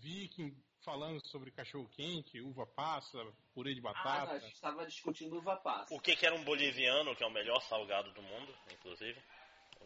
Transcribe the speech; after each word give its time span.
Viking 0.00 0.56
falando 0.82 1.24
sobre 1.26 1.50
cachorro 1.50 1.88
quente, 1.90 2.40
uva 2.40 2.66
passa, 2.66 3.18
purê 3.52 3.74
de 3.74 3.80
Ah, 3.80 3.92
batata. 3.92 4.32
a 4.32 4.38
gente 4.38 4.54
estava 4.54 4.86
discutindo 4.86 5.36
uva 5.36 5.56
passa. 5.56 5.94
O 5.94 6.00
que, 6.00 6.16
que 6.16 6.24
era 6.24 6.34
um 6.34 6.42
boliviano, 6.44 7.14
que 7.14 7.22
é 7.22 7.26
o 7.26 7.30
melhor 7.30 7.60
salgado 7.62 8.10
do 8.12 8.22
mundo, 8.22 8.54
inclusive? 8.72 9.20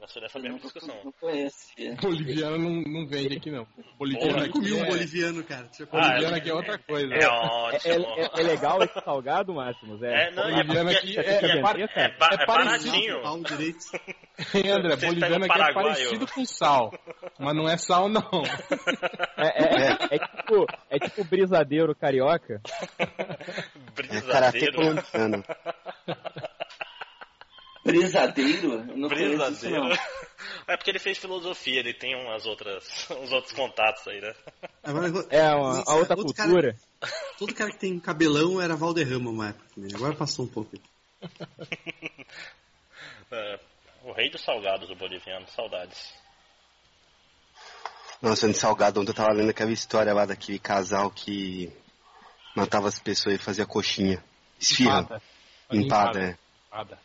Ser 0.06 0.20
dessa 0.20 0.38
mesma 0.38 0.58
discussão. 0.58 0.94
Não 1.02 1.12
conhecia. 1.12 1.94
Boliviano 1.94 2.58
não, 2.58 2.82
não 2.82 3.06
vende 3.06 3.38
aqui 3.38 3.50
não. 3.50 3.66
Boliviano 3.98 4.34
Porra, 4.34 4.46
Eu 4.46 4.52
comi 4.52 4.72
um 4.74 4.84
é, 4.84 4.86
boliviano, 4.86 5.42
cara. 5.44 5.70
Ah, 5.80 5.86
Boliviano 6.08 6.36
aqui 6.36 6.50
é 6.50 6.54
outra 6.54 6.78
coisa. 6.78 7.14
É 7.14 7.22
É, 7.22 7.28
ótimo. 7.28 8.06
é- 8.18 8.30
é 8.40 8.42
legal 8.42 8.82
esse 8.82 9.00
salgado, 9.02 9.54
Máximos? 9.54 10.02
É, 10.02 10.30
não, 10.32 10.42
é 10.44 10.50
Boliviano 10.62 10.90
aqui 10.90 11.18
é, 11.18 11.20
é, 11.22 11.24
É, 11.24 11.46
É 11.46 11.58
é 12.34 12.46
parecido. 12.46 13.22
Pau 13.22 13.40
direito. 13.42 13.78
Hein, 14.54 14.68
André, 14.72 14.96
boliviano 14.96 15.44
aqui 15.44 15.60
é 15.62 15.72
parecido 15.72 16.26
com 16.26 16.44
sal, 16.44 16.92
mas 17.38 17.54
não 17.54 17.68
é 17.68 17.76
sal 17.76 18.08
não. 18.08 18.28
É, 19.36 19.46
é, 19.46 19.92
é, 19.92 20.16
é 20.16 20.18
tipo, 20.18 20.66
é 20.90 20.98
tipo 20.98 21.24
brisadeiro 21.24 21.94
carioca. 21.94 22.60
É 23.96 24.02
Brisadeiro. 24.02 24.74
colombiano. 24.74 25.44
Brisadeiro? 27.84 28.72
Eu 28.72 28.96
não 28.96 29.08
conheço 29.08 29.34
isso, 29.34 29.60
Brisadeiro. 29.60 29.88
não. 29.88 29.96
É 30.66 30.76
porque 30.76 30.90
ele 30.90 30.98
fez 30.98 31.16
filosofia, 31.18 31.78
ele 31.80 31.94
tem 31.94 32.14
umas 32.16 32.44
outras, 32.44 33.08
uns 33.10 33.32
outros 33.32 33.52
contatos 33.52 34.06
aí, 34.08 34.20
né? 34.20 34.34
Agora, 34.82 35.06
É 35.30 35.54
uma, 35.54 35.80
Isso, 35.80 35.90
a 35.90 35.94
outra 35.94 36.16
outro 36.16 36.34
cara- 36.34 36.48
cultura. 36.50 36.76
todo 37.38 37.54
cara 37.54 37.70
que 37.70 37.78
tem 37.78 37.98
cabelão 37.98 38.60
era 38.60 38.74
Valderrama 38.76 39.30
uma 39.30 39.48
época 39.50 39.66
também. 39.74 39.90
Agora 39.94 40.14
passou 40.14 40.44
um 40.44 40.48
pouco. 40.48 40.76
É, 43.30 43.58
o 44.04 44.12
rei 44.12 44.30
dos 44.30 44.42
salgados, 44.42 44.88
o 44.90 44.94
boliviano, 44.94 45.46
saudades. 45.48 46.12
Nossa, 48.22 48.46
no 48.46 48.54
Salgado, 48.54 49.00
ontem 49.00 49.10
eu 49.10 49.14
tava 49.14 49.32
lendo 49.32 49.50
aquela 49.50 49.72
história 49.72 50.14
lá 50.14 50.24
daquele 50.24 50.58
casal 50.58 51.10
que 51.10 51.70
matava 52.54 52.88
as 52.88 52.98
pessoas 52.98 53.34
e 53.34 53.38
fazia 53.38 53.66
coxinha. 53.66 54.22
Esfirra. 54.60 55.00
Empada. 55.00 55.22
Empada, 55.70 56.20
é. 56.20 56.38
Empada. 56.68 56.98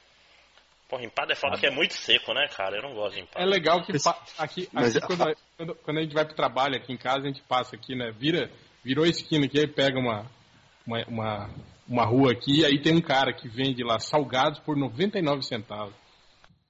Porra, 0.90 1.04
empada 1.06 1.34
é 1.34 1.36
foda 1.36 1.56
que 1.58 1.68
é 1.68 1.70
muito 1.70 1.94
seco, 1.94 2.34
né, 2.34 2.48
cara? 2.48 2.78
Eu 2.78 2.82
não 2.82 2.96
gosto 2.96 3.14
de 3.16 3.22
empada. 3.22 3.46
É 3.46 3.48
legal 3.48 3.84
que 3.84 3.94
pa- 4.02 4.20
aqui, 4.40 4.68
Mas- 4.74 4.96
aqui 4.96 5.06
quando, 5.06 5.36
quando, 5.56 5.76
quando 5.76 5.98
a 6.00 6.02
gente 6.02 6.14
vai 6.16 6.26
pro 6.26 6.36
trabalho 6.36 6.76
aqui 6.76 6.92
em 6.92 6.98
casa, 6.98 7.20
a 7.20 7.28
gente 7.28 7.44
passa 7.44 7.76
aqui, 7.76 7.96
né? 7.96 8.12
Vira, 8.12 8.50
virou 8.84 9.06
a 9.06 9.08
esquina 9.08 9.46
aqui, 9.46 9.60
aí 9.60 9.68
pega 9.68 10.00
uma, 10.00 10.26
uma, 10.88 11.06
uma, 11.08 11.50
uma 11.88 12.06
rua 12.06 12.32
aqui, 12.32 12.66
aí 12.66 12.82
tem 12.82 12.96
um 12.96 13.02
cara 13.02 13.32
que 13.32 13.48
vende 13.48 13.84
lá 13.84 14.00
salgados 14.00 14.60
por 14.62 14.76
99 14.76 15.44
centavos. 15.44 15.94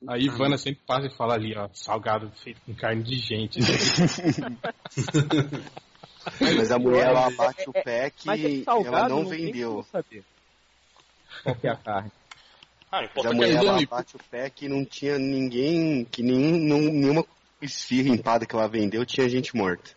Aí 0.08 0.22
Ah, 0.30 0.33
Ivana 0.33 0.58
sempre 0.58 0.81
passa 0.86 1.08
e 1.08 1.16
fala 1.16 1.33
ali, 1.36 1.58
ó, 1.58 1.70
salgado 1.73 2.30
feito 2.44 2.59
com 2.66 2.73
carne 2.73 3.04
de 3.04 3.16
gente. 3.16 3.59
Mas 6.39 6.72
a 6.72 6.78
mulher 6.80 7.08
ela 7.08 7.30
bate 7.31 7.70
o 7.70 7.73
pé 7.73 8.11
Mas 8.26 8.39
esse 8.39 8.58
que 8.59 8.64
salgado 8.66 8.95
ela 8.98 9.09
não 9.09 9.26
vendeu. 9.26 9.86
qual 11.44 11.56
que 11.56 11.67
é 11.67 11.72
a 11.72 11.76
carne. 11.78 12.11
Ah, 12.92 13.02
a 13.04 13.34
mulher 13.34 13.52
é 13.52 13.66
ela 13.68 13.86
bate 13.86 14.16
o 14.16 14.20
pé 14.32 14.50
que 14.50 14.68
não 14.68 14.84
tinha 14.84 15.20
ninguém, 15.20 16.06
que 16.06 16.23
nenhum, 16.23 16.58
não- 16.58 16.80
nenhuma 16.92 17.26
esfirra 17.62 18.09
empada 18.09 18.45
que 18.45 18.56
ela 18.56 18.68
vendeu 18.68 19.06
tinha 19.06 19.30
gente 19.30 19.56
morta. 19.56 19.92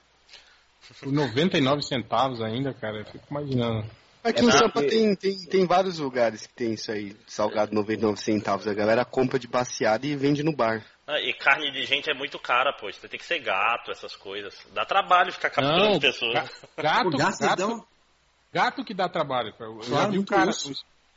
por 1.00 1.10
99 1.10 1.82
centavos 1.82 2.42
ainda, 2.42 2.74
cara. 2.74 2.98
Eu 2.98 3.04
fico 3.06 3.24
imaginando. 3.30 3.86
Aqui 4.22 4.40
É 4.40 4.44
em 4.44 4.50
Sampa 4.52 4.82
tem, 4.82 5.16
tem, 5.16 5.36
tem 5.46 5.66
vários 5.66 5.98
lugares 5.98 6.46
que 6.46 6.52
tem 6.54 6.74
isso 6.74 6.92
aí, 6.92 7.16
salgado 7.26 7.74
99 7.74 8.20
centavos. 8.20 8.68
A 8.68 8.74
galera 8.74 9.04
compra 9.04 9.38
de 9.38 9.48
baseada 9.48 10.06
e 10.06 10.14
vende 10.14 10.42
no 10.42 10.54
bar. 10.54 10.84
Ah, 11.06 11.18
e 11.20 11.32
carne 11.32 11.72
de 11.72 11.84
gente 11.84 12.08
é 12.10 12.14
muito 12.14 12.38
cara, 12.38 12.72
pô. 12.74 12.92
Você 12.92 13.08
tem 13.08 13.18
que 13.18 13.26
ser 13.26 13.40
gato, 13.40 13.90
essas 13.90 14.14
coisas. 14.14 14.54
Dá 14.72 14.84
trabalho 14.84 15.32
ficar 15.32 15.50
capturando 15.50 15.92
Não, 15.94 15.98
pessoas. 16.00 16.34
ga- 16.34 16.40
gato, 16.76 17.10
gato, 17.10 17.38
gato, 17.40 17.44
então, 17.62 17.86
gato 18.52 18.84
que 18.84 18.94
dá 18.94 19.08
trabalho. 19.08 19.52
cara. 19.54 19.70
Eu 19.70 19.82
já 19.82 19.88
Claro, 19.88 20.12
vi 20.12 20.18
um 20.20 20.24
cara. 20.24 20.52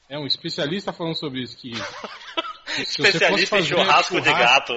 É 0.10 0.18
um 0.18 0.26
especialista 0.26 0.92
falando 0.94 1.18
sobre 1.18 1.42
isso 1.42 1.58
que 1.58 1.72
Especialista 2.82 3.58
em 3.58 3.62
fazer 3.62 3.76
churrasco 3.76 4.22
de 4.22 4.34
gato. 4.34 4.74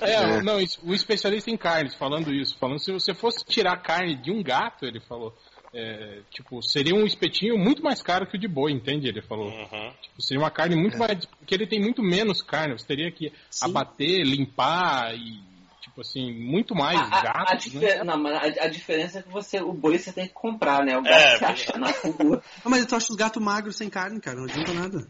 É, 0.00 0.14
É. 0.14 0.42
não, 0.42 0.58
o 0.82 0.94
especialista 0.94 1.50
em 1.50 1.56
carnes 1.56 1.94
falando 1.94 2.32
isso, 2.32 2.56
falando 2.58 2.78
se 2.78 2.92
você 2.92 3.14
fosse 3.14 3.44
tirar 3.44 3.76
carne 3.78 4.16
de 4.16 4.30
um 4.30 4.42
gato, 4.42 4.84
ele 4.84 5.00
falou, 5.00 5.34
é, 5.72 6.20
tipo, 6.30 6.62
seria 6.62 6.94
um 6.94 7.06
espetinho 7.06 7.56
muito 7.56 7.82
mais 7.82 8.02
caro 8.02 8.26
que 8.26 8.36
o 8.36 8.40
de 8.40 8.46
boi, 8.46 8.72
entende? 8.72 9.08
Ele 9.08 9.22
falou. 9.22 9.48
Uhum. 9.48 9.92
Tipo, 10.02 10.22
seria 10.22 10.42
uma 10.42 10.50
carne 10.50 10.76
muito 10.76 10.98
mais, 10.98 11.24
porque 11.24 11.54
ele 11.54 11.66
tem 11.66 11.80
muito 11.80 12.02
menos 12.02 12.42
carne, 12.42 12.78
você 12.78 12.86
teria 12.86 13.10
que 13.10 13.32
Sim. 13.48 13.66
abater, 13.66 14.22
limpar 14.24 15.14
e 15.14 15.40
tipo 15.82 16.00
assim, 16.00 16.32
muito 16.32 16.74
mais 16.74 16.98
A, 16.98 17.02
a, 17.02 17.18
a, 17.18 17.22
gatos, 17.22 17.74
né? 17.74 17.80
difer- 17.80 18.04
não, 18.04 18.16
mas 18.18 18.56
a, 18.58 18.64
a 18.64 18.68
diferença 18.68 19.18
é 19.18 19.22
que 19.22 19.28
você, 19.28 19.60
o 19.60 19.72
boi 19.72 19.98
você 19.98 20.12
tem 20.12 20.26
que 20.26 20.32
comprar, 20.32 20.84
né? 20.84 20.96
O 20.96 21.02
gato 21.02 21.14
É, 21.14 21.36
você 21.38 21.44
acha 21.44 21.78
na 21.78 21.90
rua. 21.90 22.42
Ah, 22.64 22.68
mas 22.68 22.86
tu 22.86 22.94
acha 22.96 23.06
os 23.10 23.16
gatos 23.16 23.42
magros 23.42 23.76
sem 23.76 23.90
carne, 23.90 24.20
cara. 24.20 24.38
Não 24.38 24.44
adianta 24.44 24.72
nada. 24.72 25.06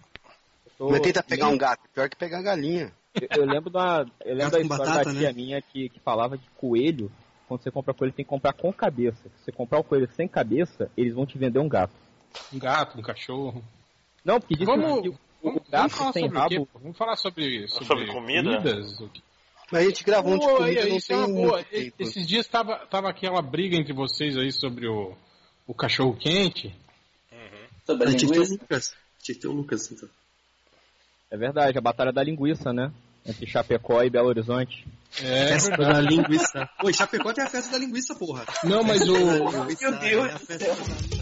Tô- 0.78 0.90
Mas 0.90 1.00
tenta 1.02 1.22
pegar 1.22 1.48
um 1.48 1.56
gato, 1.58 1.80
pior 1.94 2.08
que 2.08 2.16
pegar 2.16 2.42
galinha. 2.42 2.92
Eu, 3.14 3.42
eu 3.42 3.44
lembro 3.46 3.70
da, 3.70 4.04
eu 4.24 4.34
lembro 4.34 4.52
da 4.52 4.60
história 4.60 4.68
batata, 4.86 5.04
da 5.12 5.18
tia 5.20 5.28
né? 5.28 5.32
minha 5.32 5.60
que, 5.62 5.90
que 5.90 6.00
falava 6.00 6.38
que 6.38 6.48
coelho, 6.56 7.12
quando 7.46 7.62
você 7.62 7.70
compra 7.70 7.92
coelho, 7.92 8.12
tem 8.14 8.24
que 8.24 8.28
comprar 8.30 8.54
com 8.54 8.72
cabeça. 8.72 9.22
Se 9.28 9.44
você 9.44 9.52
comprar 9.52 9.78
o 9.78 9.84
coelho 9.84 10.08
sem 10.16 10.26
cabeça, 10.26 10.90
eles 10.96 11.14
vão 11.14 11.26
te 11.26 11.36
vender 11.36 11.58
um 11.58 11.68
gato. 11.68 11.92
Um 12.52 12.58
gato, 12.58 12.98
um 12.98 13.02
cachorro. 13.02 13.62
Não, 14.24 14.40
porque 14.40 14.56
diz 14.56 14.64
Vamos- 14.66 15.02
que 15.02 15.08
o, 15.10 15.12
o 15.42 15.52
gato 15.52 15.66
vamos 15.70 15.92
falar 15.94 16.12
sem 16.12 16.22
sobre 16.22 16.36
o 16.38 16.40
rabo. 16.40 16.66
quê? 16.66 16.72
Vamos 16.80 16.96
falar 16.96 17.16
sobre, 17.16 17.68
sobre, 17.68 17.86
Sobre 17.86 18.06
comida? 18.06 18.56
comidas? 18.56 18.98
Mas 19.72 19.84
a 19.84 19.84
gente 19.86 20.04
gravou 20.04 20.34
um 20.34 20.38
de 20.38 20.44
aí, 20.44 20.90
não 20.90 20.96
é 20.96 21.00
tem 21.00 21.16
muito 21.16 21.64
tempo. 21.64 21.96
Esses 21.98 22.26
dias 22.28 22.46
tava, 22.46 22.86
tava 22.90 23.08
aquela 23.08 23.40
briga 23.40 23.74
entre 23.74 23.94
vocês 23.94 24.36
aí 24.36 24.52
sobre 24.52 24.86
o, 24.86 25.16
o 25.66 25.72
cachorro 25.72 26.14
quente. 26.14 26.76
Sobre 27.86 28.06
a 28.06 28.14
que 28.14 28.26
ter 28.26 28.38
o. 28.38 28.48
Lucas. 28.50 28.94
Tinha 29.22 29.34
que 29.34 29.40
ter 29.40 29.48
o 29.48 29.52
Lucas, 29.52 29.90
então. 29.90 30.08
É 31.30 31.36
verdade, 31.38 31.78
a 31.78 31.80
batalha 31.80 32.12
da 32.12 32.22
linguiça, 32.22 32.70
né? 32.70 32.92
Entre 33.24 33.46
Chapecó 33.46 34.02
e 34.02 34.10
Belo 34.10 34.28
Horizonte. 34.28 34.86
É 35.22 35.48
Festa 35.48 35.76
da 35.76 36.00
linguiça. 36.00 36.68
Oi, 36.84 36.92
Chapecó 36.92 37.32
tem 37.32 37.44
a 37.44 37.48
festa 37.48 37.70
da 37.70 37.78
linguiça, 37.78 38.14
porra. 38.14 38.44
Não, 38.64 38.82
mas 38.82 39.08
o. 39.08 39.14
Meu 39.14 39.98
Deus 39.98 40.28
É 40.28 40.32
a 40.32 40.38
festa 40.38 40.68
da 40.68 40.74
linguiça. 40.74 41.21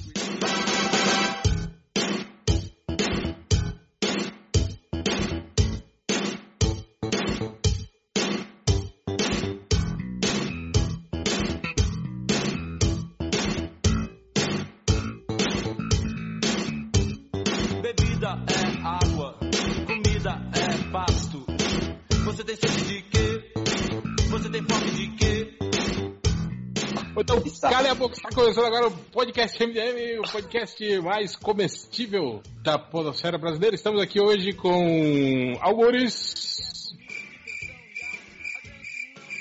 Boca, 28.00 28.15
está 28.15 28.31
começando 28.31 28.65
agora 28.65 28.88
o 28.88 28.91
podcast 28.91 29.62
MDM, 29.66 30.21
o 30.21 30.31
podcast 30.31 31.00
mais 31.00 31.37
comestível 31.37 32.43
da 32.62 32.78
podosfera 32.78 33.37
brasileira. 33.37 33.77
Estamos 33.77 34.00
aqui 34.03 34.19
hoje 34.21 34.53
com 34.53 35.53
Algures. 35.61 36.94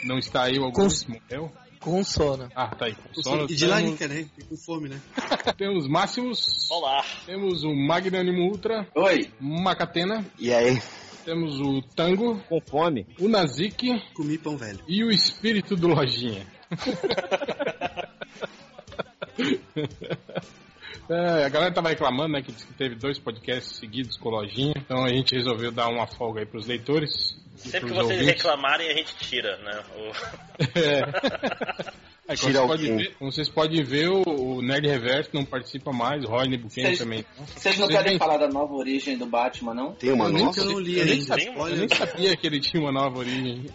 Não 0.03 0.17
está 0.17 0.43
aí 0.43 0.59
o 0.59 0.65
Algures, 0.65 1.05
morreu. 1.05 1.51
Com 1.79 2.03
sono. 2.03 2.49
Ah, 2.53 2.67
tá 2.75 2.87
aí. 2.87 2.95
Com 3.15 3.23
sono. 3.23 3.45
E 3.49 3.55
de 3.55 3.65
larica, 3.65 4.07
né? 4.07 4.27
E 4.37 4.43
com 4.43 4.57
fome, 4.57 4.89
né? 4.89 4.99
Temos 5.57 5.87
Máximos, 5.87 6.69
Olá. 6.69 7.03
temos 7.25 7.63
o 7.63 7.73
Magnânimo 7.73 8.43
Ultra, 8.51 8.85
Oi. 8.95 9.31
Macatena, 9.39 10.25
E 10.37 10.53
aí? 10.53 10.81
temos 11.23 11.59
o 11.61 11.81
Tango, 11.95 12.37
Com 12.49 12.59
fome. 12.61 13.07
o 13.19 13.29
Nazik 13.29 13.87
Comi 14.13 14.37
pão 14.37 14.57
velho. 14.57 14.79
e 14.87 15.03
o 15.05 15.09
Espírito 15.09 15.75
do 15.77 15.87
Lojinha. 15.87 16.45
É, 21.09 21.43
a 21.45 21.49
galera 21.49 21.73
tava 21.73 21.89
reclamando, 21.89 22.33
né, 22.33 22.41
que 22.41 22.51
disse 22.51 22.67
que 22.67 22.73
teve 22.73 22.93
dois 22.95 23.17
podcasts 23.17 23.77
seguidos 23.77 24.15
com 24.17 24.29
Lojinha, 24.29 24.73
então 24.77 25.03
a 25.03 25.09
gente 25.09 25.33
resolveu 25.35 25.71
dar 25.71 25.87
uma 25.87 26.05
folga 26.05 26.39
aí 26.41 26.45
pros 26.45 26.67
leitores. 26.67 27.35
Sempre 27.55 27.89
que 27.89 27.95
vocês 27.95 28.03
ouvintes. 28.19 28.27
reclamarem, 28.27 28.89
a 28.91 28.93
gente 28.93 29.15
tira, 29.15 29.57
né? 29.57 29.83
O- 29.97 30.11
É. 30.79 31.01
Aí, 32.27 32.37
como, 32.37 32.51
Tira 32.53 32.61
vocês 32.61 32.67
podem 32.67 32.95
ver, 32.97 33.15
como 33.17 33.31
vocês 33.31 33.49
podem 33.49 33.83
ver, 33.83 34.07
o, 34.09 34.61
Nerd 34.61 34.87
Reverso 34.87 35.31
não 35.33 35.43
participa 35.43 35.91
mais, 35.91 36.23
o 36.23 36.27
Rodney 36.27 36.59
Buchanan 36.59 36.89
Vocês- 36.89 36.99
também. 36.99 37.25
Vocês 37.55 37.79
não 37.79 37.87
Vocês 37.87 37.97
querem 37.97 38.11
nem- 38.11 38.19
falar 38.19 38.37
da 38.37 38.47
nova 38.47 38.71
origem 38.75 39.17
do 39.17 39.25
Batman, 39.25 39.73
não? 39.73 39.93
Tem 39.93 40.11
uma 40.11 40.25
Eu 40.25 40.31
nem 40.33 40.45
nova? 40.45 40.59
Eu 40.59 40.65
não 40.65 40.79
li 40.79 40.99
eu 40.99 41.05
nem 41.07 41.21
sabia, 41.21 41.51
eu 41.51 41.75
nem 41.75 41.89
sabia 41.89 42.37
que 42.37 42.45
ele 42.45 42.59
tinha 42.59 42.81
uma 42.83 42.91
nova 42.91 43.17
origem. 43.17 43.65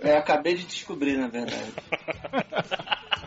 É, 0.00 0.14
acabei 0.18 0.54
de 0.56 0.64
descobrir, 0.64 1.16
na 1.16 1.28
verdade. 1.28 1.72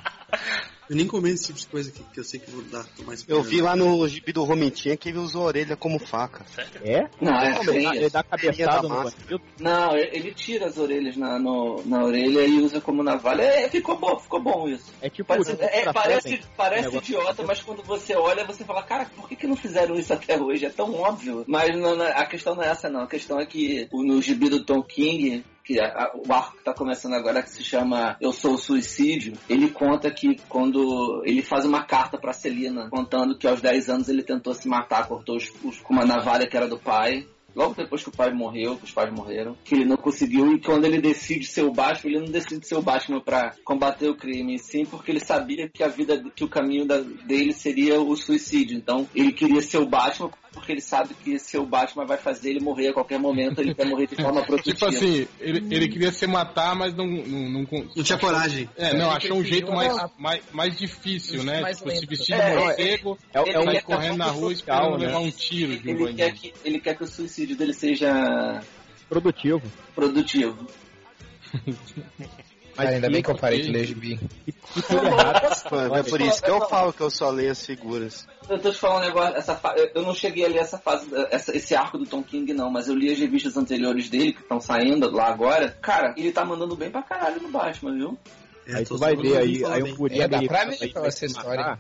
Eu 0.89 0.95
nem 0.95 1.05
comento 1.05 1.35
esse 1.35 1.47
tipo 1.47 1.59
de 1.59 1.67
coisa 1.67 1.91
que, 1.91 2.01
que 2.01 2.19
eu 2.19 2.23
sei 2.23 2.39
que 2.39 2.49
vou 2.49 2.61
dar 2.63 2.85
mais 3.05 3.23
Eu 3.27 3.43
vi 3.43 3.59
lá 3.61 3.75
no 3.75 4.07
gibi 4.07 4.31
do 4.31 4.43
Romentinha 4.45 4.95
que 4.95 5.09
ele 5.09 5.17
usou 5.17 5.43
a 5.43 5.45
orelha 5.47 5.75
como 5.75 5.99
faca. 5.99 6.45
Sério? 6.55 6.71
É? 6.83 7.09
Não, 7.19 7.33
é 7.37 7.51
Não, 7.51 7.61
ele, 7.73 7.83
dá- 7.83 7.89
ele 7.89 7.97
feio. 7.99 8.11
dá 8.11 8.23
cabeçada 8.23 8.87
da 8.87 9.03
no. 9.03 9.41
Não, 9.59 9.97
ele 9.97 10.33
tira 10.33 10.67
as 10.67 10.77
orelhas 10.77 11.17
na, 11.17 11.37
no- 11.37 11.83
na 11.85 12.03
orelha 12.05 12.45
e 12.45 12.61
usa 12.61 12.79
como 12.79 13.03
navalha. 13.03 13.41
É, 13.41 13.69
ficou 13.69 13.97
bom, 13.97 14.17
ficou 14.17 14.41
bom 14.41 14.67
isso. 14.69 14.93
É 15.01 15.09
tipo. 15.09 15.27
Pode 15.27 15.45
ser- 15.45 15.61
é, 15.61 15.83
pra 15.83 15.93
parece 15.93 16.29
Seven. 16.29 16.45
parece 16.55 16.95
idiota, 16.97 17.43
mas 17.43 17.61
quando 17.61 17.83
você 17.83 18.15
olha, 18.15 18.45
você 18.45 18.63
fala, 18.63 18.81
cara, 18.83 19.05
por 19.15 19.27
que, 19.27 19.35
que 19.35 19.47
não 19.47 19.57
fizeram 19.57 19.95
isso 19.95 20.13
até 20.13 20.41
hoje? 20.41 20.65
É 20.65 20.69
tão 20.69 20.93
óbvio. 20.93 21.43
Mas 21.47 21.77
não- 21.77 22.01
a 22.01 22.25
questão 22.25 22.55
não 22.55 22.63
é 22.63 22.69
essa, 22.69 22.89
não. 22.89 23.01
A 23.01 23.07
questão 23.07 23.37
é 23.39 23.45
que 23.45 23.89
o- 23.91 24.03
no 24.03 24.21
gibi 24.21 24.47
do 24.49 24.63
Tom 24.63 24.81
King, 24.81 25.43
que 25.67 25.79
a- 25.81 26.11
o 26.15 26.31
arco 26.31 26.55
que 26.57 26.63
tá 26.63 26.73
começando 26.73 27.13
agora, 27.13 27.43
que 27.43 27.49
se 27.49 27.61
chama 27.61 28.15
Eu 28.21 28.31
Sou 28.31 28.53
o 28.53 28.57
Suicídio, 28.57 29.33
ele 29.49 29.69
conta 29.69 30.09
que 30.09 30.37
quando 30.47 31.21
ele 31.25 31.41
faz 31.41 31.65
uma 31.65 31.83
carta 31.83 32.17
pra 32.17 32.31
Celina, 32.31 32.89
contando 32.89 33.37
que 33.37 33.45
aos 33.45 33.59
10 33.59 33.89
anos 33.89 34.07
ele 34.07 34.23
tentou 34.23 34.53
se 34.53 34.67
matar, 34.67 35.05
cortou 35.07 35.35
os, 35.35 35.51
os- 35.63 35.81
com 35.81 35.93
uma 35.93 36.05
navalha 36.05 36.47
que 36.47 36.55
era 36.55 36.67
do 36.69 36.79
pai. 36.79 37.27
Logo 37.53 37.73
depois 37.73 38.03
que 38.03 38.09
o 38.09 38.11
pai 38.11 38.31
morreu, 38.31 38.77
que 38.77 38.83
os 38.85 38.91
pais 38.91 39.11
morreram, 39.11 39.57
que 39.65 39.73
ele 39.73 39.83
não 39.83 39.97
conseguiu, 39.97 40.53
e 40.53 40.61
quando 40.61 40.85
ele 40.85 41.01
decide 41.01 41.43
ser 41.47 41.63
o 41.63 41.71
Batman, 41.73 42.11
ele 42.11 42.19
não 42.25 42.31
decide 42.31 42.67
ser 42.67 42.75
o 42.75 42.83
Batman 42.83 43.19
pra 43.19 43.55
combater 43.65 44.07
o 44.09 44.15
crime, 44.15 44.59
sim 44.59 44.85
porque 44.85 45.11
ele 45.11 45.19
sabia 45.19 45.67
que 45.67 45.83
a 45.83 45.87
vida, 45.87 46.23
que 46.35 46.43
o 46.43 46.49
caminho 46.49 46.85
da- 46.85 46.99
dele 47.01 47.51
seria 47.51 47.99
o 47.99 48.15
suicídio. 48.15 48.77
Então, 48.77 49.09
ele 49.15 49.33
queria 49.33 49.61
ser 49.63 49.79
o 49.79 49.87
Batman 49.87 50.29
porque 50.57 50.71
ele 50.71 50.81
sabe 50.81 51.13
que 51.13 51.37
ser 51.37 51.59
o 51.59 51.65
Batman 51.65 52.05
vai 52.05 52.17
fazer 52.17 52.49
ele 52.49 52.59
morrer 52.59 52.87
a 52.89 52.93
qualquer 52.93 53.19
momento, 53.19 53.61
ele 53.61 53.75
quer 53.75 53.85
morrer 53.85 54.07
de 54.07 54.15
forma 54.15 54.41
produtiva. 54.45 54.73
Tipo 54.75 54.85
assim, 54.87 55.27
ele, 55.39 55.73
ele 55.73 55.87
queria 55.87 56.11
se 56.11 56.25
matar, 56.25 56.75
mas 56.75 56.93
não. 56.95 57.05
Não, 57.07 57.49
não, 57.49 57.67
Não 57.95 58.03
tinha 58.03 58.17
coragem. 58.17 58.69
É, 58.75 58.93
não, 58.97 59.11
achou 59.11 59.37
um 59.37 59.43
jeito 59.43 59.71
mais, 59.71 59.95
mais, 60.17 60.41
mais 60.51 60.75
difícil, 60.77 61.43
né? 61.43 61.61
mais 61.61 61.77
Tipo, 61.77 61.89
se 61.91 61.95
lento. 61.95 62.09
vestir 62.09 62.35
de 62.35 62.41
É, 62.41 62.55
morcego, 62.59 63.17
É, 63.33 63.39
é 63.39 63.53
sair 63.53 63.71
quer 63.71 63.81
correndo 63.83 64.17
na 64.17 64.27
rua 64.27 64.51
esperando 64.51 64.97
né? 64.97 65.05
levar 65.05 65.19
um 65.19 65.31
tiro 65.31 65.77
de 65.77 65.89
um 65.89 66.07
Ele 66.07 66.13
quer, 66.15 66.33
que, 66.33 66.53
ele 66.65 66.79
quer 66.79 66.97
que 66.97 67.03
o 67.03 67.07
suicídio 67.07 67.55
dele 67.55 67.73
seja 67.73 68.61
produtivo. 69.07 69.61
produtivo. 69.95 70.67
Cara, 72.77 72.89
ainda 72.89 73.09
bem 73.09 73.23
que 73.23 73.29
eu 73.29 73.35
parei 73.35 73.61
de 73.61 73.71
ler 73.71 73.85
gibi. 73.85 74.19
É 75.95 76.03
por 76.03 76.21
isso 76.21 76.41
que 76.43 76.49
eu 76.49 76.61
falo 76.67 76.93
que 76.93 77.01
eu 77.01 77.09
só 77.09 77.29
leio 77.29 77.51
as 77.51 77.65
figuras. 77.65 78.27
Eu 78.49 78.59
tô 78.59 78.71
te 78.71 78.77
falando 78.77 79.03
um 79.03 79.07
negócio, 79.07 79.35
essa 79.35 79.55
fa- 79.55 79.75
eu- 79.75 80.01
não 80.03 80.13
cheguei 80.13 80.45
a 80.45 80.47
ler 80.47 80.59
essa 80.59 80.77
fase, 80.77 81.07
essa- 81.31 81.55
esse 81.55 81.75
arco 81.75 81.97
do 81.97 82.05
Tom 82.05 82.23
King, 82.23 82.53
não, 82.53 82.69
mas 82.69 82.87
eu 82.87 82.95
li 82.95 83.11
as 83.11 83.19
revistas 83.19 83.57
anteriores 83.57 84.09
dele, 84.09 84.33
que 84.33 84.41
estão 84.41 84.59
saindo 84.61 85.09
lá 85.11 85.27
agora. 85.27 85.69
Cara, 85.81 86.13
ele 86.17 86.31
tá 86.31 86.45
mandando 86.45 86.75
bem 86.75 86.89
pra 86.89 87.01
caralho 87.03 87.41
no 87.41 87.49
Batman, 87.49 87.93
viu? 87.95 88.17
É, 88.67 88.75
Aí 88.75 88.85
tu 88.85 88.97
vai 88.97 89.15
ver 89.15 89.37
aí, 89.37 89.63
aí 89.65 89.81
um 89.81 89.95
guri 89.95 90.19
É, 90.19 90.27
dá 90.27 90.41
pra 90.41 90.65
ver 90.65 90.91
essa 91.05 91.25
história. 91.25 91.79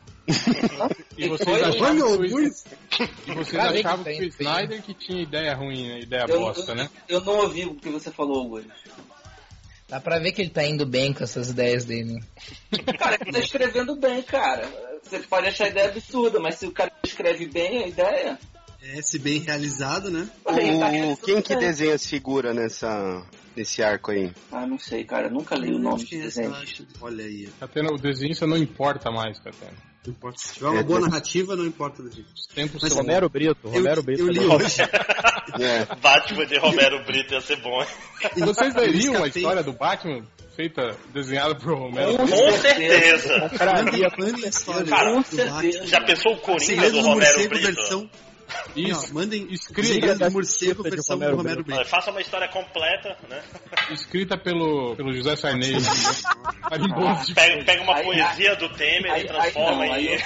E 1.17 1.27
vocês 1.27 1.61
achavam, 1.63 2.17
que, 2.17 3.03
e 3.27 3.35
vocês 3.35 3.61
achavam 3.61 4.03
que, 4.05 4.23
o. 4.23 4.27
Snyder 4.29 4.81
que 4.81 4.93
tinha 4.93 5.21
ideia 5.21 5.53
ruim, 5.53 5.87
né? 5.89 5.99
ideia 5.99 6.25
Eu, 6.29 6.39
bosta, 6.39 6.71
eu- 6.71 6.75
né? 6.75 6.89
eu 7.09 7.21
não 7.21 7.39
ouvi 7.39 7.65
o 7.65 7.75
que 7.75 7.89
você 7.89 8.09
falou, 8.09 8.39
Augusto. 8.39 8.69
Dá 9.87 10.01
pra 10.01 10.19
ver 10.19 10.33
que 10.33 10.41
ele 10.41 10.49
tá 10.49 10.65
indo 10.65 10.85
bem 10.85 11.13
com 11.13 11.23
essas 11.23 11.49
ideias 11.49 11.85
dele. 11.85 12.19
Cara, 12.99 13.17
ele 13.21 13.31
tá 13.31 13.39
escrevendo 13.39 13.95
bem, 13.95 14.21
cara. 14.21 14.69
Você 15.01 15.19
pode 15.19 15.47
achar 15.47 15.65
a 15.65 15.69
ideia 15.69 15.87
absurda, 15.89 16.39
mas 16.39 16.55
se 16.55 16.67
o 16.67 16.71
cara 16.71 16.91
escreve 17.03 17.47
bem 17.47 17.83
a 17.83 17.87
ideia. 17.87 18.39
É, 18.81 19.01
se 19.01 19.17
bem 19.17 19.39
realizado, 19.39 20.11
né? 20.11 20.29
tá 20.43 20.51
O, 20.51 21.17
quem 21.17 21.41
que 21.41 21.55
desenha 21.55 21.95
as 21.95 22.05
figuras 22.05 22.53
nessa, 22.55 23.25
nesse 23.55 23.81
arco 23.81 24.11
aí? 24.11 24.31
Ah, 24.51 24.67
não 24.67 24.77
sei, 24.77 25.05
cara. 25.05 25.27
Eu 25.27 25.31
nunca 25.31 25.55
li 25.55 25.73
o 25.73 25.79
nome 25.79 25.99
sei 25.99 26.07
quem 26.09 26.19
de 26.19 26.25
é 26.25 26.27
essa 26.27 26.41
desenho. 26.41 26.87
Olha 27.01 27.23
aí. 27.23 27.49
Catena, 27.59 27.89
o 27.91 27.97
desenho 27.97 28.31
isso 28.33 28.45
não 28.45 28.57
importa 28.57 29.09
mais, 29.09 29.39
Catena. 29.39 29.73
Não 30.05 30.13
importa. 30.13 30.37
Se 30.37 30.53
tiver 30.53 30.67
uma 30.69 30.83
boa 30.83 30.99
narrativa, 30.99 31.55
não 31.55 31.65
importa. 31.65 32.03
jeito. 32.03 32.29
Os 32.33 32.45
tempos 32.47 32.83
Mas. 32.83 32.93
Romero 32.93 33.29
Brito, 33.29 33.67
Romero 33.67 34.01
Eu, 34.01 34.03
Brito. 34.03 34.21
eu 34.21 34.27
li 34.29 34.39
hoje. 34.39 34.81
É, 35.59 35.95
Batman 35.95 36.45
de 36.45 36.57
Romero 36.57 37.03
Brito 37.05 37.33
ia 37.33 37.41
ser 37.41 37.57
bom. 37.61 37.81
hein? 37.81 37.87
Vocês 38.37 38.75
Eu 38.75 38.81
leriam 38.81 39.23
a 39.23 39.27
história 39.27 39.63
do 39.63 39.73
Batman 39.73 40.23
feita, 40.55 40.97
desenhada 41.13 41.55
por 41.55 41.77
Romero? 41.77 42.17
Com 42.17 42.27
certeza. 42.27 43.39
Compraria 43.41 44.09
Mandem 44.17 44.45
a 44.45 44.49
história 44.49 44.85
Cara, 44.87 45.13
com 45.13 45.23
certeza. 45.23 45.85
Já 45.85 46.01
pensou 46.01 46.33
o 46.33 46.37
Coringa 46.37 46.65
Segredo 46.65 47.01
do 47.01 47.07
Romero 47.07 47.49
Brito? 47.49 47.61
versão... 47.61 48.09
Isso, 48.75 49.07
Não, 49.13 49.21
mandem 49.21 49.47
escrita- 49.51 50.15
do 50.15 50.31
Morcego 50.31 50.83
versão 50.83 51.15
Romero 51.15 51.31
do 51.31 51.37
Romero 51.37 51.63
Brito. 51.63 51.77
Olha. 51.79 51.85
Faça 51.85 52.11
uma 52.11 52.21
história 52.21 52.47
completa, 52.47 53.17
né? 53.29 53.41
escrita 53.91 54.37
pelo, 54.37 54.95
pelo 54.95 55.13
José 55.13 55.35
Sarney. 55.35 55.71
né? 55.73 55.79
Pega, 57.35 57.63
pega 57.65 57.83
uma 57.83 57.95
Aí- 57.95 58.03
poesia 58.03 58.55
do 58.55 58.69
Temer 58.69 59.11
aí- 59.11 59.23
e 59.23 59.27
transforma 59.27 59.83
aí 59.83 59.89
não, 59.89 59.95
em. 59.95 60.07
aí 60.13 60.19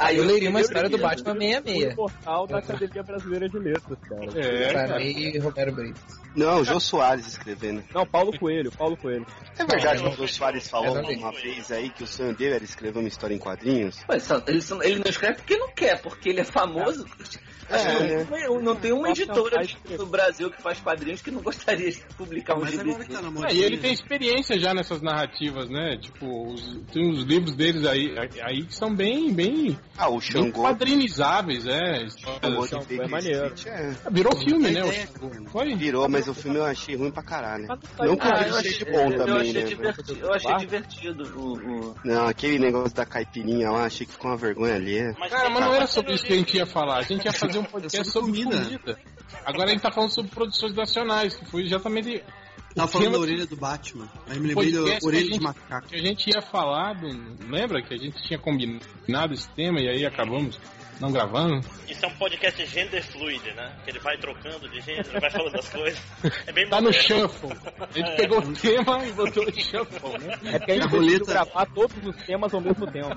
Aí 0.00 0.16
eu 0.16 0.24
leria 0.26 0.48
uma 0.50 0.60
história 0.60 0.88
do 0.88 0.98
Batman 0.98 1.32
O 1.34 1.38
66. 1.38 1.94
portal 1.94 2.46
da 2.46 2.58
Academia 2.58 3.02
Brasileira 3.02 3.48
de 3.48 3.58
Letras, 3.58 3.98
cara. 4.08 4.24
É, 4.40 4.72
cara. 4.72 4.88
Farei 4.88 5.38
Romero 5.38 5.72
Brito. 5.74 6.00
não, 6.36 6.60
o 6.60 6.64
Jô 6.64 6.78
Soares 6.80 7.26
escrevendo. 7.26 7.82
Não, 7.92 8.06
Paulo 8.06 8.36
Coelho, 8.38 8.70
Paulo 8.72 8.96
Coelho. 8.96 9.26
É 9.58 9.64
verdade 9.64 10.02
que 10.02 10.08
o 10.08 10.12
Jô 10.12 10.28
Soares 10.28 10.68
falou 10.68 10.94
uma 11.02 11.32
vez 11.32 11.70
aí 11.72 11.90
que 11.90 12.04
o 12.04 12.06
sonho 12.06 12.34
dele 12.34 12.54
era 12.54 12.64
escrever 12.64 12.98
uma 12.98 13.08
história 13.08 13.34
em 13.34 13.38
quadrinhos? 13.38 13.98
Mas 14.08 14.28
ele, 14.46 14.60
ele 14.84 14.98
não 15.00 15.10
escreve 15.10 15.36
porque 15.38 15.56
não 15.56 15.68
quer, 15.72 16.00
porque 16.08 16.28
ele 16.28 16.40
é 16.40 16.44
famoso. 16.44 17.06
É, 17.70 18.16
não, 18.16 18.26
tem- 18.26 18.62
não 18.62 18.76
tem 18.76 18.92
uma 18.92 19.10
editora 19.10 19.62
no 19.98 20.06
Brasil 20.06 20.50
que 20.50 20.62
faz 20.62 20.80
quadrinhos 20.80 21.20
que 21.20 21.30
não 21.30 21.42
gostaria 21.42 21.90
de 21.90 21.98
publicar 22.16 22.54
um 22.56 22.60
Mas 22.60 22.74
moda. 23.30 23.48
É, 23.48 23.54
e 23.54 23.62
ele 23.62 23.76
tem 23.78 23.92
experiência 23.92 24.58
já 24.58 24.72
nessas 24.72 25.02
narrativas, 25.02 25.68
né? 25.68 25.98
Tipo, 26.00 26.52
os- 26.52 26.80
tem 26.92 27.10
uns 27.10 27.24
livros 27.24 27.54
deles 27.54 27.84
aí, 27.84 28.14
aí 28.42 28.64
que 28.64 28.74
são 28.74 28.94
bem, 28.94 29.32
bem, 29.32 29.78
Ah, 29.96 30.08
o 30.08 30.18
bem 30.18 30.50
quadrinizáveis, 30.52 31.66
é. 31.66 32.06
Xangô 32.08 32.66
Baker 32.96 33.08
maneiro. 33.08 33.54
É. 33.66 33.94
Virou 34.10 34.36
filme, 34.36 34.70
né? 34.70 34.80
cara. 34.80 35.08
Foi? 35.50 35.74
Virou, 35.74 36.08
mas 36.08 36.26
o 36.28 36.34
filme 36.34 36.58
eu 36.58 36.64
achei 36.64 36.96
ruim 36.96 37.10
pra 37.10 37.22
caralho. 37.22 37.66
Mas 37.68 38.08
Não 38.08 38.16
que 38.16 38.26
Ah, 38.26 38.38
livro 38.38 38.48
eu 38.50 38.56
achei, 38.56 38.84
bom 38.92 39.10
eu 39.12 39.18
também, 39.18 39.40
achei 39.40 39.52
né? 39.52 39.62
divertido, 39.68 40.18
eu 40.20 40.32
achei 40.32 40.56
divertido 40.56 41.24
o, 41.38 41.52
o- 41.56 41.94
Não, 42.04 42.26
aquele 42.26 42.58
negócio 42.58 42.94
da 42.94 43.04
caipirinha 43.04 43.70
lá, 43.70 43.84
achei 43.84 44.06
que 44.06 44.12
ficou 44.12 44.30
uma 44.30 44.36
vergonha 44.36 44.74
alheia. 44.74 45.14
Cara, 45.28 45.42
tem 45.42 45.50
mas 45.50 45.60
não 45.64 45.74
era 45.74 45.86
sobre 45.86 46.14
isso 46.14 46.24
que 46.24 46.32
a 46.32 46.36
gente 46.36 46.56
ia 46.56 46.66
falar. 46.66 46.98
A 46.98 47.02
gente 47.02 47.24
ia 47.24 47.32
fazer 47.32 47.57
um 47.58 47.64
podcast 47.64 48.10
sobre 48.10 48.30
sobre 48.32 48.44
comida. 48.44 48.64
comida. 48.64 49.00
Agora 49.44 49.64
a 49.64 49.68
gente 49.72 49.82
tá 49.82 49.90
falando 49.92 50.10
sobre 50.14 50.30
produções 50.30 50.74
nacionais, 50.74 51.34
que 51.34 51.44
foi 51.46 51.64
exatamente 51.64 52.22
Tava 52.74 52.88
falando 52.88 53.12
da 53.12 53.18
orelha 53.18 53.46
do 53.46 53.56
Batman. 53.56 54.08
Aí 54.28 54.38
me 54.38 54.48
lembrei 54.48 54.72
da 54.72 54.80
orelha 55.02 55.24
de 55.24 55.30
gente- 55.32 55.42
macaco. 55.42 55.88
que 55.88 55.96
a 55.96 55.98
gente 55.98 56.30
ia 56.30 56.40
falar 56.42 56.94
do. 56.94 57.08
Lembra 57.48 57.82
que 57.82 57.92
a 57.94 57.96
gente 57.96 58.22
tinha 58.22 58.38
combinado 58.38 59.32
esse 59.32 59.48
tema 59.50 59.80
e 59.80 59.88
aí 59.88 60.06
acabamos 60.06 60.60
não 61.00 61.12
gravando? 61.12 61.64
Isso 61.88 62.04
é 62.04 62.08
um 62.08 62.14
podcast 62.16 62.66
gender 62.66 63.02
fluid, 63.04 63.52
né? 63.54 63.72
Que 63.84 63.90
ele 63.90 63.98
vai 64.00 64.16
trocando 64.18 64.68
de 64.68 64.80
gênero, 64.80 65.08
vai 65.20 65.30
falando 65.30 65.52
das 65.52 65.68
coisas. 65.68 66.00
É 66.46 66.52
bem 66.52 66.68
Tá 66.68 66.80
no 66.80 66.92
shuffle. 66.92 67.50
A 67.80 67.92
gente 67.92 68.16
pegou 68.16 68.38
o 68.40 68.52
tema 68.54 69.04
e 69.06 69.12
botou 69.12 69.44
no 69.44 69.52
shuffle, 69.52 70.18
né? 70.20 70.38
É 70.44 70.58
porque 70.58 70.72
a 70.72 70.74
gente 70.74 70.88
decidiu 70.88 71.26
gravar 71.26 71.66
todos 71.66 71.96
os 72.06 72.16
temas 72.24 72.52
ao 72.54 72.60
mesmo 72.60 72.86
tempo. 72.90 73.08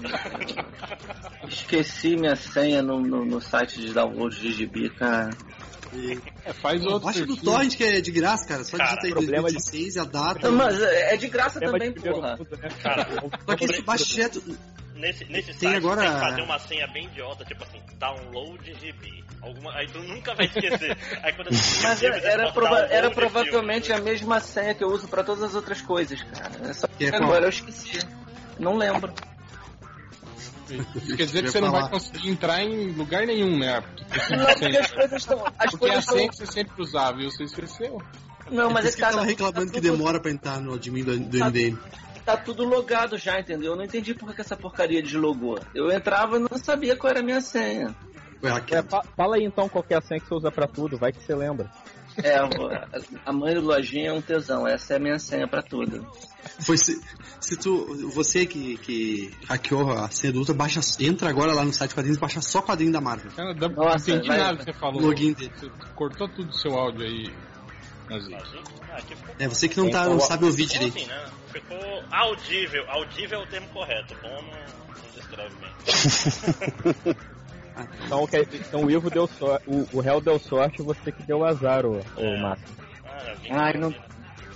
Esqueci 1.48 2.16
minha 2.16 2.36
senha 2.36 2.82
no, 2.82 3.00
no, 3.00 3.26
no 3.26 3.42
site 3.42 3.80
de 3.82 3.94
download 3.94 4.40
de 4.40 4.52
gibi, 4.52 4.90
cara. 4.90 5.30
É, 6.46 6.54
faz 6.54 6.86
outro. 6.86 7.02
Baixa 7.08 7.26
do. 7.26 7.36
Torrent 7.36 7.76
que 7.76 7.84
é 7.84 8.00
de 8.00 8.12
graça, 8.12 8.48
cara. 8.48 8.64
Só 8.64 8.78
Cara, 8.78 8.92
digita 8.92 9.08
aí 9.08 9.12
problema 9.12 9.48
de- 9.50 9.56
2016 9.56 9.96
e 9.96 10.00
a 10.00 10.04
data. 10.06 10.50
Não, 10.50 10.58
mas 10.58 10.82
é 10.82 11.14
é 11.14 11.18
de 11.18 11.28
graça 11.28 11.60
também, 11.60 11.92
de 11.92 12.00
porra. 12.00 12.38
mundo, 12.38 12.58
né? 12.62 12.70
Cara, 12.82 13.08
Só 13.46 13.56
que 13.58 13.66
isso 13.66 13.84
baixa 13.84 14.06
direto. 14.06 14.42
Nesse, 15.02 15.26
nesse 15.26 15.48
Tem 15.58 15.72
site 15.72 15.78
agora- 15.78 16.02
tem 16.02 16.14
que 16.14 16.20
fazer 16.20 16.42
uma 16.44 16.60
senha 16.60 16.88
bem 16.88 17.06
idiota, 17.08 17.44
tipo 17.44 17.64
assim, 17.64 17.82
download 17.98 18.74
GB. 18.80 19.24
Alguma, 19.42 19.74
aí 19.74 19.88
tu 19.88 19.98
nunca 20.00 20.36
vai 20.36 20.46
esquecer. 20.46 20.96
Aí 21.24 21.34
quando 21.34 21.48
tu 21.48 21.54
Mas 21.56 21.94
esquecer, 22.04 22.06
era, 22.06 22.28
era, 22.44 22.52
prova- 22.54 22.80
era 22.82 23.10
filme. 23.10 23.16
provavelmente 23.16 23.92
a 23.92 23.98
mesma 24.00 24.40
senha 24.40 24.76
que 24.76 24.84
eu 24.84 24.90
uso 24.90 25.08
pra 25.08 25.24
todas 25.24 25.42
as 25.44 25.56
outras 25.56 25.82
coisas, 25.82 26.22
cara. 26.22 26.70
É 26.70 26.74
só 26.74 26.88
Que 26.88 27.06
é 27.06 27.10
qual? 27.10 27.24
agora 27.24 27.46
eu 27.46 27.50
esqueci. 27.50 28.00
Não 28.60 28.78
lembro. 28.78 29.12
Isso 30.96 31.18
quer 31.18 31.26
dizer 31.26 31.44
que 31.44 31.50
você 31.52 31.60
não 31.60 31.72
vai 31.72 31.90
conseguir 31.90 32.30
entrar 32.30 32.62
em 32.64 32.92
lugar 32.94 33.26
nenhum, 33.26 33.58
né? 33.60 33.82
Porque, 33.82 34.36
Não, 34.36 34.46
porque 34.46 34.78
as 34.78 34.92
coisas 34.92 35.22
estão. 35.22 35.44
As 35.58 35.72
porque 35.72 35.86
a 35.86 35.90
coisas 35.90 36.06
senha 36.06 36.20
estão. 36.22 36.28
que 36.30 36.36
você 36.38 36.46
sempre 36.46 36.82
usava 36.82 37.22
e 37.22 37.26
você 37.26 37.44
esqueceu. 37.44 38.02
Não, 38.50 38.70
Mas 38.70 38.86
é 38.86 38.88
é 38.88 38.92
que 38.92 38.96
que 38.98 39.02
tá, 39.02 39.10
tava 39.10 39.22
tá, 39.22 39.28
reclamando 39.28 39.66
que 39.72 39.82
tudo- 39.82 39.92
demora 39.92 40.20
pra 40.20 40.32
entrar 40.32 40.60
no 40.62 40.74
admin 40.76 41.04
do, 41.04 41.20
do 41.20 41.40
Tá- 41.40 41.46
MDM. 41.48 41.78
Tá 42.26 42.38
tudo 42.38 42.64
logado 42.64 43.18
já, 43.18 43.40
entendeu? 43.40 43.72
Eu 43.72 43.78
não 43.78 43.84
entendi 43.84 44.14
por 44.14 44.34
que 44.34 44.42
essa 44.42 44.56
porcaria 44.56 45.02
deslogou. 45.02 45.60
Eu 45.74 45.92
entrava 45.92 46.38
e 46.38 46.40
não 46.40 46.58
sabia 46.58 46.96
qual 46.96 47.12
era 47.12 47.20
a 47.20 47.24
minha 47.24 47.42
senha. 47.42 47.96
É, 48.44 48.82
fala 49.16 49.36
aí 49.36 49.44
então 49.44 49.70
qual 49.70 49.84
que 49.84 49.94
é 49.94 49.98
a 49.98 50.02
senha 50.02 50.20
que 50.20 50.28
você 50.28 50.34
usa 50.34 50.52
pra 50.52 50.68
tudo, 50.68 50.98
vai 50.98 51.12
que 51.12 51.24
você 51.24 51.36
lembra. 51.36 51.70
É, 52.24 52.36
a- 53.26 53.32
mãe 53.32 53.54
do 53.54 53.62
Lojinha 53.62 54.10
é 54.10 54.14
um 54.14 54.22
tesão. 54.22 54.68
Essa 54.68 54.94
é 54.94 54.98
a 54.98 55.00
minha 55.00 55.18
senha 55.20 55.48
pra 55.48 55.62
tudo. 55.62 56.06
Foi 56.66 56.76
se, 56.78 57.00
se 57.40 57.56
tu, 57.56 58.10
você 58.12 58.46
que, 58.46 58.78
que 58.78 59.32
hackeou 59.48 59.92
a 59.92 60.10
senha 60.10 60.34
do 60.34 60.40
Ultra, 60.40 60.54
baixa, 60.54 60.82
entra 61.00 61.30
agora 61.30 61.54
lá 61.54 61.64
no 61.64 61.72
site 61.72 61.94
quadrinhos, 61.96 62.20
baixa 62.20 62.42
só 62.42 62.62
quadrinho 62.62 62.92
da 62.92 63.00
Marvel. 63.00 63.32
Cara, 63.32 63.54
dá- 63.54 63.70
não 63.70 63.86
Nossa, 63.86 64.12
entendi 64.12 64.28
vai- 64.28 64.38
nada 64.40 64.58
que 64.58 64.64
você 64.66 64.74
falou. 64.74 65.02
Login 65.02 65.34
dele. 65.34 65.52
Você 65.56 65.70
cortou 65.96 66.28
tudo 66.28 66.50
o 66.50 66.54
seu 66.54 66.74
áudio 66.76 67.06
aí. 67.06 67.32
Ficou 68.12 69.36
É, 69.40 69.48
você 69.48 69.70
que 69.70 69.78
não, 69.78 69.90
tá, 69.90 70.06
não 70.10 70.20
sabe 70.20 70.44
ouvir 70.44 70.66
direito. 70.66 70.98
Ficou 71.52 72.04
audível. 72.12 72.84
Audível 72.90 73.40
é 73.40 73.44
o 73.44 73.48
termo 73.48 73.68
correto. 73.70 74.16
Bom 74.22 74.30
não, 74.30 74.42
não 74.42 75.12
descreve 75.16 75.56
bem. 75.56 77.16
Então, 78.06 78.28
quer 78.28 78.46
dizer, 78.46 78.66
então 78.68 78.84
o 78.84 78.92
Ivo 78.92 79.10
deu 79.10 79.26
sorte, 79.28 79.64
o, 79.68 79.88
o 79.94 80.02
réu 80.02 80.20
deu 80.20 80.38
sorte, 80.38 80.82
você 80.84 81.12
que 81.12 81.24
deu 81.24 81.44
azar, 81.46 81.86
ô, 81.86 81.94
ô 82.00 82.02
É. 82.18 82.38
Márcio. 82.42 82.68
Ah, 83.50 83.74
não. 83.74 83.96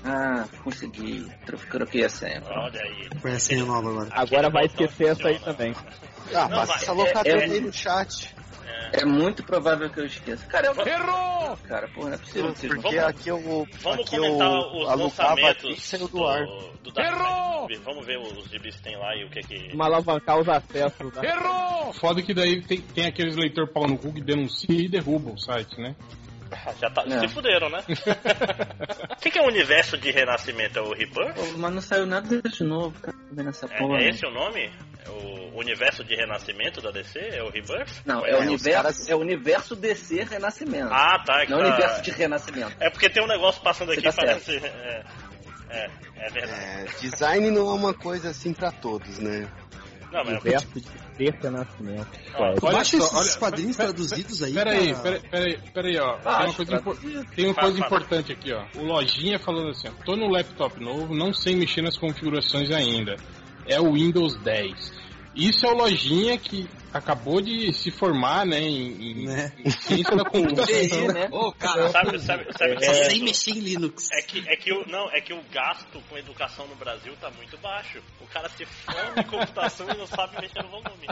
Ah, 0.04 0.46
consegui. 0.64 1.25
Tro- 1.46 1.58
Troquei 1.58 2.04
a 2.04 2.10
senha. 2.10 2.44
Olha 2.46 2.80
aí. 2.82 3.10
Foi 3.22 3.32
a 3.32 3.40
senha 3.40 3.64
nova 3.66 3.90
agora. 3.90 4.10
Agora 4.12 4.50
vai 4.50 4.66
esquecer 4.66 5.08
essa 5.08 5.30
aí 5.30 5.40
também. 5.40 5.74
Ah, 6.34 6.48
Não, 6.50 6.58
passa 6.58 6.75
essa 6.75 6.92
locadora 6.92 7.38
É, 7.46 7.48
é- 7.48 7.52
aí 7.54 7.62
no 7.62 7.74
chat. 7.74 8.36
É 8.94 9.04
muito 9.04 9.44
provável 9.44 9.90
que 9.90 10.00
eu 10.00 10.06
esqueça. 10.06 10.46
Cara, 10.48 10.68
eu 10.68 10.88
Errou! 10.88 11.58
Cara, 11.68 11.88
porra, 11.90 12.10
não 12.10 12.14
é 12.16 12.18
possível 12.18 12.54
que 12.54 12.60
vocês 12.60 12.74
não 12.74 12.82
Porque 12.82 12.98
aqui 13.00 13.30
eu, 13.30 13.68
Vamos 13.82 14.06
aqui 14.06 14.16
eu 14.16 14.22
comentar 14.24 14.50
os 14.52 14.90
alugava 14.90 15.50
aqui 15.50 15.68
e 15.68 15.70
lançamentos 15.74 16.10
do 16.12 16.25
ar. 16.28 16.46
do 16.82 16.92
Dark 16.92 17.12
Errou! 17.14 17.68
Vamos 17.84 18.06
ver 18.06 18.18
os 18.20 18.46
gibis 18.50 18.75
que 18.78 18.84
tem 18.84 18.96
lá 18.98 19.16
e 19.16 19.25
o 19.25 19.30
que 19.30 19.42
que... 19.42 19.68
Vamos 19.70 19.86
alavancar 19.86 20.40
os 20.40 20.48
acessos. 20.48 21.14
Né? 21.14 21.30
Errou! 21.30 21.94
Foda 21.94 22.22
que 22.22 22.34
daí 22.34 22.62
tem, 22.62 22.80
tem 22.82 23.06
aqueles 23.08 23.36
leitor 23.36 23.68
pau 23.68 23.88
no 23.88 23.98
cu 23.98 24.14
que 24.14 24.22
denuncia 24.22 24.80
e 24.80 24.88
derruba 24.88 25.32
o 25.32 25.38
site, 25.38 25.78
né? 25.82 25.96
Já 26.80 26.90
tá, 26.90 27.04
É. 27.04 27.20
se 27.20 27.28
fuderam, 27.28 27.70
né? 27.70 27.84
O 29.12 29.16
que, 29.20 29.32
que 29.32 29.40
é 29.40 29.42
o 29.42 29.48
universo 29.48 29.98
de 29.98 30.12
renascimento? 30.12 30.80
É 30.80 30.82
o 30.82 30.94
Rebirth? 30.94 31.34
Pô, 31.34 31.58
mas 31.58 31.74
não 31.74 31.82
saiu 31.82 32.06
nada 32.06 32.42
de 32.42 32.64
novo, 32.64 32.98
cara. 33.02 33.18
Tô 33.30 33.36
vendo 33.36 33.50
essa 33.50 33.66
É, 33.66 33.78
porra. 33.78 34.00
é 34.00 34.10
esse 34.10 34.25
o 34.25 34.32
nome? 34.32 34.72
É 35.06 35.10
o 35.10 35.60
universo 35.60 36.04
de 36.04 36.16
renascimento 36.16 36.82
da 36.82 36.92
DC? 36.92 37.20
É 37.20 37.44
o 37.44 37.50
Rebirth? 37.50 38.02
Não, 38.06 38.26
é, 38.26 38.32
É, 38.32 38.36
o 38.38 38.42
universo, 38.42 38.70
caras- 38.84 39.10
é 39.10 39.16
o 39.16 39.20
universo 39.20 39.76
DC 39.76 40.24
Renascimento. 40.24 40.90
Ah, 40.92 41.24
tá. 41.26 41.44
é 41.44 41.48
não 41.48 41.60
é 41.60 41.62
o 41.62 41.64
tá- 41.66 41.74
universo 41.76 42.02
de 42.04 42.12
Renascimento. 42.12 42.76
É 42.80 42.90
porque 42.90 43.10
tem 43.10 43.24
um 43.24 43.28
negócio 43.28 43.62
passando 43.62 43.92
aqui 43.92 44.02
Você 44.02 44.10
que 44.10 44.16
tá 44.16 44.22
parece... 44.26 44.58
É, 44.58 45.04
é, 45.70 45.90
é 46.18 46.30
verdade. 46.32 46.62
É, 46.62 46.86
design 47.02 47.52
não 47.52 47.70
é 47.70 47.74
uma 47.74 47.94
coisa 47.94 48.30
assim 48.30 48.54
pra 48.54 48.72
todos, 48.72 49.20
né? 49.20 49.48
Não, 50.12 50.24
mas... 50.24 50.28
Universo 50.42 50.68
de 51.18 51.30
renascimento. 51.42 52.08
É, 52.34 52.42
Olha 52.42 52.60
Baixa 52.60 52.98
só, 52.98 53.06
esses 53.06 53.14
olha- 53.32 53.40
quadrinhos 53.40 53.76
pera- 53.78 53.90
traduzidos 53.94 54.44
aí, 54.44 54.54
Pera 54.54 54.72
aí, 54.72 54.92
cara. 54.94 55.02
pera, 55.04 55.20
pera 55.30 55.46
aí, 55.46 55.58
pera 55.74 55.88
aí, 55.88 55.98
ó. 56.00 56.18
Tem 56.18 56.26
uma 56.46 56.54
coisa, 56.54 56.76
impor- 56.76 56.98
tem 57.36 57.46
uma 57.48 57.54
coisa 57.56 57.80
importante 57.80 58.32
aqui, 58.32 58.54
ó. 58.54 58.66
O 58.76 58.84
Lojinha 58.84 59.38
falando 59.40 59.70
assim, 59.70 59.88
ó. 59.90 60.04
Tô 60.04 60.16
no 60.16 60.28
laptop 60.30 60.80
novo, 60.84 61.14
não 61.16 61.34
sei 61.34 61.56
mexer 61.56 61.82
nas 61.82 61.98
configurações 61.98 62.72
ainda. 62.72 63.16
É 63.68 63.80
o 63.80 63.94
Windows 63.94 64.36
10. 64.38 64.94
Isso 65.36 65.66
é 65.66 65.70
o 65.70 65.76
Lojinha 65.76 66.38
que 66.38 66.66
acabou 66.94 67.42
de 67.42 67.74
se 67.74 67.92
formar, 67.92 68.46
né, 68.46 68.62
em, 68.62 69.12
em- 69.12 69.26
Né? 69.26 69.52
em 69.66 69.70
ciência 69.70 70.16
da 70.16 70.24
computação. 70.30 71.08
Né? 71.08 71.28
Ô, 71.30 71.52
cara, 71.52 71.90
Sabe, 71.90 72.18
sabe, 72.22 72.46
sabe 72.58 72.78
que 72.78 72.86
é? 72.86 73.10
sem 73.10 73.22
mexer 73.24 73.52
em 73.52 73.60
Linux. 73.60 74.08
É 74.14 74.22
que, 74.22 74.40
é 74.48 74.56
que 74.56 74.72
o 74.72 74.88
não 74.88 75.10
é 75.12 75.20
que 75.20 75.34
o 75.34 75.42
gasto 75.52 76.00
com 76.10 76.18
educação 76.18 76.66
no 76.68 76.76
Brasil 76.76 77.14
tá 77.20 77.30
muito 77.32 77.58
baixo. 77.58 78.02
O 78.22 78.28
cara 78.28 78.48
se 78.50 78.66
forma 78.66 79.20
em 79.22 79.24
computação 79.26 79.90
e 79.90 79.98
não 79.98 80.08
sabe 80.08 80.40
mexer 80.40 80.64
no 80.64 80.70
volume. 80.70 81.08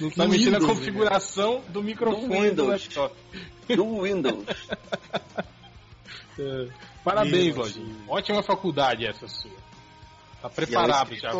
Não 0.00 0.10
tá 0.10 0.26
mexendo 0.28 0.52
na 0.52 0.58
Windows, 0.60 0.66
configuração 0.78 1.62
do 1.70 1.82
microfone 1.82 2.28
do, 2.52 2.62
Windows. 2.62 2.68
laptop. 2.68 3.16
Do 3.74 4.02
Windows. 4.02 4.44
É, 6.38 6.66
Parabéns, 7.04 7.54
Lojinha. 7.54 7.94
Ótima 8.08 8.42
faculdade 8.42 9.06
essa 9.06 9.28
sua. 9.28 9.50
Tá 10.42 10.50
preparado 10.50 11.14
é 11.14 11.16
já. 11.16 11.32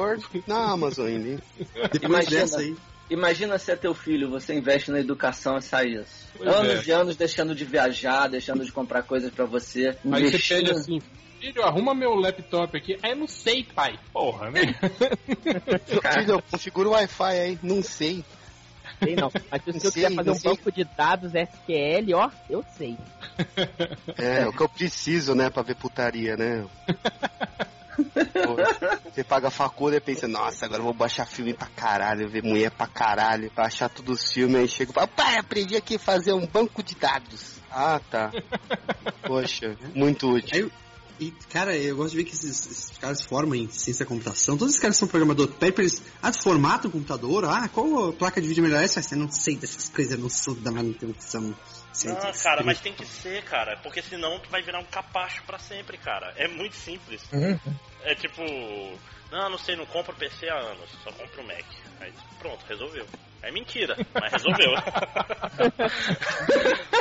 na 0.47 0.71
Amazon 0.73 1.07
ainda, 1.09 1.29
hein? 1.31 1.39
Depois 1.93 2.03
Imagina. 2.03 2.41
dessa 2.41 2.61
aí. 2.61 2.77
Imagina 3.11 3.59
se 3.59 3.71
é 3.73 3.77
teu 3.77 3.93
filho, 3.93 4.31
você 4.31 4.55
investe 4.55 4.91
na 4.91 4.99
educação 5.01 5.59
e 5.59 5.63
sai 5.63 5.89
isso. 5.89 6.29
Pois 6.39 6.49
anos 6.49 6.87
é. 6.87 6.91
e 6.91 6.93
anos 6.93 7.17
deixando 7.17 7.55
de 7.55 7.65
viajar, 7.65 8.29
deixando 8.29 8.65
de 8.65 8.73
comprar 8.73 9.03
coisas 9.03 9.31
pra 9.31 9.45
você. 9.45 9.89
Aí 9.89 9.97
você 10.03 10.27
investindo- 10.29 10.59
pede 10.67 10.71
assim, 10.71 10.99
filho, 11.41 11.63
arruma 11.65 11.95
meu 11.95 12.15
laptop 12.15 12.75
aqui. 12.77 12.97
Aí 13.03 13.11
eu 13.11 13.17
não 13.17 13.27
sei, 13.27 13.65
pai. 13.65 13.99
Porra, 14.13 14.51
né? 14.51 14.61
Filho, 16.15 16.31
eu 16.35 16.43
configuro 16.43 16.91
o 16.91 16.93
Wi-Fi 16.93 17.39
aí, 17.39 17.59
não 17.63 17.83
sei. 17.83 18.25
Sei 19.03 19.17
não. 19.17 19.31
Mas 19.51 19.63
se 19.65 19.73
Não 19.73 19.81
você 19.81 19.91
sei, 19.91 20.03
quiser 20.05 20.15
fazer 20.15 20.31
um 20.31 20.35
sei. 20.35 20.51
banco 20.51 20.73
de 20.73 20.85
dados 20.97 21.33
SQL, 21.35 22.15
ó, 22.15 22.31
eu 22.49 22.65
sei. 22.79 22.97
É, 24.17 24.47
o 24.47 24.53
que 24.53 24.63
eu 24.63 24.69
preciso, 24.69 25.35
né, 25.35 25.51
pra 25.51 25.63
ver 25.63 25.75
putaria, 25.75 26.37
né? 26.37 26.65
Você 29.05 29.23
paga 29.23 29.49
a 29.49 29.51
faculdade 29.51 30.03
e 30.03 30.07
pensa, 30.07 30.27
nossa, 30.27 30.65
agora 30.65 30.81
eu 30.81 30.85
vou 30.85 30.95
baixar 30.95 31.27
filme 31.27 31.55
pra 31.55 31.67
caralho, 31.67 32.29
ver 32.29 32.43
mulher 32.43 32.71
pra 32.71 32.87
caralho, 32.87 33.51
baixar 33.55 33.89
todos 33.89 34.23
os 34.23 34.33
filmes, 34.33 34.57
aí 34.57 34.69
chega 34.69 34.91
e 34.91 34.95
fala, 34.95 35.09
pai, 35.09 35.37
aprendi 35.37 35.77
aqui 35.77 35.97
a 35.97 35.99
fazer 35.99 36.33
um 36.33 36.47
banco 36.47 36.83
de 36.83 36.95
dados. 36.95 37.57
Ah, 37.71 38.01
tá. 38.11 38.31
Poxa, 39.27 39.77
muito 39.95 40.29
útil. 40.31 40.67
Aí, 40.67 40.83
e, 41.21 41.31
cara, 41.51 41.77
eu 41.77 41.97
gosto 41.97 42.11
de 42.13 42.17
ver 42.17 42.25
que 42.25 42.35
esses, 42.35 42.67
esses 42.67 42.99
caras 42.99 43.19
se 43.19 43.29
formam 43.29 43.55
em 43.55 43.69
ciência 43.71 44.05
da 44.05 44.09
computação. 44.09 44.57
Todos 44.57 44.73
esses 44.73 44.83
caras 44.83 44.97
são 44.97 45.07
programadores. 45.07 45.55
Pede 45.55 45.73
pra 45.73 45.85
eles, 45.85 46.03
ah, 46.21 46.33
tu 46.33 46.43
formata 46.43 46.89
o 46.89 46.91
computador? 46.91 47.45
Ah, 47.45 47.69
qual 47.69 48.09
a 48.09 48.13
placa 48.13 48.41
de 48.41 48.49
vídeo 48.49 48.65
melhor 48.65 48.83
é 48.83 48.85
essa? 48.85 49.15
Eu 49.15 49.19
não 49.19 49.31
sei 49.31 49.57
dessas 49.57 49.89
coisas, 49.89 50.15
eu 50.15 50.19
não 50.19 50.29
sou 50.29 50.55
da 50.57 50.73
manutenção. 50.73 51.55
Sei 51.93 52.11
Ah, 52.13 52.33
cara, 52.43 52.63
mas 52.63 52.81
tem 52.81 52.93
que 52.93 53.05
ser, 53.05 53.43
cara. 53.45 53.77
Porque 53.83 54.03
senão 54.03 54.39
tu 54.39 54.49
vai 54.51 54.63
virar 54.63 54.79
um 54.79 54.85
capacho 54.85 55.43
pra 55.45 55.59
sempre, 55.59 55.99
cara. 55.99 56.33
É 56.37 56.49
muito 56.49 56.75
simples. 56.75 57.23
Uhum. 57.33 57.59
É 58.03 58.15
tipo, 58.15 58.43
não, 59.31 59.51
não 59.51 59.59
sei, 59.59 59.77
não 59.77 59.87
compro 59.87 60.15
PC 60.15 60.49
há 60.49 60.59
anos, 60.59 60.91
só 61.05 61.13
compro 61.13 61.43
Mac. 61.45 61.65
Aí 62.01 62.13
pronto, 62.39 62.65
resolveu. 62.69 63.07
É 63.43 63.51
mentira, 63.51 63.97
mas 64.15 64.33
resolveu. 64.33 64.71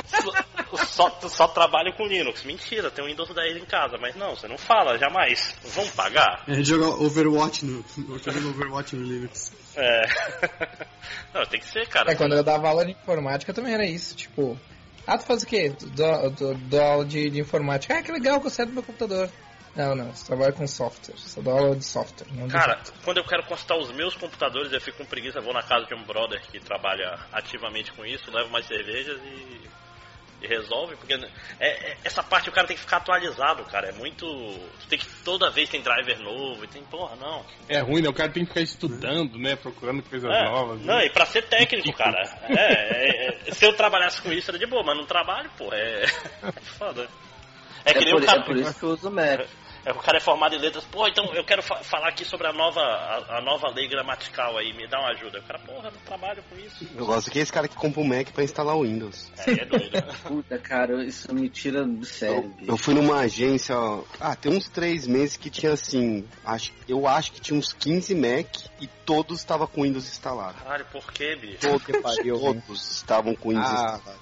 só, 0.76 1.10
só, 1.10 1.30
só 1.30 1.48
trabalho 1.48 1.94
com 1.94 2.08
Linux. 2.08 2.44
Mentira, 2.44 2.90
tem 2.90 3.06
um 3.06 3.08
Windows 3.08 3.34
10 3.34 3.58
em 3.58 3.66
casa, 3.66 3.98
mas 4.00 4.16
não, 4.16 4.36
você 4.36 4.48
não 4.48 4.58
fala 4.58 4.98
jamais. 4.98 5.56
Vão 5.76 5.88
pagar? 5.90 6.44
É 6.48 6.64
jogar 6.64 6.88
Overwatch 6.88 7.64
no. 7.66 7.86
Jogando 8.18 8.50
Overwatch 8.50 8.96
no 8.96 9.04
Linux. 9.06 9.52
É. 9.76 10.02
Não, 11.34 11.46
tem 11.46 11.62
que 11.62 11.68
ser, 11.68 11.88
cara. 11.88 12.12
É, 12.12 12.16
quando 12.16 12.36
eu 12.36 12.44
dava 12.44 12.68
aula 12.68 12.86
de 12.86 12.92
informática 12.92 13.54
também 13.54 13.74
era 13.74 13.86
isso, 13.86 14.14
tipo... 14.16 14.60
Ah, 15.08 15.18
tu 15.18 15.26
faz 15.26 15.44
o 15.44 15.48
quê? 15.48 15.74
Dou, 16.70 16.82
aula 16.82 17.06
de, 17.06 17.30
de 17.30 17.42
informática. 17.42 17.98
Ah, 17.98 18.02
que 18.02 18.12
legal, 18.12 18.40
gostei 18.40 18.66
do 18.66 18.74
meu 18.74 18.84
computador. 18.84 19.30
Não, 19.76 19.96
não, 19.96 20.14
você 20.14 20.26
trabalha 20.26 20.52
com 20.52 20.68
software. 20.68 21.18
Só 21.18 21.42
dou 21.42 21.58
aula 21.58 21.76
de 21.76 21.86
software. 21.86 22.28
Não 22.34 22.48
de 22.48 22.54
Cara, 22.54 22.82
quando 23.04 23.18
eu 23.18 23.26
quero 23.26 23.44
consultar 23.46 23.78
os 23.78 23.92
meus 23.94 24.16
computadores, 24.16 24.72
eu 24.74 24.82
fico 24.82 24.98
com 24.98 25.06
preguiça, 25.06 25.40
vou 25.40 25.54
na 25.54 25.64
casa 25.64 25.86
de 25.86 25.96
um 25.96 26.04
brother 26.04 26.42
que 26.52 26.60
trabalha 26.60 27.18
ativamente 27.32 27.92
com 27.94 28.06
isso, 28.06 28.30
levo 28.32 28.50
mais 28.50 28.66
cervejas 28.66 29.20
e 29.24 29.62
resolve, 30.48 30.96
porque 30.96 31.14
é, 31.14 31.68
é- 31.92 31.98
essa 32.04 32.22
parte 32.24 32.50
o 32.50 32.52
cara 32.52 32.68
tem 32.68 32.76
que 32.76 32.82
ficar 32.84 32.98
atualizado, 32.98 33.64
cara. 33.66 33.90
É 33.90 33.92
muito. 33.92 34.26
Tu 34.26 34.88
tem 34.90 35.00
que. 35.00 35.06
Toda 35.24 35.50
vez 35.52 35.70
tem 35.70 35.82
driver 35.82 36.20
novo 36.20 36.64
e 36.64 36.68
tem. 36.68 36.84
Porra, 36.84 37.16
não. 37.16 37.46
É 37.70 37.80
ruim, 37.80 38.02
né? 38.02 38.10
O 38.10 38.14
cara 38.14 38.32
tem 38.32 38.44
que 38.44 38.50
ficar 38.50 38.62
estudando, 38.62 39.38
né? 39.38 39.56
Procurando 39.56 40.02
coisas 40.04 40.30
É, 40.30 40.44
novas. 40.46 40.82
não, 40.82 40.96
né? 40.98 41.06
e 41.06 41.10
pra 41.10 41.26
ser 41.26 41.44
técnico, 41.44 41.94
cara. 41.94 42.22
É, 42.50 42.54
é, 42.54 43.40
é, 43.48 43.52
se 43.54 43.66
eu 43.66 43.74
trabalhasse 43.76 44.22
com 44.22 44.32
isso 44.32 44.50
era 44.52 44.58
de 44.60 44.66
boa, 44.66 44.84
mas 44.84 44.98
não 44.98 45.06
trabalho, 45.06 45.50
pô. 45.58 45.72
É. 45.74 46.04
É 46.04 46.52
foda. 46.78 47.08
É 47.86 47.92
É, 47.92 47.94
que 47.94 48.06
nem 48.06 48.14
por, 48.14 48.22
o 48.24 48.26
cara. 48.26 48.40
é 48.42 48.44
por 48.46 48.56
isso 48.58 48.78
que 48.80 48.84
eu 48.84 48.90
uso 48.90 49.10
o 49.10 49.12
Mac. 49.12 49.42
É, 49.84 49.92
o 49.92 49.96
cara 49.96 50.18
é 50.18 50.22
formado 50.22 50.54
em 50.54 50.60
letras, 50.60 50.84
pô, 50.84 51.08
então 51.08 51.26
eu 51.34 51.44
quero 51.44 51.64
fa- 51.64 51.78
falar 51.84 52.10
aqui 52.10 52.24
sobre 52.24 52.46
a 52.46 52.54
nova, 52.54 52.80
a, 52.82 53.38
a 53.40 53.42
nova 53.42 53.68
lei 53.70 53.88
gramatical 53.88 54.56
aí, 54.58 54.74
me 54.74 54.88
dá 54.88 55.00
uma 55.00 55.10
ajuda. 55.10 55.40
O 55.40 55.44
cara, 55.44 55.58
porra, 55.60 55.90
não 55.90 56.00
trabalho 56.06 56.44
com 56.50 56.56
isso. 56.60 56.88
Eu 56.96 57.06
gosto 57.06 57.32
que 57.32 57.40
é 57.40 57.42
esse 57.42 57.52
cara 57.52 57.68
que 57.68 57.76
compra 57.76 58.00
um 58.00 58.08
Mac 58.08 58.30
pra 58.32 58.44
instalar 58.44 58.76
o 58.76 58.84
Windows. 58.84 59.32
É, 59.40 59.52
é 59.52 59.66
doido. 59.66 59.92
Puta, 60.24 60.60
cara, 60.60 61.04
isso 61.04 61.34
me 61.34 61.50
tira 61.50 61.84
do 61.84 62.06
sério. 62.06 62.36
Eu, 62.44 62.50
bicho. 62.50 62.72
eu 62.72 62.78
fui 62.78 62.94
numa 62.94 63.22
agência, 63.22 63.76
ó, 63.76 64.04
ah, 64.20 64.36
tem 64.36 64.56
uns 64.56 64.70
três 64.70 65.08
meses 65.08 65.36
que 65.36 65.50
tinha 65.50 65.74
assim, 65.74 66.28
acho, 66.46 66.72
eu 66.88 67.08
acho 67.08 67.32
que 67.32 67.42
tinha 67.42 67.58
uns 67.58 67.74
15 67.74 68.14
Mac 68.14 68.48
e 68.80 68.86
todos 69.06 69.40
estavam 69.40 69.66
com 69.66 69.82
Windows 69.82 70.08
instalado. 70.08 70.60
Caralho, 70.64 70.86
por 70.92 71.12
que, 71.12 71.36
bicho? 71.36 71.58
Todos, 71.60 71.84
Que 71.86 72.00
pariu, 72.00 72.36
hein? 72.36 72.62
todos 72.68 72.92
estavam 72.98 73.34
com 73.36 73.50
Windows 73.50 73.68
Ah. 73.68 73.96
instalado. 73.98 74.20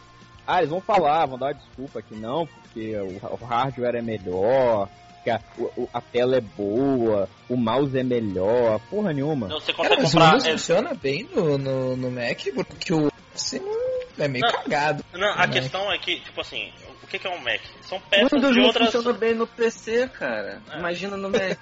Ah, 0.47 0.57
eles 0.59 0.69
vão 0.69 0.81
falar, 0.81 1.25
vão 1.27 1.37
dar 1.37 1.47
uma 1.47 1.53
desculpa 1.53 2.01
que 2.01 2.15
não, 2.15 2.47
porque 2.47 2.95
o, 2.95 3.33
o 3.39 3.45
hardware 3.45 3.95
é 3.97 4.01
melhor, 4.01 4.89
que 5.23 5.29
a, 5.29 5.39
o- 5.57 5.71
o- 5.83 5.89
a 5.93 6.01
tela 6.01 6.37
é 6.37 6.41
boa, 6.41 7.29
o 7.49 7.55
mouse 7.57 7.97
é 7.97 8.03
melhor, 8.03 8.79
porra 8.89 9.13
nenhuma. 9.13 9.47
Não, 9.47 9.59
você 9.59 9.73
Cara, 9.73 9.89
consegue 9.89 10.01
mas 10.03 10.09
o 10.09 10.13
comprar. 10.13 10.25
Windows 10.27 10.45
é, 10.45 10.51
funciona 10.51 10.93
bem 10.95 11.29
no, 11.33 11.57
no, 11.57 11.95
no 11.97 12.11
Mac, 12.11 12.39
porque 12.67 12.93
o 12.93 13.07
Office 13.07 13.61
é 14.17 14.27
meio 14.27 14.43
Não. 14.45 14.51
cagado. 14.51 15.03
não, 15.13 15.29
a 15.29 15.47
no 15.47 15.53
questão 15.53 15.91
é 15.91 15.97
que, 15.97 16.19
tipo 16.19 16.41
assim, 16.41 16.71
o 17.03 17.07
que, 17.07 17.19
que 17.19 17.27
é 17.27 17.29
um 17.29 17.41
Mac? 17.41 17.61
São 17.81 17.99
peças 18.01 18.31
Windows 18.31 18.53
de 18.53 18.59
não 18.59 18.67
outras. 18.67 18.91
funciona 18.91 19.17
bem 19.17 19.33
no 19.35 19.47
PC, 19.47 20.07
cara. 20.09 20.61
É. 20.71 20.77
Imagina 20.79 21.15
no 21.17 21.29
Mac. 21.31 21.57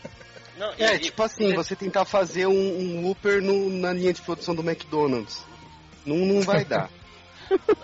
Não, 0.57 0.73
e- 0.77 0.83
É, 0.83 0.95
e- 0.95 0.99
tipo 0.99 1.21
assim, 1.23 1.53
você 1.53 1.75
tentar 1.75 2.03
fazer 2.05 2.47
um, 2.47 2.51
um 2.51 3.01
looper 3.07 3.41
no- 3.41 3.69
na 3.69 3.93
linha 3.93 4.11
de 4.13 4.21
produção 4.21 4.55
do 4.55 4.61
McDonald's. 4.67 5.45
Não, 6.05 6.15
não 6.17 6.41
vai 6.41 6.63
dar. 6.65 6.89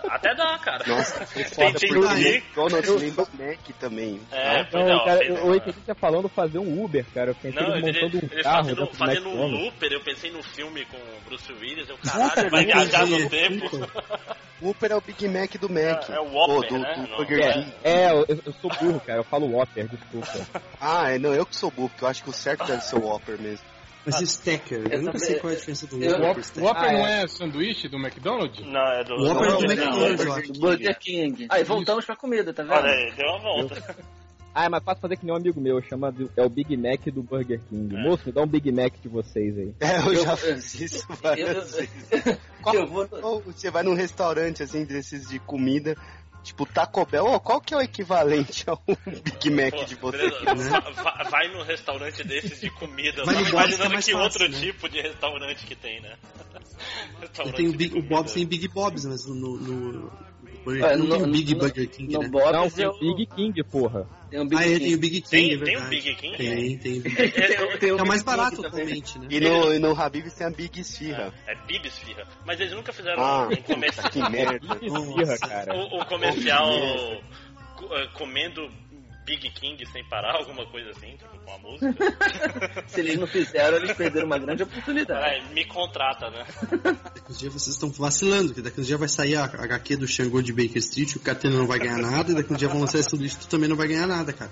Até 0.08 0.34
dá, 0.34 0.58
cara. 0.58 0.84
Nossa, 0.86 1.24
tem, 1.26 1.44
foda, 1.44 1.78
tem, 1.78 1.88
porque 1.94 2.42
Donald 2.54 2.90
lembra 2.90 3.26
Mac 3.38 3.58
também. 3.80 4.20
É, 4.30 4.64
pois 4.64 4.84
é, 4.84 4.88
Não, 4.88 4.96
ó, 4.96 5.04
cara, 5.04 5.18
fez- 5.18 5.30
eu, 5.30 5.36
eu 5.36 5.54
entendi 5.54 5.78
você 5.84 5.94
falando 5.94 6.28
fazer 6.28 6.58
um 6.58 6.84
Uber, 6.84 7.04
cara. 7.14 7.30
Eu 7.30 7.34
pensei 7.34 7.62
Não, 7.62 7.76
ele 7.76 7.88
ele, 7.88 8.00
montando 8.02 8.16
um 8.24 8.28
ele 8.32 8.42
carro 8.42 8.64
fazendo, 8.64 8.86
fazendo 8.94 9.28
um 9.30 9.46
looper, 9.46 9.92
eu 9.92 10.00
pensei 10.00 10.30
no 10.30 10.42
filme 10.42 10.84
com 10.86 10.96
o 10.96 11.20
Bruce 11.24 11.52
Willis, 11.52 11.88
eu 11.88 11.98
caralho, 11.98 12.50
vai 12.50 12.64
viajar 12.64 13.06
no 13.06 13.28
tempo. 13.28 13.70
Whopper 14.62 14.92
é 14.92 14.96
o 14.96 15.00
Big 15.00 15.28
Mac 15.28 15.50
do 15.58 15.68
Mac. 15.68 16.08
É, 16.08 16.14
é 16.14 16.20
o 16.20 16.32
Whopper, 16.32 16.68
Pô, 16.68 16.74
do, 16.74 16.78
né? 16.78 16.94
do 16.94 17.08
Não, 17.08 17.16
Burger 17.16 17.40
é. 17.40 17.52
King. 17.52 17.72
É, 17.82 18.10
eu, 18.10 18.24
eu 18.28 18.52
sou 18.60 18.70
burro, 18.80 19.00
cara. 19.00 19.18
Eu 19.20 19.24
falo 19.24 19.46
Whopper, 19.50 19.88
desculpa. 19.88 20.46
Ah, 20.80 21.10
é, 21.10 21.18
não, 21.18 21.34
eu 21.34 21.44
que 21.44 21.56
sou 21.56 21.70
burro, 21.70 21.88
porque 21.90 22.04
eu 22.04 22.08
acho 22.08 22.22
que 22.22 22.30
o 22.30 22.32
certo 22.32 22.64
deve 22.64 22.82
ser 22.82 22.96
o 22.96 23.04
Whopper 23.04 23.38
mesmo. 23.40 23.64
Mas 24.06 24.20
e 24.20 24.24
o 24.24 24.26
Stacker? 24.26 24.80
Eu, 24.84 24.90
Eu 24.90 25.02
nunca 25.02 25.18
sei 25.18 25.38
qual 25.38 25.50
é 25.52 25.56
a 25.56 25.58
diferença 25.58 25.86
do 25.86 26.02
eu- 26.02 26.20
Whopper 26.20 26.44
O. 26.56 26.60
Whopper 26.64 26.82
Ah, 26.84 26.92
não 26.92 27.06
é. 27.06 27.22
é 27.22 27.26
sanduíche 27.28 27.88
do 27.88 27.96
McDonald's? 27.96 28.66
Não, 28.66 28.80
é 28.92 29.04
do. 29.04 29.14
O 29.14 29.24
Whopper 29.28 29.44
é 29.44 29.50
não, 29.50 29.58
do 29.58 29.64
McDonald's, 29.72 30.48
eu. 30.48 30.60
Burger 30.60 30.98
King. 30.98 31.46
Aí 31.50 31.64
voltamos 31.64 32.04
pra 32.04 32.14
comida, 32.16 32.52
tá 32.52 32.62
vendo? 32.62 32.72
Olha 32.74 32.90
aí, 32.90 33.12
deu 33.16 33.26
uma 33.26 33.38
volta. 33.40 33.96
Ah, 34.56 34.66
é 34.66 34.68
mais 34.68 34.84
fácil 34.84 35.00
fazer 35.02 35.16
que 35.16 35.26
nem 35.26 35.34
um 35.34 35.36
amigo 35.36 35.60
meu, 35.60 35.82
chama 35.82 36.12
do- 36.12 36.30
é 36.36 36.42
o 36.44 36.48
Big 36.48 36.76
Mac 36.76 37.04
do 37.06 37.24
Burger 37.24 37.60
King. 37.68 37.96
É. 37.96 38.00
Moço, 38.00 38.22
me 38.24 38.30
dá 38.30 38.40
um 38.40 38.46
Big 38.46 38.70
Mac 38.70 38.92
de 39.02 39.08
vocês 39.08 39.58
aí. 39.58 39.74
É, 39.80 39.98
eu, 39.98 40.12
Eu- 40.14 40.24
já 40.24 40.30
eu- 40.30 40.36
fiz 40.36 40.74
isso 40.80 41.06
Eu, 41.10 41.16
várias 41.16 41.72
vezes. 41.74 41.88
eu, 42.12 42.72
eu 42.74 42.86
vou. 42.86 43.08
Ou 43.20 43.40
você 43.40 43.68
vai 43.68 43.82
num 43.82 43.94
restaurante, 43.94 44.62
assim, 44.62 44.84
desses 44.84 45.28
de 45.28 45.40
comida, 45.40 45.96
tipo 46.44 46.64
Taco 46.66 47.04
Bell, 47.06 47.24
ô, 47.26 47.40
qual 47.40 47.60
que 47.60 47.74
é 47.74 47.76
o 47.78 47.80
equivalente 47.80 48.64
ao 48.70 48.80
Big 48.86 49.50
Mac 49.50 49.70
Pô, 49.74 49.84
de 49.84 49.94
você? 49.96 50.18
beleza, 50.18 50.54
né? 50.54 50.70
va- 50.70 50.90
va- 51.02 51.24
Vai 51.30 51.48
num 51.52 51.62
restaurante 51.64 52.22
desses 52.22 52.60
de 52.60 52.70
comida, 52.70 53.22
no 53.24 53.26
Bob's 53.26 53.40
que 53.42 53.46
é 53.46 53.50
imaginando 53.50 53.92
mais 53.94 54.04
que 54.04 54.12
fácil, 54.12 54.24
outro 54.24 54.48
né? 54.48 54.60
tipo 54.60 54.88
de 54.88 55.00
restaurante 55.00 55.66
que 55.66 55.74
tem, 55.74 56.00
né? 56.00 56.16
Tenho 57.56 57.70
o, 57.70 57.76
Big, 57.76 57.98
o. 57.98 58.02
Bob's 58.02 58.32
tem 58.32 58.46
Big 58.46 58.68
Bob's, 58.68 59.04
mas 59.04 59.26
no, 59.26 59.34
no 59.58 60.12
Burger 60.64 60.84
É, 60.84 60.94
King 60.96 61.06
não 61.08 61.16
tem 61.18 61.26
o 61.26 61.30
Big 61.32 61.52
no- 61.54 61.60
Burger 61.60 61.88
King, 61.90 62.12
No 62.12 62.18
né? 62.20 62.28
Não, 62.52 62.70
tem 62.70 62.84
eu 62.84 62.90
o 62.90 62.98
Big 63.14 63.26
King, 63.26 63.64
porra. 63.64 64.08
tem 64.30 64.40
o 64.40 64.44
Big 64.46 64.56
Ah, 64.62 64.66
é, 64.66 64.68
tem 64.70 64.78
King. 64.78 64.94
o 64.94 64.98
Big 64.98 65.20
King, 65.20 65.28
Tem, 65.30 65.44
é 65.44 65.48
tem 65.48 65.58
um 65.58 65.64
verdade. 65.64 65.90
Big 65.90 66.14
King? 66.16 66.36
Tem, 66.36 66.78
tem. 66.78 67.00
Tem- 67.02 67.02
tem 67.30 67.42
É 67.42 67.76
Big 67.78 67.92
o 67.92 68.06
mais 68.06 68.22
King 68.22 68.24
barato 68.36 68.56
também. 68.62 68.68
atualmente, 68.82 69.18
né? 69.18 69.26
E 69.30 69.40
no, 69.40 69.74
e 69.74 69.78
no 69.78 70.00
Habib's 70.00 70.34
tem 70.34 70.46
a 70.46 70.50
Big 70.50 70.80
Esfirra. 70.80 71.32
É, 71.46 71.52
é 71.52 71.54
Bibi 71.66 71.88
Esfirra. 71.88 72.26
Mas 72.44 72.58
eles 72.60 72.72
nunca 72.72 72.92
fizeram 72.92 73.22
Ah, 73.22 73.48
um 73.48 73.56
comercial. 73.62 74.10
que 74.10 74.30
merda. 74.30 74.58
Big. 74.58 74.86
Esfirra, 74.86 75.38
cara. 75.38 75.74
O, 75.74 76.00
o 76.00 76.04
comercial 76.06 76.70
co- 77.76 77.94
eh, 77.96 78.08
comendo 78.14 78.68
Big 79.24 79.50
King 79.50 79.84
sem 79.86 80.04
parar, 80.04 80.36
alguma 80.38 80.66
coisa 80.66 80.90
assim, 80.90 81.16
tipo, 81.16 81.38
com 81.44 81.52
a 81.52 81.58
música. 81.58 81.94
Se 82.88 83.00
eles 83.00 83.18
não 83.18 83.26
fizeram, 83.26 83.76
eles 83.78 83.92
perderam 83.92 84.26
uma 84.26 84.38
grande 84.38 84.62
oportunidade. 84.62 85.24
Ai, 85.24 85.52
me 85.52 85.64
contrata, 85.64 86.30
né? 86.30 86.44
Daqui 86.82 87.30
uns 87.30 87.38
dias 87.38 87.52
vocês 87.52 87.74
estão 87.74 87.90
vacilando, 87.90 88.54
que 88.54 88.62
daqui 88.62 88.80
uns 88.80 88.86
dias 88.86 88.98
vai 88.98 89.08
sair 89.08 89.36
a 89.36 89.44
HQ 89.44 89.96
do 89.96 90.06
Xangô 90.06 90.42
de 90.42 90.52
Baker 90.52 90.78
Street, 90.78 91.16
o 91.16 91.20
Catena 91.20 91.56
não 91.56 91.66
vai 91.66 91.78
ganhar 91.78 91.98
nada, 91.98 92.32
e 92.32 92.34
daqui 92.34 92.52
uns 92.52 92.58
dias 92.58 92.70
vão 92.70 92.80
lançar 92.80 92.98
esse 92.98 93.10
sanduíche, 93.10 93.36
tu 93.38 93.48
também 93.48 93.68
não 93.68 93.76
vai 93.76 93.88
ganhar 93.88 94.06
nada, 94.06 94.32
cara. 94.32 94.50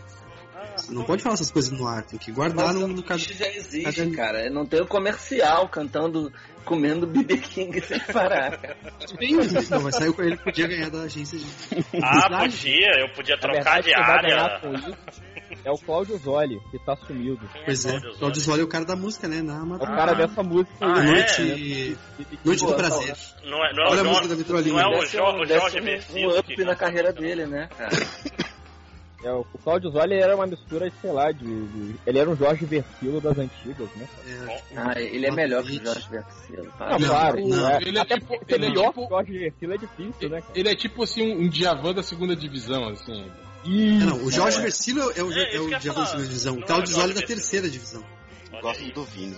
Você 0.76 0.92
não 0.92 1.04
pode 1.04 1.22
falar 1.22 1.34
essas 1.34 1.50
coisas 1.50 1.70
no 1.70 1.86
ar, 1.86 2.02
tem 2.02 2.18
que 2.18 2.32
guardar 2.32 2.66
Mas 2.66 2.74
no, 2.76 2.84
o 2.86 2.88
no 2.88 3.18
já 3.18 3.48
existe, 3.48 4.10
cara. 4.10 4.48
Não 4.50 4.66
tem 4.66 4.80
o 4.80 4.86
comercial 4.86 5.68
cantando, 5.68 6.32
comendo 6.64 7.06
BB 7.06 7.38
King 7.38 7.80
sem 7.80 8.00
parar, 8.00 8.58
mas 9.36 9.70
não, 9.70 9.80
vai 9.80 9.92
sair 9.92 10.08
o 10.08 10.22
ele 10.22 10.36
podia 10.36 10.66
ganhar 10.68 10.90
da 10.90 11.02
agência 11.02 11.38
de. 11.38 11.44
Ah, 12.02 12.38
podia, 12.40 13.00
eu 13.00 13.12
podia 13.14 13.38
trocar 13.38 13.82
de 13.82 13.94
área. 13.94 14.60
com 14.60 14.72
é 15.64 15.70
o 15.70 15.76
Cláudio 15.78 16.16
Zoli, 16.18 16.58
que 16.70 16.78
tá 16.84 16.96
sumido. 16.96 17.40
Quem 17.52 17.64
Pois 17.64 17.84
é, 17.84 17.90
Cláudio 17.90 18.18
Claudio 18.18 18.40
Zoli? 18.42 18.60
É 18.60 18.64
o 18.64 18.68
cara 18.68 18.84
da 18.84 18.96
música, 18.96 19.28
né? 19.28 19.42
Na 19.42 19.54
É 19.58 19.74
o 19.76 19.78
cara 19.78 20.14
dessa 20.14 20.42
música 20.42 20.72
Ah, 20.80 21.00
é? 21.00 21.04
Noite, 21.04 21.98
Noite 22.44 22.64
do 22.66 22.74
Prazer. 22.74 23.14
Não 23.44 23.64
é, 23.64 23.72
não 23.74 23.84
é 23.84 23.88
Olha 23.90 24.00
a 24.00 24.04
o 24.04 24.06
música 24.06 24.28
da 24.28 24.34
Jorge, 24.34 24.34
Vitrolinha. 24.36 24.72
não 24.74 24.80
é 24.80 24.86
o, 24.86 24.90
Deve 24.92 25.06
ser 25.08 25.16
Jo- 25.18 25.24
um- 25.24 25.40
o 25.40 25.46
Jorge 25.46 25.80
um- 25.80 26.26
um 26.28 26.38
up 26.38 26.64
na 26.64 26.74
carreira 26.76 27.12
dele, 27.12 27.46
né, 27.46 27.68
cara? 27.76 27.90
É, 29.24 29.32
o 29.32 29.46
o 29.54 29.58
Cláudio 29.58 29.90
Zoli 29.90 30.14
era 30.14 30.34
uma 30.34 30.46
mistura, 30.46 30.90
de, 30.90 30.96
sei 31.00 31.12
lá, 31.12 31.30
de, 31.30 31.44
de- 31.44 31.94
Ele 32.06 32.18
era 32.18 32.28
um 32.28 32.36
Jorge 32.36 32.64
Versilo 32.64 33.20
das 33.20 33.38
antigas, 33.38 33.88
né? 33.96 34.08
É, 34.26 34.56
tipo, 34.56 34.74
Ah, 34.76 35.00
ele 35.00 35.26
é 35.26 35.30
melhor 35.30 35.62
que 35.62 35.76
o. 35.78 35.84
Jorge 35.84 36.08
Versilo. 36.10 36.64
Não, 36.64 36.72
Para. 36.72 36.98
Não, 36.98 37.08
claro. 37.08 37.48
não. 37.48 37.68
é. 37.70 37.78
Ele 37.82 37.98
é 37.98 38.00
Até 38.00 38.14
tipo- 38.18 38.34
ele 38.48 38.66
é 38.66 38.70
tipo- 38.70 38.92
que 38.92 39.00
o 39.00 39.08
Jorge 39.08 39.38
Versilo 39.38 39.72
é 39.74 39.76
difícil, 39.78 40.28
né, 40.30 40.40
cara? 40.40 40.52
Ele 40.58 40.68
é 40.68 40.74
tipo 40.74 41.02
assim 41.04 41.32
um, 41.34 41.42
um 41.42 41.48
Djavan 41.48 41.94
da 41.94 42.02
segunda 42.02 42.34
divisão, 42.34 42.88
assim. 42.88 43.30
Isso, 43.64 44.02
É, 44.02 44.06
não, 44.06 44.24
o 44.24 44.30
Jorge 44.32 44.58
é. 44.58 44.62
Versilo 44.62 45.12
é 45.14 45.22
o, 45.22 45.32
É, 45.32 45.54
é 45.56 45.60
o 45.60 45.70
da 45.70 45.78
segunda 45.80 46.16
divisão. 46.16 46.54
Não 46.54 46.60
O 46.60 46.64
é 46.64 46.66
Claudio 46.66 46.90
o 46.90 46.94
Zoli 46.94 47.06
Jorge 47.12 47.20
da 47.20 47.26
terceira 47.26 47.70
divisão. 47.70 48.04
Gosto 48.60 48.92
do 48.92 49.04
Vini. 49.04 49.36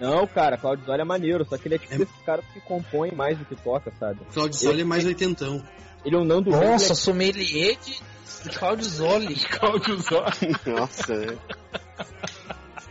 Não, 0.00 0.26
cara, 0.26 0.56
Cláudio 0.58 0.84
Zoli 0.84 1.00
é 1.00 1.04
maneiro, 1.04 1.44
só 1.44 1.56
que 1.56 1.68
ele 1.68 1.76
é 1.76 1.78
tipo 1.78 1.94
É. 1.94 1.96
esses 1.96 2.22
caras 2.26 2.44
que 2.52 2.60
compõem 2.60 3.12
mais 3.12 3.38
do 3.38 3.44
que 3.44 3.54
toca, 3.56 3.92
sabe? 3.98 4.20
O 4.28 4.32
Claudio 4.34 4.58
Zoli 4.58 4.82
é 4.82 4.84
mais 4.84 5.04
oitentão. 5.06 5.62
Ele 6.04 6.16
é 6.16 6.18
um 6.18 6.24
Nando 6.24 6.50
Nossa, 6.50 6.88
Reis, 6.88 6.98
sommelier 6.98 7.76
de 7.84 8.00
de 8.42 8.50
Claudio 8.50 8.84
Zoli. 8.84 9.36
Cláudio 9.50 9.98
Zoli. 10.00 10.56
Nossa, 10.66 11.16
né? 11.16 11.38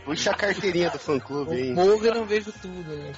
Puxa 0.04 0.32
a 0.32 0.34
carteirinha 0.34 0.90
do 0.90 0.98
fã 0.98 1.18
clube 1.20 1.52
aí. 1.52 1.70
Eu 1.70 2.14
não 2.14 2.26
vejo 2.26 2.52
tudo, 2.60 2.90
né? 2.96 3.12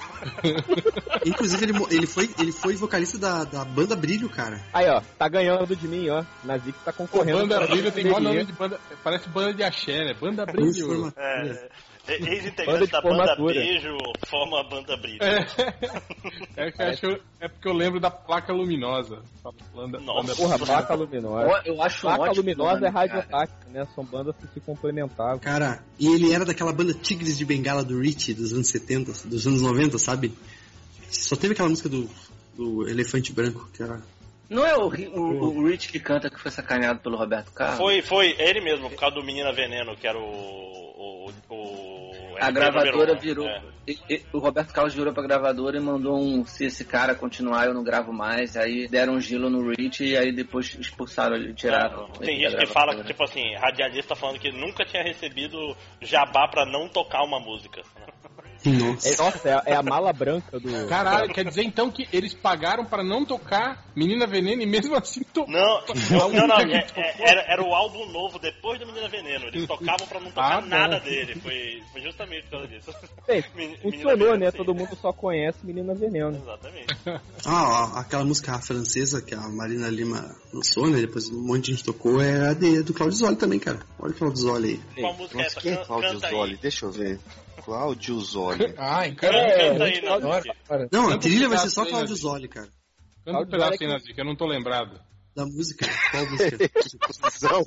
Inclusive, 1.25 1.65
ele, 1.65 1.73
ele, 1.89 2.05
foi, 2.05 2.29
ele 2.37 2.51
foi 2.51 2.75
vocalista 2.75 3.17
da, 3.17 3.43
da 3.43 3.65
banda 3.65 3.95
Brilho, 3.95 4.29
cara. 4.29 4.61
Aí, 4.71 4.87
ó, 4.87 5.01
tá 5.17 5.27
ganhando 5.27 5.75
de 5.75 5.87
mim, 5.87 6.09
ó. 6.09 6.23
Nazik 6.43 6.77
tá 6.85 6.93
concorrendo. 6.93 7.39
Banda 7.39 7.57
pra 7.57 7.67
Brilho 7.67 7.91
tem 7.91 8.03
sommelier. 8.03 8.33
nome 8.33 8.45
de 8.45 8.53
banda. 8.53 8.79
Parece 9.03 9.27
banda 9.29 9.53
de 9.53 9.63
axé, 9.63 10.05
né? 10.05 10.13
Banda 10.13 10.45
Brilho. 10.45 11.11
É, 11.17 11.43
Banda 11.43 11.69
ex-integrante 12.07 12.85
de 12.85 12.91
da 12.91 13.01
banda. 13.01 13.35
Beijo 13.35 13.97
forma 14.27 14.59
a 14.59 14.63
banda 14.63 14.97
Brilho. 14.97 15.19
É, 15.21 16.67
é, 16.67 16.71
que 16.71 16.81
acho- 16.81 17.19
é 17.39 17.47
porque 17.47 17.67
eu 17.67 17.73
lembro 17.73 17.99
da 17.99 18.09
placa 18.09 18.53
luminosa. 18.53 19.21
Banda, 19.73 19.99
Nossa. 19.99 20.21
banda- 20.21 20.35
Porra, 20.35 20.59
placa 20.59 20.93
luminosa. 20.95 21.61
Eu 21.65 21.81
acho 21.81 22.01
Placa 22.01 22.23
ótimo 22.23 22.41
luminosa 22.41 22.79
nome, 22.91 22.99
é 23.05 23.21
tática, 23.21 23.69
né? 23.71 23.87
São 23.93 24.03
bandas 24.05 24.35
que 24.35 24.47
se 24.53 24.59
complementavam. 24.61 25.39
Cara, 25.39 25.83
e 25.99 26.07
ele 26.07 26.31
era 26.33 26.45
daquela 26.45 26.71
banda 26.73 26.93
Tigres 26.93 27.37
de 27.37 27.45
Bengala 27.45 27.83
do 27.83 27.99
Rich 27.99 28.33
dos 28.33 28.53
anos 28.53 28.67
70, 28.69 29.11
dos 29.27 29.47
anos 29.47 29.61
90, 29.61 29.97
sabe? 29.97 30.33
Só 31.09 31.35
teve 31.35 31.53
aquela 31.53 31.69
música 31.69 31.87
do, 31.89 32.09
do 32.55 32.87
Elefante 32.87 33.31
Branco, 33.31 33.69
que 33.73 33.81
era. 33.83 34.01
Não 34.49 34.65
é 34.65 34.77
o, 34.77 34.87
o, 34.89 35.57
o 35.59 35.67
Rich 35.67 35.91
que 35.91 35.99
canta 35.99 36.29
que 36.29 36.39
foi 36.39 36.51
sacaneado 36.51 36.99
pelo 36.99 37.17
Roberto 37.17 37.51
Carlos? 37.51 37.77
Foi, 37.77 38.01
foi 38.01 38.35
ele 38.37 38.61
mesmo, 38.61 38.89
por 38.89 38.99
causa 38.99 39.15
do 39.15 39.23
Menina 39.23 39.51
Veneno, 39.51 39.95
que 39.95 40.07
era 40.07 40.19
o. 40.19 40.84
o, 40.97 41.29
o 41.49 42.35
A 42.39 42.49
gravadora 42.51 43.13
um. 43.13 43.19
virou. 43.19 43.47
É. 43.47 43.61
e- 43.87 43.99
e- 44.09 44.25
o 44.33 44.39
Roberto 44.39 44.73
Carlos 44.73 44.93
virou 44.93 45.13
pra 45.13 45.23
gravadora 45.23 45.77
e 45.77 45.79
mandou 45.81 46.17
um. 46.19 46.45
Se 46.45 46.65
esse 46.65 46.85
cara 46.85 47.13
continuar, 47.15 47.65
eu 47.65 47.73
não 47.73 47.83
gravo 47.83 48.13
mais. 48.13 48.55
Aí 48.57 48.87
deram 48.87 49.13
um 49.15 49.21
gelo 49.21 49.49
no 49.49 49.69
Rich 49.71 50.03
e 50.03 50.17
aí 50.17 50.31
depois 50.31 50.73
expulsaram 50.79 51.35
ele, 51.35 51.53
tiraram. 51.53 52.09
É, 52.21 52.25
Tem 52.25 52.39
gente 52.39 52.55
que 52.57 52.65
fala 52.67 53.03
tipo 53.03 53.23
assim, 53.23 53.53
radialista 53.55 54.15
falando 54.15 54.39
que 54.39 54.51
nunca 54.51 54.85
tinha 54.85 55.03
recebido 55.03 55.75
jabá 56.01 56.47
pra 56.47 56.65
não 56.65 56.87
tocar 56.87 57.23
uma 57.23 57.39
música. 57.39 57.81
Nossa. 58.71 59.09
É, 59.09 59.17
nossa, 59.17 59.49
é, 59.49 59.53
a- 59.53 59.63
é 59.65 59.75
a 59.75 59.83
mala 59.83 60.11
branca 60.13 60.59
do. 60.59 60.87
Caralho, 60.87 61.33
quer 61.33 61.45
dizer 61.45 61.63
então 61.63 61.89
que 61.91 62.07
eles 62.11 62.33
pagaram 62.33 62.85
pra 62.85 63.03
não 63.03 63.25
tocar 63.25 63.83
Menina 63.95 64.25
Veneno 64.27 64.61
e 64.61 64.65
mesmo 64.65 64.95
assim 64.95 65.21
to... 65.33 65.45
Não, 65.47 65.81
não, 66.11 66.47
não, 66.47 66.57
única 66.57 66.99
é- 66.99 67.01
é- 67.01 67.29
era, 67.31 67.41
era 67.53 67.63
o 67.63 67.73
álbum 67.73 68.05
novo 68.11 68.39
depois 68.39 68.79
do 68.79 68.85
Menina 68.85 69.07
Veneno. 69.07 69.45
Eles 69.47 69.67
tocavam 69.67 70.07
pra 70.07 70.19
não 70.19 70.29
tocar 70.29 70.57
Ah, 70.57 70.61
nada 70.61 70.99
dele. 70.99 71.35
Foi, 71.39 71.81
foi 71.91 72.01
justamente 72.01 72.43
por 72.43 72.51
causa 72.51 72.67
disso. 72.67 72.93
Bem, 73.27 73.41
funcionou, 73.81 73.91
Menina 73.91 74.15
né? 74.37 74.51
Veneno, 74.51 74.51
Todo 74.53 74.73
mundo 74.75 74.95
só 75.01 75.13
conhece 75.13 75.59
Menina 75.63 75.93
Veneno. 75.93 76.37
Exatamente. 76.37 76.95
Ah, 77.47 77.91
ó, 77.93 77.99
aquela 77.99 78.23
música 78.25 78.57
francesa 78.59 79.21
que 79.21 79.35
a 79.35 79.41
Marina 79.49 79.87
Lima 79.87 80.35
lançou, 80.51 80.87
né? 80.89 80.99
Depois 80.99 81.29
um 81.29 81.41
monte 81.45 81.65
de 81.65 81.71
gente 81.73 81.83
tocou, 81.83 82.19
é 82.19 82.49
a 82.49 82.53
de, 82.53 82.81
do 82.81 82.91
Claudio 82.93 83.15
Zoli 83.17 83.35
também, 83.35 83.59
cara. 83.59 83.79
Olha 83.99 84.11
o 84.11 84.15
Claudio 84.15 84.41
Zoli 84.41 84.81
aí. 84.95 85.01
Qual 85.03 85.13
música 85.13 85.41
é 85.41 85.45
essa? 85.45 85.69
é 85.69 85.75
canta 85.85 86.29
Zoli? 86.29 86.57
Deixa 86.57 86.85
eu 86.87 86.91
ver. 86.91 87.19
Cláudio 87.65 88.19
Zoli. 88.21 88.73
Ah, 88.77 89.07
então. 89.07 89.29
canta 89.29 89.83
aí, 89.83 90.01
cara. 90.67 90.87
Não, 90.91 91.09
a 91.09 91.17
trilha 91.17 91.49
vai 91.49 91.57
ser 91.57 91.69
só 91.71 91.83
Nazik. 91.83 92.15
Zoli, 92.15 92.47
cara. 92.47 92.69
Canta 93.25 93.39
um 93.39 93.45
pedaço 93.47 93.71
aí, 93.83 94.13
que- 94.13 94.21
eu 94.21 94.25
não 94.25 94.35
tô 94.35 94.45
lembrado. 94.45 94.99
Da 95.35 95.45
música. 95.45 95.85
Qual 96.11 96.25
música? 96.29 96.57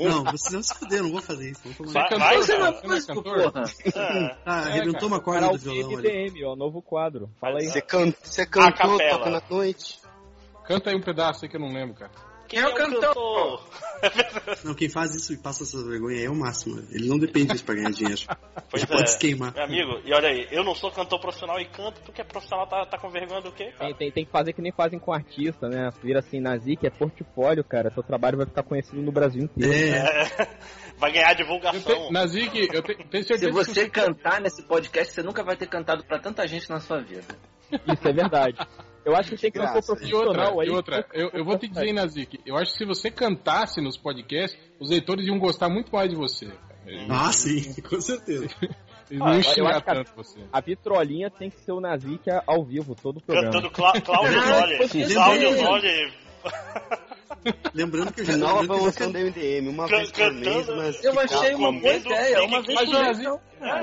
Não, 0.01 0.25
vocês 0.25 0.53
vão 0.55 0.63
se 0.63 0.75
fuder, 0.79 0.99
eu 1.01 1.03
não 1.05 1.11
vou 1.13 1.21
fazer 1.21 1.51
isso. 1.51 1.61
Tomar- 1.75 1.93
Vai, 1.93 2.03
cantor, 2.09 2.19
vai, 2.19 2.37
Você 2.39 2.53
não 2.57 2.61
cara, 2.65 2.71
é 2.71 2.81
você 2.81 2.87
não 2.87 2.93
é 2.93 2.97
músico, 2.97 3.15
cantor? 3.23 3.53
porra. 3.53 3.65
Ah, 3.95 4.37
Ah, 4.47 4.61
É, 4.61 4.71
arrebentou 4.71 5.09
uma 5.09 5.21
corda 5.21 5.49
do 5.51 5.59
violão 5.59 5.99
ali. 5.99 6.45
Ó, 6.45 6.57
novo 6.57 6.81
quadro. 6.81 7.29
Fala 7.39 7.59
aí. 7.61 7.67
Você, 7.67 7.83
can... 7.83 8.11
você 8.23 8.47
cantou, 8.47 8.97
capela. 8.97 9.19
toca 9.19 9.31
na 9.31 9.43
noite. 9.51 9.99
Canta 10.67 10.91
aí 10.91 10.97
um 10.97 11.03
pedaço 11.03 11.45
aí 11.45 11.51
que 11.51 11.57
eu 11.57 11.61
não 11.61 11.73
lembro, 11.73 11.95
cara. 11.95 12.11
Quem 12.49 12.61
é 12.61 12.67
o 12.67 12.75
cantor? 12.75 13.63
Não, 14.65 14.75
quem 14.75 14.89
faz 14.89 15.15
isso 15.15 15.33
e 15.33 15.37
passa 15.37 15.65
essa 15.65 15.83
vergonha 15.85 16.25
é 16.25 16.31
o 16.31 16.35
máximo. 16.35 16.83
Ele 16.91 17.09
não 17.09 17.19
depende 17.19 17.53
disso 17.53 17.65
pra 17.65 17.75
ganhar 17.75 17.91
dinheiro. 17.91 18.23
Pois 18.71 18.83
Ele 18.83 18.93
pode 18.93 19.05
é. 19.05 19.07
se 19.07 19.19
queimar. 19.19 19.55
Meu 19.55 19.65
amigo, 19.65 20.01
e 20.05 20.13
olha 20.13 20.29
aí, 20.29 20.47
eu 20.51 20.63
não 20.63 20.75
sou 20.75 20.91
cantor 20.91 21.19
profissional 21.19 21.59
e 21.59 21.65
canto, 21.65 22.13
que 22.13 22.21
é 22.21 22.25
profissional 22.25 22.67
tá, 22.67 22.85
tá 22.85 22.99
com 22.99 23.09
vergonha 23.09 23.41
do 23.41 23.51
quê, 23.51 23.73
cara? 23.73 23.87
Tem, 23.87 23.97
tem, 23.97 24.13
tem 24.13 24.25
que 24.27 24.31
fazer 24.31 24.53
que 24.53 24.61
nem 24.61 24.73
fazem 24.73 24.99
com 24.99 25.11
artista, 25.11 25.71
né? 25.71 25.89
Vira 26.03 26.19
assim, 26.19 26.39
Nazik 26.39 26.87
é 26.87 26.91
portfólio, 26.91 27.65
cara. 27.65 27.91
Seu 27.95 28.03
trabalho 28.03 28.37
vai 28.37 28.47
ficar 28.47 28.63
conhecido 28.63 29.01
no 29.01 29.11
Brasil 29.11 29.45
inteiro. 29.45 29.73
É, 29.73 30.25
É, 30.39 30.49
vai 31.01 31.13
ganhar 31.13 31.31
Eu 31.31 31.37
divulgação. 31.37 32.07
te... 32.09 32.13
Nazik, 32.13 32.69
eu 32.75 32.83
te... 32.83 32.95
tenho 32.95 33.25
certeza 33.25 33.47
Se 33.47 33.51
você 33.53 33.85
que 33.85 33.91
cantar 33.91 34.39
nesse 34.39 34.63
podcast, 34.63 35.15
você 35.15 35.23
nunca 35.23 35.43
vai 35.43 35.57
ter 35.57 35.67
cantado 35.67 36.05
pra 36.05 36.19
tanta 36.19 36.47
gente 36.47 36.69
na 36.69 36.79
sua 36.79 37.01
vida. 37.01 37.25
Isso 37.73 38.07
é 38.07 38.13
verdade. 38.13 38.59
Eu 39.09 39.17
acho 39.17 39.31
que 39.31 39.37
tem 39.39 39.51
que 39.51 39.59
ser. 39.59 39.65
E 39.65 39.69
outra, 39.69 39.83
profissional 39.83 40.61
aí. 40.61 40.69
e 40.69 40.71
outra 40.71 41.07
eu, 41.15 41.31
eu 41.33 41.45
vou 41.45 41.57
te 41.59 41.67
dizer, 41.67 41.93
Nazik, 41.93 42.39
eu 42.45 42.57
acho 42.57 42.73
que 42.73 42.79
se 42.79 42.85
você 42.85 43.11
cantasse 43.11 43.81
nos 43.81 43.97
podcasts, 43.97 44.61
os 44.79 44.91
leitores 44.91 45.27
iam 45.27 45.39
gostar 45.39 45.69
muito 45.69 45.91
mais 45.91 46.11
de 46.11 46.17
você. 46.17 46.49
Eles, 46.87 47.07
Ah, 47.11 47.33
sim, 47.33 47.81
com 47.83 48.01
certeza. 48.01 48.49
eles 49.11 49.21
Ah, 49.23 49.25
não 49.25 49.27
acho 49.39 49.55
que 49.55 49.61
a- 49.61 49.81
tanto 49.81 50.13
você. 50.15 50.39
A 50.53 50.61
vitrolinha 50.61 51.31
tem 51.31 51.49
que 51.51 51.59
ser 51.61 51.73
o 51.73 51.81
Nazik 51.81 52.23
ao 52.47 52.63
vivo, 52.65 52.95
todo 52.95 53.17
o 53.17 53.23
programa. 53.23 53.51
Cantando 53.53 53.71
Clá- 53.71 54.01
Cláudio 54.01 54.39
Ah, 54.41 54.65
lembrei. 54.67 55.15
Cláudio 55.15 55.57
Zoli 55.57 56.13
Lembrando 57.75 58.13
que 58.13 58.21
eu 58.21 58.25
já 58.25 58.37
Nova 58.37 58.91
já 58.91 59.07
do 59.07 59.19
MDM, 59.19 59.69
uma 59.69 59.89
Can- 59.89 59.97
vez 59.99 60.11
por 60.11 60.33
mês, 60.33 60.67
mas 60.69 61.05
Eu 61.05 61.21
achei 61.21 61.55
uma 61.55 61.73
boa 61.73 61.95
ideia. 61.95 62.43
Uma 62.43 62.63
vez 62.63 62.75
Mas 62.81 62.91
por 62.91 62.97
o 62.97 63.03
mês, 63.03 63.19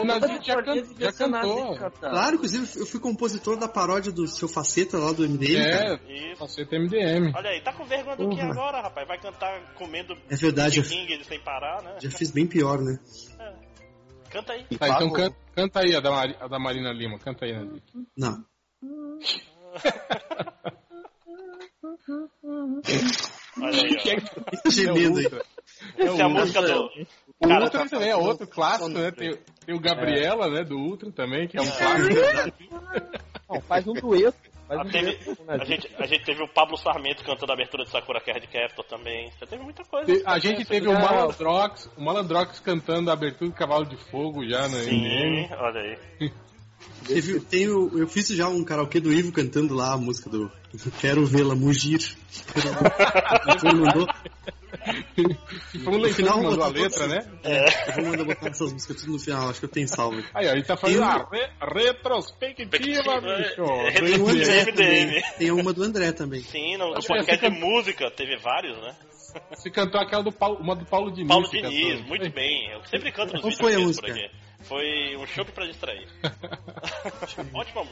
o 0.02 0.06
Nazi 0.06 0.40
já 0.42 0.64
can- 0.64 0.84
já 1.00 1.14
cantou. 1.14 1.76
Claro, 2.00 2.36
inclusive 2.36 2.80
eu 2.80 2.86
fui 2.86 3.00
compositor 3.00 3.58
da 3.58 3.68
paródia 3.68 4.12
do 4.12 4.28
seu 4.28 4.48
Faceta 4.48 4.98
lá 4.98 5.12
do 5.12 5.24
MDM. 5.24 5.72
cara. 5.72 6.00
É, 6.08 6.66
tem 6.66 6.80
MDM. 6.80 7.32
Olha 7.36 7.50
aí, 7.50 7.62
tá 7.62 7.74
com 7.74 7.86
vergonha 7.86 8.16
do 8.18 8.30
que 8.30 8.42
agora, 8.42 8.82
rapaz? 8.82 9.08
Vai 9.08 9.20
cantar 9.20 9.74
comendo 9.76 10.16
É 10.30 10.36
verdade, 10.36 10.82
King 10.82 11.24
sem 11.24 11.40
parar, 11.40 11.82
né? 11.84 11.98
Já 12.02 12.10
fiz 12.10 12.32
bem 12.32 12.48
pior, 12.48 12.82
né? 12.82 13.00
Canta 14.30 14.54
aí. 14.54 14.66
Tá, 14.78 14.90
então 14.90 15.10
canta, 15.12 15.38
canta 15.56 15.80
aí 15.80 15.96
a 15.96 16.00
da, 16.02 16.12
Mari- 16.12 16.36
a 16.40 16.48
da 16.48 16.60
Marina 16.60 16.92
Lima, 16.92 17.18
canta 17.20 17.46
aí, 17.46 17.54
Nazik. 17.54 17.84
Não. 18.18 18.44
Olha 23.62 23.84
aí, 23.84 23.98
ó. 23.98 24.42
Tá 24.42 24.70
gemendo 24.70 25.20
aí. 25.20 25.26
Essa 25.98 26.18
é 26.18 26.22
a 26.22 26.30
música 26.30 26.62
do. 26.62 26.90
O 27.40 27.48
Cara, 27.48 27.64
Ultra 27.66 27.80
tá 27.84 27.90
também 27.90 28.10
é 28.10 28.16
outro 28.16 28.48
clássico, 28.48 28.90
né? 28.90 29.12
Tem, 29.12 29.38
tem 29.66 29.76
o 29.76 29.80
Gabriela, 29.80 30.50
né, 30.50 30.64
do 30.64 30.78
Ultra 30.78 31.12
também, 31.12 31.48
que 31.48 31.58
é 31.58 31.62
um 31.62 31.66
clássico. 31.70 32.16
Não, 33.50 33.62
faz 33.62 33.88
um 33.88 33.94
dueto. 33.94 34.38
Faz 34.68 34.80
Ah, 34.80 34.84
um 34.84 34.90
teve- 34.90 35.12
dueto 35.24 35.44
a, 35.48 35.66
gente, 35.66 35.92
a 36.00 36.06
gente 36.08 36.26
teve 36.26 36.42
o 36.44 36.48
Pablo 36.48 36.76
Sarmento 36.78 37.24
cantando 37.24 37.52
a 37.52 37.56
abertura 37.56 37.84
de 37.84 37.92
Sakura 37.92 38.20
Card 38.22 38.48
Captor 38.48 38.86
também. 38.86 39.30
Você 39.32 39.46
teve 39.46 39.64
muita 39.64 39.84
coisa. 39.84 40.06
Te- 40.12 40.24
A 40.26 40.40
gente 40.40 40.66
teve 40.66 40.88
o. 40.88 40.94
Malandrox, 40.94 41.90
o 41.98 42.02
Malandrox 42.02 42.60
cantando 42.62 43.10
a 43.10 43.14
abertura 43.14 43.50
do 43.52 43.56
Cavalo 43.56 43.86
de 43.86 43.98
Fogo 44.10 44.44
já 44.48 44.68
MDM. 44.68 45.48
Sim, 45.48 45.54
olha 45.56 45.82
aí. 45.82 46.32
Teve, 47.08 47.40
tem 47.40 47.68
o- 47.70 48.00
eu 48.00 48.08
fiz 48.08 48.28
já 48.30 48.48
um 48.50 48.64
karaokê 48.64 49.00
do 49.00 49.14
Ivo 49.14 49.32
cantando 49.32 49.76
lá 49.76 49.94
a 49.94 49.98
música 49.98 50.28
do 50.30 50.52
Quero 51.00 51.26
Vê-la 51.26 51.56
Mugir. 51.56 52.16
Mandou. 53.64 54.08
No 55.86 56.10
final, 56.14 56.38
que 56.40 56.44
mandou 56.44 56.64
a 56.64 56.68
letra, 56.68 56.90
todas- 57.08 57.10
né? 57.10 57.32
É, 57.44 57.90
eu 57.90 57.94
vou 57.96 58.06
mandar 58.06 58.24
botar 58.26 58.48
essas 58.50 58.74
músicas 58.74 58.98
tudo 59.02 59.14
no 59.14 59.20
final, 59.20 59.50
acho 59.50 59.60
que 59.60 59.66
eu 59.66 59.70
tenho 59.70 59.88
salvo. 59.88 60.22
Aí, 60.34 60.48
ó, 60.48 60.52
ele 60.52 60.64
tá 60.64 60.76
fazendo 60.78 60.98
Eu- 61.00 61.04
a 61.04 61.30
re- 61.30 61.50
retrospectiva, 61.82 63.22
bicho. 63.22 63.64
é, 63.64 63.92
Tem 63.92 64.04
Tem 64.06 64.20
o 64.20 64.26
um 64.26 64.30
André 64.30 64.62
MDM. 64.62 64.74
também. 64.76 65.24
Tem 65.38 65.52
uma 65.52 65.74
do 65.74 65.84
André 65.84 66.12
também. 66.12 66.42
Sim, 66.42 66.78
no, 66.78 66.90
no 66.90 66.98
Acho 66.98 67.08
podcast 67.08 67.40
que 67.40 67.50
de 67.52 67.60
música 67.60 68.12
teve 68.12 68.38
vários, 68.38 68.78
né? 68.82 68.96
Você 69.56 69.70
cantou 69.70 70.00
aquela 70.00 70.24
do 70.24 70.32
Paulo, 70.32 70.60
uma 70.60 70.76
do 70.76 70.86
Paulo 70.86 71.12
Diniz. 71.12 71.28
Paulo 71.28 71.48
Diniz, 71.50 72.06
muito 72.08 72.30
bem. 72.32 72.72
Eu 72.72 72.82
sempre 72.86 73.12
canto 73.12 73.34
nos 73.34 73.42
Qual 73.42 73.52
vídeos 73.52 73.58
foi 73.60 73.74
a 73.74 73.78
por 73.78 73.86
música? 73.86 74.14
Foi 74.68 75.16
um 75.18 75.26
chopp 75.28 75.52
pra 75.52 75.66
distrair. 75.68 76.08
Ótima 77.54 77.84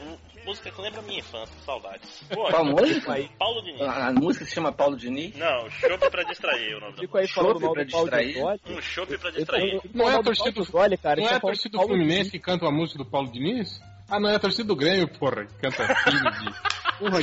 música 0.44 0.70
que 0.70 0.80
lembra 0.82 1.00
a 1.00 1.02
minha 1.04 1.20
infância, 1.20 1.54
saudades. 1.64 2.22
Pô, 2.28 2.44
Qual 2.50 2.64
música? 2.64 3.12
Aí, 3.12 3.30
Paulo 3.38 3.62
Diniz. 3.62 3.80
A, 3.82 4.08
a 4.08 4.12
música 4.12 4.44
se 4.44 4.52
chama 4.52 4.72
Paulo 4.72 4.96
Diniz? 4.96 5.36
Não, 5.36 5.70
chopp 5.70 6.10
pra 6.10 6.22
distrair 6.24 6.74
o 6.76 6.80
nome 6.80 6.92
da 6.96 7.00
fico 7.02 7.16
aí 7.18 7.28
falando 7.28 7.52
Chope 7.60 7.64
mal 7.64 7.72
pra 7.74 7.84
do 7.84 7.90
Paulo 7.90 8.06
distrair? 8.10 8.34
Zoli. 8.34 8.60
Um 8.66 8.82
chopp 8.82 9.18
pra 9.18 9.30
distrair. 9.30 9.80
Não 9.94 10.10
é 10.10 10.14
a 10.16 10.22
torcida 10.22 10.52
do- 10.52 10.64
Zoli, 10.64 10.96
cara. 10.98 11.20
Não 11.20 11.28
é 11.28 11.34
a 11.34 11.40
falando 11.40 11.54
torcida 11.54 11.78
do 11.78 11.84
Fluminense 11.86 12.16
Diniz. 12.18 12.30
que 12.32 12.38
canta 12.40 12.64
uma 12.64 12.72
música 12.72 12.98
do 12.98 13.06
Paulo 13.08 13.30
Diniz? 13.30 13.80
Ah, 14.08 14.18
não, 14.20 14.28
é 14.28 14.34
a 14.34 14.38
torcida 14.40 14.64
do 14.64 14.76
Grêmio, 14.76 15.08
porra, 15.18 15.46
que 15.46 15.54
canta 15.60 15.94
Filho 15.96 16.18
de... 16.18 16.74
Porra, 16.98 17.20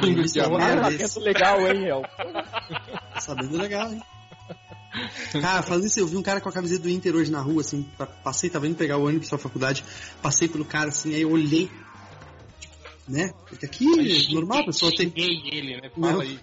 isso 0.96 1.20
é 1.20 1.24
legal, 1.24 1.60
hein, 1.68 1.86
El? 1.88 2.02
Tá 3.14 3.20
sabendo 3.20 3.58
legal, 3.58 3.92
hein? 3.92 4.02
Cara, 5.32 5.62
falando 5.62 5.86
isso, 5.86 6.00
eu 6.00 6.08
vi 6.08 6.18
um 6.18 6.22
cara 6.22 6.42
com 6.42 6.50
a 6.50 6.52
camiseta 6.52 6.84
do 6.84 6.90
Inter 6.90 7.16
hoje 7.16 7.32
na 7.32 7.40
rua, 7.40 7.62
assim, 7.62 7.84
pa- 7.98 8.06
passei, 8.06 8.50
tava 8.50 8.68
indo 8.68 8.76
pegar 8.76 8.98
o 8.98 9.06
ônibus 9.06 9.30
pra 9.30 9.38
faculdade, 9.38 9.84
passei 10.22 10.48
pelo 10.48 10.66
cara, 10.66 10.90
assim, 10.90 11.14
aí 11.16 11.22
eu 11.22 11.32
olhei, 11.32 11.72
né? 13.08 13.34
Porque 13.50 13.66
aqui, 13.66 14.34
normal, 14.34 14.60
a 14.60 14.66
pessoa 14.66 14.94
tem... 14.94 15.12
Ele, 15.16 15.80
né? 15.82 15.90
Fala 15.94 16.14
Não. 16.14 16.20
aí. 16.22 16.40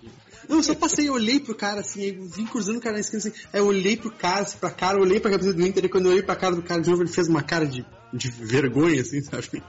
Não, 0.48 0.56
eu 0.56 0.62
só 0.62 0.74
passei, 0.74 1.08
eu 1.08 1.12
olhei 1.12 1.40
pro 1.40 1.54
cara, 1.54 1.80
assim, 1.80 2.02
aí 2.02 2.12
vim 2.12 2.46
cruzando 2.46 2.78
o 2.78 2.80
cara 2.80 2.94
na 2.94 3.00
esquina, 3.00 3.18
assim, 3.18 3.32
aí 3.52 3.60
eu 3.60 3.66
olhei 3.66 3.96
pro 3.96 4.10
cara, 4.10 4.42
assim, 4.42 4.56
pra 4.56 4.70
cara, 4.70 4.96
eu 4.96 5.02
olhei 5.02 5.20
pra 5.20 5.30
camiseta 5.30 5.54
do 5.54 5.66
Inter, 5.66 5.84
e 5.84 5.88
quando 5.88 6.06
eu 6.06 6.12
olhei 6.12 6.22
pra 6.22 6.36
cara 6.36 6.54
do 6.56 6.62
cara 6.62 6.80
de 6.80 6.88
novo, 6.88 7.02
ele 7.02 7.10
fez 7.10 7.28
uma 7.28 7.42
cara 7.42 7.66
de, 7.66 7.84
de 8.14 8.30
vergonha, 8.30 9.02
assim, 9.02 9.20
sabe? 9.20 9.62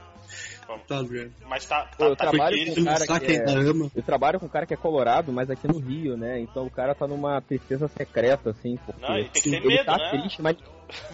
Tá 0.86 1.00
ligado? 1.00 1.32
Mas 1.48 1.66
tá, 1.66 1.88
Pô, 1.96 2.04
eu 2.04 2.16
tá, 2.16 2.24
tá 2.24 2.30
trabalho 2.30 2.56
com- 2.66 2.84
cara 2.84 2.98
Mostrar 2.98 3.20
que 3.20 3.26
quem 3.26 3.36
é-. 3.36 3.90
Eu 3.94 4.02
trabalho 4.02 4.40
com 4.40 4.46
um 4.46 4.48
cara 4.48 4.66
que 4.66 4.74
é 4.74 4.76
colorado, 4.76 5.32
mas 5.32 5.50
aqui 5.50 5.66
no 5.66 5.78
Rio, 5.78 6.16
né? 6.16 6.40
Então 6.40 6.66
o 6.66 6.70
cara 6.70 6.94
tá 6.94 7.06
numa 7.06 7.40
tristeza 7.40 7.88
secreta, 7.88 8.50
assim, 8.50 8.76
porque 8.86 9.00
Não, 9.00 9.16
ele 9.16 9.28
tem 9.28 9.42
que 9.42 9.50
ter 9.50 9.64
medo, 9.66 9.84
tá 9.84 9.96
né? 9.96 10.10
triste, 10.10 10.42
mas 10.42 10.56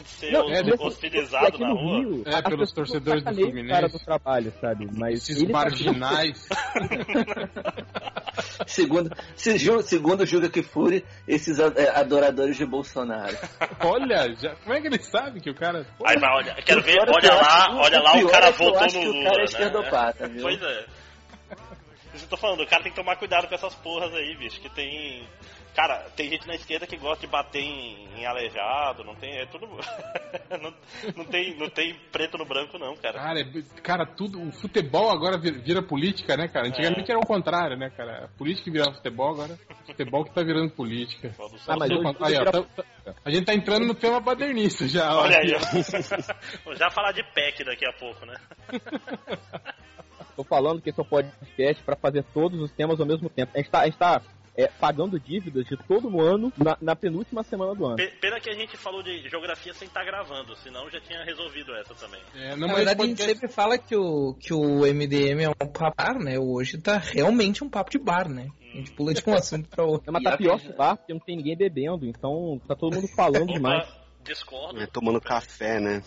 ser 0.06 0.32
Não, 0.32 0.50
é, 0.50 0.60
hostilizado 0.78 1.46
aqui 1.46 1.60
na 1.60 1.68
no 1.68 1.74
rua. 1.76 1.98
Rio, 2.00 2.22
É, 2.26 2.34
as 2.34 2.42
pelos 2.42 2.72
torcedores 2.72 3.22
do 3.22 3.30
o 3.30 3.34
Fluminense. 3.34 3.68
cara 3.68 3.88
do 3.88 3.98
trabalho, 3.98 4.52
sabe? 4.60 4.88
Mas 4.92 5.28
Esses 5.28 5.42
marginais. 5.44 6.48
Segundo, 8.66 9.10
segundo 9.82 10.26
Juga 10.26 10.48
Kifuri, 10.50 11.04
esses 11.26 11.58
a- 11.60 11.72
é, 11.76 11.88
adoradores 11.98 12.56
de 12.56 12.66
Bolsonaro. 12.66 13.36
Olha, 13.80 14.34
já, 14.34 14.54
como 14.56 14.74
é 14.74 14.80
que 14.80 14.86
ele 14.88 14.98
sabe 15.02 15.40
que 15.40 15.50
o 15.50 15.54
cara... 15.54 15.86
Pô, 15.98 16.04
Aí, 16.06 16.16
mas 16.18 16.30
olha, 16.36 16.54
quero 16.62 16.80
O 16.80 16.82
ver, 16.82 16.98
é 16.98 17.00
olha 17.00 17.34
lá, 17.34 17.66
acho- 17.66 17.76
olha 17.76 18.00
lá, 18.00 18.10
o 18.12 18.18
pior 18.18 18.30
cara 18.30 18.46
é 18.46 18.48
acho 18.50 18.96
no 18.96 19.00
que 19.02 19.06
Lula, 19.08 19.20
o 19.20 19.24
cara 19.24 19.34
é 19.34 19.38
né? 19.38 19.44
esquerdopata, 19.44 20.28
viu? 20.28 20.42
Pois 20.42 20.62
é. 20.62 20.84
Eu 22.14 22.28
tô 22.28 22.36
falando, 22.36 22.62
o 22.62 22.66
cara 22.66 22.82
tem 22.82 22.92
que 22.92 22.96
tomar 22.98 23.16
cuidado 23.16 23.46
com 23.48 23.54
essas 23.54 23.74
porras 23.76 24.12
aí, 24.14 24.36
bicho, 24.36 24.60
que 24.60 24.70
tem... 24.70 25.26
Cara, 25.76 26.06
tem 26.16 26.30
gente 26.30 26.46
na 26.48 26.54
esquerda 26.54 26.86
que 26.86 26.96
gosta 26.96 27.26
de 27.26 27.30
bater 27.30 27.60
em, 27.62 28.08
em 28.18 28.24
aleijado, 28.24 29.04
não 29.04 29.14
tem... 29.14 29.36
É 29.36 29.44
tudo... 29.44 29.66
não, 30.62 30.74
não 31.14 31.24
tem, 31.26 31.54
não 31.58 31.68
tem 31.68 31.94
preto 32.10 32.38
no 32.38 32.46
branco 32.46 32.78
não, 32.78 32.96
cara. 32.96 33.18
Cara, 33.18 33.40
é- 33.40 33.80
cara, 33.82 34.06
tudo. 34.06 34.40
O 34.40 34.50
futebol 34.52 35.10
agora 35.10 35.36
vira, 35.36 35.58
vira 35.58 35.82
política, 35.82 36.34
né, 36.34 36.48
cara? 36.48 36.68
Antigamente 36.68 37.10
É. 37.10 37.12
era 37.12 37.20
o 37.20 37.26
contrário, 37.26 37.76
né, 37.76 37.90
cara? 37.90 38.24
A 38.24 38.28
política 38.38 38.64
que 38.64 38.70
virava 38.70 38.94
futebol, 38.94 39.32
agora. 39.34 39.58
Futebol 39.84 40.24
que 40.24 40.32
tá 40.32 40.42
virando 40.42 40.70
política. 40.70 41.34
Ah, 41.68 41.76
mas 41.76 41.90
hoje 41.90 42.06
Aí, 42.20 42.34
ó, 42.36 42.38
vira- 42.38 42.52
tá- 42.52 42.62
tá- 43.04 43.14
a 43.22 43.30
gente 43.30 43.44
tá 43.44 43.54
entrando 43.54 43.84
no 43.86 43.94
tema 43.94 44.18
badernista 44.18 44.88
já. 44.88 45.14
ó. 45.14 45.24
Olha 45.24 45.36
aí, 45.36 45.52
ó. 45.54 45.58
Vou 46.64 46.74
já 46.74 46.88
falar 46.90 47.12
de 47.12 47.22
PEC 47.34 47.64
daqui 47.64 47.86
a 47.86 47.92
pouco, 47.92 48.24
né? 48.24 48.34
Tô 50.34 50.44
falando 50.44 50.82
que 50.82 50.90
esse 50.90 51.00
é 51.00 51.02
um 51.02 51.06
podcast 51.06 51.82
pra 51.82 51.96
fazer 51.96 52.22
todos 52.34 52.60
os 52.60 52.70
temas 52.72 53.00
ao 53.00 53.06
mesmo 53.06 53.28
tempo. 53.30 53.52
A 53.54 53.58
gente 53.58 53.70
tá, 53.70 53.80
a 53.80 53.84
gente 53.86 53.96
tá 53.96 54.20
é, 54.56 54.66
pagando 54.68 55.18
dívidas 55.20 55.66
de 55.66 55.76
todo 55.86 56.08
o 56.08 56.20
ano 56.20 56.52
na, 56.56 56.76
na 56.80 56.96
penúltima 56.96 57.42
semana 57.42 57.74
do 57.74 57.84
ano. 57.86 57.96
Pe- 57.96 58.12
Pena 58.20 58.40
que 58.40 58.48
a 58.50 58.54
gente 58.54 58.76
falou 58.76 59.02
de 59.02 59.28
geografia 59.28 59.72
sem 59.74 59.86
estar 59.88 60.04
gravando, 60.04 60.56
senão 60.56 60.88
já 60.90 61.00
tinha 61.00 61.22
resolvido 61.24 61.74
essa 61.76 61.94
também. 61.94 62.20
É, 62.34 62.56
Na 62.56 62.66
verdade, 62.66 63.02
a 63.02 63.06
gente 63.06 63.16
podcast- 63.18 63.34
sempre 63.34 63.48
fala 63.48 63.78
que 63.78 63.94
o, 63.96 64.34
que 64.40 64.54
o 64.54 64.80
MDM 64.86 65.42
é 65.44 65.48
um 65.48 65.52
papo 65.54 65.94
bar, 65.96 66.18
né? 66.18 66.38
Hoje 66.38 66.78
tá 66.78 66.96
realmente 66.98 67.62
um 67.62 67.68
papo 67.68 67.90
de 67.90 67.98
bar, 67.98 68.28
né? 68.28 68.48
A 68.72 68.76
gente 68.78 68.92
pula 68.92 69.12
de 69.14 69.22
um 69.26 69.34
assunto 69.34 69.68
pra 69.68 69.84
outro. 69.84 70.08
É, 70.08 70.12
mas 70.12 70.22
tá 70.22 70.36
pior 70.36 70.58
que 70.60 70.72
bar, 70.72 70.96
porque 70.96 71.12
não 71.12 71.20
tem 71.20 71.36
ninguém 71.36 71.56
bebendo, 71.56 72.06
então 72.06 72.60
tá 72.66 72.74
todo 72.74 72.94
mundo 72.94 73.08
falando 73.08 73.46
demais. 73.52 73.86
Discordo. 74.24 74.80
É, 74.80 74.86
tomando 74.86 75.20
café, 75.20 75.78
né? 75.80 76.02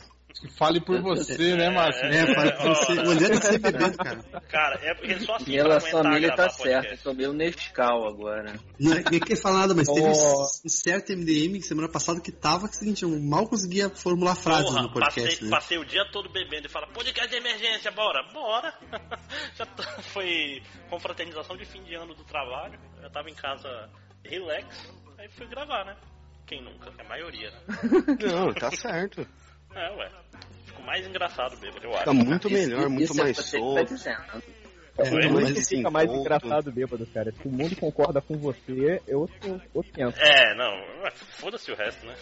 Fale 0.58 0.80
por 0.80 1.02
você, 1.04 1.56
né, 1.56 1.70
Márcio? 1.70 2.06
É, 2.06 2.34
fala 2.36 2.52
pra 2.52 2.70
você. 2.74 2.94
O 2.94 3.10
André 3.12 3.30
tem 3.30 3.40
que 3.40 3.46
ser 3.48 3.58
bebendo, 3.60 3.98
cara. 3.98 4.24
Cara, 4.50 4.80
é 4.84 4.94
porque 4.94 5.20
só 5.20 5.36
assim 5.36 5.52
relação 5.52 6.00
aguentar 6.00 6.04
família 6.04 6.36
tá 6.36 6.50
certa. 6.50 6.98
Tomei 7.04 7.28
um 7.28 7.34
Nescau 7.34 8.08
agora. 8.08 8.54
Não 8.80 8.94
é 8.94 9.04
nem 9.10 9.20
quer 9.20 9.36
falar 9.36 9.60
nada, 9.62 9.74
mas 9.76 9.88
teve 9.88 10.08
um, 10.08 10.12
Oh. 10.12 10.46
certo 10.68 11.12
MDM 11.14 11.62
semana 11.62 11.90
passada 11.90 12.22
que 12.22 12.32
tava 12.32 12.68
que 12.68 12.76
é 12.76 12.78
o 12.78 12.80
seguinte, 12.80 13.04
eu 13.04 13.10
mal 13.20 13.48
conseguia 13.48 13.90
formular 13.90 14.36
frases 14.36 14.66
Porra, 14.70 14.84
no 14.84 14.92
podcast, 14.94 15.30
passei, 15.32 15.44
né? 15.46 15.50
passei 15.50 15.78
o 15.78 15.86
dia 15.86 16.06
todo 16.12 16.30
bebendo 16.30 16.68
e 16.68 16.70
fala, 16.70 16.88
podcast 16.88 17.30
de 17.30 17.36
emergência, 17.36 17.92
bora, 17.92 18.22
bora. 18.32 18.74
Já 19.58 19.66
tô- 19.66 19.84
foi 20.14 20.62
confraternização 20.90 21.58
de 21.58 21.66
fim 21.66 21.84
de 21.84 21.96
ano 21.96 22.14
do 22.14 22.24
trabalho, 22.24 22.80
eu 23.02 23.10
tava 23.12 23.30
em 23.30 23.36
casa 23.36 23.90
relax, 24.24 24.94
aí 25.18 25.28
fui 25.30 25.48
gravar, 25.48 25.86
né? 25.86 25.96
Quem 26.46 26.64
nunca? 26.64 26.92
É 26.98 27.02
a 27.06 27.08
maioria, 27.10 27.52
né? 27.52 27.60
Não, 28.22 28.54
tá 28.54 28.72
certo. 28.72 29.28
É, 29.76 29.92
ué. 29.96 30.10
Fico 30.66 30.82
mais 30.84 31.08
engraçado 31.08 31.58
bêbado, 31.58 31.84
eu 31.86 31.92
acho. 31.92 32.00
Fica 32.00 32.14
muito 32.14 32.50
melhor, 32.50 32.80
Isso- 32.82 32.90
muito 32.90 33.12
isso 33.12 33.20
é 33.20 33.24
mais 33.24 33.38
você 33.38 33.44
que 33.44 33.52
tá 33.52 33.60
solto. 33.60 33.86
dizendo. 33.94 34.60
É, 34.98 35.10
muito 35.12 35.30
Muito 35.30 35.44
mais 35.54 35.68
fica 35.70 35.90
mais 35.90 36.12
engraçado 36.12 36.72
bêbado, 36.74 37.06
cara. 37.08 37.32
Se 37.32 37.48
o 37.48 37.52
mundo 37.52 37.74
concorda 37.78 38.20
com 38.22 38.38
você, 38.38 39.02
eu 39.08 39.20
outro, 39.22 39.62
outro 39.74 39.92
penso. 39.94 40.20
É, 40.20 40.54
não, 40.56 40.74
foda-se 41.38 41.72
o 41.72 41.76
resto, 41.76 42.06
né? 42.06 42.16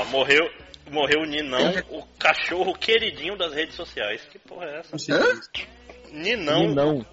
Ó, 0.00 0.04
morreu, 0.10 0.48
morreu 0.90 1.22
o 1.22 1.26
Ninão, 1.26 1.72
o 1.90 2.04
cachorro 2.18 2.72
queridinho 2.74 3.36
das 3.36 3.52
redes 3.52 3.74
sociais. 3.74 4.22
Que 4.30 4.38
porra 4.38 4.66
é 4.66 4.78
essa? 4.78 4.92
Não 4.92 4.98
sei 4.98 5.14
o 5.16 5.18
que 5.18 5.24
é 5.26 5.32
isso. 5.32 5.50
Ninão. 6.12 7.04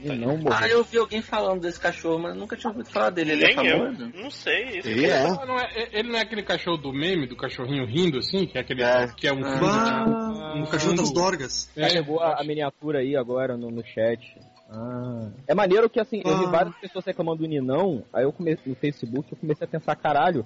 E 0.00 0.06
não. 0.08 0.14
E 0.14 0.18
não 0.18 0.36
morreu. 0.36 0.52
Ah, 0.60 0.68
eu 0.68 0.84
vi 0.84 0.98
alguém 0.98 1.20
falando 1.22 1.60
desse 1.60 1.78
cachorro, 1.80 2.18
mas 2.20 2.36
nunca 2.36 2.56
tinha 2.56 2.70
ouvido 2.70 2.88
falar 2.90 3.10
dele. 3.10 3.32
Ele 3.32 3.44
é 3.44 3.54
Nem 3.56 3.66
eu. 3.66 3.78
famoso? 3.78 4.12
Não 4.14 4.30
sei. 4.30 4.78
Isso 4.78 4.88
Ele 4.88 5.06
é. 5.06 5.20
Ah, 5.26 5.46
não 5.46 5.58
é- 5.58 5.88
ele 5.92 6.08
não 6.10 6.18
é 6.18 6.22
aquele 6.22 6.42
cachorro 6.42 6.76
do 6.76 6.92
meme, 6.92 7.26
do 7.26 7.36
cachorrinho 7.36 7.84
rindo, 7.86 8.18
assim? 8.18 8.46
Que 8.46 8.58
é 8.58 8.60
aquele. 8.60 8.82
É. 8.82 9.08
Que 9.16 9.26
é 9.28 9.32
um 9.32 9.44
Ah. 9.44 9.58
fundo, 9.58 9.66
Ah, 9.70 10.54
um 10.56 10.62
o 10.62 10.66
cachorro 10.68 10.94
das 10.94 11.12
dorgas. 11.12 11.70
É, 11.76 11.88
Chegou 11.88 12.20
a, 12.20 12.40
a 12.40 12.44
miniatura 12.44 13.00
aí 13.00 13.16
agora 13.16 13.56
no, 13.56 13.70
no 13.70 13.84
chat. 13.84 14.20
Ah. 14.70 15.30
É 15.46 15.54
maneiro 15.54 15.88
que 15.88 15.98
assim, 16.00 16.20
eu 16.24 16.38
vi 16.38 16.44
Ah. 16.44 16.50
várias 16.50 16.74
pessoas 16.76 17.04
reclamando 17.04 17.42
do 17.42 17.48
Ninão, 17.48 18.04
aí 18.12 18.24
eu 18.24 18.32
comecei 18.32 18.62
no 18.66 18.74
Facebook, 18.76 19.32
eu 19.32 19.38
comecei 19.38 19.66
a 19.66 19.70
pensar, 19.70 19.96
caralho, 19.96 20.44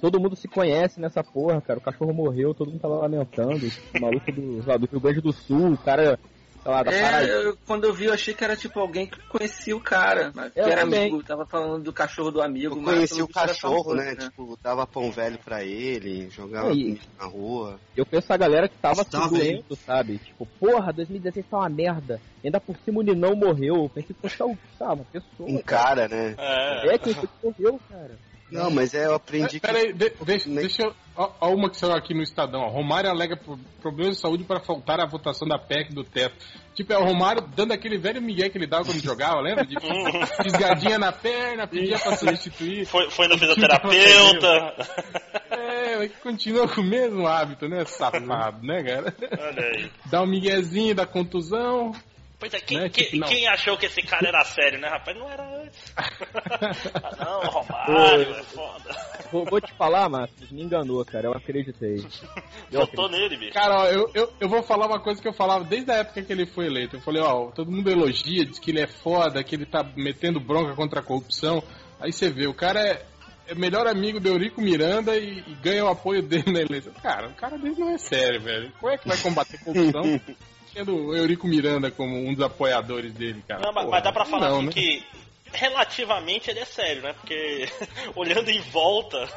todo 0.00 0.18
mundo 0.20 0.34
se 0.34 0.48
conhece 0.48 1.00
nessa 1.00 1.22
porra, 1.22 1.60
cara. 1.60 1.78
O 1.78 1.82
cachorro 1.82 2.12
morreu, 2.12 2.52
todo 2.52 2.70
mundo 2.70 2.80
tava 2.80 2.96
lamentando. 2.96 3.66
O 3.96 4.00
maluco 4.00 4.32
do, 4.32 4.66
lá, 4.66 4.76
do 4.76 4.86
Rio 4.90 5.00
Grande 5.00 5.20
do 5.20 5.32
Sul, 5.32 5.72
o 5.74 5.78
cara, 5.78 6.18
lá, 6.64 6.82
da 6.82 6.92
É, 6.92 7.24
eu- 7.46 7.56
quando 7.66 7.84
eu 7.84 7.92
vi, 7.92 8.06
eu 8.06 8.12
achei 8.12 8.34
que 8.34 8.44
era 8.44 8.56
tipo 8.56 8.78
alguém 8.80 9.06
que 9.06 9.18
conhecia 9.28 9.76
o 9.76 9.80
cara. 9.80 10.32
Mas 10.34 10.52
que 10.52 10.60
Eu 10.60 10.66
era 10.66 10.82
também. 10.82 11.00
amigo, 11.08 11.22
tava 11.22 11.46
falando 11.46 11.82
do 11.82 11.92
cachorro 11.92 12.30
do 12.30 12.42
amigo. 12.42 12.76
Eu 12.76 12.82
mas 12.82 12.94
conheci 12.94 13.14
pelo 13.14 13.26
o 13.26 13.28
cachorro, 13.32 13.82
famoso, 13.84 13.94
né? 13.94 14.16
Tipo, 14.16 14.58
dava 14.62 14.86
pão 14.86 15.10
velho 15.10 15.38
pra 15.38 15.64
ele, 15.64 16.28
jogava 16.30 16.68
Aí. 16.70 16.82
comida 16.84 17.00
na 17.18 17.26
rua. 17.26 17.80
Eu 17.96 18.04
conheço 18.06 18.32
a 18.32 18.36
galera 18.36 18.68
que 18.68 18.76
tava 18.78 19.04
Tá, 19.04 19.26
doendo, 19.26 19.76
sabe? 19.76 20.18
Tipo, 20.18 20.46
porra, 20.58 20.92
2016 20.92 21.46
tá 21.50 21.58
uma 21.58 21.68
merda. 21.68 22.20
Ainda 22.44 22.60
por 22.60 22.76
cima 22.84 23.00
o 23.00 23.02
Ninão 23.02 23.34
morreu. 23.34 23.76
Eu 23.84 23.88
pensei, 23.90 24.16
poxa, 24.20 24.44
tá, 24.78 24.92
uma 24.92 25.04
pessoa. 25.04 25.48
Um 25.48 25.58
cara, 25.62 26.08
né? 26.08 26.34
É. 26.38 26.94
É, 26.94 26.98
que 26.98 27.14
morreu, 27.42 27.80
cara. 27.88 28.18
Não, 28.50 28.70
mas 28.70 28.94
é, 28.94 29.06
eu 29.06 29.14
aprendi 29.14 29.60
que. 29.60 29.66
Pera 29.66 29.78
aí, 29.78 29.92
de- 29.92 30.12
deixa, 30.24 30.48
Nem- 30.48 30.60
deixa 30.60 30.82
eu. 30.82 30.94
Ó, 31.16 31.30
ó 31.40 31.50
uma 31.54 31.68
que 31.68 31.76
saiu 31.76 31.92
aqui 31.92 32.14
no 32.14 32.22
Estadão. 32.22 32.60
Ó. 32.62 32.68
Romário 32.68 33.10
alega 33.10 33.36
pro- 33.36 33.58
problemas 33.80 34.16
de 34.16 34.22
saúde 34.22 34.44
para 34.44 34.60
faltar 34.60 35.00
a 35.00 35.06
votação 35.06 35.46
da 35.46 35.58
PEC 35.58 35.92
do 35.92 36.02
teto. 36.02 36.34
Tipo, 36.74 36.92
é 36.92 36.98
o 36.98 37.04
Romário 37.04 37.42
dando 37.54 37.72
aquele 37.72 37.98
velho 37.98 38.22
migué 38.22 38.48
que 38.48 38.56
ele 38.56 38.66
dava 38.66 38.84
quando 38.84 39.02
jogava, 39.02 39.40
lembra? 39.40 39.66
De 39.66 39.74
fisgadinha 40.42 40.98
na 40.98 41.12
perna, 41.12 41.66
pedia 41.66 41.98
pra 41.98 42.16
substituir. 42.16 42.86
Foi, 42.86 43.10
foi 43.10 43.28
no 43.28 43.36
fisioterapeuta. 43.38 44.74
É, 45.50 45.96
mas 45.98 46.12
continua 46.22 46.66
com 46.68 46.80
o 46.80 46.84
mesmo 46.84 47.26
hábito, 47.26 47.68
né? 47.68 47.84
Safado, 47.84 48.64
né, 48.66 48.82
cara? 48.82 49.14
Olha 49.38 49.62
aí. 49.64 49.90
Dá 50.06 50.22
um 50.22 50.26
miguezinho 50.26 50.94
da 50.94 51.04
contusão. 51.06 51.92
Pois 52.40 52.54
é, 52.54 52.58
quem, 52.58 52.78
Né, 52.78 52.88
quem- 52.88 53.04
tipo, 53.04 53.28
quem 53.28 53.46
achou 53.46 53.76
que 53.76 53.84
esse 53.84 54.00
cara 54.00 54.26
era 54.28 54.42
sério, 54.46 54.80
né, 54.80 54.88
rapaz? 54.88 55.14
Não 55.16 55.28
era 55.30 55.42
antes. 55.62 55.92
ah, 55.96 57.16
não, 57.24 57.40
Romário, 57.50 58.34
é 58.34 58.42
foda. 58.44 58.96
Vou, 59.30 59.44
vou 59.44 59.60
te 59.60 59.72
falar, 59.74 60.08
Márcio, 60.08 60.48
me 60.50 60.62
enganou, 60.62 61.04
cara. 61.04 61.26
Eu 61.28 61.32
acreditei. 61.34 61.96
Eu 62.72 62.80
Votou 62.80 63.08
nele, 63.10 63.36
bicho. 63.36 63.52
Cara, 63.52 63.80
ó, 63.80 63.86
eu, 63.88 64.10
eu, 64.14 64.32
eu 64.40 64.48
vou 64.48 64.62
falar 64.62 64.86
uma 64.86 65.00
coisa 65.00 65.20
que 65.20 65.26
eu 65.28 65.32
falava 65.32 65.64
desde 65.64 65.90
a 65.90 65.96
época 65.96 66.22
que 66.22 66.32
ele 66.32 66.46
foi 66.46 66.66
eleito. 66.66 66.96
Eu 66.96 67.00
falei, 67.00 67.20
ó, 67.20 67.50
todo 67.50 67.70
mundo 67.70 67.90
elogia, 67.90 68.44
diz 68.46 68.58
que 68.60 68.70
ele 68.70 68.80
é 68.80 68.86
foda, 68.86 69.42
que 69.44 69.54
ele 69.56 69.66
tá 69.66 69.82
metendo 69.96 70.38
bronca 70.40 70.74
contra 70.74 71.00
a 71.00 71.02
corrupção. 71.02 71.62
Aí 72.00 72.12
você 72.12 72.30
vê, 72.30 72.46
o 72.46 72.54
cara 72.54 72.80
é, 72.80 73.04
é 73.48 73.54
melhor 73.54 73.86
amigo 73.88 74.18
do 74.20 74.28
Eurico 74.28 74.60
Miranda 74.62 75.16
e, 75.16 75.40
e 75.40 75.54
ganha 75.60 75.84
o 75.84 75.88
apoio 75.88 76.22
dele 76.22 76.50
na 76.52 76.60
eleição. 76.60 76.92
Cara, 77.02 77.28
o 77.28 77.34
cara 77.34 77.58
dele 77.58 77.74
não 77.76 77.90
é 77.90 77.98
sério, 77.98 78.40
velho. 78.40 78.72
Como 78.80 78.92
é 78.92 78.96
que 78.98 79.08
vai 79.08 79.18
combater 79.18 79.58
corrupção 79.58 80.20
tendo 80.72 80.94
o 80.94 81.16
Eurico 81.16 81.46
Miranda 81.46 81.90
como 81.90 82.16
um 82.16 82.34
dos 82.34 82.44
apoiadores 82.44 83.12
dele, 83.12 83.42
cara? 83.46 83.60
Não, 83.60 83.72
mas, 83.72 83.84
Porra, 83.84 83.96
mas 83.96 84.04
dá 84.04 84.12
pra 84.12 84.24
falar 84.24 84.48
não, 84.48 84.56
assim 84.58 84.66
né? 84.66 84.72
que 84.72 85.04
relativamente 85.52 86.50
ele 86.50 86.60
é 86.60 86.64
sério, 86.64 87.02
né? 87.02 87.12
Porque 87.12 87.68
olhando 88.14 88.50
em 88.50 88.60
volta, 88.60 89.28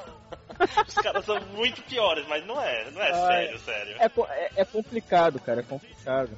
os 0.87 0.93
caras 0.95 1.25
são 1.25 1.39
muito 1.55 1.81
piores, 1.83 2.25
mas 2.27 2.45
não 2.45 2.61
é, 2.61 2.91
não 2.91 3.01
é 3.01 3.11
Ah, 3.11 3.27
sério, 3.27 3.59
sério. 3.59 3.95
É, 3.99 4.05
é, 4.05 4.51
é 4.57 4.65
complicado, 4.65 5.39
cara, 5.39 5.61
é 5.61 5.63
complicado. 5.63 6.29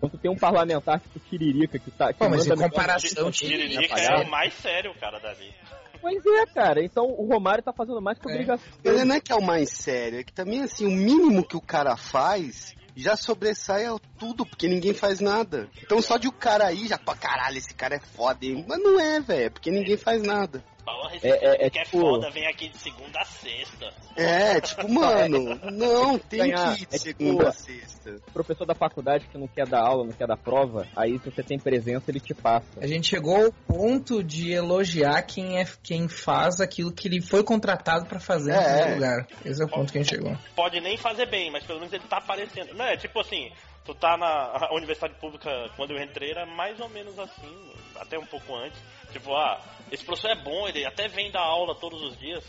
Quando 0.00 0.18
tem 0.18 0.30
um 0.30 0.36
parlamentar 0.36 0.98
tipo 0.98 1.20
Tiririca 1.20 1.78
que 1.78 1.90
tá. 1.92 2.12
Que 2.12 2.18
Pô, 2.18 2.28
mas 2.28 2.44
em 2.46 2.56
comparação, 2.56 3.30
Tiririca 3.30 3.94
é 3.94 4.04
atrapalhar. 4.04 4.26
o 4.26 4.30
mais 4.30 4.52
sério, 4.54 4.92
cara, 4.98 5.20
dali. 5.20 5.54
Pois 6.00 6.26
é, 6.26 6.46
cara. 6.46 6.84
Então 6.84 7.04
o 7.06 7.28
Romário 7.32 7.62
tá 7.62 7.72
fazendo 7.72 8.02
mais 8.02 8.18
que 8.18 8.28
É. 8.28 8.32
obrigação. 8.32 8.66
Mas 8.84 9.04
não 9.04 9.14
é 9.14 9.20
que 9.20 9.30
é 9.30 9.36
o 9.36 9.40
mais 9.40 9.70
sério, 9.70 10.18
é 10.18 10.24
que 10.24 10.32
também, 10.32 10.62
assim, 10.62 10.84
o 10.86 10.90
mínimo 10.90 11.46
que 11.46 11.56
o 11.56 11.60
cara 11.60 11.96
faz 11.96 12.74
já 12.94 13.16
sobressai 13.16 13.86
a 13.86 13.96
tudo, 14.18 14.44
porque 14.44 14.68
ninguém 14.68 14.94
faz 14.94 15.20
nada. 15.20 15.68
Então 15.82 16.00
só 16.02 16.16
de 16.16 16.28
o 16.28 16.32
cara 16.32 16.66
aí 16.66 16.86
já, 16.86 16.98
pô, 16.98 17.14
caralho, 17.14 17.58
esse 17.58 17.74
cara 17.74 17.96
é 17.96 18.00
foda, 18.00 18.44
hein? 18.44 18.64
Mas 18.68 18.78
não 18.82 19.00
é, 19.00 19.20
velho, 19.20 19.50
porque 19.50 19.70
ninguém 19.70 19.96
faz 19.96 20.22
nada. 20.22 20.64
É- 21.22 21.28
é- 21.28 21.66
é 21.66 21.70
que 21.70 21.78
é 21.78 21.84
tipo- 21.84 22.00
foda, 22.00 22.30
vem 22.30 22.46
aqui 22.46 22.68
de 22.68 22.76
segunda 22.78 23.20
a 23.20 23.24
sexta. 23.24 23.92
É, 24.16 24.60
tipo, 24.60 24.88
mano, 24.92 25.54
não, 25.70 26.18
tem 26.18 26.40
Ganhar, 26.40 26.74
que 26.76 26.82
ir 26.82 26.86
de 26.86 26.94
é 26.96 26.98
segunda 26.98 27.32
tipo- 27.36 27.46
a 27.48 27.52
sexta. 27.52 28.16
professor 28.32 28.66
da 28.66 28.74
faculdade 28.74 29.26
que 29.28 29.38
não 29.38 29.46
quer 29.46 29.66
dar 29.66 29.80
aula, 29.82 30.04
não 30.04 30.12
quer 30.12 30.26
dar 30.26 30.36
prova, 30.36 30.86
aí 30.96 31.18
se 31.20 31.30
você 31.30 31.42
tem 31.42 31.58
presença, 31.58 32.10
ele 32.10 32.18
te 32.20 32.34
passa. 32.34 32.66
A 32.80 32.86
gente 32.86 33.06
chegou 33.06 33.44
ao 33.46 33.52
ponto 33.52 34.22
de 34.24 34.52
elogiar 34.52 35.22
quem, 35.22 35.58
é, 35.60 35.66
quem 35.82 36.08
faz 36.08 36.60
aquilo 36.60 36.92
que 36.92 37.06
ele 37.08 37.20
foi 37.20 37.44
contratado 37.44 38.06
pra 38.06 38.18
fazer 38.18 38.52
É, 38.52 38.90
é. 38.90 38.94
lugar. 38.94 39.26
Esse 39.44 39.62
é 39.62 39.64
o 39.64 39.68
ponto 39.68 39.92
que 39.92 39.98
a 39.98 40.02
gente 40.02 40.10
chegou. 40.16 40.36
Pode 40.56 40.80
nem 40.80 40.96
fazer 40.96 41.26
bem, 41.26 41.50
mas 41.50 41.64
pelo 41.64 41.78
menos 41.78 41.92
ele 41.92 42.04
tá 42.08 42.16
aparecendo. 42.18 42.74
Não, 42.74 42.84
é 42.84 42.96
tipo 42.96 43.20
assim, 43.20 43.50
tu 43.84 43.94
tá 43.94 44.16
na 44.16 44.68
universidade 44.72 45.14
pública, 45.20 45.50
quando 45.76 45.92
eu 45.92 46.02
entrei, 46.02 46.30
era 46.32 46.44
mais 46.46 46.78
ou 46.80 46.88
menos 46.88 47.18
assim, 47.18 47.72
até 48.00 48.18
um 48.18 48.26
pouco 48.26 48.54
antes. 48.56 48.78
Tipo, 49.12 49.34
ah, 49.34 49.60
esse 49.92 50.04
professor 50.04 50.30
é 50.30 50.42
bom, 50.42 50.66
ele 50.66 50.84
até 50.84 51.06
vem 51.08 51.30
dar 51.30 51.40
aula 51.42 51.74
todos 51.76 52.02
os 52.02 52.18
dias. 52.18 52.42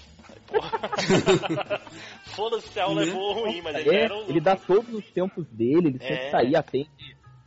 Foda-se 2.36 2.68
se 2.70 2.80
a 2.80 2.86
aula 2.86 3.04
é 3.04 3.12
boa 3.12 3.36
ou 3.38 3.44
ruim, 3.46 3.62
mas 3.62 3.76
ele 3.76 3.90
É, 3.96 4.04
era 4.06 4.16
o... 4.18 4.30
ele 4.30 4.40
dá 4.40 4.56
todos 4.56 4.94
os 4.94 5.06
tempos 5.12 5.46
dele, 5.48 5.90
ele 5.90 6.00
sempre 6.00 6.14
É. 6.16 6.30
tá 6.32 6.40
aí, 6.40 6.56
atende, 6.56 6.90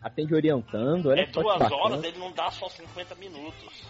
atende 0.03 0.35
orientando, 0.35 1.07
olha 1.09 1.23
É 1.23 1.27
duas 1.27 1.59
bacana. 1.59 1.77
horas, 1.77 2.05
ele 2.05 2.19
não 2.19 2.31
dá 2.33 2.51
só 2.51 2.69
50 2.69 3.15
minutos. 3.17 3.83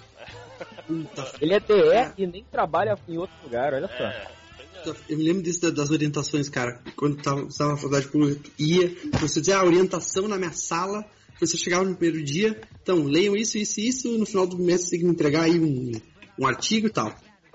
Ele 1.43 1.53
é 1.55 1.61
DR 1.61 2.15
e 2.17 2.27
nem 2.27 2.43
trabalha 2.45 2.97
em 3.07 3.19
outro 3.19 3.37
lugar, 3.45 3.75
olha 3.75 3.87
só. 3.89 4.05
É, 4.05 4.27
é. 4.87 4.91
Eu 5.11 5.19
me 5.19 5.25
lembro 5.25 5.43
disso 5.43 5.61
da- 5.61 5.71
das 5.71 5.91
orientações, 5.91 6.49
cara. 6.49 6.81
Quando 6.97 7.21
tava, 7.23 7.43
estava 7.43 7.73
na 7.73 7.77
faculdade 7.77 8.09
pública, 8.09 8.51
ia, 8.59 8.89
você 9.21 9.41
dizia 9.41 9.59
a 9.59 9.65
orientação 9.65 10.27
na 10.27 10.39
minha 10.39 10.53
sala, 10.53 11.05
você 11.41 11.57
chegava 11.57 11.85
no 11.85 11.95
primeiro 11.97 12.25
dia, 12.25 12.61
então, 12.83 13.03
leiam 13.05 13.37
isso, 13.37 13.59
isso 13.59 13.81
e 13.81 13.89
isso, 13.89 14.19
no 14.19 14.25
final 14.27 14.47
do 14.47 14.59
mês 14.59 14.83
você 14.83 14.91
tem 14.91 15.01
que 15.01 15.05
me 15.07 15.13
entregar 15.13 15.43
aí 15.43 15.59
um, 15.59 15.93
um 16.39 16.47
artigo 16.47 16.87
e 16.87 16.91
tal. 16.91 17.09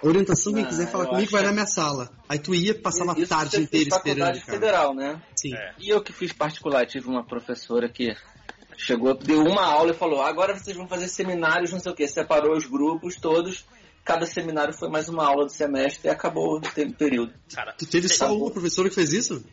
A 0.03 0.07
orientação, 0.07 0.53
quem 0.53 0.63
Ah, 0.63 0.67
quiser 0.67 0.91
falar 0.91 1.05
comigo, 1.07 1.31
vai 1.31 1.41
que- 1.41 1.47
na 1.47 1.53
minha 1.53 1.67
sala. 1.67 2.09
Aí 2.27 2.39
tu 2.39 2.55
ia, 2.55 2.73
passava 2.73 3.11
a 3.11 3.25
tarde 3.27 3.61
inteira 3.61 3.89
esperando, 3.95 4.17
cara. 4.39 4.39
federal, 4.39 4.95
né? 4.95 5.21
Sim. 5.35 5.53
É. 5.55 5.73
E 5.79 5.89
eu 5.89 6.01
que 6.01 6.11
fiz 6.11 6.33
particular, 6.33 6.85
tive 6.87 7.07
uma 7.07 7.23
professora 7.23 7.87
que 7.87 8.15
chegou, 8.77 9.13
deu 9.13 9.43
uma 9.43 9.63
aula 9.63 9.91
e 9.91 9.95
falou: 9.95 10.21
agora 10.21 10.57
vocês 10.57 10.75
vão 10.75 10.87
fazer 10.87 11.07
seminários, 11.07 11.71
não 11.71 11.79
sei 11.79 11.91
o 11.91 11.95
que. 11.95 12.07
Separou 12.07 12.57
os 12.57 12.65
grupos 12.65 13.15
todos, 13.17 13.63
cada 14.03 14.25
seminário 14.25 14.73
foi 14.73 14.89
mais 14.89 15.07
uma 15.07 15.23
aula 15.23 15.45
do 15.45 15.51
semestre 15.51 16.07
e 16.07 16.09
acabou 16.11 16.55
o 16.57 16.61
tempo- 16.61 16.97
período. 16.97 17.33
Cara, 17.53 17.73
Tu 17.73 17.85
teve 17.85 18.09
só 18.09 18.35
uma 18.35 18.49
professora 18.49 18.89
que 18.89 18.95
fez 18.95 19.13
isso? 19.13 19.43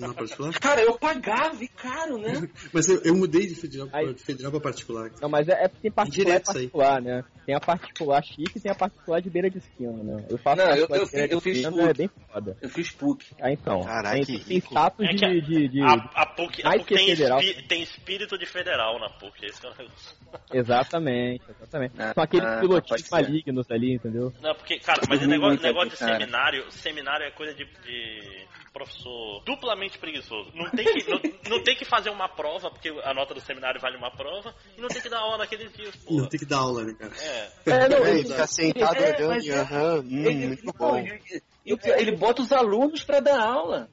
Na- 0.00 0.08
Na 0.08 0.14
particular? 0.14 0.52
Cara, 0.60 0.80
eu 0.82 0.96
pagava, 0.98 1.62
e 1.62 1.68
caro, 1.68 2.16
né? 2.18 2.32
Mas 2.72 2.88
eu, 2.88 3.02
eu 3.02 3.14
mudei 3.14 3.46
de 3.46 3.54
federal, 3.54 3.88
Aí- 3.92 4.14
de 4.14 4.22
federal 4.22 4.52
pra 4.52 4.60
particular. 4.60 5.10
Não, 5.20 5.28
mas 5.28 5.48
é, 5.48 5.64
é 5.64 5.68
porque 5.68 5.82
tem 5.82 5.90
particular 5.92 6.34
aí. 6.36 6.40
particular, 6.40 7.02
né? 7.02 7.24
Tem 7.44 7.54
a 7.54 7.60
particular 7.60 8.22
chique 8.24 8.56
e 8.56 8.60
tem 8.60 8.70
a 8.70 8.74
particular 8.74 9.20
de 9.20 9.30
beira 9.30 9.50
de 9.50 9.58
esquina, 9.58 9.92
né? 10.02 10.24
Eu 10.30 10.38
faço 10.38 10.56
Não, 10.58 10.64
eu- 10.64 10.86
particular 10.88 10.98
eu 10.98 11.04
de 11.06 11.10
beira 11.12 11.26
fiz- 11.28 11.32
eu 11.32 11.38
de 11.38 11.44
fiz 11.44 11.56
esquina, 11.66 11.90
é 11.90 11.94
bem 11.94 12.10
foda. 12.32 12.56
Eu 12.62 12.68
fiz 12.70 12.90
PUC. 12.92 13.26
Ah, 13.40 13.50
então. 13.52 13.82
Caralho, 13.82 14.24
tem, 14.26 14.38
que 14.38 14.44
tem 14.44 14.58
status 14.58 15.06
É 15.06 15.12
de, 15.12 15.40
de, 15.40 15.68
de- 15.68 15.82
a, 15.82 15.92
a 15.92 16.26
PUC, 16.26 16.62
a 16.64 16.70
PUC 16.78 16.94
tem, 16.94 17.06
federal. 17.08 17.40
espi- 17.40 17.62
tem 17.68 17.82
espírito 17.82 18.38
de 18.38 18.46
federal 18.46 18.98
na 19.00 19.08
PUC. 19.10 19.44
Esse 19.46 19.60
que 19.60 19.66
é 19.66 19.70
o 19.70 19.74
negócio. 19.76 20.16
Exatamente, 20.52 21.42
exatamente. 21.50 21.94
Ah, 21.98 22.12
São 22.14 22.22
aqueles 22.22 22.46
ah, 22.46 22.60
pilotinhos 22.60 23.02
pode 23.02 23.02
ser. 23.08 23.14
malignos 23.32 23.70
ali, 23.70 23.94
entendeu? 23.94 24.32
Não, 24.40 24.54
porque, 24.54 24.78
cara, 24.78 25.00
mas 25.08 25.22
o 25.22 25.26
negócio, 25.26 25.60
negócio 25.62 25.90
de 25.90 25.96
seminário, 25.96 26.70
seminário 26.70 27.26
é 27.26 27.30
coisa 27.30 27.54
de, 27.54 27.64
de 27.64 28.46
professor 28.78 29.42
duplamente 29.44 29.98
preguiçoso. 29.98 30.50
Não 30.54 30.70
tem, 30.70 30.84
que, 30.84 31.10
não, 31.10 31.20
não 31.50 31.62
tem 31.64 31.76
que 31.76 31.84
fazer 31.84 32.10
uma 32.10 32.28
prova, 32.28 32.70
porque 32.70 32.88
a 33.02 33.12
nota 33.12 33.34
do 33.34 33.40
seminário 33.40 33.80
vale 33.80 33.96
uma 33.96 34.10
prova, 34.10 34.54
e 34.76 34.80
não 34.80 34.88
tem 34.88 35.02
que 35.02 35.08
dar 35.08 35.18
aula 35.18 35.38
naqueles 35.38 35.72
dias, 35.72 35.94
Não 36.08 36.26
tem 36.28 36.38
que 36.38 36.46
dar 36.46 36.58
aula, 36.58 36.84
né, 36.84 36.94
cara? 36.98 37.12
É. 37.20 37.50
É, 37.66 37.88
não, 37.88 38.06
É, 38.06 38.10
ele- 38.10 38.28
fica 38.28 38.46
sentado 38.46 38.96
É, 38.96 39.16
olhando 39.16 39.42
e 39.44 39.50
é- 39.50 39.58
aham, 39.60 40.00
hum, 40.00 40.24
Ele, 40.26 40.46
muito 40.46 40.64
não, 40.64 40.72
bom. 40.72 40.98
e- 40.98 41.42
e- 41.66 41.74
e 41.74 41.90
ele 42.00 42.16
bota 42.16 42.42
os 42.42 42.52
alunos 42.52 43.02
pra 43.04 43.20
dar 43.20 43.40
aula. 43.40 43.88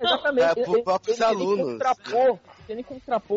Exatamente. 0.00 0.58
É, 0.58 0.62
ele, 0.62 0.82
próprios 0.82 1.16
ele, 1.20 1.24
alunos. 1.24 1.80
Ele 2.68 2.82
ele 2.82 2.82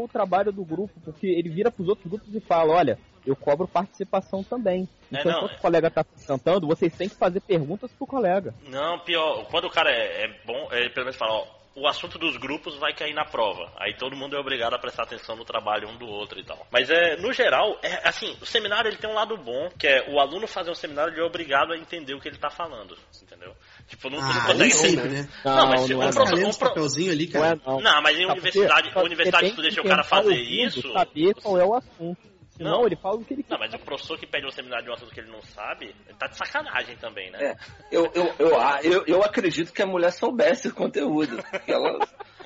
o 0.06 0.08
trabalho 0.08 0.52
do 0.52 0.63
grupo, 0.63 0.94
porque 1.04 1.28
ele 1.28 1.50
vira 1.50 1.72
pros 1.72 1.88
outros 1.89 2.08
grupos 2.08 2.34
e 2.34 2.39
fala, 2.39 2.74
olha, 2.74 3.00
eu 3.26 3.36
cobro 3.36 3.68
participação 3.68 4.44
também. 4.44 4.88
É, 5.12 5.20
Então, 5.20 5.32
não, 5.32 5.38
enquanto 5.40 5.52
é- 5.54 5.56
o 5.56 5.60
colega 5.62 5.92
tá 5.92 6.06
cantando, 6.28 6.68
vocês 6.68 6.94
têm 6.96 7.08
que 7.10 7.16
fazer 7.16 7.40
perguntas 7.42 7.92
pro 7.94 8.08
colega. 8.08 8.54
Não, 8.68 9.00
pior, 9.00 9.46
quando 9.46 9.66
o 9.66 9.70
cara 9.72 9.92
é, 9.92 10.26
é 10.26 10.28
bom, 10.46 10.68
ele 10.72 10.90
pelo 10.90 11.06
menos 11.06 11.18
fala, 11.18 11.34
ó, 11.34 11.46
o 11.76 11.88
assunto 11.88 12.20
dos 12.20 12.38
grupos 12.38 12.76
vai 12.78 12.94
cair 12.94 13.16
na 13.16 13.26
prova. 13.26 13.72
Aí 13.78 13.96
todo 13.96 14.16
mundo 14.16 14.36
é 14.36 14.40
obrigado 14.40 14.76
a 14.76 14.80
prestar 14.80 15.04
atenção 15.04 15.36
no 15.36 15.44
trabalho 15.44 15.90
um 15.90 15.98
do 15.98 16.06
outro 16.06 16.40
e 16.40 16.44
tal. 16.44 16.68
Mas 16.70 16.88
é, 16.90 17.16
no 17.18 17.34
geral, 17.34 17.80
é 17.82 18.08
assim, 18.08 18.36
o 18.42 18.46
seminário 18.46 18.90
ele 18.90 18.98
tem 18.98 19.10
um 19.10 19.16
lado 19.16 19.36
bom, 19.38 19.70
que 19.80 19.88
é 19.88 20.08
o 20.08 20.20
aluno 20.20 20.48
fazer 20.48 20.70
um 20.70 20.76
seminário 20.76 21.12
ele 21.14 21.22
é 21.22 21.24
obrigado 21.24 21.74
a 21.74 21.78
entender 21.78 22.14
o 22.14 22.20
que 22.20 22.28
ele 22.28 22.38
tá 22.38 22.52
falando, 22.52 22.96
entendeu? 23.24 23.56
Tipo, 23.88 24.08
não, 24.12 24.20
tu 24.20 24.34
não 24.34 24.38
Ah, 24.38 24.42
consegue 24.46 24.70
isso 24.70 24.78
ser... 24.82 24.90
sempre, 24.90 25.10
né? 25.10 25.28
Não, 25.44 25.68
mas 25.68 25.82
se 25.82 25.94
não 25.94 26.00
um 26.00 26.04
é, 26.04 26.06
Mas 26.06 26.16
um 26.16 26.52
pro- 26.52 26.68
papelzinho 26.68 27.12
ali, 27.12 27.28
Não 27.34 27.44
é, 27.44 27.48
cara. 27.50 27.62
não. 27.66 27.82
Não, 27.82 28.02
mas 28.04 28.20
em 28.20 28.26
Tá, 28.28 28.34
universidade, 28.34 28.84
porque 28.90 29.00
a 29.00 29.04
universidade 29.04 29.52
tu 29.56 29.62
deixa 29.64 29.82
o 29.82 29.84
cara 29.84 30.04
fazer 30.04 30.36
isso. 30.36 30.94
saber 30.94 31.34
qual 31.42 31.58
é 31.58 31.66
o 31.66 31.74
assunto. 31.74 32.33
Senão 32.56 32.72
Não. 32.80 32.86
ele 32.86 32.96
fala 32.96 33.16
o 33.16 33.26
que 33.26 33.34
ele 33.34 33.44
quer. 33.44 33.52
Não, 33.54 33.60
mas 33.60 33.74
o 33.74 33.80
professor 33.80 34.18
que 34.20 34.28
pede 34.28 34.46
um 34.46 34.52
seminário 34.52 34.86
de 34.86 34.92
um 34.92 34.94
assunto 34.94 35.12
que 35.12 35.20
ele 35.20 35.32
não 35.32 35.42
sabe, 35.42 35.86
ele 36.08 36.18
tá 36.20 36.28
de 36.28 36.38
sacanagem 36.38 36.96
também, 36.98 37.32
né? 37.32 37.39
É, 37.42 37.56
eu, 37.92 38.12
eu, 38.13 38.34
eu, 38.38 38.60
ah, 38.62 38.80
eu, 38.84 39.04
eu 39.08 39.24
acredito 39.24 39.74
que 39.74 39.82
a 39.82 39.88
mulher 39.88 40.12
soubesse 40.12 40.68
o 40.68 40.74
conteúdo. 40.74 41.42
Que 41.66 41.72
ela 41.72 41.98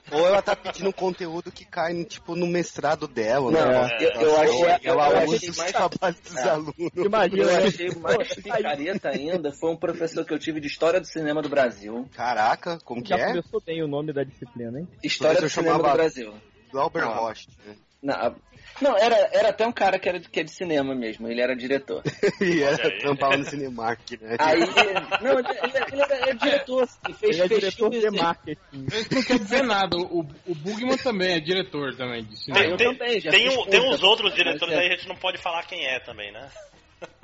Ou 0.10 0.26
ela 0.26 0.42
tá 0.42 0.56
pedindo 0.56 0.88
um 0.88 0.94
conteúdo 0.94 1.52
que 1.52 1.66
cai, 1.66 1.94
tipo, 2.06 2.34
no 2.36 2.48
mestrado 2.48 3.06
dela, 3.10 3.52
Não, 3.52 3.68
né? 3.68 3.90
eu, 4.00 4.10
eu 4.22 4.38
achei, 4.40 4.64
eu, 4.90 4.94
ela 4.94 5.10
eu 5.10 5.26
usa 5.28 5.36
achei 5.36 5.50
os 5.50 5.58
mais 5.58 5.72
trabalhos 5.74 6.20
dos 6.22 6.36
É. 6.38 6.50
alunos. 6.50 6.74
Imagina, 6.96 7.44
Eu 7.44 7.48
né? 7.48 7.68
achei 7.68 7.90
mais 7.96 8.34
picareta 8.36 9.10
ainda 9.10 9.52
foi 9.52 9.72
um 9.72 9.78
professor 9.78 10.24
que 10.26 10.34
eu 10.34 10.40
tive 10.40 10.62
de 10.62 10.68
História 10.68 11.02
do 11.02 11.06
Cinema 11.08 11.42
do 11.42 11.50
Brasil. 11.50 12.08
Caraca, 12.16 12.78
como 12.86 13.04
que 13.04 13.10
Já 13.10 13.18
é? 13.18 13.26
começou 13.28 13.62
bem 13.62 13.84
o 13.84 13.88
nome 13.90 14.14
da 14.14 14.24
disciplina, 14.24 14.80
hein? 14.80 14.88
História 15.04 15.42
do 15.42 15.50
Cinema 15.50 15.76
chamava- 15.76 15.92
do 15.94 15.98
Brasil. 15.98 16.34
Glauber 16.72 17.04
Ah. 17.04 17.08
Rocha. 17.08 17.50
Né? 17.66 17.76
Não, 18.08 18.36
não, 18.82 18.98
era, 18.98 19.16
era 19.34 19.50
até 19.50 19.68
um 19.68 19.72
cara 19.72 20.00
que, 20.00 20.08
era, 20.08 20.20
que 20.20 20.40
é 20.40 20.44
de 20.44 20.52
cinema 20.52 20.96
mesmo, 20.96 21.28
ele 21.28 21.42
era 21.42 21.54
diretor. 21.56 22.02
E 22.40 22.62
era 22.64 22.90
trampava 23.00 23.36
no 23.36 23.44
Cinemark, 23.44 24.00
né? 24.22 24.38
Aí, 24.40 24.60
não, 25.22 25.40
ele, 25.40 25.50
ele 25.92 26.02
era, 26.02 26.16
era 26.16 26.34
diretor, 26.36 26.84
assim, 26.84 27.14
fez, 27.14 27.36
Ele 27.36 27.42
é 27.44 27.48
fez 27.48 27.60
diretor 27.60 27.92
filmes- 27.92 28.02
de 28.12 28.18
marketing. 28.18 28.86
Isso 28.86 29.14
não 29.14 29.24
quer 29.24 29.40
dizer 29.40 29.64
nada. 29.64 29.98
O, 29.98 30.20
o 30.46 30.56
Bugman 30.56 30.98
também 30.98 31.34
é 31.34 31.40
diretor 31.40 31.96
também 31.96 32.24
de 32.24 32.38
cinema. 32.38 32.66
eu 32.66 32.78
Tem, 32.78 32.96
também, 32.96 33.20
já 33.20 33.32
tem, 33.32 33.50
um- 33.50 33.66
tem 33.66 33.82
uns 33.82 34.02
outros 34.04 34.34
diretores 34.34 34.74
é- 34.76 34.80
aí, 34.80 34.88
a 34.88 34.92
gente 34.92 35.08
não 35.08 35.16
pode 35.16 35.38
falar 35.40 35.64
quem 35.66 35.86
é 35.86 36.00
também, 36.00 36.32
né? 36.32 36.50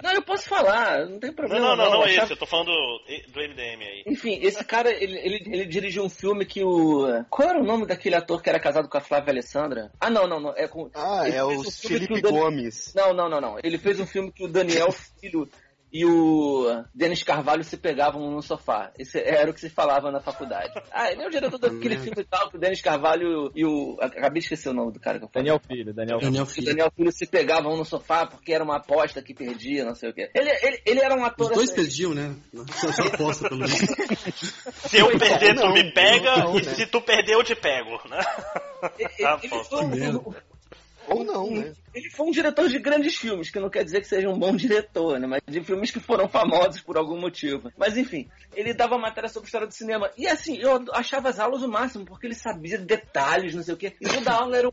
Não, 0.04 0.12
eu 0.12 0.22
posso 0.22 0.48
falar, 0.48 1.06
não 1.08 1.20
tem 1.20 1.30
Não, 1.30 1.36
problema. 1.36 1.68
não, 1.68 1.76
não, 1.76 1.92
não, 1.92 2.02
eu 2.02 2.08
é 2.08 2.16
esse, 2.16 2.34
eu 2.34 2.38
tô 2.38 2.46
falando 2.46 2.68
do, 2.68 3.00
do 3.32 3.40
MDM 3.40 3.82
aí. 3.82 4.04
Enfim, 4.06 4.38
esse 4.42 4.64
cara, 4.64 4.92
ele, 4.92 5.18
ele, 5.18 5.44
ele 5.48 5.66
dirigiu 5.66 6.04
um 6.04 6.10
filme 6.10 6.46
que 6.46 6.64
o... 6.64 7.24
Qual 7.30 7.50
era 7.50 7.60
o 7.60 7.64
nome 7.64 7.86
daquele 7.86 8.16
ator 8.16 8.42
que 8.42 8.50
era 8.50 8.60
casado 8.60 8.90
com 8.90 8.98
a 8.98 9.02
Flávia 9.02 9.32
Alessandra? 9.32 9.92
Ah, 10.00 10.10
não, 10.10 10.28
não, 10.28 10.40
não, 10.40 10.54
é 10.56 10.68
com... 10.68 10.90
Ah, 10.94 11.24
ele 11.28 11.38
é 11.38 11.44
o 11.44 11.62
um 11.62 11.64
Felipe 11.64 12.14
o 12.16 12.22
Dan- 12.22 12.32
Gomes. 12.32 12.94
Não, 12.96 13.14
não, 13.14 13.30
não, 13.30 13.40
não. 13.42 13.58
Ele 13.64 13.78
fez 13.78 14.00
um 14.00 14.06
filme 14.06 14.32
que 14.32 14.44
o 14.44 14.48
Daniel 14.48 14.92
Filho 14.92 15.50
e 15.94 16.04
o 16.06 16.84
Denis 16.94 17.22
Carvalho 17.22 17.64
se 17.64 17.78
pegavam 17.78 18.32
no 18.32 18.42
sofá. 18.42 18.92
Esse 18.98 19.20
era 19.20 19.52
o 19.52 19.54
que 19.54 19.60
se 19.60 19.70
falava 19.70 20.12
na 20.12 20.20
faculdade. 20.20 20.74
Ah, 20.96 21.12
ele 21.12 21.24
é 21.24 21.28
o 21.28 21.30
diretor 21.30 21.58
daquele 21.58 21.98
filme 21.98 22.22
e 22.22 22.24
tal, 22.24 22.50
que 22.50 22.56
o 22.58 22.60
Denis 22.60 22.82
Carvalho 22.82 23.52
e 23.56 23.66
o... 23.66 23.98
Acabei 24.00 24.40
de 24.40 24.46
esquecer 24.46 24.70
o 24.70 24.74
nome 24.74 24.92
do 24.94 25.00
cara 25.00 25.18
que 25.18 25.26
eu 25.26 25.30
falei. 25.30 25.48
Daniel 25.48 25.60
Filho, 25.68 25.94
Daniel 25.94 26.20
Filho. 26.20 26.32
Daniel 26.32 26.46
Filho. 26.46 26.66
Daniel 26.68 26.92
Filho 26.96 27.12
se 27.12 27.26
pegavam 27.26 27.76
no 27.76 27.84
sofá 27.86 28.26
porque 28.28 28.54
era 28.54 28.64
uma 28.64 28.78
aposta 28.78 29.22
que 29.22 29.34
perdia, 29.34 29.84
não 29.86 29.96
sei 29.96 30.10
o 30.12 30.14
quê. 30.14 30.30
Ele, 30.36 30.50
ele, 30.50 30.82
ele 30.86 31.00
era 31.02 31.16
um 31.16 31.26
ator... 31.26 31.48
Os 31.50 31.56
dois 31.56 31.70
assim- 31.72 31.82
perdiam, 31.82 32.14
né? 32.14 32.36
Essa 32.88 33.08
aposta, 33.08 33.50
pelo 33.50 33.62
menos. 33.62 33.74
Se 34.88 34.98
eu 35.00 35.18
perder, 35.18 35.56
tu 35.56 35.62
não, 35.62 35.74
me 35.74 35.92
pega, 35.92 36.38
não, 36.38 36.58
e 36.60 36.64
né? 36.64 36.74
se 36.74 36.86
tu 36.86 37.02
perder, 37.02 37.34
eu 37.34 37.44
te 37.44 37.56
pego, 37.56 38.00
né? 38.10 38.20
ele- 39.00 39.26
Ah, 39.26 39.40
ele 39.42 39.64
foi 39.64 39.84
um-. 39.84 40.34
Ou 41.08 41.24
não, 41.24 41.50
né? 41.50 41.74
Ele 41.94 42.10
foi 42.10 42.28
um 42.28 42.32
diretor 42.32 42.68
de 42.70 42.80
grandes 42.80 43.16
filmes, 43.16 43.52
que 43.52 43.60
não 43.60 43.70
quer 43.70 43.84
dizer 43.84 44.02
que 44.02 44.08
seja 44.08 44.28
um 44.30 44.38
bom 44.38 44.56
diretor, 44.56 45.20
né? 45.20 45.28
Mas 45.28 45.42
de 45.48 45.62
filmes 45.62 45.92
que 45.92 46.00
foram 46.00 46.28
famosos 46.28 46.82
por 46.82 46.98
algum 46.98 47.20
motivo. 47.20 47.72
Mas 47.78 47.96
enfim, 47.98 48.28
ele 48.56 48.74
dava 48.74 48.98
matéria 48.98 49.30
sobre 49.30 49.46
história 49.46 49.68
do 49.68 49.74
cinema. 49.74 50.10
E 50.18 50.28
assim, 50.28 50.58
eu 50.58 50.84
achava 50.92 51.30
as 51.30 51.40
aulas 51.40 51.62
o 51.62 51.68
máximo, 51.68 52.06
porque 52.06 52.26
ele 52.28 52.34
sabia 52.36 52.78
detalhes, 52.80 53.54
não 53.54 53.62
sei 53.62 53.74
o 53.74 53.78
quê. 53.78 53.94
E 54.02 54.08
toda 54.08 54.32
aula 54.32 54.58
era, 54.58 54.72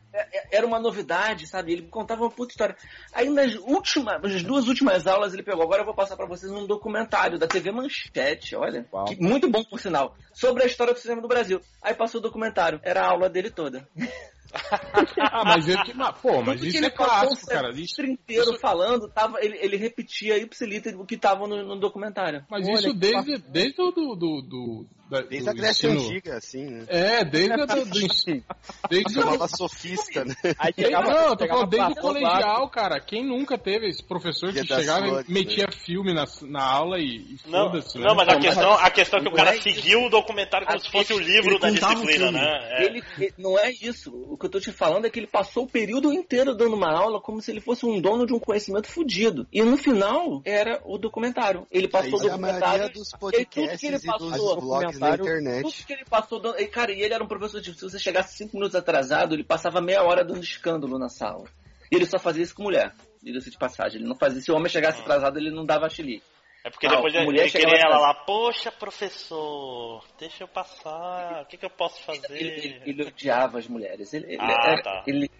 era 0.51 0.67
uma 0.67 0.81
novidade, 0.81 1.47
sabe? 1.47 1.73
Ele 1.73 1.83
contava 1.83 2.23
uma 2.23 2.31
puta 2.31 2.53
história. 2.53 2.77
Aí 3.13 3.29
nas 3.29 3.55
últimas, 3.57 4.23
nas 4.23 4.43
duas 4.43 4.67
últimas 4.69 5.07
aulas 5.07 5.35
ele 5.35 5.43
pegou, 5.43 5.63
agora 5.63 5.83
eu 5.83 5.87
vou 5.87 5.95
passar 5.95 6.17
pra 6.17 6.27
vocês 6.27 6.51
um 6.51 6.67
documentário 6.67 7.39
da 7.39 7.47
TV 7.47 7.71
Manchete, 7.71 8.57
olha. 8.57 8.87
Que- 9.05 9.17
muito 9.23 9.51
bom, 9.51 9.63
por 9.65 9.79
sinal. 9.79 10.17
Sobre 10.33 10.63
a 10.63 10.67
história 10.67 10.95
do 10.95 10.99
cinema 10.99 11.21
do 11.21 11.29
Brasil. 11.29 11.61
Aí 11.83 11.93
passou 11.95 12.19
o 12.19 12.23
documentário. 12.23 12.81
Era 12.83 13.03
a 13.03 13.11
aula 13.11 13.29
dele 13.29 13.51
toda. 13.51 13.87
Ah, 15.33 15.45
mas 15.45 15.69
ele 15.69 15.83
que. 15.85 15.93
Pô, 15.95 16.43
mas 16.43 16.57
Tudo 16.57 16.67
isso 16.67 16.71
que 16.73 16.77
ele 16.79 16.87
é 16.87 16.91
clássico, 16.91 17.45
o 17.45 17.47
cara. 17.47 17.71
Isso, 17.71 17.95
semestre 18.01 18.11
inteiro 18.11 18.59
falando, 18.59 19.09
tava, 19.09 19.39
ele, 19.41 19.59
ele 19.61 19.77
repetia 19.77 20.39
ipsiliter 20.39 20.99
o 20.99 21.07
que 21.07 21.17
tava 21.17 21.47
no, 21.47 21.63
no 21.63 21.79
documentário. 21.79 22.45
mas 22.51 22.67
Olha, 22.67 22.79
isso 22.79 22.95
desde, 22.95 23.39
desde 23.39 23.81
o 23.81 23.91
do. 23.91 24.17
do, 24.17 24.43
do, 24.43 24.87
da- 25.11 25.23
Desde 25.23 25.49
a 25.49 25.53
Grécia 25.53 25.89
ensino- 25.89 26.09
Antiga, 26.09 26.37
assim, 26.37 26.65
né? 26.67 26.85
É, 26.89 27.25
desde 27.25 27.53
a 27.53 27.65
do, 27.67 27.85
do 27.85 28.01
ensino. 28.01 28.43
Desde 28.89 29.19
o. 29.19 29.23
Chamava 29.23 29.49
sofista, 29.49 30.25
né? 30.25 30.35
Aí 30.59 30.73
chegava, 30.79 31.11
não, 31.13 31.27
eu 31.29 31.37
tô 31.37 31.47
falando 31.47 31.69
desde 31.69 31.93
o 31.93 31.97
colegial, 31.97 32.69
cara. 32.71 33.01
Quem 33.01 33.25
nunca 33.27 33.59
teve 33.59 33.89
esse 33.89 34.03
professor 34.03 34.53
que 34.53 34.65
chegava 34.67 35.25
e 35.27 35.33
metia 35.33 35.69
filme 35.71 36.15
na, 36.15 36.25
na 36.43 36.63
aula 36.65 36.99
e, 36.99 37.17
e 37.17 37.39
Não, 37.47 37.67
foda-se, 37.71 37.99
né? 37.99 38.05
não 38.07 38.15
mas 38.15 38.29
a 38.29 38.39
questão, 38.39 38.73
a 38.73 38.91
questão 38.91 39.19
é 39.19 39.23
que 39.23 39.29
o 39.29 39.33
cara 39.33 39.57
é 39.57 39.61
seguiu 39.61 40.05
o 40.05 40.11
documentário 40.11 40.67
como 40.67 40.79
se 40.81 40.91
fosse 40.91 41.13
o 41.13 41.19
livro 41.19 41.59
da 41.59 41.71
disciplina, 41.71 42.31
né? 42.31 42.41
É. 42.79 42.85
Ele, 42.85 43.03
não 43.37 43.59
é 43.59 43.71
isso. 43.71 44.11
O 44.29 44.37
que 44.39 44.47
eu 44.47 44.51
tô 44.51 44.61
te 44.61 44.71
falando 44.73 45.07
é 45.07 45.11
que 45.11 45.19
ele 45.19 45.27
passou 45.27 45.65
o 45.65 45.69
período 45.69 46.13
inteiro 46.13 46.55
dando 46.55 46.75
uma 46.77 46.93
aula 46.93 47.21
como 47.21 47.41
se 47.41 47.51
ele 47.51 47.61
fosse 47.61 47.85
um 47.85 48.01
dono 48.01 48.27
de 48.27 48.33
um 48.33 48.39
conhecimento 48.39 48.89
fudido. 48.89 49.47
E 49.53 49.63
no 49.63 49.77
final 49.77 50.41
era 50.45 50.81
o 50.85 50.99
documentário. 50.99 51.67
Ele 51.71 51.89
passou 51.89 52.21
o 52.21 52.29
é 52.29 52.31
a 52.31 52.37
maioria 52.39 52.61
documentário. 52.61 52.93
dos 52.93 53.09
e 53.09 53.19
tudo 53.19 53.31
que 53.49 53.61
ele 53.61 53.69
podcasts 53.69 54.05
e 54.05 54.07
dos 54.07 54.31
passou, 54.31 54.61
blogs 54.61 55.00
documentário, 55.01 55.23
internet. 55.25 55.63
tudo 55.63 55.87
que 55.87 55.93
ele 55.93 56.05
passou, 56.05 56.41
dando- 56.41 56.59
e, 56.61 56.67
cara, 56.67 56.93
e 56.93 57.01
ele 57.03 57.15
era 57.15 57.25
um 57.25 57.29
professor 57.29 57.61
de 57.61 57.73
se 57.75 57.81
você 57.83 57.99
chegasse 57.99 58.37
cinco 58.37 58.57
minutos 58.57 58.75
atrasado, 58.77 59.35
ele 59.35 59.45
passava 59.45 59.81
meia 59.81 60.03
hora 60.03 60.25
dando 60.25 60.43
escândalo 60.43 60.99
na 60.99 61.09
sala. 61.09 61.45
E 61.91 61.97
ele 61.97 62.07
só 62.07 62.19
fazia 62.19 62.43
isso 62.45 62.55
com 62.55 62.63
mulher. 62.65 62.95
Diga-se 63.23 63.51
de 63.51 63.59
passagem. 63.59 63.99
Ele 64.01 64.09
não 64.09 64.17
fazia. 64.17 64.41
Se 64.41 64.51
o 64.51 64.55
homem 64.55 64.69
chegasse 64.71 65.01
atrasado, 65.01 65.39
ele 65.39 65.51
não 65.51 65.67
dava 65.67 65.89
chilique. 65.89 66.23
É 66.63 66.71
porque 66.71 66.87
Ah, 66.87 66.91
depois 66.91 67.15
a 67.15 67.19
ele 67.19 67.27
mulher 67.27 67.41
ele 67.43 67.49
chegava 67.51 67.71
queria 67.73 67.87
ela 67.87 67.99
lá, 67.99 68.15
poxa, 68.15 68.71
professor, 68.71 70.05
deixa 70.19 70.45
eu 70.45 70.49
passar, 70.49 71.43
o 71.43 71.47
que, 71.47 71.57
que 71.57 71.65
eu 71.65 71.71
posso 71.71 71.99
Ele, 72.11 72.21
fazer? 72.21 72.39
ele- 72.39 72.83
ele 72.87 73.03
odiava 73.09 73.59
as 73.59 73.67
mulheres. 73.67 74.13
Ele, 74.13 74.27
ele- 74.27 74.39
Ah, 74.41 74.73
era- 74.73 74.83
tá. 74.83 75.05
ele- 75.07 75.31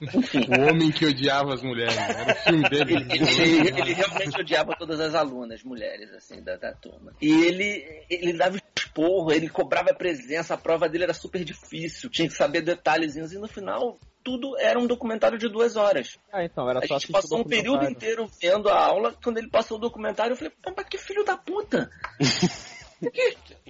enfim, 0.00 0.40
O 0.50 0.68
homem 0.70 0.90
que 0.92 1.06
odiava 1.06 1.54
as 1.54 1.62
mulheres. 1.62 1.96
né? 1.96 2.06
Era 2.20 2.32
o 2.32 2.36
filme 2.36 2.62
dele. 2.70 2.94
ele, 3.10 3.58
ele- 3.68 3.80
ele 3.80 3.92
realmente 3.94 4.38
odiava 4.40 4.74
todas 4.78 5.00
as 5.00 5.14
alunas, 5.14 5.62
mulheres, 5.64 6.12
assim, 6.12 6.42
da, 6.42 6.56
da 6.56 6.72
turma. 6.74 7.12
E 7.22 7.30
ele, 7.46 8.04
ele 8.10 8.32
dava 8.34 8.58
esporro, 8.96 9.30
ele 9.30 9.48
cobrava 9.48 9.92
presença, 9.94 10.54
a 10.54 10.58
prova 10.58 10.88
dele 10.88 11.04
era 11.04 11.14
super 11.14 11.44
difícil, 11.44 12.08
tinha 12.08 12.26
que 12.26 12.34
saber 12.34 12.62
detalhezinhos, 12.62 13.32
e 13.32 13.38
no 13.38 13.46
final 13.46 13.98
tudo 14.24 14.58
era 14.58 14.78
um 14.78 14.86
documentário 14.86 15.38
de 15.38 15.48
duas 15.48 15.76
horas. 15.76 16.18
Ah, 16.32 16.42
então, 16.42 16.68
era 16.68 16.80
A 16.80 16.86
só 16.86 16.98
gente 16.98 17.12
passou 17.12 17.38
o 17.38 17.40
um 17.42 17.44
período 17.44 17.84
inteiro 17.88 18.28
vendo 18.40 18.68
a 18.68 18.76
aula, 18.76 19.14
quando 19.22 19.38
ele 19.38 19.48
passou 19.48 19.76
o 19.76 19.80
documentário, 19.80 20.32
eu 20.32 20.36
falei, 20.36 20.52
"Pô, 20.62 20.72
mas 20.76 20.86
que 20.88 20.98
filho 20.98 21.24
da 21.24 21.36
puta! 21.36 21.90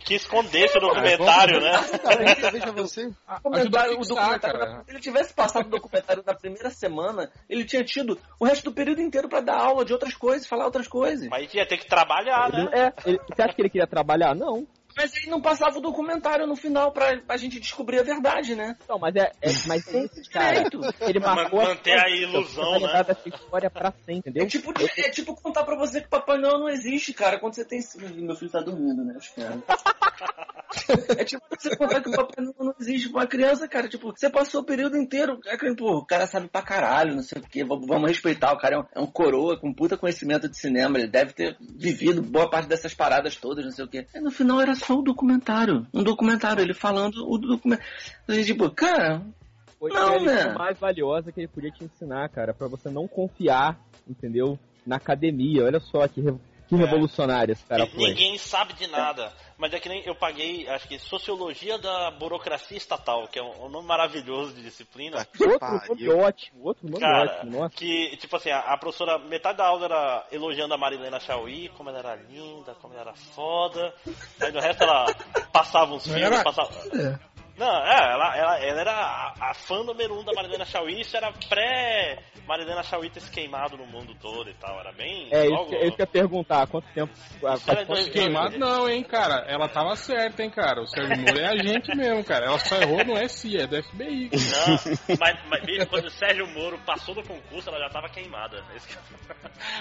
Que 0.04 0.14
escondesse 0.14 0.78
o 0.78 0.80
documentário, 0.80 1.60
né? 1.60 1.72
Cara, 1.98 2.50
veja 2.52 2.70
você. 2.70 3.00
Ajuda 3.26 3.26
a 3.26 3.38
documentário, 3.42 3.92
o 3.94 3.96
fixar, 3.98 4.16
documentário 4.16 4.58
cara. 4.60 4.84
se 4.84 4.90
ele 4.92 5.00
tivesse 5.00 5.34
passado 5.34 5.66
o 5.66 5.70
documentário 5.70 6.22
na 6.24 6.32
primeira 6.32 6.70
semana, 6.70 7.28
ele 7.48 7.64
tinha 7.64 7.82
tido 7.82 8.16
o 8.38 8.44
resto 8.44 8.66
do 8.66 8.72
período 8.72 9.00
inteiro 9.02 9.28
pra 9.28 9.40
dar 9.40 9.58
aula 9.58 9.84
de 9.84 9.92
outras 9.92 10.14
coisas, 10.14 10.46
falar 10.46 10.66
outras 10.66 10.86
coisas. 10.86 11.26
Mas 11.28 11.52
ia 11.52 11.66
ter 11.66 11.76
que 11.76 11.88
trabalhar, 11.88 12.52
né? 12.52 12.60
Ele- 12.60 12.80
é, 12.80 12.92
ele- 13.04 13.20
você 13.28 13.42
acha 13.42 13.52
que 13.54 13.62
ele 13.62 13.70
queria 13.70 13.86
trabalhar? 13.88 14.32
Não. 14.36 14.64
Mas 14.96 15.14
ele 15.16 15.30
não 15.30 15.40
passava 15.40 15.78
o 15.78 15.80
documentário 15.80 16.46
no 16.46 16.56
final 16.56 16.90
pra, 16.92 17.18
pra 17.20 17.36
gente 17.36 17.60
descobrir 17.60 17.98
a 18.00 18.02
verdade, 18.02 18.54
né? 18.54 18.76
Não, 18.88 18.98
mas 18.98 19.14
é, 19.16 19.30
é 19.42 19.50
mas 19.66 19.84
tem 19.84 20.04
esse 20.04 20.28
cara. 20.30 20.54
Direito. 20.64 20.80
Ele 21.00 21.20
marcou 21.20 21.60
Man- 21.62 21.68
manter 21.68 21.98
a 21.98 22.08
ilusão, 22.08 22.70
vai 22.70 22.78
lembrar 22.80 22.98
né? 22.98 23.04
dessa 23.04 23.28
história 23.28 23.70
pra 23.70 23.92
sempre, 23.92 24.16
entendeu? 24.16 24.44
É 24.44 24.46
tipo, 24.46 24.72
é 24.80 25.10
tipo 25.10 25.34
contar 25.36 25.64
pra 25.64 25.76
você 25.76 26.00
que 26.00 26.08
Papai 26.08 26.38
Noel 26.38 26.58
não 26.58 26.68
existe, 26.68 27.12
cara, 27.12 27.38
quando 27.38 27.54
você 27.54 27.64
tem. 27.64 27.80
Meu 28.16 28.34
filho 28.34 28.50
tá 28.50 28.60
dormindo, 28.60 29.04
né? 29.04 29.14
Acho 29.16 29.34
que 29.34 29.40
é. 29.42 29.52
É 31.18 31.24
tipo 31.24 31.42
você 31.58 31.76
contar 31.76 32.00
que 32.02 32.08
o 32.08 32.12
Papai 32.12 32.44
Noel 32.44 32.54
não 32.58 32.74
existe 32.80 33.08
pra 33.08 33.20
uma 33.20 33.26
criança, 33.26 33.68
cara. 33.68 33.88
Tipo, 33.88 34.12
você 34.16 34.28
passou 34.30 34.60
o 34.62 34.64
período 34.64 34.96
inteiro. 34.96 35.38
É 35.46 35.56
que, 35.56 35.74
pô, 35.74 35.98
o 35.98 36.06
cara 36.06 36.26
sabe 36.26 36.48
pra 36.48 36.62
caralho, 36.62 37.14
não 37.14 37.22
sei 37.22 37.40
o 37.40 37.44
quê. 37.44 37.64
Vamos 37.64 37.86
vamos 37.86 38.08
respeitar. 38.08 38.52
O 38.52 38.58
cara 38.58 38.76
é 38.76 38.78
um, 38.78 38.84
é 38.94 39.00
um 39.00 39.06
coroa 39.06 39.58
com 39.58 39.72
puta 39.72 39.96
conhecimento 39.96 40.48
de 40.48 40.58
cinema. 40.58 40.98
Ele 40.98 41.08
deve 41.08 41.32
ter 41.32 41.56
vivido 41.60 42.22
boa 42.22 42.48
parte 42.50 42.68
dessas 42.68 42.94
paradas 42.94 43.36
todas, 43.36 43.64
não 43.64 43.72
sei 43.72 43.84
o 43.84 43.88
quê. 43.88 44.06
E 44.14 44.20
no 44.20 44.30
final 44.30 44.60
era 44.60 44.74
só 44.74 44.85
o 44.94 45.02
documentário. 45.02 45.86
Um 45.92 46.02
documentário, 46.02 46.62
ele 46.62 46.74
falando 46.74 47.28
o 47.28 47.38
documento. 47.38 47.82
Tipo, 48.44 48.70
cara, 48.70 49.22
Foi 49.78 49.90
Não, 49.92 50.22
né? 50.24 50.54
mais 50.54 50.78
valiosa 50.78 51.30
que 51.30 51.40
ele 51.40 51.48
podia 51.48 51.70
te 51.70 51.84
ensinar, 51.84 52.28
cara, 52.30 52.54
pra 52.54 52.66
você 52.66 52.88
não 52.88 53.06
confiar, 53.06 53.78
entendeu? 54.08 54.58
Na 54.86 54.96
academia. 54.96 55.64
Olha 55.64 55.80
só 55.80 56.06
que, 56.08 56.22
que 56.68 56.74
É. 56.74 56.78
revolucionário 56.78 57.52
esse 57.52 57.64
cara 57.64 57.84
E 57.84 57.90
foi. 57.90 58.08
Ninguém 58.08 58.38
sabe 58.38 58.72
de 58.74 58.86
nada. 58.86 59.32
Mas 59.58 59.72
é 59.72 59.80
que 59.80 59.88
nem 59.88 60.02
eu 60.04 60.14
paguei, 60.14 60.68
acho 60.68 60.86
que 60.86 60.98
Sociologia 60.98 61.78
da 61.78 62.10
Burocracia 62.10 62.76
Estatal, 62.76 63.26
que 63.26 63.38
é 63.38 63.42
um, 63.42 63.64
um 63.64 63.68
nome 63.70 63.88
maravilhoso 63.88 64.52
de 64.52 64.62
disciplina. 64.62 65.24
Que 65.24 65.44
Outro 65.44 65.80
nome 65.88 66.08
ótimo, 66.10 66.60
outro 66.62 66.86
nome 66.86 67.00
Cara, 67.00 67.38
ótimo, 67.38 67.60
nossa. 67.60 67.74
que, 67.74 68.16
tipo 68.18 68.36
assim, 68.36 68.50
a, 68.50 68.58
a 68.58 68.76
professora, 68.76 69.18
metade 69.18 69.56
da 69.56 69.66
aula 69.66 69.86
era 69.86 70.26
elogiando 70.30 70.74
a 70.74 70.78
Marilena 70.78 71.18
Chauí, 71.18 71.70
como 71.70 71.88
ela 71.88 72.00
era 72.00 72.14
linda, 72.16 72.74
como 72.82 72.92
ela 72.92 73.02
era 73.02 73.14
foda. 73.14 73.94
Aí 74.40 74.52
no 74.52 74.60
resto 74.60 74.82
ela 74.82 75.06
passava 75.50 75.94
uns 75.94 76.06
filmes, 76.06 76.42
passava... 76.42 76.70
É. 76.94 77.36
Não, 77.58 77.86
é, 77.86 78.12
ela, 78.12 78.36
ela, 78.36 78.58
ela 78.64 78.80
era 78.80 78.92
a, 78.92 79.50
a 79.50 79.54
fã 79.54 79.82
número 79.82 80.18
um 80.18 80.24
da 80.24 80.32
Marilena 80.32 80.64
Chauí, 80.64 81.00
isso 81.00 81.16
era 81.16 81.32
pré 81.48 82.18
Marilena 82.46 82.82
Chauí 82.82 83.08
ter 83.10 83.20
se 83.20 83.30
queimado 83.30 83.76
no 83.76 83.86
mundo 83.86 84.14
todo 84.20 84.48
e 84.50 84.54
tal, 84.54 84.78
era 84.78 84.92
bem... 84.92 85.28
É, 85.32 85.44
isso 85.44 85.52
logo- 85.54 85.70
que 85.70 85.74
eu 85.76 85.94
ia 85.98 86.06
perguntar, 86.06 86.62
há 86.62 86.66
quanto 86.66 86.86
tempo... 86.92 87.12
faz 87.40 87.62
quanto 87.86 88.10
Queimado 88.10 88.58
não, 88.58 88.88
hein, 88.88 89.02
cara. 89.02 89.44
Ela 89.48 89.68
tava 89.68 89.96
certa, 89.96 90.42
hein, 90.42 90.50
cara. 90.50 90.80
O 90.82 90.86
Sérgio 90.86 91.16
Moro 91.18 91.38
é 91.38 91.46
a 91.46 91.56
gente 91.56 91.94
mesmo, 91.96 92.22
cara. 92.24 92.46
Ela 92.46 92.58
só 92.58 92.76
errou 92.76 93.04
no 93.04 93.28
SI, 93.28 93.58
é 93.58 93.66
do 93.66 93.82
FBI. 93.82 94.30
Não, 94.32 95.16
mas, 95.18 95.38
mas 95.48 95.88
quando 95.88 96.06
o 96.06 96.10
Sérgio 96.10 96.46
Moro 96.48 96.78
passou 96.84 97.14
do 97.14 97.22
concurso, 97.22 97.68
ela 97.68 97.78
já 97.80 97.88
tava 97.88 98.08
queimada. 98.08 98.62
Que- 98.86 98.96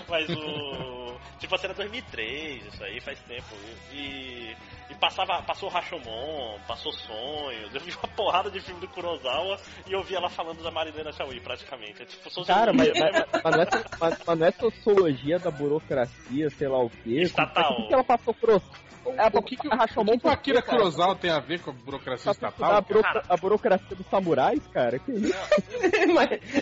Mas 0.07 0.29
o. 0.29 1.17
Tipo 1.39 1.55
assim, 1.55 1.65
era 1.67 1.73
2003, 1.75 2.65
isso 2.65 2.83
aí 2.83 2.99
faz 3.01 3.19
tempo. 3.23 3.55
E, 3.91 4.55
e 4.89 4.95
passava, 4.99 5.41
passou 5.43 5.69
Rashomon, 5.69 6.59
passou 6.67 6.91
Sonhos. 6.93 7.64
Sonhos. 7.69 7.75
Eu 7.75 7.81
vi 7.81 7.91
uma 7.91 8.07
porrada 8.15 8.49
de 8.49 8.59
filme 8.61 8.79
do 8.81 8.87
Kurosawa 8.87 9.57
e 9.87 9.93
eu 9.93 10.03
vi 10.03 10.15
ela 10.15 10.29
falando 10.29 10.61
da 10.63 10.71
Marilena 10.71 11.11
Chauí, 11.11 11.39
praticamente. 11.39 12.01
É 12.01 12.05
tipo, 12.05 12.45
Cara, 12.45 12.71
mas, 12.73 12.89
mas, 12.99 13.25
mas 13.43 13.55
não 13.55 13.61
é, 13.63 13.67
mas- 13.99 14.17
mas 14.25 14.39
não 14.39 14.47
é 14.47 14.51
sociologia 14.51 15.39
da 15.39 15.51
burocracia, 15.51 16.49
sei 16.49 16.67
lá 16.67 16.79
o 16.83 16.89
quê. 16.89 17.21
Estatal. 17.21 17.73
O 17.73 17.75
que, 17.77 17.87
que 17.87 17.93
ela 17.93 18.03
passou 18.03 18.33
por... 18.33 18.61
É, 19.17 19.27
O 19.37 19.41
que, 19.43 19.55
que, 19.55 19.67
a 19.67 19.75
o, 19.75 20.05
que, 20.05 20.17
que 20.19 20.27
o 20.27 20.29
Akira 20.29 20.61
Kurosawa 20.61 21.15
tem 21.15 21.29
a 21.31 21.39
ver 21.39 21.59
com 21.61 21.69
a 21.69 21.73
burocracia 21.73 22.25
Tá 22.33 22.49
estatal? 22.49 22.71
a, 22.73 22.81
buro- 22.81 23.01
a 23.29 23.37
burocracia 23.37 23.95
dos 23.95 24.07
samurais, 24.07 24.65
cara? 24.73 24.97
Que 24.99 25.11
isso? 25.11 25.33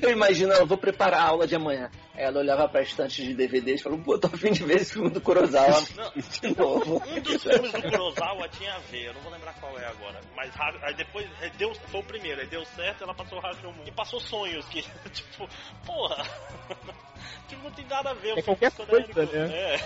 Eu 0.01 0.11
imagino, 0.11 0.51
eu 0.53 0.65
vou 0.65 0.77
preparar 0.77 1.21
a 1.21 1.27
aula 1.29 1.47
de 1.47 1.55
amanhã. 1.55 1.89
Aí 2.15 2.23
ela 2.23 2.39
olhava 2.39 2.67
pra 2.69 2.81
estante 2.81 3.23
de 3.23 3.33
DVDs 3.33 3.79
e 3.79 3.83
falou, 3.83 3.97
pô, 3.99 4.19
tô 4.19 4.27
a 4.27 4.37
fim 4.37 4.51
de 4.51 4.63
ver 4.63 4.77
esse 4.77 4.93
filme 4.93 5.09
do 5.09 5.19
Kurosawa 5.21 5.81
de 6.41 6.55
novo. 6.57 7.01
Um 7.07 7.19
dos 7.21 7.41
filmes 7.41 7.71
do 7.71 7.81
Kurosawa 7.81 8.47
tinha 8.49 8.73
a 8.75 8.79
ver, 8.79 9.05
eu 9.07 9.13
não 9.13 9.21
vou 9.21 9.31
lembrar 9.31 9.53
qual 9.59 9.77
é 9.79 9.85
agora. 9.87 10.19
Mas 10.35 10.51
aí 10.83 10.93
depois 10.95 11.27
aí 11.41 11.49
deu, 11.57 11.73
foi 11.73 11.99
o 12.01 12.03
primeiro, 12.03 12.41
aí 12.41 12.47
deu 12.47 12.63
certo, 12.65 13.03
ela 13.03 13.13
passou 13.13 13.37
o 13.37 13.41
Rashomon. 13.41 13.83
E 13.85 13.91
passou 13.91 14.19
sonhos, 14.19 14.65
que, 14.67 14.81
tipo, 15.11 15.47
porra. 15.85 16.23
Tipo, 17.47 17.63
não 17.63 17.71
tem 17.71 17.85
nada 17.85 18.11
a 18.11 18.13
ver. 18.13 18.33
o 18.33 18.39
É 18.39 18.41
qualquer 18.41 18.71
coisa, 18.71 19.25
né? 19.25 19.55
É. 19.55 19.77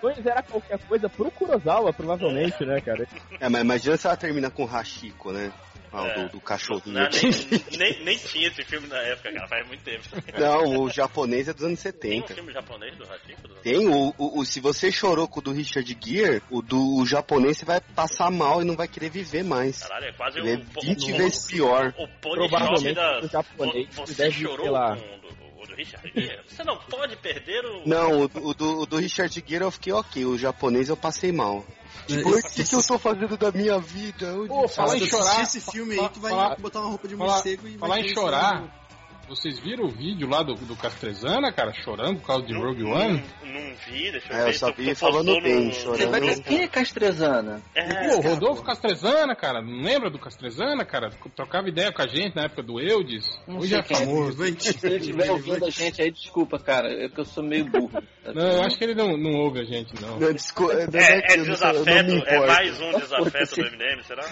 Sonhos 0.00 0.26
era 0.26 0.42
qualquer 0.42 0.78
coisa 0.86 1.08
pro 1.08 1.30
Kurosawa, 1.30 1.92
provavelmente, 1.92 2.64
né, 2.64 2.80
cara? 2.80 3.06
É, 3.40 3.48
mas 3.48 3.62
imagina 3.62 3.96
se 3.96 4.06
ela 4.06 4.16
termina 4.16 4.50
com 4.50 4.64
o 4.64 4.68
Hachiko, 4.76 5.32
né? 5.32 5.52
Ah, 5.92 6.02
o 6.02 6.06
É. 6.08 6.14
do, 6.24 6.28
do 6.32 6.40
cachorrinho. 6.40 6.98
Não, 6.98 7.08
nem, 7.08 7.64
nem, 7.78 8.04
nem 8.04 8.18
tinha 8.18 8.48
esse 8.48 8.62
filme 8.64 8.86
na 8.88 8.98
época, 8.98 9.32
cara, 9.32 9.48
faz 9.48 9.66
muito 9.68 9.82
tempo. 9.82 10.02
Não, 10.38 10.82
o 10.82 10.90
japonês 10.90 11.48
é 11.48 11.54
dos 11.54 11.62
anos 11.64 11.80
Tem 11.82 12.20
um 12.20 12.26
70. 12.26 12.34
filme 12.34 12.52
japonês 12.52 12.94
do 12.96 13.04
Hachiko? 13.04 13.48
Tem 13.62 13.88
o, 13.88 14.12
o, 14.18 14.40
o- 14.40 14.44
se 14.44 14.60
você 14.60 14.90
chorou 14.92 15.26
com 15.28 15.38
o 15.38 15.42
do 15.42 15.52
Richard 15.52 15.96
Gere, 16.04 16.42
o 16.50 16.60
do 16.60 16.98
o 16.98 17.06
japonês 17.06 17.56
você 17.58 17.64
vai 17.64 17.80
passar 17.80 18.30
mal 18.30 18.60
e 18.60 18.64
não 18.64 18.76
vai 18.76 18.88
querer 18.88 19.08
viver 19.10 19.42
mais. 19.44 19.84
Caralho, 19.84 20.06
é 20.06 20.12
quase 20.12 20.38
Ele 20.38 20.50
é 20.50 20.54
o, 20.56 20.82
20 20.82 21.12
o, 21.12 21.16
vezes 21.16 21.46
pior. 21.46 21.94
o 21.96 22.08
Pony 22.20 22.48
Shop 22.48 22.48
Provavelmente 22.50 22.94
da. 22.94 23.20
o 23.20 23.28
japonês 23.28 23.88
Você 23.94 24.14
deve, 24.14 24.42
chorou 24.44 24.66
sei 24.66 24.70
lá. 24.70 24.96
com 24.96 25.02
o 25.02 25.18
do, 25.20 25.28
o 25.28 25.30
do 25.30 25.35
Richard 25.76 26.10
Gere? 26.14 26.40
Você 26.48 26.64
não 26.64 26.76
pode 26.78 27.16
perder 27.16 27.64
o. 27.64 27.86
Não, 27.86 28.22
o, 28.22 28.28
do- 28.28 28.46
o 28.48 28.54
do, 28.54 28.78
o 28.80 28.86
do 28.86 28.96
Richard 28.96 29.44
Gere 29.46 29.64
eu 29.64 29.70
fiquei 29.70 29.92
ok, 29.92 30.24
o 30.24 30.38
japonês 30.38 30.88
eu 30.88 30.96
passei 30.96 31.30
mal. 31.32 31.64
É, 32.08 32.22
Por 32.22 32.38
esse- 32.38 32.54
que, 32.54 32.64
que 32.64 32.74
eu 32.74 32.82
tô 32.86 32.98
fazendo 32.98 33.36
da 33.36 33.50
minha 33.50 33.78
vida? 33.78 34.32
Pô, 34.46 34.68
falar 34.68 34.96
Se 34.98 35.04
em 35.04 35.06
chorar. 35.08 35.40
assistir 35.42 35.58
esse 35.58 35.70
filme 35.72 35.98
aí, 35.98 36.08
tu 36.10 36.20
vai 36.20 36.30
falar- 36.30 36.56
botar 36.56 36.80
uma 36.80 36.88
roupa 36.90 37.08
de 37.08 37.16
falar- 37.16 37.32
morcego 37.32 37.68
e 37.68 37.78
Falar 37.78 38.00
em 38.00 38.08
chorar. 38.08 38.85
Vocês 39.28 39.58
viram 39.58 39.86
o 39.86 39.88
vídeo 39.88 40.28
lá 40.28 40.42
do, 40.42 40.54
do 40.54 40.76
Castrezana, 40.76 41.52
cara, 41.52 41.72
chorando 41.82 42.20
por 42.20 42.26
causa 42.28 42.46
de 42.46 42.54
Rogue 42.54 42.84
One? 42.84 43.24
Não, 43.42 43.52
não 43.52 43.74
vi, 43.86 44.12
deixa 44.12 44.32
eu 44.32 44.36
É, 44.36 44.40
eu 44.42 44.46
ver. 44.46 44.52
só 44.54 44.70
vi 44.72 44.94
falando 44.94 45.40
bem, 45.42 45.66
no- 45.66 45.72
chorando. 45.72 46.14
É 46.28 46.34
quem 46.40 46.62
é 46.62 46.68
Castrezana? 46.68 47.60
É, 47.74 48.08
Pô, 48.08 48.20
Rodolfo 48.20 48.62
Castrezana, 48.62 49.34
cara, 49.34 49.60
não 49.60 49.82
lembra 49.82 50.10
do 50.10 50.18
Castrezana, 50.18 50.84
cara? 50.84 51.10
Trocava 51.34 51.68
ideia 51.68 51.92
com 51.92 52.02
a 52.02 52.06
gente 52.06 52.36
na 52.36 52.42
época 52.44 52.62
do 52.62 52.80
Eudes. 52.80 53.26
Não 53.48 53.58
Hoje 53.58 53.70
sei 53.70 53.78
é 53.78 53.82
quem 53.82 53.96
é. 53.96 54.00
famoso. 54.00 54.36
Se 54.60 54.86
ele 54.86 54.96
estiver 54.96 55.30
ouvindo 55.32 55.66
a 55.66 55.70
gente 55.70 56.00
aí, 56.00 56.10
desculpa, 56.12 56.58
cara, 56.60 56.88
é 56.88 57.08
que 57.08 57.18
eu 57.20 57.24
sou 57.24 57.42
meio 57.42 57.64
burro. 57.64 58.00
Não, 58.32 58.42
eu 58.52 58.62
acho 58.62 58.78
que 58.78 58.84
ele 58.84 58.94
não, 58.94 59.16
não 59.16 59.32
ouve 59.40 59.60
a 59.60 59.64
gente, 59.64 59.92
não. 60.00 60.20
Não, 60.20 60.32
desculpa, 60.32 60.74
não 60.74 61.00
É, 61.00 61.22
é 61.32 61.36
não 61.36 61.44
não 61.44 61.44
me 61.46 61.50
desafeto, 61.52 62.28
é 62.28 62.46
mais 62.46 62.80
um 62.80 62.92
desafeto 62.98 63.56
do 63.56 63.62
MDM, 63.72 64.02
será? 64.04 64.24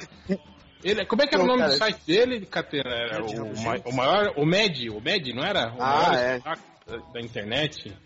Ele, 0.85 1.07
como 1.07 1.23
é 1.23 1.27
que 1.27 1.35
era 1.35 1.43
o 1.43 1.47
Não, 1.47 1.57
nome 1.57 1.69
do 1.73 1.79
cara. 1.79 1.93
site 1.93 2.01
dele, 2.07 2.47
Catena? 2.47 2.91
Era 2.91 3.25
o, 3.25 3.63
ma- 3.63 3.81
o 3.85 3.93
maior, 3.93 4.33
o 4.37 4.45
Med, 4.45 4.91
o 4.91 5.01
Med, 5.01 5.33
não 5.33 5.43
era? 5.43 5.73
O 5.75 5.83
Ah, 5.83 6.09
maior 6.09 6.15
é. 6.15 6.39
da, 6.41 6.97
da 7.13 7.21
internet. 7.21 7.97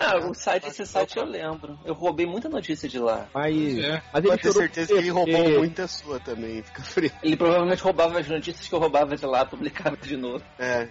Ah, 0.00 0.16
o 0.18 0.32
site, 0.34 0.68
esse 0.68 0.86
site 0.86 1.16
eu 1.16 1.24
lembro. 1.24 1.76
Eu 1.84 1.92
roubei 1.94 2.24
muita 2.26 2.48
notícia 2.48 2.88
de 2.88 2.98
lá. 3.00 3.26
Mas, 3.34 3.54
É. 3.78 4.02
mas 4.12 4.22
ele 4.24 4.28
Pode 4.28 4.42
ter 4.42 4.48
chorou 4.48 4.52
certeza 4.62 4.86
que 4.92 4.98
ele 4.98 5.10
roubou 5.10 5.58
muita 5.58 5.86
sua 5.88 6.20
também, 6.20 6.62
fica 6.62 6.82
frio. 6.82 7.10
Ele 7.22 7.36
provavelmente 7.36 7.82
roubava 7.82 8.20
as 8.20 8.28
notícias 8.28 8.68
que 8.68 8.74
eu 8.74 8.78
roubava 8.78 9.16
de 9.16 9.26
lá, 9.26 9.44
publicava 9.46 9.96
de 9.96 10.16
novo. 10.16 10.44
É. 10.58 10.88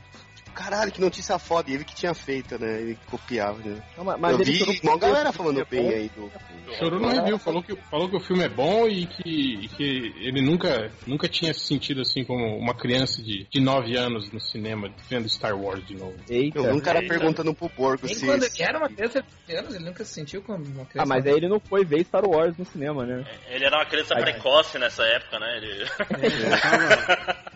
Caralho, 0.58 0.92
que 0.92 1.00
notícia 1.00 1.38
foda. 1.38 1.70
E 1.70 1.76
ele 1.76 1.86
que 1.86 1.94
tinha 1.94 2.16
feito, 2.16 2.58
né? 2.58 2.82
Ele 2.82 2.98
copiava, 3.06 3.60
né? 3.60 3.80
Não, 3.96 4.04
mas- 4.04 4.20
mas 4.20 4.34
eu 4.34 4.42
ele 4.42 4.52
vi 4.52 4.80
uma 4.84 4.98
galera 4.98 5.32
falando 5.32 5.62
é 5.62 5.66
bem 5.66 5.88
aí 5.88 6.10
do. 6.10 6.32
Chorou 6.80 7.00
no 7.00 7.08
review, 7.10 7.38
falou 7.38 7.62
que, 7.62 7.76
falou 7.76 8.10
que 8.10 8.18
o 8.18 8.20
filme 8.20 8.44
é 8.44 8.50
bom 8.50 8.88
e 8.88 9.06
que, 9.06 9.30
e 9.30 9.68
que 9.70 10.14
ele 10.18 10.42
nunca, 10.42 10.92
nunca 11.06 11.30
tinha 11.30 11.54
se 11.54 11.60
sentido 11.60 12.02
assim 12.02 12.24
como 12.26 12.58
uma 12.58 12.74
criança 12.74 13.22
de, 13.22 13.46
de 13.50 13.62
9 13.62 13.96
anos 13.96 14.32
no 14.32 14.40
cinema 14.42 14.92
vendo 15.08 15.30
Star 15.30 15.56
Wars 15.56 15.86
de 15.86 15.96
novo. 15.96 16.16
Eita. 16.28 16.58
Eu 16.58 16.64
vi 16.64 16.72
um 16.72 16.80
cara 16.80 17.02
Eita. 17.02 17.14
perguntando 17.14 17.54
pro 17.54 17.70
Nem 18.04 18.16
se. 18.16 18.26
quando 18.26 18.44
ele 18.44 18.64
era 18.64 18.80
uma 18.80 18.90
criança 18.90 19.24
de 19.48 19.56
anos, 19.56 19.76
ele 19.76 19.86
nunca 19.86 20.04
se 20.04 20.14
sentiu 20.14 20.42
como 20.42 20.66
uma 20.66 20.86
criança. 20.86 21.04
Ah, 21.04 21.06
mas 21.06 21.26
aí 21.28 21.34
ele 21.34 21.48
não 21.48 21.60
foi 21.60 21.86
ver 21.86 22.04
Star 22.04 22.28
Wars 22.28 22.58
no 22.58 22.66
cinema, 22.66 23.06
né? 23.06 23.24
Ele 23.48 23.64
era 23.64 23.78
uma 23.78 23.86
criança 23.86 24.16
precoce 24.16 24.80
nessa 24.80 25.04
época, 25.04 25.40
né? 25.40 25.58
Ele... 25.58 25.86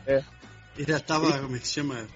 Ele 0.78 0.92
já 0.92 1.00
tava. 1.00 1.26
É. 1.28 1.30
Ele 1.32 1.40
como 1.42 1.56
é 1.56 1.60
que 1.60 1.68
se 1.68 1.74
chama? 1.74 2.08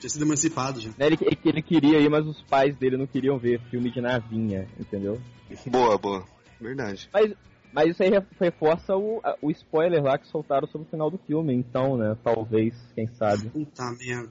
Tinha 0.00 0.10
sido 0.10 0.24
emancipado 0.24 0.80
já. 0.80 0.90
Né, 0.90 1.06
Ele, 1.06 1.18
ele, 1.20 1.38
ele 1.44 1.62
queria 1.62 1.98
ir, 1.98 2.08
mas 2.08 2.26
os 2.26 2.40
pais 2.42 2.76
dele 2.76 2.96
não 2.96 3.06
queriam 3.06 3.38
ver 3.38 3.60
filme 3.70 3.90
de 3.90 4.00
navinha, 4.00 4.68
entendeu? 4.78 5.20
Boa, 5.66 5.98
boa. 5.98 6.24
Verdade. 6.60 7.08
Mas, 7.12 7.32
mas 7.72 7.90
isso 7.90 8.02
aí 8.02 8.10
re- 8.10 8.26
reforça 8.40 8.96
o, 8.96 9.20
o 9.42 9.50
spoiler 9.50 10.02
lá 10.02 10.16
que 10.16 10.28
soltaram 10.28 10.66
sobre 10.68 10.86
o 10.86 10.90
final 10.90 11.10
do 11.10 11.18
filme, 11.18 11.52
então, 11.52 11.96
né? 11.96 12.16
Talvez, 12.22 12.74
quem 12.94 13.08
sabe. 13.14 13.50
Puta 13.50 13.90
merda. 13.98 14.30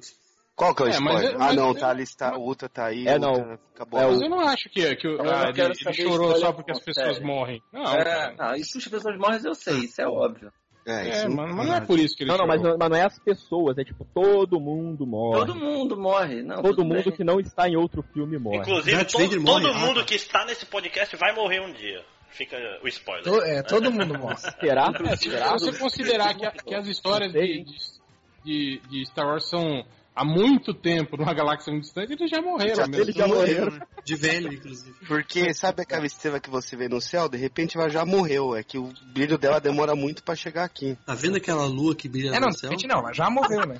Qual 0.56 0.74
que 0.76 0.84
é 0.84 0.86
o 0.86 0.90
É, 0.90 1.00
mas 1.00 1.16
spoiler? 1.16 1.36
ah, 1.36 1.40
mas 1.48 1.56
não, 1.56 1.68
eu- 1.70 1.76
tá 1.76 1.90
ali, 1.90 2.04
tá, 2.16 2.38
o 2.38 2.42
Ultra 2.42 2.70
tá 2.70 2.86
aí. 2.86 3.08
É, 3.08 3.18
não. 3.20 3.32
Ultra 3.34 3.60
Acabou. 3.76 4.00
É, 4.00 4.06
Mas 4.08 4.22
eu 4.22 4.30
não 4.30 4.40
acho 4.40 4.70
que, 4.70 4.96
que 4.96 5.08
o- 5.08 5.18
Eu 5.18 5.24
não 5.24 5.34
ah, 5.34 5.50
ele, 5.50 5.62
ele 5.62 5.94
chorou 5.94 6.36
só 6.38 6.54
porque 6.54 6.72
não, 6.72 6.78
as 6.80 6.86
pessoas 6.86 7.16
sério. 7.16 7.28
morrem. 7.28 7.62
Não, 7.74 7.84
É, 7.96 8.36
não, 8.38 8.56
isso 8.56 8.78
as 8.78 8.88
pessoas 8.88 9.18
morrem 9.18 9.40
eu 9.44 9.56
sei, 9.56 9.78
isso 9.80 10.00
é 10.02 10.08
óbvio. 10.08 10.52
É, 10.86 10.92
É, 10.92 11.10
isso 11.12 11.30
não- 11.30 11.36
mas, 11.38 11.56
mas 11.56 11.68
não 11.68 11.76
é 11.76 11.82
por 11.82 11.98
isso 12.00 12.16
que 12.16 12.24
ele 12.24 12.32
Não, 12.32 12.38
não, 12.38 12.46
mas, 12.48 12.62
mas 12.62 12.90
não 12.90 12.98
é 12.98 13.04
as 13.04 13.18
pessoas, 13.20 13.78
é 13.78 13.84
tipo, 13.86 14.06
todo 14.14 14.60
mundo 14.60 15.08
morre. 15.08 15.40
Todo 15.40 15.56
mundo 15.56 15.98
morre, 15.98 16.42
não. 16.42 16.62
Todo 16.62 16.84
mundo 16.84 17.04
bem. 17.06 17.14
que 17.14 17.24
não 17.24 17.40
está 17.40 17.70
em 17.70 17.76
outro 17.78 18.04
filme 18.14 18.38
morre. 18.38 18.58
Inclusive, 18.58 18.92
Darth 18.98 19.12
todo, 19.12 19.30
todo 19.30 19.42
morre, 19.42 19.74
mundo 19.80 20.00
ah, 20.02 20.04
que 20.06 20.16
está 20.16 20.46
nesse 20.46 20.66
podcast 20.66 21.16
vai 21.16 21.34
morrer 21.34 21.62
um 21.62 21.72
dia. 21.72 22.04
Fica 22.30 22.58
o 22.84 22.88
spoiler. 22.88 23.24
To- 23.24 23.42
é, 23.44 23.62
todo 23.62 23.92
mundo 23.92 24.18
morre. 24.18 24.36
Será? 24.60 24.92
É, 25.06 25.16
se 25.16 25.30
você 25.30 25.78
considerar 25.80 26.36
que, 26.36 26.46
a- 26.46 26.52
que 26.52 26.76
as 26.76 26.88
histórias 26.88 27.32
de, 27.32 27.64
de- 28.44 28.82
de 28.90 29.06
Star 29.06 29.28
Wars 29.28 29.48
são 29.50 29.86
há 30.16 30.24
muito 30.26 30.74
tempo 30.74 31.18
numa 31.18 31.34
galáxia 31.34 31.72
muito 31.72 31.84
distante, 31.86 32.14
eles 32.14 32.30
já 32.30 32.42
morreram 32.42 32.76
Já- 32.76 32.88
mesmo. 32.88 33.04
Eles 33.04 33.16
já 33.16 33.28
morreram. 33.28 33.72
né? 33.72 33.80
De 34.04 34.16
velho, 34.16 34.54
inclusive. 34.54 34.96
Porque 35.08 35.54
sabe 35.54 35.82
aquela 35.82 36.06
estrela 36.06 36.40
que 36.40 36.50
você 36.50 36.76
vê 36.76 36.88
no 36.90 37.00
céu? 37.02 37.28
De 37.30 37.38
repente 37.38 37.78
ela 37.78 37.90
já 37.90 38.06
morreu. 38.06 38.56
É 38.56 38.64
que 38.64 38.78
o 38.78 38.92
brilho 39.14 39.38
dela 39.38 39.60
demora 39.60 39.96
muito 39.96 40.24
pra 40.24 40.36
chegar 40.36 40.64
aqui. 40.66 40.98
Tá 41.06 41.16
vendo 41.16 41.38
aquela 41.38 41.66
lua 41.66 41.96
que 41.96 42.08
brilha 42.10 42.30
É, 42.36 42.40
não, 42.40 42.48
no 42.48 42.54
de 42.54 42.60
céu? 42.60 42.70
repente 42.70 42.88
não, 42.88 43.00
ela 43.00 43.14
já 43.14 43.30
morreu, 43.30 43.66
né? 43.66 43.80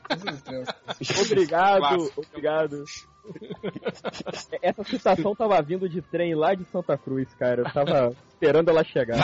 Obrigado, 1.26 1.80
Clássico. 1.80 2.26
obrigado. 2.30 2.84
Essa 4.62 4.84
citação 4.84 5.34
tava 5.36 5.62
vindo 5.62 5.88
de 5.88 6.02
trem 6.02 6.36
lá 6.36 6.54
de 6.54 6.66
Santa 6.72 6.98
Cruz, 6.98 7.28
cara. 7.36 7.62
Eu 7.62 7.72
tava 7.74 8.16
esperando 8.34 8.70
ela 8.70 8.84
chegar. 8.84 9.18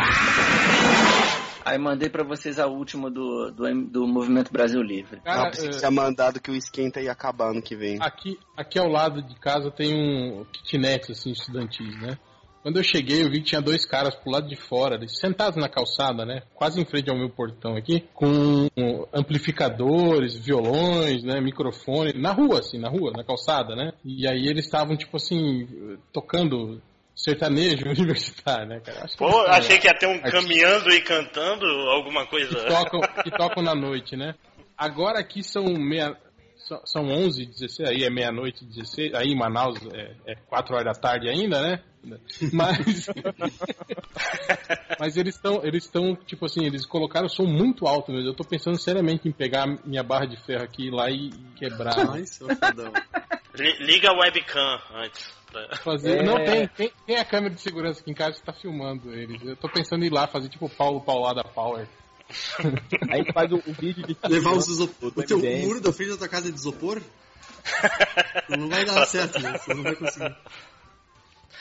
Aí 1.69 1.77
mandei 1.77 2.09
pra 2.09 2.23
vocês 2.23 2.57
a 2.57 2.65
última 2.65 3.11
do, 3.11 3.51
do, 3.51 3.85
do 3.85 4.07
Movimento 4.07 4.51
Brasil 4.51 4.81
Livre. 4.81 5.21
Cara, 5.21 5.49
precisa 5.49 5.77
é, 5.77 5.79
tinha 5.79 5.91
mandado 5.91 6.41
que 6.41 6.49
o 6.49 6.55
esquenta 6.55 6.99
ia 6.99 7.11
acabar 7.11 7.51
ano 7.51 7.61
que 7.61 7.75
vem. 7.75 7.99
aqui, 8.01 8.39
aqui 8.57 8.79
ao 8.79 8.87
lado 8.87 9.21
de 9.21 9.35
casa 9.35 9.69
tem 9.69 9.93
um 9.93 10.45
kitnet 10.45 11.11
assim, 11.11 11.31
estudantis, 11.31 11.95
né? 12.01 12.17
Quando 12.63 12.77
eu 12.77 12.83
cheguei, 12.83 13.23
eu 13.23 13.29
vi 13.29 13.39
que 13.39 13.45
tinha 13.45 13.61
dois 13.61 13.85
caras 13.85 14.15
pro 14.15 14.31
lado 14.31 14.47
de 14.47 14.55
fora, 14.55 14.95
eles 14.95 15.17
sentados 15.17 15.55
na 15.55 15.69
calçada, 15.69 16.25
né? 16.25 16.41
Quase 16.55 16.81
em 16.81 16.85
frente 16.85 17.09
ao 17.09 17.17
meu 17.17 17.29
portão 17.29 17.75
aqui, 17.77 18.03
com 18.13 18.67
amplificadores, 19.13 20.35
violões, 20.35 21.23
né? 21.23 21.39
Microfone, 21.39 22.13
na 22.13 22.33
rua, 22.33 22.59
assim, 22.59 22.77
na 22.77 22.89
rua, 22.89 23.13
na 23.15 23.23
calçada, 23.23 23.75
né? 23.75 23.93
E 24.03 24.27
aí 24.27 24.47
eles 24.47 24.65
estavam, 24.65 24.97
tipo 24.97 25.15
assim, 25.15 25.97
tocando 26.11 26.81
sertanejo 27.23 27.85
universitário, 27.89 28.67
né, 28.67 28.79
cara? 28.79 29.03
Acho 29.03 29.13
que 29.13 29.17
Pô, 29.17 29.29
eles- 29.43 29.49
achei 29.57 29.77
que 29.77 29.87
ia 29.87 29.93
ter 29.93 30.07
um 30.07 30.15
Aqui. 30.15 30.31
caminhando 30.31 30.89
e 30.91 31.01
cantando 31.01 31.65
alguma 31.89 32.25
coisa. 32.27 32.55
que 32.55 32.67
tocam, 32.67 32.99
que 33.23 33.31
tocam 33.31 33.63
na 33.63 33.75
noite, 33.75 34.15
né? 34.15 34.35
Agora 34.77 35.19
aqui 35.19 35.43
são 35.43 35.65
meia, 35.65 36.15
são- 36.67 36.81
são 36.85 37.07
11, 37.09 37.45
16, 37.45 37.89
aí 37.89 38.03
é 38.03 38.09
meia-noite, 38.09 38.63
16, 38.65 39.13
aí 39.13 39.27
em 39.31 39.37
Manaus 39.37 39.77
é, 39.93 40.15
é 40.31 40.35
4 40.47 40.73
horas 40.75 40.85
da 40.85 40.93
tarde 41.01 41.27
ainda, 41.29 41.61
né? 41.61 41.79
Mas 42.53 43.07
mas 44.97 45.17
eles 45.17 45.35
estão 45.35 45.59
eles 45.65 45.83
estão 45.83 46.15
tipo 46.15 46.45
assim, 46.45 46.65
eles 46.65 46.85
colocaram 46.85 47.25
o 47.25 47.29
som 47.29 47.43
muito 47.43 47.85
alto 47.87 48.11
mesmo. 48.13 48.29
Eu 48.29 48.33
tô 48.33 48.45
pensando 48.45 48.77
seriamente 48.79 49.27
em 49.27 49.31
pegar 49.33 49.65
minha 49.85 50.01
barra 50.01 50.25
de 50.25 50.37
ferro 50.45 50.63
aqui 50.63 50.87
ir 50.87 50.91
lá 50.91 51.09
e 51.09 51.29
quebrar, 51.57 51.97
Ai, 52.11 52.25
seu 52.25 52.47
fodão. 52.55 52.93
Li- 53.59 53.77
Liga 53.79 54.09
a 54.09 54.13
webcam 54.13 54.81
antes. 54.95 55.31
pra- 55.51 55.75
fazer. 55.77 56.19
É. 56.19 56.23
Não 56.23 56.35
tem, 56.43 56.67
tem 56.67 56.91
tem 57.05 57.17
a 57.17 57.25
câmera 57.25 57.53
de 57.53 57.61
segurança 57.61 58.01
aqui 58.01 58.11
em 58.11 58.15
casa 58.15 58.37
que 58.39 58.45
tá 58.45 58.53
filmando 58.53 59.13
eles. 59.13 59.41
Eu 59.43 59.55
tô 59.55 59.67
pensando 59.69 60.03
em 60.03 60.07
ir 60.07 60.13
lá 60.13 60.27
fazer 60.27 60.47
tipo 60.49 60.65
o 60.65 60.69
Paulo 60.69 61.01
Paulada 61.01 61.43
Power. 61.43 61.87
A 63.11 63.17
gente 63.17 63.33
faz 63.33 63.51
o, 63.51 63.55
o 63.55 63.73
vídeo 63.73 64.05
de 64.05 64.15
Levar 64.27 64.51
os 64.51 64.67
isopor. 64.67 65.11
O 65.15 65.23
teu 65.23 65.37
MDM. 65.39 65.65
muro 65.65 65.81
da 65.81 65.91
frente 65.91 66.11
da 66.11 66.17
tua 66.17 66.27
casa 66.29 66.47
é 66.49 66.51
de 66.51 66.57
isopor? 66.57 67.01
Não 68.49 68.69
vai 68.69 68.85
dar 68.85 69.05
certo, 69.05 69.39
né? 69.39 69.57
Você 69.57 69.73
não 69.73 69.83
vai 69.83 69.95
conseguir. 69.95 70.35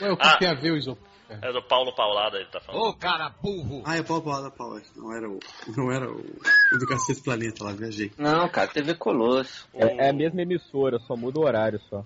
Ué, 0.01 0.11
o 0.11 0.17
que 0.17 0.27
Ah. 0.27 0.37
tem 0.37 0.47
a 0.49 0.53
ver 0.53 0.71
o 0.71 0.77
isopor? 0.77 1.07
É 1.41 1.51
do 1.53 1.61
Paulo 1.63 1.93
Paulada, 1.95 2.37
ele 2.37 2.47
tá 2.49 2.59
falando. 2.59 2.81
Ô, 2.89 2.93
cara 2.93 3.29
burro! 3.41 3.83
Ah, 3.85 3.97
é 3.97 4.01
o 4.01 4.03
Paulo 4.03 4.23
Paula 4.23 4.51
Paula. 4.51 4.81
Não 4.95 5.13
era 5.15 5.29
o. 5.29 5.39
Não 5.77 5.91
era 5.91 6.09
o. 6.11 6.17
O 6.19 6.77
do 6.77 6.87
Cacete 6.87 7.21
Planeta 7.21 7.63
lá, 7.63 7.71
viajei. 7.71 8.11
Não, 8.17 8.49
cara, 8.49 8.67
TV 8.67 8.95
Colosso. 8.95 9.67
É, 9.73 10.07
é 10.07 10.09
a 10.09 10.13
mesma 10.13 10.41
emissora, 10.41 10.97
só 11.07 11.15
muda 11.15 11.39
o 11.39 11.43
horário 11.45 11.79
só. 11.89 12.03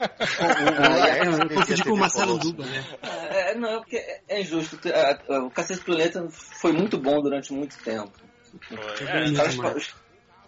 Ah, 0.00 1.08
é, 1.08 1.26
eu 1.28 1.48
confundi 1.48 1.84
com 1.84 1.90
o 1.92 1.96
Marcelo 1.98 2.38
Duba, 2.38 2.64
né? 2.64 2.84
É, 3.30 3.54
não, 3.54 3.68
é 3.68 3.78
porque 3.78 3.96
é- 3.96 4.22
é 4.28 4.40
injusto. 4.40 4.78
O 5.46 5.50
Cacete 5.50 5.84
Planeta 5.84 6.26
foi 6.30 6.72
muito 6.72 6.98
bom 6.98 7.20
durante 7.22 7.52
muito 7.52 7.76
tempo. 7.82 8.10
Foi. 8.68 8.76
Os 8.78 9.00
É, 9.02 9.04
caras, 9.06 9.56
mas- 9.56 9.94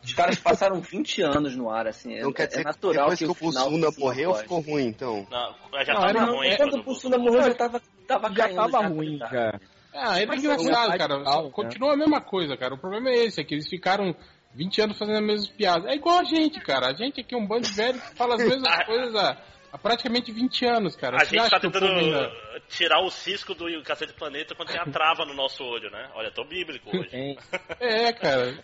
os, 0.08 0.14
caras 0.14 0.38
passaram 0.38 0.80
20 0.80 1.22
anos 1.22 1.56
no 1.56 1.70
ar, 1.70 1.86
assim. 1.86 2.14
É, 2.14 2.32
quer 2.32 2.42
é 2.42 2.46
dizer 2.46 2.58
que 2.60 2.64
natural 2.64 3.10
que, 3.10 3.16
que 3.16 3.24
o 3.26 3.34
Bussunda 3.34 3.90
morreu, 3.98 4.34
ficou 4.34 4.60
ruim, 4.60 4.86
então. 4.86 5.26
não, 5.30 5.84
já 5.84 5.94
Não, 5.94 6.00
tava 6.00 6.10
era- 6.10 6.24
ruim. 6.24 6.56
Quando 6.56 6.74
o 6.78 6.82
Bussunda 6.82 7.18
morreu, 7.18 7.42
já 7.42 7.54
tava, 7.54 7.82
tava 8.06 8.28
Já 8.28 8.44
caindo. 8.44 8.56
tava 8.56 8.70
já, 8.70 8.88
ruim 8.88 9.18
tá. 9.18 9.26
já. 9.26 9.60
Ah, 9.94 10.20
é 10.20 10.26
Mas 10.26 10.44
engraçado, 10.44 10.96
cara. 10.98 11.14
radical, 11.16 11.44
né? 11.44 11.50
Continua 11.50 11.94
a 11.94 11.96
mesma 11.96 12.20
coisa, 12.20 12.56
cara. 12.56 12.74
O 12.74 12.78
problema 12.78 13.08
é 13.10 13.24
esse, 13.24 13.40
é 13.40 13.44
que 13.44 13.54
eles 13.54 13.68
ficaram 13.68 14.14
20 14.54 14.80
anos 14.82 14.98
fazendo 14.98 15.16
as 15.18 15.24
mesmas 15.24 15.48
piadas. 15.48 15.86
É 15.86 15.94
igual 15.94 16.18
a 16.18 16.24
gente, 16.24 16.60
cara. 16.60 16.88
A 16.88 16.94
gente 16.94 17.20
aqui 17.20 17.34
é 17.34 17.38
um 17.38 17.46
bando 17.46 17.66
de 17.66 17.72
velho 17.74 18.00
que 18.00 18.14
fala 18.16 18.34
as 18.34 18.44
mesmas 18.44 18.76
coisas 18.86 19.14
há, 19.16 19.36
há 19.72 19.78
praticamente 19.78 20.32
20 20.32 20.66
anos, 20.66 20.96
cara. 20.96 21.16
A 21.16 21.24
Você 21.24 21.38
gente 21.38 21.50
tá 21.50 21.56
o 21.56 21.60
tentando 21.60 21.86
ainda- 21.86 22.30
tirar 22.68 23.00
o 23.02 23.10
cisco 23.10 23.54
do 23.54 23.64
Cacete 23.82 24.12
Planeta 24.12 24.54
quando 24.54 24.68
tem 24.70 24.80
a 24.80 24.84
trava 24.84 25.24
no 25.24 25.34
nosso 25.34 25.62
olho, 25.64 25.90
né? 25.90 26.10
Olha, 26.14 26.30
tô 26.30 26.44
bíblico 26.44 26.88
hoje. 26.96 27.36
É, 27.80 28.12
cara. 28.12 28.58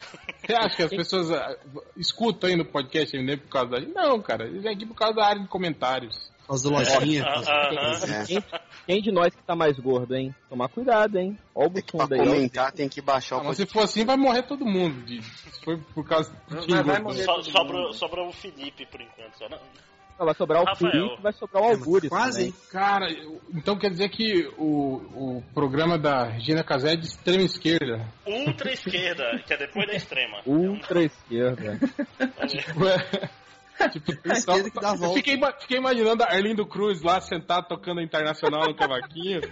Você 0.45 0.55
acha 0.55 0.77
que 0.77 0.83
as 0.83 0.91
pessoas 0.91 1.31
ah, 1.31 1.57
escutam 1.97 2.51
aí 2.51 2.57
no 2.57 2.65
podcast 2.67 3.17
nem 3.17 3.39
por 3.39 3.49
causa 3.49 3.71
da 3.71 3.81
gente? 3.81 3.95
Não, 3.95 4.21
cara. 4.21 4.45
Eles 4.47 4.63
vêm 4.63 4.75
aqui 4.75 4.85
por 4.87 4.95
causa 4.97 5.15
da 5.15 5.27
área 5.27 5.41
de 5.43 5.49
comentários. 5.49 6.33
Por 6.41 6.49
causa 6.49 6.69
do 6.69 6.75
lojinha. 6.75 7.25
Ah, 7.25 7.41
ah, 7.47 7.71
ah. 7.71 8.23
É. 8.23 8.27
Quem, 8.27 8.45
quem 8.87 9.01
de 9.03 9.11
nós 9.11 9.35
que 9.35 9.43
tá 9.43 9.57
mais 9.57 9.79
gordo, 9.79 10.15
hein? 10.15 10.35
Tomar 10.51 10.69
cuidado, 10.69 11.17
hein? 11.19 11.39
Ó 11.55 11.65
o 11.65 11.71
Pra 11.71 11.81
Bussunda 11.83 12.15
aí, 12.17 12.21
ó. 12.21 12.25
comentar 12.25 12.73
tem 12.73 12.87
que 12.87 13.01
baixar 13.01 13.37
Ah, 13.37 13.41
o 13.41 13.45
mas 13.45 13.57
se 13.57 13.65
for 13.65 13.85
assim, 13.85 14.05
vai 14.05 14.17
morrer 14.19 14.43
todo 14.43 14.67
mundo. 14.67 15.03
De, 15.07 15.23
se 15.23 15.65
for 15.65 15.79
por 15.95 16.07
causa 16.07 16.31
do 16.49 16.85
Vai- 16.85 17.01
morrer. 17.01 17.23
Só, 17.25 17.37
todo 17.37 17.51
sobra, 17.51 17.77
mundo. 17.79 17.93
sobra 17.95 18.23
o 18.23 18.33
Felipe 18.33 18.85
por 18.85 19.01
enquanto. 19.01 19.39
Só. 19.39 19.49
Não, 19.49 19.57
Não, 19.57 19.94
Vai 20.19 20.35
sobrar 20.35 20.63
o. 20.63 20.77
Felipe, 20.77 21.23
vai 21.23 21.33
sobrar 21.33 21.63
o 21.63 21.67
Algures 21.67 22.09
Quase, 22.09 22.53
também. 22.53 22.55
Cara, 22.71 23.07
então 23.53 23.77
quer 23.77 23.91
dizer 23.91 24.09
que 24.11 24.47
o, 24.57 25.39
o 25.39 25.45
programa 25.53 25.99
da 25.99 26.25
Regina 26.25 26.63
Casé 26.63 26.93
é 26.93 26.97
de 26.97 27.07
extrema 27.07 27.43
esquerda. 27.43 28.07
Ultra 28.27 28.73
esquerda, 28.73 29.43
que 29.45 29.53
é 29.53 29.57
depois 29.57 29.87
da 29.87 29.95
extrema. 29.95 30.41
Ultra 30.47 31.03
esquerda. 31.03 31.79
tipo, 32.47 32.85
A 32.87 33.44
eu 34.25 34.97
volta. 34.99 35.15
fiquei, 35.15 35.39
fiquei 35.61 35.79
imaginando 35.79 36.23
a 36.23 36.27
Arlindo 36.27 36.67
Cruz 36.67 37.03
lá 37.03 37.21
sentado 37.21 37.69
tocando 37.69 38.01
a 38.01 38.03
internacional 38.03 38.69
no 38.69 38.75
cavaquinho. 38.75 39.41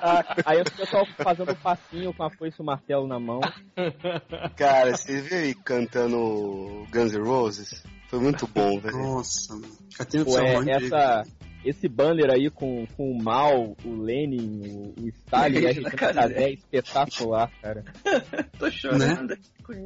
Ah, 0.00 0.22
aí 0.46 0.60
o 0.60 0.64
pessoal 0.64 1.04
fazendo 1.16 1.56
passinho 1.56 2.14
com 2.14 2.22
a 2.24 2.30
foice 2.30 2.56
e 2.58 2.62
o 2.62 2.64
martelo 2.64 3.06
na 3.06 3.18
mão. 3.18 3.40
Cara, 4.56 4.96
você 4.96 5.20
viu 5.20 5.38
ele 5.38 5.54
cantando 5.54 6.86
Guns 6.92 7.12
N' 7.12 7.24
Roses? 7.24 7.82
Foi 8.08 8.20
muito 8.20 8.46
bom, 8.46 8.78
velho. 8.78 8.96
Nossa, 8.96 9.54
mano. 9.54 9.72
Fica 9.90 10.02
atento 10.02 10.24
Pô, 10.26 10.36
ao 10.36 10.44
é, 10.44 10.54
Ron 10.54 10.64
Diego. 10.64 10.84
essa, 10.84 11.22
esse 11.64 11.88
banner 11.88 12.30
aí 12.30 12.50
com, 12.50 12.86
com 12.96 13.10
o 13.12 13.22
Mal, 13.22 13.76
o 13.84 13.94
Lenin, 14.02 14.62
o, 14.98 15.02
o 15.04 15.08
Stalin, 15.08 15.58
a 15.58 15.60
Regina. 15.68 15.90
Casé 15.90 16.42
é 16.44 16.52
espetacular, 16.52 17.50
cara. 17.60 17.84
Tô 18.58 18.70
chorando. 18.70 19.36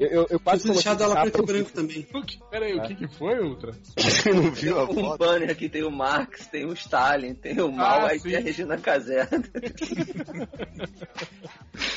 Eu, 0.01 0.09
eu, 0.09 0.27
eu 0.31 0.41
quase 0.41 0.67
deixado 0.73 1.03
ela 1.05 1.21
preto 1.21 1.43
e 1.43 1.47
branco 1.47 1.71
também. 1.73 2.07
O 2.15 2.23
que- 2.23 2.39
Pera 2.51 2.65
aí, 2.65 2.75
o 2.79 2.83
que, 2.83 2.95
que 2.95 3.09
foi, 3.09 3.39
Ultra? 3.41 3.73
Você 3.97 4.31
não 4.31 4.51
viu 4.51 4.79
a 4.81 4.85
um 4.85 4.95
foto? 4.95 5.19
banner 5.19 5.51
aqui 5.51 5.69
tem 5.69 5.85
o 5.85 5.91
Marx, 5.91 6.47
tem 6.47 6.65
o 6.65 6.73
Stalin, 6.73 7.35
tem 7.35 7.61
o 7.61 7.71
Mal, 7.71 8.07
Ah, 8.07 8.09
aí 8.09 8.19
sim. 8.19 8.31
tem 8.31 8.39
a 8.39 8.41
Regina 8.41 8.79
Casé. 8.79 9.29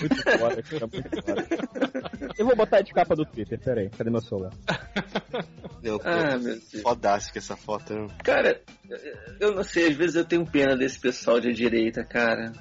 Muito 0.01 0.23
foda, 0.39 0.61
cara, 0.63 0.87
muito 0.87 1.09
foda. 1.23 1.47
Eu 2.37 2.45
vou 2.45 2.55
botar 2.55 2.81
de 2.81 2.91
capa 2.93 3.15
do 3.15 3.25
Twitter, 3.25 3.59
peraí, 3.59 3.89
cadê 3.89 4.09
meu 4.09 4.21
celular? 4.21 4.51
Ah, 6.03 6.37
meu 6.37 6.55
Deus. 6.55 6.81
Fodástica 6.81 7.39
essa 7.39 7.55
foto? 7.55 8.07
Cara, 8.23 8.61
eu 9.39 9.55
não 9.55 9.63
sei, 9.63 9.87
às 9.87 9.95
vezes 9.95 10.15
eu 10.15 10.25
tenho 10.25 10.45
pena 10.45 10.75
desse 10.75 10.99
pessoal 10.99 11.39
de 11.39 11.53
direita, 11.53 12.03
cara. 12.03 12.51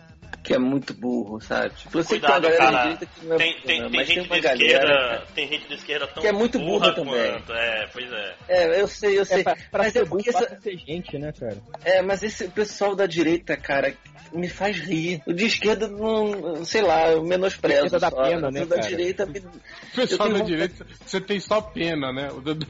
Que 0.48 0.54
é 0.54 0.58
muito 0.58 0.94
burro, 0.94 1.38
sabe? 1.42 1.74
Tipo, 1.74 1.98
eu 1.98 2.04
sei 2.04 2.20
Cuidado, 2.20 2.48
que 2.48 2.56
tem 2.56 2.56
uma 2.56 2.58
galera 2.58 2.72
cara. 2.72 2.78
de 2.78 2.96
direita 2.96 3.06
que 3.20 3.26
não 3.26 3.34
é 3.34 3.38
Tem, 3.38 3.52
burra, 3.52 3.62
tem, 3.66 3.90
tem 3.90 4.04
gente 4.06 4.28
tem 4.28 4.40
de 4.40 4.46
esquerda. 4.46 4.86
galera. 4.86 5.24
Tem 5.34 5.48
gente 5.48 5.68
de 5.68 5.74
esquerda 5.74 6.06
tão 6.06 6.22
Que 6.22 6.28
é 6.28 6.32
muito 6.32 6.58
burra 6.58 6.94
também. 6.94 7.32
quanto. 7.32 7.52
É, 7.52 7.86
pois 7.92 8.10
é. 8.12 8.34
É, 8.48 8.80
eu 8.80 8.88
sei, 8.88 9.18
eu 9.18 9.24
sei. 9.26 9.40
É, 9.40 9.42
pra, 9.44 9.56
pra 9.70 9.82
mas 9.84 9.92
ser 9.92 9.98
é 9.98 10.04
burro 10.06 10.22
essa- 10.26 10.58
ser 10.60 10.78
gente, 10.78 11.18
né, 11.18 11.32
cara? 11.38 11.58
É, 11.84 12.00
mas 12.00 12.22
esse 12.22 12.48
pessoal 12.48 12.96
da 12.96 13.04
direita, 13.06 13.58
cara, 13.58 13.92
me 14.32 14.48
faz 14.48 14.78
rir. 14.78 15.20
O 15.26 15.34
de 15.34 15.44
esquerda, 15.44 15.86
não, 15.86 16.64
sei 16.64 16.80
lá, 16.80 17.10
eu 17.10 17.22
menosprezo. 17.22 17.84
Esquerda 17.86 18.08
só. 18.10 18.22
pena, 18.22 18.50
né, 18.50 18.62
O 18.62 18.66
da 18.66 18.76
cara? 18.76 18.88
direita 18.88 19.26
me... 19.26 19.38
O 19.40 19.96
pessoal 19.96 20.32
da 20.32 20.38
direita, 20.40 20.86
você 21.04 21.20
tem 21.20 21.38
só 21.40 21.60
pena, 21.60 22.10
né? 22.10 22.30
O 22.32 22.40
da, 22.40 22.52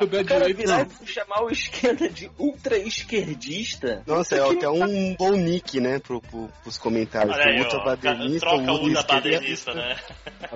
o 0.00 0.06
da 0.06 0.20
O 0.20 0.24
cara 0.24 0.46
direita 0.52 0.88
e 1.02 1.06
chamar 1.06 1.42
o 1.44 1.50
esquerda 1.50 2.08
de 2.08 2.30
ultra 2.38 2.76
esquerdista. 2.78 4.02
Nossa, 4.06 4.36
é 4.36 4.50
até 4.50 4.68
um 4.68 5.14
bom 5.14 5.32
nick, 5.52 5.80
né, 5.80 5.98
pro, 5.98 6.20
pro, 6.20 6.48
pros 6.62 6.78
comentários. 6.78 7.34
Olha 7.36 7.44
aí, 7.44 7.60
Ultra 7.60 7.78
ó. 7.78 7.84
badernista, 7.84 8.40
Troca 8.40 8.72
o 8.72 8.82
ultra 8.82 9.02
badernista, 9.02 9.74
né? 9.74 9.96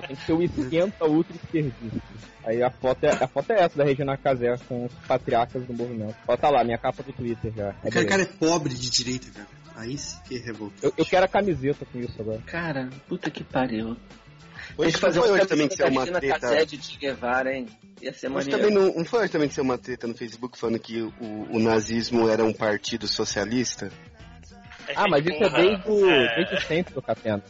Tem 0.07 0.15
que 0.15 0.25
ser 0.25 0.33
o 0.33 0.41
esquenta 0.41 1.05
ultra 1.05 1.35
esquerdista. 1.35 2.01
Aí 2.45 2.63
a 2.63 2.71
foto, 2.71 3.03
é, 3.03 3.09
a 3.09 3.27
foto 3.27 3.51
é 3.51 3.61
essa 3.61 3.77
da 3.77 3.83
Regina 3.83 4.15
Casé 4.15 4.55
com 4.67 4.85
os 4.85 4.93
patriarcas 5.05 5.65
do 5.65 5.73
movimento. 5.73 6.15
Ó, 6.27 6.37
tá 6.37 6.49
lá, 6.49 6.63
minha 6.63 6.77
capa 6.77 7.03
do 7.03 7.11
Twitter 7.11 7.51
já. 7.53 7.75
O 7.83 7.91
cara, 7.91 8.05
cara 8.05 8.21
é 8.21 8.25
pobre 8.25 8.73
de 8.73 8.89
direita, 8.89 9.27
cara. 9.31 9.47
Aí 9.75 9.97
sim 9.97 10.17
que 10.27 10.37
é 10.37 10.39
revolta. 10.39 10.75
Eu, 10.81 10.93
eu 10.97 11.05
quero 11.05 11.25
a 11.25 11.27
camiseta 11.27 11.85
com 11.85 11.99
isso 11.99 12.19
agora. 12.19 12.41
Cara, 12.45 12.89
puta 13.07 13.29
que 13.29 13.43
pariu. 13.43 13.95
Tem 13.95 14.85
Hoje 14.85 14.93
que 14.93 14.99
fazer 14.99 15.19
foi 15.19 15.29
uma 15.29 15.35
hoje 15.35 15.45
também 15.45 15.67
que 15.67 15.75
saiu 15.75 15.91
uma 15.91 16.05
treta. 16.05 16.39
Casé 16.39 16.65
de 16.65 16.81
Che 16.81 16.97
Guevara, 16.97 17.53
hein? 17.53 17.67
Ia 18.01 18.13
ser 18.13 18.29
Mas 18.29 18.47
também 18.47 18.71
não, 18.71 18.93
não 18.93 19.05
foi 19.05 19.21
hoje 19.21 19.31
também 19.31 19.47
que 19.47 19.53
saiu 19.53 19.65
uma 19.65 19.77
treta 19.77 20.07
no 20.07 20.15
Facebook 20.15 20.57
falando 20.57 20.79
que 20.79 21.01
o, 21.01 21.11
o 21.51 21.59
nazismo 21.59 22.29
era 22.29 22.43
um 22.43 22.53
partido 22.53 23.07
socialista? 23.07 23.91
É 24.87 24.93
Ah, 24.95 25.05
mas 25.09 25.25
isso 25.25 25.43
é 25.43 25.49
desde, 25.49 25.89
o, 25.91 26.09
É. 26.09 26.35
desde 26.35 26.61
sempre 26.65 26.93
do 26.93 27.01
Catena. 27.01 27.43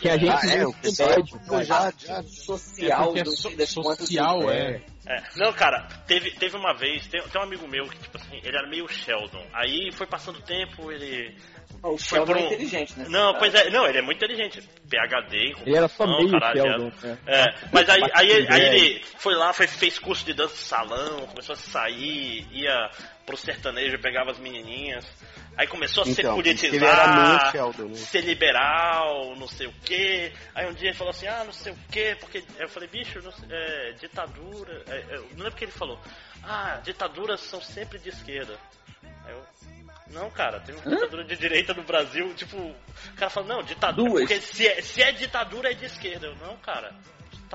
Tinha 0.00 0.18
gente 0.18 0.30
Ah, 0.30 0.54
é, 0.54 0.66
o 0.66 0.74
médio, 0.74 1.40
eu 1.50 1.64
já, 1.64 1.92
já, 1.96 2.22
social 2.24 3.02
É 3.02 3.04
porque 3.06 3.20
é 3.20 3.22
do 3.24 3.30
so- 3.30 3.66
social, 3.66 4.50
é. 4.50 4.82
É. 5.06 5.22
Não, 5.36 5.52
cara, 5.52 5.86
teve, 6.06 6.30
teve 6.32 6.56
uma 6.56 6.72
vez, 6.74 7.06
tem, 7.06 7.22
tem 7.22 7.40
um 7.40 7.44
amigo 7.44 7.66
meu 7.68 7.84
que, 7.88 7.98
tipo 7.98 8.16
assim, 8.16 8.36
ele 8.42 8.56
era 8.56 8.66
meio 8.68 8.88
Sheldon. 8.88 9.44
Aí 9.52 9.90
foi 9.92 10.06
passando 10.06 10.38
o 10.38 10.42
tempo, 10.42 10.90
ele. 10.90 11.36
O 11.82 11.98
Foi 11.98 12.18
Sheldon 12.18 12.32
é 12.32 12.36
um- 12.36 12.46
inteligente, 12.46 12.98
né? 12.98 13.06
Não, 13.10 13.34
pois 13.34 13.54
é, 13.54 13.68
não, 13.70 13.86
ele 13.86 13.98
é 13.98 14.02
muito 14.02 14.16
inteligente. 14.24 14.62
PHD, 14.88 15.54
Ele 15.66 15.76
era 15.76 15.88
só 15.88 16.06
meio 16.06 16.30
caralho, 16.30 16.62
Sheldon. 16.62 16.92
né? 17.02 17.18
É, 17.26 17.54
mas 17.72 17.88
aí, 17.90 18.02
aí, 18.14 18.30
ele- 18.30 18.46
aí 18.52 18.60
É. 18.62 18.74
ele 18.76 19.04
foi 19.18 19.34
lá, 19.34 19.52
foi, 19.52 19.66
fez 19.66 19.98
curso 19.98 20.24
de 20.24 20.32
dança 20.32 20.54
de 20.54 20.60
salão, 20.60 21.26
começou 21.26 21.52
a 21.52 21.56
sair, 21.56 22.46
ia 22.50 22.90
pro 23.24 23.36
sertanejo, 23.36 23.98
pegava 24.00 24.30
as 24.30 24.38
menininhas. 24.38 25.04
Aí 25.56 25.66
começou 25.68 26.02
a 26.02 26.06
se 26.06 26.12
Então, 26.12 26.32
meio 26.32 26.42
politizar, 26.42 27.52
Sheldon, 27.52 27.88
né? 27.88 27.94
ser 27.94 28.20
liberal, 28.22 29.36
não 29.36 29.46
sei 29.46 29.66
o 29.68 29.72
quê. 29.84 30.32
Aí 30.54 30.66
um 30.68 30.72
dia 30.74 30.88
ele 30.88 30.96
falou 30.98 31.10
assim, 31.12 31.26
ah, 31.28 31.44
não 31.44 31.52
sei 31.52 31.72
o 31.72 31.76
quê, 31.90 32.16
porque 32.18 32.42
eu 32.58 32.68
falei, 32.68 32.88
bicho, 32.88 33.20
não 33.22 33.30
sei- 33.30 33.48
é, 33.50 33.92
ditadura. 33.92 34.82
é, 34.88 35.16
eu 35.16 35.22
não 35.32 35.44
lembro 35.44 35.52
o 35.52 35.56
que 35.56 35.64
ele 35.64 35.72
falou. 35.72 35.98
Ah, 36.42 36.80
ditaduras 36.82 37.40
são 37.40 37.60
sempre 37.60 37.98
de 37.98 38.08
esquerda. 38.08 38.58
Aí 39.24 39.32
eu. 39.32 39.42
Não, 40.10 40.30
cara, 40.30 40.60
tem 40.60 40.74
uma 40.74 40.84
ditadura 40.84 41.24
de 41.24 41.36
direita 41.36 41.72
no 41.72 41.82
Brasil, 41.82 42.32
tipo, 42.34 42.56
o 42.58 42.76
cara 43.16 43.30
fala, 43.30 43.46
não, 43.46 43.62
ditadura, 43.62 44.10
Duas. 44.10 44.20
porque 44.28 44.40
se 44.40 44.66
é, 44.68 44.82
se 44.82 45.02
é 45.02 45.10
ditadura 45.12 45.70
é 45.70 45.74
de 45.74 45.86
esquerda. 45.86 46.26
Eu, 46.26 46.36
não, 46.36 46.56
cara, 46.58 46.94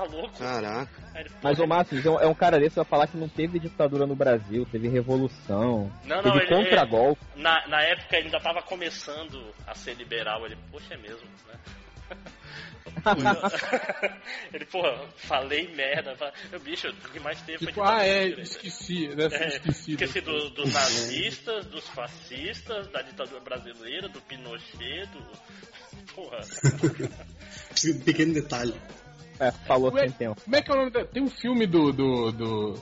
tá 0.00 0.16
louco? 0.16 0.38
Caraca. 0.38 0.90
Ele, 1.14 1.30
Mas 1.42 1.56
"Porra, 1.56 1.64
o 1.66 1.68
Márcio 1.68 2.18
é 2.20 2.26
um 2.26 2.34
cara 2.34 2.58
desse 2.58 2.76
vai 2.76 2.84
falar 2.84 3.06
que 3.06 3.16
não 3.16 3.28
teve 3.28 3.58
ditadura 3.58 4.06
no 4.06 4.14
Brasil, 4.14 4.66
teve 4.70 4.88
revolução, 4.88 5.90
Não, 6.04 6.22
não, 6.22 6.22
teve 6.22 6.38
ele- 6.44 6.64
contragolpe. 6.64 7.20
na, 7.36 7.66
na 7.68 7.82
época 7.82 8.16
ele 8.16 8.26
ainda 8.26 8.40
tava 8.40 8.62
começando 8.62 9.52
a 9.66 9.74
ser 9.74 9.94
liberal, 9.94 10.44
ele, 10.46 10.56
poxa, 10.70 10.94
é 10.94 10.96
mesmo, 10.96 11.28
né? 11.48 11.54
ele, 14.52 14.64
porra, 14.66 15.06
falei 15.16 15.68
merda. 15.74 16.16
Falei, 16.16 16.34
Meu 16.50 16.60
bicho, 16.60 16.88
o 16.88 17.08
que 17.10 17.20
mais 17.20 17.40
teve 17.42 17.58
foi 17.58 17.68
Tipo, 17.68 17.82
ah, 17.82 18.04
é, 18.04 18.28
esqueci, 18.40 19.08
né? 19.08 19.28
É, 19.30 19.48
esqueci. 19.48 19.92
esqueci 19.92 20.20
do- 20.20 20.50
dos 20.50 20.72
nazistas, 20.72 21.66
dos 21.66 21.86
fascistas, 21.88 22.88
da 22.88 23.02
ditadura 23.02 23.40
brasileira, 23.40 24.08
do 24.08 24.20
Pinochet, 24.22 25.06
do. 25.06 25.22
Porra. 26.14 26.40
Um 27.86 28.00
pequeno 28.00 28.34
detalhe. 28.34 28.74
É, 29.40 29.50
falou 29.50 29.90
sem 29.98 30.10
tempo. 30.10 30.40
Como 30.44 30.54
é 30.56 30.62
que 30.62 30.70
é 30.70 30.74
o 30.74 30.78
nome 30.78 30.90
da... 30.90 31.04
Tem 31.04 31.22
um 31.22 31.30
filme 31.30 31.66
do... 31.66 31.90
do, 31.92 32.30
do- 32.30 32.74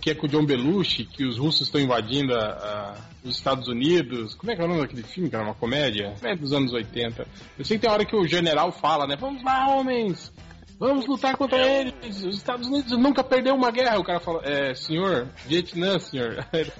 Que 0.00 0.10
é 0.10 0.14
com 0.14 0.26
o 0.26 0.28
John 0.28 0.44
Belushi, 0.44 1.04
que 1.06 1.24
os 1.24 1.38
russos 1.38 1.62
estão 1.66 1.80
invadindo 1.80 2.34
a- 2.34 2.38
a- 2.40 2.94
os 3.24 3.36
Estados 3.36 3.66
Unidos. 3.68 4.34
Como 4.34 4.52
é 4.52 4.54
que 4.54 4.60
é 4.60 4.64
o 4.64 4.68
nome 4.68 4.82
daquele 4.82 5.02
filme, 5.02 5.30
cara? 5.30 5.44
Uma 5.44 5.54
comédia? 5.54 6.14
É 6.22 6.36
dos 6.36 6.52
anos 6.52 6.72
80. 6.74 7.26
Eu 7.58 7.64
sei 7.64 7.78
que 7.78 7.82
tem 7.82 7.90
hora 7.90 8.04
que 8.04 8.14
o 8.14 8.26
general 8.26 8.70
fala, 8.70 9.06
né? 9.06 9.16
Vamos 9.18 9.42
lá, 9.42 9.66
homens! 9.68 10.30
Vamos 10.76 11.06
lutar 11.06 11.36
contra 11.36 11.56
eles. 11.66 12.22
Os 12.24 12.36
Estados 12.36 12.66
Unidos 12.66 12.90
nunca 12.98 13.22
perdeu 13.22 13.54
uma 13.54 13.70
guerra. 13.70 13.98
O 13.98 14.04
cara 14.04 14.18
fala, 14.18 14.40
é, 14.44 14.74
senhor, 14.74 15.28
Vietnã, 15.46 15.98
senhor. 16.00 16.44
Aí 16.52 16.62
ele 16.62 16.70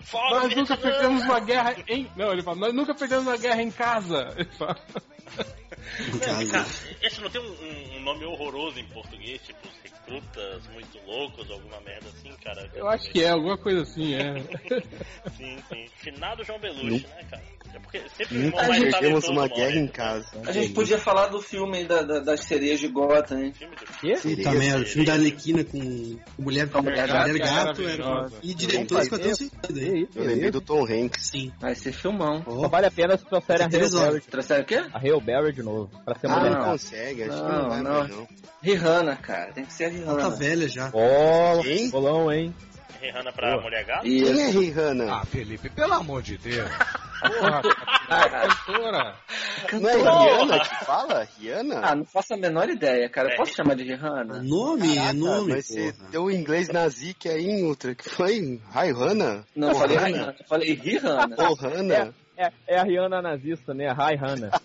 falou, 0.00 0.40
nós 0.40 0.54
nunca 0.56 0.76
perdemos 0.76 1.24
uma 1.24 1.40
guerra 1.40 1.74
em. 1.88 2.08
Não, 2.16 2.32
ele 2.32 2.42
fala, 2.42 2.56
nós 2.56 2.72
nunca 2.72 2.94
perdemos 2.94 3.26
uma 3.26 3.36
guerra 3.36 3.62
em 3.62 3.70
casa. 3.70 4.28
Ele 4.36 4.48
fala, 4.56 4.76
esse 7.02 7.20
não 7.20 7.30
tem 7.30 7.40
um- 7.40 7.96
um 7.96 8.00
nome 8.00 8.24
horroroso 8.24 8.78
em 8.78 8.84
português, 8.86 9.40
tipo 9.42 9.68
os 10.08 10.14
recrutas 10.14 10.62
muito 10.72 10.98
loucos, 11.06 11.50
alguma 11.50 11.80
merda 11.80 12.08
assim, 12.08 12.30
cara? 12.42 12.70
Eu 12.74 12.88
acho 12.88 13.10
que 13.10 13.22
é, 13.22 13.30
alguma 13.30 13.56
coisa 13.58 13.82
assim, 13.82 14.14
é. 14.14 14.34
Sim, 15.36 15.58
sim. 15.68 15.86
Finado 15.96 16.44
João 16.44 16.58
Belushi, 16.58 17.06
né, 17.06 17.24
cara? 17.30 17.42
É 17.74 17.78
porque 17.80 18.00
sempre 18.16 18.38
o 18.38 18.42
Nunca 18.44 18.62
irmão 18.62 18.68
perdemos 18.80 18.92
talentoso 19.00 19.32
uma 19.32 19.42
morre. 19.46 19.54
guerra 19.54 19.76
em 19.76 19.86
casa. 19.88 20.26
A 20.46 20.52
gente 20.52 20.72
podia 20.72 20.98
falar 20.98 21.26
do 21.26 21.40
filme 21.42 21.84
da, 21.84 22.00
da- 22.02 22.20
das 22.20 22.40
sereias 22.44 22.80
de 22.80 22.88
Gotham, 22.88 23.40
hein? 23.44 23.52
Filme 23.52 23.76
do- 23.76 23.86
Quê? 24.00 24.14
Puta 24.36 24.52
merda, 24.52 24.82
o 24.82 24.86
filme 24.86 25.06
da 25.06 25.12
Arlequina 25.12 25.64
com 25.64 26.18
mulher, 26.38 26.68
Com 26.70 26.80
mulher 26.82 27.06
mulher, 27.06 27.08
gato, 27.08 27.38
gato 27.38 27.82
é 27.82 27.92
era. 27.92 28.30
E 28.42 28.52
um 28.52 28.56
Que 28.56 28.66
aí. 29.22 29.30
isso, 29.32 29.50
Eu 30.18 30.24
lembrei 30.24 30.50
do 30.50 30.60
Tom 30.62 30.84
Hanks. 30.86 31.26
Sim. 31.26 31.52
Vai 31.60 31.74
ser 31.74 31.92
filmão. 31.92 32.42
Ó, 32.46 32.62
Só 32.62 32.68
vale 32.68 32.86
a 32.86 32.90
pena 32.90 33.18
se 33.18 33.24
trouxerem 33.26 33.66
a 33.66 33.68
horas. 33.68 33.92
Berry. 34.14 34.20
Trouxeram 34.22 34.62
o 34.62 34.66
quê? 34.66 34.74
A 34.76 34.98
Hale 34.98 35.20
Berry 35.20 35.52
de 35.52 35.62
novo. 35.62 35.90
Pra 36.04 36.14
ser 36.18 36.26
Ah, 36.26 36.36
mulher. 36.38 36.50
não 36.52 36.58
não. 36.60 36.70
consegue, 36.70 37.22
acho 37.24 37.36
que 37.36 37.52
Não, 37.52 37.68
vai 37.68 37.82
mais 37.82 38.08
não. 38.16 38.28
Rihanna, 38.62 39.16
cara. 39.16 39.52
Tem 39.52 39.64
que 39.64 39.72
ser 39.72 39.84
a 39.84 39.88
ela 40.02 40.14
tá 40.16 40.22
Rihanna. 40.28 40.36
velha 40.36 40.68
já. 40.68 40.90
Ó, 40.92 41.62
Quem? 41.62 41.90
bolão, 41.90 42.30
hein? 42.32 42.54
Rihanna 43.00 43.32
pra 43.32 43.50
Boa. 43.52 43.62
mulher 43.62 43.84
gata? 43.84 44.06
E 44.08 44.22
Quem 44.22 44.40
é 44.42 44.50
Rihanna? 44.50 45.12
Ah, 45.14 45.24
Felipe, 45.24 45.70
pelo 45.70 45.94
amor 45.94 46.20
de 46.22 46.36
Deus. 46.38 46.68
Porra, 47.20 47.60
Ah, 48.08 48.28
cantora. 48.28 49.16
Não 49.72 49.88
é 49.88 49.96
Rihanna 49.96 50.60
que 50.60 50.84
fala? 50.84 51.28
Rihanna? 51.38 51.80
ah, 51.82 51.94
não 51.96 52.04
faço 52.04 52.34
a 52.34 52.36
menor 52.36 52.68
ideia, 52.68 53.08
cara. 53.08 53.28
Eu 53.28 53.32
É. 53.32 53.36
posso 53.36 53.54
chamar 53.54 53.74
de 53.76 53.82
É 53.82 53.94
Rihanna? 53.96 54.42
nome, 54.42 54.92
é 54.92 54.96
Caraca, 54.96 55.12
nome, 55.14 55.52
mas 55.52 55.66
você 55.66 55.92
porra. 55.92 56.10
deu 56.10 56.24
um 56.24 56.30
inglês 56.30 56.68
nazique 56.70 57.28
aí 57.28 57.44
em 57.44 57.64
outra, 57.64 57.94
que 57.94 58.08
foi 58.08 58.60
Rihanna? 58.72 59.44
Não, 59.54 59.68
eu 59.70 59.74
falei 59.76 59.96
Rihanna? 59.96 60.16
Rihanna. 60.16 60.36
Eu 60.38 60.46
falei 60.46 60.74
Rihanna. 60.74 61.36
Ô, 61.38 61.54
Hannah? 61.54 62.14
É, 62.36 62.52
é 62.68 62.78
a 62.78 62.84
Rihanna 62.84 63.20
nazista, 63.22 63.74
né? 63.74 63.88
A 63.88 63.94
Hi 64.12 64.16
Hannah. 64.16 64.50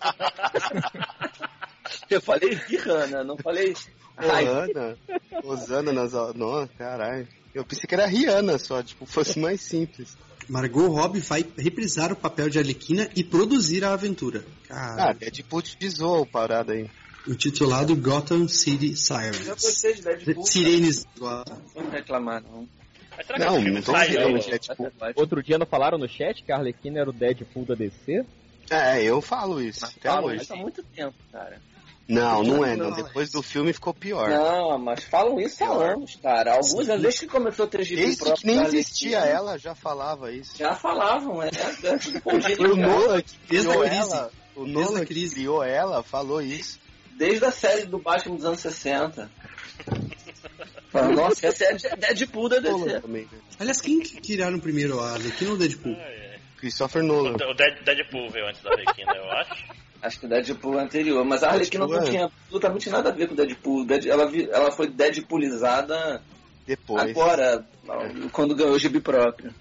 Eu 2.10 2.20
falei 2.20 2.54
Rihanna, 2.54 3.24
não 3.24 3.36
falei. 3.38 3.74
Hannah? 4.16 4.96
Osana 5.42 5.92
nas... 5.92 6.12
Não, 6.34 6.66
caralho. 6.78 7.26
Eu 7.54 7.64
pensei 7.64 7.86
que 7.86 7.94
era 7.94 8.06
Rihanna 8.06 8.58
só, 8.58 8.82
tipo, 8.82 9.06
fosse 9.06 9.38
mais 9.38 9.60
simples. 9.60 10.16
Margot 10.48 10.88
Robbie 10.88 11.20
vai 11.20 11.44
reprisar 11.56 12.12
o 12.12 12.16
papel 12.16 12.50
de 12.50 12.58
Arlequina 12.58 13.08
e 13.16 13.24
produzir 13.24 13.84
a 13.84 13.92
aventura. 13.92 14.44
Ah, 14.68 14.94
Cara, 14.96 15.12
Deadpool 15.14 15.62
te 15.62 15.88
zoou 15.88 16.24
a 16.24 16.26
parada 16.26 16.72
aí. 16.74 16.90
intitulado 17.26 17.96
Gotham 17.96 18.46
City 18.48 18.90
eu 18.90 18.96
Sirens. 18.96 19.48
gostei 19.48 19.94
de 19.94 20.02
Deadpool. 20.02 20.44
Sirenes 20.46 21.06
Gotham. 21.18 21.56
Não 21.74 21.90
reclamar, 21.90 22.42
não. 22.42 22.68
Não, 23.38 23.60
não 23.62 23.80
tô 23.82 23.92
virando 23.96 24.32
no- 24.32 24.38
de 24.40 24.50
Deadpool. 24.50 24.90
Outro 25.16 25.42
dia 25.42 25.56
não 25.56 25.66
falaram 25.66 25.96
no 25.96 26.08
chat 26.08 26.42
que 26.42 26.52
a 26.52 26.56
Arlequina 26.56 27.00
era 27.00 27.08
o 27.08 27.12
Deadpool 27.12 27.64
da 27.64 27.74
DC? 27.74 28.24
É, 28.68 29.02
eu 29.02 29.20
falo 29.22 29.62
isso, 29.62 29.80
Mas 29.82 29.90
até 29.96 30.08
falam 30.10 30.24
hoje. 30.30 30.42
isso 30.42 30.52
há 30.52 30.56
muito 30.56 30.82
tempo, 30.82 31.14
cara. 31.30 31.60
Não, 32.06 32.42
não 32.42 32.64
é, 32.64 32.76
não. 32.76 32.92
Depois 32.92 33.30
do 33.30 33.42
filme 33.42 33.72
ficou 33.72 33.94
pior. 33.94 34.28
Não, 34.28 34.78
mas 34.78 35.04
falam 35.04 35.40
isso 35.40 35.64
há 35.64 35.92
anos, 35.92 36.16
cara. 36.16 36.52
Alguns 36.56 36.88
anos, 36.88 37.02
desde 37.02 37.20
que 37.20 37.26
começou 37.26 37.64
a 37.64 37.68
ter 37.68 37.82
gibi 37.82 38.02
Desde 38.02 38.32
que 38.34 38.46
nem 38.46 38.62
existia 38.62 39.18
ela, 39.20 39.58
já 39.58 39.74
falava 39.74 40.30
isso. 40.30 40.56
Já 40.58 40.74
falavam, 40.74 41.42
é. 41.42 41.48
é 41.48 41.98
tipo, 41.98 42.40
gente, 42.40 42.56
Foi 42.56 42.70
o 42.70 42.76
Nolan 42.76 43.22
que 43.22 43.38
criou 43.48 43.84
ela. 43.84 44.30
O 44.54 44.64
Desde 44.64 44.78
a 44.78 44.84
Nolan 44.84 45.04
que 45.04 45.30
criou 45.32 45.64
ela 45.64 46.02
falou 46.02 46.42
isso. 46.42 46.78
Desde 47.16 47.44
a 47.44 47.50
série 47.50 47.86
do 47.86 47.98
Batman 47.98 48.36
dos 48.36 48.44
anos 48.44 48.60
60. 48.60 49.30
Fala, 50.90 51.08
Nossa, 51.08 51.46
essa 51.46 51.64
é 51.64 51.92
a 51.92 51.96
Deadpool 51.96 52.48
da 52.48 52.58
DC. 52.58 53.00
também? 53.00 53.28
Aliás, 53.58 53.80
quem 53.80 54.00
que 54.00 54.20
criaram 54.20 54.58
primeiro 54.60 55.00
a 55.00 55.12
Arlequina 55.12 55.50
ou 55.50 55.56
o 55.56 55.58
Deadpool? 55.58 55.92
É, 55.94 56.34
é. 56.34 56.38
Christopher 56.58 57.02
Nolan. 57.02 57.32
O 57.32 57.50
o 57.50 57.54
Dead- 57.54 57.82
Deadpool 57.84 58.30
veio 58.30 58.46
antes 58.46 58.62
da 58.62 58.70
Arlequina, 58.70 59.12
eu 59.16 59.30
acho. 59.32 59.83
Acho 60.04 60.20
que 60.20 60.26
o 60.26 60.28
Deadpool 60.28 60.78
é 60.78 60.82
anterior, 60.84 61.24
mas 61.24 61.42
a 61.42 61.48
Arlequina 61.50 61.86
não 61.86 61.96
é. 61.98 62.02
tinha 62.02 62.24
absolutamente 62.26 62.90
nada 62.90 63.08
a 63.08 63.12
ver 63.12 63.26
com 63.26 63.32
o 63.32 63.36
Deadpool. 63.36 63.86
Dead- 63.86 64.06
Ela, 64.06 64.30
ela 64.52 64.70
foi 64.70 64.86
Deadpoolizada 64.86 66.20
Depois. 66.66 67.10
agora, 67.10 67.64
quando 68.32 68.54
ganhou 68.54 68.74
o 68.74 68.78
gibi 68.78 69.00
próprio. 69.00 69.52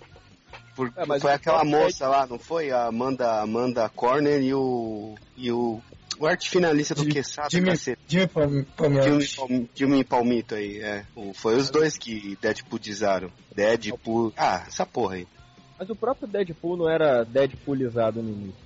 Por- 0.76 0.91
É, 0.98 1.06
mas 1.06 1.22
foi 1.22 1.32
aquela 1.32 1.64
moça 1.64 2.08
lá, 2.10 2.28
não 2.28 2.38
foi? 2.39 2.72
A 2.72 2.88
Amanda, 2.88 3.39
Amanda 3.41 3.88
Corner 3.89 4.41
e 4.41 4.54
o. 4.54 5.16
E 5.38 5.52
o. 5.52 5.80
O 6.20 6.28
arte 6.28 6.50
finalista 6.50 6.94
do 6.94 7.06
Quesada, 7.08 7.50
Jimmy. 7.50 7.72
Jimmy 8.08 8.28
Palm- 8.28 8.66
Jimmy, 9.02 9.70
Jimmy 9.74 10.04
Palmito 10.04 10.56
aí, 10.56 10.80
é. 10.80 11.06
Foi 11.34 11.56
os 11.56 11.70
dois 11.72 11.98
que 11.98 12.38
Deadpoolizaram. 12.41 13.32
Deadpool. 13.56 14.32
Ah, 14.38 14.64
essa 14.68 14.86
porra 14.86 15.16
aí. 15.16 15.28
Mas 15.80 15.89
o 15.89 15.96
próprio 15.96 16.28
Deadpool 16.28 16.78
não 16.78 16.89
era 16.89 17.24
Deadpoolizado 17.24 18.22
no 18.22 18.30
início. 18.30 18.62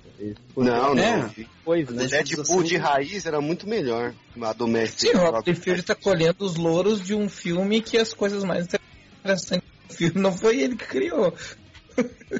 Não, 0.56 0.94
não. 0.94 1.02
É. 1.02 1.30
depois, 1.36 1.88
O 1.88 1.92
né? 1.92 2.06
Deadpool 2.06 2.62
de 2.62 2.76
raiz 2.76 3.24
era 3.26 3.40
muito 3.40 3.68
melhor. 3.68 4.12
A 4.40 4.52
do 4.52 4.66
Mestre. 4.66 5.10
Sim, 5.10 5.16
o 5.16 5.18
Rob 5.20 5.42
Liefeld 5.46 5.82
tá 5.82 5.94
colhendo 5.94 6.44
os 6.44 6.56
louros 6.56 7.00
de 7.04 7.14
um 7.14 7.28
filme 7.28 7.80
que 7.80 7.96
as 7.98 8.12
coisas 8.12 8.42
mais 8.44 8.66
interessantes 8.66 9.68
do 9.88 9.94
filme 9.94 10.20
não 10.20 10.32
foi 10.32 10.60
ele 10.60 10.76
que 10.76 10.86
criou. 10.86 11.32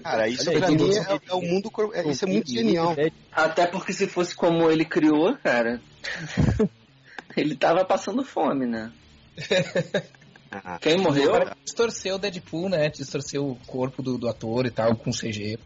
Cara, 0.03 0.29
isso 0.29 0.49
Olha 0.51 0.61
pra 0.61 0.71
mim 0.71 0.91
é, 0.95 1.19
é 1.31 1.35
o 1.35 1.41
mundo. 1.43 1.71
é- 1.93 2.09
isso 2.11 2.25
é 2.25 2.29
muito 2.29 2.51
genial. 2.51 2.95
Até 3.33 3.67
porque 3.67 3.93
se 3.93 4.07
fosse 4.07 4.35
como 4.35 4.71
ele 4.71 4.85
criou, 4.85 5.37
cara, 5.37 5.81
ele 7.37 7.57
tava 7.57 7.85
passando 7.85 8.25
fome, 8.25 8.67
né? 8.67 8.93
Ah, 10.51 10.79
Quem 10.81 10.99
morreu? 10.99 11.33
Distorceu 11.65 12.15
o 12.15 12.19
Deadpool, 12.19 12.69
né? 12.69 12.89
Distorceu 12.89 13.49
o 13.51 13.57
corpo 13.67 14.03
do, 14.03 14.17
do 14.17 14.29
ator 14.29 14.67
e 14.67 14.71
tal, 14.71 14.95
com 14.97 15.11
CG. 15.11 15.59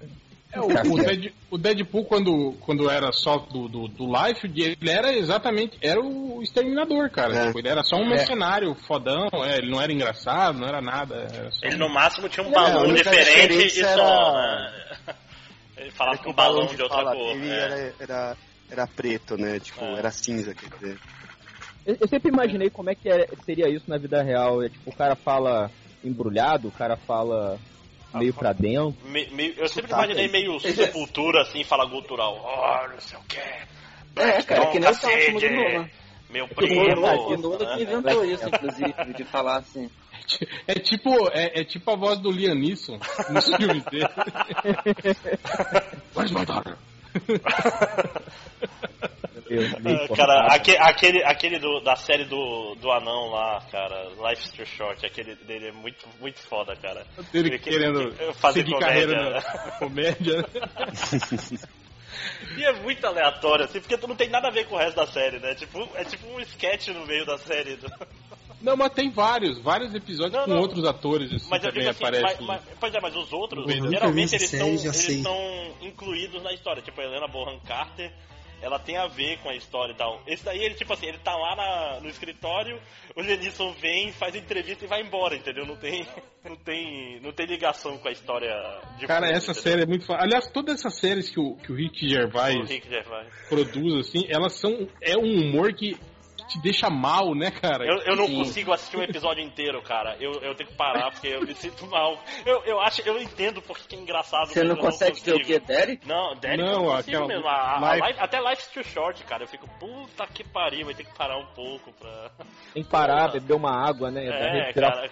É, 0.52 0.60
o, 0.60 0.66
o 0.66 0.96
Dead- 1.02 1.32
o 1.50 1.56
Deadpool, 1.58 2.04
quando, 2.04 2.52
quando 2.60 2.90
era 2.90 3.10
só 3.10 3.38
do, 3.38 3.68
do, 3.68 3.88
do 3.88 4.04
Life, 4.06 4.46
ele 4.46 4.90
era 4.90 5.12
exatamente. 5.12 5.78
Era 5.80 5.98
o 6.00 6.42
exterminador, 6.42 7.10
cara. 7.10 7.34
É. 7.34 7.46
Tipo, 7.46 7.58
ele 7.60 7.68
era 7.68 7.82
só 7.82 7.96
um 7.96 8.04
É. 8.04 8.08
mercenário 8.10 8.74
fodão, 8.86 9.28
é, 9.44 9.56
ele 9.58 9.70
não 9.70 9.80
era 9.80 9.90
engraçado, 9.92 10.58
não 10.58 10.68
era 10.68 10.82
nada. 10.82 11.26
Era 11.32 11.50
só 11.50 11.66
Ele 11.66 11.76
no 11.76 11.88
máximo 11.88 12.28
tinha 12.28 12.46
um 12.46 12.50
É, 12.52 12.56
a 12.56 12.60
balão 12.62 12.92
diferente 12.94 13.66
e 13.66 13.82
só, 13.82 13.88
era- 13.88 14.60
né? 15.06 15.14
Ele 15.78 15.90
falava 15.90 16.16
é 16.16 16.18
com 16.18 16.24
que 16.24 16.30
um 16.30 16.34
balão 16.34 16.66
de 16.66 16.76
de 16.76 16.82
outra 16.82 16.98
fala 16.98 17.12
cor. 17.14 17.32
dele 17.34 17.50
é. 17.50 17.54
era, 17.58 17.94
era, 17.98 18.36
era 18.70 18.86
preto, 18.86 19.36
né? 19.38 19.58
Tipo, 19.58 19.82
É. 19.84 19.98
era 19.98 20.10
cinza, 20.10 20.54
quer 20.54 20.68
dizer. 20.68 20.98
Eu, 21.86 21.96
eu 22.00 22.08
sempre 22.08 22.30
imaginei 22.30 22.68
como 22.70 22.90
é 22.90 22.94
que 22.94 23.08
é- 23.08 23.26
seria 23.44 23.68
isso 23.68 23.88
na 23.88 23.96
vida 23.98 24.22
real. 24.22 24.62
É, 24.62 24.68
tipo, 24.68 24.90
o 24.90 24.94
cara 24.94 25.16
fala 25.16 25.70
embrulhado, 26.04 26.68
o 26.68 26.72
cara 26.72 26.96
fala 26.96 27.58
meio 28.14 28.34
pra 28.34 28.52
dentro. 28.52 28.96
Me- 29.04 29.26
meio- 29.30 29.54
eu 29.56 29.68
sempre 29.68 29.90
Sotaque. 29.90 30.12
imaginei 30.12 30.28
meio 30.28 30.58
sepultura, 30.60 31.42
assim, 31.42 31.64
fala 31.64 31.84
gutural. 31.86 32.36
Oh, 32.42 32.88
não 32.92 33.00
sei 33.00 33.18
o 33.18 33.22
que. 33.22 33.38
É, 34.20 34.42
cara, 34.42 34.66
que 34.66 34.78
nem 34.78 34.88
o 34.88 34.92
do 34.92 35.00
cacete, 35.00 35.48
Nolan. 35.50 35.90
Meu 36.30 36.48
primo. 36.48 36.80
O 36.82 37.36
Nolan 37.36 37.76
que 37.76 37.82
inventou 37.82 38.24
isso, 38.24 38.46
inclusive, 38.48 39.14
de 39.16 39.24
falar 39.24 39.58
assim. 39.58 39.90
É 40.66 40.74
tipo, 40.74 41.28
é, 41.32 41.60
é 41.60 41.64
tipo 41.64 41.90
a 41.90 41.96
voz 41.96 42.18
do 42.20 42.30
Liam 42.30 42.54
Neeson 42.54 42.98
nos 43.30 43.44
filmes 43.56 43.84
dele. 43.86 44.08
Where's 46.14 46.30
my 46.30 46.44
daughter? 46.46 46.76
Cortado. 49.56 50.14
Cara, 50.16 50.46
aque- 50.54 50.76
aquele, 50.78 51.22
aquele 51.24 51.58
do- 51.58 51.80
da 51.80 51.96
série 51.96 52.24
do, 52.24 52.74
do 52.76 52.90
anão 52.92 53.30
lá, 53.30 53.60
cara, 53.70 54.08
Life's 54.28 54.50
Too 54.52 54.66
Short, 54.66 55.04
aquele 55.04 55.34
dele 55.36 55.68
é 55.68 55.72
muito, 55.72 56.06
muito 56.20 56.38
foda, 56.40 56.74
cara. 56.76 57.06
Ele 57.32 57.58
que- 57.58 57.70
querendo 57.70 58.10
que- 58.12 58.32
fazer 58.34 58.64
comédia. 58.64 58.86
carreira 58.86 59.22
na, 59.24 59.30
na 59.30 59.72
comédia. 59.78 60.36
né? 60.38 60.44
E 62.56 62.64
é 62.64 62.72
muito 62.82 63.04
aleatório, 63.06 63.64
assim, 63.64 63.80
porque 63.80 63.96
tu 63.96 64.06
não 64.06 64.14
tem 64.14 64.28
nada 64.28 64.48
a 64.48 64.50
ver 64.50 64.66
com 64.66 64.74
o 64.74 64.78
resto 64.78 64.96
da 64.96 65.06
série, 65.06 65.38
né? 65.38 65.54
Tipo, 65.54 65.88
é 65.94 66.04
tipo 66.04 66.26
um 66.28 66.40
sketch 66.40 66.88
no 66.88 67.06
meio 67.06 67.24
da 67.24 67.38
série. 67.38 67.78
Não, 68.60 68.76
mas 68.76 68.92
tem 68.92 69.10
vários, 69.10 69.58
vários 69.62 69.94
episódios 69.94 70.34
Não, 70.34 70.44
com 70.44 70.50
não. 70.50 70.60
outros 70.60 70.84
atores 70.84 71.32
assim, 71.32 71.46
Mas 71.50 71.64
eu 71.64 71.70
também 71.70 71.80
digo 71.88 71.90
assim, 71.90 72.04
aparecem. 72.04 72.46
mas, 72.46 72.62
mas- 72.66 72.76
pois 72.78 72.94
é, 72.94 73.00
mas 73.00 73.16
os 73.16 73.32
outros, 73.32 73.64
geralmente 73.90 74.34
eles 74.34 74.52
estão 74.52 75.74
incluídos 75.80 76.42
na 76.42 76.52
história. 76.52 76.82
Tipo, 76.82 77.00
a 77.00 77.04
Helena 77.04 77.26
Bonham 77.26 77.58
Carter, 77.60 78.12
ela 78.62 78.78
tem 78.78 78.96
a 78.96 79.06
ver 79.06 79.38
com 79.40 79.48
a 79.50 79.54
história 79.54 79.92
e 79.92 79.96
tal. 79.96 80.22
Esse 80.26 80.44
daí, 80.44 80.62
ele, 80.62 80.74
tipo 80.76 80.92
assim, 80.92 81.06
ele 81.06 81.18
tá 81.18 81.34
lá 81.36 81.56
na- 81.56 82.00
no 82.00 82.08
escritório, 82.08 82.80
o 83.16 83.20
Lenilson 83.20 83.72
vem, 83.72 84.12
faz 84.12 84.34
entrevista 84.34 84.84
e 84.84 84.88
vai 84.88 85.02
embora, 85.02 85.34
entendeu? 85.36 85.66
Não 85.66 85.76
tem, 85.76 86.06
não 86.44 86.56
tem, 86.56 87.20
não 87.20 87.32
tem 87.32 87.46
ligação 87.46 87.98
com 87.98 88.08
a 88.08 88.12
história 88.12 88.52
de 88.98 89.06
Cara, 89.06 89.26
fundo, 89.26 89.36
essa 89.36 89.50
entendeu? 89.52 89.62
série 89.72 89.82
é 89.82 89.86
muito 89.86 90.06
foda. 90.06 90.22
Aliás, 90.22 90.48
todas 90.50 90.78
essas 90.78 90.94
séries 90.94 91.28
que 91.28 91.40
o, 91.40 91.56
que 91.56 91.72
o 91.72 91.74
Rick 91.76 92.06
O 92.06 92.08
Gervais 92.08 92.70
Rick 92.70 92.88
Gervais. 92.88 93.28
produz, 93.48 94.06
assim, 94.08 94.24
elas 94.28 94.52
são. 94.54 94.88
É 95.00 95.16
um 95.16 95.22
humor 95.48 95.72
que 95.74 95.96
te 96.52 96.58
deixa 96.60 96.88
mal, 96.90 97.34
né, 97.34 97.50
cara? 97.50 97.84
Eu, 97.84 97.98
eu 98.02 98.16
não 98.16 98.26
Sim. 98.26 98.36
consigo 98.36 98.72
assistir 98.72 98.96
um 98.96 99.02
episódio 99.02 99.42
inteiro, 99.42 99.80
cara. 99.82 100.16
Eu, 100.20 100.32
eu 100.40 100.54
tenho 100.54 100.68
que 100.70 100.76
parar 100.76 101.10
porque 101.10 101.28
eu 101.28 101.40
me 101.42 101.54
sinto 101.54 101.86
mal. 101.86 102.18
Eu, 102.46 102.62
eu 102.64 102.80
acho, 102.80 103.00
eu 103.02 103.20
entendo 103.20 103.60
porque 103.62 103.84
que 103.88 103.96
é 103.96 103.98
engraçado. 103.98 104.48
Você 104.48 104.62
não 104.62 104.76
consegue 104.76 105.20
ver 105.20 105.34
o 105.34 105.40
que, 105.40 105.58
Derek? 105.58 106.06
Não, 106.06 106.34
Derek 106.36 106.62
Não, 106.62 106.72
eu 106.72 106.78
não 106.82 106.96
consigo 106.96 107.16
aquela- 107.16 107.26
mesmo. 107.28 107.48
A, 107.48 107.76
a 107.76 107.94
Life- 107.96 108.06
life- 108.08 108.20
até 108.20 108.40
Life's 108.40 108.66
Too 108.68 108.84
Short, 108.84 109.24
cara. 109.24 109.44
Eu 109.44 109.48
fico, 109.48 109.68
puta 109.78 110.26
que 110.26 110.44
pariu, 110.44 110.86
vai 110.86 110.94
ter 110.94 111.04
que 111.04 111.14
parar 111.16 111.38
um 111.38 111.46
pouco 111.54 111.92
pra. 111.92 112.30
Tem 112.74 112.82
que 112.82 112.88
parar, 112.90 113.28
beber 113.32 113.54
uma 113.54 113.70
água, 113.72 114.10
né? 114.10 114.26
É, 114.26 114.72
cara. 114.72 115.10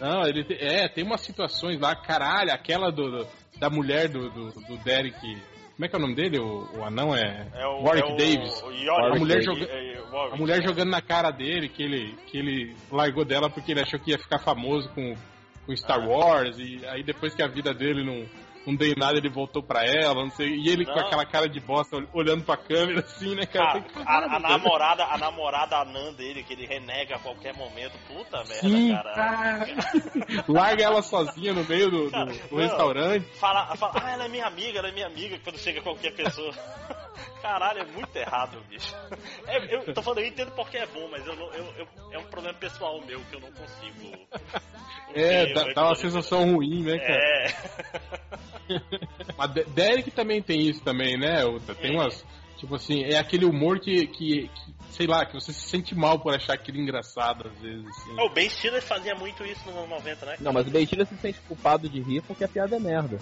Não, 0.00 0.26
ele 0.26 0.44
te- 0.44 0.54
é, 0.60 0.88
tem 0.88 1.04
umas 1.04 1.20
situações 1.20 1.78
lá, 1.80 1.94
caralho, 1.94 2.52
aquela 2.52 2.90
do, 2.90 3.10
do- 3.22 3.28
da 3.58 3.70
mulher 3.70 4.08
do, 4.08 4.28
do, 4.30 4.50
do 4.50 4.76
Derek. 4.78 5.16
Como 5.76 5.84
é 5.84 5.88
que 5.88 5.96
é 5.96 5.98
o 5.98 6.02
nome 6.02 6.14
dele? 6.14 6.38
O, 6.38 6.68
o 6.78 6.84
anão 6.84 7.14
é. 7.14 7.48
É 7.54 7.66
o, 7.66 7.82
Warwick 7.82 8.08
é 8.08 8.12
o, 8.12 8.16
Davis. 8.16 8.62
o 8.62 8.70
Yorick 8.70 9.16
A 9.16 9.18
mulher 9.18 9.42
joga- 9.42 9.64
É, 9.66 9.94
é, 9.94 10.00
Warwick. 10.12 10.34
A 10.34 10.36
mulher 10.36 10.62
jogando 10.62 10.90
na 10.90 11.02
cara 11.02 11.30
dele 11.32 11.68
que 11.68 11.82
ele, 11.82 12.14
que 12.28 12.38
ele 12.38 12.76
largou 12.92 13.24
dela 13.24 13.50
porque 13.50 13.72
ele 13.72 13.80
achou 13.80 13.98
que 13.98 14.12
ia 14.12 14.18
ficar 14.18 14.38
famoso 14.38 14.88
com, 14.90 15.16
com 15.66 15.76
Star 15.76 16.00
Ah. 16.00 16.06
Wars. 16.06 16.56
E 16.58 16.80
aí 16.86 17.02
depois 17.02 17.34
que 17.34 17.42
a 17.42 17.48
vida 17.48 17.74
dele 17.74 18.04
não, 18.04 18.24
não 18.66 18.86
em 18.86 18.94
nada, 18.96 19.18
ele 19.18 19.28
voltou 19.28 19.62
pra 19.62 19.84
ela, 19.84 20.14
não 20.22 20.30
sei. 20.30 20.48
E 20.48 20.68
ele 20.68 20.84
com 20.84 20.92
Não. 20.94 21.00
aquela 21.06 21.24
cara 21.26 21.48
de 21.48 21.60
bosta 21.60 21.96
ol- 21.96 22.08
olhando 22.12 22.44
pra 22.44 22.56
câmera 22.56 23.00
assim, 23.00 23.34
né, 23.34 23.44
cara? 23.46 23.80
Cara, 23.80 24.28
que- 24.28 24.34
a, 24.34 24.36
a 24.36 24.38
namorada, 24.40 25.04
a 25.04 25.18
namorada 25.18 25.76
anã 25.78 26.12
dele, 26.14 26.42
que 26.42 26.52
ele 26.54 26.66
renega 26.66 27.16
a 27.16 27.18
qualquer 27.18 27.54
momento, 27.54 27.92
puta 28.08 28.38
merda, 28.44 28.68
Sim, 28.68 28.92
cara. 28.94 29.66
Larga 30.48 30.82
ela 30.82 31.02
sozinha 31.02 31.52
no 31.52 31.64
meio 31.64 31.90
do, 31.90 32.04
do- 32.06 32.10
Cara, 32.10 32.24
do 32.32 32.56
não. 32.56 32.58
restaurante. 32.58 33.26
Fala, 33.38 33.76
fala, 33.76 33.92
ah, 34.02 34.10
ela 34.12 34.24
é 34.24 34.28
minha 34.28 34.46
amiga, 34.46 34.78
ela 34.78 34.88
é 34.88 34.92
minha 34.92 35.06
amiga, 35.06 35.38
quando 35.44 35.58
chega 35.58 35.82
qualquer 35.82 36.14
pessoa. 36.14 36.52
Caralho, 37.42 37.80
é 37.80 37.84
muito 37.84 38.16
errado, 38.16 38.58
bicho. 38.70 38.94
É, 39.46 39.74
eu 39.74 39.92
tô 39.92 40.00
falando, 40.02 40.20
eu 40.20 40.26
entendo 40.26 40.50
porque 40.52 40.78
é 40.78 40.86
bom, 40.86 41.06
mas 41.10 41.26
eu 41.26 41.36
não, 41.36 41.52
eu, 41.52 41.64
eu- 41.76 41.88
é 42.12 42.18
um 42.18 42.24
problema 42.24 42.56
pessoal 42.58 42.98
meu 43.04 43.20
que 43.30 43.36
eu 43.36 43.40
não 43.40 43.52
consigo. 43.52 44.18
É, 45.16 45.52
dá, 45.52 45.62
dá 45.74 45.84
uma 45.84 45.94
sensação 45.94 46.54
ruim, 46.56 46.82
né, 46.82 46.98
cara? 46.98 47.14
É. 47.14 47.46
Mas 49.36 49.50
De- 49.54 49.64
Derek 49.64 50.10
também 50.10 50.42
tem 50.42 50.60
isso 50.68 50.80
também, 50.82 51.18
né? 51.18 51.44
O- 51.44 51.60
Tem 51.60 51.92
É. 51.92 51.94
umas. 51.94 52.24
Tipo 52.56 52.76
assim, 52.76 53.02
é 53.04 53.18
aquele 53.18 53.44
humor 53.44 53.78
que, 53.80 54.06
que, 54.06 54.48
que, 54.48 54.74
sei 54.90 55.06
lá, 55.06 55.26
que 55.26 55.34
você 55.34 55.52
se 55.52 55.60
sente 55.68 55.94
mal 55.94 56.18
por 56.20 56.34
achar 56.34 56.54
aquilo 56.54 56.78
engraçado 56.78 57.48
às 57.48 57.58
vezes, 57.60 57.84
assim. 57.88 58.12
O 58.18 58.28
Ben 58.30 58.48
Stiller 58.48 58.80
fazia 58.80 59.14
muito 59.14 59.44
isso 59.44 59.60
nos 59.66 59.76
anos 59.76 59.90
90, 59.90 60.24
né? 60.26 60.36
Não, 60.40 60.52
mas 60.52 60.66
o 60.66 60.70
Beijinho 60.70 61.04
se 61.04 61.16
sente 61.16 61.38
culpado 61.46 61.88
de 61.88 62.00
rir 62.00 62.22
porque 62.22 62.44
a 62.44 62.48
piada 62.48 62.76
é 62.76 62.78
merda. 62.78 63.18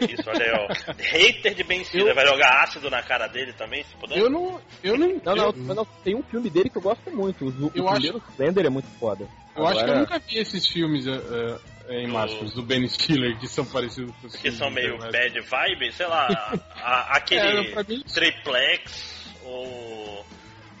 É 0.00 0.04
isso, 0.06 0.22
olha 0.26 0.42
aí, 0.42 0.52
ó. 0.52 0.92
Hater 0.96 1.54
de 1.54 1.64
Ben 1.64 1.84
Stiller, 1.84 2.14
vai 2.14 2.26
jogar 2.26 2.62
ácido 2.62 2.88
na 2.88 3.02
cara 3.02 3.26
dele 3.26 3.52
também, 3.52 3.84
se 3.84 3.94
puder? 3.96 4.16
Eu 4.16 4.30
não. 4.30 4.58
Eu 4.82 4.96
não. 4.96 5.08
Não, 5.22 5.34
não, 5.36 5.44
eu, 5.48 5.54
mas 5.58 5.76
não, 5.76 5.84
tem 5.84 6.14
um 6.16 6.22
filme 6.22 6.48
dele 6.48 6.70
que 6.70 6.78
eu 6.78 6.82
gosto 6.82 7.10
muito. 7.10 7.44
O, 7.44 7.48
o 7.66 7.70
Eu 7.74 7.88
acho- 7.88 8.00
primeiro 8.00 8.22
Slender 8.34 8.64
é 8.66 8.70
muito 8.70 8.88
foda. 8.98 9.28
eu 9.54 9.66
acho 9.66 9.74
que 9.74 9.80
eu 9.80 9.84
Agora- 9.92 10.00
nunca 10.00 10.18
vi 10.20 10.38
esses 10.38 10.66
filmes 10.66 11.06
eh, 11.06 11.58
em 11.88 12.06
Do- 12.06 12.12
máscaras 12.12 12.52
do 12.52 12.62
Ben 12.62 12.86
Stiller 12.88 13.38
que 13.38 13.46
são 13.48 13.64
parecidos 13.64 14.14
com 14.20 14.26
os 14.26 14.36
Que 14.36 14.50
são 14.52 14.70
meio 14.70 14.98
bad 14.98 15.40
vibe, 15.40 15.92
sei 15.92 16.06
lá, 16.06 16.26
a- 16.76 17.12
É, 17.12 17.16
aquele 17.16 17.74
mim- 17.96 18.02
triplex 18.04 19.32
ou 19.44 20.24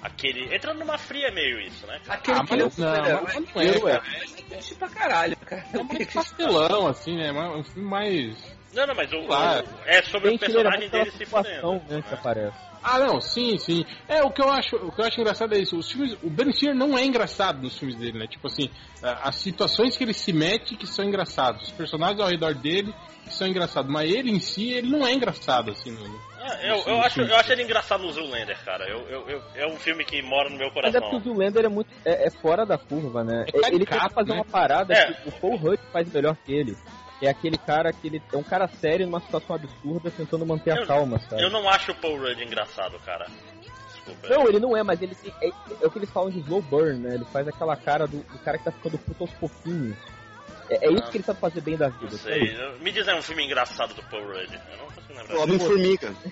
aquele. 0.02 0.54
Entrando 0.54 0.78
numa 0.80 0.98
fria 0.98 1.28
é 1.28 1.30
meio 1.30 1.60
isso, 1.60 1.86
né? 1.86 2.00
cara? 2.04 2.18
Aquele 2.18 2.38
Ah, 2.38 2.44
que 2.46 2.54
é 2.54 2.56
mas 2.56 2.78
não, 2.78 3.22
mas 3.24 3.54
não 3.54 3.62
é, 3.62 3.94
é. 3.94 3.98
cara. 3.98 4.02
É 4.16 4.42
triste 4.42 4.74
pra 4.74 4.88
caralho, 4.88 5.36
cara. 5.38 5.64
É 5.72 5.82
mais 5.82 6.12
pastelão, 6.12 6.86
assim, 6.86 7.16
né? 7.16 7.28
É 7.28 7.32
um 7.32 7.64
filme 7.64 7.88
mais. 7.88 8.36
Não, 8.72 8.86
não, 8.86 8.94
mas 8.94 9.12
o, 9.12 9.18
é 9.84 10.02
sobre 10.02 10.30
Ben 10.30 10.32
o 10.32 10.36
é 10.36 10.38
personagem 10.38 10.88
dele 10.88 11.10
se 11.10 11.26
fudendo. 11.26 11.72
né, 11.88 12.02
que 12.08 12.14
aparece. 12.14 12.56
Ah, 12.82 12.98
não, 12.98 13.20
sim, 13.20 13.56
sim. 13.58 13.84
É, 14.08 14.22
o 14.22 14.30
que 14.30 14.42
eu 14.42 14.50
acho, 14.50 14.76
o 14.76 14.90
que 14.92 15.00
eu 15.00 15.04
acho 15.04 15.20
engraçado 15.20 15.54
é 15.54 15.58
isso. 15.58 15.76
Os 15.76 15.90
filmes, 15.90 16.16
o 16.22 16.28
Ben 16.28 16.50
Stiller 16.52 16.74
não 16.74 16.98
é 16.98 17.04
engraçado 17.04 17.62
nos 17.62 17.78
filmes 17.78 17.96
dele, 17.96 18.18
né? 18.18 18.26
Tipo 18.26 18.48
assim, 18.48 18.68
as 19.02 19.36
situações 19.36 19.96
que 19.96 20.04
ele 20.04 20.12
se 20.14 20.32
mete 20.32 20.76
que 20.76 20.86
são 20.86 21.04
engraçados, 21.04 21.62
os 21.64 21.70
personagens 21.70 22.18
ao 22.20 22.28
redor 22.28 22.54
dele 22.54 22.92
que 23.24 23.32
são 23.32 23.46
engraçados, 23.46 23.90
mas 23.90 24.10
ele 24.10 24.32
em 24.32 24.40
si, 24.40 24.72
ele 24.72 24.90
não 24.90 25.06
é 25.06 25.12
engraçado 25.14 25.70
assim. 25.70 25.92
No, 25.92 26.20
Ah, 26.40 26.58
eu, 26.60 26.76
eu, 26.86 27.00
acho, 27.02 27.20
eu 27.20 27.36
acho 27.36 27.52
ele 27.52 27.62
engraçado 27.62 28.02
no 28.02 28.10
Zoolander, 28.12 28.58
cara. 28.64 28.84
Eu, 28.88 29.08
eu, 29.08 29.28
eu- 29.30 29.42
é 29.54 29.66
um 29.68 29.76
filme 29.76 30.04
que 30.04 30.20
mora 30.22 30.50
no 30.50 30.56
meu 30.58 30.70
Mas 30.74 30.92
é 30.92 31.00
porque 31.00 31.10
coração. 31.12 31.18
o 31.18 31.20
Zoolander 31.36 31.64
é 31.64 31.68
muito. 31.68 31.88
É, 32.04 32.26
é 32.26 32.30
fora 32.30 32.66
da 32.66 32.76
curva, 32.76 33.22
né? 33.22 33.44
É 33.46 33.56
ele 33.68 33.86
caricato, 33.86 34.00
tenta 34.02 34.14
fazer 34.14 34.30
né? 34.30 34.34
uma 34.38 34.44
parada 34.44 34.92
É. 34.92 35.12
que 35.12 35.28
o 35.28 35.32
Paul 35.32 35.56
Rudd 35.56 35.78
faz 35.92 36.12
melhor 36.12 36.36
que 36.44 36.52
ele. 36.52 36.76
É 37.22 37.28
aquele 37.28 37.56
cara 37.56 37.92
que 37.92 38.08
ele 38.08 38.20
é 38.32 38.36
um 38.36 38.42
cara 38.42 38.66
sério 38.66 39.06
numa 39.06 39.20
situação 39.20 39.54
absurda 39.54 40.10
tentando 40.10 40.44
manter 40.44 40.72
a 40.72 40.80
Eu- 40.80 40.86
calma, 40.88 41.20
sabe? 41.20 41.40
Eu 41.40 41.50
não 41.50 41.68
acho 41.68 41.92
o 41.92 41.94
Paul 41.94 42.18
Rudd 42.18 42.42
engraçado, 42.42 42.98
cara. 43.06 43.26
Desculpa. 43.92 44.28
Não, 44.28 44.48
ele 44.48 44.58
não 44.58 44.76
é, 44.76 44.82
mas 44.82 45.00
ele 45.00 45.16
é, 45.40 45.48
é 45.80 45.86
o 45.86 45.90
que 45.90 45.98
eles 46.00 46.10
falam 46.10 46.30
de 46.30 46.40
slow 46.40 46.60
burn, 46.62 46.98
né? 46.98 47.14
Ele 47.14 47.24
faz 47.26 47.46
aquela 47.46 47.76
cara 47.76 48.08
do, 48.08 48.16
do 48.16 48.38
cara 48.40 48.58
que 48.58 48.64
tá 48.64 48.72
ficando 48.72 48.98
puto 48.98 49.22
aos 49.22 49.32
pouquinhos. 49.34 49.96
É, 50.80 50.86
é 50.86 50.92
isso 50.92 51.10
que 51.10 51.16
ele 51.18 51.24
sabe 51.24 51.40
fazer 51.40 51.60
bem 51.60 51.76
da 51.76 51.88
Não 51.88 51.98
vida. 51.98 52.16
sei. 52.16 52.56
Me 52.80 52.90
diz 52.92 53.06
aí 53.08 53.18
um 53.18 53.22
filme 53.22 53.44
engraçado 53.44 53.94
do 53.94 54.02
Paul 54.04 54.24
Rudd. 54.26 54.52
Eu 54.70 54.78
não 54.78 54.86
consigo 54.86 55.14
lembrar. 55.18 55.36
Homem-Formiga. 55.38 56.12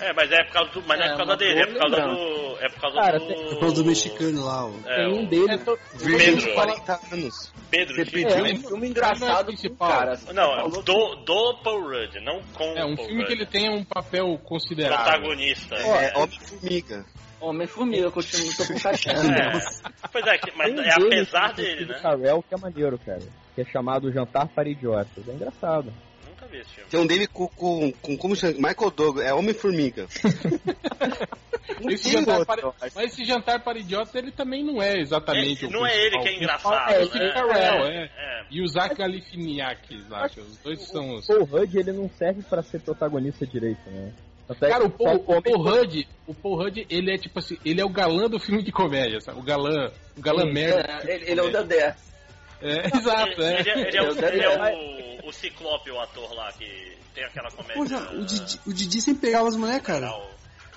É, 0.00 0.12
mas 0.12 0.30
é 0.30 0.44
por 0.44 0.52
causa 0.52 0.70
do. 0.72 0.82
Mas 0.86 0.98
não 0.98 1.06
é 1.06 1.08
É, 1.08 1.10
por 1.12 1.18
causa 1.18 1.36
dele, 1.36 1.60
é 1.60 1.66
por 1.66 1.78
causa 1.78 1.96
lembrança. 1.96 2.20
do. 2.24 2.56
É 2.64 2.68
por 2.68 2.80
causa 2.80 2.96
Cara, 3.00 3.18
do. 3.18 3.26
tem- 3.26 3.48
Por 3.48 3.60
causa 3.60 3.74
do 3.76 3.84
mexicano 3.84 4.44
lá, 4.44 4.66
ó. 4.66 4.70
É, 4.86 4.96
Tem 4.96 5.06
um 5.08 5.24
o 5.24 5.26
dele. 5.28 5.52
É, 5.52 5.56
de 5.56 6.16
Pedro. 6.16 6.54
40 6.54 7.00
anos. 7.12 7.52
Pedro 7.70 7.94
Você 7.96 8.04
pediu 8.04 8.28
É. 8.46 8.52
um 8.52 8.56
filme 8.56 8.88
engraçado 8.88 9.46
principal. 9.46 9.88
cara. 9.90 10.18
Não, 10.32 10.54
é 10.58 10.68
do, 10.70 11.14
do 11.16 11.54
Paul 11.62 11.82
Rudd, 11.82 12.14
não 12.22 12.40
com 12.54 12.64
é 12.76 12.84
um 12.84 12.92
o 12.92 12.96
Paul 12.96 13.06
filme 13.08 13.24
que 13.24 13.30
Rudd. 13.32 13.40
ele 13.42 13.46
tem 13.46 13.70
um 13.70 13.84
papel 13.84 14.38
considerável. 14.44 15.04
Protagonista. 15.04 15.74
É, 15.74 16.16
Homem-Formiga. 16.18 17.04
Homem-Formiga, 17.40 18.04
eu 18.06 18.12
continuo 18.12 18.56
tô 18.56 18.66
com 18.66 18.78
caixinha. 18.80 19.14
É. 19.14 20.08
Pois 20.12 20.26
é, 20.26 20.38
que- 20.38 20.52
mas 20.56 20.72
é 20.78 20.90
apesar 20.92 21.50
que 21.54 21.62
dele, 21.62 21.86
né? 21.86 21.98
Carell 22.00 22.42
que 22.48 22.54
é 22.54 22.58
maneiro, 22.58 22.98
cara. 23.04 23.22
Que 23.58 23.62
é 23.62 23.64
chamado 23.64 24.12
Jantar 24.12 24.46
para 24.46 24.68
Idiotas. 24.68 25.28
É 25.28 25.32
engraçado. 25.32 25.92
Nunca 26.28 26.46
vi 26.46 26.58
esse 26.58 26.70
filme. 26.70 26.88
Tem 26.88 27.00
um 27.00 27.06
dele 27.08 27.26
com, 27.26 27.48
com, 27.48 27.90
com 27.90 28.16
como 28.16 28.36
chama? 28.36 28.54
Michael 28.54 28.90
Douglas. 28.92 29.26
É 29.26 29.34
Homem-Formiga. 29.34 30.06
Esse 31.90 32.10
jantar 32.10 32.46
para, 32.46 32.72
mas 32.80 33.12
esse 33.12 33.24
jantar 33.24 33.62
para 33.62 33.78
idiota 33.78 34.18
ele 34.18 34.32
também 34.32 34.64
não 34.64 34.82
é 34.82 34.98
exatamente 34.98 35.66
É, 35.66 35.68
o 35.68 35.70
não 35.70 35.86
é 35.86 35.94
ele 35.96 36.18
que 36.18 36.28
é 36.28 36.32
O 36.32 36.34
engraçado, 36.36 36.90
É 36.90 36.96
o 36.96 37.00
né? 37.00 37.06
Steve 37.06 37.32
Carell, 37.32 37.84
é. 37.84 38.04
É. 38.04 38.44
E 38.50 38.62
o 38.62 38.66
Zach 38.66 38.94
Galifianakis, 38.96 40.10
acho. 40.10 40.40
Os 40.40 40.56
dois 40.58 40.80
são 40.88 41.16
os... 41.16 41.26
Paul 41.26 41.44
Rudd, 41.44 41.76
ele 41.76 41.92
não 41.92 42.08
serve 42.08 42.42
pra 42.42 42.62
ser 42.62 42.80
protagonista 42.80 43.46
direito, 43.46 43.88
né? 43.90 44.12
Tanto 44.48 44.64
é 44.64 44.68
Cara, 44.70 44.84
o 44.84 44.90
Paul, 44.90 45.16
o 45.16 45.42
Paul 45.42 45.62
Rudd, 45.62 46.08
o 46.26 46.34
Paul 46.34 46.56
Rudd, 46.56 46.86
ele 46.88 47.12
é 47.12 47.18
tipo 47.18 47.38
assim, 47.38 47.58
ele 47.64 47.82
é 47.82 47.84
o 47.84 47.90
galã 47.90 48.28
do 48.28 48.40
filme 48.40 48.62
de 48.62 48.72
comédia, 48.72 49.20
sabe? 49.20 49.38
O 49.38 49.42
galã, 49.42 49.92
o 50.16 50.22
galã 50.22 50.50
merda. 50.50 51.00
É, 51.04 51.14
ele, 51.14 51.30
ele 51.32 51.40
é 51.40 51.42
o 51.42 51.52
Dedé. 51.52 51.94
É, 52.60 52.86
exato, 52.96 53.42
é. 53.42 53.60
Ele, 53.60 53.70
ele 53.88 53.96
é, 53.96 54.02
o, 54.02 54.26
ele 54.26 54.42
é 54.42 55.22
o, 55.24 55.28
o 55.28 55.32
Ciclope, 55.32 55.90
o 55.90 56.00
ator 56.00 56.32
lá, 56.34 56.52
que 56.52 56.96
tem 57.14 57.24
aquela 57.24 57.50
comédia. 57.50 57.98
O 58.12 58.24
Didi, 58.24 58.60
o 58.66 58.72
Didi 58.72 59.00
sempre 59.00 59.20
pegava 59.28 59.48
as 59.48 59.56
mulheres, 59.56 59.82
cara. 59.82 60.12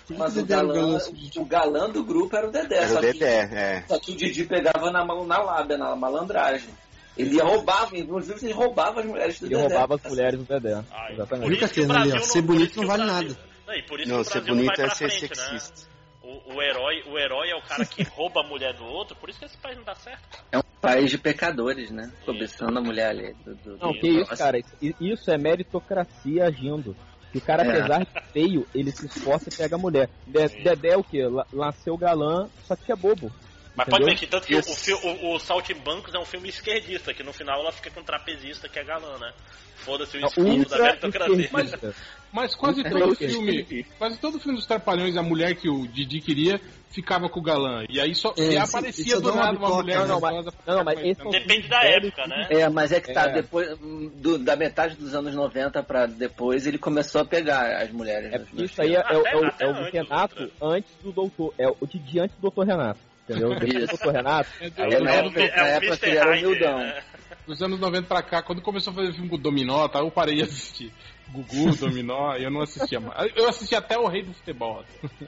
que 0.05 0.13
Mas 0.13 0.33
que 0.33 0.39
o 0.39 0.45
galã, 0.45 0.99
o, 1.37 1.45
galã 1.45 1.89
do 1.89 2.03
grupo 2.03 2.35
era 2.35 2.47
o 2.47 2.51
Dedé. 2.51 2.77
Era 2.77 2.87
só, 2.87 2.97
o 2.99 3.01
que, 3.01 3.13
Dedé, 3.13 3.39
é. 3.53 3.83
só 3.87 3.99
que 3.99 4.11
o 4.11 4.15
Didi 4.15 4.45
pegava 4.45 4.91
na, 4.91 5.03
mão- 5.05 5.25
na 5.25 5.39
lábia, 5.39 5.77
na 5.77 5.95
malandragem. 5.95 6.69
Ele 7.17 7.35
ia 7.35 7.43
roubava, 7.43 7.97
inclusive 7.97 8.39
ele 8.45 8.53
roubava 8.53 9.01
as 9.01 9.05
mulheres 9.05 9.39
do 9.39 9.45
Ele 9.47 9.55
Dedé. 9.55 9.67
roubava 9.67 9.95
as 9.95 10.03
mulheres 10.03 10.39
do 10.39 10.45
Dedé. 10.45 10.83
Ai, 10.91 11.13
Exatamente. 11.13 11.49
que 11.49 11.55
Viu, 11.57 11.59
Catena, 11.87 11.99
ali, 12.01 12.11
ó, 12.13 12.19
ser 12.19 12.41
bonito 12.41 12.71
que 12.73 12.77
não 12.79 12.87
vale 12.87 13.03
Brasil- 13.03 13.29
nada. 13.29 13.39
Não, 13.67 13.73
e 13.75 13.83
por 13.83 13.99
isso 13.99 14.09
Não, 14.09 14.15
que 14.17 14.21
o 14.21 14.25
ser 14.25 14.39
Brasil 14.41 14.55
não 14.55 14.65
vai 14.65 14.75
bonito 14.75 14.81
é 14.91 14.95
ser 14.95 15.09
frente, 15.09 15.21
né? 15.29 15.35
sexista. 15.35 15.90
O, 16.23 16.53
o 16.55 16.61
herói, 16.61 17.01
o 17.07 17.17
herói 17.17 17.49
é 17.49 17.55
o 17.55 17.61
cara 17.61 17.85
que 17.85 18.03
rouba 18.15 18.41
a 18.41 18.43
mulher 18.47 18.73
do 18.75 18.85
outro, 18.85 19.15
por 19.15 19.29
isso 19.29 19.39
que 19.39 19.45
esse 19.45 19.57
país 19.57 19.75
não 19.77 19.83
dá 19.83 19.95
certo. 19.95 20.21
É 20.51 20.57
um 20.57 20.61
país 20.79 21.09
de 21.09 21.17
pecadores, 21.17 21.89
né? 21.91 22.11
Cobiçando 22.25 22.77
a 22.77 22.81
mulher 22.81 23.07
ali. 23.09 23.33
Do, 23.33 23.55
do, 23.55 23.77
Não, 23.77 23.91
do- 23.91 23.99
que 23.99 24.07
isso, 24.07 24.37
cara. 24.37 24.57
Isso- 24.99 25.31
é 25.31 25.37
meritocracia 25.37 26.45
agindo. 26.45 26.95
E 27.33 27.37
o 27.37 27.41
cara, 27.41 27.63
É. 27.63 27.69
apesar 27.69 27.99
de 28.03 28.31
feio, 28.33 28.67
ele 28.75 28.91
se 28.91 29.05
esforça 29.05 29.49
e 29.49 29.55
pega 29.55 29.75
a 29.75 29.79
mulher. 29.79 30.09
De- 30.27 30.63
Dedé 30.63 30.89
é 30.93 30.97
o 30.97 31.03
quê? 31.03 31.25
La- 31.27 31.47
Nasceu 31.53 31.97
galã, 31.97 32.49
só 32.63 32.75
que 32.75 32.91
é 32.91 32.95
bobo. 32.95 33.31
Mas 33.75 33.87
pode 33.87 34.03
Entendeu? 34.03 34.07
ver 34.15 34.19
que 34.19 34.27
tanto 34.27 34.47
que 34.47 34.55
o, 34.55 34.59
o, 34.59 34.63
fi- 34.63 34.93
o, 34.93 35.33
o 35.35 35.39
Saltimbancos 35.39 36.13
é 36.13 36.19
um 36.19 36.25
filme 36.25 36.49
esquerdista, 36.49 37.13
que 37.13 37.23
no 37.23 37.31
final 37.31 37.59
ela 37.61 37.71
fica 37.71 37.89
com 37.89 38.01
um 38.01 38.03
trapezista 38.03 38.67
que 38.67 38.77
é 38.77 38.83
galã, 38.83 39.17
né? 39.17 39.31
Foda-se 39.77 40.17
o 40.17 40.25
escudo 40.25 40.65
da 40.69 40.77
meritocracia. 40.77 41.35
esquerdista. 41.45 41.95
Mas 42.33 42.53
quase 42.53 42.81
É, 42.85 42.89
todo 42.89 43.15
filme, 43.15 43.85
quase 43.97 44.17
todo 44.19 44.39
filme 44.39 44.57
dos 44.57 44.67
Trapalhões, 44.67 45.17
a 45.17 45.23
mulher 45.23 45.55
que 45.55 45.69
o 45.69 45.87
Didi 45.87 46.19
queria 46.21 46.61
ficava 46.91 47.27
com 47.29 47.39
o 47.39 47.43
galã. 47.43 47.83
E 47.89 47.99
aí 47.99 48.13
só 48.13 48.33
É, 48.37 48.41
e 48.41 48.47
isso- 48.57 48.59
aparecia 48.77 49.05
isso 49.13 49.21
do 49.21 49.31
uma 49.31 49.45
nada 49.45 49.57
uma 49.57 49.69
mulher? 49.69 50.05
Não, 50.05 50.19
mas- 50.19 50.45
não, 50.67 50.83
mas 50.83 50.99
esse 50.99 51.21
é 51.21 51.29
Depende 51.29 51.67
da 51.67 51.83
época, 51.83 52.27
né? 52.27 52.47
É, 52.51 52.69
mas 52.69 52.91
é 52.91 52.99
que 53.01 53.11
tá, 53.13 53.23
É. 53.23 53.33
depois 53.33 53.77
do- 53.79 54.37
da 54.37 54.55
metade 54.55 54.95
dos 54.95 55.15
anos 55.15 55.33
90 55.33 55.81
pra 55.81 56.05
depois, 56.05 56.67
ele 56.67 56.77
começou 56.77 57.21
a 57.21 57.25
pegar 57.25 57.81
as 57.81 57.89
mulheres. 57.91 58.31
É 58.33 58.63
isso 58.63 58.81
aí 58.81 58.95
é, 58.95 58.99
é 58.99 59.17
o- 59.17 59.25
é 59.27 59.35
o, 59.37 59.45
é 59.59 59.67
o 59.67 59.91
Renato 59.91 60.51
antes 60.61 60.93
do 61.01 61.11
doutor. 61.11 61.53
É 61.57 61.67
o 61.67 61.87
Didi 61.87 62.19
antes 62.19 62.35
do 62.35 62.41
doutor 62.41 62.65
Renato. 62.67 62.99
Entendeu? 63.31 63.49
Depois 63.59 63.87
doutor 63.89 64.13
Renato. 64.13 64.49
É 64.59 64.65
Aí 64.77 64.93
É, 64.93 64.99
na 64.99 65.11
o- 65.11 65.13
época- 65.15 65.41
é 65.41 65.55
na 65.57 65.63
o 65.63 65.67
época 65.67 65.85
Mr. 65.87 65.99
que 65.99 66.05
ele 66.05 66.17
era 66.17 66.31
humildão. 66.31 66.77
né? 66.79 67.03
Dos 67.47 67.61
anos 67.61 67.79
90 67.79 68.07
pra 68.07 68.21
cá, 68.21 68.41
quando 68.43 68.61
começou 68.61 68.91
a 68.91 68.95
fazer 68.95 69.13
filme 69.13 69.29
com 69.29 69.37
Dominó, 69.37 69.87
tá, 69.87 69.99
eu 69.99 70.11
parei 70.11 70.35
de 70.35 70.43
assistir. 70.43 70.93
Gugu, 71.29 71.75
Dominó, 71.77 72.35
e 72.35 72.43
eu 72.43 72.51
não 72.51 72.61
assistia 72.61 72.99
mais. 72.99 73.31
Eu 73.35 73.47
assisti 73.47 73.73
até 73.75 73.97
o 73.97 74.07
Rei 74.07 74.21
do 74.23 74.33
Futebol. 74.33 74.83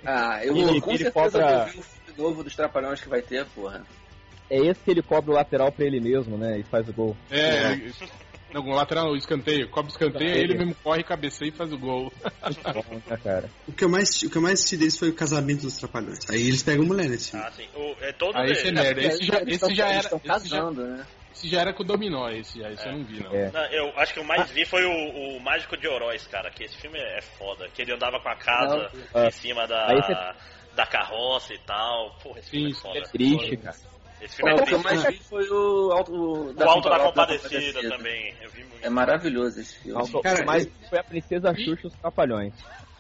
Ah, 0.05 0.43
eu 0.43 0.55
Ele- 0.55 0.81
com 0.81 0.91
ele 0.91 1.09
cobra- 1.11 1.65
vi 1.65 1.79
o 1.79 1.81
filme 1.81 2.17
novo 2.17 2.43
dos 2.43 2.55
Trapalhões 2.55 3.01
que 3.01 3.07
vai 3.09 3.21
ter, 3.21 3.45
porra. 3.55 3.83
É 4.49 4.57
esse 4.57 4.81
que 4.83 4.91
ele 4.91 5.01
cobra 5.01 5.31
o 5.31 5.33
lateral 5.35 5.71
pra 5.71 5.85
ele 5.85 5.99
mesmo, 6.01 6.37
né? 6.37 6.59
E 6.59 6.63
faz 6.63 6.87
o 6.89 6.93
gol. 6.93 7.15
É, 7.31 7.71
ele- 7.71 7.93
não, 8.53 8.61
o 8.61 8.75
lateral, 8.75 9.11
o 9.11 9.15
escanteio, 9.17 9.69
cobre 9.69 9.91
o 9.91 9.93
escanteio, 9.93 10.29
Escanteio. 10.29 10.43
ele 10.51 10.57
mesmo 10.57 10.75
corre, 10.83 11.03
cabeceia 11.03 11.49
e 11.49 11.51
faz 11.51 11.71
o 11.73 11.77
gol. 11.77 12.11
Né, 13.07 13.17
cara? 13.23 13.49
O 13.67 13.73
que 13.73 13.83
eu 13.83 13.89
mais, 13.89 14.21
o 14.21 14.29
que 14.29 14.37
eu 14.37 14.41
mais 14.41 14.59
assisti 14.59 14.77
deles 14.77 14.97
foi 14.97 15.09
o 15.09 15.13
casamento 15.15 15.61
dos 15.63 15.77
Trapalhões. 15.77 16.19
Aí 16.29 16.41
eles 16.47 16.61
pegam 16.63 16.85
mulher 16.85 17.09
nesse 17.09 17.31
filme. 17.31 17.45
Ah, 17.45 17.51
sim. 17.51 17.67
O, 17.75 17.95
é 18.01 18.11
todo 18.13 18.35
Ah, 18.37 18.45
esse 18.47 18.67
é 18.67 18.71
merda. 18.71 19.01
Esse 19.01 19.25
já, 19.25 19.41
esse 19.45 19.59
tão- 19.59 19.75
já 19.75 19.87
era. 19.87 19.99
Esse 20.07 20.09
já, 20.09 20.19
casando, 20.33 20.83
né? 20.85 21.05
esse 21.33 21.47
já 21.49 21.61
era 21.61 21.73
com 21.73 21.83
o 21.83 21.85
Dominó, 21.85 22.29
esse 22.29 22.59
já. 22.59 22.69
Esse 22.71 22.85
eu 22.87 22.91
não 22.93 23.03
vi, 23.03 23.19
não. 23.23 23.33
É. 23.33 23.51
Não, 23.51 23.65
eu 23.65 23.93
acho 23.97 24.13
que 24.13 24.19
o 24.19 24.23
mais 24.25 24.49
vi 24.51 24.65
foi 24.65 24.83
o, 24.85 25.35
o 25.37 25.39
Mágico 25.41 25.75
de 25.77 25.87
Oroz, 25.87 26.27
cara, 26.27 26.49
que 26.51 26.63
esse 26.63 26.77
filme 26.77 26.99
é 26.99 27.21
foda. 27.21 27.67
Que 27.73 27.81
ele 27.81 27.93
andava 27.93 28.19
com 28.19 28.29
a 28.29 28.35
casa 28.35 28.89
Não. 29.13 29.27
em 29.27 29.31
cima 29.31 29.65
da, 29.67 29.87
Aí 29.87 30.01
você- 30.01 30.73
da 30.75 30.85
carroça 30.85 31.53
e 31.53 31.59
tal. 31.59 32.11
Porra, 32.21 32.39
esse 32.39 32.49
filme 32.51 32.73
Sim, 32.73 32.79
é 32.79 32.81
foda. 32.81 32.99
É 32.99 33.01
triste, 33.03 33.57
cara. 33.57 33.75
Esse 34.23 34.35
filme 34.37 34.51
é 34.51 34.55
o 34.55 34.63
que 34.65 34.73
eu 34.73 34.79
mais 34.79 35.03
vi 35.03 35.19
foi 35.29 35.49
o 35.49 35.91
Alto, 35.91 36.11
o 36.13 36.53
O 36.53 36.69
Alto 36.69 36.89
da 36.89 36.99
Compadecida 36.99 37.49
Compadecida. 37.49 37.97
também. 37.97 38.33
Eu 38.41 38.49
vi 38.49 38.63
muito. 38.63 38.85
É 38.85 38.89
maravilhoso 38.89 39.59
esse 39.59 39.75
filme. 39.79 40.21
Cara, 40.21 40.45
mas 40.45 40.67
foi 40.89 40.99
a 40.99 41.03
Princesa 41.03 41.53
Xuxa 41.55 41.81
e 41.83 41.87
os 41.87 41.93
Trapalhões. 41.93 42.53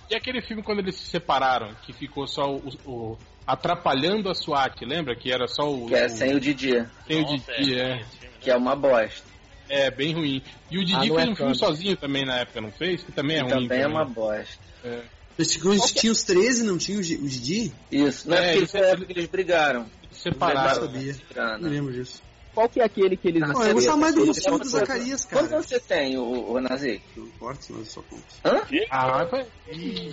E 0.09 0.15
aquele 0.15 0.41
filme 0.41 0.61
quando 0.61 0.79
eles 0.79 0.95
se 0.95 1.09
separaram, 1.09 1.73
que 1.85 1.93
ficou 1.93 2.27
só 2.27 2.53
o. 2.53 2.61
o- 2.85 3.17
atrapalhando 3.47 4.29
a 4.29 4.35
SWAT, 4.35 4.83
lembra? 4.85 5.15
Que 5.15 5.31
era 5.31 5.47
só 5.47 5.69
o. 5.71 5.87
Que 5.87 5.95
é 5.95 6.05
o- 6.05 6.09
sem 6.09 6.35
o 6.35 6.39
Didi, 6.39 6.85
sem 7.07 7.19
o 7.19 7.21
Nossa, 7.23 7.53
Didi, 7.53 7.75
é, 7.75 7.79
é. 7.81 7.95
né? 7.95 8.05
que 8.41 8.51
é 8.51 8.55
uma 8.55 8.75
bosta. 8.75 9.23
É, 9.69 9.89
bem 9.89 10.13
ruim. 10.13 10.41
E 10.69 10.77
o 10.77 10.81
Ah, 10.81 10.83
Didi 10.85 11.07
não 11.09 11.15
fez 11.15 11.27
é 11.27 11.31
um 11.31 11.35
filme 11.35 11.51
tanto. 11.53 11.57
sozinho 11.57 11.95
também 11.97 12.25
na 12.25 12.39
época, 12.39 12.59
não 12.61 12.71
fez? 12.71 13.01
Que 13.01 13.11
também 13.13 13.37
é 13.37 13.43
Que 13.45 13.53
ruim. 13.53 13.63
também 13.67 13.81
é 13.81 13.87
uma 13.87 14.05
bosta. 14.05 14.59
É. 14.83 14.99
Mas 15.37 15.57
quando 15.57 15.81
tinha 15.93 16.11
os 16.11 16.21
13, 16.23 16.63
não 16.63 16.77
tinha 16.77 16.97
o 16.97 16.99
o 17.01 17.03
Didi? 17.03 17.73
Isso, 17.91 18.29
não 18.29 18.37
é, 18.37 18.55
É, 18.55 18.59
porque 18.59 18.77
é- 18.77 18.95
que 18.97 19.11
eles 19.13 19.25
brigaram. 19.27 19.85
Eles 20.25 20.41
Eu 20.41 20.53
não 20.53 20.69
sabia. 20.75 21.15
Não 21.59 21.69
lembro 21.69 21.93
disso. 21.93 22.21
Qual 22.53 22.69
que 22.69 22.79
é 22.79 22.83
aquele 22.83 23.17
que 23.17 23.27
eles... 23.29 23.41
Ah, 23.41 23.51
Pô, 23.51 23.63
eu 23.63 23.73
gostava 23.73 23.97
mais 23.97 24.13
do 24.13 24.27
conta- 24.27 24.59
do 24.63 24.69
Zacarias, 24.69 25.25
Quantos 25.25 25.47
cara. 25.47 25.55
anos 25.55 25.65
você 25.65 25.79
tem, 25.79 26.17
o, 26.19 26.51
o 26.51 26.61
Nazi? 26.61 27.01
Não 27.17 27.25
importa, 27.25 27.61
senão 27.63 27.79
eu 27.79 27.85
só 27.87 28.01
conto. 28.03 28.23
Hã? 28.45 28.61
Ah, 28.91 29.27
mas 29.31 29.47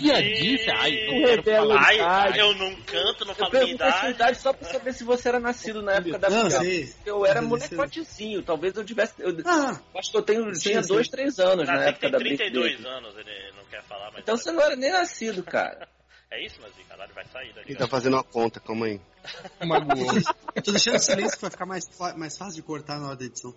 dia 0.01 0.23
disso, 0.23 0.71
ai, 0.75 0.91
não 1.07 1.15
Não 1.19 1.27
quero 1.27 1.43
falar. 1.43 1.83
Ai, 1.87 1.97
idade. 1.97 2.39
eu 2.39 2.55
não 2.55 2.75
canto, 2.77 3.25
não 3.27 3.33
Eu 3.33 3.35
falo 3.37 3.51
minha 3.51 3.63
perguntei 3.77 3.87
a 3.87 3.91
sua 3.93 3.99
idade. 3.99 4.15
idade 4.15 4.39
só 4.39 4.53
pra 4.55 4.69
saber 4.71 4.95
se 4.95 5.05
você 5.05 5.29
era 5.29 5.39
nascido 5.39 5.83
na 5.83 5.93
época 5.93 6.19
da 6.19 6.31
Não, 6.31 6.51
sei. 6.51 6.95
Eu 7.05 7.27
era 7.27 7.43
molecotezinho, 7.43 8.43
talvez 8.43 8.75
eu 8.75 8.85
tivesse. 8.87 9.13
Eu, 9.19 9.37
Ah, 9.45 9.79
acho 9.99 10.11
que 10.11 10.17
eu 10.17 10.23
tenho, 10.23 10.55
Sim, 10.55 10.61
tinha 10.71 10.83
sim. 10.83 10.89
dois, 10.89 11.09
três 11.09 11.39
anos 11.39 11.67
na 11.69 11.75
tem, 11.77 11.89
época 11.89 12.01
tem 12.01 12.11
da 12.11 12.19
32 12.19 12.65
Britney. 12.77 12.91
anos, 12.91 13.15
ele 13.19 13.53
não 13.55 13.65
quer 13.67 13.83
falar, 13.83 14.11
mas. 14.13 14.23
Então 14.23 14.39
você 14.39 14.51
não 14.51 14.63
era 14.63 14.77
nem 14.77 14.91
nascido, 14.91 15.43
cara. 15.43 15.87
É 16.33 16.47
isso, 16.47 16.61
mas 16.63 16.71
caralho, 16.89 17.13
vai 17.13 17.25
sair 17.27 17.53
daqui. 17.53 17.73
Ele 17.73 17.77
tá 17.77 17.89
fazendo 17.89 18.15
uma 18.15 18.23
conta, 18.23 18.61
calma 18.61 18.87
aí. 18.87 19.01
Magoou. 19.65 20.13
eu 20.55 20.63
tô 20.63 20.71
deixando 20.73 20.99
silêncio 20.99 21.37
que 21.37 21.43
vai 21.43 21.51
ficar 21.51 21.67
mais, 21.67 21.85
mais 22.17 22.37
fácil 22.37 22.55
de 22.57 22.63
cortar 22.63 22.99
na 22.99 23.09
hora 23.09 23.17
da 23.17 23.25
edição. 23.25 23.55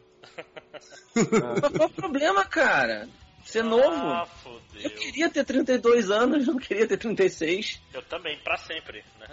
Mas 1.15 1.71
qual 1.77 1.89
o 1.89 1.93
problema, 1.93 2.45
cara? 2.45 3.07
Ser 3.45 3.63
novo. 3.63 3.83
Ah, 4.07 4.27
Eu 4.45 4.51
fodeu. 4.89 4.89
queria 4.91 5.29
ter 5.29 5.43
32 5.45 6.09
anos, 6.09 6.47
não 6.47 6.57
queria 6.57 6.87
ter 6.87 6.97
36. 6.97 7.81
Eu 7.93 8.01
também, 8.03 8.37
pra 8.39 8.57
sempre, 8.57 9.03
né? 9.19 9.27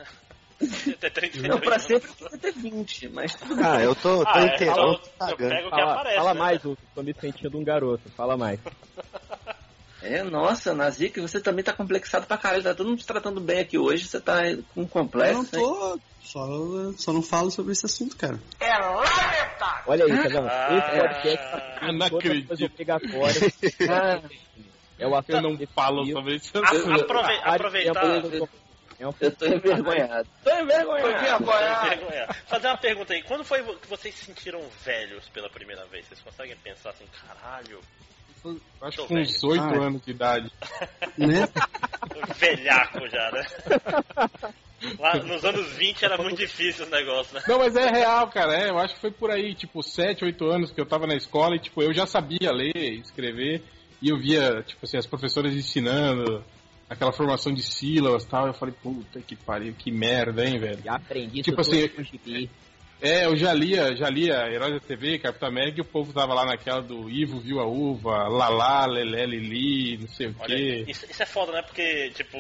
Ter 1.00 1.10
32 1.10 1.48
Não, 1.48 1.58
pra 1.58 1.76
anos. 1.76 1.84
sempre 1.84 2.10
eu 2.10 2.14
queria 2.16 2.38
ter 2.38 2.52
20, 2.52 3.08
mas 3.08 3.34
tudo 3.34 3.56
bem. 3.56 3.64
Ah, 3.64 3.80
eu 3.80 3.94
tô, 3.94 4.22
tô 4.24 4.28
Ah, 4.28 4.40
é, 4.42 4.56
então, 4.56 4.74
tô 5.18 5.26
eu 5.28 5.36
pego 5.36 5.68
o 5.68 5.70
que 5.70 5.70
Fala, 5.70 5.92
aparece. 5.94 6.16
fala 6.16 6.34
né? 6.34 6.38
mais, 6.40 6.64
Hugo. 6.64 6.78
Tô 6.94 7.02
me 7.02 7.14
sentindo 7.14 7.58
um 7.58 7.64
garoto. 7.64 8.10
Fala 8.10 8.36
mais. 8.36 8.60
É, 10.02 10.22
nossa, 10.22 10.72
Nazik, 10.74 11.20
você 11.20 11.40
também 11.40 11.62
tá 11.64 11.72
complexado 11.72 12.26
pra 12.26 12.38
caralho. 12.38 12.62
Tá 12.62 12.74
todo 12.74 12.88
mundo 12.88 12.98
te 12.98 13.06
tratando 13.06 13.40
bem 13.40 13.60
aqui 13.60 13.76
hoje, 13.78 14.06
você 14.08 14.20
tá 14.20 14.40
com 14.74 14.80
um 14.80 14.84
Eu 14.84 14.88
complexo. 14.88 15.34
não 15.52 15.60
hein? 15.60 15.66
tô. 15.68 16.00
Só, 16.22 16.46
só 16.96 17.12
não 17.12 17.22
falo 17.22 17.50
sobre 17.50 17.72
esse 17.72 17.84
assunto, 17.86 18.16
cara. 18.16 18.38
Olha 19.86 20.04
aí, 20.04 20.10
tá 20.16 20.28
vendo? 20.28 20.46
Ah, 20.48 20.68
Esse 20.76 21.00
podcast 21.00 21.46
é. 21.46 21.78
Eu 21.88 21.92
não 21.94 22.06
acredito. 22.06 22.52
Ah, 23.88 24.20
É 24.98 25.06
o 25.06 25.10
Eu 25.10 25.16
assunto 25.16 25.40
não 25.40 25.66
falo 25.74 26.06
sobre 26.06 26.36
isso. 26.36 26.50
Eu- 26.54 26.94
aprove- 26.94 27.40
aproveitar. 27.42 28.04
É 28.98 29.08
um 29.08 29.14
eu 29.18 29.30
tô 29.34 29.46
envergonhado. 29.46 30.28
Tô 30.44 30.50
envergonhado. 30.50 31.44
Vergonha. 31.46 32.28
Fazer 32.46 32.66
uma 32.66 32.76
pergunta 32.76 33.14
aí. 33.14 33.22
Quando 33.22 33.42
foi 33.42 33.62
que 33.78 33.88
vocês 33.88 34.14
se 34.14 34.26
sentiram 34.26 34.60
velhos 34.84 35.26
pela 35.30 35.48
primeira 35.48 35.86
vez? 35.86 36.06
Vocês 36.06 36.20
conseguem 36.20 36.54
pensar 36.62 36.90
assim, 36.90 37.06
caralho, 37.26 37.80
Acho 38.82 38.96
Tô 38.96 39.02
que 39.06 39.08
com 39.14 39.20
uns 39.20 39.40
velho. 39.40 39.52
8 39.52 39.62
Ah. 39.62 39.86
anos 39.86 40.02
de 40.04 40.10
idade. 40.10 40.50
Né? 41.18 41.46
velhaco 42.38 42.98
já, 43.08 43.30
né? 43.30 43.46
Lá 44.98 45.16
nos 45.22 45.44
anos 45.44 45.70
20 45.72 46.02
era 46.04 46.16
muito 46.16 46.38
difícil 46.38 46.84
os 46.84 46.90
negócios, 46.90 47.32
né? 47.34 47.42
Não, 47.46 47.58
mas 47.58 47.76
é 47.76 47.90
real, 47.90 48.28
cara. 48.30 48.54
É, 48.54 48.70
eu 48.70 48.78
acho 48.78 48.94
que 48.94 49.00
foi 49.00 49.10
por 49.10 49.30
aí, 49.30 49.54
tipo, 49.54 49.82
7, 49.82 50.24
8 50.24 50.46
anos 50.46 50.70
que 50.70 50.80
eu 50.80 50.86
tava 50.86 51.06
na 51.06 51.14
escola 51.14 51.54
e, 51.56 51.58
tipo, 51.58 51.82
eu 51.82 51.92
já 51.92 52.06
sabia 52.06 52.50
ler, 52.50 52.74
escrever, 52.94 53.62
e 54.00 54.08
eu 54.08 54.18
via, 54.18 54.62
tipo 54.62 54.86
assim, 54.86 54.96
as 54.96 55.06
professoras 55.06 55.54
ensinando 55.54 56.42
aquela 56.88 57.12
formação 57.12 57.52
de 57.52 57.62
sílabas 57.62 58.24
e 58.24 58.28
tal. 58.28 58.46
Eu 58.46 58.54
falei, 58.54 58.74
puta 58.82 59.20
que 59.20 59.36
pariu, 59.36 59.74
que 59.74 59.92
merda, 59.92 60.44
hein, 60.46 60.58
velho. 60.58 60.82
Já 60.82 60.94
aprendi 60.94 61.42
Tipo 61.42 61.60
assim. 61.60 61.90
É, 63.00 63.24
eu 63.26 63.34
já 63.36 63.52
lia, 63.54 63.96
já 63.96 64.08
lia 64.10 64.46
Heróis 64.52 64.74
da 64.74 64.80
TV, 64.80 65.18
Capitão 65.18 65.48
América, 65.48 65.78
e 65.78 65.80
o 65.80 65.86
povo 65.86 66.12
tava 66.12 66.34
lá 66.34 66.44
naquela 66.44 66.82
do 66.82 67.08
Ivo 67.08 67.40
viu 67.40 67.58
a 67.60 67.66
uva, 67.66 68.28
Lalá, 68.28 68.84
Lelé, 68.86 69.24
Lili, 69.24 69.98
não 69.98 70.08
sei 70.08 70.28
o 70.28 70.36
Olha, 70.38 70.54
quê. 70.54 70.84
isso, 70.86 71.06
isso 71.10 71.22
é 71.22 71.26
foda, 71.26 71.52
né? 71.52 71.62
Porque, 71.62 72.10
tipo, 72.10 72.36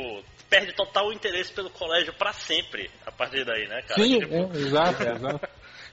perde 0.50 0.72
total 0.74 1.12
interesse 1.12 1.50
pelo 1.52 1.70
colégio 1.70 2.12
pra 2.12 2.32
sempre 2.34 2.90
a 3.06 3.12
partir 3.12 3.44
daí, 3.44 3.66
né, 3.68 3.80
cara? 3.82 4.02
Sim, 4.02 4.18
Tipo, 4.18 4.34
é, 4.34 4.58
exato, 4.58 5.02
exato. 5.16 5.48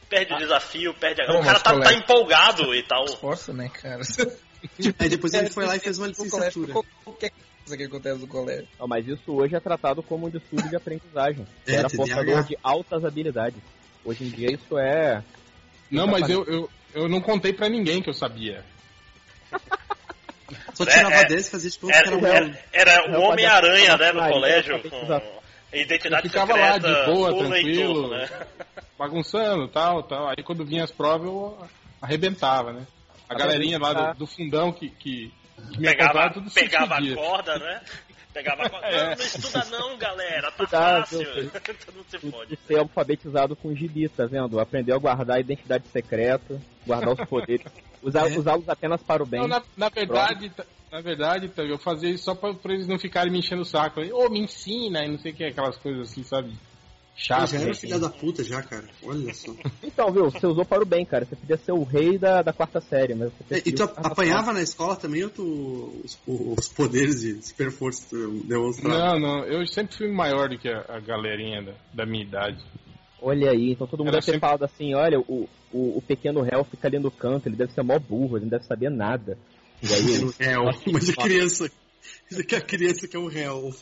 Perde 0.10 0.34
o 0.34 0.38
desafio, 0.38 0.94
perde 0.94 1.22
a... 1.22 1.28
Não, 1.28 1.40
O 1.42 1.44
cara 1.44 1.60
tá, 1.60 1.80
tá 1.80 1.94
empolgado 1.94 2.74
e 2.74 2.84
tal. 2.84 3.06
Esforço, 3.06 3.54
né, 3.54 3.70
cara? 3.70 4.02
Aí 5.00 5.10
depois 5.10 5.34
ele 5.34 5.50
foi 5.50 5.66
lá 5.66 5.76
e 5.76 5.80
fez 5.80 5.98
uma 5.98 6.08
colégio, 6.14 6.24
licenciatura. 6.26 6.74
Qualquer 7.04 7.32
coisa 7.64 7.78
que 7.78 7.84
acontece 7.84 8.20
no 8.22 8.28
colégio. 8.28 8.68
Não, 8.80 8.88
mas 8.88 9.08
isso 9.08 9.32
hoje 9.34 9.56
é 9.56 9.60
tratado 9.60 10.02
como 10.02 10.28
um 10.28 10.30
distúrbio 10.30 10.70
de 10.70 10.76
aprendizagem. 10.76 11.46
É, 11.68 11.76
Era 11.76 11.90
portador 11.90 12.44
de 12.44 12.58
altas 12.64 13.04
habilidades. 13.04 13.62
Hoje 14.08 14.24
em 14.24 14.30
dia 14.30 14.54
isso 14.54 14.78
é. 14.78 15.22
Não, 15.92 16.08
mas 16.08 16.30
eu, 16.30 16.46
eu, 16.46 16.70
eu 16.94 17.10
não 17.10 17.20
contei 17.20 17.52
pra 17.52 17.68
ninguém 17.68 18.02
que 18.02 18.10
eu 18.10 18.14
sabia. 18.14 18.64
Só 20.74 20.86
É, 20.86 20.88
tirava 20.88 21.16
é. 21.16 21.26
10 21.26 21.46
e 21.48 21.52
fazia 21.52 21.72
que 21.72 21.92
Era, 21.92 22.08
era 22.08 22.16
um 22.18 22.26
era, 22.26 22.60
era 22.72 23.20
o 23.20 23.22
Homem-Aranha, 23.24 23.98
né, 23.98 24.12
no 24.14 24.30
colégio, 24.30 24.82
com 24.90 25.22
identidade 25.74 26.26
Eu 26.28 26.32
ficava 26.32 26.56
lá, 26.56 26.74
secreta, 26.76 27.02
de 27.02 27.12
boa, 27.12 27.32
e 27.32 27.38
tranquilo. 27.38 27.94
tudo, 28.04 28.10
né? 28.12 28.30
bagunçando 28.98 29.68
tal, 29.68 30.04
tal. 30.04 30.30
Aí 30.30 30.42
quando 30.42 30.64
vinha 30.64 30.86
as 30.86 30.92
provas 30.92 31.28
eu 31.28 31.68
arrebentava, 32.02 32.72
né? 32.72 32.88
A 33.28 33.36
Tá 33.36 33.40
galerinha 33.40 33.78
lá 33.78 34.14
do, 34.14 34.20
do 34.20 34.28
fundão 34.28 34.72
que, 34.72 34.90
que, 34.90 35.34
que 35.74 35.80
me 35.80 35.88
Pegava, 35.90 36.30
tudo 36.30 36.50
pegava 36.50 36.96
a 36.96 37.16
corda, 37.16 37.60
né? 37.60 37.82
Pegava 38.38 38.64
a. 38.72 38.88
É. 38.88 39.02
Não, 39.02 39.16
não 39.16 39.26
estuda 39.26 39.66
não, 39.66 39.98
galera, 39.98 40.52
tá 40.52 40.64
Estudar, 40.64 41.08
fácil. 41.08 41.50
Todo 41.50 41.96
mundo 41.96 42.06
se 42.08 42.18
de 42.20 42.32
fode. 42.32 42.60
ser 42.68 42.78
alfabetizado 42.78 43.56
com 43.56 43.74
gibi, 43.74 44.08
tá 44.10 44.28
vendo? 44.28 44.60
Aprendeu 44.60 44.96
a 44.96 45.00
guardar 45.00 45.38
a 45.38 45.40
identidade 45.40 45.86
secreta, 45.88 46.62
guardar 46.86 47.14
os 47.14 47.28
poderes, 47.28 47.66
usar- 48.04 48.32
É. 48.32 48.38
usá-los 48.38 48.70
apenas 48.70 49.02
para 49.02 49.24
o 49.24 49.26
bem. 49.26 49.40
Não, 49.42 49.48
na, 49.48 49.64
na 49.76 49.90
verdade, 49.90 50.52
tá- 50.52 50.66
na 50.92 51.02
verdade, 51.02 51.50
tá, 51.50 51.64
eu 51.64 51.80
fazia 51.80 52.12
isso 52.12 52.26
só 52.26 52.36
pra, 52.36 52.54
pra 52.54 52.74
eles 52.74 52.88
não 52.88 53.00
ficarem 53.00 53.32
me 53.32 53.40
enchendo 53.40 53.64
o 53.64 53.66
saco. 53.66 54.02
Ô, 54.14 54.30
me 54.30 54.40
ensina 54.40 55.04
e 55.04 55.10
não 55.10 55.18
sei 55.18 55.32
o 55.32 55.36
que, 55.36 55.44
aquelas 55.46 55.76
coisas 55.78 56.12
assim, 56.12 56.22
sabe? 56.24 56.54
Eu 57.18 57.24
Chato. 57.24 57.50
já 57.50 57.60
era 57.60 57.72
assim. 57.72 57.80
filha 57.82 58.00
da 58.00 58.10
puta 58.10 58.44
já, 58.44 58.62
cara. 58.62 58.86
Olha 59.04 59.34
só. 59.34 59.52
Então, 59.84 60.12
viu? 60.12 60.26
Você 60.30 60.46
usou 60.46 60.64
para 60.64 60.84
o 60.84 60.86
bem, 60.86 61.04
cara. 61.04 61.26
Você 61.26 61.36
podia 61.36 61.58
ser 61.58 61.72
o 61.72 61.84
rei 61.84 62.18
da, 62.20 62.44
da 62.44 62.54
quarta 62.54 62.80
série, 62.80 63.16
mas 63.16 63.32
você 63.34 63.56
É, 63.56 63.62
E 63.66 63.72
tu 63.72 63.82
apanhava 63.84 64.54
na 64.54 64.62
escola 64.62 64.96
também 64.96 65.24
ou 65.24 65.30
tu, 65.32 66.02
os, 66.06 66.18
os 66.28 66.68
poderes 66.68 67.22
de 67.22 67.42
super 67.42 67.72
força 67.72 68.06
demonstrava? 68.46 69.18
Não, 69.18 69.20
não, 69.20 69.46
eu 69.46 69.66
sempre 69.66 69.98
fui 69.98 70.12
maior 70.12 70.50
do 70.50 70.58
que 70.60 70.70
a, 70.70 70.86
a 70.88 71.00
galerinha 71.00 71.64
da, 71.64 71.74
da 71.94 72.06
minha 72.06 72.24
idade. 72.24 72.64
Olha 73.20 73.50
aí, 73.50 73.72
então 73.72 73.88
todo 73.88 74.02
mundo 74.02 74.10
Era 74.10 74.18
deve 74.18 74.26
ter 74.28 74.32
sempre- 74.34 74.48
falado 74.48 74.64
assim, 74.64 74.94
olha, 74.94 75.20
o, 75.20 75.50
o, 75.74 75.98
o 75.98 76.02
pequeno 76.08 76.44
réu 76.44 76.64
fica 76.64 76.88
ali 76.88 77.00
no 77.00 77.10
canto, 77.10 77.50
ele 77.50 77.56
deve 77.56 77.74
ser 77.74 77.82
mó 77.82 77.98
burro, 77.98 78.38
ele 78.38 78.46
não 78.46 78.52
deve 78.52 78.66
saber 78.66 78.92
nada. 78.92 79.36
E 79.82 79.92
aí, 79.92 80.32
réu, 80.40 80.66
mas 80.94 81.10
a 81.10 81.14
criança. 81.14 81.72
Isso 82.30 82.42
aqui 82.42 82.54
é 82.54 82.58
a 82.60 82.62
criança 82.62 83.08
que 83.08 83.16
é 83.18 83.20
o 83.20 83.28
réu. 83.28 83.74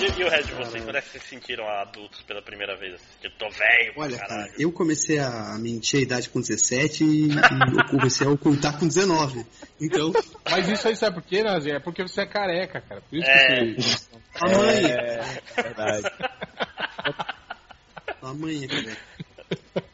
Mas 0.00 0.16
e, 0.16 0.20
e 0.20 0.24
o 0.24 0.28
resto 0.28 0.46
de 0.46 0.54
vocês? 0.54 0.84
Quando 0.84 0.96
é 0.96 1.02
que 1.02 1.08
vocês 1.08 1.22
se 1.24 1.28
sentiram 1.30 1.68
adultos 1.68 2.22
pela 2.22 2.40
primeira 2.40 2.76
vez? 2.76 3.00
Que 3.20 3.26
eu 3.26 3.30
tô 3.32 3.48
velho 3.50 3.92
Olha, 3.96 4.16
cara, 4.18 4.46
eu 4.58 4.70
comecei 4.70 5.18
a 5.18 5.56
mentir 5.58 6.00
a 6.00 6.02
idade 6.02 6.28
com 6.28 6.40
17 6.40 7.04
e, 7.04 7.28
e 7.28 7.30
eu 7.32 7.84
comecei 7.90 8.26
a 8.26 8.30
ocultar 8.30 8.78
com 8.78 8.86
19. 8.86 9.44
Então, 9.80 10.12
Mas 10.48 10.68
isso 10.68 10.86
aí 10.88 10.96
sabe 10.96 11.20
por 11.20 11.24
quê, 11.24 11.42
Nazi? 11.42 11.70
É 11.70 11.80
porque 11.80 12.02
você 12.02 12.22
é 12.22 12.26
careca, 12.26 12.80
cara. 12.80 13.00
Por 13.00 13.18
isso 13.18 13.28
É. 13.28 13.64
que 13.74 13.82
você. 13.82 14.08
a 14.34 14.48
mãe, 14.56 14.84
é 14.86 15.62
verdade. 15.62 16.10
a 18.22 18.34
mãe, 18.34 18.68
cara. 18.68 18.96
Quanto 19.16 19.27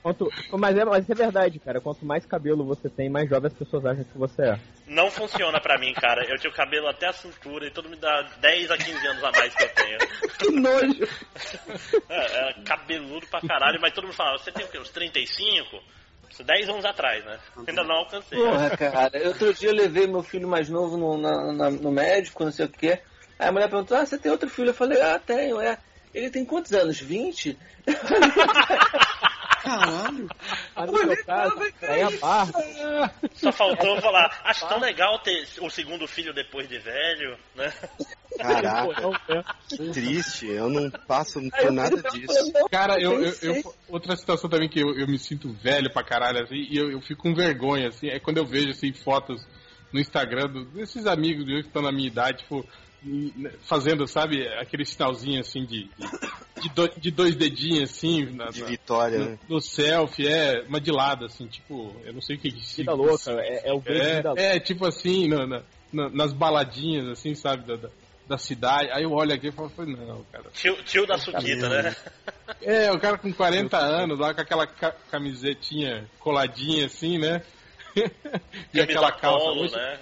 quanto, 0.02 0.28
mas, 0.52 0.76
é, 0.76 0.84
mas 0.84 1.08
é 1.08 1.14
verdade, 1.14 1.58
cara. 1.58 1.80
Quanto 1.80 2.04
mais 2.04 2.24
cabelo 2.26 2.64
você 2.64 2.88
tem, 2.88 3.08
mais 3.08 3.28
jovem 3.28 3.48
as 3.48 3.56
pessoas 3.56 3.84
acham 3.86 4.04
que 4.04 4.18
você 4.18 4.42
é. 4.42 4.58
Não 4.86 5.10
funciona 5.10 5.60
pra 5.60 5.78
mim, 5.78 5.92
cara. 5.94 6.24
Eu 6.28 6.38
tinha 6.38 6.50
o 6.50 6.54
cabelo 6.54 6.86
até 6.88 7.08
a 7.08 7.12
cintura 7.12 7.66
e 7.66 7.70
todo 7.70 7.88
me 7.88 7.96
dá 7.96 8.22
10 8.40 8.70
a 8.70 8.76
15 8.76 9.06
anos 9.06 9.24
a 9.24 9.30
mais 9.32 9.54
que 9.54 9.62
eu 9.62 9.68
tenho. 9.74 9.98
Que 10.38 10.50
nojo. 10.50 11.08
É, 12.08 12.50
é 12.50 12.52
cabeludo 12.64 13.26
pra 13.28 13.40
caralho, 13.40 13.80
mas 13.80 13.92
todo 13.94 14.04
mundo 14.04 14.14
fala, 14.16 14.36
você 14.36 14.50
tem 14.52 14.64
o 14.64 14.68
quê? 14.68 14.78
Uns 14.78 14.90
35? 14.90 15.80
Isso 16.28 16.42
10 16.42 16.68
anos 16.68 16.84
atrás, 16.84 17.24
né? 17.24 17.38
Ainda 17.66 17.84
não 17.84 17.94
alcancei. 17.96 18.36
Porra, 18.38 18.70
cara. 18.76 19.28
Outro 19.28 19.54
dia 19.54 19.70
eu 19.70 19.74
levei 19.74 20.06
meu 20.06 20.22
filho 20.22 20.48
mais 20.48 20.68
novo 20.68 20.96
no, 20.96 21.16
na- 21.16 21.52
na- 21.52 21.70
no 21.70 21.90
médico, 21.92 22.44
não 22.44 22.50
sei 22.52 22.66
o 22.66 22.68
quê. 22.68 23.00
Aí 23.38 23.48
a 23.48 23.52
mulher 23.52 23.70
perguntou, 23.70 23.96
ah, 23.96 24.04
você 24.04 24.18
tem 24.18 24.30
outro 24.32 24.48
filho? 24.50 24.70
Eu 24.70 24.74
falei, 24.74 25.00
ah, 25.00 25.18
tenho, 25.18 25.60
é. 25.60 25.78
Ele 26.12 26.30
tem 26.30 26.44
quantos 26.44 26.72
anos? 26.72 27.00
20? 27.00 27.56
Caralho. 29.64 30.28
Mas 30.76 30.90
no 30.90 30.98
seu 30.98 31.24
caso, 31.24 31.54
aí 31.82 32.02
a 32.02 32.10
barba. 32.10 33.14
Só 33.34 33.50
faltou 33.52 34.00
falar, 34.00 34.40
acho 34.44 34.68
tão 34.68 34.78
legal 34.78 35.18
ter 35.20 35.46
o 35.60 35.70
segundo 35.70 36.06
filho 36.06 36.34
depois 36.34 36.68
de 36.68 36.78
velho, 36.78 37.36
né? 37.54 37.72
Caraca, 38.38 39.10
é. 39.28 39.42
que 39.68 39.90
triste. 39.90 40.46
Eu 40.48 40.68
não 40.68 40.90
passo 40.90 41.40
por 41.50 41.72
nada 41.72 42.02
disso. 42.10 42.52
Cara, 42.70 43.00
eu, 43.00 43.22
eu- 43.24 43.34
eu- 43.42 43.74
outra 43.88 44.16
situação 44.16 44.50
também 44.50 44.68
que 44.68 44.80
eu, 44.80 44.94
eu 44.98 45.06
me 45.06 45.18
sinto 45.18 45.52
velho 45.52 45.90
pra 45.92 46.04
caralho, 46.04 46.42
assim, 46.42 46.56
e 46.70 46.76
eu, 46.76 46.90
eu 46.90 47.00
fico 47.00 47.22
com 47.22 47.34
vergonha, 47.34 47.88
assim, 47.88 48.08
é 48.08 48.18
quando 48.18 48.38
eu 48.38 48.44
vejo, 48.46 48.70
assim, 48.70 48.92
fotos 48.92 49.46
no 49.92 50.00
Instagram 50.00 50.48
do- 50.48 50.64
desses 50.66 51.06
amigos 51.06 51.46
meus 51.46 51.62
que 51.62 51.68
estão 51.68 51.82
na 51.82 51.92
minha 51.92 52.08
idade, 52.08 52.38
tipo, 52.38 52.66
fazendo, 53.62 54.06
sabe, 54.06 54.46
aquele 54.58 54.84
sinalzinho, 54.84 55.40
assim, 55.40 55.64
de, 55.64 55.84
de, 55.84 56.62
de 56.62 56.68
do- 56.74 57.00
de 57.00 57.10
dois 57.10 57.34
dedinhos, 57.36 57.90
assim, 57.90 58.24
na- 58.34 58.46
De 58.50 58.60
na- 58.62 58.66
vitória, 58.66 59.18
no, 59.18 59.24
né? 59.30 59.38
no 59.48 59.60
selfie, 59.60 60.26
é, 60.28 60.62
uma 60.68 60.80
de 60.80 60.90
lado, 60.90 61.24
assim, 61.26 61.46
tipo, 61.46 61.94
eu 62.04 62.12
não 62.12 62.20
sei 62.20 62.36
o 62.36 62.38
que 62.38 62.50
que 62.50 62.76
Vida 62.76 62.92
louca, 62.94 63.32
é, 63.40 63.68
é 63.68 63.72
o 63.72 63.80
grande 63.80 64.14
vida 64.16 64.28
louca. 64.30 64.42
é, 64.42 64.56
é, 64.56 64.60
tipo 64.60 64.86
assim, 64.86 65.28
na- 65.28 65.46
na- 65.46 65.62
na- 65.92 66.10
nas 66.10 66.32
baladinhas, 66.32 67.08
assim, 67.08 67.34
sabe, 67.34 67.66
da, 67.66 67.76
da, 67.76 67.88
da 68.26 68.38
cidade. 68.38 68.88
Aí 68.92 69.02
eu 69.04 69.12
olho 69.12 69.34
aqui 69.34 69.48
e 69.48 69.52
falo, 69.52 69.70
não, 69.86 70.24
cara. 70.32 70.44
Tio, 70.54 70.74
tio 70.84 71.06
da 71.06 71.18
Suquita, 71.18 71.68
né? 71.68 71.94
É, 72.62 72.90
o 72.90 72.98
cara 72.98 73.18
com 73.18 73.32
40 73.32 73.76
anos, 73.78 74.18
lá 74.18 74.32
com 74.32 74.40
aquela 74.40 74.66
ca- 74.66 74.94
camisetinha 75.10 76.08
coladinha 76.18 76.86
assim, 76.86 77.18
né? 77.18 77.42
e 78.74 78.80
aquela 78.80 79.12
calça. 79.12 79.44
polo, 79.44 79.62
hoje, 79.62 79.76
né? 79.76 79.98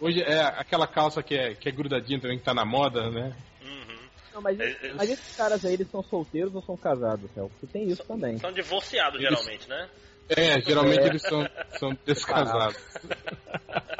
hoje 0.00 0.22
é 0.22 0.40
aquela 0.40 0.86
calça 0.86 1.22
que 1.22 1.34
é, 1.34 1.54
que 1.54 1.68
é 1.68 1.72
grudadinha 1.72 2.20
também, 2.20 2.38
que 2.38 2.44
tá 2.44 2.54
na 2.54 2.64
moda, 2.64 3.10
né? 3.10 3.34
Uhum. 3.62 3.98
Não, 4.34 4.42
mas, 4.42 4.58
É, 4.60 4.70
é- 4.70 4.92
mas 4.94 5.10
esses 5.10 5.36
caras 5.36 5.64
aí, 5.64 5.74
eles 5.74 5.90
são 5.90 6.02
solteiros 6.02 6.54
ou 6.54 6.62
são 6.62 6.76
casados, 6.76 7.30
Theo? 7.32 7.48
Porque 7.50 7.66
tem 7.66 7.88
isso 7.88 8.04
também. 8.04 8.38
São 8.38 8.52
divorciados, 8.52 9.20
Eles- 9.20 9.28
geralmente, 9.38 9.68
né? 9.68 9.88
É, 10.28 10.60
geralmente 10.60 11.06
eles 11.06 11.22
são, 11.22 11.48
são 11.78 11.96
descasados. 12.04 12.76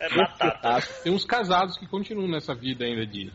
É 0.00 0.08
batata. 0.14 0.82
Tem 1.02 1.12
uns 1.12 1.24
casados 1.24 1.78
que 1.78 1.86
continuam 1.86 2.28
nessa 2.28 2.54
vida 2.54 2.84
ainda 2.84 3.06
de, 3.06 3.32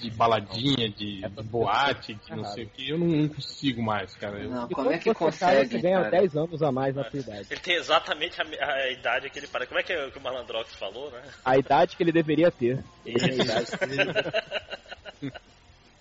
de 0.00 0.10
baladinha, 0.10 0.88
de, 0.88 1.20
de 1.20 1.42
boate, 1.42 2.14
de 2.14 2.34
não 2.34 2.44
sei 2.44 2.64
o 2.64 2.68
que. 2.68 2.90
Eu 2.90 2.98
não, 2.98 3.06
não 3.06 3.28
consigo 3.28 3.82
mais, 3.82 4.14
cara. 4.16 4.42
Não, 4.46 4.66
E 4.70 4.74
como 4.74 4.90
é 4.90 4.98
que 4.98 5.12
consegue, 5.14 5.70
você 5.70 5.80
ganha 5.80 5.98
cara? 6.02 6.10
10 6.10 6.36
anos 6.36 6.62
a 6.62 6.72
mais 6.72 6.94
na 6.94 7.08
sua 7.10 7.20
idade. 7.20 7.46
Ele 7.50 7.60
tem 7.60 7.74
exatamente 7.76 8.40
a, 8.40 8.44
a 8.44 8.90
idade 8.90 9.30
que 9.30 9.38
ele 9.38 9.46
parece. 9.46 9.68
Como 9.68 9.80
é 9.80 9.82
que, 9.82 9.92
é 9.92 10.10
que 10.10 10.18
o 10.18 10.22
Malandrox 10.22 10.74
falou, 10.74 11.10
né? 11.10 11.22
A 11.44 11.58
idade 11.58 11.96
que 11.96 12.02
ele 12.02 12.12
deveria 12.12 12.50
ter. 12.50 12.82
Ele 13.04 13.24
a 13.24 13.34
idade. 13.34 13.70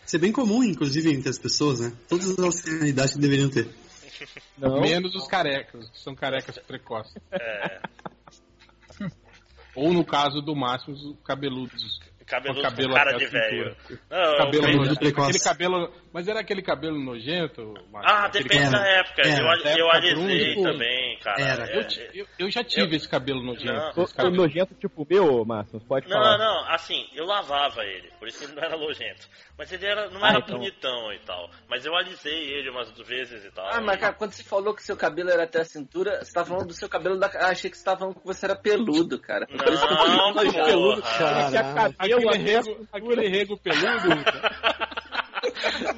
Isso 0.05 0.15
é 0.15 0.19
bem 0.19 0.31
comum, 0.31 0.63
inclusive, 0.63 1.13
entre 1.13 1.29
as 1.29 1.37
pessoas, 1.37 1.81
né? 1.81 1.93
Todas 2.07 2.35
elas 2.35 2.61
têm 2.61 2.81
a 2.81 2.87
idade 2.87 3.13
que 3.13 3.19
deveriam 3.19 3.49
ter. 3.49 3.69
Não, 4.57 4.81
Menos 4.81 5.15
os 5.15 5.27
carecas, 5.27 5.87
que 5.89 5.99
são 5.99 6.15
carecas 6.15 6.57
precoces. 6.57 7.15
É, 7.31 7.79
Ou 9.75 9.93
no 9.93 10.03
caso 10.03 10.41
do 10.41 10.55
Máximo, 10.55 10.95
os 10.95 11.15
cabeludos. 11.23 11.99
Cabeludo 12.29 12.61
Com 12.61 12.69
cabelo 12.69 12.89
com 12.89 12.95
cara 12.95 13.11
de 13.17 13.25
velho. 13.25 13.75
Não, 14.09 14.37
Cabelo 14.37 14.67
eu- 14.67 14.77
nojento. 14.77 14.99
precoce. 14.99 15.29
Aquele 15.29 15.43
cabelo. 15.43 15.93
Mas 16.11 16.27
era 16.27 16.39
aquele 16.39 16.61
cabelo 16.63 16.97
nojento? 16.99 17.73
Máximo? 17.91 17.97
Ah, 18.03 18.25
Aquele 18.25 18.43
depende 18.45 18.63
Era, 18.63 18.79
da 18.79 18.87
época. 18.87 19.21
era. 19.21 19.41
Eu, 19.71 19.77
eu 19.77 19.91
alisei 19.91 20.55
também, 20.63 21.19
cara. 21.19 21.41
era. 21.41 21.65
Eu, 21.71 21.85
eu, 22.13 22.25
eu 22.39 22.49
já 22.51 22.63
tive 22.63 22.93
eu- 22.93 22.97
esse 22.97 23.07
cabelo 23.07 23.43
nojento. 23.43 23.71
Não. 23.95 24.03
esse 24.03 24.15
cabelo- 24.15 24.35
nojento 24.37 24.73
tipo 24.75 25.05
meu, 25.09 25.45
Márcio, 25.45 25.79
pode 25.81 26.07
Não, 26.09 26.17
falar. 26.17 26.37
não, 26.37 26.69
assim, 26.73 27.05
eu 27.13 27.25
lavava 27.25 27.83
ele, 27.83 28.09
por 28.19 28.27
isso 28.27 28.39
que 28.39 28.45
ele 28.45 28.53
não 28.55 28.63
era 28.63 28.77
nojento. 28.77 29.27
Mas 29.57 29.71
ele 29.71 29.85
era, 29.85 30.09
não 30.09 30.23
Ah, 30.23 30.29
era 30.29 30.39
então. 30.39 30.57
bonitão 30.57 31.13
e 31.13 31.19
tal. 31.19 31.49
Mas 31.69 31.85
eu 31.85 31.95
alisei 31.95 32.53
ele 32.53 32.69
umas 32.71 32.91
vezes 33.07 33.45
e 33.45 33.51
tal. 33.51 33.67
Ah, 33.71 33.81
mas 33.81 33.97
cara, 33.99 34.13
quando 34.13 34.31
você 34.31 34.43
falou 34.43 34.73
que 34.73 34.81
seu 34.81 34.95
cabelo 34.97 35.29
era 35.29 35.43
até 35.43 35.61
a 35.61 35.65
cintura, 35.65 36.23
você 36.23 36.33
tava 36.33 36.47
falando 36.47 36.67
do 36.67 36.73
seu 36.73 36.89
cabelo 36.89 37.19
da. 37.19 37.27
Ah, 37.35 37.49
achei 37.49 37.69
que 37.69 37.77
você 37.77 37.83
tava 37.85 37.99
falando 37.99 38.15
que 38.15 38.25
você 38.25 38.45
era 38.45 38.55
peludo, 38.55 39.19
cara. 39.19 39.45
Não, 39.49 39.57
Parecia 39.57 39.87
um 39.87 40.33
nojento 40.33 40.53
porra. 40.53 40.65
peludo. 40.65 41.01
Cabelo 41.97 42.18
Aquele 42.27 42.43
rego, 42.43 42.87
aquele 42.91 43.27
rego 43.27 43.57
peludo. 43.57 44.09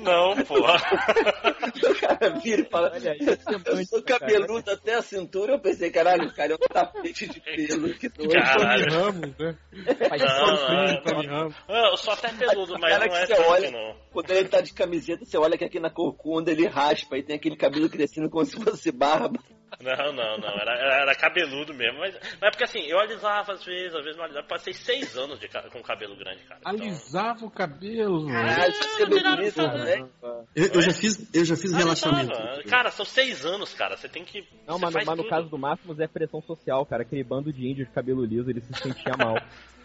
Não, 0.03 0.35
porra. 0.43 0.75
O 0.75 1.95
cara 1.99 2.29
vira 2.39 2.61
e 2.61 2.65
fala, 2.65 2.91
Olha 2.93 3.11
aí, 3.11 3.17
eu 3.19 3.37
semântica, 3.37 3.85
sou 3.85 4.01
cabeludo 4.03 4.71
até 4.71 4.95
a 4.95 5.01
cintura, 5.01 5.53
eu 5.53 5.59
pensei, 5.59 5.89
caralho, 5.91 6.27
o 6.27 6.33
cara 6.33 6.53
é 6.53 6.55
um 6.55 6.57
tapete 6.67 7.27
de 7.27 7.39
pelo. 7.39 7.93
Que 7.93 8.09
doido. 8.09 8.31
Caralho. 8.33 8.85
Tony 8.89 8.95
Ramos, 9.03 9.37
né? 9.37 9.57
Não, 9.71 11.03
Tony 11.03 11.27
Ramos. 11.27 11.55
Eu 11.67 11.97
sou 11.97 12.13
até 12.13 12.29
peludo, 12.29 12.77
mas 12.79 12.91
Cara 12.93 13.05
não 13.07 13.15
é 13.15 13.21
que 13.21 13.27
você 13.27 13.35
tanto, 13.35 13.49
olha- 13.49 13.71
não. 13.71 13.95
Quando 14.11 14.31
ele 14.31 14.49
tá 14.49 14.61
de 14.61 14.73
camiseta, 14.73 15.25
você 15.25 15.37
olha 15.37 15.57
que 15.57 15.65
aqui 15.65 15.79
na 15.79 15.89
corcunda 15.89 16.51
ele 16.51 16.67
raspa 16.67 17.17
e 17.17 17.23
tem 17.23 17.35
aquele 17.35 17.55
cabelo 17.55 17.89
crescendo 17.89 18.29
como 18.29 18.45
se 18.45 18.55
fosse 18.61 18.91
barba. 18.91 19.39
Não, 19.79 20.13
não, 20.13 20.37
não. 20.37 20.49
Era, 20.59 21.01
era- 21.01 21.15
cabeludo 21.15 21.73
mesmo. 21.73 21.99
Mas, 21.99 22.13
mas 22.15 22.41
é 22.41 22.49
porque 22.51 22.63
assim, 22.63 22.81
eu 22.87 22.99
alisava 22.99 23.53
às 23.53 23.63
vezes, 23.63 23.93
às 23.95 24.03
vezes 24.03 24.17
não 24.17 24.25
alisava. 24.25 24.47
Passei 24.47 24.73
seis 24.73 25.15
anos 25.17 25.39
de, 25.39 25.47
com 25.47 25.81
cabelo 25.81 26.15
grande, 26.15 26.43
cara. 26.43 26.59
Então, 26.59 26.71
Alisava 26.73 27.45
o 27.45 27.51
cabelo. 27.51 28.27
Caralho, 28.27 28.73
é 28.99 29.05
bonito, 29.05 29.61
né? 29.61 30.09
Eu, 30.55 30.67
eu 30.73 30.81
já 30.81 30.93
fiz, 30.93 31.33
eu 31.33 31.45
já 31.45 31.55
fiz 31.55 31.71
relaxamento. 31.71 32.33
alisava. 32.33 32.63
Cara, 32.63 32.91
são 32.91 33.05
seis 33.05 33.45
anos, 33.45 33.73
cara. 33.73 33.95
Você 33.95 34.09
tem 34.09 34.25
que. 34.25 34.47
Não, 34.67 34.77
mas, 34.77 34.93
mas 34.93 35.17
no 35.17 35.27
caso 35.27 35.47
do 35.49 35.57
Máximos 35.57 35.99
é 35.99 36.07
pressão 36.07 36.41
social, 36.41 36.85
cara. 36.85 37.03
Aquele 37.03 37.23
bando 37.23 37.51
de 37.53 37.67
índio 37.67 37.85
de 37.85 37.91
cabelo 37.91 38.25
liso, 38.25 38.49
ele 38.49 38.61
se 38.61 38.73
sentia 38.73 39.15
mal. 39.17 39.35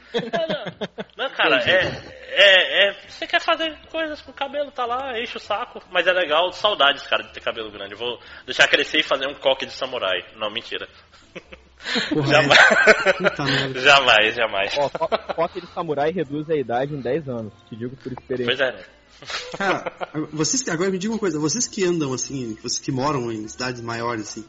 Não, 1.17 1.31
cara, 1.31 1.57
é, 1.69 1.87
é, 2.29 2.89
é. 2.91 2.97
Você 3.09 3.27
quer 3.27 3.41
fazer 3.41 3.77
coisas 3.91 4.21
com 4.21 4.31
o 4.31 4.35
cabelo, 4.35 4.71
tá 4.71 4.85
lá, 4.87 5.19
enche 5.21 5.37
o 5.37 5.41
saco. 5.41 5.83
Mas 5.91 6.07
é 6.07 6.13
legal, 6.13 6.53
saudades, 6.53 7.07
cara, 7.07 7.23
de 7.23 7.33
ter 7.33 7.41
cabelo 7.41 7.71
grande. 7.71 7.93
Eu 7.93 7.99
Vou 7.99 8.19
deixar 8.45 8.69
crescer 8.69 8.99
e 8.99 9.03
fazer 9.03 9.27
um 9.27 9.35
coque 9.35 9.67
de 9.67 9.73
samurai. 9.73 10.25
Não, 10.37 10.51
mentira. 10.51 10.89
Porra, 12.09 12.27
jamais. 12.29 12.59
é. 12.59 13.81
Jamais, 13.81 14.35
jamais. 14.35 14.75
Ó, 14.79 14.89
co- 14.89 15.09
coque 15.35 15.61
de 15.61 15.67
samurai 15.69 16.11
reduz 16.11 16.49
a 16.51 16.55
idade 16.57 16.95
em 16.95 17.01
10 17.01 17.29
anos. 17.29 17.53
Te 17.69 17.77
digo 17.77 17.97
por 17.97 18.13
experiência. 18.13 18.57
Pois 18.57 18.61
é. 18.61 19.57
Cara, 19.57 19.93
vocês 20.33 20.63
que- 20.63 20.71
agora 20.71 20.91
me 20.91 20.99
diga 20.99 21.13
uma 21.13 21.19
coisa, 21.19 21.39
vocês 21.39 21.67
que 21.69 21.85
andam 21.85 22.13
assim, 22.13 22.55
vocês 22.63 22.79
que 22.79 22.91
moram 22.93 23.31
em 23.31 23.47
cidades 23.49 23.81
maiores 23.81 24.23
assim, 24.29 24.47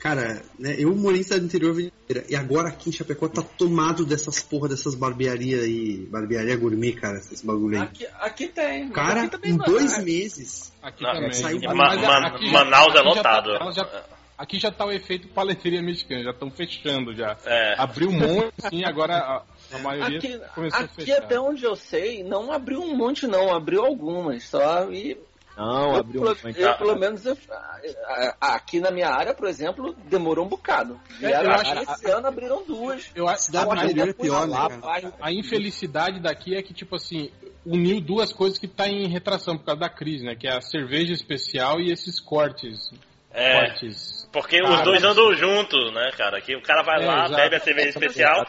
cara, 0.00 0.42
né, 0.58 0.74
eu 0.78 0.94
morei 0.96 1.20
em 1.20 1.22
cidade 1.22 1.42
do 1.42 1.46
interior 1.46 1.76
a 1.78 2.22
e 2.28 2.34
agora 2.34 2.68
aqui 2.68 2.88
em 2.88 2.92
Chapecó 2.92 3.28
tá 3.28 3.42
tomado 3.42 4.04
dessas 4.04 4.40
porra 4.40 4.68
dessas 4.70 4.94
barbearias 4.94 5.62
aí, 5.62 6.06
barbearia 6.10 6.56
gourmet, 6.56 6.92
cara, 6.92 7.18
esses 7.18 7.42
bagulho 7.42 7.76
aí. 7.76 7.82
Aqui, 7.84 8.06
aqui 8.18 8.48
tem. 8.48 8.88
Cara, 8.88 9.20
aqui 9.22 9.30
também 9.30 9.52
em 9.52 9.56
não- 9.56 9.66
dois 9.66 10.02
meses, 10.02 10.72
Aqui 10.82 11.02
Não, 11.02 11.12
também. 11.12 11.32
saiu- 11.34 11.60
Ma- 11.60 11.92
a- 11.92 11.96
Ma- 11.96 12.26
aqui 12.28 12.50
Manaus 12.50 12.94
é 12.94 12.98
aqui 13.00 13.14
já 13.14 13.22
tá- 13.22 13.36
lotado. 13.40 14.10
aqui 14.38 14.58
já 14.58 14.70
tá 14.72 14.86
o 14.86 14.90
efeito 14.92 15.28
paleteria 15.28 15.82
mexicana, 15.82 16.24
já 16.24 16.30
estão 16.30 16.50
fechando 16.50 17.14
já. 17.14 17.36
É. 17.44 17.74
Abriu 17.78 18.08
um 18.08 18.18
monte, 18.18 18.54
sim, 18.70 18.82
agora 18.84 19.14
a, 19.18 19.42
a 19.76 19.78
maioria 19.80 20.16
Aqui, 20.18 20.40
começou 20.54 20.80
a 20.80 20.84
aqui 20.84 20.94
fechar. 21.04 21.18
até 21.18 21.38
onde 21.38 21.62
eu 21.64 21.76
sei, 21.76 22.24
não 22.24 22.50
abriu 22.50 22.80
um 22.80 22.96
monte 22.96 23.26
não, 23.26 23.54
abriu 23.54 23.84
algumas 23.84 24.42
só 24.44 24.90
e 24.90 25.18
Não, 25.56 25.92
eu, 25.92 25.96
abriu 26.00 26.22
pelo- 26.22 26.36
um 26.44 26.48
eu, 26.56 26.74
pelo 26.78 26.96
menos 26.96 27.26
eu- 27.26 27.36
a- 27.50 28.36
a- 28.40 28.54
aqui 28.54 28.80
na 28.80 28.90
minha 28.90 29.08
área, 29.10 29.34
por 29.34 29.46
exemplo, 29.46 29.94
demorou 30.06 30.46
um 30.46 30.48
bocado. 30.48 30.98
Vieram, 31.18 31.44
eu 31.44 31.50
acho 31.52 31.72
acho- 31.72 31.86
que 31.86 31.92
esse 31.92 32.10
ano 32.10 32.26
abriram 32.28 32.64
duas. 32.64 33.10
Eu 33.14 33.28
acho 33.28 33.42
cidade 33.44 33.70
a, 33.70 33.84
interior 33.84 34.08
é 34.08 34.12
pior, 34.12 34.46
né, 34.48 34.56
cara? 34.56 34.76
Vai- 34.78 35.12
a 35.20 35.32
infelicidade 35.32 36.20
daqui 36.20 36.56
é 36.56 36.62
que, 36.62 36.72
tipo 36.72 36.96
assim, 36.96 37.30
uniu 37.66 38.00
duas 38.00 38.32
coisas 38.32 38.58
que 38.58 38.66
tá 38.68 38.88
em 38.88 39.06
retração 39.08 39.58
por 39.58 39.66
causa 39.66 39.80
da 39.80 39.88
crise, 39.90 40.24
né? 40.24 40.34
Que 40.34 40.46
é 40.48 40.56
a 40.56 40.60
cerveja 40.62 41.12
especial 41.12 41.78
e 41.80 41.92
esses 41.92 42.18
cortes. 42.20 42.90
É. 43.32 43.60
Cortes. 43.68 44.28
Porque 44.32 44.60
Cara, 44.60 44.74
os 44.74 44.82
dois 44.82 45.04
andam 45.04 45.34
juntos, 45.34 45.92
né, 45.92 46.10
cara? 46.16 46.40
Que 46.40 46.56
o 46.56 46.62
cara 46.62 46.82
vai 46.82 47.02
É, 47.02 47.06
lá, 47.06 47.24
exato. 47.26 47.34
bebe 47.36 47.56
a 47.56 47.60
cerveja 47.60 47.88
especial, 47.90 48.46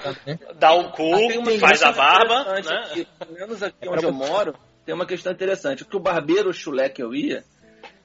dá 0.55 0.73
o 0.73 0.91
cu, 0.91 1.11
faz 1.59 1.83
a 1.83 1.91
barba, 1.91 2.43
né? 2.53 2.59
aqui, 2.85 3.07
pelo 3.19 3.33
menos 3.33 3.63
aqui 3.63 3.89
onde 3.89 4.05
eu 4.05 4.11
moro, 4.11 4.55
tem 4.85 4.93
uma 4.95 5.05
questão 5.05 5.31
interessante. 5.31 5.83
Porque 5.83 5.97
o 5.97 6.01
barbeiro 6.01 6.53
chulé 6.53 6.89
que 6.89 7.01
eu 7.03 7.13
ia 7.13 7.43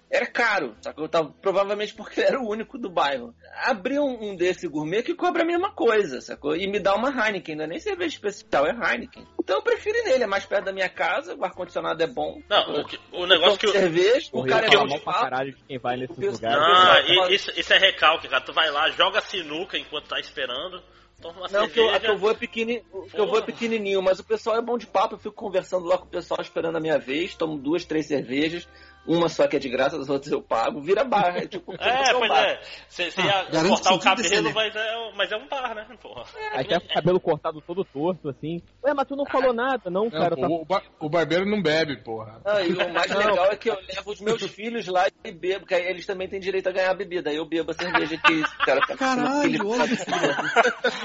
era 0.09 0.25
caro, 0.27 0.77
sacou? 0.81 1.09
Tava, 1.09 1.35
provavelmente 1.43 1.93
porque 1.93 2.21
era 2.21 2.39
o 2.41 2.49
único 2.49 2.79
do 2.79 2.89
bairro. 2.89 3.35
Abri 3.65 3.99
um, 3.99 4.31
um 4.31 4.37
desse 4.37 4.69
gourmet 4.69 5.03
que 5.03 5.15
cobra 5.17 5.43
a 5.43 5.45
mesma 5.45 5.73
coisa, 5.73 6.21
sacou? 6.21 6.55
E 6.55 6.69
me 6.69 6.79
dá 6.79 6.95
uma 6.95 7.11
Heineken, 7.11 7.57
não 7.57 7.65
é 7.65 7.67
nem 7.67 7.81
cerveja 7.81 8.15
especial, 8.15 8.67
é 8.67 8.71
Heineken. 8.71 9.27
Então 9.41 9.57
eu 9.57 9.63
prefiro 9.63 9.99
ir 9.99 10.05
nele, 10.05 10.23
é 10.23 10.27
mais 10.27 10.45
perto 10.47 10.67
da 10.67 10.73
minha 10.73 10.89
casa, 10.89 11.35
o 11.35 11.45
ar-condicionado 11.45 12.01
é 12.01 12.07
bom. 12.07 12.41
Não, 12.49 12.83
o, 12.83 12.85
que- 12.85 13.01
o 13.13 13.27
negócio 13.27 13.59
que 13.59 13.67
eu. 13.67 13.73
cerveja, 13.73 14.29
o 14.29 14.43
Correio 14.43 14.55
cara 14.55 14.67
é 14.67 14.87
bom 14.87 14.99
pra 15.01 15.13
caralho 15.15 15.53
de 15.53 15.63
quem 15.65 15.79
vai 15.79 15.97
nesses 15.97 16.17
O 16.17 16.21
lugares. 16.31 17.09
Não, 17.17 17.29
isso, 17.29 17.51
isso 17.59 17.73
é 17.73 17.79
recalque, 17.79 18.29
cara. 18.29 18.45
Tu 18.45 18.53
vai 18.53 18.71
lá, 18.71 18.89
joga 18.91 19.21
sinuca 19.21 19.77
enquanto 19.77 20.07
tá 20.07 20.21
esperando, 20.21 20.81
toma 21.21 21.49
Não, 21.49 21.69
que 21.69 21.79
eu, 21.79 21.85
a 21.89 21.93
cerveja. 21.93 22.01
que 22.01 22.07
eu 22.11 22.19
vou 22.19 22.31
é 22.31 22.35
pequeni- 22.35 22.81
que 23.11 23.19
eu 23.21 23.27
vou 23.27 23.39
é 23.39 23.43
pequenininho, 23.43 24.03
mas 24.03 24.19
o 24.19 24.25
pessoal 24.25 24.57
é 24.57 24.63
bom 24.63 24.77
de 24.79 24.87
papo, 24.87 25.15
eu 25.15 25.19
fico 25.19 25.35
conversando 25.35 25.87
lá 25.87 25.99
com 25.99 26.05
o 26.05 26.09
pessoal 26.11 26.41
esperando 26.41 26.77
a 26.77 26.81
minha 26.81 26.99
vez, 26.99 27.35
tomo 27.35 27.57
duas, 27.59 27.85
três 27.85 28.07
cervejas, 28.07 28.69
uma 29.07 29.29
só 29.29 29.47
que 29.47 29.57
é 29.57 29.59
de 29.59 29.69
graça, 29.69 29.97
as 29.99 30.09
outras 30.09 30.33
eu 30.33 30.43
pago, 30.43 30.81
vira 30.81 31.05
bar, 31.05 31.37
é 31.37 31.47
tipo, 31.47 31.73
É, 31.79 32.15
um 32.15 32.19
pois 32.19 32.29
bar. 32.31 32.43
é. 32.45 32.61
Você 32.89 33.11
Ah, 33.19 33.47
ia 33.53 33.69
cortar 33.69 33.95
o 33.95 33.99
cabelo, 33.99 34.53
mas 34.55 34.75
é, 34.77 35.13
mas 35.15 35.33
é 35.33 35.37
um 35.37 35.49
bar, 35.49 35.75
né, 35.75 35.87
porra? 36.03 36.25
Aí 36.53 36.65
tá 36.65 36.81
com 36.81 36.87
o 36.87 36.95
cabelo 36.95 37.21
cortado 37.21 37.61
todo 37.61 37.85
torto, 37.85 38.29
assim. 38.29 38.61
Ué, 38.85 38.95
mas 38.95 39.07
tu 39.07 39.17
não 39.17 39.25
falou 39.27 39.53
nada, 39.53 39.91
não, 39.91 40.05
Não, 40.05 40.11
cara. 40.11 40.35
pô, 40.37 40.43
tá... 40.43 40.49
o, 40.49 40.65
bar- 40.65 40.85
o 41.01 41.09
barbeiro 41.09 41.47
não 41.47 41.63
bebe, 41.63 41.97
porra. 42.03 42.41
Ah, 42.45 42.61
e 42.63 42.73
o 42.73 42.93
mais 42.93 43.11
Não. 43.11 43.19
legal 43.19 43.47
é 43.47 43.57
que 43.57 43.71
eu 43.71 43.75
levo 43.95 44.11
os 44.13 44.21
meus 44.21 44.43
filhos 44.43 44.87
lá 44.87 45.07
e 45.25 45.33
bebo, 45.33 45.61
porque 45.61 45.75
aí 45.75 45.87
eles 45.87 46.07
também 46.07 46.29
têm 46.29 46.41
direito 46.41 46.69
a 46.69 46.73
ganhar 46.73 46.95
bebida. 46.95 47.31
Aí 47.31 47.37
eu 47.37 47.45
bebo 47.47 47.71
a 47.71 47.75
cerveja 47.75 48.17
que 48.19 48.33
esse 48.33 48.57
cara 48.59 48.81
tá 48.87 48.97
Caralho, 48.97 49.69
olha 49.69 49.89
que 49.89 49.97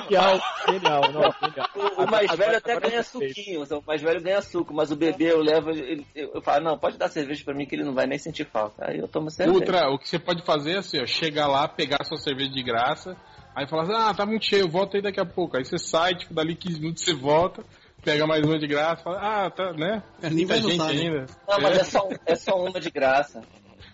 Genial, 0.10 0.39
genial, 0.68 1.02
não, 1.12 1.22
genial. 1.32 1.70
O, 1.76 2.04
o 2.04 2.12
mais 2.12 2.30
Agora- 2.32 2.45
velho 2.45 2.58
até 2.58 2.80
ganha 2.80 3.04
suquinho, 3.04 3.64
o 3.64 3.84
mais 3.86 4.02
velho 4.02 4.22
ganha 4.22 4.41
suco, 4.41 4.74
mas 4.74 4.91
o 4.91 4.95
bebê 4.95 5.32
eu 5.32 5.39
levo, 5.41 5.70
ele, 5.72 6.06
eu, 6.16 6.32
eu 6.36 6.41
falo, 6.41 6.64
não, 6.64 6.78
pode 6.78 6.97
dar 6.97 7.10
cerveja 7.10 7.43
pra 7.43 7.54
mim 7.54 7.66
que 7.66 7.76
ele 7.76 7.84
não 7.84 7.90
vai 7.93 8.07
nem 8.07 8.17
sentir 8.17 8.45
falta. 8.45 8.85
Aí 8.89 8.99
eu 8.99 9.07
tomo 9.07 9.29
cerveja. 9.31 9.57
Outra, 9.57 9.89
o 9.89 9.97
que 9.99 10.07
você 10.09 10.19
pode 10.19 10.43
fazer 10.43 10.73
é 10.73 10.77
assim, 10.79 11.01
ó, 11.01 11.05
chegar 11.05 11.47
lá, 11.47 11.67
pegar 11.67 12.03
sua 12.03 12.17
cerveja 12.17 12.51
de 12.51 12.63
graça, 12.63 13.15
aí 13.55 13.67
falar 13.67 13.83
assim, 13.83 13.93
ah, 13.95 14.13
tá 14.13 14.25
muito 14.25 14.45
cheio, 14.45 14.69
volta 14.69 14.97
aí 14.97 15.01
daqui 15.03 15.19
a 15.19 15.25
pouco. 15.25 15.57
Aí 15.57 15.65
você 15.65 15.77
sai, 15.77 16.15
tipo, 16.15 16.33
dali 16.33 16.55
15 16.55 16.79
minutos 16.79 17.03
você 17.03 17.13
volta, 17.13 17.63
pega 18.03 18.25
mais 18.25 18.43
uma 18.43 18.57
de 18.57 18.67
graça, 18.67 19.03
fala, 19.03 19.19
ah, 19.45 19.49
tá, 19.51 19.73
né? 19.73 20.01
É, 20.21 20.29
nem 20.29 20.45
vai 20.45 20.59
Muita 20.59 20.69
gente 20.71 20.77
notar, 20.79 20.95
né? 20.95 21.01
ainda. 21.01 21.25
Não, 21.47 21.61
mas 21.61 21.77
É. 21.77 21.81
é 21.81 21.83
só, 21.83 22.09
é 22.25 22.35
só 22.35 22.63
uma 22.63 22.79
de 22.79 22.89
graça. 22.89 23.41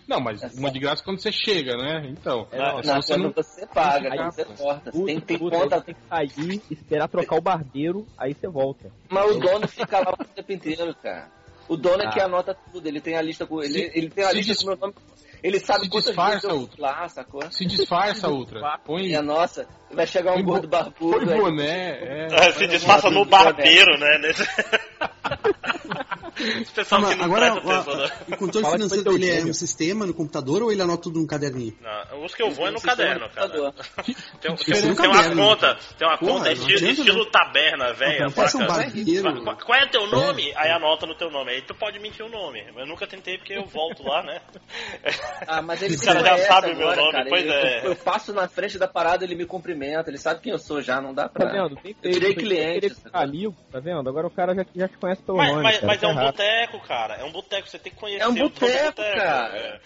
Não, 0.06 0.20
mas 0.20 0.40
uma 0.56 0.70
de 0.70 0.78
graça 0.78 1.04
quando 1.04 1.20
você 1.20 1.30
chega, 1.30 1.76
né? 1.76 2.08
Então, 2.08 2.48
É, 2.50 2.56
é, 2.56 2.72
não, 2.72 2.82
só 2.82 2.94
Na 2.94 3.02
você 3.02 3.12
quando 3.12 3.22
não... 3.24 3.30
você 3.32 3.66
paga, 3.66 4.10
Aí- 4.10 4.16
quando 4.18 4.32
você 4.32 4.44
corta. 4.46 4.90
Puta, 4.90 5.04
Tem, 5.06 5.20
tem 5.20 5.38
puta, 5.38 5.58
conta, 5.58 5.80
tem 5.82 5.94
que 5.94 6.00
sair, 6.08 6.62
esperar 6.70 7.08
trocar 7.08 7.36
o 7.36 7.42
barbeiro, 7.42 8.06
aí 8.16 8.32
você 8.32 8.48
volta. 8.48 8.90
mas 9.10 9.36
o 9.36 9.38
dono 9.38 9.68
fica 9.68 9.98
lá 9.98 10.14
o 10.18 10.24
tempo 10.24 10.50
inteiro, 10.50 10.94
cara. 11.02 11.28
O 11.68 11.76
dono 11.76 12.02
é 12.02 12.06
Ah. 12.06 12.10
que 12.10 12.20
anota 12.20 12.56
tudo, 12.72 12.86
ele 12.86 13.00
tem 13.00 13.16
a 13.16 13.22
lista 13.22 13.46
com. 13.46 13.62
Ele, 13.62 13.90
ele 13.94 14.08
tem 14.08 14.24
a 14.24 14.32
lista 14.32 14.54
com 14.54 14.62
o 14.62 14.66
meu 14.66 14.76
nome. 14.76 14.94
Ele 15.42 15.60
sabe 15.60 15.84
se 15.84 15.90
quantas 15.90 16.06
disfarça, 16.08 16.48
vezes 16.48 16.62
eu 16.62 16.68
fui 16.68 16.80
lá, 16.80 17.08
sacou? 17.08 17.50
Se 17.50 17.64
disfarça, 17.66 18.28
outra. 18.30 18.78
Põe, 18.84 19.06
E 19.08 19.14
a 19.16 19.22
nossa, 19.22 19.66
vai 19.90 20.06
chegar 20.06 20.32
um 20.32 20.36
põe, 20.36 20.44
gordo 20.44 20.68
barbudo. 20.68 21.26
põe 21.26 21.36
boné, 21.38 21.90
é. 21.90 22.26
É, 22.30 22.52
se 22.52 22.66
disfarça 22.66 23.10
no 23.10 23.24
barbeiro, 23.24 23.98
né? 23.98 24.18
Nesse... 24.18 24.42
Esse 26.38 26.70
pessoal 26.72 27.00
Mas 27.00 27.10
que 27.10 27.16
não 27.16 27.24
agora, 27.24 27.52
o, 27.54 27.96
né? 27.96 28.10
o 28.28 28.36
controle 28.36 28.66
financeiro 28.70 29.04
dele 29.10 29.28
é 29.28 29.44
um 29.44 29.52
sistema 29.52 30.06
no 30.06 30.14
computador 30.14 30.62
ou 30.62 30.70
ele 30.70 30.80
anota 30.80 31.02
tudo 31.02 31.18
num 31.18 31.26
caderninho? 31.26 31.76
Não, 31.80 32.24
os 32.24 32.32
que 32.32 32.42
eu 32.42 32.50
vou 32.52 32.68
é 32.68 32.70
no 32.70 32.80
caderno, 32.80 33.28
de 33.28 33.34
cara. 33.34 33.48
Tem, 34.40 34.54
tem, 34.54 34.74
é 34.74 34.92
um 34.92 34.94
tem 34.94 35.08
uma 35.08 35.16
caderno, 35.16 35.42
conta, 35.42 35.78
tem 35.98 36.06
uma 36.08 36.16
Porra, 36.16 36.32
conta 36.34 36.52
estilo, 36.52 36.76
adianta, 36.76 37.00
estilo 37.00 37.18
não. 37.24 37.30
taberna, 37.30 37.94
passa 38.34 38.58
um. 38.58 38.66
Qual- 39.42 39.56
Qual 39.56 39.78
é 39.78 39.86
teu 39.88 40.06
nome? 40.06 40.52
Aí 40.54 40.70
anota 40.70 41.06
no 41.06 41.16
teu 41.16 41.28
nome. 41.30 41.50
Aí 41.50 41.62
tu 41.62 41.74
pode 41.74 41.98
mentir 41.98 42.24
o 42.24 42.28
nome. 42.28 42.64
Eu 42.76 42.86
nunca 42.86 43.06
tentei 43.06 43.36
porque 43.38 43.54
eu 43.54 43.64
volto 43.64 44.04
lá, 44.04 44.22
né? 44.22 44.40
Ah, 45.46 45.62
mas 45.62 45.82
ele 45.82 45.96
já 45.96 46.14
conhece 46.14 46.46
sabem 46.46 46.74
o 46.74 46.76
meu 46.76 46.86
agora, 46.88 47.00
nome, 47.02 47.12
cara. 47.12 47.26
pois 47.28 47.42
Ele- 47.42 47.52
é. 47.52 47.80
Eu, 47.80 47.90
eu 47.90 47.96
passo 47.96 48.32
na 48.32 48.48
frente 48.48 48.78
da 48.78 48.86
parada, 48.88 49.24
ele 49.24 49.34
me 49.34 49.46
cumprimenta, 49.46 50.10
ele 50.10 50.18
sabe 50.18 50.40
quem 50.40 50.52
eu 50.52 50.58
sou 50.58 50.80
já, 50.82 51.00
não 51.00 51.14
dá 51.14 51.28
Tá 51.28 51.40
pra. 51.40 51.52
vendo? 51.52 51.76
Tem 51.76 51.94
Eu 52.02 52.12
tirei 52.12 52.34
cliente, 52.34 52.96
amigo, 53.12 53.54
tá 53.70 53.80
vendo? 53.80 54.08
Agora 54.08 54.26
o 54.26 54.30
cara 54.30 54.54
já, 54.54 54.64
já 54.74 54.88
te 54.88 54.96
conhece 54.98 55.22
pelo 55.22 55.38
Mas, 55.38 55.50
nome. 55.50 55.62
mas, 55.62 55.74
cara, 55.76 55.86
mas 55.86 56.00
tá 56.00 56.06
é 56.06 56.10
um 56.10 56.14
boteco, 56.16 56.80
cara. 56.80 57.14
É 57.14 57.24
um 57.24 57.32
boteco, 57.32 57.68
você 57.68 57.78
tem 57.78 57.92
que 57.92 57.98
conhecer 57.98 58.22
É 58.22 58.28
um 58.28 58.34
boteco. 58.34 58.96
cara. 58.96 59.56
É. 59.56 59.80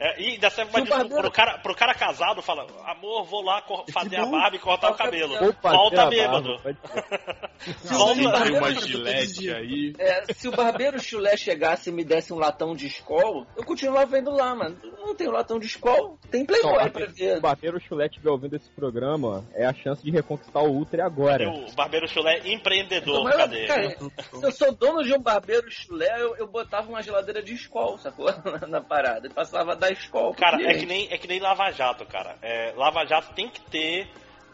É, 0.00 0.20
e 0.22 0.28
ainda 0.34 0.48
serve 0.48 0.70
pra 0.70 0.80
Se 0.80 0.86
o 0.86 0.94
desculpa, 0.94 1.20
pro, 1.22 1.30
cara, 1.32 1.58
pro 1.58 1.74
cara 1.74 1.92
casado, 1.92 2.40
fala, 2.40 2.64
amor, 2.86 3.24
vou 3.24 3.42
lá 3.42 3.60
fazer 3.92 4.14
a 4.16 4.26
barba 4.26 4.54
e 4.54 4.58
cortar 4.60 4.92
o 4.92 4.94
cabelo. 4.94 5.34
Volta 5.60 6.06
bêbado. 6.06 6.56
Se 7.58 7.92
o 7.94 8.30
barbeiro- 8.30 8.58
uma 8.58 8.68
todos 8.68 8.82
os 8.84 8.88
gilete 8.88 9.32
dias. 9.40 9.56
aí. 9.56 9.92
É, 9.98 10.32
se 10.32 10.46
o 10.46 10.52
barbeiro 10.52 11.00
chulé 11.00 11.36
chegasse 11.36 11.90
e 11.90 11.92
me 11.92 12.04
desse 12.04 12.32
um 12.32 12.36
latão 12.38 12.72
de 12.74 12.86
escol, 12.86 13.44
eu 13.56 13.64
continuava 13.64 14.06
vendo 14.06 14.30
lá, 14.30 14.54
mano. 14.54 14.76
Não 14.98 15.14
tem 15.16 15.28
um 15.28 15.32
latão 15.32 15.58
de 15.58 15.66
escol, 15.66 16.16
tem 16.30 16.46
Playboy 16.46 16.70
Então, 16.74 16.90
pra 16.90 17.08
Se 17.08 17.14
ver. 17.14 17.38
o 17.38 17.40
barbeiro 17.40 17.80
chulete 17.80 18.14
estiver 18.14 18.30
ouvindo 18.30 18.54
esse 18.54 18.70
programa, 18.70 19.44
é 19.54 19.66
a 19.66 19.74
chance 19.74 20.02
de 20.04 20.10
reconquistar 20.12 20.62
o 20.62 20.70
Ultra 20.70 21.04
agora. 21.04 21.48
O 21.50 21.72
barbeiro 21.72 22.06
chulé 22.06 22.40
empreendedor, 22.44 23.24
Mas, 23.24 23.34
cadê? 23.36 23.66
cara, 23.66 23.90
se 23.98 24.44
eu 24.46 24.52
sou 24.52 24.72
dono 24.72 25.02
de 25.02 25.12
um 25.12 25.20
barbeiro 25.20 25.68
chulé, 25.68 26.22
eu, 26.22 26.36
eu 26.36 26.46
botava 26.46 26.88
uma 26.88 27.02
geladeira 27.02 27.42
de 27.42 27.54
escol, 27.54 27.98
sacou? 27.98 28.26
Na, 28.60 28.66
na 28.78 28.80
parada. 28.80 29.26
E 29.26 29.30
passava 29.30 29.74
da 29.74 29.87
escol. 29.92 30.32
pro 30.34 30.40
Cara, 30.40 30.62
é 30.62 30.74
que 30.74 30.86
nem, 30.86 31.08
é 31.10 31.18
que 31.18 31.26
nem 31.28 31.40
Lava 31.40 31.70
Jato, 31.72 32.04
cara. 32.06 32.36
É, 32.42 32.72
Lava 32.76 33.04
Jato 33.06 33.34
tem 33.34 33.48
que 33.48 33.60
ter 33.62 34.08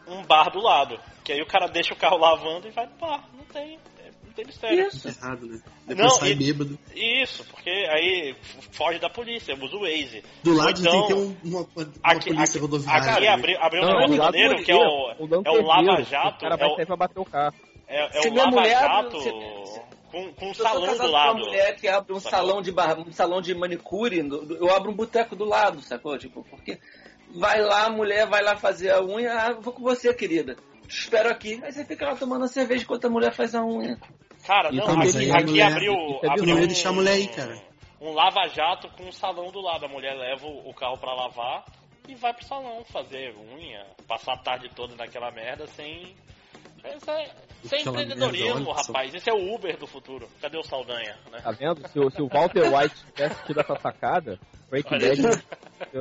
um 0.07 0.23
bar 0.25 0.51
do 0.51 0.61
lado. 0.61 0.99
Que 1.23 1.33
aí 1.33 1.41
o 1.41 1.47
cara 1.47 1.67
deixa 1.67 1.95
o 1.95 1.97
carro 1.97 2.19
lavando 2.19 2.69
e 2.69 2.71
vai 2.71 2.87
pro 2.87 3.07
bar. 3.09 3.25
Não 3.33 3.45
tem. 3.47 3.79
é, 3.99 4.11
Não 4.25 4.33
tem 4.33 4.45
mistério. 4.45 4.87
Isso. 4.89 5.09
Errado, 5.09 5.47
né? 5.47 5.61
Não, 5.87 5.95
Depois 5.97 6.13
sai 6.19 6.31
e- 6.31 6.35
bêbado. 6.35 6.79
Isso, 6.95 7.45
porque 7.45 7.71
aí 7.71 8.35
foge 8.73 8.99
da 8.99 9.09
polícia, 9.09 9.55
usa 9.55 9.77
o 9.77 9.81
Waze. 9.81 10.23
Do 10.43 10.55
lado 10.55 10.79
então, 10.81 10.93
tem 10.93 11.03
que 11.03 11.09
ter 11.09 11.15
um- 11.15 11.37
uma, 11.45 11.61
uma 11.61 11.91
aqui, 12.03 12.25
polícia 12.35 12.45
aqui, 12.45 12.59
rodoviária. 12.59 13.11
aqui 13.13 13.21
né? 13.23 13.29
abriu, 13.29 13.59
abriu 13.61 13.83
um 13.83 13.87
Não, 13.87 13.99
negócio 14.01 14.19
maneiro 14.25 14.57
do 14.57 14.63
que 14.63 14.73
é 14.73 14.77
o, 14.77 14.81
o 15.19 15.43
é 15.45 15.51
o 15.51 15.63
Lava 15.67 16.03
Jato. 16.03 16.37
O 16.37 16.41
cara 16.41 16.55
É 16.55 16.59
vai 16.59 16.69
o, 16.69 16.77
sair 16.77 16.87
pra 16.87 16.97
bater 16.97 17.19
o 17.21 17.25
carro. 17.25 17.55
é, 17.89 18.05
é 18.19 18.23
Se 18.23 18.29
o 18.29 18.35
Lava 18.35 18.51
mulher 18.51 18.81
Jato 18.81 19.17
abre- 19.17 19.21
se- 19.21 19.83
com, 20.15 20.33
com 20.35 20.51
um 20.51 20.55
salão 20.55 20.87
do 20.93 20.97
com 20.99 21.07
lado. 21.07 21.35
uma 21.39 21.47
mulher 21.47 21.75
que 21.77 21.89
abre 21.89 22.13
um 22.13 22.21
sacou? 22.21 22.39
salão 22.39 22.63
de 22.63 22.71
bar, 22.71 22.99
um 23.01 23.11
salão 23.13 23.41
de 23.41 23.53
manicure, 23.53 24.19
eu 24.61 24.73
abro 24.73 24.93
um 24.93 24.95
boteco 24.95 25.35
do 25.35 25.45
lado, 25.45 25.81
sacou? 25.83 26.17
Tipo, 26.17 26.45
porque 26.45 26.79
vai 27.35 27.61
lá, 27.61 27.87
a 27.87 27.91
mulher 27.91 28.27
vai 28.27 28.43
lá 28.43 28.57
fazer 28.57 28.91
a 28.93 29.03
unha, 29.03 29.33
ah, 29.35 29.53
vou 29.55 29.73
com 29.73 29.83
você, 29.83 30.15
querida. 30.15 30.55
Te 30.87 30.99
espero 31.01 31.29
aqui. 31.29 31.61
Aí 31.65 31.73
você 31.73 31.85
fica 31.85 32.07
lá 32.07 32.15
tomando 32.15 32.45
a 32.45 32.49
cerveja 32.49 32.85
enquanto 32.85 33.07
a 33.07 33.11
mulher 33.11 33.33
faz 33.33 33.55
a 33.55 33.65
unha. 33.65 33.99
Cara, 34.47 34.71
não, 34.71 34.89
é 34.89 34.97
mas 34.97 35.17
aqui, 35.17 35.31
a 35.31 35.35
aqui 35.37 35.47
mulher- 35.47 35.73
abriu, 35.73 35.95
é 36.23 36.29
abriu 36.29 36.57
um, 36.57 36.67
deixar 36.67 36.91
a 36.91 36.93
mulher 36.93 37.13
aí, 37.15 37.27
cara. 37.27 37.61
um 38.01 38.13
lava-jato 38.13 38.89
com 38.91 39.05
um 39.05 39.13
salão 39.13 39.51
do 39.51 39.61
lado. 39.61 39.87
A 39.87 39.89
mulher 39.89 40.15
leva 40.15 40.47
o 40.47 40.73
carro 40.75 40.97
pra 40.99 41.13
lavar 41.15 41.65
e 42.07 42.15
vai 42.15 42.33
pro 42.35 42.45
salão 42.45 42.85
fazer 42.85 43.35
unha, 43.37 43.85
passar 44.07 44.35
a 44.35 44.39
tarde 44.39 44.71
toda 44.77 44.95
naquela 44.95 45.31
merda 45.33 45.67
sem. 45.67 46.15
É, 46.85 46.95
isso 47.65 47.75
é 47.75 47.79
Aquela 47.81 48.03
empreendedorismo, 48.03 48.73
rapaz. 48.73 49.15
Isso 49.15 49.29
é 49.29 49.33
o 49.33 49.55
Uber 49.55 49.77
do 49.79 49.87
futuro. 49.87 50.29
Cadê 50.41 50.59
o 50.59 50.63
Saldanha? 50.63 51.17
Né? 51.33 51.41
Tá 51.43 51.51
vendo? 51.51 51.89
Se, 51.89 51.99
o- 51.99 52.11
se 52.11 52.21
o 52.23 52.29
Walter 52.29 52.73
White 52.73 52.95
tivesse 53.15 53.45
tido 53.47 53.61
essa 53.61 53.75
sacada, 53.81 54.39
Breaking 54.71 54.99
Bad. 54.99 55.45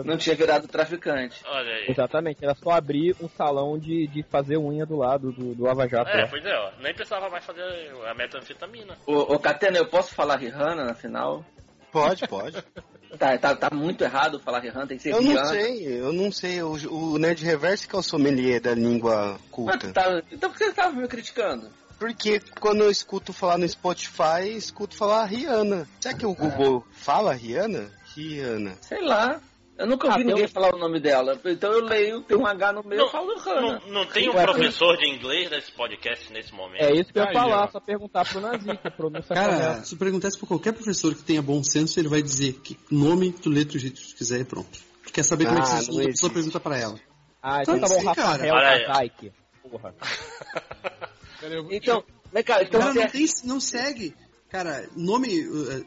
Não 0.05 0.17
tinha 0.17 0.35
virado 0.35 0.67
traficante. 0.67 1.41
Olha 1.45 1.71
aí. 1.75 1.85
Exatamente, 1.89 2.43
era 2.43 2.55
só 2.55 2.71
abrir 2.71 3.15
um 3.21 3.27
salão 3.29 3.77
de, 3.77 4.07
de 4.07 4.23
fazer 4.23 4.57
unha 4.57 4.85
do 4.85 4.97
lado 4.97 5.31
do, 5.31 5.53
do 5.55 5.63
Lava 5.63 5.87
Jato. 5.87 6.09
É, 6.11 6.21
lá. 6.23 6.27
pois 6.27 6.45
é, 6.45 6.55
ó. 6.57 6.71
Nem 6.79 6.93
precisava 6.93 7.29
mais 7.29 7.45
fazer 7.45 7.63
a 8.07 8.13
metanfetamina. 8.13 8.97
Ô, 9.05 9.33
ô 9.33 9.39
Catena, 9.39 9.77
eu 9.77 9.87
posso 9.87 10.13
falar 10.13 10.37
Rihanna 10.37 10.83
na 10.85 10.93
final? 10.93 11.45
Pode, 11.91 12.27
pode. 12.27 12.57
Tá, 13.17 13.37
tá, 13.37 13.55
tá 13.55 13.69
muito 13.75 14.03
errado 14.03 14.39
falar 14.39 14.59
Rihanna, 14.59 14.87
tem 14.87 14.97
que 14.97 15.03
ser 15.03 15.13
Eu 15.13 15.21
não 15.21 15.31
Rihanna. 15.31 15.45
sei, 15.49 15.87
eu 16.01 16.13
não 16.13 16.31
sei. 16.31 16.63
O, 16.63 16.71
o 17.13 17.17
Nerd 17.19 17.43
Reverse 17.43 17.87
que 17.87 17.95
é 17.95 17.99
o 17.99 18.03
sommelier 18.03 18.59
da 18.59 18.73
língua 18.73 19.33
Mas 19.39 19.41
culta. 19.51 19.93
tá- 19.93 20.21
então 20.31 20.49
por 20.49 20.57
que 20.57 20.65
você 20.65 20.73
tava 20.73 20.95
me 20.95 21.07
criticando? 21.07 21.69
Porque 21.99 22.41
quando 22.59 22.81
eu 22.81 22.89
escuto 22.91 23.31
falar 23.31 23.57
no 23.57 23.69
Spotify, 23.69 24.49
escuto 24.57 24.95
falar 24.97 25.25
Rihanna. 25.25 25.87
Será 26.01 26.13
que 26.15 26.25
o 26.25 26.33
Google 26.33 26.85
fala 26.91 27.33
Rihanna? 27.33 27.89
Rihanna. 28.15 28.75
Sei 28.81 29.01
lá. 29.01 29.39
Eu 29.75 29.87
nunca 29.87 30.05
ouvi 30.07 30.21
Ah, 30.21 30.23
ninguém 30.23 30.45
tem 30.45 30.47
falar 30.47 30.75
o 30.75 30.77
nome 30.77 30.99
dela. 30.99 31.39
Então 31.45 31.71
eu 31.71 31.83
leio, 31.83 32.21
tem 32.21 32.37
um 32.37 32.45
H 32.45 32.73
no 32.73 32.83
meio, 32.83 33.01
eu 33.01 33.09
falo 33.09 33.35
Rihanna. 33.39 33.61
Não, 33.87 33.93
não 33.93 34.05
tem 34.05 34.29
um 34.29 34.35
Ué, 34.35 34.43
professor 34.45 34.95
de 34.97 35.09
inglês 35.09 35.49
nesse 35.49 35.71
podcast 35.71 36.31
nesse 36.31 36.53
momento. 36.53 36.83
É 36.83 36.91
isso 36.93 37.11
que 37.11 37.17
eu 37.17 37.23
ia 37.23 37.33
falar, 37.33 37.71
só 37.71 37.79
perguntar 37.79 38.23
pro 38.23 38.39
Nazi, 38.39 38.77
que 38.77 38.87
a 38.87 38.91
pronúncia 38.91 39.33
Cara, 39.35 39.53
correta. 39.55 39.85
se 39.85 39.95
perguntasse 39.95 40.37
pra 40.37 40.47
qualquer 40.47 40.73
professor 40.73 41.15
que 41.15 41.23
tenha 41.23 41.41
bom 41.41 41.63
senso, 41.63 41.99
ele 41.99 42.07
vai 42.07 42.21
dizer 42.21 42.53
que 42.61 42.77
nome 42.91 43.31
tu 43.31 43.49
lê 43.49 43.65
do 43.65 43.79
jeito 43.79 43.99
que 43.99 44.09
tu 44.09 44.15
quiser 44.15 44.41
e 44.41 44.45
pronto. 44.45 44.77
Tu 45.05 45.11
quer 45.11 45.23
saber 45.23 45.45
como 45.45 45.57
é 45.57 45.61
que 45.61 45.67
Ah, 45.67 45.69
se 45.69 45.73
não 45.73 45.79
escuta, 45.81 46.03
a 46.03 46.07
pessoa 46.11 46.31
existe. 46.31 46.33
pergunta 46.33 46.59
pra 46.59 46.77
ela. 46.77 46.99
Ah, 47.41 47.61
então 47.61 47.79
tá 47.79 47.87
Pode 47.87 48.03
bom, 48.05 48.13
cara. 48.13 48.31
Rafael. 48.53 48.85
Kazak. 48.87 49.31
Porra. 49.69 49.95
Eu- 51.41 51.67
Então, 51.71 52.03
vem 52.31 52.43
cá, 52.43 52.61
então 52.63 52.79
Não, 52.79 52.93
não, 52.93 53.07
tem, 53.07 53.25
não 53.43 53.59
segue. 53.59 54.15
Cara, 54.53 54.87
nome. 54.95 55.27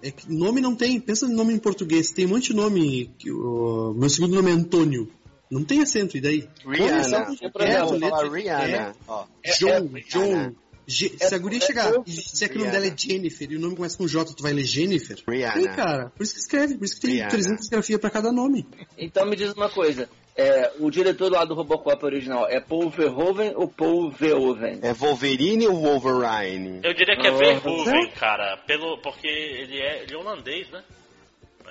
é 0.02 0.10
que 0.10 0.28
nome 0.28 0.60
não 0.60 0.74
tem. 0.74 0.98
Pensa 0.98 1.28
no 1.28 1.34
nome 1.36 1.54
em 1.54 1.58
português. 1.58 2.10
Tem 2.10 2.26
um 2.26 2.30
monte 2.30 2.48
de 2.48 2.56
nome. 2.56 3.14
Que, 3.16 3.30
o 3.30 3.94
meu 3.96 4.10
segundo 4.10 4.34
nome 4.34 4.50
é 4.50 4.54
Antônio. 4.54 5.08
Não 5.48 5.62
tem 5.62 5.80
acento, 5.80 6.16
e 6.16 6.20
daí? 6.20 6.48
Rihanna. 6.66 7.28
Eu 7.40 7.50
qualquer 7.52 7.84
vou 7.84 8.00
falar 8.00 8.28
Rihanna. 8.28 8.96
Ó. 9.06 9.24
É- 9.44 9.52
John, 9.56 9.96
é- 9.96 10.00
John. 10.00 10.52
Ge- 10.88 11.16
se 11.16 11.34
a 11.34 11.38
guria 11.38 11.60
chegar 11.60 11.92
e 11.94 12.10
disser 12.10 12.48
que 12.48 12.56
o 12.56 12.58
nome 12.60 12.70
dela 12.72 12.86
é 12.86 12.94
Jennifer 12.96 13.50
e 13.50 13.56
o 13.56 13.60
nome 13.60 13.74
começa 13.76 13.96
com 13.98 14.06
J, 14.06 14.32
tu 14.34 14.42
vai 14.42 14.52
ler 14.52 14.64
Jennifer? 14.64 15.16
Rihanna. 15.28 15.60
Sim, 15.60 15.68
cara. 15.68 16.10
Por 16.16 16.22
isso 16.22 16.34
que 16.34 16.40
escreve, 16.40 16.76
por 16.76 16.84
isso 16.84 16.94
que 16.96 17.00
tem 17.02 17.10
Rihanna. 17.14 17.30
300 17.30 17.68
grafias 17.68 18.00
pra 18.00 18.10
cada 18.10 18.32
nome. 18.32 18.66
Então 18.98 19.26
me 19.28 19.36
diz 19.36 19.52
uma 19.52 19.68
coisa. 19.68 20.08
É, 20.36 20.72
o 20.78 20.90
diretor 20.90 21.32
lá 21.32 21.46
do 21.46 21.54
Robocop 21.54 22.04
original 22.04 22.46
é 22.46 22.60
Paul 22.60 22.90
Verhoeven 22.90 23.54
ou 23.56 23.68
Paul 23.68 24.10
Verhoeven? 24.10 24.80
É 24.82 24.92
Wolverine 24.92 25.66
ou 25.66 25.76
Wolverine? 25.76 26.80
Eu 26.84 26.92
diria 26.92 27.16
que 27.16 27.26
é 27.26 27.30
Ah, 27.30 27.34
Verhoeven, 27.34 28.10
cara, 28.10 28.58
pelo, 28.66 28.98
porque 28.98 29.26
ele 29.26 29.80
é, 29.80 30.02
ele 30.02 30.14
é 30.14 30.18
holandês, 30.18 30.68
né? 30.70 30.84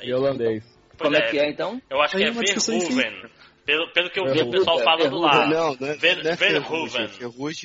E 0.02 0.12
holandês. 0.12 0.64
Pois 0.98 1.12
Como 1.12 1.16
é 1.16 1.30
que 1.30 1.38
é 1.38 1.48
então? 1.48 1.80
Eu 1.90 2.02
acho 2.02 2.18
Aí 2.18 2.24
que 2.24 2.28
é 2.28 2.32
é 2.32 2.34
uma 2.34 2.44
discussão 2.44 2.80
Verhoeven. 2.80 3.30
Pelo, 3.66 3.92
pelo 3.94 4.10
que 4.12 4.20
eu 4.20 4.32
vi 4.32 4.42
o 4.44 4.52
pessoal 4.52 4.80
falando 4.80 5.18
lá. 5.18 5.48
Não, 5.48 5.76
não 5.76 5.88
é, 5.88 5.92
é 5.92 5.96
Verhoeven. 5.96 6.38
Ferrugem. 6.38 7.10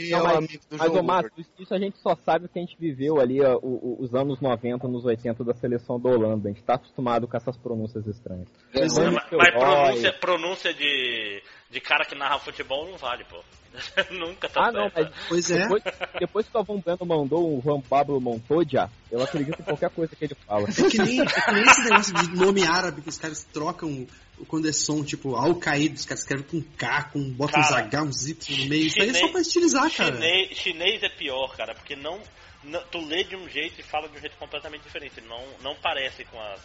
É 0.08 0.10
Não, 0.12 0.20
o 0.20 0.24
mas, 0.24 0.36
amigo 0.36 0.62
do 0.70 0.78
mas 1.04 1.24
ô, 1.26 1.40
isso- 1.60 1.74
a 1.74 1.78
gente 1.78 1.98
só 1.98 2.16
sabe 2.24 2.48
que 2.48 2.58
a 2.58 2.62
gente 2.62 2.74
viveu 2.78 3.20
ali 3.20 3.42
ó, 3.42 3.56
o- 3.58 3.98
o- 3.98 4.02
os 4.02 4.14
anos 4.14 4.40
90, 4.40 4.88
nos 4.88 5.04
80 5.04 5.44
da 5.44 5.52
seleção 5.54 6.00
da 6.00 6.08
Holanda. 6.08 6.48
A 6.48 6.52
gente 6.52 6.62
tá 6.64 6.74
acostumado 6.74 7.28
com 7.28 7.36
essas 7.36 7.56
pronúncias 7.58 8.06
estranhas. 8.06 8.48
Mas, 8.74 8.96
mas 9.30 9.50
pronúncia, 9.50 10.12
pronúncia 10.14 10.72
de, 10.74 11.42
de 11.70 11.80
cara 11.80 12.04
que 12.04 12.14
narra 12.14 12.38
futebol 12.38 12.88
não 12.90 12.98
vale, 12.98 13.24
pô. 13.24 13.42
Nunca 14.10 14.48
tá 14.48 14.64
Ah, 14.66 14.72
não, 14.72 14.90
mas 14.92 15.08
Pois 15.28 15.50
é. 15.50 15.58
depois, 15.62 15.82
depois 16.18 16.48
que 16.48 16.56
o 16.56 16.60
Avon 16.60 16.78
Bueno 16.80 17.06
mandou 17.06 17.56
o 17.56 17.60
Juan 17.62 17.80
Pablo 17.80 18.20
Montoya, 18.20 18.90
eu 19.12 19.22
acredito 19.22 19.60
em 19.60 19.64
qualquer 19.64 19.90
coisa 19.90 20.16
que 20.16 20.24
ele 20.24 20.34
fala. 20.46 20.68
É 20.68 20.72
que 20.90 20.98
nem, 20.98 21.20
é 21.20 21.24
que 21.26 21.52
nem 21.52 21.62
esse 21.62 21.82
negócio 21.84 22.14
de 22.14 22.34
nome 22.36 22.64
árabe 22.64 23.00
que 23.02 23.08
os 23.08 23.18
caras 23.18 23.44
trocam 23.52 24.06
quando 24.48 24.68
é 24.68 24.72
som, 24.72 25.04
tipo, 25.04 25.36
Al-Qaeda, 25.36 25.94
os 25.94 26.04
caras 26.04 26.20
escrevem 26.22 26.46
com 26.46 26.62
K, 26.76 27.04
com 27.12 27.30
botam 27.30 27.60
uns 27.60 27.68
Cara, 27.68 27.84
H, 27.84 28.02
uns 28.02 28.26
Y 28.26 28.58
no 28.58 28.66
meio. 28.68 28.86
Isso 28.86 29.00
aí 29.00 29.10
é 29.10 29.14
só 29.14 29.28
pra 29.28 29.40
estilizar, 29.40 29.90
cara. 29.94 30.14
Chinês, 30.16 30.56
chinês 30.58 31.02
é 31.04 31.08
pior, 31.08 31.54
cara, 31.56 31.74
porque 31.74 31.94
não, 31.94 32.18
não- 32.64 32.82
Tu 32.90 32.98
lê 33.06 33.22
de 33.22 33.36
um 33.36 33.48
jeito 33.48 33.78
e 33.80 33.84
fala 33.84 34.08
de 34.08 34.16
um 34.16 34.20
jeito 34.20 34.36
completamente 34.36 34.82
diferente. 34.82 35.20
Não, 35.20 35.44
não 35.62 35.76
parece 35.76 36.24
com 36.24 36.40
as. 36.40 36.60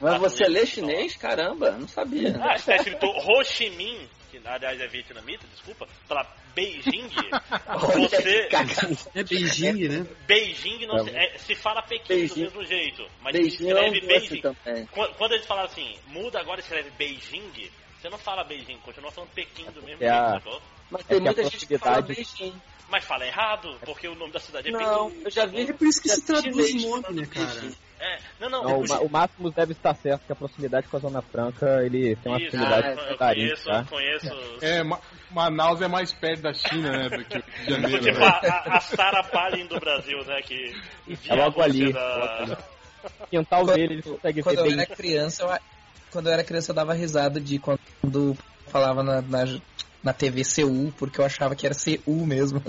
Mas 0.00 0.14
as 0.14 0.20
você 0.20 0.44
lê 0.44 0.66
chinês? 0.66 1.16
Caramba, 1.16 1.72
não 1.72 1.88
sabia. 1.88 2.36
Ah, 2.40 2.54
está 2.54 2.76
escrito 2.76 3.06
Ho 3.06 3.42
Chi 3.42 3.70
Minh, 3.70 4.06
que 4.40 4.48
aliás 4.48 4.80
é 4.80 4.86
vietnamita, 4.86 5.46
desculpa, 5.48 5.86
pra 6.08 6.26
Beijing. 6.54 7.08
Você. 7.94 8.48
É 9.14 9.22
Beijing, 9.24 9.88
né? 9.88 10.06
Beijing 10.26 10.86
não 10.86 10.96
É. 10.98 11.04
se, 11.04 11.10
é, 11.16 11.38
se 11.38 11.54
fala 11.54 11.82
Pequim 11.82 12.08
Beijing. 12.14 12.34
do 12.34 12.40
mesmo 12.40 12.64
jeito, 12.64 13.06
mas 13.20 13.32
Beijing 13.32 13.70
é 13.70 13.74
um 13.74 13.78
escreve 13.94 14.00
doce 14.00 14.06
Beijing. 14.06 14.40
também. 14.40 14.86
Quando, 14.86 15.14
quando 15.14 15.32
eles 15.32 15.46
falam 15.46 15.64
assim, 15.64 15.96
muda 16.08 16.40
agora 16.40 16.60
e 16.60 16.62
escreve 16.62 16.90
Beijing, 16.90 17.70
você 18.00 18.08
não 18.08 18.18
fala 18.18 18.44
Beijing, 18.44 18.78
continua 18.78 19.10
falando 19.10 19.30
Pequim 19.30 19.64
do 19.70 19.82
mesmo 19.82 20.02
É 20.02 20.30
jeito, 20.30 20.48
a-? 20.50 20.60
Mas 20.90 21.02
É 21.02 21.04
tem 21.04 21.18
a 21.18 21.20
muita 21.20 21.44
gente 21.44 21.66
que 21.66 21.78
fala 21.78 22.02
Beijing. 22.02 22.54
Mas 22.88 23.04
fala 23.04 23.26
errado, 23.26 23.78
porque 23.84 24.06
o 24.06 24.14
nome 24.14 24.32
da 24.32 24.38
cidade 24.38 24.68
é 24.68 24.72
Não, 24.72 25.08
Pequim. 25.10 25.22
eu 25.24 25.30
já 25.30 25.46
vi. 25.46 25.62
É 25.62 25.72
por 25.72 25.86
isso 25.86 26.00
que 26.02 26.08
já 26.08 26.14
se 26.16 26.26
traduz 26.26 26.84
o 26.84 26.90
nome, 26.90 27.20
né, 27.20 27.26
cara? 27.26 27.72
É, 27.98 28.18
não, 28.38 28.50
não, 28.50 28.62
Não, 28.62 28.70
eu- 28.84 29.02
o, 29.02 29.06
o 29.06 29.10
Máximos 29.10 29.54
deve 29.54 29.72
estar 29.72 29.94
certo 29.94 30.26
que 30.26 30.32
a 30.32 30.36
proximidade 30.36 30.86
com 30.88 30.96
a 30.96 31.00
Zona 31.00 31.22
Franca, 31.22 31.82
ele 31.84 32.14
tem 32.16 32.30
uma 32.30 32.38
Isso, 32.38 32.48
afinidade 32.48 32.88
ah, 32.88 32.94
com 32.94 33.00
eu 33.02 33.16
conheço, 33.18 33.64
tá? 33.64 33.84
conheço. 33.88 34.58
É, 34.60 34.82
Ma- 34.82 35.00
Manaus 35.30 35.80
é 35.80 35.88
mais 35.88 36.12
perto 36.12 36.42
da 36.42 36.52
China, 36.52 36.92
né, 36.92 37.08
do 37.08 37.24
que 37.24 37.38
o 37.38 37.42
Rio 37.42 37.64
de 37.64 37.70
Janeiro. 37.70 38.04
Tipo 38.04 38.18
né? 38.18 38.26
a, 38.26 38.76
a, 38.76 38.80
Sarah 38.80 39.22
Palin 39.24 39.66
do 39.66 39.80
Brasil, 39.80 40.18
né? 40.26 40.42
Que 40.42 40.76
via 41.06 41.32
É 41.32 41.36
logo 41.36 41.62
ali, 41.62 41.92
da... 41.92 42.58
quintal 43.30 43.64
dele, 43.66 43.94
ele 43.94 44.02
consegue 44.02 44.42
Quando 44.42 44.56
ver 44.56 44.60
eu 44.60 44.64
bem. 44.66 44.72
era 44.74 44.86
criança, 44.86 45.42
eu, 45.42 45.58
quando 46.10 46.26
eu 46.26 46.32
era 46.32 46.44
criança 46.44 46.70
eu 46.72 46.74
dava 46.76 46.92
risada 46.92 47.40
de 47.40 47.58
quando 47.58 48.36
falava 48.68 49.02
na, 49.02 49.22
na, 49.22 49.44
na 50.04 50.12
TV 50.12 50.44
Seul, 50.44 50.92
porque 50.98 51.18
eu 51.18 51.24
achava 51.24 51.56
que 51.56 51.64
era 51.64 51.74
Seul 51.74 52.26
mesmo. 52.26 52.62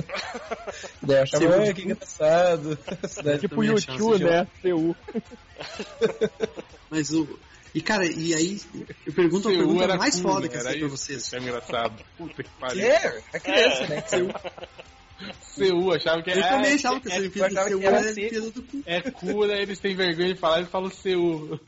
Daí 1.03 1.17
eu 1.17 1.23
achava, 1.23 1.55
"Ai, 1.57 1.73
que 1.73 1.81
engraçado. 1.83 2.79
Cidade 3.07 3.39
Tipo 3.41 3.63
YouTube, 3.63 4.23
né? 4.23 4.47
CU. 4.61 4.95
Mas 6.89 7.11
o. 7.11 7.27
E 7.73 7.81
cara, 7.81 8.05
e 8.05 8.33
aí 8.33 8.61
eu 9.05 9.13
pergunto 9.13 9.49
a 9.49 9.51
pergunta 9.51 9.83
era 9.83 9.97
mais 9.97 10.15
cool, 10.15 10.31
foda 10.31 10.41
né? 10.43 10.47
que 10.47 10.55
eu 10.55 10.59
Era 10.61 10.69
sei 10.69 10.79
pra 10.79 10.87
vocês. 10.87 11.23
Isso 11.23 11.35
é 11.35 11.39
engraçado. 11.39 12.05
Puta 12.17 12.41
que 12.41 12.49
pariu. 12.57 12.85
É, 12.85 13.21
é 13.33 13.39
criança, 13.39 13.87
né? 13.87 14.01
Seul. 14.07 14.31
Seul, 15.41 15.93
achava 15.93 16.21
que 16.21 16.29
Eu 16.29 16.39
é, 16.39 16.49
também 16.49 16.73
achava 16.73 17.01
que 17.01 17.09
é, 17.09 17.11
essa 17.11 17.19
eu 17.19 17.21
Olimpíada 17.21 17.69
do 17.69 17.79
que 17.79 17.85
era 17.85 17.97
era 17.97 17.99
a 17.99 18.13
seco. 18.13 18.19
Olimpíada 18.19 18.51
do 18.51 18.63
cu. 18.63 18.83
é 18.85 19.11
cura, 19.11 19.61
eles 19.61 19.79
têm 19.79 19.95
vergonha 19.95 20.33
de 20.33 20.39
falar, 20.39 20.59
eles 20.59 20.69
falam 20.69 20.89
Seul. 20.89 21.59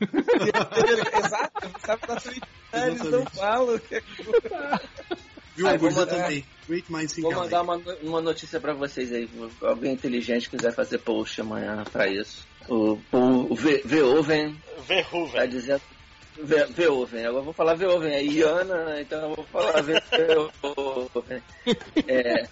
Exato, 1.24 1.70
sabe 1.84 2.06
da 2.06 2.20
sua 2.20 2.32
eles 2.72 3.02
não 3.02 3.24
falam. 3.26 3.80
Viu, 5.58 5.66
Ai, 5.66 5.74
a 5.74 5.78
vou 5.78 5.90
mandar- 5.90 6.22
também. 6.22 6.44
Great 6.68 6.92
Minds 6.92 7.12
Think 7.14 7.22
Vou 7.22 7.34
mandar 7.34 7.62
uma, 7.62 7.76
uma 8.02 8.20
notícia 8.20 8.60
pra 8.60 8.72
vocês 8.74 9.12
aí. 9.12 9.28
Alguém 9.60 9.92
inteligente 9.94 10.48
quiser 10.48 10.72
fazer 10.72 10.98
post 10.98 11.40
amanhã 11.40 11.84
pra 11.92 12.06
isso. 12.06 12.46
O, 12.68 12.96
o, 13.10 13.52
o 13.52 13.54
Ve- 13.56 13.82
Verhoeven 13.84 14.56
tá 15.32 15.46
dizendo. 15.46 15.82
Ve- 16.40 16.66
Verhoeven, 16.66 17.24
agora 17.26 17.40
eu 17.40 17.44
vou 17.46 17.52
falar 17.52 17.74
Verhoeven, 17.74 18.12
é 18.14 18.22
Iana, 18.22 19.00
então 19.00 19.20
eu 19.30 19.34
vou 19.34 19.44
falar 19.46 19.82
Verhoeven. 19.82 21.42
É, 22.06 22.46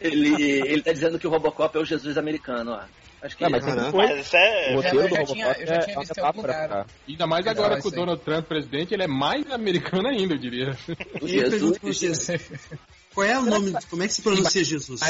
ele, 0.00 0.34
ele 0.68 0.82
tá 0.82 0.92
dizendo 0.92 1.18
que 1.18 1.26
o 1.26 1.30
Robocop 1.30 1.76
é 1.76 1.80
o 1.80 1.84
Jesus 1.84 2.18
americano, 2.18 2.72
ó. 2.72 2.82
Acho 3.24 3.36
que 3.38 3.44
Ah, 3.44 3.48
mas 3.48 3.64
não. 3.64 3.90
foi. 3.90 4.06
Mas 4.06 4.26
isso 4.26 4.36
é... 4.36 4.72
O 4.72 4.74
roteiro 4.76 4.98
do 4.98 5.02
Robocop 5.14 5.32
tinha- 5.32 5.46
eu 5.58 5.66
já 5.66 5.74
é 5.74 5.78
tinha 5.78 5.96
uma 5.96 6.00
visto 6.04 6.18
em 6.18 6.22
algum 6.22 6.36
metáfora, 6.42 6.52
lugar. 6.52 6.68
cara. 6.68 6.86
Ainda 7.08 7.26
mais 7.26 7.46
agora 7.46 7.80
com 7.80 7.88
o 7.88 7.90
aí. 7.90 7.96
Donald 7.96 8.22
Trump 8.22 8.46
presidente, 8.46 8.92
ele 8.94 9.02
é 9.02 9.06
mais 9.06 9.50
americano 9.50 10.08
ainda, 10.08 10.34
eu 10.34 10.38
diria. 10.38 10.76
o 11.22 11.26
eu 11.26 11.50
pergunto 11.50 11.80
pra 11.80 11.90
Jesus. 11.90 12.18
vocês, 12.18 12.50
qual 13.14 13.26
é 13.26 13.38
o 13.38 13.42
nome, 13.42 13.72
como 13.88 14.02
é 14.02 14.06
que 14.06 14.12
se 14.12 14.20
pronuncia 14.22 14.62
Jesus? 14.62 15.00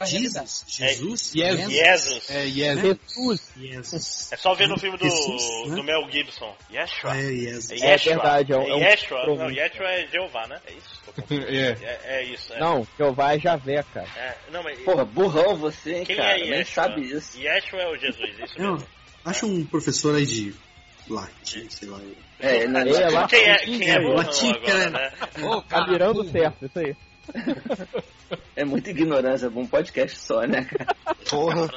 Realidade, 0.00 0.48
Jesus? 0.48 0.64
Jesus? 0.66 1.34
Yes. 1.34 1.68
Jesus. 1.68 2.30
É, 2.30 2.44
yes. 2.46 2.80
Jesus. 2.80 3.52
Jesus. 3.56 4.32
É 4.32 4.36
só 4.36 4.54
ver 4.54 4.66
no 4.68 4.78
filme 4.78 4.96
do, 4.96 5.04
Jesus, 5.04 5.68
né? 5.68 5.74
do 5.76 5.84
Mel 5.84 6.10
Gibson. 6.10 6.56
Yeshua. 6.72 7.16
É 7.16 7.20
yes. 7.30 7.70
É 7.70 7.74
É 7.74 7.78
Yeshua. 7.92 8.12
verdade, 8.14 8.52
é 8.52 8.56
um- 8.56 8.62
é 8.68 8.74
um 8.74 8.78
Yeshua. 8.80 9.18
Não, 9.26 9.36
pronúncio. 9.36 9.56
Yeshua 9.62 9.86
é 9.90 10.06
Jeová, 10.06 10.46
né? 10.46 10.60
É 10.66 10.72
isso. 10.72 11.00
É. 11.30 11.84
É, 11.84 12.00
é 12.20 12.24
isso. 12.24 12.52
É. 12.54 12.58
Não, 12.60 12.86
Jeová 12.96 13.34
é 13.34 13.38
Javé, 13.38 13.84
cara. 13.92 14.08
É, 14.16 14.36
não, 14.50 14.62
mas 14.62 14.78
Porra, 14.80 15.04
burrão 15.04 15.56
você, 15.56 15.96
hein, 15.96 16.04
quem 16.06 16.16
cara? 16.16 16.38
é 16.38 16.40
Nem 16.44 16.58
Yeshua? 16.60 16.82
sabe 16.84 17.00
isso. 17.02 17.38
Yeshua 17.38 17.80
é 17.80 17.88
o 17.90 17.96
Jesus, 17.98 18.30
isso 18.42 18.58
Não, 18.58 18.72
mesmo. 18.74 18.88
acha 19.24 19.44
um 19.46 19.64
professor 19.66 20.16
aí 20.16 20.24
de 20.24 20.54
latim, 21.08 21.68
sei 21.68 21.88
lá. 21.88 22.00
É, 22.38 22.66
não, 22.66 22.80
É, 22.80 23.10
lá- 23.10 23.28
Quem 23.28 23.44
é, 23.44 23.56
quem 23.58 23.90
é 23.90 23.98
Latim, 23.98 24.50
agora, 24.50 24.66
cara. 24.66 24.90
né? 24.90 25.12
Tá 25.68 25.84
virando 25.84 26.24
certo, 26.30 26.64
isso 26.64 26.78
aí. 26.78 26.96
É 28.56 28.64
muita 28.64 28.90
ignorância, 28.90 29.48
um 29.48 29.66
podcast 29.66 30.18
só, 30.18 30.40
né, 30.42 30.64
cara? 30.64 30.96
Porra. 31.28 31.68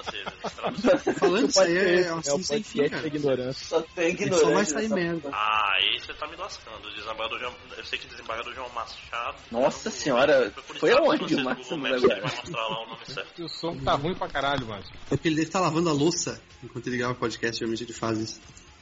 Falando 1.19 1.49
isso 1.49 1.59
aí 1.59 2.03
é 2.03 2.13
o 2.13 2.17
assunto 2.19 2.43
sem 2.43 2.63
fim, 2.63 2.79
podcast 2.79 2.95
cara. 3.03 3.07
ignorância. 3.07 3.65
Só 3.67 3.81
tem 3.81 4.09
ignorância. 4.09 4.45
só 4.47 4.53
vai 4.53 4.65
sair 4.65 4.89
merda. 4.89 5.29
Ah, 5.31 5.73
aí 5.75 5.99
você 5.99 6.13
tá 6.13 6.27
me 6.27 6.35
lascando. 6.35 6.87
O 6.87 6.91
desembargador 6.93 7.39
João, 7.39 7.53
eu 7.77 7.83
sei 7.85 7.99
que 7.99 8.05
o 8.05 8.09
desembargador 8.09 8.53
João 8.53 8.69
Machado. 8.69 9.37
Nossa 9.51 9.87
Eu- 9.87 9.91
senhora, 9.91 10.51
por 10.67 10.75
foi 10.77 10.89
isso, 10.89 10.99
aonde 10.99 11.35
o 11.35 11.39
agora? 11.39 11.55
vai 11.55 12.21
mostrar 12.21 12.61
lá 12.67 12.83
o 12.83 12.87
nome 12.89 13.05
certo. 13.05 13.43
O 13.43 13.49
som 13.49 13.75
tá 13.77 13.93
ruim 13.93 14.15
pra 14.15 14.27
caralho, 14.27 14.67
mano. 14.67 14.83
É 15.11 15.15
porque 15.15 15.27
ele 15.27 15.35
deve 15.35 15.47
estar 15.47 15.59
lavando 15.59 15.89
a 15.89 15.93
louça 15.93 16.41
enquanto 16.63 16.87
ele 16.87 16.97
grava 16.97 17.13
o 17.13 17.17
podcast, 17.17 17.57
geralmente 17.59 17.83
ele 17.83 17.93
faz 17.93 18.19
isso. 18.19 18.41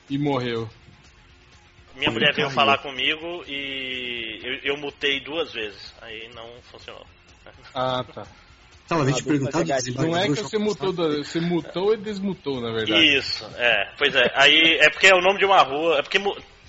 E 0.10 0.18
morreu. 0.18 0.70
Minha 2.02 2.12
mulher 2.12 2.34
veio 2.34 2.48
Caiu. 2.48 2.56
falar 2.56 2.80
comigo 2.80 3.44
e 3.48 4.40
eu, 4.44 4.74
eu 4.74 4.78
mutei 4.78 5.20
duas 5.20 5.54
vezes. 5.54 5.94
Aí 6.02 6.30
não 6.34 6.50
funcionou. 6.64 7.06
Ah, 7.76 8.04
tá. 8.12 8.26
Tá, 8.88 8.96
ela 8.96 9.06
veio 9.06 9.16
Ah, 9.16 9.20
te 9.20 9.24
perguntar 9.24 9.64
Não 9.96 10.18
é 10.18 10.24
que 10.24 10.30
você 10.42 10.58
mutou, 10.58 10.92
da- 10.92 11.18
você 11.24 11.40
mutou 11.40 11.94
e 11.94 11.98
desmutou, 11.98 12.60
na 12.60 12.72
verdade. 12.74 13.16
Isso, 13.18 13.46
é. 13.56 13.94
Pois 13.98 14.16
é. 14.16 14.32
Aí 14.36 14.78
é 14.82 14.90
porque 14.90 15.08
é 15.08 15.16
o 15.16 15.22
nome 15.22 15.38
de 15.38 15.46
uma 15.46 15.62
rua. 15.62 16.00
É 16.00 16.02
porque 16.02 16.20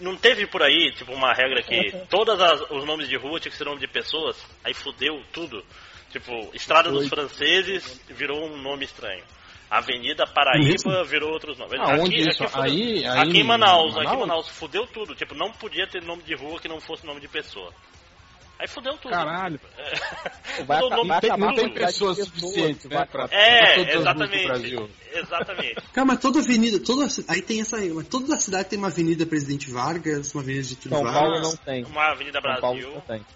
não 0.01 0.17
teve 0.17 0.47
por 0.47 0.63
aí, 0.63 0.93
tipo, 0.93 1.13
uma 1.13 1.33
regra 1.33 1.63
que 1.63 1.93
todos 2.11 2.35
os 2.71 2.85
nomes 2.85 3.09
de 3.09 3.17
rua 3.17 3.41
tinha 3.41 3.51
que 3.51 3.57
ser 3.57 3.65
nome 3.65 3.81
de 3.81 3.89
pessoas. 3.89 4.37
Aí 4.63 4.75
fudeu 4.75 5.23
tudo. 5.33 5.65
Tipo, 6.11 6.51
Estrada 6.55 6.91
dos 6.91 7.09
Franceses 7.09 7.99
virou 8.11 8.47
um 8.47 8.59
nome 8.61 8.85
estranho. 8.85 9.25
Avenida 9.78 10.27
Paraíba 10.27 11.03
virou 11.05 11.31
outros 11.32 11.57
nomes. 11.59 11.81
Aonde 11.81 12.16
isso? 12.28 12.44
fudeu. 12.47 12.62
Aí- 12.62 13.07
aí 13.07 13.19
aqui 13.20 13.39
em 13.39 13.40
em 13.40 13.44
Manaus, 13.44 13.93
aqui 13.93 14.01
em 14.01 14.05
Manaus? 14.05 14.20
Manaus, 14.20 14.49
fudeu 14.49 14.86
tudo. 14.86 15.15
Tipo, 15.15 15.35
não 15.35 15.51
podia 15.53 15.86
ter 15.86 16.03
nome 16.03 16.23
de 16.23 16.35
rua 16.35 16.61
que 16.61 16.69
não 16.69 16.78
fosse 16.81 17.07
nome 17.07 17.20
de 17.20 17.28
pessoa. 17.28 17.73
Aí 18.59 18.69
fudeu 18.69 18.93
tudo. 18.99 19.11
Caralho. 19.11 19.59
Vai 20.66 20.81
Mudou 20.81 20.90
o 20.90 20.93
acabar- 20.93 20.97
nome 20.97 21.09
Não 21.09 21.20
tem, 21.20 21.31
não 21.39 21.55
tem 21.55 21.69
de 21.69 21.74
pessoas 21.74 22.19
suficientes, 22.19 22.85
né, 22.85 22.97
vai- 22.99 23.07
pra, 23.07 23.27
pra 23.27 23.36
É, 23.36 23.59
todas 23.59 23.69
as 23.69 23.77
ruas 23.77 23.86
do 23.97 24.01
exatamente. 24.01 24.47
Brasil. 24.47 24.90
Exatamente. 25.15 25.74
Cara, 25.93 26.05
mas 26.07 26.20
toda 26.20 26.39
avenida, 26.39 26.78
toda, 26.78 27.07
aí 27.28 27.43
tem 27.43 27.61
essa, 27.61 27.77
mas 27.78 28.07
toda 28.09 28.35
a 28.35 28.39
cidade 28.39 28.69
tem 28.69 28.78
uma 28.78 28.89
avenida 28.89 29.27
Presidente 29.27 29.70
Vargas, 29.70 30.32
uma 30.35 30.43
avenida 30.43 30.65
São 30.65 31.03
Vargas. 31.03 31.12
Paulo 31.15 31.40
não 31.40 31.57
tem. 31.57 31.85
Uma 31.85 32.11
Avenida 32.12 32.40
São 32.40 32.61
Paulo 32.61 32.78
Brasil. 32.78 32.94
não 32.94 33.01
tem. 33.01 33.27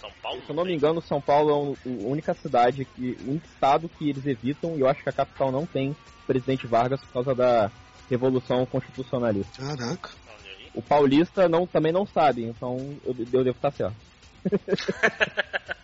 São 0.00 0.10
Paulo? 0.22 0.42
Se 0.44 0.50
eu 0.50 0.56
não 0.56 0.64
me 0.64 0.74
engano, 0.74 1.00
São 1.00 1.20
Paulo 1.20 1.76
é 1.84 1.88
a 1.88 2.08
única 2.08 2.34
cidade, 2.34 2.84
que, 2.84 3.16
o 3.26 3.30
único 3.30 3.46
estado 3.46 3.88
que 3.88 4.08
eles 4.08 4.26
evitam, 4.26 4.76
e 4.76 4.80
eu 4.80 4.88
acho 4.88 5.02
que 5.02 5.08
a 5.08 5.12
capital 5.12 5.50
não 5.50 5.66
tem 5.66 5.96
presidente 6.26 6.66
Vargas 6.66 7.00
por 7.00 7.12
causa 7.12 7.34
da 7.34 7.70
Revolução 8.08 8.64
Constitucionalista. 8.66 9.62
Caraca. 9.62 10.10
O 10.74 10.82
paulista 10.82 11.48
não, 11.48 11.66
também 11.66 11.92
não 11.92 12.06
sabe, 12.06 12.44
então 12.44 12.76
eu, 13.04 13.14
eu 13.32 13.44
devo 13.44 13.56
estar 13.56 13.72
certo. 13.72 13.96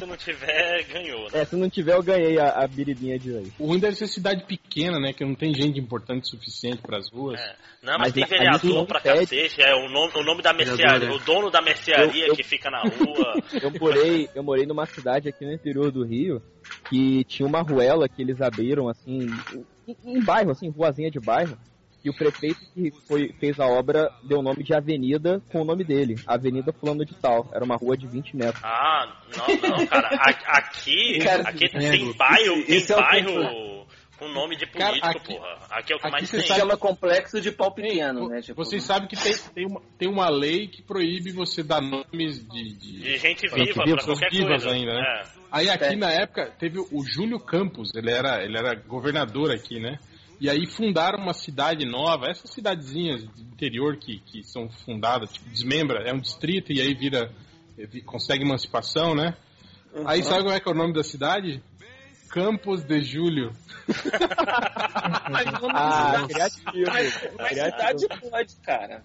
Se 0.00 0.06
não 0.06 0.16
tiver, 0.16 0.84
ganhou, 0.92 1.22
né? 1.24 1.40
É, 1.40 1.44
se 1.44 1.56
não 1.56 1.70
tiver, 1.70 1.94
eu 1.94 2.02
ganhei 2.02 2.38
a, 2.38 2.50
a 2.62 2.66
biribinha 2.66 3.18
de 3.18 3.32
hoje. 3.32 3.52
O 3.58 3.66
ruim 3.66 3.78
deve 3.78 3.94
ser 3.96 4.06
cidade 4.08 4.44
pequena, 4.46 4.98
né? 4.98 5.12
Que 5.12 5.24
não 5.24 5.34
tem 5.34 5.54
gente 5.54 5.78
importante 5.78 6.22
o 6.24 6.26
suficiente 6.26 6.82
pras 6.82 7.10
ruas. 7.10 7.40
É. 7.40 7.54
Não, 7.82 7.92
mas, 7.98 8.12
Mas 8.12 8.12
tem 8.12 8.24
vereador 8.26 8.86
pra 8.86 9.00
pede. 9.00 9.20
cacete, 9.20 9.62
é 9.62 9.74
o 9.74 9.88
nome, 9.88 10.12
o 10.16 10.22
nome 10.22 10.42
da 10.42 10.52
mercearia, 10.52 10.98
Vereador, 10.98 11.16
o 11.20 11.24
dono 11.24 11.50
da 11.50 11.62
mercearia 11.62 12.24
Eu- 12.24 12.28
eu- 12.28 12.36
que 12.36 12.42
fica 12.42 12.70
na 12.70 12.82
rua. 12.82 13.34
Eu 13.62 13.70
morei, 13.80 14.28
eu 14.34 14.42
morei 14.42 14.66
numa 14.66 14.86
cidade 14.86 15.28
aqui 15.28 15.44
no 15.44 15.52
interior 15.52 15.90
do 15.90 16.04
Rio 16.04 16.42
que 16.88 17.24
tinha 17.24 17.46
uma 17.46 17.62
ruela 17.62 18.08
que 18.08 18.22
eles 18.22 18.40
abriram 18.40 18.88
assim, 18.88 19.26
em, 19.86 19.96
em 20.04 20.22
bairro, 20.24 20.50
assim, 20.50 20.68
ruazinha 20.70 21.10
de 21.10 21.18
bairro. 21.20 21.56
E 22.04 22.08
o 22.08 22.14
prefeito 22.14 22.60
que 22.74 22.90
foi, 23.06 23.32
fez 23.38 23.60
a 23.60 23.66
obra 23.66 24.10
deu 24.22 24.38
o 24.38 24.42
nome 24.42 24.62
de 24.64 24.74
avenida 24.74 25.42
com 25.52 25.60
o 25.60 25.64
nome 25.64 25.84
dele, 25.84 26.14
Avenida 26.26 26.72
Fulano 26.72 27.04
de 27.04 27.14
Tal. 27.14 27.48
Era 27.52 27.64
uma 27.64 27.76
rua 27.76 27.96
de 27.96 28.06
20 28.06 28.34
metros. 28.36 28.62
Ah, 28.64 29.16
não, 29.36 29.70
não, 29.78 29.86
cara. 29.86 30.08
A- 30.12 30.58
Aqui, 30.58 31.18
Cara, 31.22 31.42
aqui 31.48 31.68
tem 31.68 32.12
bairro, 32.16 32.64
tem 32.64 32.76
esse 32.76 32.92
é 32.92 32.96
o 32.96 33.00
bairro 33.00 33.86
com 34.18 34.28
nome 34.28 34.54
de 34.56 34.66
Cara, 34.66 34.88
político, 34.90 35.08
aqui- 35.18 35.34
porra. 35.34 35.58
Aqui 35.70 35.92
é 35.92 35.96
o 35.96 35.98
que 35.98 36.06
aqui 36.06 36.12
mais 36.12 36.28
você 36.30 36.36
tem. 36.42 36.56
Chama 36.56 36.76
complexo 36.76 37.40
de 37.40 37.50
pau 37.52 37.72
pequeno, 37.72 38.28
né? 38.28 38.40
Tipo, 38.42 38.62
Vocês 38.64 38.82
sabem 38.82 39.08
que 39.08 39.16
tem, 39.16 39.32
tem, 39.54 39.66
uma, 39.66 39.80
tem 39.98 40.08
uma 40.08 40.28
lei 40.28 40.68
que 40.68 40.82
proíbe 40.82 41.32
você 41.32 41.62
dar 41.62 41.80
nomes 41.80 42.46
de. 42.46 42.74
de- 42.74 43.00
De 43.00 43.16
gente 43.18 43.46
viva 43.48 43.82
viva, 43.84 43.96
pra 43.96 44.04
qualquer 44.04 44.30
vivas 44.30 44.62
coisa. 44.64 44.70
ainda, 44.76 44.92
né? 44.94 45.00
É. 45.00 45.40
Aí 45.52 45.68
aqui 45.70 45.84
É. 45.84 45.96
na 45.96 46.10
época 46.10 46.50
teve 46.58 46.78
o 46.78 47.02
Júlio 47.04 47.38
Campos, 47.40 47.94
ele 47.94 48.10
era, 48.10 48.42
ele 48.44 48.56
era 48.58 48.74
governador 48.74 49.50
aqui, 49.50 49.80
né? 49.80 49.98
E 50.40 50.48
aí 50.48 50.66
fundaram 50.66 51.18
uma 51.22 51.34
cidade 51.34 51.84
nova, 51.84 52.26
essas 52.28 52.50
cidadezinhas 52.50 53.20
de 53.34 53.42
interior 53.42 53.96
que, 53.98 54.20
que 54.20 54.42
são 54.42 54.70
fundadas, 54.70 55.30
tipo, 55.32 55.48
desmembra, 55.50 56.02
é 56.08 56.12
um 56.14 56.18
distrito 56.20 56.72
e 56.72 56.80
aí 56.80 56.94
vira, 56.94 57.30
vi- 57.76 58.00
consegue 58.00 58.42
emancipação, 58.44 59.14
né? 59.14 59.36
Aí 60.06 60.22
sabe 60.22 60.42
como 60.44 60.54
é 60.54 60.60
que 60.60 60.68
é 60.68 60.72
o 60.72 60.74
nome 60.74 60.94
da 60.94 61.02
cidade? 61.02 61.62
Campos 62.30 62.84
de 62.84 63.02
Júlio. 63.02 63.52
Ah, 65.74 66.26
criativo. 66.28 66.64
Mas 66.86 67.58
cidade 67.64 68.06
pode, 68.30 68.56
cara. 68.64 69.02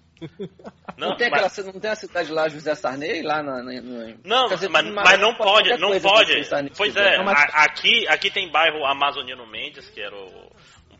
Não, 0.96 1.08
Não, 1.10 1.16
tem 1.16 1.28
mas, 1.30 1.42
aquela, 1.58 1.72
não 1.72 1.80
tem 1.80 1.90
a 1.90 1.94
cidade 1.96 2.32
lá, 2.32 2.48
José 2.48 2.74
Sarney, 2.74 3.22
lá 3.22 3.42
na, 3.42 3.62
na- 3.62 3.80
no... 3.82 4.14
não, 4.24 4.46
dizer, 4.48 4.68
mas, 4.70 4.86
mas 4.92 5.20
não 5.20 5.34
pode, 5.34 5.76
não 5.76 6.00
pode. 6.00 6.32
Pois 6.76 6.94
quiser. 6.94 7.14
é, 7.20 7.22
mas- 7.24 7.36
a- 7.38 7.64
aqui, 7.64 8.06
aqui 8.08 8.30
tem 8.30 8.50
bairro 8.50 8.84
Amazonino 8.86 9.46
Mendes, 9.46 9.88
que 9.90 10.00
era 10.00 10.14
o- 10.16 10.52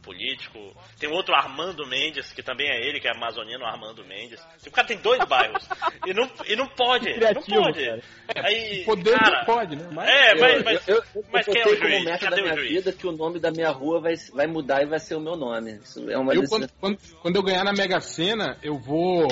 político. 0.06 0.58
Tem 0.98 1.10
outro 1.10 1.34
Armando 1.34 1.84
Mendes, 1.86 2.32
que 2.32 2.42
também 2.42 2.68
é 2.70 2.80
ele, 2.88 3.00
que 3.00 3.08
é 3.08 3.10
amazonino 3.10 3.64
Armando 3.66 4.04
Mendes. 4.04 4.40
O 4.64 4.70
cara 4.70 4.86
tem 4.86 4.96
dois 4.98 5.18
bairros. 5.28 5.68
E 6.06 6.14
não, 6.14 6.30
e 6.46 6.54
não 6.54 6.68
pode. 6.68 7.12
Criativo, 7.12 7.56
não 7.56 7.62
pode. 7.64 7.84
cara. 7.84 8.02
Aí, 8.46 8.84
Poder 8.84 9.18
cara, 9.18 9.38
não 9.38 9.44
pode, 9.44 9.76
né? 9.76 9.88
Mas 9.92 10.08
É, 10.08 10.32
Eu, 10.32 10.40
mas, 10.40 10.64
mas, 10.64 10.88
eu, 10.88 10.96
eu, 10.96 11.24
mas 11.32 11.46
eu 11.46 11.52
quem 11.52 11.62
é 11.62 11.66
o 11.66 11.76
como 11.76 11.90
juiz? 11.90 12.04
meta 12.04 12.18
Cadê 12.24 12.36
da 12.36 12.42
o 12.42 12.44
minha 12.44 12.56
juiz? 12.56 12.68
vida 12.70 12.92
que 12.92 13.06
o 13.06 13.12
nome 13.12 13.40
da 13.40 13.50
minha 13.50 13.70
rua 13.70 14.00
vai, 14.00 14.14
vai 14.32 14.46
mudar 14.46 14.82
e 14.82 14.86
vai 14.86 15.00
ser 15.00 15.16
o 15.16 15.20
meu 15.20 15.36
nome. 15.36 15.80
Isso 15.82 16.08
é 16.08 16.16
uma 16.16 16.32
eu, 16.34 16.44
quando, 16.48 16.68
quando, 16.80 16.98
quando 17.20 17.36
eu 17.36 17.42
ganhar 17.42 17.64
na 17.64 17.72
Mega 17.72 18.00
Sena, 18.00 18.56
eu 18.62 18.78
vou. 18.78 19.26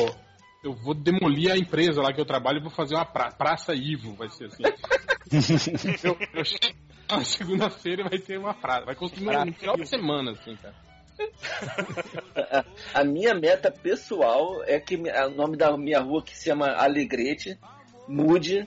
Eu 0.65 0.73
vou 0.73 0.95
demolir 0.95 1.53
a 1.53 1.59
empresa 1.59 2.01
lá 2.01 2.11
que 2.11 2.19
eu 2.19 2.25
trabalho 2.25 2.59
e 2.59 2.63
vou 2.63 2.71
fazer 2.71 2.95
uma 2.95 3.05
pra, 3.05 3.31
Praça 3.31 3.75
Ivo, 3.75 4.15
vai 4.15 4.31
ser 4.31 4.47
assim. 4.47 4.63
eu, 6.03 6.17
eu 6.33 6.45
chego 6.45 6.75
na 7.09 7.23
segunda-feira 7.23 8.03
e 8.03 8.09
vai 8.09 8.19
ter 8.19 8.39
uma 8.39 8.55
praça. 8.55 8.87
Vai 8.87 8.95
construir 8.95 9.45
no 9.45 9.53
final 9.53 9.77
da 9.77 9.85
semana, 9.85 10.33
assim, 10.33 10.57
cara. 10.57 10.75
A, 12.95 13.05
minha 13.05 13.35
meta 13.35 13.71
pessoal 13.71 14.65
é 14.65 14.81
que 14.81 14.97
o 14.97 15.31
nome 15.37 15.57
da 15.57 15.77
minha 15.77 16.01
rua, 16.01 16.23
que 16.23 16.37
se 16.37 16.47
chama 16.47 16.73
Alegrete, 16.73 17.59
mude 18.09 18.67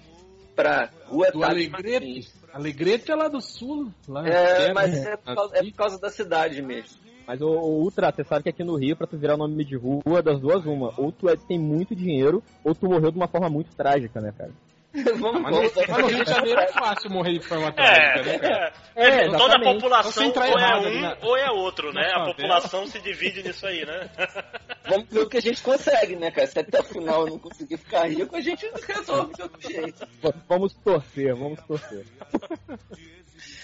pra 0.56 0.91
Rua 1.06 1.32
Do 1.32 1.44
Alegrete. 1.44 2.32
Alegrete 2.53 3.11
é 3.11 3.15
lá 3.15 3.28
do 3.28 3.41
sul. 3.41 3.91
Lá 4.07 4.28
É, 4.28 4.72
mas 4.72 4.91
né? 4.91 5.14
é 5.14 5.18
por, 5.18 5.36
causa, 5.36 5.57
é 5.57 5.64
por 5.64 5.74
causa 5.74 5.99
da 5.99 6.10
cidade 6.10 6.61
mesmo. 6.61 7.07
Mas 7.28 7.41
o, 7.41 7.48
o 7.48 7.82
Ultra, 7.84 8.10
você 8.12 8.24
sabe 8.24 8.44
que 8.44 8.49
aqui 8.49 8.64
no 8.64 8.78
Rio, 8.78 8.95
pra 8.95 9.06
tu 9.06 9.18
virar 9.18 9.36
nome 9.36 9.66
de 9.66 9.76
rua, 9.76 10.24
das 10.24 10.40
duas, 10.40 10.66
uma. 10.66 10.94
Ou 10.98 11.12
tu 11.12 11.28
é, 11.30 11.36
tem 11.36 11.60
muito 11.60 11.94
dinheiro, 11.94 12.41
ou 12.64 12.74
tu 12.74 12.88
morreu 12.88 13.12
de 13.12 13.18
uma 13.18 13.28
forma 13.28 13.49
muito 13.49 13.76
trágica, 13.76 14.22
né, 14.22 14.34
cara? 14.38 14.52
vamos, 15.20 15.41
Mas 15.41 15.76
mas 15.76 15.88
no 15.99 16.08
Rio 16.08 16.24
de 16.24 16.32
Janeiro 16.32 16.60
é 16.62 16.68
fácil 16.72 17.12
morrer 17.12 17.34
de 17.34 17.41
forma 17.45 17.68
É, 17.68 17.72
trágica, 17.74 18.24
né, 18.24 18.40
cara? 18.40 18.74
é, 18.95 19.08
É, 19.26 19.30
toda 19.30 19.56
a 19.58 19.60
população 19.62 20.24
entrar 20.24 20.49
ou 20.49 20.58
é 20.58 20.62
errado 20.62 20.84
um 20.84 20.88
ali 20.88 21.02
na- 21.02 21.18
ou 21.22 21.38
é 21.38 21.52
outro, 21.52 21.94
né? 21.94 22.02
na 22.08 22.24
A 22.24 22.26
população 22.28 22.88
se 22.88 22.99
divide 23.02 23.44
nisso 23.44 23.68
aí, 23.68 23.86
né? 23.86 24.10
vamos 24.88 25.08
ver 25.10 25.20
o 25.20 25.30
que 25.30 25.38
a 25.38 25.41
gente 25.41 25.62
consegue, 25.62 26.16
né, 26.16 26.32
cara? 26.32 26.48
Se 26.48 26.58
até 26.58 26.80
o 26.80 26.84
final 26.84 27.22
eu 27.26 27.32
não 27.32 27.38
conseguir 27.40 27.78
ficar 27.78 28.10
rico, 28.10 28.36
a 28.38 28.41
gente 28.41 28.66
resolve 28.88 29.34
de 29.34 29.41
outro 29.41 29.70
jeito. 29.70 30.08
Vamos 30.48 30.74
torcer, 30.76 31.36
vamos 31.36 31.60
torcer. 31.68 32.06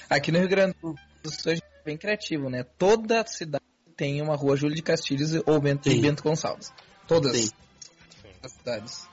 Aqui 0.10 0.32
no 0.32 0.40
Rio 0.40 0.50
Grande 0.50 0.76
do 0.84 1.32
Sul 1.32 1.52
a 1.52 1.56
gente 1.56 1.64
é 1.64 1.73
bem 1.84 1.98
criativo, 1.98 2.50
né? 2.50 2.64
Toda 2.78 3.26
cidade 3.26 3.64
tem 3.96 4.22
uma 4.22 4.36
rua 4.36 4.56
Júlio 4.56 4.76
de 4.76 4.82
Castilhos 4.82 5.34
ou 5.46 5.60
Bento. 5.60 5.90
Bento 5.90 6.24
Gonçalves. 6.24 6.74
Todas 7.08 7.32
Tem. 7.34 7.50
as 8.44 8.52
cidades. 8.52 9.10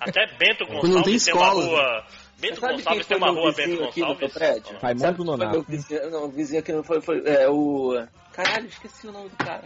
Até 0.00 0.26
Bento 0.38 0.66
Quando 0.66 0.94
não 0.94 1.02
tem 1.02 1.12
Gonçalves 1.14 1.24
tem 1.24 1.34
uma 1.34 1.46
escola. 1.48 1.64
rua. 1.64 2.06
Bento 2.40 2.60
Sabe 2.60 2.74
quem 2.74 2.84
Gonçalves 2.84 3.06
foi 3.06 3.16
tem 3.16 3.16
uma 3.16 3.40
rua 3.40 3.52
Bento 3.52 3.76
Gonçalves? 3.94 4.32
prédio? 4.32 4.78
Raimundo 4.78 5.00
Sabe 5.00 5.16
quem 5.16 5.26
foi 5.26 5.36
Nonato. 5.36 5.52
meu 5.52 5.62
vizinho? 5.62 6.10
Não, 6.10 6.24
o 6.24 6.28
vizinho 6.30 6.60
aqui 6.60 6.72
não 6.72 6.82
foi, 6.82 7.00
foi 7.00 7.22
é, 7.26 7.48
o... 7.48 8.06
Caralho, 8.32 8.66
esqueci 8.66 9.06
o 9.06 9.12
nome 9.12 9.28
do 9.28 9.36
cara. 9.36 9.62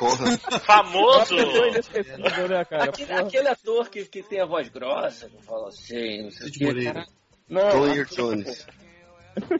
Porra. 0.00 0.36
Famoso! 0.66 1.36
Né? 1.36 1.80
Aquele, 2.80 3.12
aquele 3.12 3.48
ator 3.48 3.88
que, 3.88 4.04
que 4.06 4.22
tem 4.24 4.40
a 4.40 4.46
voz 4.46 4.68
grossa, 4.68 5.28
que 5.28 5.40
fala 5.44 5.68
assim, 5.68 6.22
não 6.24 6.30
sei 6.32 6.48
o 6.48 6.52
que, 6.52 6.64
Moreira. 6.64 7.04
Não, 7.48 7.68
aquele- 7.68 8.04
Jones. 8.06 8.66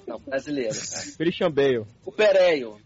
Não, 0.06 0.18
brasileiro. 0.20 0.74
Christian 1.16 1.50
Bale. 1.50 1.84
O 2.04 2.12
Pereio. 2.12 2.78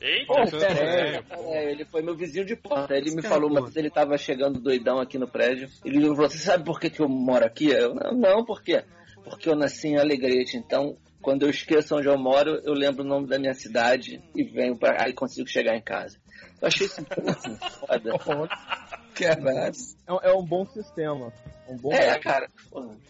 Eita! 0.00 0.26
Pô, 0.26 0.34
pera 0.58 0.82
aí. 0.82 1.16
é, 1.16 1.24
É, 1.56 1.70
ele 1.72 1.84
foi 1.86 2.02
meu 2.02 2.14
vizinho 2.14 2.44
de 2.44 2.54
porta. 2.56 2.94
Ele 2.94 3.14
me 3.14 3.22
cara, 3.22 3.34
falou, 3.34 3.48
mas 3.50 3.74
ele 3.76 3.88
tava 3.90 4.18
chegando 4.18 4.60
doidão 4.60 4.98
aqui 5.00 5.18
no 5.18 5.26
prédio. 5.26 5.68
Ele 5.84 6.00
falou: 6.00 6.16
Você 6.16 6.38
sabe 6.38 6.64
por 6.64 6.78
que, 6.78 6.90
que 6.90 7.00
eu 7.00 7.08
moro 7.08 7.44
aqui? 7.44 7.70
Eu, 7.70 7.94
não, 7.94 8.12
não, 8.12 8.44
por 8.44 8.62
quê? 8.62 8.84
Porque 9.22 9.48
eu 9.48 9.56
nasci 9.56 9.88
em 9.88 9.96
Alegrete. 9.98 10.56
Então, 10.58 10.98
quando 11.22 11.44
eu 11.44 11.48
esqueço 11.50 11.96
onde 11.96 12.06
eu 12.08 12.18
moro, 12.18 12.60
eu 12.64 12.74
lembro 12.74 13.02
o 13.02 13.06
nome 13.06 13.26
da 13.28 13.38
minha 13.38 13.54
cidade 13.54 14.20
e 14.34 14.44
venho 14.44 14.76
pra. 14.76 15.04
Aí 15.04 15.14
consigo 15.14 15.48
chegar 15.48 15.74
em 15.74 15.82
casa. 15.82 16.18
Eu 16.60 16.68
achei 16.68 16.86
isso 16.86 17.02
foda. 17.80 18.12
Caralho. 19.14 19.74
É, 20.06 20.12
um- 20.12 20.20
é 20.22 20.34
um 20.34 20.44
bom 20.44 20.66
sistema. 20.66 21.32
Um 21.68 21.76
bom 21.76 21.92
É, 21.94 22.18
cara. 22.18 22.48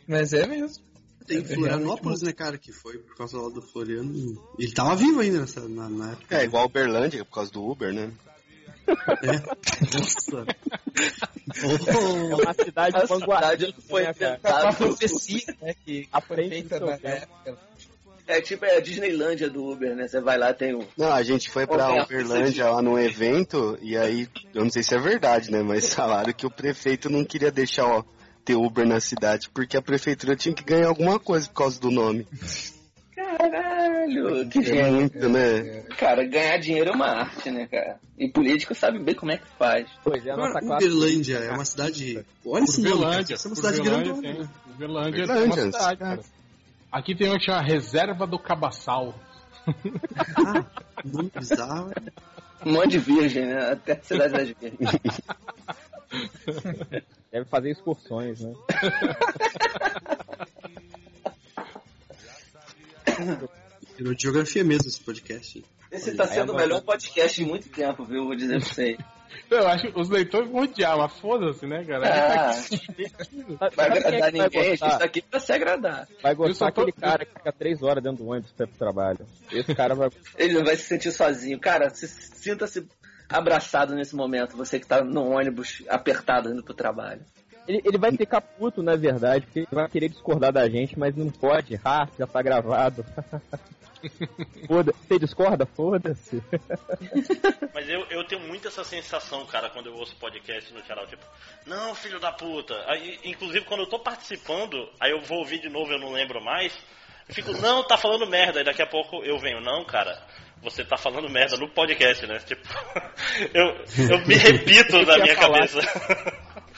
Mas 0.07 0.33
é 0.33 0.47
mesmo. 0.47 0.85
Tem 1.27 1.39
É 1.39 1.45
Florianópolis, 1.45 2.23
né, 2.23 2.33
cara, 2.33 2.59
que 2.59 2.73
foi 2.73 2.99
por 2.99 3.17
causa 3.17 3.39
lá 3.39 3.49
do 3.49 3.63
Floriano. 3.63 4.13
Ele 4.59 4.73
tava 4.73 4.95
vivo 4.95 5.21
ainda 5.21 5.41
nessa, 5.41 5.67
na, 5.69 5.89
na 5.89 6.13
época. 6.13 6.37
É 6.37 6.45
igual 6.45 6.67
Uberlândia, 6.67 7.25
por 7.25 7.35
causa 7.35 7.51
do 7.51 7.65
Uber, 7.65 7.93
né? 7.93 8.13
Nossa. 8.87 10.45
É 11.55 12.35
uma 12.35 12.53
cidade 12.55 12.97
A 12.97 13.07
cidade 13.07 13.75
foi 13.89 14.03
né? 14.03 14.15
É 14.43 14.73
profecia, 14.73 15.55
né? 15.61 15.75
Que 15.85 16.09
À 16.13 16.21
foi 16.21 16.37
frente 16.37 16.51
feita 16.51 16.81
do 16.81 16.87
seu 16.87 16.91
na 16.91 16.99
tempo. 16.99 17.17
época. 17.17 17.59
É 18.27 18.41
tipo 18.41 18.65
é 18.65 18.77
a 18.77 18.81
Disneylândia 18.81 19.51
do 19.51 19.71
Uber, 19.71 19.95
né? 19.95 20.09
Você 20.09 20.21
vai 20.21 20.39
lá, 20.39 20.53
tem 20.55 20.75
o. 20.75 20.87
Não, 20.97 21.13
a 21.13 21.23
gente 21.23 21.51
foi 21.51 21.67
pra 21.67 21.87
Qualquer 21.87 22.03
Uberlândia 22.05 22.71
lá 22.71 22.81
num 22.81 22.99
evento 22.99 23.79
e 23.83 23.97
aí, 23.97 24.27
eu 24.55 24.65
não 24.65 24.71
sei 24.71 24.83
se 24.83 24.95
é 24.95 24.99
verdade, 24.99 25.51
né? 25.51 25.63
Mas 25.63 25.93
falaram 25.93 26.33
que 26.33 26.47
o 26.47 26.51
prefeito 26.51 27.11
não 27.11 27.25
queria 27.25 27.51
deixar 27.51 27.87
ó, 27.87 28.03
ter 28.45 28.55
Uber 28.55 28.87
na 28.87 29.01
cidade 29.01 29.49
porque 29.51 29.77
a 29.77 29.83
prefeitura 29.83 30.37
tinha 30.37 30.55
que 30.55 30.63
ganhar 30.65 30.89
alguma 30.89 31.19
coisa 31.19 31.49
por 31.49 31.55
causa 31.55 31.81
do 31.81 31.91
nome. 31.91 32.27
Caralho, 33.15 34.49
que 34.49 34.59
É 34.59 34.63
gênio. 34.63 34.93
muito, 34.93 35.29
né? 35.29 35.83
Cara, 35.99 36.25
ganhar 36.27 36.59
dinheiro 36.59 36.91
é 36.91 36.93
uma 36.93 37.07
arte, 37.07 37.51
né, 37.51 37.67
cara? 37.67 37.99
E 38.19 38.29
político 38.29 38.75
sabe 38.75 38.99
bem 38.99 39.15
como 39.15 39.33
é 39.33 39.39
que 39.39 39.47
faz. 39.59 39.89
Pois 40.05 40.25
é, 40.27 40.31
a 40.31 40.37
nossa 40.37 40.61
classe. 40.61 40.87
Uberlândia 40.87 41.37
é 41.39 41.51
uma 41.51 41.65
cidade. 41.65 42.25
Olha 42.45 42.65
esse 42.65 42.81
nome, 42.83 43.03
cara. 43.03 43.21
Essa 43.23 43.49
é 43.49 43.51
uma 43.51 43.57
cidade 43.57 43.81
grande. 43.83 44.11
Uberlândia 44.75 45.23
é 45.23 45.45
uma 45.45 45.57
cidade, 45.57 45.99
cara. 45.99 46.21
Aqui 46.93 47.17
tem 47.17 47.29
uma 47.29 47.39
que 47.39 47.45
chama 47.47 47.63
Reserva 47.63 48.27
do 48.27 48.39
Cabaçal. 48.39 49.15
Ah, 50.37 50.65
nome 51.05 51.31
bizarro. 51.35 51.91
Um 52.65 52.73
monte 52.73 52.91
de 52.93 52.99
virgem, 52.99 53.47
né? 53.47 53.73
Até 53.73 53.93
a 53.93 54.03
cidade 54.03 54.33
das 54.33 54.49
virgens. 54.49 54.79
Deve 57.35 57.47
fazer 57.47 57.71
excursões, 57.73 58.41
né? 58.43 58.53
Virou 63.97 64.15
geografia 64.17 64.63
mesmo 64.63 64.87
esse 64.89 65.01
podcast. 65.01 65.65
Esse 65.91 66.15
tá 66.15 66.29
sendo 66.29 66.53
o 66.53 66.57
melhor 66.57 66.81
podcast 66.83 67.43
em 67.43 67.47
muito 67.47 67.69
tempo, 67.71 68.05
viu? 68.05 68.25
Vou 68.27 68.37
dizer 68.37 68.61
pra 68.61 68.69
vocês. 68.73 68.97
Eu 69.51 69.67
acho 69.67 69.93
que 69.93 70.01
os 70.01 70.09
leitores 70.09 70.49
vão 70.49 70.63
odiar, 70.63 70.97
mas 70.97 71.13
foda-se, 71.19 71.67
né, 71.67 71.85
cara? 71.85 72.07
Ah, 72.09 73.71
vai 73.75 73.89
é 73.89 73.91
agradar 73.99 74.21
vai 74.21 74.33
ninguém, 74.33 74.77
tá 74.79 74.97
aqui 75.05 75.21
pra 75.23 75.41
se 75.41 75.53
agradar. 75.53 76.09
Vai 76.23 76.35
gostar 76.37 76.71
tô- 76.71 76.83
aquele 76.83 76.93
cara 76.93 77.25
que 77.27 77.33
fica 77.35 77.53
três 77.53 77.83
horas 77.83 78.03
dentro 78.03 78.25
do 78.25 78.31
ônibus 78.31 78.53
pra 78.53 78.65
ir 78.65 78.69
pro 78.69 78.79
trabalho. 78.79 79.27
Esse 79.51 79.75
cara 79.75 79.97
vai. 79.97 80.09
Ele 80.39 80.55
não 80.55 80.65
vai 80.65 80.77
se 80.77 80.85
sentir 80.85 81.11
sozinho. 81.11 81.59
Cara, 81.59 81.91
se- 81.91 82.07
sinta-se 82.07 82.87
abraçado 83.29 83.95
nesse 83.95 84.15
momento, 84.15 84.57
você 84.57 84.79
que 84.79 84.87
tá 84.87 85.03
no 85.03 85.31
ônibus 85.31 85.83
apertado 85.89 86.51
indo 86.51 86.63
pro 86.63 86.75
trabalho. 86.75 87.23
Ele, 87.67 87.81
ele 87.85 87.99
vai 87.99 88.13
ficar 88.13 88.41
puto, 88.41 88.83
na 88.83 88.95
verdade, 88.95 89.47
porque 89.47 89.61
ele 89.61 89.69
vai 89.71 89.89
querer 89.89 90.09
discordar 90.11 90.53
da 90.53 90.69
gente, 90.69 90.99
mas 90.99 91.17
não 91.17 91.31
pode. 91.31 91.81
Ah, 91.85 92.07
já 92.19 92.27
tá 92.27 92.43
gravado. 92.43 93.05
Foda 94.67 94.93
Você 94.93 95.19
discorda? 95.19 95.67
Foda-se. 95.67 96.43
Mas 97.73 97.89
eu, 97.89 98.01
eu 98.11 98.25
tenho 98.27 98.43
muito 98.43 98.69
essa 98.69 98.85
sensação, 98.85 99.47
cara, 99.47 99.71
quando 99.71 99.87
eu 99.87 99.95
ouço 99.95 100.15
podcast 100.17 100.73
no 100.73 100.83
geral, 100.85 101.07
tipo, 101.07 101.25
não, 101.67 101.95
filho 101.95 102.21
da 102.21 102.33
puta. 102.33 102.75
Aí, 102.87 103.19
inclusive, 103.25 103.65
quando 103.65 103.81
eu 103.81 103.89
tô 103.89 103.99
participando, 103.99 104.77
aí 105.01 105.11
eu 105.11 105.21
vou 105.23 105.39
ouvir 105.39 105.61
de 105.61 105.69
novo, 105.69 105.91
eu 105.93 105.99
não 105.99 106.13
lembro 106.13 106.43
mais. 106.43 106.77
Eu 107.29 107.35
fico, 107.35 107.53
não, 107.53 107.87
tá 107.87 107.97
falando 107.97 108.27
merda. 108.27 108.61
E 108.61 108.65
daqui 108.65 108.83
a 108.83 108.87
pouco 108.87 109.25
eu 109.25 109.39
venho, 109.39 109.61
não, 109.61 109.85
cara, 109.85 110.23
você 110.65 110.83
tá 110.83 110.97
falando 110.97 111.29
merda 111.29 111.57
no 111.59 111.69
podcast, 111.69 112.27
né? 112.27 112.39
Tipo, 112.39 112.67
eu, 113.53 113.67
eu 114.11 114.27
me 114.27 114.35
repito 114.35 115.05
na 115.05 115.19
minha 115.19 115.37
falar 115.37 115.59
cabeça. 115.59 115.79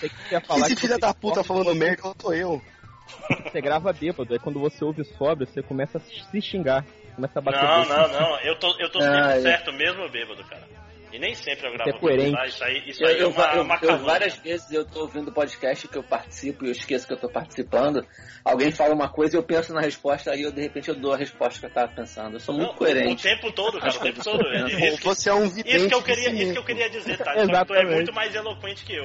Esse 0.02 0.74
que 0.74 0.80
filho 0.82 0.98
da 0.98 1.14
puta 1.14 1.42
falando 1.44 1.74
merda, 1.74 2.02
eu 2.08 2.14
tô 2.14 2.32
eu. 2.32 2.60
Você 3.44 3.60
grava 3.60 3.92
bêbado, 3.92 4.32
aí 4.32 4.38
quando 4.38 4.60
você 4.60 4.84
ouve 4.84 5.04
sóbrio, 5.16 5.46
você 5.46 5.62
começa 5.62 5.98
a 5.98 6.00
se 6.00 6.40
xingar. 6.42 6.84
Começa 7.14 7.38
a 7.38 7.42
bater 7.42 7.62
Não, 7.62 7.84
não, 7.86 8.08
não. 8.08 8.40
Eu 8.40 8.58
tô, 8.58 8.76
eu 8.78 8.90
tô 8.90 9.00
sempre 9.00 9.18
Ah, 9.18 9.36
é. 9.36 9.40
certo, 9.40 9.72
mesmo 9.72 10.08
bêbado, 10.10 10.44
cara. 10.44 10.66
E 11.12 11.18
nem 11.18 11.34
sempre 11.34 11.66
eu 11.68 11.72
gravo 11.72 11.90
é 11.90 11.92
coerente. 11.98 12.32
tá? 12.32 12.46
Isso 12.46 12.64
aí, 12.64 12.82
isso 12.86 13.02
Eu, 13.04 13.08
aí 13.08 13.16
é 13.16 13.22
eu, 13.22 13.30
uma, 13.30 13.44
eu- 13.54 13.62
uma 13.62 13.78
eu 13.80 13.98
várias 13.98 14.34
vezes 14.36 14.70
eu 14.72 14.84
tô 14.84 15.00
ouvindo 15.02 15.32
podcast 15.32 15.86
que 15.88 15.96
eu 15.96 16.02
participo 16.02 16.64
e 16.64 16.68
eu 16.68 16.72
esqueço 16.72 17.06
que 17.06 17.12
eu 17.12 17.16
tô 17.16 17.28
participando. 17.28 18.04
Alguém 18.44 18.70
fala 18.70 18.94
uma 18.94 19.08
coisa 19.08 19.36
e 19.36 19.38
eu 19.38 19.42
penso 19.42 19.72
na 19.72 19.80
resposta, 19.80 20.30
aí 20.32 20.42
eu 20.42 20.52
de 20.52 20.60
repente 20.60 20.88
eu 20.88 20.94
dou 20.94 21.12
a 21.14 21.16
resposta 21.16 21.58
que 21.60 21.66
eu 21.66 21.70
tava 21.70 21.92
pensando. 21.92 22.36
Eu 22.36 22.40
sou 22.40 22.54
muito 22.54 22.68
Não, 22.68 22.74
o 22.74 22.78
coerente. 22.78 23.22
tempo 23.22 23.50
todo, 23.52 23.78
cara, 23.78 23.94
o 23.96 24.00
tempo 24.00 24.22
todo. 24.22 24.44
Isso, 24.68 24.78
isso, 24.84 25.04
Você 25.04 25.30
é 25.30 25.34
um 25.34 25.48
vidente. 25.48 25.76
isso 25.76 25.88
que 25.88 25.94
eu 25.94 26.00
de 26.00 26.04
queria, 26.04 26.30
isso 26.42 26.52
que 26.52 26.58
eu 26.58 26.64
queria 26.64 26.90
dizer, 26.90 27.18
tá? 27.18 27.32
Que 27.34 27.38
tu 27.38 27.40
é 27.40 27.44
Exatamente. 27.52 27.94
muito 27.94 28.12
mais 28.12 28.34
eloquente 28.34 28.84
que 28.84 28.94
eu. 28.94 29.04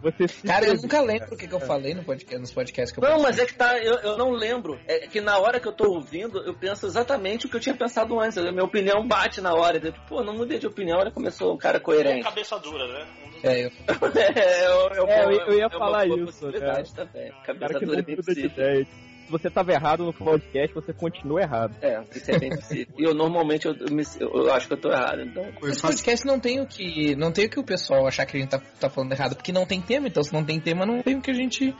Você 0.00 0.28
se 0.28 0.46
Cara, 0.46 0.66
eu 0.66 0.74
nunca 0.74 1.00
lembro 1.00 1.34
o 1.34 1.36
que, 1.36 1.48
que 1.48 1.54
eu 1.54 1.60
falei 1.60 1.92
no 1.92 2.04
podcast, 2.04 2.38
nos 2.38 2.52
podcasts 2.52 2.92
que 2.96 3.04
eu 3.04 3.08
Não, 3.08 3.20
mas 3.20 3.38
é 3.38 3.44
que 3.46 3.54
tá, 3.54 3.76
eu, 3.78 3.94
eu 3.96 4.16
não 4.16 4.30
lembro. 4.30 4.78
É 4.86 5.08
que 5.08 5.20
na 5.20 5.38
hora 5.38 5.58
que 5.58 5.66
eu 5.66 5.72
tô 5.72 5.90
ouvindo, 5.92 6.38
eu 6.44 6.54
penso 6.54 6.86
exatamente 6.86 7.46
o 7.46 7.48
que 7.48 7.56
eu 7.56 7.60
tinha 7.60 7.76
pensado 7.76 8.18
antes. 8.20 8.38
A 8.38 8.52
minha 8.52 8.64
opinião 8.64 9.06
bate 9.06 9.40
na 9.40 9.52
hora. 9.54 9.78
Eu, 9.84 9.92
Pô, 10.06 10.22
não 10.22 10.34
mudei 10.34 10.58
de 10.58 10.66
opinião, 10.66 10.98
olha 10.98 11.12
sou 11.32 11.54
um 11.54 11.58
cara 11.58 11.78
É 11.78 11.80
coerente. 11.80 12.22
cabeça 12.22 12.58
dura, 12.58 12.86
né? 12.86 13.06
É, 13.42 13.64
eu, 13.66 13.70
é, 14.16 14.66
eu, 14.66 14.88
eu, 14.94 15.06
É, 15.08 15.24
eu- 15.24 15.30
eu 15.32 15.58
ia 15.58 15.66
é 15.66 15.70
falar 15.70 16.06
isso, 16.06 16.24
possibilidade 16.24 16.94
também. 16.94 17.30
Cara 17.30 17.42
Cabeça 17.44 17.78
que 17.78 17.86
dura 17.86 17.96
não 17.96 17.98
é 17.98 18.02
bem 18.02 18.16
muda 18.16 18.34
de 18.34 18.46
ideia. 18.46 18.86
Se 19.28 19.32
você 19.32 19.50
tava 19.50 19.72
errado 19.72 20.06
no 20.06 20.12
podcast, 20.14 20.74
você 20.74 20.90
continua 20.94 21.42
errado. 21.42 21.76
É, 21.82 22.02
isso 22.16 22.30
é 22.30 22.38
bem 22.38 22.48
possível. 22.48 22.94
E 22.98 23.04
eu 23.04 23.14
normalmente 23.14 23.66
eu, 23.66 23.74
eu 23.76 23.92
me- 23.94 24.02
eu 24.18 24.50
acho 24.54 24.66
que 24.66 24.72
eu 24.72 24.80
tô 24.80 24.90
errado. 24.90 25.20
Então, 25.20 25.44
Esse 25.64 25.82
podcast 25.82 26.26
não 26.26 26.40
tem 26.40 26.62
o 26.62 26.66
que. 26.66 27.14
Não 27.14 27.30
tem 27.30 27.44
o 27.44 27.50
que 27.50 27.60
o 27.60 27.62
pessoal 27.64 28.06
achar 28.06 28.24
que 28.24 28.38
a 28.38 28.40
gente 28.40 28.48
tá, 28.48 28.58
tá 28.80 28.88
falando 28.88 29.12
errado, 29.12 29.36
porque 29.36 29.52
não 29.52 29.66
tem 29.66 29.82
tema, 29.82 30.08
então 30.08 30.22
se 30.22 30.32
não 30.32 30.42
tem 30.42 30.58
tema, 30.58 30.86
não 30.86 31.02
tem 31.02 31.16
o 31.16 31.20
que 31.20 31.30
a 31.30 31.34
gente 31.34 31.76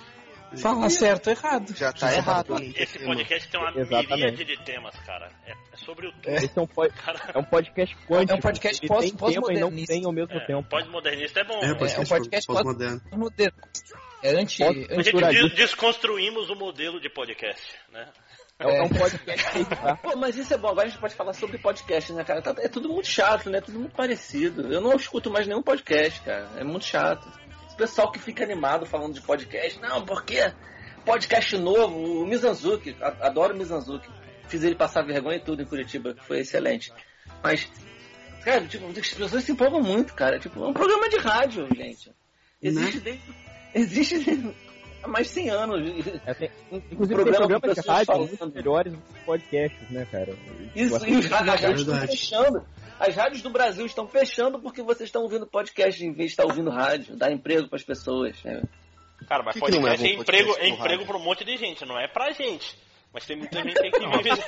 falar 0.60 0.90
certo 0.90 1.28
ou 1.28 1.32
errado. 1.32 1.74
Já 1.74 1.90
tá 1.90 2.14
errado. 2.14 2.50
não 2.50 2.56
tem 2.58 2.74
Esse 2.76 2.98
podcast 2.98 3.48
tem 3.48 3.60
uma 3.60 3.70
Exatamente. 3.70 4.10
miríade 4.12 4.44
de 4.44 4.64
temas, 4.64 4.94
cara. 5.06 5.30
É, 5.46 5.52
é 5.52 5.76
sobre 5.76 6.06
o 6.08 6.12
tudo. 6.12 6.28
Esse 6.34 6.58
é 6.58 6.60
um, 6.60 6.66
pod- 6.66 6.92
é 7.34 7.38
um 7.38 7.44
podcast 7.44 7.96
quântico. 8.06 8.32
É 8.32 8.34
um 8.36 8.40
podcast 8.40 8.78
Ele 8.82 8.88
pós- 8.88 9.00
tem 9.04 9.10
tema 9.14 9.30
e 9.30 9.34
não 9.34 9.42
pós-modernista. 9.42 9.94
tem 9.94 10.04
ao 10.04 10.12
mesmo 10.12 10.34
é, 10.36 10.46
tempo. 10.46 10.68
pós-modernista 10.68 11.40
é 11.40 11.44
bom. 11.44 11.54
É, 11.62 11.68
né? 11.68 11.76
é 11.96 12.00
um 12.00 12.04
podcast 12.04 12.46
pós-moderno. 12.46 13.00
Moderno. 13.16 13.56
É 14.22 14.30
anti. 14.30 14.62
A 14.62 14.72
gente 14.72 15.12
des- 15.12 15.54
desconstruímos 15.54 16.50
o 16.50 16.54
modelo 16.56 17.00
de 17.00 17.08
podcast, 17.08 17.62
né? 17.92 18.08
É, 18.58 18.66
um- 18.66 18.70
é 18.70 18.82
um 18.82 18.88
podcast? 18.88 19.50
Pô, 20.02 20.16
mas 20.16 20.36
isso 20.36 20.52
é 20.52 20.58
bom. 20.58 20.68
Agora 20.68 20.86
a 20.86 20.90
gente 20.90 20.98
pode 21.00 21.14
falar 21.14 21.32
sobre 21.32 21.58
podcast, 21.58 22.12
né, 22.12 22.24
cara? 22.24 22.42
Tá- 22.42 22.54
É 22.58 22.68
tudo 22.68 22.88
muito 22.88 23.06
chato, 23.06 23.48
né? 23.48 23.60
Tudo 23.60 23.78
muito 23.78 23.94
parecido. 23.94 24.72
Eu 24.72 24.80
não 24.80 24.94
escuto 24.96 25.30
mais 25.30 25.46
nenhum 25.46 25.62
podcast, 25.62 26.20
cara. 26.22 26.48
É 26.56 26.64
muito 26.64 26.84
chato. 26.84 27.30
Esse 27.68 27.76
pessoal 27.76 28.10
que 28.10 28.18
fica 28.18 28.42
animado 28.42 28.84
falando 28.86 29.14
de 29.14 29.20
podcast. 29.20 29.78
Não, 29.80 30.04
porque 30.04 30.52
podcast 31.04 31.56
novo, 31.56 31.96
o 32.22 32.26
Mizanzuki. 32.26 32.96
Adoro 33.00 33.54
o 33.54 33.56
Mizanzuki. 33.56 34.08
Fiz 34.48 34.64
ele 34.64 34.74
passar 34.74 35.02
vergonha 35.06 35.36
e 35.36 35.44
tudo 35.44 35.62
em 35.62 35.66
Curitiba, 35.66 36.14
que 36.14 36.24
foi 36.24 36.40
excelente. 36.40 36.92
Mas, 37.42 37.70
cara, 38.42 38.66
tipo, 38.66 38.88
as 38.88 39.14
pessoas 39.14 39.44
se 39.44 39.52
empolgam 39.52 39.80
muito, 39.80 40.14
cara. 40.14 40.38
Tipo, 40.40 40.64
é 40.64 40.66
um 40.66 40.72
programa 40.72 41.08
de 41.08 41.18
rádio, 41.18 41.68
gente. 41.76 42.10
Existe 42.60 42.98
desde. 42.98 43.22
Existe 43.74 44.54
mais 45.06 45.26
de 45.28 45.32
100 45.34 45.50
anos. 45.50 46.06
É, 46.26 46.34
tem- 46.34 46.50
inclusive 46.72 47.22
tem 47.22 47.32
programa 47.32 47.60
com 47.60 47.60
programas 47.60 47.76
de 47.76 47.88
rádio 47.88 48.06
falando. 48.06 48.54
melhores 48.54 48.92
do 48.92 48.98
que 48.98 49.20
podcasts, 49.24 49.90
né, 49.90 50.06
cara? 50.10 50.34
Isso, 50.74 51.06
e 51.06 51.16
os, 51.16 51.32
as 51.32 51.40
rádios 51.60 51.80
estão 51.80 52.00
fechando. 52.00 52.66
As 52.98 53.14
rádios 53.14 53.42
do 53.42 53.50
Brasil 53.50 53.86
estão 53.86 54.08
fechando 54.08 54.58
porque 54.60 54.82
vocês 54.82 55.08
estão 55.08 55.22
ouvindo 55.22 55.46
podcast 55.46 56.04
em 56.04 56.12
vez 56.12 56.30
de 56.30 56.32
estar 56.32 56.44
ouvindo 56.44 56.70
rádio. 56.70 57.16
Dá 57.16 57.30
emprego 57.30 57.68
para 57.68 57.76
as 57.76 57.84
pessoas. 57.84 58.42
né? 58.42 58.62
Cara, 59.28 59.42
mas 59.44 59.54
que 59.54 59.60
que 59.60 59.66
podcast 59.66 60.04
é 60.04 60.08
leva 60.08 60.18
um 60.18 60.20
emprego, 60.22 60.46
podcast 60.46 60.60
é 60.60 60.68
emprego 60.68 60.90
rádio? 61.02 61.06
pra 61.06 61.16
um 61.16 61.22
monte 61.24 61.44
de 61.44 61.56
gente, 61.56 61.84
não 61.86 61.98
é 61.98 62.08
pra 62.08 62.30
gente. 62.32 62.76
Mas 63.12 63.24
tem 63.24 63.36
muita 63.36 63.62
gente 63.62 63.78
aí 63.80 63.90
que 63.90 64.06
vive. 64.06 64.42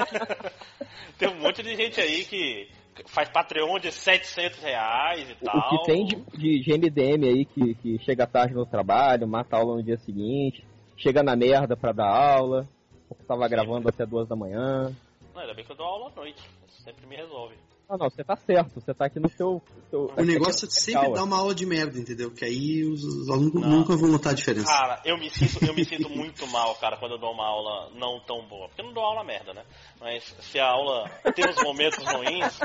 tem 1.19 1.29
um 1.29 1.41
monte 1.41 1.63
de 1.63 1.77
gente 1.77 2.01
aí 2.01 2.25
que 2.25 2.69
faz 3.07 3.29
Patreon 3.29 3.79
de 3.79 3.91
700 3.93 4.59
reais 4.61 5.29
e 5.31 5.33
O- 5.33 5.45
tal. 5.45 5.59
O 5.59 5.69
que 5.71 5.85
tem 5.85 6.05
de, 6.05 6.17
de, 6.37 6.61
de 6.61 6.73
MDM 6.79 7.25
aí 7.27 7.45
que, 7.45 7.75
que 7.77 7.99
chega 8.05 8.27
tarde 8.27 8.55
no 8.55 8.67
trabalho, 8.67 9.27
mata 9.29 9.57
aula 9.57 9.77
no 9.77 9.83
dia 9.83 9.97
seguinte, 9.99 10.65
chega 10.97 11.23
na 11.23 11.35
merda 11.37 11.77
pra 11.77 11.93
dar 11.93 12.09
aula, 12.09 12.69
porque 13.09 13.25
tava 13.25 13.49
gravando 13.49 13.89
até 13.89 14.05
duas 14.07 14.29
da 14.29 14.37
manhã. 14.37 14.95
Não, 15.35 15.41
ainda 15.41 15.55
bem 15.55 15.65
que 15.65 15.73
eu 15.73 15.77
dou 15.77 15.87
aula 15.87 16.11
à 16.11 16.17
noite. 16.17 16.43
Isso 16.69 16.83
sempre 16.83 17.07
me 17.07 17.17
resolve. 17.17 17.55
Ah, 17.93 17.97
não, 17.99 18.09
você 18.09 18.23
tá 18.23 18.37
certo, 18.37 18.81
você 18.81 18.95
tá 18.95 19.07
aqui 19.07 19.19
no 19.19 19.29
seu. 19.29 19.61
seu 19.91 20.13
O 20.17 20.23
negócio 20.23 20.65
é 20.65 20.69
aqui 20.69 20.75
sempre 20.81 21.01
legal, 21.01 21.15
dar 21.17 21.25
uma 21.25 21.37
aula 21.39 21.53
de 21.53 21.67
merda, 21.67 21.99
entendeu? 21.99 22.31
Que 22.31 22.45
aí 22.45 22.85
os, 22.85 23.03
os 23.03 23.29
alunos 23.29 23.53
Não. 23.55 23.69
nunca 23.69 23.97
vão 23.97 24.09
notar 24.09 24.31
a 24.33 24.37
diferença. 24.37 24.67
Cara, 24.71 25.03
eu 25.05 25.19
me 25.19 25.29
sinto, 25.29 25.65
eu 25.67 25.75
me 25.75 25.85
sinto 25.85 26.09
muito 26.09 26.47
mal, 26.47 26.77
cara, 26.77 26.97
quando 26.99 27.15
eu 27.17 27.19
dou 27.19 27.33
uma 27.33 27.45
aula 27.45 27.91
não 27.97 28.21
tão 28.21 28.47
boa. 28.47 28.69
Porque 28.69 28.81
eu 28.81 28.87
não 28.87 28.93
dou 28.93 29.03
aula 29.03 29.25
merda, 29.25 29.53
né? 29.53 29.65
Mas 30.01 30.23
se 30.41 30.61
a 30.61 30.69
aula 30.69 31.11
tem 31.35 31.45
uns 31.51 31.61
momentos 31.65 31.99
ruins, 32.07 32.61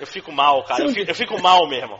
eu 0.00 0.06
fico 0.08 0.32
mal, 0.32 0.64
cara. 0.64 0.82
Eu 0.82 0.88
fico, 0.90 1.10
eu 1.12 1.14
fico 1.14 1.40
mal 1.40 1.68
mesmo. 1.68 1.96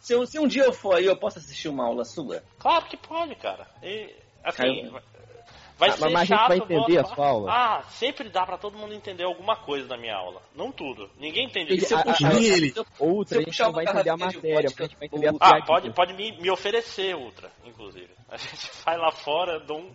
Se, 0.00 0.12
eu- 0.12 0.26
se 0.26 0.38
um 0.38 0.46
dia 0.46 0.64
eu 0.64 0.72
for 0.74 0.96
aí, 0.96 1.06
eu 1.06 1.16
posso 1.16 1.38
assistir 1.38 1.68
uma 1.68 1.86
aula 1.86 2.04
sua? 2.04 2.42
Claro 2.58 2.84
que 2.84 2.96
pode, 2.98 3.34
cara. 3.36 3.66
E, 3.82 4.14
assim. 4.44 4.90
Vai 5.78 5.88
Ah, 5.90 5.92
ser 5.92 6.00
mas 6.10 6.14
a 6.14 6.18
gente 6.24 6.28
chato. 6.38 6.48
vai 6.48 6.56
entender 6.58 6.86
boa 6.86 7.00
a 7.00 7.14
sua 7.14 7.26
aula? 7.26 7.52
Ah, 7.52 7.82
sempre 7.90 8.28
dá 8.28 8.44
pra 8.44 8.58
todo 8.58 8.76
mundo 8.76 8.92
entender 8.94 9.24
alguma 9.24 9.56
coisa 9.56 9.86
da 9.88 9.96
minha 9.96 10.14
aula. 10.16 10.42
Não 10.54 10.70
tudo. 10.72 11.08
Ninguém 11.18 11.46
entende 11.46 11.72
Ele- 11.72 11.82
isso. 11.82 11.94
a- 11.96 12.00
a- 12.00 12.32
Nem 12.34 12.44
ele. 12.44 12.74
Outra, 12.98 13.28
Se 13.28 13.34
eu 13.34 13.38
a 13.38 13.40
gente 13.42 13.46
puxar 13.46 13.64
não 13.66 13.72
vai 13.72 13.84
entender 13.84 14.10
a 14.10 14.16
matéria, 14.16 14.58
a 14.58 14.60
gente 14.82 14.96
vai 14.96 15.06
entender 15.06 15.30
ou- 15.30 15.38
Ah, 15.40 15.64
pode, 15.64 15.90
pode 15.94 16.12
me, 16.14 16.32
me 16.40 16.50
oferecer 16.50 17.14
outra, 17.16 17.50
inclusive. 17.64 18.10
A 18.28 18.36
gente 18.36 18.70
vai 18.84 18.96
lá 18.98 19.10
fora, 19.12 19.60
dou 19.60 19.78
um, 19.78 19.90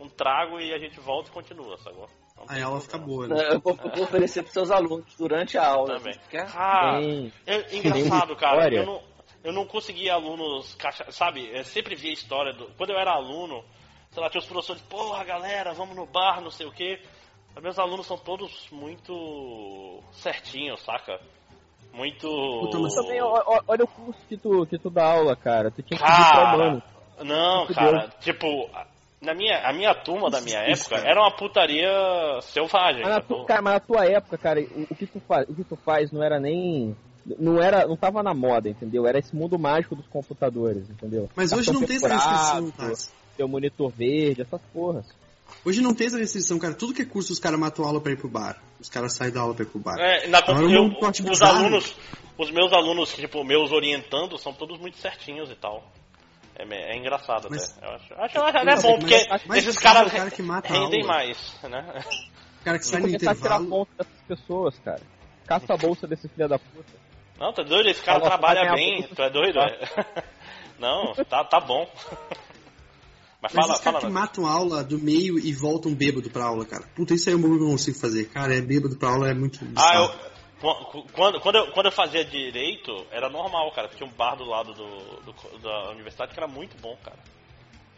um 0.00 0.08
trago 0.08 0.58
e 0.58 0.72
a 0.72 0.78
gente 0.78 0.98
volta 1.00 1.28
e 1.30 1.32
continua, 1.32 1.76
sacou? 1.78 2.08
Aí 2.48 2.60
a 2.62 2.66
aula 2.66 2.80
fica 2.80 2.98
boa, 2.98 3.26
né? 3.28 3.48
Eu 3.54 3.60
vou, 3.60 3.74
vou 3.74 4.04
oferecer 4.04 4.42
para 4.42 4.52
seus 4.52 4.70
alunos 4.70 5.06
durante 5.16 5.56
a 5.56 5.66
aula. 5.66 5.96
Também. 5.98 6.12
Você 6.14 6.20
quer? 6.30 6.46
Ah, 6.54 7.00
é 7.46 7.76
engraçado, 7.76 8.36
cara. 8.36 8.72
Eu 8.74 8.84
não, 8.84 9.02
eu 9.42 9.52
não 9.52 9.66
conseguia 9.66 10.12
alunos, 10.14 10.76
sabe? 11.10 11.48
Eu 11.50 11.64
sempre 11.64 11.94
via 11.94 12.10
a 12.10 12.14
história 12.14 12.52
do. 12.52 12.66
Quando 12.76 12.90
eu 12.90 12.98
era 12.98 13.12
aluno, 13.12 13.64
sei 14.16 14.22
lá, 14.22 14.30
tinha 14.30 14.40
os 14.40 14.46
professores, 14.46 14.80
porra, 14.80 15.22
galera, 15.24 15.74
vamos 15.74 15.94
no 15.94 16.06
bar, 16.06 16.40
não 16.40 16.50
sei 16.50 16.66
o 16.66 16.72
quê. 16.72 16.98
Os 17.54 17.62
meus 17.62 17.78
alunos 17.78 18.06
são 18.06 18.16
todos 18.16 18.66
muito 18.72 20.00
certinhos, 20.12 20.80
saca? 20.80 21.20
Muito. 21.92 22.26
Puta, 22.26 22.78
mas 22.78 22.94
Também, 22.94 23.20
olha 23.20 23.84
o 23.84 23.86
curso 23.86 24.18
que 24.26 24.38
tu, 24.38 24.66
que 24.66 24.78
tu 24.78 24.88
dá 24.88 25.04
aula, 25.04 25.36
cara. 25.36 25.70
Tu 25.70 25.82
tinha 25.82 25.98
que 25.98 26.04
Cara, 26.04 26.56
mano. 26.56 26.82
Não, 27.22 27.66
cara, 27.66 28.08
tipo, 28.20 28.46
na 29.20 29.34
minha, 29.34 29.58
a 29.68 29.72
minha 29.74 29.94
turma 29.94 30.30
da 30.30 30.40
minha 30.40 30.66
Isso, 30.70 30.84
época 30.84 30.96
cara. 30.96 31.10
era 31.10 31.20
uma 31.20 31.36
putaria 31.36 31.90
selvagem. 32.40 33.02
Mas 33.02 33.14
na, 33.16 33.20
tu, 33.20 33.44
cara, 33.44 33.60
mas 33.60 33.74
na 33.74 33.80
tua 33.80 34.06
época, 34.06 34.38
cara, 34.38 34.60
o, 34.60 34.86
o 34.90 34.96
que 34.96 35.06
tu 35.06 35.20
faz, 35.20 35.46
o 35.46 35.54
que 35.54 35.64
tu 35.64 35.76
faz 35.76 36.10
não 36.10 36.22
era 36.22 36.40
nem. 36.40 36.96
Não 37.38 37.60
era. 37.60 37.86
Não 37.86 37.96
tava 37.96 38.22
na 38.22 38.32
moda, 38.34 38.68
entendeu? 38.68 39.06
Era 39.06 39.18
esse 39.18 39.34
mundo 39.34 39.58
mágico 39.58 39.96
dos 39.96 40.06
computadores, 40.06 40.88
entendeu? 40.88 41.28
Mas 41.34 41.52
hoje 41.52 41.66
Cartão 41.66 41.80
não 41.80 41.86
tem 41.86 41.96
essa 41.96 42.08
restrição, 42.08 42.70
cara. 42.70 42.92
Teu 43.36 43.48
monitor 43.48 43.90
verde, 43.90 44.42
essas 44.42 44.60
porras. 44.72 45.06
Hoje 45.64 45.80
não 45.80 45.94
tem 45.94 46.06
essa 46.06 46.18
restrição, 46.18 46.58
cara. 46.58 46.74
Tudo 46.74 46.94
que 46.94 47.02
é 47.02 47.04
curso, 47.04 47.32
os 47.32 47.38
caras 47.38 47.58
matam 47.58 47.84
aula 47.84 48.00
pra 48.00 48.12
ir 48.12 48.16
pro 48.16 48.28
bar. 48.28 48.60
Os 48.80 48.88
caras 48.88 49.14
saem 49.14 49.32
da 49.32 49.40
aula 49.40 49.54
pra 49.54 49.64
ir 49.64 49.68
pro 49.68 49.78
bar. 49.80 49.96
É, 49.98 50.26
na, 50.28 50.38
Agora 50.38 50.60
eu- 50.70 50.82
um 50.82 50.94
corte 50.94 51.22
os 51.28 51.42
alunos, 51.42 51.94
os 52.38 52.50
meus 52.50 52.72
alunos, 52.72 53.12
tipo, 53.14 53.44
meus 53.44 53.72
orientando, 53.72 54.38
são 54.38 54.52
todos 54.52 54.78
muito 54.78 54.96
certinhos 54.98 55.50
e 55.50 55.54
tal. 55.56 55.84
É, 56.58 56.64
é 56.94 56.96
engraçado 56.96 57.48
Mas- 57.50 57.76
até. 57.76 57.86
Eu 57.86 57.90
acho, 57.94 58.14
acho, 58.14 58.38
acho 58.40 58.64
Mas- 58.64 58.82
bom, 58.82 58.98
porque 58.98 59.26
mas 59.46 59.66
esses 59.66 59.78
caras 59.78 60.12
é 60.12 60.16
cara 60.16 60.30
que 60.30 60.42
mata 60.42 60.72
rendem 60.72 61.02
aula. 61.02 61.12
mais, 61.14 61.54
né? 61.64 62.02
O 62.60 62.64
cara 62.64 62.78
que 62.78 62.86
sai 62.86 63.00
no 63.00 63.06
que 63.08 63.12
começar 63.14 63.30
a 63.30 63.34
tirar 63.34 63.46
intervalo. 63.60 63.68
ponto 63.68 63.88
dessas 63.98 64.22
pessoas, 64.26 64.78
cara. 64.78 65.02
Caça 65.46 65.74
a 65.74 65.76
bolsa 65.76 66.06
desse 66.08 66.28
filho 66.28 66.48
da 66.48 66.58
puta. 66.58 67.05
Não, 67.38 67.52
tá 67.52 67.62
doido? 67.62 67.88
Esse 67.88 68.02
cara 68.02 68.20
trabalha 68.20 68.72
bem, 68.74 69.02
tu 69.02 69.22
é 69.22 69.30
doido? 69.30 69.58
é? 69.60 70.24
Não, 70.78 71.14
tá, 71.14 71.42
tá 71.44 71.58
bom. 71.60 71.88
Mas 73.40 73.52
Mas 73.52 73.66
fala, 73.66 73.78
caras 73.78 73.82
fala. 73.82 74.00
que 74.00 74.06
matam 74.08 74.46
a 74.46 74.50
aula 74.50 74.82
do 74.84 74.98
meio 74.98 75.38
e 75.38 75.52
voltam 75.52 75.94
bêbado 75.94 76.28
pra 76.30 76.46
aula, 76.46 76.64
cara. 76.66 76.84
Puta, 76.94 77.14
isso 77.14 77.28
aí 77.28 77.34
é 77.34 77.38
um 77.38 77.40
bagulho 77.40 77.58
que 77.58 77.64
eu 77.64 77.68
não 77.68 77.76
consigo 77.76 77.98
fazer. 77.98 78.24
Cara, 78.30 78.54
é 78.54 78.60
bêbado 78.60 78.96
pra 78.96 79.10
aula 79.10 79.28
é 79.30 79.34
muito 79.34 79.58
Ah, 79.76 79.94
eu, 79.96 80.08
qu- 80.60 81.06
quando, 81.12 81.40
quando, 81.40 81.56
eu, 81.56 81.70
quando 81.72 81.86
eu 81.86 81.92
fazia 81.92 82.24
direito, 82.24 83.06
era 83.10 83.28
normal, 83.28 83.70
cara. 83.72 83.88
Tinha 83.88 84.08
um 84.08 84.12
bar 84.12 84.34
do 84.36 84.44
lado 84.44 84.72
do, 84.74 84.86
do- 85.32 85.58
da 85.58 85.90
universidade 85.90 86.32
que 86.32 86.38
era 86.40 86.48
muito 86.48 86.76
bom, 86.80 86.96
cara. 87.04 87.18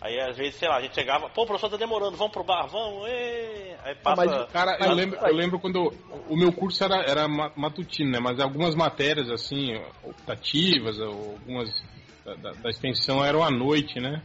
Aí 0.01 0.19
às 0.21 0.37
vezes, 0.37 0.55
sei 0.57 0.69
lá, 0.69 0.77
a 0.77 0.81
gente 0.81 0.95
chegava, 0.95 1.29
pô, 1.29 1.43
o 1.43 1.47
professor 1.47 1.69
tá 1.71 1.77
demorando, 1.77 2.17
vamos 2.17 2.33
pro 2.33 2.45
bar, 2.45 2.67
vamos, 2.69 3.09
ê! 3.09 3.75
Aí 3.85 3.95
passa. 3.97 4.25
mas- 4.25 4.53
Cara, 4.53 4.77
eu 4.81 4.93
lembro, 4.95 5.19
eu 5.21 5.35
lembro 5.35 5.59
quando 5.59 5.93
o 6.29 6.37
meu 6.37 6.53
curso 6.53 6.85
era, 6.85 6.97
era 7.03 7.27
ma- 7.29 7.51
matutino, 7.57 8.11
né? 8.13 8.21
Mas 8.21 8.39
algumas 8.39 8.75
matérias, 8.77 9.29
assim, 9.31 9.75
optativas, 10.05 11.01
algumas 11.01 11.69
da, 12.25 12.35
da- 12.35 12.53
da 12.53 12.71
extensão 12.71 13.25
eram 13.25 13.43
à 13.43 13.51
noite, 13.51 13.99
né? 14.01 14.23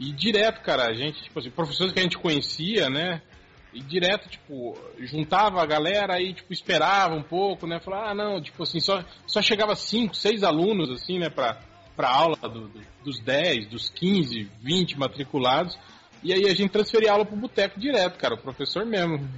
E 0.00 0.12
direto, 0.12 0.60
cara, 0.62 0.86
a 0.88 0.92
gente, 0.92 1.22
tipo 1.22 1.38
assim, 1.38 1.50
professores 1.50 1.92
que 1.92 1.98
a 2.00 2.02
gente 2.02 2.18
conhecia, 2.18 2.90
né? 2.90 3.22
E 3.72 3.80
direto, 3.80 4.28
tipo, 4.28 4.76
juntava 5.00 5.62
a 5.62 5.66
galera 5.66 6.14
aí, 6.14 6.32
tipo, 6.34 6.52
esperava 6.52 7.14
um 7.14 7.22
pouco, 7.22 7.66
né? 7.66 7.78
Falava, 7.80 8.10
ah, 8.10 8.14
não, 8.14 8.40
tipo 8.40 8.62
assim, 8.62 8.80
só, 8.80 9.04
só 9.26 9.40
chegava 9.42 9.74
cinco, 9.76 10.14
seis 10.16 10.42
alunos, 10.42 10.90
assim, 10.90 11.18
né, 11.18 11.28
pra, 11.28 11.58
pra 11.96 12.08
aula 12.10 12.36
do- 12.36 12.68
do- 12.68 12.80
dos 13.04 13.18
10, 13.20 13.68
dos 13.68 13.88
15, 13.90 14.50
20 14.60 14.98
matriculados. 14.98 15.76
E 16.22 16.32
aí 16.32 16.44
a 16.46 16.54
gente 16.54 16.70
transferia 16.70 17.10
a 17.10 17.12
aula 17.12 17.24
pro 17.24 17.36
boteco 17.36 17.78
direto, 17.78 18.18
cara, 18.18 18.34
o 18.34 18.38
professor 18.38 18.84
mesmo. 18.84 19.28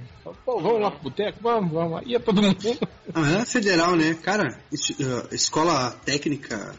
Pô, 0.45 0.59
vamos 0.59 0.81
lá 0.81 0.89
pro 0.91 1.03
boteco? 1.03 1.37
Vamos, 1.41 1.71
vamos. 1.71 2.01
Ia 2.07 2.19
todo 2.19 2.41
mundo. 2.41 2.57
Ah, 3.13 3.29
era 3.31 3.45
federal, 3.45 3.95
né? 3.95 4.15
Cara, 4.15 4.59
eh, 4.73 5.35
escola 5.35 5.91
técnica 6.05 6.75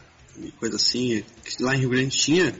coisa 0.59 0.75
assim, 0.77 1.23
lá 1.59 1.75
em 1.75 1.79
Rio 1.79 1.89
Grande 1.89 2.17
tinha, 2.17 2.53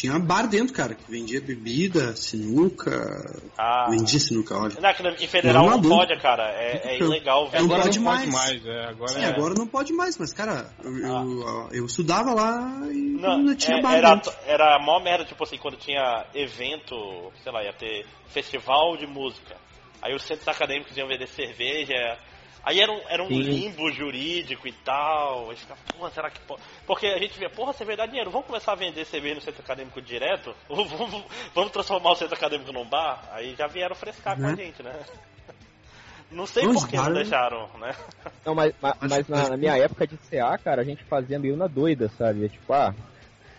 tinha 0.00 0.18
bar 0.18 0.46
dentro, 0.48 0.72
cara, 0.72 0.94
que 0.94 1.10
vendia 1.10 1.40
bebida, 1.40 2.14
sinuca, 2.14 2.90
Ah. 3.58 3.88
vendia 3.90 4.20
sinuca, 4.20 4.56
olha. 4.56 4.74
Não, 4.80 5.10
em 5.10 5.26
federal 5.26 5.66
não 5.70 5.78
Não, 5.80 5.88
pode, 5.88 6.16
cara. 6.20 6.44
É, 6.52 6.80
é 6.84 6.94
Então, 6.96 7.08
ilegal, 7.08 7.46
é 7.46 7.50
velho. 7.50 7.66
Não 7.66 7.74
agora 7.74 7.82
pode 7.82 7.98
não 7.98 8.04
mais. 8.04 8.20
pode 8.20 8.32
mais, 8.32 8.66
é, 8.66 8.84
agora 8.86 9.12
Sim, 9.12 9.20
é. 9.20 9.26
agora 9.26 9.54
não 9.54 9.66
pode 9.66 9.92
mais, 9.92 10.16
mas, 10.18 10.32
cara, 10.32 10.70
eu, 10.84 10.96
eu, 10.98 11.68
eu 11.72 11.86
estudava 11.86 12.32
lá 12.32 12.80
e 12.92 13.16
Não, 13.20 13.38
não 13.38 13.56
tinha 13.56 13.78
é- 13.78 13.82
bar 13.82 13.94
era, 13.96 14.14
dentro. 14.14 14.32
era 14.46 14.76
a 14.76 14.78
maior 14.78 15.02
merda, 15.02 15.24
tipo 15.24 15.42
assim, 15.42 15.58
quando 15.58 15.76
tinha 15.76 16.24
evento, 16.34 16.94
sei 17.42 17.52
lá, 17.52 17.64
ia 17.64 17.72
ter 17.72 18.06
festival 18.28 18.96
de 18.96 19.06
música. 19.06 19.56
Aí 20.00 20.14
os 20.14 20.22
centros 20.22 20.46
acadêmicos 20.46 20.96
iam 20.96 21.08
vender 21.08 21.26
cerveja. 21.26 22.16
Aí 22.62 22.80
era 22.80 22.92
um, 22.92 23.00
era 23.08 23.22
um 23.22 23.28
limbo 23.28 23.90
jurídico 23.90 24.66
e 24.68 24.72
tal. 24.72 25.50
Aí 25.50 25.56
ficava, 25.56 25.80
porra, 25.96 26.10
será 26.10 26.30
que 26.30 26.40
pode? 26.40 26.60
Porque 26.86 27.06
a 27.06 27.18
gente 27.18 27.38
via, 27.38 27.48
porra, 27.48 27.72
cerveja 27.72 27.98
dá 27.98 28.06
dinheiro, 28.06 28.30
vamos 28.30 28.46
começar 28.46 28.72
a 28.72 28.76
vender 28.76 29.04
cerveja 29.06 29.36
no 29.36 29.40
centro 29.40 29.62
acadêmico 29.62 30.00
direto? 30.02 30.54
Ou 30.68 30.84
vamos, 30.86 31.24
vamos 31.54 31.70
transformar 31.72 32.10
o 32.12 32.16
centro 32.16 32.34
acadêmico 32.34 32.72
num 32.72 32.84
bar? 32.84 33.22
Aí 33.32 33.54
já 33.56 33.66
vieram 33.66 33.94
frescar 33.94 34.36
com 34.36 34.46
a 34.46 34.50
Né? 34.50 34.64
gente, 34.64 34.82
né? 34.82 34.92
Não 36.30 36.46
sei 36.46 36.66
Os 36.66 36.74
por 36.82 36.88
que 36.90 36.96
não 36.96 37.14
deixaram, 37.14 37.70
né? 37.78 37.94
Não, 38.44 38.54
mas, 38.54 38.74
ma- 38.82 38.90
Acho- 38.90 39.08
mas 39.08 39.28
na, 39.28 39.48
na 39.48 39.56
minha 39.56 39.78
época 39.78 40.06
de 40.06 40.14
CA, 40.18 40.58
cara, 40.58 40.82
a 40.82 40.84
gente 40.84 41.02
fazia 41.04 41.38
meio 41.38 41.56
na 41.56 41.66
doida, 41.66 42.10
sabe? 42.18 42.50
Tipo, 42.50 42.70
ah, 42.74 42.94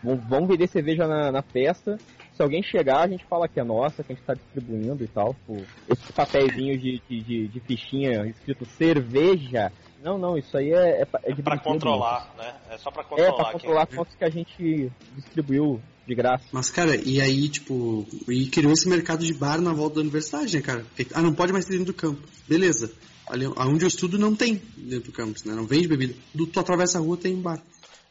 vamos 0.03 0.23
vamos 0.29 0.47
vender 0.49 0.67
cerveja 0.67 1.07
na, 1.07 1.31
na 1.31 1.41
festa. 1.41 1.97
Se 2.39 2.43
alguém 2.43 2.63
chegar, 2.63 3.01
a 3.01 3.07
gente 3.09 3.25
fala 3.25 3.49
que 3.49 3.59
é 3.59 3.63
nossa, 3.65 4.01
que 4.01 4.13
a 4.13 4.15
gente 4.15 4.23
tá 4.23 4.33
distribuindo 4.33 5.03
e 5.03 5.07
tal. 5.09 5.33
Tipo, 5.33 5.57
esses 5.89 6.11
papeizinhos 6.11 6.81
de, 6.81 7.01
de, 7.09 7.21
de, 7.21 7.47
de 7.49 7.59
fichinha 7.59 8.25
escrito 8.27 8.65
cerveja. 8.77 9.69
Não, 10.01 10.17
não, 10.17 10.37
isso 10.37 10.55
aí 10.57 10.71
é, 10.71 11.01
é, 11.01 11.05
pa- 11.05 11.19
é 11.25 11.33
de 11.33 11.43
Pra 11.43 11.55
brinquedo, 11.57 11.73
controlar, 11.73 12.33
né? 12.37 12.55
É 12.69 12.77
só 12.77 12.91
pra 12.91 13.01
É, 13.01 13.05
controlar. 13.05 13.33
pra 13.35 13.43
quem- 13.43 13.51
controlar 13.51 13.85
quantos 13.87 14.15
que 14.15 14.23
a 14.23 14.29
gente 14.29 14.89
distribuiu 15.17 15.81
de 16.07 16.15
graça. 16.15 16.45
Mas, 16.53 16.69
cara, 16.71 16.95
e 16.95 17.19
aí, 17.19 17.49
tipo, 17.49 18.07
e 18.29 18.47
criou 18.47 18.71
esse 18.71 18.87
mercado 18.87 19.25
de 19.25 19.33
bar 19.33 19.59
na 19.59 19.73
volta 19.73 19.95
da 19.95 20.01
universidade, 20.01 20.55
né, 20.55 20.61
cara? 20.61 20.85
Ah, 21.13 21.21
não 21.21 21.33
pode 21.33 21.51
mais 21.51 21.65
ter 21.65 21.73
dentro 21.73 21.87
do 21.87 21.93
campo. 21.93 22.25
Beleza. 22.47 22.89
Ali 23.29 23.47
onde 23.47 23.83
eu 23.83 23.89
estudo 23.89 24.17
não 24.17 24.33
tem 24.33 24.61
dentro 24.77 25.11
do 25.11 25.11
campus, 25.11 25.43
né? 25.43 25.53
Não 25.53 25.65
vende 25.67 25.89
bebida. 25.89 26.13
Do, 26.33 26.47
tu 26.47 26.57
atravessa 26.57 26.99
a 26.99 27.01
rua, 27.01 27.17
tem 27.17 27.35
um 27.35 27.41
bar. 27.41 27.61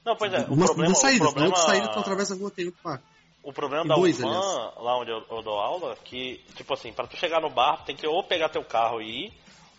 Não, 0.05 0.15
pois 0.17 0.31
é, 0.35 0.41
o 0.51 0.53
uma, 0.53 0.67
problema, 0.67 0.91
uma 0.91 0.95
saída, 0.95 1.25
o 1.25 1.27
na 1.29 1.33
problema, 1.33 1.57
outra 1.57 1.63
saída 1.73 1.89
tu 1.89 1.99
atravessa 1.99 2.35
a 2.35 2.37
rua, 2.37 2.51
tem 2.51 2.67
outro 2.67 2.81
bar. 2.85 3.03
O 3.43 3.53
problema 3.53 3.85
da 3.85 3.95
dois, 3.95 4.19
UFAM, 4.19 4.29
aliás. 4.29 4.75
lá 4.77 4.99
onde 4.99 5.11
eu, 5.11 5.25
eu 5.31 5.43
dou 5.43 5.59
aula, 5.59 5.97
que, 6.05 6.41
tipo 6.55 6.75
assim, 6.75 6.93
pra 6.93 7.07
tu 7.07 7.17
chegar 7.17 7.41
no 7.41 7.51
bar, 7.51 7.85
tem 7.85 7.97
que 7.97 8.07
ou 8.07 8.23
pegar 8.23 8.49
teu 8.49 8.65
carro 8.65 9.01
e 9.01 9.27
ir, 9.27 9.33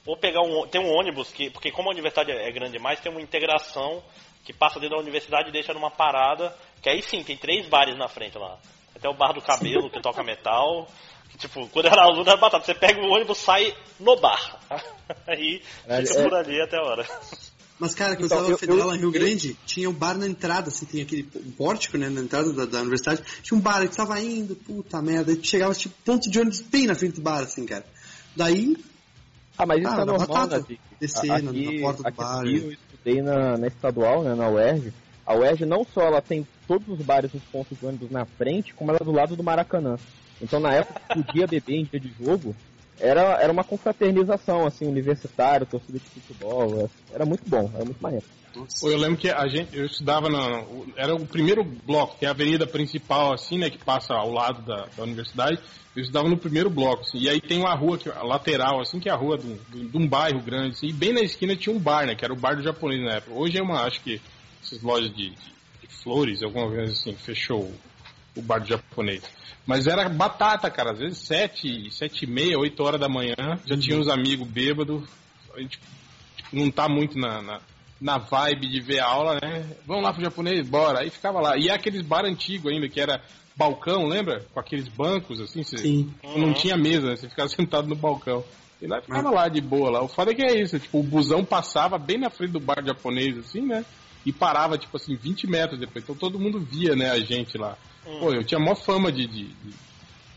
ou 0.06 0.18
pegar 0.18 0.42
um, 0.42 0.68
tem 0.68 0.82
um 0.82 0.92
ônibus, 0.92 1.32
que, 1.32 1.50
porque 1.50 1.72
como 1.72 1.90
a 1.90 1.92
universidade 1.92 2.32
é 2.32 2.52
grande 2.52 2.74
demais, 2.74 3.00
tem 3.00 3.12
uma 3.12 3.22
integração 3.22 4.04
que 4.44 4.54
passa 4.54 4.80
dentro 4.80 4.96
da 4.96 5.02
universidade 5.02 5.50
e 5.50 5.52
deixa 5.52 5.74
numa 5.74 5.92
parada, 5.92 6.56
que 6.82 6.90
aí 6.90 7.02
sim, 7.02 7.24
tem 7.24 7.38
três 7.38 7.68
bares 7.68 7.98
na 7.98 8.08
frente 8.08 8.38
lá. 8.38 8.58
Até 8.96 9.08
o 9.08 9.14
bar 9.14 9.34
do 9.34 9.42
cabelo, 9.42 9.90
que 9.90 10.02
toca 10.02 10.24
metal, 10.24 10.88
que, 11.30 11.38
tipo, 11.38 11.68
quando 11.70 11.86
era 11.86 12.02
aluno 12.02 12.28
era 12.28 12.38
batata, 12.38 12.66
você 12.66 12.74
pega 12.74 13.00
o 13.02 13.12
ônibus, 13.12 13.38
sai 13.38 13.76
no 14.00 14.16
bar. 14.16 14.60
Aí 15.28 15.60
fica 15.60 16.20
é. 16.20 16.24
por 16.24 16.34
ali 16.34 16.62
até 16.62 16.78
a 16.78 16.84
hora. 16.84 17.06
Mas, 17.80 17.96
cara, 17.96 18.16
que 18.16 18.22
eu 18.24 18.26
Então, 18.26 18.38
estava 18.40 18.54
eu- 18.54 18.58
federal 18.58 18.82
eu- 18.82 18.88
lá 18.88 18.96
em 18.96 19.00
Rio 19.00 19.12
Grande, 19.12 19.58
tinha 19.66 19.90
um 19.90 19.94
bar 19.94 20.18
na 20.18 20.28
entrada, 20.28 20.68
assim, 20.68 20.86
tem 20.86 21.02
aquele 21.02 21.28
um 21.46 21.52
pórtico, 21.52 21.98
né, 21.98 22.10
na 22.10 22.20
entrada 22.22 22.52
da, 22.52 22.66
da 22.66 22.82
universidade. 22.82 23.24
Tinha 23.42 23.58
um 23.58 23.62
bar, 23.62 23.88
que 23.88 23.96
tava 23.96 24.20
indo, 24.20 24.54
puta 24.56 25.02
merda. 25.02 25.32
Aí 25.32 25.40
chegava, 25.42 25.74
tipo, 25.74 25.96
ponto 26.04 26.30
de 26.30 26.38
ônibus 26.40 26.60
bem 26.62 26.86
na 26.88 26.96
frente 26.96 27.16
do 27.16 27.22
bar, 27.22 27.40
assim, 27.42 27.66
cara. 27.66 27.86
Daí, 28.36 28.76
Ah, 29.58 29.66
mas 29.66 29.80
isso 29.82 29.90
Ah, 29.90 29.94
é 29.94 29.98
da 29.98 30.06
normal, 30.06 30.28
batata. 30.28 30.66
né? 30.70 30.78
Descer 31.02 31.32
A- 31.32 31.42
na- 31.42 31.52
aqui, 31.52 31.66
na 31.76 31.82
porta 31.82 32.02
do 32.04 32.08
aqui 32.08 32.18
bar, 32.18 32.40
aqui 32.40 32.54
né? 32.54 32.60
eu 32.66 32.72
estudei 32.72 33.22
na, 33.22 33.58
na 33.58 33.68
estadual, 33.68 34.24
né, 34.24 34.34
na 34.36 34.50
UERJ. 34.50 34.94
A 35.26 35.36
UERJ 35.36 35.66
não 35.66 35.86
só 35.94 36.02
ela 36.02 36.22
tem 36.22 36.48
todos 36.66 36.88
os 36.88 37.06
bares 37.06 37.34
e 37.34 37.38
os 37.38 37.44
pontos 37.44 37.78
de 37.78 37.86
ônibus 37.86 38.10
na 38.10 38.26
frente, 38.26 38.74
como 38.74 38.90
ela 38.92 39.00
é 39.02 39.04
do 39.06 39.12
lado 39.12 39.36
do 39.36 39.44
Maracanã. 39.44 39.98
Então 40.42 40.62
na 40.62 40.74
época 40.74 41.02
podia 41.14 41.46
beber 41.46 41.76
em 41.76 41.84
dia 41.84 42.00
de 42.00 42.10
jogo, 42.24 42.56
era, 43.00 43.42
era 43.42 43.52
uma 43.52 43.64
confraternização, 43.64 44.66
assim, 44.66 44.86
universitário, 44.86 45.66
torcida 45.66 46.00
de 46.00 46.06
futebol. 46.22 46.82
é- 46.86 47.16
Era 47.16 47.26
muito 47.26 47.44
bom, 47.48 47.70
era 47.74 47.84
muito 47.86 48.02
maneiro. 48.02 48.26
Eu 48.84 48.98
lembro 48.98 49.18
que 49.18 49.30
a 49.30 49.48
gente, 49.48 49.78
eu 49.78 49.86
estudava 49.86 50.28
na, 50.28 50.64
era 50.98 51.14
o 51.16 51.26
primeiro 51.26 51.64
bloco, 51.86 52.18
que 52.18 52.26
é 52.26 52.28
a 52.28 52.32
avenida 52.32 52.66
principal, 52.66 53.32
assim, 53.34 53.58
né, 53.60 53.70
que 53.70 53.78
passa 53.78 54.14
ao 54.16 54.32
lado 54.32 54.66
da, 54.66 54.88
da 54.98 55.04
universidade. 55.04 55.60
Eu 55.96 56.02
estudava 56.02 56.28
no 56.28 56.38
primeiro 56.38 56.70
bloco, 56.70 57.02
assim, 57.02 57.20
e 57.20 57.30
aí 57.30 57.40
tem 57.40 57.60
uma 57.60 57.74
rua 57.76 57.98
que, 57.98 58.10
a 58.10 58.24
lateral, 58.24 58.82
assim, 58.82 59.00
que 59.00 59.08
é 59.08 59.12
a 59.12 59.16
rua 59.16 59.38
um- 59.40 59.88
de 59.88 59.98
um 59.98 60.08
bairro 60.08 60.42
grande, 60.42 60.72
assim, 60.72 60.88
e 60.88 60.94
bem 60.94 61.14
na 61.14 61.22
esquina 61.22 61.56
tinha 61.56 61.76
um 61.76 61.80
bar, 61.80 62.06
né, 62.08 62.16
que 62.16 62.26
era 62.26 62.34
o 62.34 62.40
bar 62.40 62.56
do 62.56 62.64
japonês 62.64 63.02
na 63.04 63.18
época. 63.18 63.34
Hoje 63.34 63.58
é 63.60 63.62
uma, 63.62 63.84
acho 63.84 64.02
que, 64.02 64.20
essas 64.64 64.82
lojas 64.82 65.12
de, 65.16 65.30
de- 65.30 65.36
de 65.82 65.88
flores, 66.04 66.42
alguma 66.42 66.68
coisa 66.68 66.92
assim, 66.92 67.14
fechou 67.16 67.72
o, 68.36 68.42
bar 68.42 68.60
do 68.60 68.68
japonês. 68.68 69.24
Mas 69.66 69.88
era 69.88 70.08
batata, 70.10 70.70
cara, 70.70 70.92
às 70.92 71.00
vezes 71.00 71.20
sete, 71.20 71.92
sete 71.92 72.26
e 72.26 72.28
meia, 72.28 72.58
oito 72.58 72.84
horas 72.84 73.00
da 73.00 73.08
manhã, 73.08 73.36
já 73.66 73.78
tinha 73.78 73.98
uns 73.98 74.08
amigos 74.08 74.48
bêbados, 74.48 75.04
a 75.56 75.60
gente 75.60 75.80
tipo, 76.36 76.56
não 76.56 76.72
tá 76.72 76.88
muito 76.88 77.18
na, 77.18 77.42
na, 77.42 77.62
na 78.02 78.18
vibe 78.18 78.68
de 78.68 78.82
ver 78.82 79.00
a 79.00 79.08
aula, 79.08 79.40
né? 79.42 79.66
Vamos 79.86 80.04
lá 80.04 80.14
pro 80.14 80.24
japonês, 80.24 80.68
bora. 80.68 81.02
Aí 81.02 81.10
ficava 81.10 81.40
lá. 81.40 81.58
E 81.58 81.70
é 81.70 81.74
aqueles 81.74 82.02
bar 82.02 82.26
antigo 82.26 82.70
ainda, 82.70 82.88
que 82.88 83.00
era 83.00 83.22
balcão, 83.56 84.08
lembra? 84.08 84.46
Com 84.54 84.60
aqueles 84.60 84.88
bancos, 84.88 85.42
assim, 85.42 85.64
você 85.64 85.78
sim. 85.78 86.14
não 86.24 86.54
tinha 86.54 86.78
mesa, 86.78 87.08
né? 87.08 87.16
Você 87.16 87.30
ficava 87.30 87.50
sentado 87.50 87.88
no 87.88 87.96
balcão. 87.96 88.44
E 88.82 88.88
lá 88.88 89.02
ficava 89.02 89.30
lá 89.30 89.50
de 89.50 89.60
boa 89.60 89.90
lá. 89.90 90.02
O 90.02 90.08
foda 90.08 90.32
é 90.32 90.34
que 90.34 90.42
é 90.42 90.62
isso, 90.62 90.80
tipo, 90.80 91.00
o 91.00 91.04
busão 91.04 91.44
passava 91.44 91.98
bem 91.98 92.18
na 92.18 92.30
frente 92.30 92.52
do 92.52 92.62
bar 92.62 92.82
japonês, 92.84 93.38
assim, 93.38 93.62
né? 93.62 93.84
E 94.26 94.32
parava, 94.34 94.78
tipo 94.78 94.96
assim, 94.98 95.16
20 95.16 95.48
metros 95.48 95.80
depois. 95.80 96.04
Então 96.04 96.16
todo 96.16 96.40
mundo 96.40 96.60
via, 96.60 96.96
né, 96.96 97.10
a 97.10 97.20
gente 97.20 97.58
lá. 97.58 97.78
Pô, 98.04 98.34
eu 98.34 98.44
tinha 98.44 98.60
mó 98.60 98.76
fama 98.76 99.12
de, 99.12 99.28
de, 99.28 99.48
de, 99.48 99.74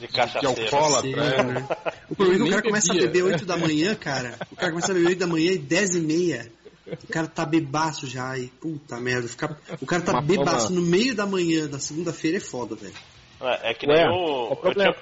De 0.08 0.46
alcoólatra, 0.46 1.10
é. 1.10 1.42
né? 1.42 1.68
O 2.10 2.14
problema 2.14 2.44
é 2.44 2.48
que 2.48 2.48
o 2.48 2.50
cara 2.50 2.62
começa 2.62 2.92
a 2.92 2.96
beber 2.96 3.22
8 3.24 3.46
da 3.46 3.56
manhã, 3.56 3.94
cara. 3.94 4.36
O 4.50 4.56
cara 4.56 4.70
começa 4.70 4.92
a 4.92 4.94
beber 4.94 5.08
8 5.08 5.18
da 5.18 5.26
manhã 5.26 5.52
e 5.52 5.58
10 5.58 5.94
e 5.96 6.00
meia. 6.00 6.52
O 6.86 7.06
cara 7.06 7.26
tá 7.26 7.46
bebaço 7.46 8.06
já 8.06 8.36
e 8.36 8.48
puta 8.48 9.00
merda. 9.00 9.28
Fica... 9.28 9.56
O 9.80 9.86
cara 9.86 10.02
tá 10.02 10.12
Uma 10.12 10.20
bebaço 10.20 10.68
forma- 10.68 10.80
no 10.80 10.82
meio 10.82 11.14
da 11.14 11.24
manhã 11.24 11.66
da 11.68 11.78
segunda-feira 11.78 12.36
é 12.36 12.40
foda, 12.40 12.74
velho. 12.74 12.92
É, 13.40 13.70
é 13.70 13.74
que 13.74 13.86
Ué, 13.86 13.94
nem 13.94 14.04
qual 14.06 14.20
o. 14.20 14.52
o 14.52 14.68
eu 14.68 14.74
tinha, 14.74 14.96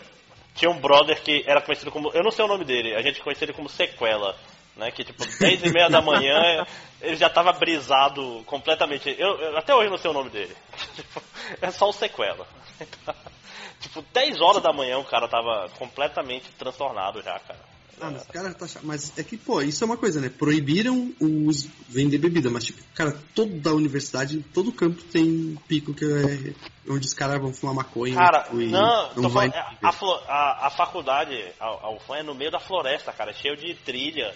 tinha 0.55 0.71
um 0.71 0.81
brother 0.81 1.21
que 1.23 1.43
era 1.47 1.61
conhecido 1.61 1.91
como. 1.91 2.11
Eu 2.13 2.23
não 2.23 2.31
sei 2.31 2.45
o 2.45 2.49
nome 2.49 2.65
dele, 2.65 2.95
a 2.95 3.03
gente 3.03 3.21
conhecia 3.23 3.47
ele 3.47 3.53
como 3.55 3.69
Sequela. 3.69 4.37
Né, 4.77 4.91
que 4.93 5.05
tipo, 5.05 5.25
10 5.39 5.65
e 5.65 5.71
meia 5.71 5.91
da 5.91 6.01
manhã 6.01 6.65
ele 7.03 7.17
já 7.17 7.29
tava 7.29 7.53
brisado 7.53 8.43
completamente. 8.47 9.15
Eu, 9.19 9.37
eu- 9.39 9.57
até 9.59 9.75
hoje 9.75 9.91
não 9.91 9.99
sei 9.99 10.11
o 10.11 10.15
nome 10.15 10.31
dele. 10.31 10.55
Tipo, 10.95 11.23
é 11.61 11.71
só 11.71 11.89
o 11.89 11.93
sequela. 11.93 12.47
tipo, 13.81 14.03
10 14.13 14.41
horas 14.41 14.63
da 14.63 14.73
manhã 14.73 14.99
o 14.99 15.05
cara 15.05 15.29
tava 15.29 15.69
completamente 15.79 16.51
transtornado 16.53 17.21
já, 17.23 17.39
cara. 17.41 17.71
Ah, 18.01 18.11
mas 18.11 18.27
cara 18.29 18.55
tá. 18.55 18.67
Mas 18.83 19.13
é 19.19 19.23
que, 19.23 19.37
pô, 19.37 19.61
isso 19.61 19.85
é 19.85 19.87
uma 19.87 19.97
coisa, 19.97 20.21
né? 20.21 20.31
Proibiram 20.31 21.13
os 21.21 21.67
vender 21.87 22.17
bebida, 22.17 22.49
mas 22.49 22.65
tipo, 22.65 22.83
cara, 22.95 23.15
toda 23.35 23.71
a 23.71 23.75
universidade, 23.75 24.43
todo 24.55 24.73
campo 24.73 25.03
tem 25.03 25.23
um 25.23 25.57
pico 25.69 25.93
que 25.93 26.05
é 26.07 26.55
onde 26.91 27.07
os 27.07 27.13
caras 27.13 27.41
vão 27.43 27.53
fumar 27.53 27.75
maconha. 27.75 28.15
Cara, 28.15 28.45
tipo, 28.45 28.61
e 28.63 28.69
não, 28.69 29.11
tô 29.11 29.29
vai 29.29 29.51
falando, 29.51 29.55
a, 29.83 29.89
a 29.89 30.33
a- 30.33 30.67
a 30.67 30.71
faculdade, 30.71 31.37
a, 31.61 31.67
a 31.67 31.91
UFAM 31.95 32.17
é 32.17 32.23
no 32.23 32.35
meio 32.35 32.51
da 32.51 32.59
floresta, 32.59 33.13
cara, 33.13 33.35
cheio 33.35 33.57
de 33.57 33.75
trilha 33.75 34.35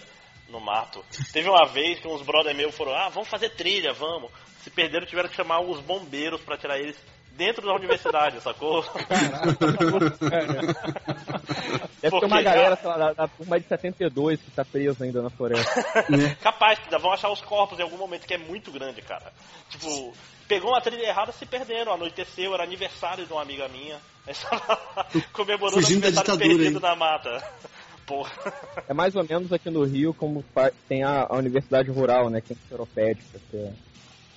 no 0.49 0.59
mato. 0.59 1.03
Teve 1.31 1.49
uma 1.49 1.65
vez 1.65 1.99
que 1.99 2.07
uns 2.07 2.21
brother 2.21 2.55
meus 2.55 2.75
foram, 2.75 2.93
ah, 2.93 3.09
vamos 3.09 3.29
fazer 3.29 3.49
trilha, 3.49 3.93
vamos. 3.93 4.31
Se 4.63 4.69
perderam, 4.69 5.05
tiveram 5.05 5.29
que 5.29 5.35
chamar 5.35 5.61
os 5.61 5.79
bombeiros 5.79 6.41
pra 6.41 6.57
tirar 6.57 6.79
eles 6.79 6.97
dentro 7.35 7.65
da 7.65 7.75
universidade, 7.75 8.41
sacou? 8.41 8.83
Deve 12.01 12.09
Porque 12.09 12.19
ter 12.19 12.25
uma 12.25 12.41
galera, 12.41 12.75
sei 12.75 12.89
lá, 12.89 12.97
da, 12.97 13.13
da 13.13 13.27
turma 13.27 13.59
de 13.59 13.67
72 13.67 14.39
que 14.41 14.51
tá 14.51 14.63
presa 14.63 15.03
ainda 15.03 15.21
na 15.21 15.29
floresta. 15.29 15.83
Capaz, 16.41 16.79
ainda 16.83 16.97
vão 16.97 17.11
achar 17.11 17.29
os 17.29 17.41
corpos 17.41 17.77
em 17.79 17.83
algum 17.83 17.97
momento, 17.97 18.25
que 18.25 18.33
é 18.33 18.37
muito 18.37 18.71
grande, 18.71 19.01
cara. 19.01 19.31
Tipo, 19.69 20.13
pegou 20.47 20.71
uma 20.71 20.81
trilha 20.81 21.05
errada, 21.05 21.31
se 21.31 21.45
perderam, 21.45 21.93
anoiteceu, 21.93 22.53
era 22.53 22.63
aniversário 22.63 23.25
de 23.25 23.33
uma 23.33 23.41
amiga 23.41 23.67
minha. 23.67 23.99
Lá 24.27 24.97
comemorando 25.33 25.79
o 25.79 25.81
Fugindo 25.81 26.01
da 26.01 26.07
aniversário 26.07 26.33
ditadura, 26.33 26.57
perdido 26.57 26.77
hein? 26.77 26.81
na 26.81 26.95
mata. 26.95 27.43
Porra. 28.05 28.31
É 28.87 28.93
mais 28.93 29.15
ou 29.15 29.23
menos 29.27 29.51
aqui 29.51 29.69
no 29.69 29.83
Rio 29.83 30.13
como 30.13 30.43
tem 30.87 31.03
a, 31.03 31.25
a 31.29 31.35
Universidade 31.37 31.89
Rural, 31.89 32.29
né? 32.29 32.39
Que 32.41 32.53
é 32.53 32.55
enceropédica, 32.55 33.39
que 33.49 33.57
é 33.57 33.71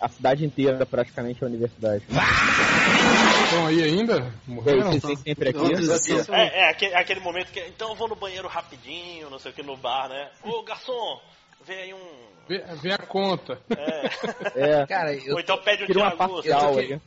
a 0.00 0.08
cidade 0.08 0.44
inteira 0.44 0.86
praticamente 0.86 1.42
é 1.42 1.46
a 1.46 1.48
universidade. 1.50 2.04
Estão 3.44 3.66
aí 3.66 3.82
ainda? 3.82 4.32
Morreram? 4.46 4.92
sempre 5.16 5.50
aqui? 5.50 5.58
Outra- 5.58 6.36
É, 6.36 6.60
é 6.60 6.70
aquele, 6.70 6.94
aquele 6.94 7.20
momento 7.20 7.50
que. 7.50 7.60
Então 7.60 7.90
eu 7.90 7.94
vou 7.96 8.08
no 8.08 8.16
banheiro 8.16 8.46
rapidinho, 8.48 9.28
não 9.28 9.38
sei 9.38 9.50
o 9.50 9.54
que, 9.54 9.62
no 9.62 9.76
bar, 9.76 10.08
né? 10.08 10.30
Ô 10.44 10.62
garçom, 10.62 11.20
vê 11.66 11.74
aí 11.74 11.94
um. 11.94 12.28
Vê, 12.48 12.62
vê 12.80 12.92
a 12.92 12.98
conta. 12.98 13.58
É. 13.76 14.08
É, 14.80 14.86
Cara, 14.86 15.14
eu, 15.14 15.34
Ou 15.34 15.40
então 15.40 15.58
pede 15.58 15.84
um 15.84 15.86
tira 15.86 15.98
uma 16.00 16.16
parcial 16.16 16.68
eu 16.68 16.72
tô 16.72 16.78
aí. 16.78 17.00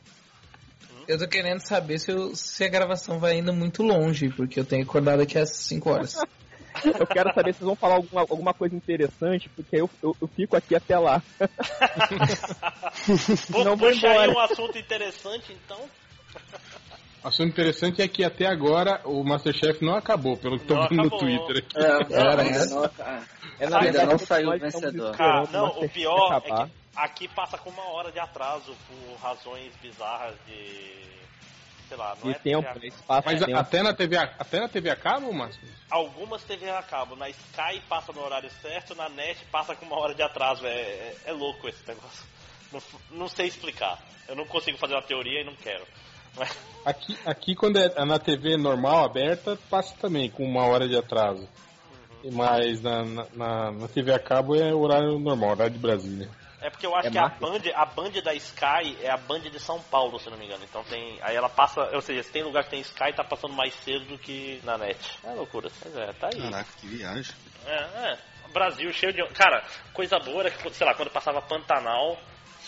eu 1.08 1.18
tô 1.18 1.28
querendo 1.28 1.60
saber 1.60 1.98
se, 1.98 2.10
eu- 2.12 2.34
se 2.36 2.64
a 2.64 2.68
gravação 2.68 3.18
vai 3.18 3.36
indo 3.38 3.52
muito 3.52 3.82
longe, 3.82 4.28
porque 4.30 4.60
eu 4.60 4.64
tenho 4.64 4.84
acordado 4.84 5.20
aqui 5.20 5.38
às 5.38 5.50
5 5.56 5.90
horas. 5.90 6.16
Eu 6.84 7.06
quero 7.06 7.32
saber 7.34 7.52
se 7.52 7.58
vocês 7.58 7.66
vão 7.66 7.76
falar 7.76 7.96
alguma, 7.96 8.20
alguma 8.22 8.54
coisa 8.54 8.74
interessante, 8.76 9.48
porque 9.50 9.76
eu, 9.76 9.90
eu, 10.02 10.16
eu 10.20 10.28
fico 10.28 10.56
aqui 10.56 10.74
até 10.74 10.98
lá. 10.98 11.22
Não 13.50 13.76
vou 13.76 13.88
puxa 13.90 14.08
aí 14.08 14.28
um 14.28 14.38
assunto 14.38 14.78
interessante, 14.78 15.52
então. 15.52 15.78
Assunto 17.22 17.50
interessante 17.50 18.02
é 18.02 18.08
que 18.08 18.24
até 18.24 18.46
agora 18.46 19.00
o 19.04 19.22
Masterchef 19.22 19.84
não 19.84 19.94
acabou, 19.94 20.36
pelo 20.36 20.58
que 20.58 20.66
tô 20.66 20.74
Não 20.74 20.88
vendo 20.88 21.02
no. 21.04 21.18
Twitter 21.18 21.58
aqui. 21.58 21.78
É, 21.78 22.18
Era, 22.18 22.42
ainda 22.42 22.66
né? 22.66 22.66
não, 22.66 22.84
ah, 22.84 23.22
É, 23.60 23.64
Ainda 23.64 23.78
verdade, 23.80 24.10
não 24.10 24.18
saiu 24.18 24.50
o 24.50 24.58
vencedor. 24.58 25.14
Ah, 25.20 25.42
o 25.42 25.52
não, 25.52 25.66
o 25.68 25.88
pior 25.88 26.32
é 26.32 26.36
acabar. 26.36 26.66
que 26.66 26.72
aqui 26.96 27.28
passa 27.28 27.56
com 27.58 27.70
uma 27.70 27.84
hora 27.90 28.10
de 28.10 28.18
atraso 28.18 28.74
por 28.88 29.16
razões 29.22 29.72
bizarras 29.80 30.34
de. 30.48 31.12
Sei 31.92 31.98
lá, 31.98 32.16
não 32.24 32.30
De 32.30 32.30
é 32.30 32.38
tempo, 32.38 32.62
TV 32.62 32.68
a- 32.70 32.74
né? 32.80 32.86
Espaço 32.86 33.22
Mas 33.26 33.42
a- 33.42 33.44
tempo. 33.44 33.58
até 33.58 33.82
na 33.82 33.92
TV, 33.92 34.16
a- 34.16 34.34
até 34.38 34.60
na 34.60 34.68
TV 34.68 34.88
a 34.88 34.96
cabo, 34.96 35.30
Márcio? 35.30 35.60
Algumas 35.90 36.42
TV 36.42 36.70
a 36.70 36.82
cabo, 36.82 37.14
na 37.16 37.28
Sky 37.28 37.82
passa 37.86 38.12
no 38.14 38.22
horário 38.24 38.48
certo, 38.62 38.94
na 38.94 39.10
NET 39.10 39.44
passa 39.52 39.76
com 39.76 39.84
uma 39.84 39.98
hora 40.00 40.14
de 40.14 40.22
atraso. 40.22 40.64
É, 40.64 40.70
é, 40.70 41.16
é 41.26 41.32
louco 41.32 41.68
esse 41.68 41.86
negócio. 41.86 42.24
Não, 42.72 42.80
não 43.10 43.28
sei 43.28 43.46
explicar. 43.46 43.98
Eu 44.26 44.34
não 44.34 44.46
consigo 44.46 44.78
fazer 44.78 44.94
uma 44.94 45.02
teoria 45.02 45.42
e 45.42 45.44
não 45.44 45.54
quero. 45.54 45.84
Mas, 46.34 46.56
Aqui, 46.82 47.18
aqui 47.26 47.54
quando 47.54 47.76
é 47.76 48.04
na 48.06 48.18
TV 48.18 48.56
normal, 48.56 49.04
aberta, 49.04 49.58
passa 49.68 49.94
também 50.00 50.30
com 50.30 50.46
uma 50.46 50.64
hora 50.64 50.88
de 50.88 50.96
atraso. 50.96 51.46
Mas 52.32 52.80
na, 52.80 53.04
na, 53.04 53.26
na- 53.34 53.70
na 53.72 53.88
TV 53.88 54.14
a 54.14 54.18
cabo 54.18 54.56
é 54.56 54.72
horário 54.72 55.18
normal, 55.18 55.50
horário 55.50 55.74
de 55.74 55.78
Brasília. 55.78 56.30
É 56.62 56.70
porque 56.70 56.86
eu 56.86 56.94
acho 56.94 57.08
É 57.08 57.10
que 57.10 57.18
a. 57.18 57.28
Band, 57.28 57.60
a 57.74 57.84
Band 57.84 58.10
da 58.22 58.34
Sky 58.34 58.96
é 59.02 59.10
a 59.10 59.16
Band 59.16 59.40
de 59.40 59.58
São 59.58 59.80
Paulo, 59.82 60.18
se 60.18 60.30
não 60.30 60.38
me 60.38 60.46
engano. 60.46 60.64
Então 60.64 60.84
tem. 60.84 61.18
Aí 61.20 61.34
ela 61.34 61.48
passa. 61.48 61.82
Ou 61.92 62.00
seja, 62.00 62.22
se 62.22 62.30
tem 62.30 62.42
lugar 62.42 62.64
que 62.64 62.70
tem 62.70 62.80
Sky, 62.80 63.12
tá 63.14 63.24
passando 63.24 63.54
mais 63.54 63.74
cedo 63.74 64.06
do 64.06 64.18
que 64.18 64.60
na 64.64 64.78
net. 64.78 65.18
É 65.24 65.32
loucura. 65.32 65.70
Mas 65.84 65.96
é, 65.96 66.12
tá 66.12 66.28
aí. 66.32 66.40
Caraca, 66.40 66.70
que 66.80 66.86
viagem. 66.86 67.34
É, 67.66 67.74
é. 67.74 68.18
Brasil 68.52 68.92
cheio 68.92 69.12
de. 69.12 69.26
Cara, 69.34 69.64
coisa 69.92 70.18
boa 70.18 70.40
era 70.40 70.50
que, 70.50 70.70
sei 70.74 70.86
lá, 70.86 70.94
quando 70.94 71.10
passava 71.10 71.42
Pantanal, 71.42 72.18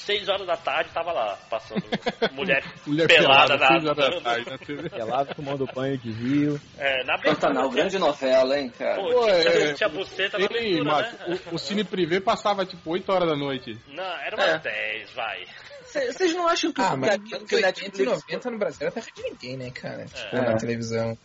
6 0.04 0.28
horas 0.28 0.46
da 0.46 0.56
tarde 0.56 0.90
tava 0.92 1.12
lá, 1.12 1.38
passando 1.48 1.82
mulher, 2.32 2.62
Mulher 2.86 3.06
pelada, 3.06 3.56
pelada, 3.56 3.66
seis 3.68 3.84
horas 3.84 3.96
da 3.96 4.04
nadando. 4.04 4.22
tarde 4.22 4.50
na 4.50 4.58
TV. 4.58 4.90
Pelado, 4.90 5.34
tomando 5.34 5.66
banho 5.74 5.98
de 5.98 6.10
rio. 6.10 6.60
É, 6.78 7.04
na. 7.04 7.18
Pantanal, 7.18 7.70
grande 7.70 7.98
novela, 7.98 8.58
hein, 8.58 8.70
cara. 8.78 8.96
Pô, 8.96 9.10
Pô, 9.10 9.24
tinha, 9.24 9.34
é, 9.34 9.72
tinha 9.74 9.88
buceta 9.88 10.38
na 10.38 10.44
abertura, 10.46 10.84
Márcio, 10.84 11.18
né? 11.28 11.38
o, 11.50 11.54
o 11.54 11.58
Cine 11.58 11.84
Privé 11.84 12.20
passava 12.20 12.66
tipo 12.66 12.90
8 12.90 13.10
horas 13.10 13.28
da 13.28 13.36
noite. 13.36 13.78
Não, 13.88 14.04
era 14.04 14.36
umas 14.36 14.48
É. 14.48 14.58
10, 14.58 15.10
vai. 15.12 15.44
Vocês 15.86 16.34
não 16.34 16.48
acham 16.48 16.72
que, 16.72 16.80
Ah, 16.82 16.90
que 16.90 16.96
mas 16.96 17.10
aquilo 17.14 17.46
que 17.46 17.54
o 17.54 17.58
80 17.58 17.58
e 17.58 17.62
Netflix 17.62 18.04
90 18.28 18.50
no 18.50 18.58
Brasil 18.58 18.78
era 18.82 18.90
terra 18.90 19.06
de 19.14 19.22
ninguém, 19.22 19.56
né, 19.56 19.70
cara? 19.70 20.04
Tipo, 20.06 20.36
É. 20.36 20.40
na 20.42 20.56
televisão. 20.56 21.16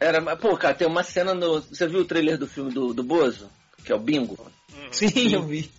era. 0.00 0.36
Pô, 0.36 0.56
cara, 0.56 0.74
tem 0.74 0.86
uma 0.88 1.02
cena 1.02 1.34
no. 1.34 1.60
Você 1.60 1.86
viu 1.86 2.00
o 2.00 2.04
trailer 2.04 2.38
do 2.38 2.46
filme 2.46 2.72
do, 2.72 2.92
do 2.94 3.02
Bozo? 3.02 3.50
Que 3.84 3.92
é 3.92 3.94
o 3.94 3.98
Bingo? 3.98 4.36
Uhum. 4.72 4.88
Sim, 4.90 5.34
eu 5.34 5.42
vi. 5.42 5.70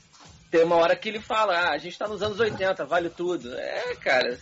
Tem 0.55 0.63
uma 0.63 0.77
hora 0.77 0.95
que 0.95 1.09
ele 1.09 1.19
fala, 1.19 1.53
ah, 1.53 1.71
a 1.71 1.77
gente 1.77 1.99
tá 1.99 2.07
nos 2.07 2.23
anos 2.23 2.39
80, 2.39 2.85
vale 2.85 3.09
tudo. 3.09 3.53
É, 3.59 3.93
cara. 3.99 4.39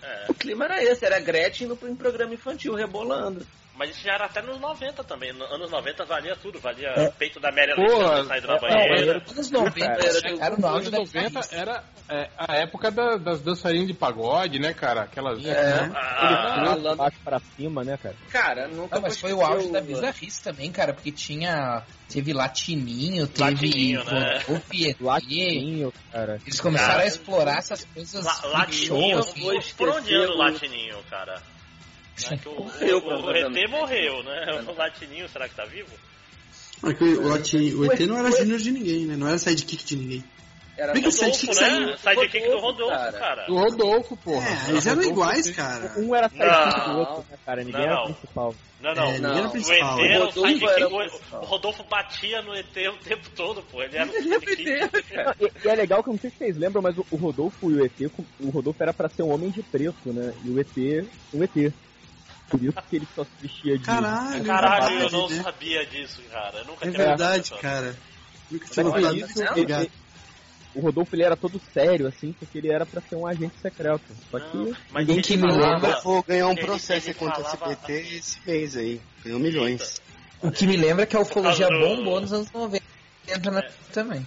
É. 0.00 0.26
O 0.28 0.34
clima 0.34 0.66
era 0.66 0.80
esse, 0.84 1.04
era 1.04 1.18
Gretchen 1.18 1.66
no, 1.66 1.76
em 1.82 1.96
programa 1.96 2.32
infantil, 2.32 2.76
rebolando. 2.76 3.44
Mas 3.78 3.90
isso 3.90 4.02
já 4.02 4.14
era 4.14 4.24
até 4.24 4.42
nos 4.42 4.58
90 4.58 5.04
também. 5.04 5.32
Nos 5.32 5.48
anos 5.52 5.70
90 5.70 6.04
valia 6.04 6.34
tudo. 6.34 6.58
Valia 6.58 6.88
É. 6.96 7.10
peito 7.12 7.38
da 7.38 7.52
Mary 7.52 7.74
Pô, 7.76 7.82
Alexandre 7.82 8.26
saindo 8.26 8.46
na 8.48 8.54
é, 8.54 8.58
banheira. 8.60 9.22
Anos 9.30 9.50
90 9.50 9.86
Cara, 9.86 10.12
chegaram 10.20 10.56
no 10.56 10.62
Nos 10.62 10.64
auge 10.64 10.88
anos 10.88 10.90
da 10.90 10.98
90 10.98 11.20
revista. 11.40 11.56
era 11.56 11.84
é, 12.08 12.30
a 12.36 12.56
época 12.56 12.90
da- 12.90 13.16
das 13.16 13.40
dançarinas 13.40 13.86
de 13.86 13.94
pagode, 13.94 14.58
né, 14.58 14.74
cara? 14.74 15.02
Aquelas. 15.02 15.44
É. 15.46 15.90
Ah, 15.94 16.64
falando- 16.74 16.96
baixo 16.96 17.18
pra 17.24 17.38
cima, 17.56 17.84
né, 17.84 17.96
cara? 17.96 18.16
Cara, 18.30 18.66
nunca 18.68 18.96
Não, 18.96 19.02
mas 19.02 19.20
foi 19.20 19.32
o 19.32 19.42
auge 19.42 19.66
do- 19.68 19.72
da 19.72 19.80
bizarrice 19.80 20.42
também, 20.42 20.72
cara, 20.72 20.92
porque 20.92 21.12
tinha. 21.12 21.82
Teve 22.08 22.32
Latininho, 22.32 23.26
teve. 23.28 23.44
Latininho, 23.44 24.04
né? 24.04 24.42
Latinho, 25.00 25.92
cara. 26.10 26.38
Eles 26.46 26.60
começaram 26.60 26.92
Cara, 26.92 27.02
a 27.04 27.06
explorar 27.06 27.58
essas 27.58 27.84
coisas. 27.84 28.24
La- 28.24 28.40
Latininho, 28.60 29.22
show, 29.22 29.52
assim. 29.58 29.74
Por 29.76 29.88
onde 29.90 30.14
anda 30.14 30.32
o 30.32 30.36
Latininho, 30.38 30.96
cara? 31.10 31.40
Né, 32.30 32.38
que 32.42 32.48
o, 32.48 32.54
Morreu, 32.64 32.98
o, 32.98 33.24
o. 33.26 33.30
ET 33.36 33.70
morreu, 33.70 34.22
né? 34.22 34.64
O 34.66 34.72
Latininho, 34.76 35.28
será 35.28 35.48
que 35.48 35.54
tá 35.54 35.64
vivo? 35.64 35.90
Ah, 36.82 36.92
que 36.92 37.04
o, 37.04 37.28
o 37.80 37.92
ET 37.92 38.00
não 38.06 38.18
era 38.18 38.30
júnior 38.30 38.58
de 38.58 38.70
ninguém, 38.70 39.04
né? 39.06 39.16
Não 39.16 39.28
era 39.28 39.38
sidekick 39.38 39.84
de 39.84 39.96
ninguém. 39.96 40.24
Era 40.76 40.92
Bem 40.92 41.02
que 41.02 41.10
só- 41.10 41.24
Sidekick 41.24 41.46
Rodolfo, 41.48 41.60
saiu- 41.60 41.86
né? 41.88 41.96
Sidekick 41.96 42.46
do 42.50 42.58
Rodolfo, 42.60 42.66
Rodolfo, 42.94 42.94
cara. 42.94 43.12
cara. 43.18 43.46
Do 43.46 43.54
Rodolfo, 43.56 44.16
porra. 44.18 44.46
É, 44.48 44.70
eles 44.70 44.86
eram 44.86 44.96
Rodolfo 45.02 45.10
iguais, 45.10 45.50
cara. 45.50 45.92
Um 45.96 46.14
era 46.14 46.28
sidekick 46.28 46.80
do 46.84 46.88
Não. 46.92 46.98
outro, 47.00 47.24
né, 47.28 47.38
cara? 47.44 47.64
Ninguém 47.64 47.82
era 47.82 47.94
Não. 47.96 48.02
o 48.04 48.14
principal. 48.14 48.54
Não, 48.80 48.94
não. 48.94 49.02
É, 49.02 49.12
ninguém 49.18 49.38
era 49.38 49.48
o 49.48 49.50
principal. 49.50 49.98
ET 49.98 50.04
era 50.12 50.20
o 50.20 50.22
O 50.22 50.30
Rodolfo 50.30 50.46
sidekick. 50.52 50.70
era 50.76 50.88
o 50.88 50.94
o- 50.94 50.98
principal. 51.10 51.40
O 51.42 51.44
Rodolfo 51.46 51.82
batia 51.90 52.42
no 52.42 52.54
ET 52.54 52.76
o 52.76 52.96
tempo 53.04 53.30
todo, 53.34 53.62
pô. 53.62 53.82
Ele 53.82 53.96
era 53.96 54.08
o 54.08 54.14
Ele 54.14 54.34
é 54.34 54.38
sidekick. 54.38 55.14
Cara. 55.14 55.36
E, 55.40 55.50
e 55.64 55.68
é 55.68 55.74
legal 55.74 56.02
que 56.04 56.10
eu 56.10 56.12
não 56.12 56.20
sei 56.20 56.30
se 56.30 56.36
vocês 56.38 56.56
lembram, 56.56 56.80
mas 56.80 56.96
o, 56.96 57.04
o 57.10 57.16
Rodolfo 57.16 57.70
e 57.72 57.74
o 57.74 57.84
ET, 57.84 58.00
o 58.38 58.50
Rodolfo 58.50 58.80
era 58.80 58.94
pra 58.94 59.08
ser 59.08 59.24
um 59.24 59.32
homem 59.34 59.50
de 59.50 59.64
preto, 59.64 60.12
né? 60.12 60.32
E 60.44 60.48
o 60.50 60.60
ET, 60.60 61.04
um 61.34 61.42
ET. 61.42 61.74
Por 62.48 62.62
isso 62.62 62.78
que 62.88 62.96
ele 62.96 63.08
só 63.14 63.24
se 63.24 63.30
vestia 63.40 63.78
de. 63.78 63.84
Caralho, 63.84 64.44
Caralho, 64.44 64.84
eu 64.94 64.98
verdade, 65.00 65.12
não 65.16 65.28
né? 65.28 65.42
sabia 65.42 65.86
disso, 65.86 66.22
cara. 66.30 66.58
Eu 66.58 66.64
nunca 66.64 66.86
É 66.86 66.90
verdade, 66.90 67.50
cara. 67.60 67.96
Nunca 68.50 68.66
tinha 68.68 68.84
notado 68.84 69.16
isso, 69.16 69.42
ele- 69.56 69.90
o 70.74 70.80
Rodolfo 70.80 71.14
ele 71.14 71.22
era 71.24 71.36
todo 71.36 71.60
sério, 71.74 72.06
assim, 72.06 72.32
porque 72.32 72.56
ele 72.58 72.68
era 72.70 72.86
pra 72.86 73.00
ser 73.02 73.16
um 73.16 73.26
agente 73.26 73.54
secreto. 73.60 74.04
Só 74.30 74.38
que 74.40 74.56
Não, 74.56 74.76
mas 74.90 75.06
ninguém 75.06 75.22
que 75.22 75.36
me 75.36 75.50
lembra. 75.50 75.90
Eu 75.90 76.02
vou 76.02 76.22
ganhar 76.22 76.46
um 76.48 76.52
Ele- 76.52 76.62
processo 76.62 77.08
ele 77.08 77.14
contra 77.18 77.42
o 77.42 77.46
SBT 77.46 77.92
esse 78.16 78.38
mês 78.46 78.76
aí. 78.76 79.00
Ganhou 79.24 79.40
milhões. 79.40 80.00
O 80.40 80.50
que 80.50 80.66
me 80.66 80.76
lembra 80.76 81.02
é 81.02 81.06
que 81.06 81.16
a 81.16 81.20
ufologia 81.20 81.68
bombou 81.68 82.20
nos 82.20 82.32
anos 82.32 82.50
90 82.52 82.82
na- 83.50 83.62
também. 83.92 84.24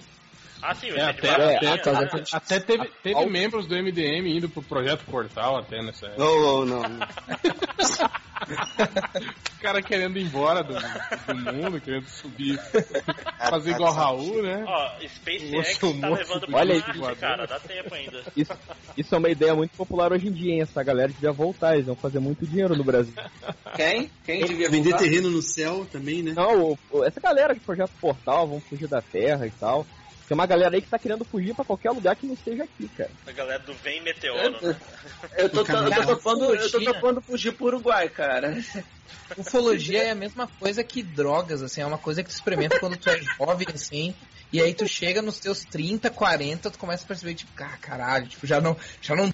Ah, 0.62 0.74
sim, 0.74 0.90
o 0.92 0.96
É, 0.96 1.02
até, 1.10 1.28
até, 1.30 1.92
né? 1.92 1.98
até, 2.04 2.22
até 2.36 2.60
teve, 2.60 2.88
teve 3.02 3.16
Ao- 3.16 3.28
membros 3.28 3.66
do 3.66 3.74
MDM 3.74 4.28
indo 4.36 4.48
pro 4.48 4.62
Projeto 4.62 5.04
Portal 5.06 5.58
até 5.58 5.82
nessa 5.82 6.06
época. 6.06 6.22
Não, 6.22 6.64
não, 6.64 6.64
não. 6.64 6.82
O 8.42 9.62
cara 9.62 9.80
querendo 9.80 10.18
ir 10.18 10.22
embora 10.24 10.64
do, 10.64 10.74
do 10.74 11.52
mundo, 11.52 11.80
querendo 11.80 12.06
subir, 12.08 12.58
fazer 13.48 13.70
igual 13.70 13.92
Raul, 13.92 14.42
né? 14.42 14.64
Ó, 14.66 14.90
SpaceX 15.06 15.80
Nossa, 15.80 16.00
tá 16.00 16.08
levando 16.08 16.46
pra 16.48 16.58
olha 16.58 16.74
aí, 16.74 16.80
Marte, 16.80 16.98
voador. 16.98 17.16
cara. 17.18 17.46
Dá 17.46 17.60
tempo 17.60 17.94
ainda. 17.94 18.22
Isso, 18.36 18.52
isso 18.96 19.14
é 19.14 19.18
uma 19.18 19.30
ideia 19.30 19.54
muito 19.54 19.70
popular 19.76 20.12
hoje 20.12 20.26
em 20.26 20.32
dia, 20.32 20.54
hein? 20.54 20.62
Essa 20.62 20.82
galera 20.82 21.08
devia 21.12 21.30
voltar, 21.32 21.74
eles 21.74 21.86
vão 21.86 21.94
fazer 21.94 22.18
muito 22.18 22.44
dinheiro 22.44 22.74
no 22.74 22.82
Brasil. 22.82 23.14
Quem? 23.76 24.10
Quem 24.26 24.44
devia 24.44 24.68
Vender 24.68 24.90
voltar? 24.90 25.04
terreno 25.04 25.30
no 25.30 25.40
céu 25.42 25.86
também, 25.90 26.22
né? 26.24 26.32
Não, 26.34 26.76
essa 27.04 27.20
galera 27.20 27.54
de 27.54 27.60
Projeto 27.60 27.92
Portal 28.00 28.48
vão 28.48 28.60
fugir 28.60 28.88
da 28.88 29.00
Terra 29.00 29.46
e 29.46 29.50
tal. 29.52 29.86
Tem 30.28 30.34
uma 30.34 30.46
galera 30.46 30.74
aí 30.74 30.80
que 30.82 30.88
tá 30.88 30.98
querendo 30.98 31.24
fugir 31.24 31.54
pra 31.54 31.64
qualquer 31.64 31.90
lugar 31.90 32.16
que 32.16 32.26
não 32.26 32.36
seja 32.36 32.64
aqui, 32.64 32.88
cara. 32.88 33.10
A 33.26 33.32
galera 33.32 33.58
do 33.60 33.74
Vem 33.74 34.00
Meteoro, 34.02 34.66
né? 34.66 34.76
Eu 35.36 35.48
tô, 35.50 35.64
Cara, 35.64 35.88
eu 35.88 36.06
tô 36.06 36.16
topando, 36.16 36.44
eu 36.44 36.56
tô 36.58 36.66
ufologia. 36.78 36.94
topando 36.94 37.20
fugir 37.20 37.52
pro 37.52 37.66
Uruguai, 37.66 38.08
cara. 38.08 38.56
Ufologia 39.36 40.04
é 40.04 40.10
a 40.10 40.14
mesma 40.14 40.46
coisa 40.58 40.82
que 40.84 41.02
drogas, 41.02 41.62
assim, 41.62 41.80
é 41.80 41.86
uma 41.86 41.98
coisa 41.98 42.22
que 42.22 42.30
tu 42.30 42.34
experimenta 42.34 42.78
quando 42.78 42.96
tu 42.96 43.08
é 43.10 43.18
jovem, 43.20 43.66
assim, 43.74 44.14
e 44.52 44.60
aí 44.60 44.74
tu 44.74 44.86
chega 44.86 45.22
nos 45.22 45.38
teus 45.38 45.64
30, 45.64 46.10
40, 46.10 46.70
tu 46.70 46.78
começa 46.78 47.04
a 47.04 47.08
perceber, 47.08 47.34
tipo, 47.34 47.50
ah, 47.58 47.76
caralho, 47.80 48.26
tipo, 48.26 48.46
já 48.46 48.60
não, 48.60 48.76
já 49.00 49.14
não 49.14 49.32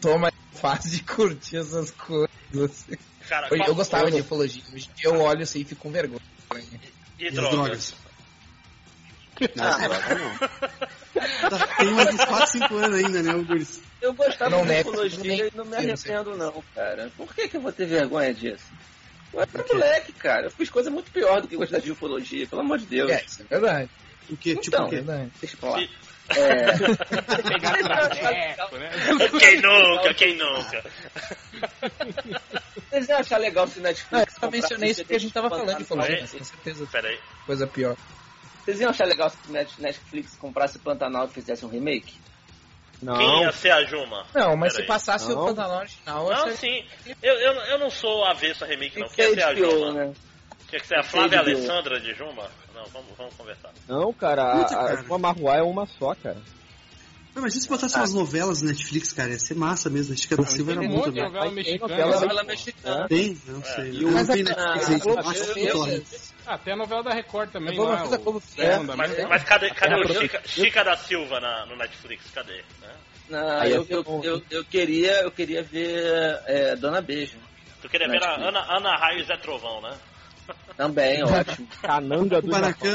tô 0.00 0.18
mais 0.18 0.34
fase 0.52 0.90
de 0.90 1.02
curtir 1.02 1.56
essas 1.58 1.90
coisas. 1.90 2.30
assim. 2.54 2.96
Cara, 3.28 3.48
Eu, 3.50 3.56
eu 3.56 3.74
gostava 3.74 4.10
de 4.10 4.20
ufologia, 4.20 4.62
hoje 4.72 4.90
eu 5.02 5.20
olho 5.20 5.42
assim 5.42 5.60
e 5.60 5.64
fico 5.64 5.82
com 5.82 5.90
vergonha. 5.90 6.20
E 7.18 7.24
E 7.24 7.28
as 7.28 7.34
drogas? 7.34 7.94
Não, 9.54 9.78
droga 9.80 10.14
não. 10.14 11.58
Tem 11.78 11.90
mais 11.92 12.14
uns 12.14 12.24
4, 12.24 12.46
5 12.52 12.76
anos 12.76 13.04
ainda, 13.04 13.22
né, 13.22 13.34
o 13.34 13.44
Guris? 13.44 13.80
Eu 14.00 14.12
gostava 14.12 14.50
Não 14.50 14.64
de 14.64 14.68
não 14.68 15.04
e 15.46 15.50
não 15.54 15.64
me 15.64 15.76
arrependo 15.76 16.36
não, 16.36 16.62
cara. 16.74 17.10
Por 17.16 17.34
que, 17.34 17.48
que 17.48 17.56
eu 17.56 17.60
vou 17.60 17.72
ter 17.72 17.86
vergonha 17.86 18.34
disso? 18.34 18.64
Eu 19.32 19.40
era 19.40 19.50
moleque, 19.72 20.12
cara. 20.12 20.46
Eu 20.46 20.50
fiz 20.50 20.68
coisa 20.70 20.90
muito 20.90 21.10
pior 21.10 21.40
do 21.40 21.48
que 21.48 21.56
gostar 21.56 21.78
de 21.78 21.90
ufologia, 21.90 22.46
pelo 22.46 22.60
amor 22.60 22.78
de 22.78 22.86
Deus. 22.86 23.10
É, 23.10 23.24
isso 23.24 23.42
é 23.42 23.44
verdade. 23.58 23.90
O 24.30 24.36
quê? 24.36 24.54
Tipo 24.56 24.68
Então, 24.76 24.86
o 24.86 24.90
quê? 24.90 24.96
verdade. 24.96 25.30
Deixa 25.40 25.56
eu 25.56 25.60
falar. 25.60 25.78
Se- 25.80 25.90
É... 26.26 26.72
Pegar 27.42 27.78
traveco, 27.82 28.76
né? 28.78 28.90
Quem 29.38 29.60
nunca, 29.60 30.14
quem 30.14 30.36
nunca? 30.38 30.82
Vocês 32.90 33.08
iam 33.08 33.18
achar 33.18 33.38
legal 33.38 33.66
se 33.66 33.78
Ah, 33.80 33.82
Netflix. 33.82 34.34
eu 34.34 34.40
só 34.40 34.50
mencionei 34.50 34.90
isso 34.90 35.02
porque 35.02 35.16
a 35.16 35.18
gente 35.20 35.34
tava 35.34 35.50
falando 35.50 35.76
de 35.76 35.82
ufologia, 35.82 36.18
mas 36.20 36.32
com 36.32 36.44
certeza 36.44 36.86
Pera 36.90 37.08
aí. 37.08 37.18
coisa 37.44 37.66
pior. 37.66 37.96
Vocês 38.64 38.80
iam 38.80 38.90
achar 38.90 39.06
legal 39.06 39.28
se 39.30 39.36
Net- 39.50 39.80
Netflix 39.80 40.36
comprasse 40.36 40.78
Pantanal 40.78 41.26
e 41.26 41.30
fizesse 41.30 41.64
um 41.64 41.68
remake? 41.68 42.14
Não, 43.02 43.16
Quem 43.18 43.40
ia 43.42 43.52
ser 43.52 43.70
a 43.70 43.84
Juma? 43.84 44.24
Não, 44.34 44.56
mas 44.56 44.72
Pera 44.72 44.74
se 44.76 44.80
aí. 44.82 44.86
passasse 44.86 45.28
Não. 45.28 45.42
o 45.42 45.46
Pantanal 45.46 45.78
original, 45.80 46.24
eu 46.24 46.30
Não, 46.30 46.36
acharia- 46.36 46.56
sim. 46.56 46.84
Eu, 47.22 47.34
eu, 47.34 47.52
eu 47.52 47.78
não 47.78 47.90
sou 47.90 48.24
avesso 48.24 48.64
a 48.64 48.66
remake, 48.66 48.98
não. 48.98 49.08
Quem 49.08 49.16
que 49.16 49.22
ia 49.22 49.34
ser 49.34 49.42
a 49.42 49.54
Juma? 49.54 49.92
né? 49.92 50.14
Tinha 50.68 50.80
que 50.80 50.86
ser 50.86 50.96
a 50.98 51.02
Flávia. 51.02 51.38
Alessandra 51.40 52.00
de 52.00 52.14
Juma? 52.14 52.48
Não, 52.74 52.84
vamos, 52.86 53.16
vamos 53.16 53.34
conversar. 53.34 53.70
não, 53.86 54.12
cara, 54.12 54.60
a, 54.62 54.64
cara. 54.64 55.00
a 55.00 55.02
uma 55.02 55.18
Marruá 55.18 55.56
é 55.58 55.62
uma 55.62 55.86
só, 55.86 56.14
cara. 56.14 56.38
Não, 57.34 57.42
mas 57.42 57.54
se 57.54 57.68
botasse 57.68 57.96
umas 57.96 58.12
novelas 58.14 58.62
no 58.62 58.68
Netflix, 58.68 59.12
cara, 59.12 59.30
ia 59.30 59.38
ser 59.40 59.54
massa 59.56 59.90
mesmo. 59.90 60.14
A 60.14 60.16
Chica 60.16 60.36
da 60.36 60.46
Silva 60.46 60.70
era 60.72 60.82
muito 60.82 61.10
legal. 61.10 61.24
novela 61.30 61.50
Mas 61.50 61.64
tem 61.66 61.74
mexicana. 61.78 62.06
novela 62.06 62.44
mexicana. 62.44 63.08
Tem? 63.08 63.40
Não 63.46 63.64
sei. 63.64 63.90
E 63.90 64.02
Eu 64.02 64.10
não 64.12 64.26
tenho 64.26 64.44
Netflix, 64.44 64.56
a 64.88 64.92
aí, 64.92 65.00
Globo- 65.00 65.20
eu 65.20 65.28
acho 65.28 65.42
eu- 65.42 65.54
que 65.54 65.60
eu- 65.64 65.72
torre. 65.72 66.04
Ah, 66.46 66.58
tem 66.58 66.72
a 66.74 66.76
novela 66.76 67.02
da 67.02 67.12
Record 67.12 67.50
também, 67.50 67.72
É 67.72 67.76
bom, 67.76 67.84
lá, 67.84 68.04
o 68.04 68.42
é, 68.58 68.78
Mas, 68.78 69.16
né? 69.16 69.26
mas 69.26 69.42
cadê, 69.44 69.70
cadê 69.70 69.94
É, 69.94 69.96
o 69.96 70.02
eu- 70.02 70.20
Chica, 70.20 70.42
Chica 70.46 70.84
da 70.84 70.96
Silva 70.96 71.40
na, 71.40 71.66
no 71.66 71.76
Netflix? 71.76 72.30
Cadê? 72.32 72.62
Né? 72.80 72.94
Não, 73.30 73.60
Aí 73.60 73.72
eu, 73.72 73.86
eu, 73.88 74.04
eu, 74.22 74.42
eu 74.50 74.64
queria, 74.64 75.22
eu 75.22 75.30
queria 75.30 75.62
ver 75.62 76.38
é, 76.46 76.76
Dona 76.76 77.00
Beijo. 77.00 77.38
Tu 77.82 77.88
queria 77.88 78.06
ver 78.08 78.22
a. 78.22 78.34
Ana, 78.48 78.60
Ana 78.76 78.96
Raio 78.96 79.20
e 79.20 79.24
Zé 79.24 79.36
Trovão, 79.38 79.80
né? 79.80 79.96
Também, 80.76 81.22
ótimo. 81.24 81.68
Cananga 81.80 82.42
do 82.42 82.48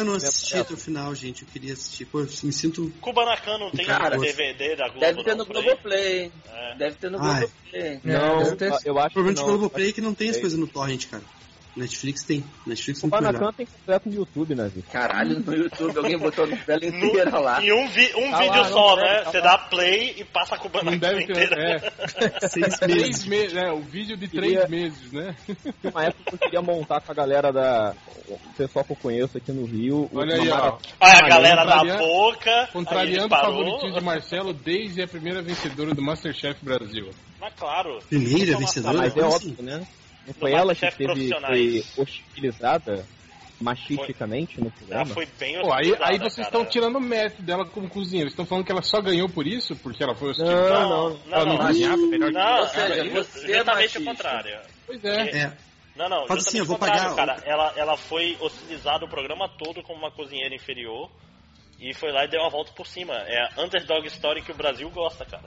não 0.03 0.15
assisti 0.15 0.57
até 0.57 0.73
o 0.73 0.77
final, 0.77 1.13
gente. 1.15 1.43
Eu 1.43 1.47
queria 1.47 1.73
assistir. 1.73 2.05
Pô, 2.05 2.19
eu 2.19 2.25
me 2.43 2.51
sinto. 2.51 2.91
Kubanacan 3.01 3.57
não 3.57 3.71
tem 3.71 3.85
Cara, 3.85 4.17
DVD 4.17 4.75
da 4.75 4.89
Globo, 4.89 4.99
Deve 4.99 5.23
ter 5.23 5.31
não, 5.31 5.37
no. 5.37 5.45
Globoplay. 5.45 6.31
É. 6.47 6.75
Deve 6.75 6.95
ter 6.95 7.09
no 7.09 7.21
Ai. 7.21 7.39
Globoplay. 7.41 7.99
Não, 8.03 8.41
eu 8.85 8.99
acho 8.99 9.09
O 9.09 9.13
problema 9.13 9.33
de. 9.33 9.41
Globoplay 9.43 9.89
é 9.89 9.93
que 9.93 10.01
não 10.01 10.13
tem 10.13 10.29
as 10.29 10.37
coisas 10.37 10.59
no 10.59 10.67
Torrent, 10.67 11.07
cara. 11.07 11.23
Netflix 11.79 12.23
tem. 12.23 12.43
Netflix 12.67 13.03
O. 13.03 13.07
Banacan 13.07 13.51
tem 13.53 13.65
completo 13.65 14.09
no 14.09 14.15
YouTube, 14.15 14.55
né, 14.55 14.67
Vitor? 14.73 14.91
Caralho, 14.91 15.39
no 15.39 15.53
YouTube 15.55 15.97
alguém 15.97 16.17
botou 16.17 16.43
a 16.43 16.47
novela 16.47 16.85
inteira 16.85 17.39
lá. 17.39 17.63
Em 17.63 17.71
um, 17.71 17.87
vi- 17.89 18.11
um 18.15 18.31
Tá 18.31 18.37
vídeo 18.39 18.61
lá, 18.61 18.69
só, 18.69 18.95
né? 18.97 19.21
tá 19.23 19.31
Você 19.31 19.41
dá 19.41 19.57
play 19.57 20.15
e 20.17 20.23
passa 20.23 20.55
a 20.55 20.57
Não 20.57 20.63
Kubanacan 20.63 20.97
deve 20.97 21.25
ter. 21.25 21.31
inteira. 21.31 21.61
É, 21.61 22.39
Seis 22.49 22.77
três 22.79 23.01
meses. 23.03 23.25
meses, 23.25 23.55
é, 23.57 23.71
o 23.71 23.79
vídeo 23.81 24.17
de 24.17 24.27
Queria- 24.27 24.65
três 24.67 24.69
meses, 24.69 25.11
né? 25.11 25.35
Uma 25.83 26.03
época 26.05 26.23
que 26.29 26.35
eu 26.35 26.39
queria 26.39 26.61
montar 26.61 27.01
com 27.01 27.11
a 27.11 27.15
galera 27.15 27.51
da. 27.51 27.93
O 28.27 28.37
pessoal 28.55 28.85
que 28.85 28.91
eu 28.91 28.95
conheço 28.97 29.37
aqui 29.37 29.51
no 29.51 29.65
Rio. 29.65 30.09
Olha 30.13 30.35
aí, 30.35 30.47
mara- 30.49 30.73
ó. 30.73 30.77
Olha 30.99 31.13
a 31.17 31.27
galera 31.29 31.65
da 31.65 31.83
boca. 31.97 32.69
Contrariando 32.71 33.33
o 33.33 33.39
favoritismo 33.39 33.97
de 33.99 34.03
Marcelo, 34.05 34.53
desde 34.53 35.01
a 35.01 35.07
primeira 35.07 35.41
vencedora 35.41 35.95
do 35.95 36.01
Masterchef 36.01 36.63
Brasil. 36.63 37.09
Mas 37.39 37.53
claro. 37.55 37.99
Primeira 38.09 38.57
vencedora? 38.57 38.97
mas 38.97 39.15
é 39.17 39.21
óbvio, 39.23 39.53
assim? 39.53 39.63
né? 39.63 39.87
Não 40.29 40.33
foi 40.35 40.51
No 40.51 40.57
ela 40.57 40.75
que 40.75 40.91
teve, 40.91 41.41
foi 41.43 42.03
hostilizada 42.03 43.05
machisticamente 43.61 44.59
no 44.59 44.67
Ela 44.67 44.73
programa? 44.77 45.13
foi 45.13 45.25
bem 45.37 45.53
Pô, 45.59 45.73
aí, 45.73 45.79
hostilizada, 45.91 46.11
aí 46.11 46.17
vocês 46.17 46.47
estão 46.47 46.65
tirando 46.65 46.95
o 46.95 47.01
mérito 47.01 47.41
dela 47.41 47.65
como 47.65 47.89
cozinheira. 47.89 48.29
Vocês 48.29 48.33
estão 48.33 48.45
falando 48.45 48.65
que 48.65 48.71
ela 48.71 48.81
só 48.81 49.01
ganhou 49.01 49.27
por 49.29 49.45
isso? 49.45 49.75
Porque 49.75 50.01
ela 50.03 50.15
foi 50.15 50.27
Não, 50.27 50.31
hostilizada? 50.31 50.79
não. 50.79 51.09
Não, 51.09 51.19
Ela 51.33 51.45
não, 51.45 51.45
não 51.45 51.57
não. 51.57 51.67
cozinhava 51.67 51.97
melhor 52.07 52.27
que 52.29 52.33
Não, 52.37 52.59
Ou 52.59 52.67
seja, 52.67 52.87
cara, 52.87 53.09
você 53.09 53.39
é 53.51 53.57
justamente 53.57 53.65
machista. 53.65 53.99
o 53.99 54.05
contrário. 54.05 54.59
Pois 54.85 55.03
é. 55.03 55.29
É. 55.41 55.57
Não, 55.95 56.07
não, 56.07 56.27
Faz 56.27 56.47
assim, 56.47 56.59
eu 56.59 56.65
vou 56.65 56.77
pagar- 56.77 57.13
cara. 57.15 57.41
Ela, 57.45 57.73
ela 57.75 57.97
foi 57.97 58.37
hostilizada 58.39 59.03
o 59.05 59.09
programa 59.09 59.49
todo 59.49 59.83
como 59.83 59.99
uma 59.99 60.11
cozinheira 60.11 60.55
inferior 60.55 61.11
e 61.77 61.93
foi 61.93 62.11
lá 62.13 62.23
e 62.23 62.29
deu 62.29 62.39
uma 62.39 62.49
volta 62.49 62.71
por 62.71 62.87
cima. 62.87 63.13
É 63.13 63.49
a 63.57 63.61
underdog 63.61 64.07
story 64.07 64.41
que 64.41 64.51
o 64.53 64.55
Brasil 64.55 64.89
gosta, 64.91 65.25
cara. 65.25 65.43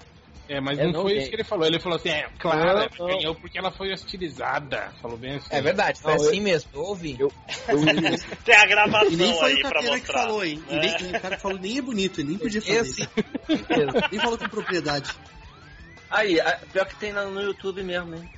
É, 0.53 0.61
mas 0.61 0.79
É, 0.79 0.85
não, 0.85 0.93
não 0.93 1.03
foi 1.03 1.17
isso 1.17 1.31
que 1.31 1.37
ele 1.37 1.45
falou. 1.45 1.67
Ele 1.67 1.81
falou 1.81 1.97
assim, 1.97 2.11
é, 2.11 2.29
claro, 2.39 2.59
Não, 2.61 2.69
ela 2.69 2.91
não. 2.99 3.07
ganhou 3.07 3.35
porque 3.35 3.59
ela 3.59 3.73
foi 3.73 3.91
hostilizada. 3.91 4.93
Falou 5.01 5.17
bem 5.17 5.37
assim. 5.37 5.47
É 5.51 5.63
verdade, 5.63 5.99
foi 5.99 6.13
Não, 6.15 6.23
eu- 6.23 6.29
assim 6.29 6.41
mesmo, 6.43 6.71
ouvi. 6.75 7.17
Eu, 7.19 7.33
eu, 7.69 7.79
Tem 8.45 8.55
a 8.55 8.67
gravação 8.67 9.11
E 9.11 9.17
nem 9.17 9.33
foi 9.39 9.53
aí 9.53 9.63
o 9.63 9.69
pra 9.69 9.81
que 9.81 10.13
falou, 10.13 10.45
hein? 10.45 10.63
E 10.69 10.75
É. 10.75 10.79
nem, 10.81 10.91
e 11.13 11.17
o 11.17 11.21
cara 11.21 11.37
que 11.37 11.43
falou 11.43 11.59
nem 11.59 11.79
é 11.79 11.83
bonito, 11.83 12.21
ele 12.21 12.29
nem 12.31 12.39
podia 12.39 12.61
fazer 12.61 12.81
Esse, 12.81 13.03
isso. 13.03 13.11
Nem 14.11 14.21
falou 14.21 14.37
com 14.37 14.49
propriedade. 14.49 15.11
Aí, 16.11 16.39
a- 16.39 16.59
pior 16.71 16.85
que 16.85 16.97
tem 16.97 17.13
no 17.15 17.41
YouTube 17.41 17.83
mesmo, 17.83 18.15
hein? 18.15 18.29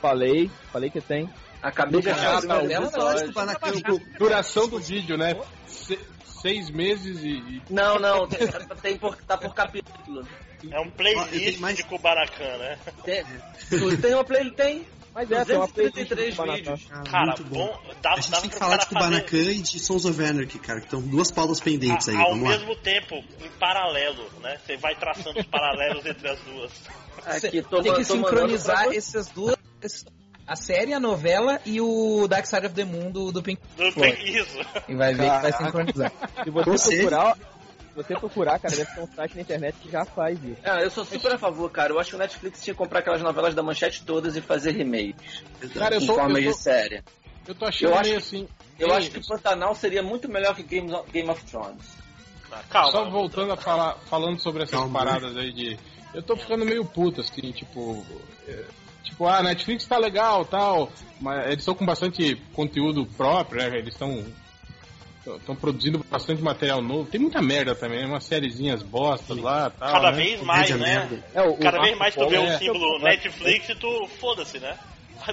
falei, 0.00 0.48
falei 0.72 0.90
que 0.90 1.00
tem. 1.00 1.28
Acabei 1.60 2.00
de 2.00 2.08
achar 2.10 2.38
episódio. 2.38 2.68
dela 2.68 3.14
de 3.16 3.24
Kubanacan, 3.26 3.72
Duração 4.16 4.68
do 4.68 4.78
vídeo, 4.78 5.16
né? 5.16 5.34
Se- 5.66 5.98
seis 6.40 6.70
meses 6.70 7.20
e... 7.24 7.30
e- 7.30 7.62
Não, 7.68 7.98
não, 7.98 8.28
tem, 8.28 8.38
tem 8.80 8.96
por, 8.96 9.16
tá 9.16 9.36
por 9.36 9.52
capítulo. 9.52 10.24
É 10.70 10.80
um 10.80 10.90
playlist 10.90 11.58
mais- 11.60 11.76
de 11.76 11.84
Kubanacan, 11.84 12.58
né? 12.58 12.78
Tem, 13.04 13.24
tem 13.96 14.14
uma 14.14 14.24
play, 14.24 14.50
tem 14.50 14.86
Mas 15.14 15.30
é, 15.30 15.44
tem 15.44 15.56
uma 15.56 15.68
playlist 15.68 15.94
do 15.96 16.14
233 16.16 16.34
Kubanacan. 16.36 16.74
vídeos. 16.74 16.88
Ah, 16.92 17.02
Cara, 17.10 17.34
bom. 17.40 17.44
bom, 17.66 17.80
dá, 18.02 18.12
A 18.12 18.16
gente 18.16 18.30
dava 18.30 18.40
tem 18.42 18.50
que 18.50 18.56
falar 18.58 18.76
de 18.78 18.86
cara 18.86 19.00
fazer- 19.04 19.20
Kubanacan 19.22 19.50
e 19.52 19.62
de 19.62 19.78
Sons 19.78 20.04
of 20.04 20.24
Anarchy, 20.24 20.58
cara, 20.58 20.80
que 20.80 20.86
estão 20.86 21.00
duas 21.00 21.30
pautas 21.30 21.60
pendentes 21.60 22.08
aí. 22.08 22.16
a- 22.16 22.20
ao 22.20 22.30
Vamos 22.30 22.44
lá. 22.44 22.56
mesmo 22.56 22.76
tempo, 22.76 23.14
em 23.16 23.48
paralelo, 23.58 24.28
né? 24.42 24.58
Você 24.64 24.76
vai 24.76 24.94
traçando 24.96 25.38
os 25.38 25.46
paralelos 25.46 26.04
entre 26.06 26.28
as 26.28 26.40
duas. 26.40 26.72
Aqui, 27.24 27.62
tô, 27.62 27.82
tem 27.82 27.94
que 27.94 28.04
sincronizar 28.04 28.84
pra 28.84 28.94
essas 28.96 29.28
duas. 29.28 29.56
A 30.46 30.56
série, 30.56 30.94
a 30.94 31.00
novela 31.00 31.60
e 31.66 31.78
o 31.78 32.26
Dark 32.26 32.46
Side 32.46 32.64
of 32.66 32.74
the 32.74 32.84
Moon 32.84 33.10
do, 33.10 33.30
do 33.30 33.42
Pink 33.42 33.60
Floyd. 33.76 33.94
tem 34.00 34.36
isso. 34.38 34.58
E 34.88 34.94
vai 34.94 35.12
ver 35.12 35.24
que 35.24 35.28
vai 35.28 35.52
Caraca. 35.52 35.64
sincronizar. 35.64 36.12
Se 36.42 36.50
você 36.50 36.70
Você? 36.70 36.96
procurar, 37.00 37.36
você 38.02 38.14
procurar, 38.14 38.58
cara, 38.58 38.74
deve 38.76 38.94
ter 38.94 39.00
um 39.00 39.06
site 39.06 39.34
na 39.34 39.40
internet 39.42 39.76
que 39.82 39.90
já 39.90 40.04
faz 40.04 40.38
isso. 40.42 40.60
Ah, 40.64 40.80
eu 40.82 40.90
sou 40.90 41.04
super 41.04 41.32
a 41.32 41.38
favor, 41.38 41.70
cara. 41.70 41.92
Eu 41.92 41.98
acho 42.00 42.10
que 42.10 42.16
o 42.16 42.18
Netflix 42.18 42.62
tinha 42.62 42.74
que 42.74 42.78
comprar 42.78 43.00
aquelas 43.00 43.22
novelas 43.22 43.54
da 43.54 43.62
manchete 43.62 44.04
todas 44.04 44.36
e 44.36 44.40
fazer 44.40 44.72
remakes. 44.72 45.42
Cara, 45.74 45.96
eu 45.96 46.00
em 46.00 46.06
sou... 46.06 46.14
formas 46.14 46.42
Eu 46.44 46.52
de 46.52 46.58
série. 46.58 47.02
eu 47.46 47.54
tô 47.54 47.64
achando 47.66 47.90
Eu 47.92 48.00
meio 48.00 48.16
acho- 48.16 48.26
assim... 48.26 48.48
Eu 48.78 48.94
acho 48.94 49.10
que 49.10 49.26
Pantanal 49.26 49.74
seria 49.74 50.02
muito 50.02 50.28
melhor 50.28 50.54
que 50.54 50.62
Game 50.62 50.92
of, 50.92 51.10
Game 51.10 51.28
of 51.28 51.44
Thrones. 51.44 51.96
Ah, 52.52 52.62
Calma. 52.70 52.92
Só 52.92 53.10
voltando 53.10 53.52
a 53.52 53.56
falar, 53.56 53.94
falando 54.08 54.38
sobre 54.40 54.62
essas 54.62 54.78
Calma. 54.78 54.98
paradas 55.00 55.36
aí 55.36 55.52
de. 55.52 55.76
Eu 56.14 56.22
tô 56.22 56.36
ficando 56.36 56.64
meio 56.64 56.84
puto, 56.84 57.20
assim, 57.20 57.50
tipo. 57.52 58.06
é, 58.46 58.64
tipo, 59.02 59.26
ah, 59.26 59.42
Netflix 59.42 59.84
tá 59.84 59.98
legal 59.98 60.44
tal, 60.44 60.90
mas 61.20 61.44
eles 61.46 61.58
estão 61.58 61.74
com 61.74 61.84
bastante 61.84 62.36
conteúdo 62.54 63.04
próprio, 63.04 63.60
né? 63.60 63.78
Eles 63.78 63.92
estão. 63.94 64.24
Estão 65.36 65.54
produzindo 65.54 66.04
bastante 66.10 66.42
material 66.42 66.82
novo. 66.82 67.10
Tem 67.10 67.20
muita 67.20 67.40
merda 67.42 67.74
também, 67.74 68.04
umas 68.06 68.24
sériezinhas 68.24 68.82
bostas 68.82 69.36
lá 69.36 69.70
tal. 69.70 69.92
Cada 69.92 70.10
né? 70.10 70.16
vez 70.16 70.42
mais, 70.42 70.70
né? 70.70 71.22
É, 71.34 71.42
o, 71.42 71.52
o 71.52 71.58
Cada 71.58 71.80
vez 71.80 71.96
Marco 71.96 71.98
mais 71.98 72.14
tu 72.14 72.28
vê 72.28 72.38
o 72.38 72.44
é- 72.44 72.58
símbolo 72.58 72.98
Netflix 73.00 73.68
e 73.68 73.74
tu 73.74 74.08
foda-se, 74.18 74.58
né? 74.58 74.76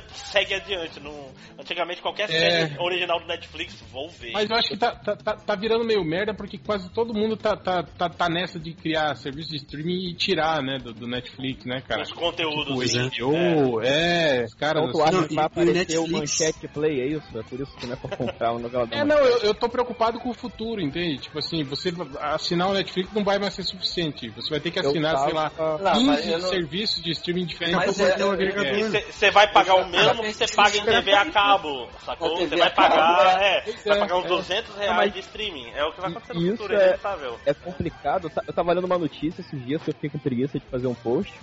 Segue 0.13 0.53
adiante. 0.53 0.99
Não... 0.99 1.29
Antigamente 1.59 2.01
qualquer 2.01 2.27
série 2.29 2.77
original 2.79 3.19
do 3.19 3.27
Netflix, 3.27 3.81
vou 3.91 4.09
ver. 4.09 4.31
Mas 4.31 4.49
eu 4.49 4.55
acho 4.55 4.69
que 4.69 4.77
tá, 4.77 4.91
tá, 4.95 5.15
tá, 5.15 5.35
tá 5.35 5.55
virando 5.55 5.85
meio 5.85 6.03
merda 6.03 6.33
porque 6.33 6.57
quase 6.57 6.89
todo 6.89 7.13
mundo 7.13 7.37
tá, 7.37 7.55
tá, 7.55 7.83
tá, 7.83 8.09
tá 8.09 8.29
nessa 8.29 8.59
de 8.59 8.73
criar 8.73 9.15
serviço 9.15 9.51
de 9.51 9.57
streaming 9.57 10.09
e 10.09 10.13
tirar, 10.13 10.61
né, 10.61 10.77
do, 10.77 10.93
do 10.93 11.07
Netflix, 11.07 11.65
né, 11.65 11.81
cara? 11.81 12.03
Os 12.03 12.11
conteúdos. 12.11 12.77
O 12.77 12.81
assim, 12.81 13.09
HBO, 13.09 13.81
é, 13.81 14.43
os 14.45 14.53
caras. 14.53 14.83
Assim, 14.83 14.97
Não, 14.97 15.27
vai 15.35 15.43
o 15.43 15.47
aparecer 15.47 15.97
o 15.97 16.07
Netflix- 16.07 16.11
Manchete 16.11 16.67
Play, 16.67 17.01
é 17.01 17.07
isso? 17.07 17.37
É 17.37 17.43
por 17.43 17.59
isso 17.59 17.75
que 17.77 17.85
não 17.87 17.93
é 17.93 17.95
pra 17.95 18.17
comprar 18.17 18.51
uma 18.51 18.59
novela 18.59 18.87
É, 18.91 19.03
não, 19.03 19.17
eu, 19.17 19.37
eu 19.39 19.53
tô 19.53 19.69
preocupado 19.69 20.19
com 20.19 20.29
o 20.29 20.33
futuro, 20.33 20.81
entende? 20.81 21.17
Tipo 21.17 21.39
assim, 21.39 21.63
você 21.63 21.93
assinar 22.19 22.69
o 22.69 22.73
Netflix 22.73 23.13
não 23.13 23.23
vai 23.23 23.39
mais 23.39 23.53
ser 23.53 23.63
suficiente. 23.63 24.29
Você 24.29 24.49
vai 24.49 24.59
ter 24.59 24.71
que 24.71 24.79
assinar, 24.79 25.17
sei 25.19 25.33
lá, 25.33 25.49
tava- 25.49 25.77
Não, 25.95 26.03
mas 26.03 26.21
15 26.21 26.31
eu 26.31 26.39
não- 26.39 26.49
serviços 26.49 27.01
de 27.01 27.11
streaming 27.11 27.45
diferentes. 27.45 27.95
Pra 27.95 28.05
é- 28.05 28.17
poder 28.17 28.51
ter 28.51 28.95
é-. 28.95 29.01
Você 29.11 29.31
vai 29.31 29.51
pagar 29.51 29.75
o 29.75 29.84
Mesmo 29.85 30.21
que 30.23 30.33
você 30.33 30.55
paga 30.55 30.77
em. 30.77 30.85
TV 30.85 31.13
a 31.13 31.31
cabo, 31.31 31.89
sacou? 32.05 32.29
Na 32.29 32.35
Você 32.35 32.43
TV 32.43 32.55
vai 32.57 32.73
pagar, 32.73 33.41
é. 33.41 33.57
é, 33.57 33.71
vai 33.85 33.97
é, 33.97 33.99
pagar 33.99 34.17
uns 34.17 34.25
é. 34.25 34.27
200 34.29 34.75
reais 34.75 34.95
mas- 34.95 35.13
de 35.13 35.19
streaming. 35.19 35.69
É 35.71 35.83
o 35.85 35.91
que 35.93 36.01
vai 36.01 36.11
acontecer 36.11 36.33
no 36.33 36.51
futuro, 36.51 36.73
é- 36.75 36.85
inevitável. 36.85 37.39
É 37.45 37.53
complicado. 37.53 38.31
Eu 38.47 38.53
tava 38.53 38.73
lendo 38.73 38.85
uma 38.85 38.97
notícia 38.97 39.41
esses 39.41 39.65
dias 39.65 39.81
que 39.83 39.89
eu 39.89 39.93
fiquei 39.93 40.09
com 40.09 40.19
preguiça 40.19 40.59
de 40.59 40.65
fazer 40.67 40.87
um 40.87 40.95
post. 40.95 41.33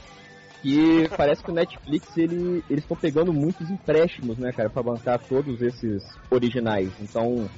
E 0.64 1.08
parece 1.16 1.42
que 1.42 1.50
o 1.50 1.54
Netflix, 1.54 2.16
ele, 2.16 2.64
eles 2.70 2.84
estão 2.84 2.96
pegando 2.96 3.32
muitos 3.32 3.68
empréstimos, 3.70 4.38
né, 4.38 4.52
cara, 4.52 4.70
pra 4.70 4.82
bancar 4.82 5.18
todos 5.18 5.60
esses 5.60 6.02
originais. 6.30 6.90
Então, 7.00 7.48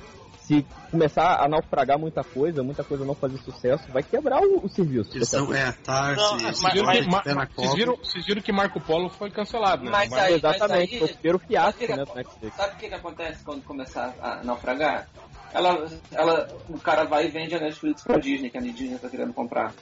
se 0.44 0.64
começar 0.90 1.42
a 1.42 1.48
naufragar 1.48 1.98
muita 1.98 2.22
coisa, 2.22 2.62
muita 2.62 2.84
coisa 2.84 3.04
não 3.04 3.14
fazer 3.14 3.38
sucesso, 3.38 3.90
vai 3.90 4.02
quebrar 4.02 4.40
o, 4.42 4.64
o 4.64 4.68
serviço. 4.68 5.16
Eles 5.16 5.28
são, 5.28 5.52
é, 5.54 5.72
Tarsi, 5.72 6.16
Não, 6.22 6.36
esses 6.36 6.62
mas- 6.62 6.72
Vocês 6.72 6.72
viram, 6.72 6.86
mas- 7.10 7.48
que, 7.48 7.54
vocês, 7.56 7.74
viram, 7.74 7.96
vocês 7.96 8.26
viram 8.26 8.42
que 8.42 8.52
Marco 8.52 8.80
Polo 8.80 9.08
foi 9.08 9.30
cancelado, 9.30 9.84
né? 9.84 9.90
Mas 9.90 10.10
Mar- 10.10 10.20
aí- 10.20 10.34
Exatamente, 10.34 10.92
aí- 10.94 10.98
foi 10.98 11.08
o 11.08 11.14
primeiro 11.14 11.38
fiasco, 11.38 11.80
Sabe 11.80 11.92
o 11.92 11.96
né, 11.96 12.04
que 12.04 12.14
Netflix. 12.16 12.56
Sabe 12.56 12.74
o 12.74 12.76
que, 12.76 12.88
que 12.88 12.94
acontece 12.94 13.44
quando 13.44 13.62
começar 13.64 14.14
a 14.20 14.44
naufragar? 14.44 15.08
ela, 15.52 15.86
ela, 16.12 16.48
o 16.68 16.78
cara 16.80 17.04
vai 17.04 17.26
e 17.26 17.28
vende 17.30 17.54
a 17.54 17.60
Netflix 17.60 18.02
pra 18.02 18.18
Disney, 18.18 18.50
que 18.50 18.58
a 18.58 18.60
Disney 18.60 18.98
tá 18.98 19.08
querendo 19.08 19.32
comprar. 19.32 19.72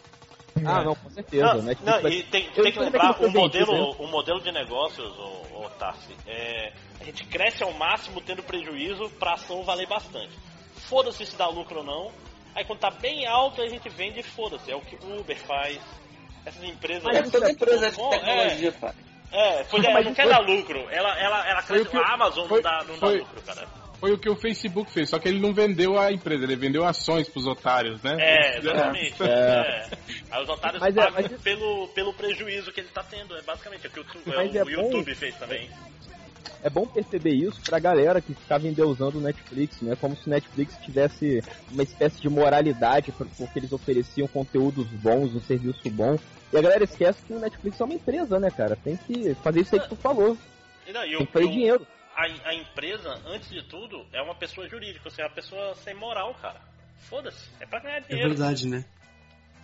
Ah, 0.67 0.85
não, 0.85 0.95
com 0.95 1.09
certeza. 1.11 1.47
Não, 1.55 1.63
Netflix 1.63 1.83
não, 1.95 2.03
vai- 2.03 2.13
e 2.13 2.23
tem, 2.25 2.51
tem 2.51 2.71
que 2.73 2.79
lembrar, 2.79 3.21
o 3.25 3.31
modelo, 3.31 3.73
né? 3.73 3.97
o 3.99 4.07
modelo 4.07 4.41
de 4.43 4.53
negócios, 4.53 5.09
o, 5.19 5.65
o 5.65 5.71
Tarsi, 5.79 6.15
é, 6.27 6.73
a 7.01 7.05
gente 7.05 7.25
cresce 7.25 7.63
ao 7.63 7.73
máximo 7.73 8.21
tendo 8.21 8.43
prejuízo 8.43 9.09
pra 9.19 9.33
ação 9.33 9.65
valer 9.65 9.89
bastante. 9.89 10.31
Foda-se 10.77 11.25
se 11.27 11.37
dá 11.37 11.47
lucro 11.49 11.79
ou 11.79 11.85
não. 11.85 12.13
Aí 12.55 12.65
quando 12.65 12.81
tá 12.81 12.91
bem 12.91 13.27
alto 13.27 13.63
a 13.63 13.69
gente 13.69 13.89
vende 13.89 14.21
e 14.21 14.23
foda-se. 14.23 14.71
É 14.71 14.77
o 14.77 14.81
que 14.81 14.97
o 14.97 15.21
Uber 15.21 15.39
faz. 15.39 15.79
Essas 16.45 16.63
empresas. 16.65 17.05
É 17.15 17.23
toda 17.23 17.51
empresa 17.51 17.91
de 17.91 17.97
Bom, 17.97 18.11
tecnologia. 18.11 18.75
É, 19.31 19.61
é 19.61 19.65
pois 19.71 19.85
é, 19.85 19.93
Mas 19.93 20.05
não 20.05 20.15
quer 20.15 20.25
foi- 20.25 20.33
dar 20.33 20.41
lucro. 20.41 20.87
Ela, 20.91 21.19
ela, 21.19 21.49
ela 21.49 21.63
Foi 21.63 21.77
cresce. 21.79 21.97
o 21.97 22.01
que- 22.01 22.07
A 22.11 22.15
Amazon 22.15 22.49
foi- 22.49 22.63
não 22.63 22.71
dá, 22.71 22.85
não 22.85 22.95
foi- 22.97 23.19
dá 23.19 23.25
lucro, 23.25 23.43
cara. 23.43 23.69
Foi 24.01 24.13
o 24.13 24.19
que 24.19 24.29
o 24.29 24.35
Facebook 24.35 24.91
fez, 24.91 25.09
só 25.09 25.19
que 25.21 25.29
ele 25.29 25.39
não 25.39 25.55
vendeu 25.55 25.97
a 25.97 26.11
empresa, 26.11 26.43
ele 26.43 26.57
vendeu 26.57 26.85
ações 26.85 27.29
pros 27.29 27.47
otários, 27.47 28.03
né? 28.03 28.17
É, 28.19 28.59
exatamente. 28.59 29.23
É. 29.23 29.27
É. 29.27 29.91
Aí 30.29 30.43
os 30.43 30.49
otários 30.49 30.81
Mas 30.81 30.97
é, 30.97 31.01
pagam 31.05 31.23
mas- 31.31 31.41
pelo, 31.41 31.87
pelo 31.95 32.13
prejuízo 32.13 32.73
que 32.73 32.81
ele 32.81 32.89
tá 32.89 33.05
tendo. 33.05 33.37
É 33.37 33.43
basicamente 33.43 33.87
o 33.87 33.91
que 33.91 34.01
o, 34.01 34.05
Mas 34.27 34.53
o 34.53 34.59
é 34.59 34.65
bom- 34.65 34.71
YouTube 34.71 35.15
fez 35.15 35.37
também. 35.37 35.71
É 36.63 36.71
bom 36.71 36.87
perceber 36.87 37.33
isso 37.35 37.61
pra 37.65 37.79
galera 37.79 38.21
que 38.21 38.35
ficava 38.35 38.67
endeusando 38.69 39.19
o 39.19 39.21
Netflix, 39.21 39.81
né? 39.83 39.97
Como 40.01 40.17
se 40.17 40.27
o 40.27 40.31
Netflix 40.31 40.77
tivesse 40.79 41.43
uma 41.71 41.83
espécie 41.83 42.21
de 42.21 42.29
moralidade 42.29 43.11
por- 43.13 43.27
porque 43.37 43.59
eles 43.59 43.73
ofereciam 43.73 44.29
conteúdos 44.29 44.87
bons, 45.03 45.35
um 45.35 45.41
serviço 45.41 45.91
bom. 45.91 46.17
E 46.53 46.57
a 46.57 46.61
galera 46.63 46.85
esquece 46.85 47.23
que 47.27 47.33
o 47.33 47.39
Netflix 47.41 47.81
é 47.81 47.85
uma 47.85 47.95
empresa, 47.95 48.39
né, 48.39 48.51
cara? 48.51 48.77
Tem 48.77 48.97
que 48.97 49.35
fazer 49.37 49.61
isso 49.61 49.75
aí 49.75 49.81
que 49.81 49.89
tu 49.89 49.97
falou. 49.97 50.37
E 50.87 50.93
não, 50.93 51.05
e 51.05 51.17
Tem 51.17 51.27
que 51.27 51.33
fazer 51.33 51.45
o- 51.47 51.51
dinheiro. 51.51 51.87
a, 52.15 52.23
a 52.51 52.55
empresa, 52.55 53.19
antes 53.27 53.49
de 53.51 53.63
tudo, 53.65 54.05
é 54.13 54.21
uma 54.23 54.35
pessoa 54.35 54.69
jurídica, 54.69 55.01
ou 55.05 55.11
seja, 55.11 55.23
é 55.23 55.27
uma 55.27 55.35
pessoa 55.35 55.75
sem 55.77 55.95
moral, 55.95 56.35
cara. 56.35 56.61
Foda-se, 57.09 57.49
é 57.61 57.67
pra 57.67 57.81
ganhar 57.81 57.97
É 57.97 58.01
dinheiro. 58.01 58.29
verdade, 58.31 58.69
né? 58.69 58.85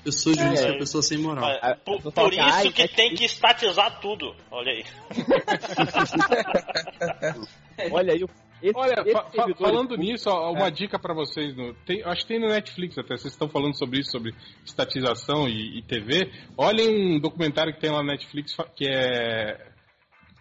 Eu 0.05 0.13
sou 0.13 0.33
juiz, 0.35 0.61
É. 0.61 0.71
é 0.71 0.79
pessoa 0.79 1.03
sem 1.03 1.19
moral. 1.19 1.45
Ah, 1.61 1.77
por, 1.85 1.97
eu 1.97 2.03
tô 2.03 2.13
por 2.13 2.33
ai, 2.39 2.65
isso 2.67 2.73
que 2.73 2.89
tem 2.89 3.15
que 3.15 3.25
estatizar 3.25 4.01
tudo. 4.01 4.35
Olha 4.51 4.73
aí. 4.73 4.85
Olha 7.93 8.13
aí, 8.13 8.25
esse, 8.61 8.77
Olha, 8.77 8.95
esse 9.03 9.13
fa- 9.13 9.55
falando 9.57 9.97
de- 9.97 10.03
nisso, 10.05 10.29
ó, 10.29 10.51
uma 10.51 10.67
É. 10.67 10.71
dica 10.71 10.99
pra 10.99 11.15
vocês. 11.15 11.57
No, 11.57 11.73
tem, 11.87 12.03
acho 12.03 12.23
que 12.23 12.29
tem 12.29 12.41
no 12.41 12.49
Netflix 12.49 12.99
até, 12.99 13.17
vocês 13.17 13.33
estão 13.33 13.49
falando 13.49 13.77
sobre 13.79 14.01
isso, 14.01 14.11
sobre 14.11 14.35
estatização 14.65 15.49
e, 15.49 15.79
e 15.79 15.83
TV. 15.83 16.29
Olhem 16.57 17.17
um 17.17 17.21
documentário 17.21 17.73
que 17.73 17.81
tem 17.81 17.91
lá 17.91 18.03
na 18.03 18.13
Netflix 18.13 18.57
que 18.75 18.87
é, 18.89 19.65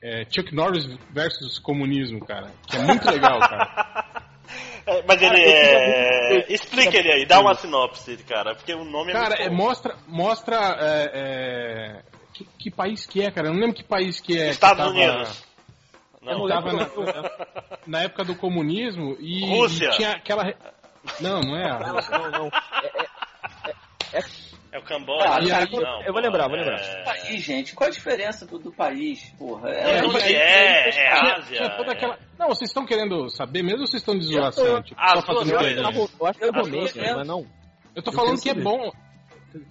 é 0.01 0.25
Chuck 0.31 0.53
Norris 0.55 0.85
versus 1.11 1.59
comunismo, 1.59 2.19
cara. 2.25 2.51
Que 2.67 2.77
é 2.77 2.81
muito 2.83 3.07
legal, 3.09 3.39
cara. 3.39 4.05
É, 4.87 5.03
mas 5.05 5.21
ele 5.21 5.35
eu 5.43 5.49
é. 5.51 6.29
muito- 6.33 6.51
Explica 6.53 6.97
ele 6.97 7.11
aí, 7.11 7.25
dá 7.25 7.39
uma 7.41 7.53
sinopse, 7.55 8.15
cara, 8.23 8.55
porque 8.55 8.73
o 8.73 8.85
nome 8.85 9.11
é 9.11 9.13
Cara, 9.13 9.35
é, 9.35 9.49
mostra. 9.49 9.95
mostra 10.07 10.55
é, 10.79 11.11
é, 11.13 12.01
que, 12.33 12.45
que 12.57 12.71
país 12.71 13.05
que 13.05 13.21
é, 13.21 13.29
cara? 13.29 13.47
Eu 13.49 13.53
não 13.53 13.59
lembro 13.59 13.75
que 13.75 13.83
país 13.83 14.19
que 14.21 14.39
é. 14.39 14.49
Estados 14.49 14.85
que 14.85 14.99
tava- 14.99 15.11
Unidos. 15.13 15.43
Eu 16.21 16.37
Não, 16.39 16.47
tava 16.47 16.73
na, 16.73 16.87
na 17.85 18.01
época 18.03 18.23
do 18.25 18.35
comunismo 18.35 19.15
e, 19.19 19.45
Rússia. 19.49 19.87
e 19.87 19.91
tinha 19.91 20.11
aquela. 20.11 20.43
re- 20.43 20.57
Não, 21.21 21.39
não 21.41 21.55
é 21.57 21.69
a 21.69 21.77
Rússia. 21.77 22.17
Não, 22.17 22.31
não. 22.31 22.47
é 24.13 24.19
o 24.79 24.83
Camboja. 24.83 25.25
Ah, 25.27 25.39
e 25.41 25.51
aí- 25.51 25.69
não, 25.71 26.01
eu 26.03 26.13
vou 26.13 26.21
lembrar, 26.21 26.47
vou 26.47 26.57
é- 26.57 26.59
lembrar. 26.61 27.03
País, 27.03 27.41
gente, 27.43 27.73
qual 27.75 27.87
a 27.89 27.91
diferença 27.91 28.45
do, 28.45 28.57
do 28.59 28.71
país? 28.71 29.33
Porra, 29.37 29.69
É, 29.69 29.99
e 29.99 30.05
onde 30.05 30.17
aí- 30.21 30.35
é, 30.35 30.87
é 30.87 30.91
Tinha- 30.91 31.33
Ásia. 31.35 31.57
tinha 31.57 31.69
toda 31.77 31.91
é- 31.91 31.93
aquela- 31.95 32.19
Não, 32.37 32.47
vocês 32.49 32.69
estão 32.69 32.85
querendo 32.85 33.29
saber 33.29 33.63
mesmo 33.63 33.81
ou 33.81 33.87
vocês 33.87 34.01
estão 34.01 34.17
de 34.17 34.25
Eu 34.25 34.31
tô- 34.31 34.51
zoação? 34.51 34.81
Tipo, 34.83 34.99
As 35.01 35.09
só 35.09 35.15
duas 35.15 35.25
fazendo 35.25 35.53
Eu 35.53 35.59
coisas. 35.59 35.77
acho 35.77 35.77
que 35.77 35.93
piadinha? 35.93 36.17
eu 36.19 36.27
acho 36.27 36.39
que 36.39 36.45
é 36.45 36.47
Eu 36.47 36.53
romance, 36.53 36.99
vendo. 36.99 37.15
mas 37.17 37.27
não. 37.27 37.45
Eu 37.95 38.03
tô 38.03 38.11
Eu 38.11 38.15
falando 38.15 38.41
que 38.41 38.49
é 38.49 38.53
bom. 38.53 38.91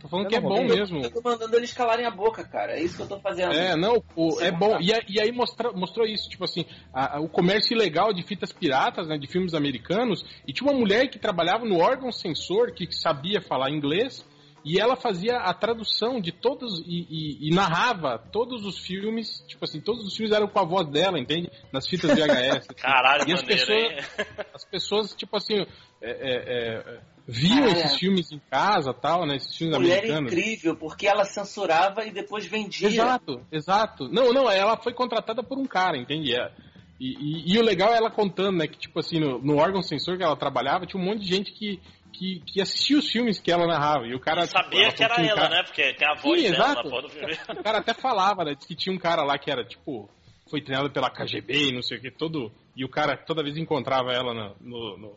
Tô 0.01 0.09
falando 0.09 0.25
Eu 0.27 0.31
que 0.31 0.37
é 0.37 0.41
bom 0.41 0.65
mesmo. 0.65 1.01
Eu 1.01 1.11
tô 1.13 1.21
mandando 1.23 1.55
eles 1.57 1.73
calarem 1.73 2.05
a 2.07 2.11
boca, 2.11 2.43
cara. 2.43 2.73
É 2.73 2.83
isso 2.83 2.97
que 2.97 3.03
eu 3.03 3.07
tô 3.07 3.21
fazendo. 3.21 3.53
É, 3.53 3.77
não, 3.77 4.03
o- 4.17 4.41
é 4.41 4.51
bom. 4.51 4.79
E, 4.81 4.91
e 5.09 5.21
aí 5.21 5.31
mostra, 5.31 5.71
mostrou 5.71 6.05
isso, 6.07 6.29
tipo 6.29 6.43
assim, 6.43 6.65
a- 6.93 7.19
a- 7.19 7.21
o 7.21 7.29
comércio 7.29 7.73
ilegal 7.75 8.13
de 8.13 8.23
fitas 8.25 8.53
piratas, 8.53 9.07
né, 9.07 9.17
de 9.17 9.29
filmes 9.29 9.55
americanos, 9.55 10.25
e 10.49 10.53
tinha 10.53 10.69
uma 10.69 10.77
mulher 10.77 11.07
que 11.09 11.21
trabalhava 11.21 11.65
no 11.65 11.79
órgão 11.79 12.11
censor, 12.11 12.73
que 12.73 12.91
sabia 12.91 13.41
falar 13.41 13.71
inglês, 13.71 14.27
e 14.67 14.81
ela 14.81 14.97
fazia 14.97 15.37
a 15.39 15.55
tradução 15.55 16.21
de 16.21 16.33
todos, 16.33 16.81
e, 16.81 17.07
e- 17.09 17.49
e 17.49 17.55
narrava 17.55 18.19
todos 18.19 18.65
os 18.67 18.79
filmes, 18.79 19.45
tipo 19.47 19.65
assim, 19.65 19.81
todos 19.81 20.05
os 20.05 20.17
filmes 20.17 20.35
eram 20.35 20.49
com 20.49 20.59
a 20.59 20.65
voz 20.65 20.89
dela, 20.89 21.19
entende? 21.21 21.49
Nas 21.73 21.87
fitas 21.87 22.11
VHS. 22.11 22.67
Caralho, 22.77 23.29
E 23.29 23.33
as 23.33 23.43
maneiro, 23.43 23.67
pessoas- 23.67 23.93
hein? 23.93 24.27
As 24.53 24.65
pessoas, 24.65 25.15
tipo 25.15 25.37
assim, 25.37 25.61
é, 26.03 26.11
é, 26.11 26.89
é, 26.91 27.01
viam 27.29 27.59
Cara, 27.69 27.71
esses 27.79 27.95
filmes 27.97 28.33
em 28.33 28.41
casa, 28.51 28.93
tal, 28.93 29.25
né, 29.25 29.37
esses 29.37 29.55
filmes 29.57 29.79
Mulher 29.79 29.99
americanos. 30.01 30.33
incrível, 30.33 30.77
porque 30.77 31.07
ela 31.07 31.25
censurava 31.25 32.05
e 32.05 32.11
depois 32.11 32.45
vendia. 32.45 32.89
Exato, 32.89 33.41
exato. 33.53 34.09
Não, 34.09 34.33
não, 34.33 34.51
ela 34.51 34.77
foi 34.77 34.93
contratada 34.93 35.43
por 35.43 35.57
um 35.59 35.65
cara, 35.67 35.97
entende? 35.97 36.35
É. 36.35 36.51
E, 36.99 37.13
e- 37.13 37.55
e 37.55 37.59
o 37.59 37.63
legal 37.63 37.93
é 37.93 37.99
ela 37.99 38.11
contando, 38.11 38.57
né, 38.59 38.67
que 38.67 38.79
tipo 38.79 38.99
assim, 38.99 39.21
no, 39.21 39.39
no 39.39 39.59
órgão 39.59 39.83
sensor 39.83 40.17
que 40.17 40.25
ela 40.25 40.35
trabalhava, 40.37 40.87
tinha 40.87 41.01
um 41.01 41.05
monte 41.05 41.21
de 41.21 41.27
gente 41.29 41.53
que, 41.53 41.79
que, 42.17 42.41
que 42.47 42.61
assistia 42.61 42.99
os 42.99 43.11
filmes 43.11 43.39
que 43.39 43.51
ela 43.51 43.67
narrava. 43.67 44.07
E 44.07 44.15
o 44.15 44.21
cara. 44.21 44.47
tipo, 44.47 44.59
Sabia 44.59 44.93
que 44.93 45.03
era 45.05 45.21
um 45.21 45.25
ela, 45.25 45.35
cara- 45.37 45.49
né? 45.57 45.63
Porque 45.63 45.93
tem 45.95 46.09
a 46.09 46.15
voz 46.15 46.41
Sim, 46.41 46.51
dela 46.53 46.59
na 46.67 46.73
exato. 46.73 47.03
do 47.03 47.09
filme. 47.09 47.39
O 47.49 47.63
cara 47.63 47.79
até 47.79 47.95
falava, 47.95 48.45
né? 48.45 48.55
Diz 48.55 48.67
que 48.67 48.75
tinha 48.75 48.95
um 48.95 48.99
cara 48.99 49.23
lá 49.23 49.39
que 49.39 49.51
era, 49.51 49.65
tipo, 49.65 50.09
foi 50.51 50.61
treinado 50.61 50.91
pela 50.91 51.11
KGB 51.11 51.69
e 51.71 51.73
não 51.75 51.83
sei 51.83 51.99
o 51.99 52.01
que, 52.01 52.11
todo. 52.11 52.53
E 52.77 52.85
o 52.85 52.89
cara 52.89 53.17
toda 53.17 53.43
vez 53.43 53.57
encontrava 53.57 54.13
ela 54.13 54.33
na- 54.35 54.55
no, 54.61 54.97
no, 54.97 55.17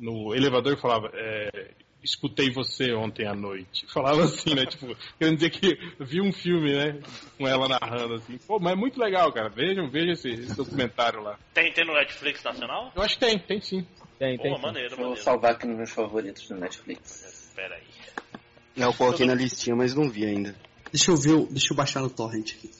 no 0.00 0.34
elevador 0.34 0.74
e 0.74 0.80
falava, 0.80 1.10
é, 1.14 1.70
escutei 2.02 2.50
você 2.50 2.92
ontem 2.94 3.26
à 3.26 3.34
noite. 3.34 3.84
Falava 3.92 4.22
assim, 4.24 4.54
né? 4.54 4.64
Tipo, 4.64 4.96
querendo 5.18 5.36
dizer 5.36 5.50
que 5.50 5.76
vi 6.00 6.20
um 6.20 6.32
filme, 6.32 6.72
né? 6.72 7.00
Com 7.36 7.46
ela 7.46 7.68
narrando 7.68 8.14
assim. 8.14 8.38
Pô, 8.46 8.58
mas 8.58 8.72
é 8.72 8.76
muito 8.76 8.98
legal, 8.98 9.30
cara. 9.32 9.48
Vejam, 9.50 9.90
vejam 9.90 10.12
esse, 10.12 10.30
esse 10.30 10.56
documentário 10.56 11.22
lá. 11.22 11.38
Tem, 11.52 11.70
tem 11.72 11.84
no 11.84 11.92
Netflix 11.92 12.42
nacional? 12.42 12.90
Eu 12.94 13.02
acho 13.02 13.18
que 13.18 13.26
tem, 13.26 13.38
tem 13.38 13.60
sim. 13.60 13.86
Tem, 14.20 14.36
Pô, 14.36 14.42
tem. 14.42 14.60
maneiro, 14.60 14.90
Vou 14.96 14.98
maneiro. 15.06 15.22
salvar 15.24 15.52
aqui 15.52 15.66
nos 15.66 15.78
meus 15.78 15.90
favoritos 15.90 16.46
do 16.46 16.54
Netflix. 16.56 17.50
Pera 17.56 17.74
aí. 17.74 17.82
Eu 18.76 18.92
coloquei 18.92 19.26
na 19.26 19.34
listinha, 19.34 19.74
mas 19.74 19.94
não 19.94 20.10
vi 20.10 20.26
ainda. 20.26 20.54
Deixa 20.92 21.10
eu 21.10 21.16
ver, 21.16 21.32
o- 21.32 21.46
deixa 21.46 21.72
eu 21.72 21.76
baixar 21.76 22.00
no 22.00 22.10
torrent 22.10 22.50
aqui. 22.52 22.70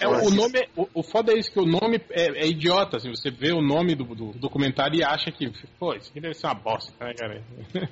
É, 0.00 0.08
o, 0.08 0.26
o 0.26 0.30
nome, 0.30 0.58
é- 0.58 0.68
o, 0.74 0.88
o 0.94 1.02
foda 1.04 1.32
é 1.32 1.38
isso, 1.38 1.52
que 1.52 1.60
o 1.60 1.64
nome 1.66 2.00
é, 2.10 2.42
é 2.44 2.46
idiota, 2.48 2.96
assim, 2.96 3.10
você 3.10 3.30
vê 3.30 3.52
o 3.52 3.60
nome 3.62 3.94
do, 3.94 4.04
do 4.16 4.32
documentário 4.32 4.98
e 4.98 5.04
acha 5.04 5.30
que, 5.30 5.48
pô, 5.78 5.94
isso 5.94 6.10
aqui 6.10 6.20
deve 6.20 6.34
ser 6.34 6.46
uma 6.48 6.54
bosta, 6.54 6.92
né, 7.04 7.14
cara? 7.14 7.44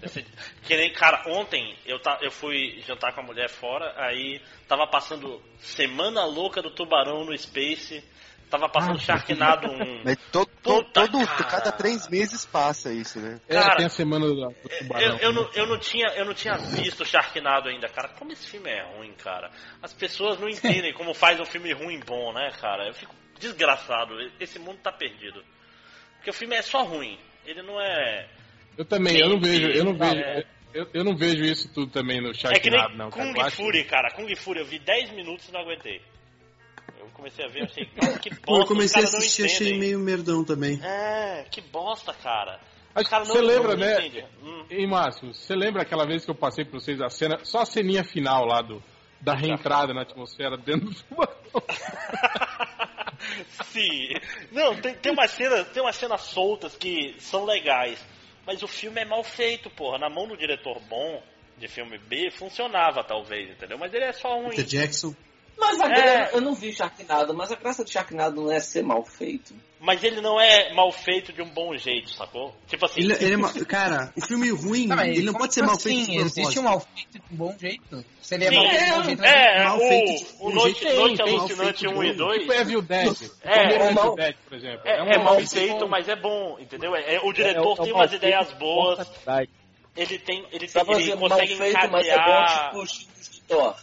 Esse- 0.02 0.24
Que 0.66 0.76
nem, 0.76 0.92
cara, 0.92 1.22
ontem 1.28 1.76
eu, 1.86 2.00
ta, 2.00 2.18
eu 2.20 2.32
fui 2.32 2.82
jantar 2.84 3.14
com 3.14 3.20
a 3.20 3.24
mulher 3.24 3.48
fora, 3.48 3.94
aí 3.96 4.40
tava 4.66 4.88
passando 4.88 5.40
Semana 5.60 6.24
Louca 6.24 6.60
do 6.62 6.70
Tubarão 6.70 7.24
no 7.24 7.36
Space, 7.38 8.02
tava 8.48 8.68
passando 8.68 8.98
Sharknado 9.00 9.70
1. 9.70 10.02
Mas 10.04 10.16
to, 10.32 10.44
to, 10.62 10.84
todo, 10.92 11.26
cara. 11.26 11.44
cada 11.44 11.72
três 11.72 12.08
meses 12.08 12.44
passa 12.46 12.92
isso, 12.92 13.20
né? 13.20 13.40
É, 13.48 13.54
Cara, 13.54 13.76
tem 13.76 13.86
a 13.86 13.90
semana 13.90 14.26
do, 14.26 14.34
do 14.34 14.54
tubarão. 14.78 15.06
Eu, 15.06 15.16
eu, 15.18 15.32
não, 15.32 15.50
eu, 15.54 15.66
não 15.66 15.78
tinha, 15.78 16.06
eu 16.16 16.24
não 16.24 16.34
tinha 16.34 16.56
visto 16.56 17.04
Sharknado 17.04 17.68
ainda, 17.68 17.88
cara. 17.88 18.08
Como 18.10 18.32
esse 18.32 18.48
filme 18.48 18.70
é 18.70 18.82
ruim, 18.96 19.12
cara. 19.12 19.50
As 19.82 19.92
pessoas 19.92 20.38
não 20.40 20.48
entendem 20.48 20.92
como 20.94 21.14
faz 21.14 21.38
um 21.38 21.44
filme 21.44 21.72
ruim 21.72 22.00
bom, 22.06 22.32
né, 22.32 22.50
cara? 22.60 22.86
Eu 22.88 22.94
fico 22.94 23.14
desgraçado. 23.38 24.14
Esse 24.40 24.58
mundo 24.58 24.78
tá 24.82 24.90
perdido. 24.92 25.44
Porque 26.16 26.30
o 26.30 26.34
filme 26.34 26.56
é 26.56 26.62
só 26.62 26.82
ruim. 26.82 27.18
Ele 27.46 27.62
não 27.62 27.80
é. 27.80 28.28
Eu 28.76 28.84
também, 28.84 29.18
eu 29.18 29.28
não 29.28 29.40
vejo, 29.40 29.66
eu 29.68 29.84
não 29.84 29.96
vejo, 29.96 30.20
É. 30.20 30.44
eu, 30.74 30.88
eu 30.94 31.04
não 31.04 31.16
vejo 31.16 31.42
isso 31.44 31.72
tudo 31.72 31.90
também 31.90 32.20
no 32.20 32.30
É 32.30 32.32
que 32.32 32.44
nem 32.70 32.78
Sharknado, 32.78 32.96
não, 32.96 33.10
cara. 33.10 33.32
Kung 33.32 33.40
acho- 33.40 33.56
Fury, 33.56 33.84
cara. 33.84 34.10
Kung 34.14 34.34
Fury, 34.36 34.60
eu 34.60 34.66
vi 34.66 34.78
10 34.78 35.10
minutos 35.12 35.48
e 35.48 35.52
não 35.52 35.60
aguentei. 35.60 36.00
Eu 36.98 37.08
comecei 37.12 37.44
a 37.44 37.48
ver, 37.48 37.64
achei, 37.64 37.84
que 38.20 38.30
bosta, 38.30 38.62
eu 38.62 38.66
comecei 38.66 39.02
a 39.02 39.04
assistir, 39.04 39.44
achei 39.44 39.78
meio 39.78 39.98
merdão 39.98 40.44
também. 40.44 40.80
É, 40.82 41.44
que 41.50 41.60
bosta, 41.60 42.12
cara. 42.12 42.60
Você 42.94 43.40
lembra, 43.40 43.76
não 43.76 43.86
né? 43.86 43.92
entendem. 44.00 44.26
Hum. 44.42 44.66
Ei, 44.68 44.86
Márcio, 44.86 45.32
você 45.32 45.54
lembra 45.54 45.82
aquela 45.82 46.04
vez 46.04 46.24
que 46.24 46.30
eu 46.30 46.34
passei 46.34 46.64
pra 46.64 46.80
vocês 46.80 47.00
a 47.00 47.08
cena, 47.08 47.38
só 47.44 47.60
a 47.60 47.66
ceninha 47.66 48.02
final 48.02 48.44
lá 48.44 48.60
do, 48.60 48.82
da 49.20 49.34
reentrada 49.34 49.94
na 49.94 50.02
atmosfera 50.02 50.56
dentro 50.56 50.90
do 50.90 50.94
tubarão? 50.94 51.34
Sim. 53.64 54.14
Não, 54.52 54.80
tem, 54.80 54.94
tem 54.94 55.12
umas 55.12 55.30
cenas, 55.30 55.68
tem 55.68 55.82
umas 55.82 55.96
cenas 55.96 56.20
soltas 56.22 56.76
que 56.76 57.14
são 57.18 57.44
legais. 57.44 58.04
Mas 58.46 58.62
o 58.62 58.68
filme 58.68 59.00
é 59.00 59.04
mal 59.04 59.22
feito, 59.22 59.68
porra. 59.70 59.98
Na 59.98 60.08
mão 60.08 60.26
do 60.26 60.36
diretor 60.36 60.80
bom 60.88 61.22
de 61.58 61.68
filme 61.68 61.98
B 61.98 62.30
funcionava 62.30 63.02
talvez, 63.04 63.50
entendeu? 63.50 63.76
Mas 63.78 63.92
ele 63.92 64.04
é 64.04 64.12
só 64.12 64.36
ruim. 64.36 64.50
Peter 64.50 64.64
Jackson. 64.64 65.14
Mas 65.58 65.80
a 65.80 65.88
É. 65.92 66.30
eu 66.34 66.40
não 66.40 66.54
vi 66.54 66.72
Sharknado, 66.72 67.34
mas 67.34 67.50
a 67.50 67.56
graça 67.56 67.82
do 67.82 67.90
Sharknado 67.90 68.40
não 68.42 68.52
é 68.52 68.60
ser 68.60 68.82
mal 68.84 69.04
feito. 69.04 69.52
Mas 69.80 70.02
ele 70.02 70.20
não 70.20 70.40
é 70.40 70.72
mal 70.72 70.90
feito 70.90 71.32
de 71.32 71.40
um 71.42 71.48
bom 71.48 71.76
jeito, 71.76 72.10
sacou? 72.10 72.54
Tipo 72.66 72.86
assim. 72.86 73.00
Ele, 73.00 73.12
ele 73.14 73.34
é 73.34 73.36
ma- 73.36 73.52
Cara, 73.66 74.12
um 74.16 74.20
filme 74.20 74.50
ruim, 74.50 74.88
Tá, 74.88 75.06
ele 75.06 75.22
não 75.22 75.32
pode 75.34 75.54
ser 75.54 75.62
mal 75.62 75.78
feito 75.78 76.06
de 76.10 76.16
Existe 76.16 76.58
um 76.58 76.62
mal 76.62 76.80
feito 76.80 77.12
de 77.12 77.22
um 77.32 77.36
bom 77.36 77.56
jeito? 77.58 78.04
Se 78.20 78.34
ele 78.34 78.44
é 78.46 78.48
Sim, 78.50 78.56
mal 78.56 78.68
feito 78.68 78.84
de 78.84 78.90
um 78.92 78.96
bom 78.96 79.02
jeito, 79.04 79.22
ele 79.24 79.32
é, 79.32 79.64
mal 79.64 79.76
o, 79.76 79.80
feito 79.80 80.06
de 80.06 80.36
o 80.40 80.50
Noite, 80.50 80.80
jeito- 80.80 80.96
Noite 80.96 81.16
tem, 81.16 81.26
tem 81.26 81.34
mal 81.36 81.40
Alucinante 81.44 81.78
feito 81.80 81.94
1 81.98 82.04
e 82.04 82.12
bom. 82.12 82.16
2 82.26 82.40
Tipo 82.40 82.52
Evil 82.52 82.82
Dead. 82.82 83.30
É, 83.42 83.58
é 83.58 83.92
mal- 83.92 84.04
Evil 84.04 84.14
Dead, 84.16 84.36
por 84.48 84.56
exemplo. 84.56 84.80
é, 84.84 85.02
um 85.02 85.06
é 85.10 85.18
mal 85.18 85.40
feito, 85.46 85.78
bom. 85.78 85.88
mas 85.88 86.08
é 86.08 86.16
bom, 86.16 86.56
entendeu? 86.60 86.96
É, 86.96 87.14
é- 87.14 87.20
o 87.20 87.30
É, 87.30 87.32
diretor 87.32 87.72
é 87.78 87.82
tem 87.82 87.92
mal 87.92 88.00
umas 88.02 88.10
feito 88.10 88.22
ideias 88.24 88.48
de 88.48 88.54
boas, 88.56 89.08
qualidade. 89.08 89.50
ele 89.96 90.18
tem, 90.18 90.38
ele, 90.52 90.66
tem, 90.68 90.82
ele 90.82 90.96
dizer 90.98 91.14
mal 91.16 91.28
consegue 91.30 91.56
feito, 91.56 91.90
mas 91.90 92.06
é 92.06 92.16
bom 92.16 92.22
encadear... 92.22 92.70
tipo 92.70 93.08
Thor. 93.48 93.76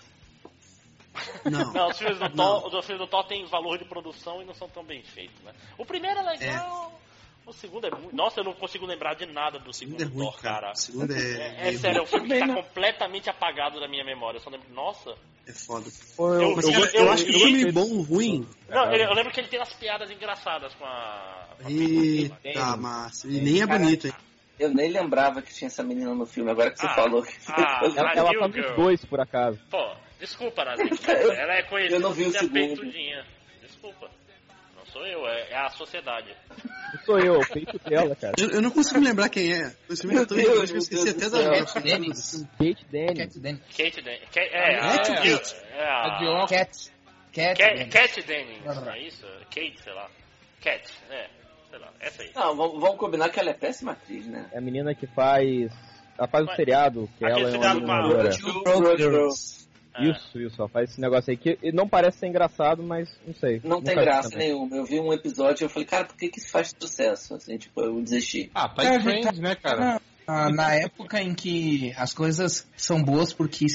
Não. 1.46 1.74
Não, 1.74 1.90
os 1.90 1.98
filmes 1.98 2.18
do 2.20 2.30
Não. 2.36 2.62
Thor, 2.62 2.76
os 2.80 2.86
filmes 2.86 3.06
do 3.06 3.08
Thor 3.10 3.24
têm 3.26 3.46
valor 3.46 3.78
de 3.78 3.86
produção 3.86 4.42
e 4.42 4.46
não 4.46 4.54
são 4.54 4.68
tão 4.70 4.84
bem 4.84 5.02
feitos, 5.04 5.40
né? 5.44 5.52
O 5.78 5.86
primeiro 5.86 6.20
é 6.20 6.24
legal, 6.24 7.00
o 7.46 7.54
segundo 7.54 7.86
é 7.88 7.92
muito... 7.92 8.16
Nossa, 8.16 8.40
eu 8.40 8.44
não 8.44 8.54
consigo 8.54 8.86
lembrar 8.86 9.14
de 9.16 9.26
nada 9.26 9.60
do 9.60 9.70
O 9.70 9.74
segundo 9.74 10.00
segundo 10.00 10.02
é 10.02 10.06
ruim, 10.24 10.32
Thor, 10.32 10.42
cara. 10.42 10.62
cara. 10.62 10.74
O 10.74 10.78
segundo 10.78 11.12
é, 11.14 11.18
É, 11.20 11.70
é 11.70 11.78
sério, 11.78 12.00
é 12.00 12.02
um 12.02 12.06
filme 12.06 12.28
que 12.28 12.40
tá 12.40 12.54
completamente 12.54 13.30
apagado 13.30 13.80
da 13.80 13.88
minha 13.88 14.04
memória. 14.04 14.38
Eu 14.38 14.42
só 14.42 14.50
lembro, 14.50 14.68
nossa. 14.74 15.16
É 15.48 15.52
foda. 15.54 15.86
Pô, 16.18 16.34
eu, 16.34 16.42
Eu- 16.42 16.60
eu 16.60 16.70
eu- 16.72 16.86
eu, 17.06 17.12
acho 17.12 17.24
que 17.24 17.36
eu- 17.36 17.40
filme 17.40 17.72
bom, 17.72 18.02
ruim. 18.02 18.48
Não, 18.68 18.92
eu 18.92 19.14
lembro 19.14 19.32
que 19.32 19.40
ele 19.40 19.48
tem 19.48 19.60
umas 19.60 19.74
piadas 19.74 20.10
engraçadas 20.10 20.74
com 20.74 20.84
a. 20.86 21.50
com 21.62 21.68
a 21.68 21.70
Eita, 21.72 22.78
massa. 22.78 23.28
E 23.28 23.40
nem 23.42 23.62
é 23.62 23.66
bonito, 23.68 24.08
hein? 24.08 24.14
Eu 24.58 24.74
nem 24.74 24.90
lembrava 24.90 25.42
que 25.42 25.54
tinha 25.54 25.68
essa 25.68 25.84
menina 25.84 26.16
no 26.16 26.26
filme, 26.26 26.50
agora 26.50 26.72
que 26.72 26.80
você 26.80 26.88
Ah, 26.88 26.96
falou 26.96 27.22
que 27.22 27.34
ah, 27.50 27.82
ela, 27.96 28.14
ela 28.14 28.40
tá 28.40 28.48
nos 28.48 28.76
dois, 28.76 29.04
por 29.06 29.20
acaso. 29.20 29.60
Pô, 29.70 29.96
desculpa, 30.26 30.64
Nazi. 30.66 30.84
Eu- 31.08 31.32
Ela 31.32 31.54
é 31.56 31.64
conhecida 31.64 31.98
eu 31.98 32.10
por 32.10 32.16
ser 32.16 32.32
segundo. 32.32 32.52
peitudinha. 32.54 33.26
Desculpa. 33.62 34.10
Não 34.76 34.86
sou 34.86 35.06
eu, 35.08 35.28
é, 35.28 35.50
é 35.52 35.58
a 35.58 35.70
sociedade. 35.70 36.36
Não 36.94 37.04
sou 37.06 37.20
eu, 37.20 37.36
é 37.36 37.38
o 37.40 37.48
peito 37.50 37.78
dela, 37.80 38.16
cara. 38.16 38.34
Eu, 38.40 38.50
eu 38.52 38.62
não 38.62 38.72
consigo 38.72 39.00
me 39.00 39.08
lembrar 39.08 39.30
quem 39.30 39.52
é. 39.54 39.58
É 39.66 39.66
tão 39.96 40.08
Meu 40.10 40.24
injusto 40.24 40.36
Deus, 40.36 40.70
que 40.70 40.76
eu 40.76 40.78
esqueci 40.78 41.10
até 41.10 41.30
da 41.30 41.38
do 41.42 41.50
Dennis. 41.82 42.48
Kate 42.58 42.86
Dennings. 42.92 43.68
Kate 43.78 44.02
Den 44.02 44.20
Ca- 44.34 44.42
é, 44.42 44.58
a, 44.58 44.70
É, 44.70 44.96
é, 44.96 44.98
Kate. 44.98 45.56
é 45.74 45.84
a, 45.84 46.44
A. 46.44 46.48
Cat. 46.48 46.92
Cat. 47.34 47.62
Aham. 48.66 48.82
não 48.86 48.92
é 48.94 49.00
isso? 49.02 49.26
Kate, 49.54 49.76
sei 49.84 49.94
lá. 49.94 50.10
Cat, 50.62 50.90
é, 51.10 51.28
sei 51.70 51.80
lá, 51.80 51.92
essa 52.00 52.22
aí. 52.24 52.32
Não, 52.34 52.56
vamos, 52.56 52.80
vamos 52.80 52.98
combinar 52.98 53.30
que 53.30 53.40
ela 53.40 53.50
é 53.50 53.54
péssima 53.54 53.92
atriz, 53.92 54.26
né? 54.28 54.50
É 54.54 54.58
a 54.58 54.62
menina 54.62 54.96
que 54.96 55.06
faz. 55.08 55.72
Ela 56.18 56.28
faz 56.30 56.44
o 56.46 56.48
Mas- 56.48 56.56
seriado, 56.56 57.10
que 57.18 57.26
ela 57.26 57.40
é 57.42 57.52
seriado 57.52 57.80
uma 57.80 58.02
com 58.64 58.90
a- 58.92 58.98
Girls. 58.98 59.65
É. 59.98 60.10
Isso, 60.10 60.40
isso, 60.40 60.68
faz 60.70 60.92
esse 60.92 61.02
negócio 61.02 61.32
aí 61.32 61.38
que 61.38 61.58
não 61.72 61.88
parece 61.88 62.20
ser 62.20 62.28
engraçado, 62.28 62.84
mas 62.84 63.10
não 63.26 63.34
sei. 63.34 63.62
Não 63.64 63.82
tem 63.82 63.96
graça 63.96 64.30
também. 64.30 64.50
nenhuma. 64.50 64.76
Eu 64.76 64.86
vi 64.86 65.00
um 65.00 65.14
episódio 65.14 65.64
e 65.64 65.66
eu 65.66 65.70
falei, 65.70 65.86
cara, 65.88 66.06
por 66.06 66.16
que 66.18 66.30
que 66.30 66.40
isso 66.40 66.50
faz 66.50 66.74
sucesso? 66.78 67.34
Assim, 67.36 67.58
tipo, 67.58 67.82
eu 67.82 68.02
desisti. 68.02 68.50
Ah, 68.54 68.68
tá 68.70 68.84
É, 68.84 68.96
em 68.98 69.00
Friends, 69.02 69.40
né, 69.40 69.56
cara? 69.56 70.02
Ah, 70.28 70.50
na 70.50 70.74
época 70.74 71.22
em 71.22 71.36
que 71.36 71.94
as 71.96 72.12
coisas 72.12 72.68
são 72.76 73.04
boas 73.04 73.32
porque 73.32 73.68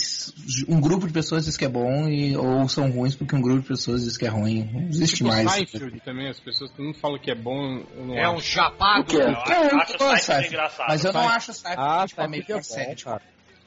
um 0.68 0.80
grupo 0.80 1.06
de 1.06 1.12
pessoas 1.12 1.44
diz 1.44 1.56
que 1.56 1.64
é 1.64 1.68
bom 1.68 2.08
e, 2.08 2.36
ou 2.36 2.68
são 2.68 2.90
ruins 2.90 3.14
porque 3.14 3.36
um 3.36 3.40
grupo 3.40 3.60
de 3.60 3.68
pessoas 3.68 4.02
diz 4.02 4.16
que 4.16 4.26
é 4.26 4.28
ruim. 4.28 4.68
Não 4.72 4.88
existe 4.88 5.18
Tipo 5.18 5.28
mais. 5.28 5.48
Seinfeld 5.48 6.00
também, 6.00 6.28
as 6.28 6.40
pessoas 6.40 6.72
todo 6.72 6.84
mundo 6.84 6.98
fala 6.98 7.20
que 7.20 7.30
é 7.30 7.36
bom, 7.36 7.84
eu 7.96 8.04
não 8.04 8.14
É 8.18 8.28
um 8.28 8.38
acho. 8.38 8.46
chapado. 8.46 9.02
O 9.02 9.04
quê? 9.04 9.16
Eu 9.18 9.30
Não, 9.30 9.64
eu 9.70 9.80
acho 9.80 9.94
o 9.94 9.98
Seinfeld, 10.16 10.46
engraçado. 10.48 10.88
Mas 10.88 11.04
eu 11.04 11.12
não 11.12 11.28
acho 11.28 11.50
o 11.52 11.54
Seinfeld 11.54 11.80
Ah, 11.88 12.04
tipo, 12.08 12.20
a 12.20 12.24
tá 12.24 12.28
melhor 12.30 12.46
muito 12.48 12.64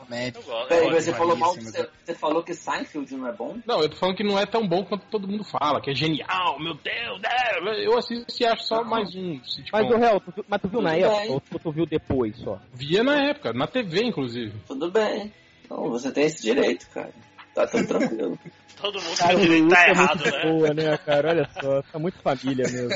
comédia. 0.03 0.39
Eu 0.39 0.43
gosto. 0.43 0.67
Peraí, 0.67 0.91
você 0.91 1.13
falou 1.13 1.35
mal, 1.35 1.55
mas 1.55 1.65
você, 1.65 1.89
você 2.03 2.13
falou 2.15 2.43
que 2.43 2.53
Seinfeld 2.53 3.15
não 3.15 3.27
é 3.27 3.31
bom? 3.31 3.57
Não, 3.65 3.81
eu 3.81 3.89
tô 3.89 3.95
falando 3.95 4.15
que 4.15 4.23
não 4.23 4.38
é 4.38 4.45
tão 4.45 4.67
bom 4.67 4.84
quanto 4.84 5.05
todo 5.07 5.27
mundo 5.27 5.43
fala, 5.43 5.81
que 5.81 5.91
é 5.91 5.95
genial, 5.95 6.59
meu 6.59 6.73
Deus, 6.75 7.21
né? 7.21 7.85
Eu 7.85 7.97
assisto 7.97 8.25
e 8.41 8.45
acho 8.45 8.63
só 8.63 8.84
mais 8.84 9.15
um 9.15 9.43
sitcom. 9.43 9.77
Mas 9.77 9.91
o 9.91 9.97
réu, 9.97 10.19
tu, 10.19 10.45
mas 10.47 10.61
tu 10.61 10.67
viu 10.67 10.81
na 10.81 10.95
época 10.95 11.31
ou 11.31 11.39
tu, 11.39 11.59
tu 11.59 11.71
viu 11.71 11.85
depois 11.85 12.38
só? 12.38 12.59
Via 12.73 13.03
na 13.03 13.30
época, 13.30 13.53
na 13.53 13.67
TV, 13.67 14.03
inclusive. 14.03 14.53
Tudo 14.67 14.91
bem. 14.91 15.31
Então, 15.65 15.89
você 15.89 16.11
tem 16.11 16.25
esse 16.25 16.41
direito, 16.41 16.89
cara. 16.89 17.13
Tá 17.53 17.67
tudo 17.67 17.88
tranquilo. 17.88 18.39
Todo 18.81 19.01
mundo 19.01 19.17
Cara, 19.17 19.35
tem 19.35 19.38
o 19.38 19.41
direito 19.41 19.67
tá 19.69 19.85
é 19.85 19.89
errado, 19.91 20.19
muito 20.19 20.35
né? 20.35 20.43
boa, 20.43 20.73
né, 20.73 20.97
cara? 20.97 21.30
Olha 21.30 21.49
só, 21.61 21.81
tá 21.84 21.99
muito 21.99 22.19
família 22.21 22.65
mesmo. 22.69 22.89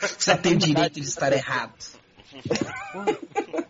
Você 0.00 0.36
tem 0.36 0.52
o 0.52 0.58
direito 0.58 1.00
de 1.00 1.06
estar 1.06 1.32
errado. 1.32 1.74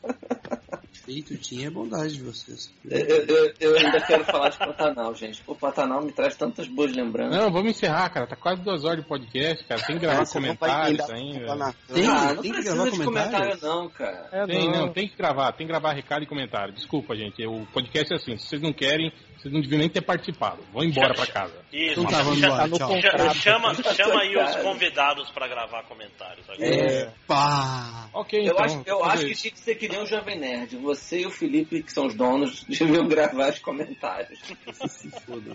Feito 1.13 1.37
tinha 1.37 1.67
é 1.67 1.71
bondade 1.71 2.15
de 2.17 2.23
vocês. 2.23 2.73
eu, 2.89 2.99
eu- 3.27 3.53
eu 3.61 3.77
ainda 3.77 4.01
quero 4.01 4.25
falar 4.25 4.49
de 4.49 4.57
Pantanal, 4.59 5.15
gente. 5.15 5.43
O 5.47 5.55
Pantanal 5.55 6.03
me 6.03 6.11
traz 6.11 6.35
tantas 6.37 6.67
boas 6.69 6.91
lembranças. 6.93 7.37
Não, 7.37 7.53
vamos 7.53 7.73
encerrar, 7.73 8.09
cara. 8.09 8.27
Tá 8.27 8.35
quase 8.35 8.63
duas 8.63 8.83
horas 8.85 9.03
de 9.03 9.07
podcast, 9.09 9.63
cara. 9.65 9.83
Tem 9.83 9.97
que 9.97 10.03
gravar 10.03 10.19
não 10.21 10.25
vai 10.25 10.33
comentários 10.33 11.11
ainda. 11.11 11.75
Tem, 11.93 12.07
ah, 12.07 12.33
não 12.35 12.43
tem 12.43 12.51
que 12.51 12.53
precisa 12.53 12.75
gravar 12.75 12.91
de 12.91 13.05
comentário, 13.05 13.59
não, 13.61 13.89
cara. 13.91 14.29
É, 14.33 14.47
Tem, 14.47 14.71
não, 14.71 14.93
tem 14.93 15.09
que 15.09 15.17
gravar, 15.17 15.53
tem 15.53 15.67
que 15.67 15.73
gravar 15.73 15.93
recado 15.93 16.23
e 16.23 16.27
comentário. 16.27 16.73
Desculpa, 16.73 17.15
gente. 17.15 17.45
O 17.47 17.67
podcast 17.67 18.13
é 18.13 18.17
assim, 18.17 18.39
se 18.39 18.47
vocês 18.47 18.63
não 18.63 18.73
querem, 18.73 19.13
vocês 19.43 19.53
não 19.53 19.61
deviam 19.61 19.79
nem 19.81 19.89
ter 19.89 20.01
participado. 20.03 20.63
Vão 20.73 20.85
embora 20.85 21.15
pra 21.15 21.27
casa. 21.27 21.55
Isso. 21.73 21.93
Então 22.01 22.05
tá, 22.07 22.23
vamos 22.23 22.39
Chama- 22.39 22.53
embora, 22.55 22.69
no 22.69 22.79
tchau. 22.79 22.89
contrato. 22.89 23.35
Chama, 23.37 23.75
chama 23.95 24.21
aí 24.23 24.37
os 24.37 24.51
Cara. 24.51 24.63
convidados 24.63 25.31
pra 25.31 25.49
gravar 25.49 25.83
comentários. 25.85 26.49
agora. 26.49 26.65
É, 26.67 27.11
Pá! 27.27 28.09
Ok, 28.13 28.39
eu 28.39 28.45
então. 28.53 28.65
acho, 28.65 28.83
eu 28.87 29.05
acho 29.05 29.27
que 29.27 29.35
tinha 29.35 29.51
que 29.53 29.59
ser 29.61 29.75
que 29.75 29.89
nem 29.89 30.03
o 30.03 30.07
Jovem 30.07 30.39
Nerd. 30.39 30.77
Você 30.77 31.21
e 31.21 31.27
o 31.27 31.31
Felipe, 31.31 31.83
que 31.83 31.93
são 31.93 32.07
os 32.07 32.15
donos, 32.15 32.63
deviam 32.69 33.07
gravar 33.09 33.51
os 33.51 33.59
comentários. 33.59 34.39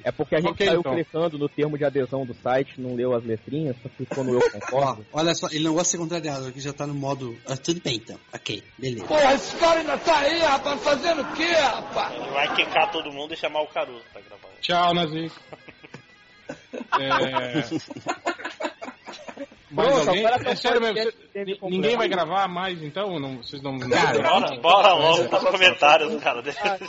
É 0.04 0.12
porque 0.12 0.36
a 0.36 0.40
gente 0.40 0.52
Ok, 0.52 0.66
saiu 0.68 0.80
então. 0.80 0.94
clicando 0.94 1.38
no 1.38 1.48
termo 1.50 1.78
de 1.78 1.86
adesão 1.86 2.26
do 2.26 2.34
site, 2.34 2.80
não 2.80 2.96
leu 2.96 3.14
as 3.16 3.24
letrinhas, 3.24 3.76
só 3.82 3.90
ficou 3.90 4.24
no 4.24 4.34
eu 4.34 4.40
Ó, 4.40 4.50
concordo. 4.60 5.06
olha 5.14 5.34
só, 5.34 5.48
ele 5.52 5.64
não 5.64 5.74
gosta 5.74 5.86
de 5.86 5.92
ser 5.92 5.98
contrariado, 5.98 6.48
aqui 6.48 6.60
já 6.60 6.74
tá 6.74 6.86
no 6.88 6.94
modo. 6.94 7.38
Ah, 7.48 7.56
tudo 7.56 7.82
bem 7.82 7.96
então. 7.96 8.18
Ok, 8.34 8.64
beleza. 8.78 9.06
Porra, 9.06 9.34
esse 9.34 9.56
cara 9.58 9.80
ainda 9.80 9.98
tá 9.98 10.18
aí, 10.20 10.40
rapaz, 10.40 10.82
fazendo 10.84 11.22
o 11.22 11.34
quê, 11.34 11.46
rapaz? 11.46 12.14
Ele 12.16 12.30
vai 12.32 12.56
quicar 12.56 12.92
todo 12.92 13.12
mundo 13.12 13.34
e 13.34 13.38
chamar 13.38 13.62
o 13.62 13.68
Caruso 13.78 14.04
pra 14.12 14.22
gravar. 14.22 14.50
Tchau, 14.60 14.94
Nazi. 14.96 15.32
É... 17.00 17.64
Mais 19.70 19.90
Pronto, 19.90 20.10
alguém? 20.10 20.24
tá 20.24 20.40
É 20.50 20.56
sério 20.56 20.82
mesmo, 20.82 21.12
ninguém 21.70 21.98
vai 21.98 22.08
gravar 22.08 22.48
mais 22.48 22.82
então? 22.82 23.20
Não, 23.20 23.38
vocês 23.38 23.62
não. 23.62 23.78
Cara, 23.80 24.22
Bora, 24.22 24.56
bora 24.62 24.94
logo 24.94 25.28
tava- 25.28 25.52
comentários, 25.52 26.24
cara. 26.24 26.42
Deixa- 26.42 26.80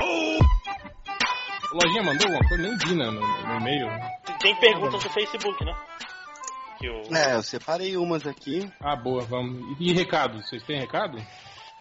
O 0.00 0.45
Lojinha 1.76 2.02
mandou 2.02 2.26
alguma 2.26 2.48
coisa? 2.48 2.62
Nem 2.62 2.76
vi 2.78 2.94
no, 2.94 3.12
no, 3.12 3.20
no 3.20 3.56
e-mail. 3.60 3.88
Tem 4.40 4.54
perguntas 4.56 5.02
do 5.02 5.10
Facebook, 5.10 5.64
né? 5.64 5.74
Que 6.78 6.88
o... 6.88 7.14
É, 7.14 7.34
eu 7.34 7.42
separei 7.42 7.96
umas 7.96 8.26
aqui. 8.26 8.70
Ah, 8.80 8.96
boa, 8.96 9.22
vamos. 9.22 9.78
E, 9.80 9.90
e 9.90 9.92
recado? 9.92 10.42
Vocês 10.42 10.62
têm 10.62 10.78
recado? 10.80 11.18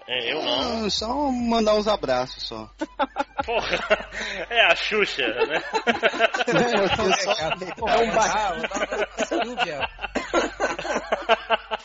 É, 0.08 0.34
eu 0.34 0.44
não. 0.44 0.86
Ah, 0.86 0.90
só 0.90 1.32
mandar 1.32 1.74
uns 1.76 1.88
abraços 1.88 2.44
só. 2.44 2.70
Porra, 3.46 4.08
é 4.50 4.66
a 4.72 4.76
Xuxa, 4.76 5.24
né? 5.28 5.62
Eu 6.48 7.16
só- 7.18 7.88
É 7.88 7.98
um 8.04 8.14
barra. 8.14 8.56
Silvia, 9.26 9.90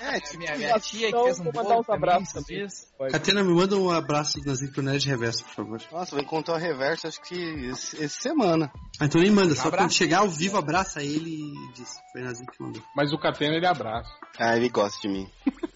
É, 0.00 0.20
tipo, 0.20 0.38
minha, 0.38 0.56
minha 0.56 0.80
tia 0.80 1.10
que 1.12 1.22
fez 1.22 1.40
um 1.40 1.50
bolo 1.50 1.80
uns 1.80 1.86
pra 1.86 1.94
abraços 1.94 2.32
também. 2.32 2.66
Catena, 3.10 3.42
me 3.44 3.54
manda 3.54 3.76
um 3.76 3.90
abraço 3.90 4.38
nas 4.44 4.60
Nerd 4.60 5.06
Reverso, 5.08 5.44
por 5.44 5.54
favor. 5.54 5.80
Nossa, 5.92 6.10
vou 6.12 6.20
encontrar 6.20 6.54
o 6.54 6.58
reverso 6.58 7.06
acho 7.06 7.20
que 7.22 7.34
esse, 7.70 8.02
essa 8.02 8.20
semana. 8.20 8.70
Ah, 8.98 9.04
então 9.06 9.20
nem 9.20 9.30
manda, 9.30 9.54
só 9.54 9.68
Abraço. 9.68 9.84
quando 9.84 9.92
chegar 9.92 10.18
ao 10.18 10.28
vivo, 10.28 10.58
abraça 10.58 11.02
ele 11.02 11.40
e 11.40 11.72
diz. 11.74 11.88
Foi 12.12 12.22
que 12.22 12.62
mandou. 12.62 12.82
Mas 12.94 13.12
o 13.12 13.18
Catena 13.18 13.54
ele 13.56 13.66
abraça. 13.66 14.10
Ah, 14.38 14.56
ele 14.56 14.68
gosta 14.68 15.00
de 15.00 15.08
mim. 15.08 15.30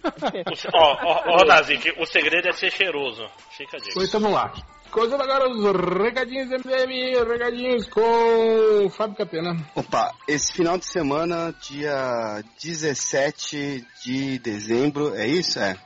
Ó, 0.74 0.96
ó, 1.02 1.22
ó, 1.28 1.44
Nazik, 1.46 1.94
o 1.98 2.04
segredo 2.04 2.48
é 2.48 2.52
ser 2.52 2.70
cheiroso. 2.70 3.26
Fica 3.56 3.76
a 3.76 3.80
dica. 3.80 3.92
Pois 3.94 4.12
vamos 4.12 4.32
lá. 4.32 4.52
Coisando 4.90 5.22
agora 5.22 5.48
os 5.48 5.62
recadinhos 6.02 6.48
MDM, 6.50 7.24
recadinhos 7.26 7.88
com 7.88 8.84
o 8.84 8.90
Fábio 8.90 9.16
Catena. 9.16 9.56
Opa, 9.74 10.14
esse 10.28 10.52
final 10.52 10.78
de 10.78 10.84
semana, 10.86 11.52
dia 11.60 12.44
17 12.62 13.84
de 14.04 14.38
dezembro, 14.38 15.14
é 15.16 15.26
isso? 15.26 15.58
É. 15.58 15.76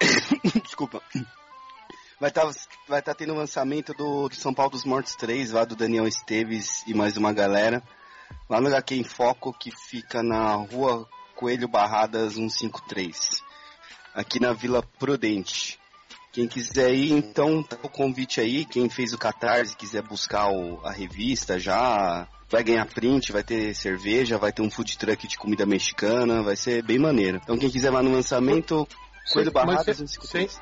Desculpa. 0.64 1.02
Vai 2.18 2.30
estar 2.30 2.50
vai 2.88 3.02
tá 3.02 3.14
tendo 3.14 3.34
o 3.34 3.36
lançamento 3.36 3.92
do, 3.92 4.28
do 4.28 4.34
São 4.34 4.54
Paulo 4.54 4.72
dos 4.72 4.84
Mortos 4.84 5.14
3, 5.16 5.52
lá 5.52 5.64
do 5.64 5.76
Daniel 5.76 6.08
Esteves 6.08 6.82
e 6.86 6.94
mais 6.94 7.16
uma 7.16 7.32
galera. 7.32 7.82
Lá 8.48 8.60
no 8.60 8.68
HQ 8.68 8.94
em 8.94 9.04
Foco, 9.04 9.52
que 9.52 9.70
fica 9.70 10.22
na 10.22 10.54
rua 10.54 11.08
Coelho 11.34 11.68
Barradas 11.68 12.34
153. 12.34 13.42
Aqui 14.14 14.40
na 14.40 14.52
Vila 14.52 14.82
Prudente. 14.98 15.78
Quem 16.32 16.46
quiser 16.46 16.92
ir, 16.94 17.12
então, 17.12 17.62
tá 17.62 17.76
o 17.82 17.88
convite 17.88 18.40
aí. 18.40 18.64
Quem 18.64 18.88
fez 18.90 19.12
o 19.12 19.18
Catarse, 19.18 19.76
quiser 19.76 20.02
buscar 20.02 20.48
o- 20.50 20.80
a 20.84 20.92
revista 20.92 21.58
já, 21.58 22.28
vai 22.48 22.62
ganhar 22.62 22.86
print, 22.86 23.32
vai 23.32 23.42
ter 23.42 23.74
cerveja, 23.74 24.36
vai 24.38 24.52
ter 24.52 24.62
um 24.62 24.70
food 24.70 24.96
truck 24.98 25.26
de 25.26 25.36
comida 25.38 25.64
mexicana, 25.66 26.42
vai 26.42 26.54
ser 26.56 26.82
bem 26.82 26.98
maneiro. 26.98 27.40
Então 27.42 27.56
quem 27.58 27.70
quiser 27.70 27.90
lá 27.90 28.02
no 28.02 28.12
lançamento, 28.12 28.86
Coelho 29.32 29.50
Mas 29.54 29.64
Barrado, 29.66 29.84
se- 29.84 29.90
253. 30.02 30.60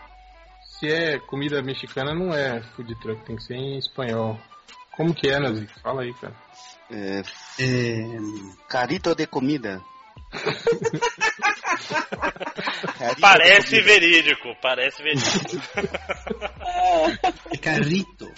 Se 0.79 0.89
é 0.89 1.19
comida 1.19 1.63
mexicana, 1.63 2.15
não 2.15 2.33
é 2.33 2.63
food 2.75 2.95
truck, 3.01 3.25
tem 3.25 3.37
que 3.37 3.43
ser 3.43 3.55
em 3.55 3.77
espanhol. 3.79 4.39
Como 4.97 5.13
que 5.15 5.29
é, 5.29 5.39
Nazik? 5.41 5.73
Fala 5.81 6.03
aí, 6.03 6.15
cara. 6.15 6.35
É, 6.91 7.23
É, 7.59 8.07
carito 8.69 9.15
de 9.15 9.27
comida. 9.27 9.83
Carito 12.99 13.15
de 13.17 13.21
Parece 13.21 13.67
comida. 13.71 13.85
verídico, 13.85 14.57
parece 14.61 15.03
verídico. 15.03 15.63
é 17.53 17.57
carrito. 17.59 18.33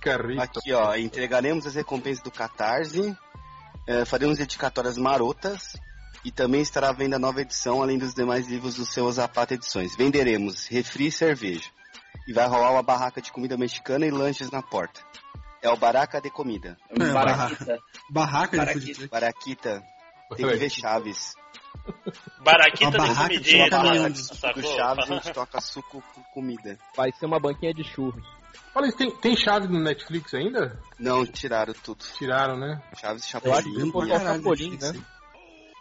Carrito. 0.00 0.40
Aqui, 0.42 0.72
ó, 0.72 0.94
entregaremos 0.96 1.66
as 1.66 1.74
recompensas 1.74 2.22
do 2.22 2.30
Catarse, 2.30 3.16
eh, 3.86 4.04
faremos 4.04 4.38
dedicatórias 4.38 4.96
marotas 4.96 5.76
e 6.24 6.30
também 6.30 6.60
estará 6.60 6.88
à 6.90 6.92
venda 6.92 7.16
a 7.16 7.18
nova 7.20 7.40
edição, 7.40 7.82
além 7.82 7.98
dos 7.98 8.14
demais 8.14 8.46
livros 8.48 8.74
do 8.74 8.84
seu 8.86 9.10
Zapata 9.12 9.54
Edições. 9.54 9.96
Venderemos 9.96 10.66
refri 10.68 11.06
e 11.06 11.12
cerveja. 11.12 11.68
E 12.26 12.32
vai 12.32 12.46
rolar 12.46 12.70
uma 12.72 12.82
barraca 12.82 13.20
de 13.20 13.32
comida 13.32 13.56
mexicana 13.56 14.06
e 14.06 14.10
lanches 14.10 14.50
na 14.50 14.62
porta. 14.62 15.00
É 15.62 15.70
o 15.70 15.76
Baraca 15.76 16.20
de 16.20 16.30
Comida. 16.30 16.76
É, 16.90 17.12
Baraquita. 17.12 17.78
Barraca 18.10 18.58
de 18.58 18.66
Baraquita. 18.66 19.08
Baraquita, 19.08 19.82
tem 20.36 20.48
que 20.48 20.56
ver 20.56 20.70
Chaves. 20.70 21.34
Baraquita 22.44 22.84
Uma 22.84 22.90
tem 22.90 23.00
barraca 23.00 23.28
comidinha, 23.28 23.64
de 23.64 23.70
tá? 23.70 24.08
de 24.08 24.12
Do 24.12 24.36
sacou? 24.36 24.76
Chaves, 24.76 25.10
a 25.10 25.14
gente 25.14 25.30
toca 25.32 25.60
suco 25.60 26.02
com 26.14 26.22
comida. 26.34 26.78
Vai 26.96 27.12
ser 27.12 27.26
uma 27.26 27.38
banquinha 27.38 27.72
de 27.72 27.84
churros. 27.84 28.24
Olha, 28.74 28.90
tem, 28.92 29.10
tem 29.16 29.36
chave 29.36 29.68
no 29.68 29.80
Netflix 29.80 30.34
ainda? 30.34 30.80
Não, 30.98 31.24
tiraram 31.24 31.74
tudo. 31.74 32.04
Tiraram, 32.18 32.58
né? 32.58 32.82
Chaves 33.00 33.24
e 33.24 33.34
Eu 33.34 33.52
acho 33.54 33.64
que 33.70 33.80
Chapolin. 33.80 34.08
Caralho, 34.08 34.42
Chapolin, 34.42 34.78
né? 34.80 35.04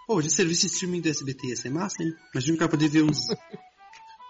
Pô, 0.08 0.22
de 0.22 0.30
serviço 0.30 0.68
de 0.68 0.74
streaming 0.74 1.02
do 1.02 1.10
SBT 1.10 1.48
ia 1.48 1.56
ser 1.56 1.70
massa, 1.70 2.04
hein? 2.04 2.14
Imagina 2.34 2.56
o 2.56 2.60
cara 2.60 2.72
poder 2.72 2.90
ver 2.90 3.04
uns. 3.04 3.28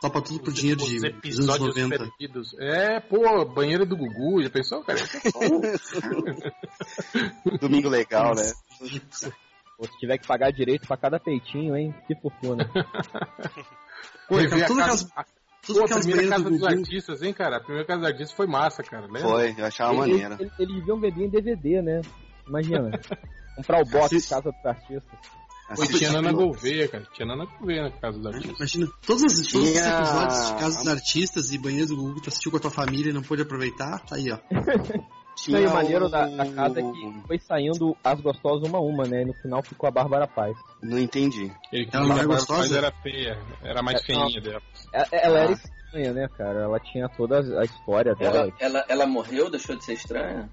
Topa 0.01 0.19
tudo 0.21 0.39
por 0.39 0.51
dinheiro 0.51 0.81
Os 0.81 0.89
de 0.89 1.05
episódios 1.07 1.75
90. 1.75 1.97
perdidos. 1.97 2.55
É, 2.59 2.99
pô, 2.99 3.45
banheiro 3.45 3.85
do 3.85 3.95
Gugu, 3.95 4.41
já 4.41 4.49
pensou, 4.49 4.83
cara? 4.83 4.99
É. 4.99 5.03
Domingo 7.59 7.87
legal, 7.87 8.33
né? 8.35 8.51
Pô, 9.77 9.85
se 9.85 9.97
tiver 9.99 10.17
que 10.17 10.27
pagar 10.27 10.51
direito 10.51 10.87
pra 10.87 10.97
cada 10.97 11.19
peitinho, 11.19 11.75
hein? 11.77 11.93
Que 12.07 12.15
fortuna. 12.15 12.67
Pô, 14.27 14.39
e 14.39 14.49
Cara, 14.49 14.63
a 14.63 14.67
toda 14.67 14.85
casa, 14.85 15.05
aquelas- 15.05 15.17
a, 15.17 15.25
Todas 15.67 15.89
pô, 15.91 15.95
a 15.95 15.99
primeira 15.99 16.29
casa 16.29 16.43
do 16.45 16.49
dos 16.49 16.59
Gugu. 16.61 16.71
artistas, 16.71 17.21
hein, 17.21 17.33
cara? 17.33 17.57
A 17.57 17.59
primeira 17.59 17.85
casa 17.85 17.99
dos 17.99 18.07
artistas 18.09 18.35
foi 18.35 18.47
massa, 18.47 18.81
cara. 18.81 19.03
Lembra? 19.05 19.21
Foi, 19.21 19.53
eu 19.57 19.65
achava 19.65 19.93
Eles- 19.93 19.99
maneiro. 20.21 20.35
Eles, 20.41 20.53
eles 20.57 20.75
deviam 20.75 20.99
vender 20.99 21.25
em 21.25 21.29
DVD, 21.29 21.81
né? 21.83 22.01
Imagina. 22.47 22.99
Comprar 23.57 23.81
o 23.81 23.85
box 23.85 24.05
Assiste. 24.15 24.29
Casa 24.29 24.51
dos 24.51 24.65
Artistas. 24.65 25.19
E 25.71 25.83
Assisti- 25.83 25.97
tinha 25.99 26.11
Nana 26.11 26.31
Gouveia, 26.33 26.87
cara. 26.87 27.03
Tinha 27.13 27.25
Nana 27.27 27.45
Gouveia 27.45 27.83
na 27.83 27.91
casa 27.91 28.17
dos 28.17 28.27
artistas. 28.27 28.57
Imagina, 28.57 28.87
todos, 29.05 29.23
os- 29.23 29.47
todos 29.51 29.67
os 29.67 29.73
Tinha- 29.73 29.97
episódios 29.99 30.47
de 30.47 30.53
Casa 30.59 30.77
dos 30.79 30.87
Artistas 30.87 31.51
e 31.51 31.57
Banheiros 31.57 31.89
do 31.89 31.95
Google 31.95 32.15
que 32.15 32.21
tu 32.23 32.29
assistiu 32.29 32.51
com 32.51 32.57
a 32.57 32.59
tua 32.59 32.71
família 32.71 33.09
e 33.09 33.13
não 33.13 33.21
pôde 33.21 33.41
aproveitar, 33.41 33.99
tá 34.05 34.15
aí, 34.15 34.31
ó. 34.31 34.37
E 35.47 35.51
o 35.53 35.55
Tinha 35.57 35.69
maneiro 35.69 36.05
o- 36.05 36.09
da, 36.09 36.27
da 36.27 36.45
casa 36.51 36.81
é 36.81 36.83
que 36.83 37.21
foi 37.25 37.39
saindo 37.39 37.95
as 38.03 38.19
gostosas 38.19 38.67
uma 38.67 38.77
a 38.77 38.81
uma, 38.81 39.05
né? 39.05 39.21
E 39.23 39.25
no 39.25 39.33
final 39.35 39.63
ficou 39.63 39.87
a 39.87 39.91
Bárbara 39.91 40.27
Paz. 40.27 40.53
Não 40.83 40.99
entendi. 40.99 41.49
Ele 41.71 41.85
que 41.85 41.95
Ela 41.95 42.05
não 42.05 42.11
é 42.11 42.13
a 42.15 42.17
Bárbara 42.17 42.37
gostosa? 42.39 42.77
Era 42.77 42.91
feia. 43.01 43.39
Era 43.63 43.81
mais 43.81 44.01
É, 44.01 44.05
feinha 44.05 44.41
dela. 44.41 44.61
Ela, 44.93 45.07
ela 45.13 45.39
Ah. 45.39 45.43
era 45.43 45.51
estranha, 45.53 46.13
né, 46.13 46.27
cara? 46.37 46.59
Ela 46.63 46.79
tinha 46.81 47.07
toda 47.09 47.39
a 47.59 47.63
história 47.63 48.13
dela. 48.13 48.37
Ela, 48.39 48.53
ela, 48.59 48.85
ela 48.89 49.05
morreu, 49.07 49.49
deixou 49.49 49.75
de 49.77 49.85
ser 49.85 49.93
estranha? 49.93 50.49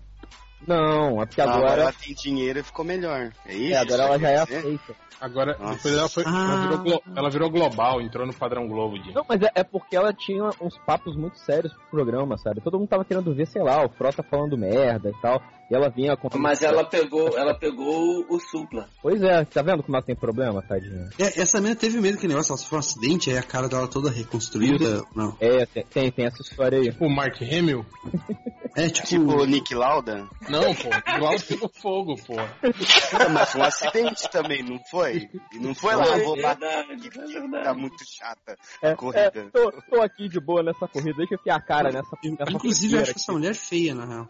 Não, 0.66 1.22
é 1.22 1.26
porque 1.26 1.40
Ah, 1.40 1.52
agora, 1.54 1.82
ela 1.82 1.92
tem 1.92 2.14
dinheiro 2.14 2.58
e 2.58 2.62
ficou 2.62 2.84
melhor. 2.84 3.30
É 3.46 3.54
isso? 3.54 3.74
é, 3.74 3.76
agora 3.78 4.02
ela 4.04 4.18
já 4.18 4.28
é 4.30 4.36
aceita. 4.38 4.94
Agora, 5.20 5.56
Nossa. 5.58 5.74
depois 5.74 5.94
ela, 5.96 6.08
foi, 6.08 6.24
ela, 6.24 6.56
virou 6.60 6.78
glo- 6.78 7.02
ela 7.16 7.28
virou 7.30 7.50
global, 7.50 8.00
entrou 8.00 8.24
no 8.24 8.32
padrão 8.32 8.68
Globo. 8.68 9.00
De... 9.02 9.12
Não, 9.12 9.24
mas 9.28 9.42
é, 9.42 9.50
é 9.52 9.64
porque 9.64 9.96
ela 9.96 10.12
tinha 10.12 10.44
uns 10.60 10.78
papos 10.86 11.16
muito 11.16 11.36
sérios 11.38 11.72
pro 11.72 11.90
programa, 11.90 12.38
sabe? 12.38 12.60
Todo 12.60 12.78
mundo 12.78 12.88
tava 12.88 13.04
querendo 13.04 13.34
ver, 13.34 13.46
sei 13.48 13.60
lá, 13.62 13.84
o 13.84 13.88
Frota 13.88 14.22
falando 14.22 14.56
merda 14.56 15.10
e 15.10 15.20
tal. 15.20 15.42
E 15.68 15.74
ela 15.74 15.90
vinha 15.90 16.16
contando. 16.16 16.40
Mas 16.40 16.62
ela 16.62 16.84
pegou, 16.84 17.36
ela 17.36 17.52
pegou 17.52 18.24
o 18.30 18.38
supla. 18.38 18.88
Pois 19.02 19.20
é, 19.20 19.44
tá 19.44 19.60
vendo 19.60 19.82
como 19.82 19.96
ela 19.96 20.06
tem 20.06 20.14
problema, 20.16 20.62
tadinha? 20.62 21.10
É, 21.18 21.40
essa 21.42 21.58
menina 21.60 21.78
teve 21.78 22.00
medo 22.00 22.16
que 22.16 22.28
negócio, 22.28 22.52
ela 22.52 22.56
sofreu 22.58 22.76
um 22.76 22.80
acidente, 22.80 23.28
aí 23.28 23.36
a 23.38 23.42
cara 23.42 23.68
dela 23.68 23.88
toda 23.88 24.10
reconstruída. 24.10 25.02
Não. 25.16 25.36
É, 25.40 25.66
tem, 25.66 25.84
tem, 25.84 26.10
tem 26.12 26.26
essa 26.26 26.40
história 26.42 26.78
aí. 26.78 26.94
O 27.00 27.08
Mark 27.10 27.36
Hamill? 27.42 27.84
É 28.76 28.88
tipo. 28.88 29.06
Tipo 29.08 29.32
o 29.36 29.44
Nick 29.46 29.74
Lauda? 29.74 30.28
Não, 30.48 30.74
pô. 30.74 30.88
Lá 30.90 31.30
pegou 31.46 31.68
fogo, 31.80 32.14
pô. 32.26 32.34
Ah, 32.38 33.28
mas 33.30 33.50
foi 33.52 33.60
um 33.60 33.64
acidente 33.64 34.30
também, 34.30 34.62
não 34.62 34.78
foi? 34.90 35.28
E 35.52 35.58
não 35.58 35.74
foi 35.74 35.94
lá, 35.94 36.06
É 36.16 36.22
vou 36.22 36.40
bater. 36.40 36.66
é 36.68 37.62
Tá 37.64 37.74
muito 37.74 38.04
chata 38.06 38.56
É, 38.82 38.90
a 38.90 38.96
corrida. 38.96 39.40
é, 39.40 39.50
tô, 39.50 39.70
tô 39.90 40.00
aqui 40.02 40.28
de 40.28 40.38
boa 40.40 40.62
nessa 40.62 40.86
corrida, 40.88 41.16
deixa 41.16 41.34
eu 41.34 41.38
enfiar 41.38 41.56
a 41.56 41.62
cara 41.62 41.90
nessa. 41.90 42.08
nessa 42.24 42.52
Inclusive, 42.52 42.94
eu 42.96 43.00
acho 43.02 43.14
que 43.14 43.20
essa 43.20 43.32
mulher 43.32 43.50
é 43.50 43.54
feia, 43.54 43.94
na 43.94 44.04
real. 44.06 44.28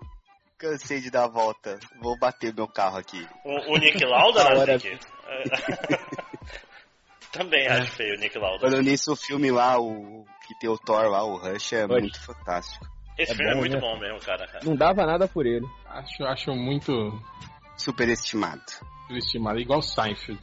Cansei 0.57 1.01
de 1.01 1.11
dar 1.11 1.25
a 1.25 1.29
volta. 1.29 1.79
Vou 2.03 2.19
bater 2.19 2.53
meu 2.55 2.67
carro 2.67 2.99
aqui. 2.99 3.25
O, 3.45 3.75
o 3.75 3.77
Nick 3.79 4.05
Lauda, 4.05 4.43
né, 4.45 4.57
hora- 4.57 4.73
Nick? 4.75 4.99
Também 7.31 7.67
acho 7.69 7.93
feio 7.93 8.17
o 8.17 8.19
Nick 8.19 8.39
Lauda. 8.39 8.61
Falando 8.61 8.83
nisso, 8.83 9.13
o 9.13 9.17
filme 9.17 9.51
lá, 9.51 9.79
o 9.79 10.25
que 10.47 10.59
tem 10.59 10.69
o 10.71 10.79
Thor 10.79 11.09
lá, 11.11 11.23
o 11.25 11.37
Rush, 11.37 11.75
é 11.75 11.83
Rush. 11.85 12.01
muito 12.01 12.21
fantástico. 12.25 12.87
Esse 13.19 13.33
É 13.33 13.35
filme 13.35 13.51
é 13.51 13.55
bom, 13.55 13.61
muito 13.61 13.73
né? 13.75 13.81
bom 13.81 13.99
mesmo, 13.99 14.21
cara. 14.21 14.47
Não 14.63 14.77
dava 14.77 15.05
nada 15.05 15.27
por 15.27 15.45
ele. 15.45 15.67
Acho, 15.87 16.25
acho 16.25 16.53
muito 16.53 16.93
Superestimado. 17.77 18.63
estimado. 19.11 19.59
Igual 19.59 19.83
Seinfeld. 19.83 20.41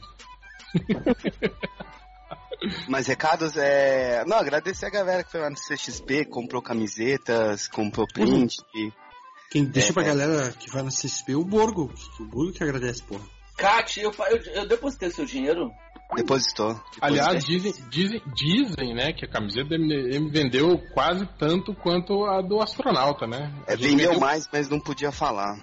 Mas 2.88 3.06
recados 3.06 3.56
é. 3.56 4.24
Não, 4.26 4.38
agradecer 4.38 4.86
a 4.86 4.90
galera 4.90 5.22
que 5.22 5.30
foi 5.30 5.40
lá 5.40 5.50
no 5.50 5.56
CXP, 5.56 6.24
comprou 6.26 6.62
camisetas, 6.62 7.68
comprou 7.68 8.06
print. 8.06 8.56
e 8.74 8.90
Quem 9.50 9.64
deixa 9.66 9.90
É, 9.90 9.92
pra 9.92 10.02
é. 10.02 10.06
galera 10.06 10.52
que 10.52 10.70
vai 10.70 10.82
no 10.82 10.88
CSP, 10.88 11.34
o 11.34 11.44
Borgo. 11.44 11.92
O 12.18 12.24
Borgo 12.24 12.52
que 12.52 12.62
agradece, 12.64 13.02
porra. 13.02 13.24
Kat, 13.56 14.00
eu, 14.00 14.10
eu, 14.30 14.36
eu 14.54 14.66
depositei 14.68 15.10
seu 15.10 15.24
dinheiro. 15.24 15.70
Depositou. 16.14 16.74
Depositou. 16.74 16.80
Aliás, 17.00 17.44
dizem, 17.44 17.72
dizem, 17.90 18.22
dizem, 18.34 18.94
né, 18.94 19.12
que 19.12 19.24
a 19.24 19.28
camiseta 19.28 19.68
do 19.70 19.74
MDM 19.78 20.28
vendeu 20.30 20.78
quase 20.94 21.26
tanto 21.38 21.74
quanto 21.74 22.24
a 22.24 22.40
do 22.40 22.60
astronauta, 22.60 23.26
né? 23.26 23.52
É, 23.66 23.76
gente 23.76 23.88
vendeu 23.90 24.20
mais, 24.20 24.48
mas 24.52 24.68
não 24.68 24.78
podia 24.78 25.10
falar. 25.10 25.58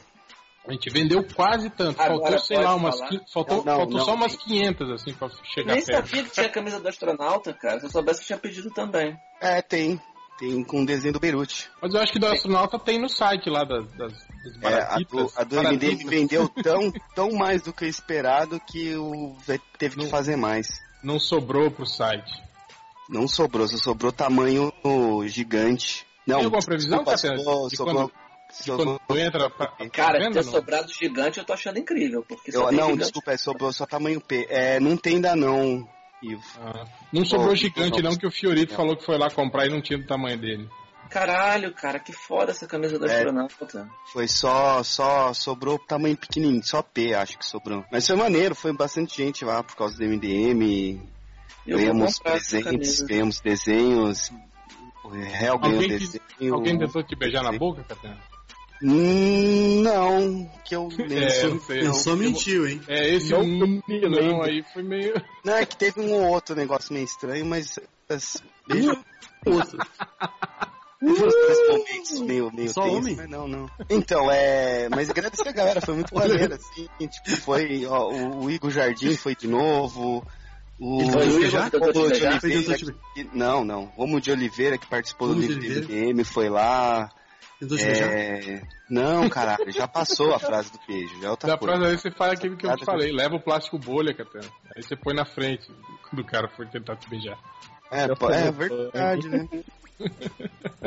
A 0.68 0.72
gente 0.72 0.90
vendeu 0.92 1.22
quase 1.36 1.70
tanto. 1.70 2.00
Agora 2.02 2.20
faltou, 2.20 2.40
sei 2.40 2.58
lá, 2.58 2.76
umas. 2.76 3.02
qui- 3.10 3.22
Faltou, 3.34 3.58
Não, 3.58 3.66
não, 3.66 3.76
faltou 3.80 3.98
não. 3.98 4.06
só 4.06 4.14
umas 4.16 4.36
500, 4.38 4.90
assim, 4.92 5.14
pra 5.14 5.30
chegar 5.54 5.74
Nem 5.76 5.84
perto. 5.86 6.08
sabia 6.08 6.24
que 6.24 6.30
tinha 6.32 6.46
a 6.46 6.50
camisa 6.50 6.80
do 6.80 6.88
astronauta, 6.88 7.54
cara. 7.54 7.80
Se 7.82 7.86
eu 7.88 7.90
soubesse, 7.90 8.22
eu 8.22 8.26
tinha 8.28 8.38
pedido 8.40 8.70
também. 8.72 9.14
É, 9.42 9.62
tem. 9.62 10.00
Tem 10.40 10.64
com 10.64 10.82
o 10.82 10.86
desenho 10.86 11.14
do 11.14 11.20
Beirute. 11.20 11.70
Mas 11.82 11.94
eu 11.94 12.02
acho 12.02 12.12
que 12.12 12.20
do 12.20 12.26
astronauta 12.28 12.80
tem 12.80 13.00
no 13.00 13.08
site 13.08 13.50
lá 13.50 13.64
das, 13.64 13.86
das, 13.96 14.14
das 14.14 14.72
É, 14.72 14.82
a 14.82 14.98
do, 14.98 15.32
a 15.36 15.44
do 15.44 15.56
baratitas. 15.58 16.10
vendeu 16.10 16.50
tão, 16.64 16.92
tão 17.16 17.32
mais 17.34 17.62
do 17.62 17.72
que 17.72 17.86
esperado 17.86 18.60
que 18.60 18.96
o 18.96 19.36
teve 19.78 19.96
que 19.98 20.08
fazer 20.10 20.36
mais. 20.36 20.68
Não 21.04 21.20
sobrou 21.20 21.70
pro 21.70 21.86
site. 21.86 22.32
Não 23.10 23.28
sobrou, 23.28 23.68
só 23.68 23.78
sobrou 23.78 24.12
tamanho 24.12 24.72
gigante. 25.28 26.06
Não, 26.26 26.38
Tem 26.38 26.46
alguma 26.46 26.64
previsão, 26.64 27.04
desculpa, 27.04 27.12
Catena, 27.12 27.38
sobrou, 27.38 27.68
de 27.70 27.76
sobrou, 27.78 28.12
De 28.50 28.64
sobrou- 28.66 29.00
quando 29.06 29.20
entra 29.20 29.50
pra, 29.50 29.68
pra 29.68 29.90
Cara, 29.90 30.20
venda, 30.20 30.40
ter 30.40 30.46
não? 30.46 30.52
sobrado 30.54 30.92
gigante 30.94 31.38
eu 31.38 31.46
tô 31.46 31.54
achando 31.54 31.78
incrível. 31.80 32.24
Porque 32.28 32.50
eu- 32.56 32.72
não, 32.72 32.86
gigante. 32.86 32.98
desculpa, 33.00 33.32
é, 33.34 33.38
sobrou 33.38 33.72
só 33.74 33.86
tamanho 33.86 34.20
P. 34.22 34.48
É, 34.50 34.80
não 34.80 34.96
tem 34.98 35.16
ainda 35.16 35.36
não, 35.36 35.88
Ivo. 36.24 36.42
Ah, 36.60 36.86
não 37.12 37.26
sobrou 37.26 37.50
Pô, 37.50 37.56
gigante, 37.56 38.02
não. 38.02 38.12
não, 38.12 38.18
que 38.18 38.26
o 38.26 38.32
Fiorito 38.32 38.74
falou 38.74 38.96
que 38.96 39.06
foi 39.06 39.18
lá 39.18 39.30
comprar 39.30 39.66
e 39.66 39.70
não 39.70 39.82
tinha 39.82 40.00
do 40.00 40.06
tamanho 40.08 40.38
dele. 40.38 40.70
Caralho, 41.10 41.72
cara, 41.74 42.00
que 42.00 42.12
foda 42.14 42.52
essa 42.52 42.66
camisa 42.66 42.98
do 42.98 43.06
É. 43.06 43.18
astronauta. 43.18 43.90
Foi 44.12 44.28
só, 44.28 44.82
só, 44.84 45.34
sobrou 45.34 45.78
tamanho 45.78 46.18
pequenininho, 46.18 46.64
só 46.64 46.82
P 46.82 47.14
acho 47.14 47.38
que 47.38 47.46
sobrou. 47.46 47.84
Mas 47.92 48.08
foi 48.08 48.16
maneiro, 48.16 48.56
foi 48.56 48.74
bastante 48.76 49.18
gente 49.18 49.46
lá 49.46 49.62
por 49.62 49.76
causa 49.76 49.96
do 49.98 50.04
MDM. 50.06 51.00
Eu 51.68 51.78
ganhamos 51.78 52.18
presentes, 52.20 53.02
ganhamos 53.02 53.40
desenhos. 53.42 54.32
O 55.04 55.10
Real 55.10 55.60
ganhou 55.60 55.82
Alguém, 55.82 55.98
que- 56.00 56.08
desenho. 56.08 56.54
alguém 56.56 56.78
tentou 56.80 57.04
te 57.04 57.16
beijar 57.16 57.44
na 57.44 57.52
boca, 57.52 57.84
Catena? 57.84 58.18
Hum, 58.84 59.82
Não, 59.82 60.52
que 60.66 60.76
eu 60.76 60.88
lembro. 60.90 61.14
É, 61.18 61.44
não 61.48 61.60
sei. 61.62 61.80
Pensou, 61.82 62.18
mentiu, 62.18 62.68
hein? 62.68 62.82
É, 62.88 63.16
esse 63.16 63.32
Não, 63.32 63.42
um, 63.42 63.82
me 63.88 64.02
não, 64.10 64.42
aí 64.44 64.62
foi 64.74 64.84
meio... 64.84 65.14
Não, 65.44 65.56
é 65.56 65.66
que 65.66 65.78
teve 65.78 66.02
um 66.02 66.12
ou 66.14 66.28
outro 66.30 66.54
negócio 66.56 66.94
meio 66.94 67.06
estranho, 67.06 67.46
mas. 67.46 67.80
beijo. 68.68 68.92
Outro. 69.46 69.78
Momentos 71.02 72.22
meio, 72.22 72.52
meio 72.54 72.70
Só 72.70 72.84
tenso, 72.84 72.98
homem? 72.98 73.16
mas 73.16 73.30
não, 73.30 73.46
não. 73.48 73.70
Então, 73.90 74.32
é. 74.32 74.88
Mas 74.90 75.10
agradecer 75.10 75.48
a 75.50 75.52
galera, 75.52 75.82
foi 75.82 75.96
muito 75.96 76.16
maneiro, 76.16 76.54
assim. 76.54 76.88
Tipo, 76.98 77.38
foi. 77.42 77.86
Ó, 77.86 78.10
o, 78.10 78.44
o 78.46 78.52
Igor 78.52 78.72
Jardim 78.72 79.16
foi 79.18 79.36
de 79.36 79.48
novo. 79.48 80.26
O 80.80 81.04
Romulo 81.04 81.40
de 82.12 82.26
Oliveira. 82.26 82.78
que- 83.14 83.30
Não, 83.34 83.66
não. 83.66 83.86
Romulo 83.98 84.22
de 84.22 84.32
Oliveira, 84.32 84.78
que 84.78 84.88
participou 84.88 85.28
do 85.28 85.34
Romulo 85.36 85.54
de 85.54 85.60
livro 85.60 85.88
do. 85.88 85.94
MDM, 85.94 86.24
foi 86.24 86.50
lá. 86.50 87.10
Tentou 87.64 87.78
te 87.78 87.86
beijar? 87.86 88.12
É... 88.12 88.62
Não, 88.90 89.30
caralho, 89.30 89.72
já 89.72 89.88
passou 89.88 90.36
a 90.36 90.40
frase 90.40 90.72
do 90.72 90.80
beijo, 90.86 91.22
já 91.22 91.28
é 91.28 91.32
outra 91.32 91.48
Da 91.48 91.58
coisa. 91.58 91.72
próxima 91.72 91.88
vez 91.88 92.02
você 92.02 92.12
faz 92.12 92.34
aquilo 92.34 92.58
que 92.58 92.68
eu 92.68 92.76
te 92.76 92.84
falei, 92.84 93.12
leva 93.12 93.36
o 93.36 93.42
plástico 93.42 93.80
bolha, 93.80 94.14
Catena. 94.14 94.52
Aí 94.76 94.84
você 94.84 94.96
põe 94.98 95.16
na 95.16 95.26
frente 95.26 95.72
quando 96.10 96.20
o 96.20 96.26
cara 96.26 96.50
for 96.50 96.68
tentar 96.68 96.98
te 96.98 97.10
beijar. 97.10 97.38
É, 97.90 98.04
é 98.04 98.52
verdade, 98.52 99.30
né? 99.30 99.48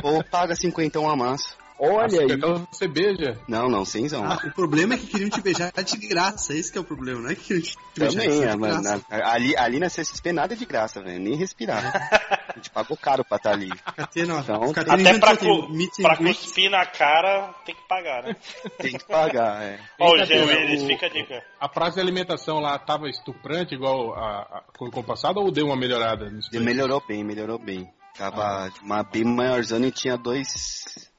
Ou 0.02 0.22
paga 0.24 0.54
50 0.54 0.98
a 0.98 1.16
massa. 1.16 1.56
Olha 1.78 2.20
aí. 2.22 2.32
Então 2.32 2.66
você 2.70 2.88
beija. 2.88 3.38
Não, 3.46 3.68
não, 3.68 3.84
cenzão. 3.84 4.24
Ah, 4.24 4.38
o 4.44 4.50
problema 4.52 4.94
é 4.94 4.98
que 4.98 5.06
queriam 5.06 5.28
te 5.28 5.40
beijar 5.40 5.72
de 5.72 5.96
graça, 6.08 6.54
esse 6.54 6.72
que 6.72 6.78
é 6.78 6.80
o 6.80 6.84
problema, 6.84 7.20
não 7.20 7.30
é 7.30 7.34
que 7.34 7.42
queriam 7.44 7.62
te 7.62 7.76
beijar 7.96 8.22
Também, 8.22 8.40
de 8.40 8.44
é, 8.46 8.56
mas 8.56 8.80
graça. 8.80 9.04
na- 9.10 9.30
ali, 9.32 9.56
ali 9.56 9.78
na 9.78 9.88
CSP 9.88 10.32
nada 10.32 10.54
é 10.54 10.56
de 10.56 10.64
graça, 10.64 11.02
velho. 11.02 11.20
Nem 11.20 11.34
respirar. 11.36 11.82
A 12.48 12.56
gente 12.56 12.70
pagou 12.70 12.96
caro 12.96 13.22
pra 13.22 13.36
estar 13.36 13.52
ali. 13.52 13.68
Catena, 13.94 14.38
Então, 14.40 14.72
Catena 14.72 14.94
Até 15.10 15.18
pra, 15.18 15.36
tem 15.36 15.48
cu- 15.68 16.02
pra 16.02 16.16
cuspir 16.16 16.70
na 16.70 16.86
cara, 16.86 17.54
tem 17.66 17.74
que 17.74 17.82
pagar, 17.86 18.22
né? 18.22 18.36
Tem 18.78 18.92
que 18.92 19.04
pagar, 19.04 19.62
é. 19.62 19.78
Ó, 20.00 20.12
o 20.12 20.14
Eita, 20.14 20.24
Gil 20.26 20.46
Pedro, 20.46 20.60
Willis, 20.62 20.82
o- 20.82 20.86
fica 20.86 21.04
a 21.06 21.08
dica. 21.10 21.44
A 21.60 21.68
praça 21.68 21.96
de 21.96 22.00
alimentação 22.00 22.58
lá 22.60 22.78
tava 22.78 23.10
estuprante 23.10 23.74
igual 23.74 24.14
a, 24.14 24.40
a, 24.40 24.62
com 24.78 24.86
o 24.86 25.04
passado 25.04 25.38
ou 25.38 25.50
deu 25.50 25.66
uma 25.66 25.76
melhorada 25.76 26.30
nisso? 26.30 26.48
Melhorou 26.54 27.02
bem, 27.06 27.22
melhorou 27.22 27.58
bem. 27.58 27.86
Tava 28.16 28.72
uma 28.82 29.02
bem 29.02 29.24
maiorzona 29.24 29.88
e 29.88 29.90
tinha 29.92 30.16
dois. 30.16 31.10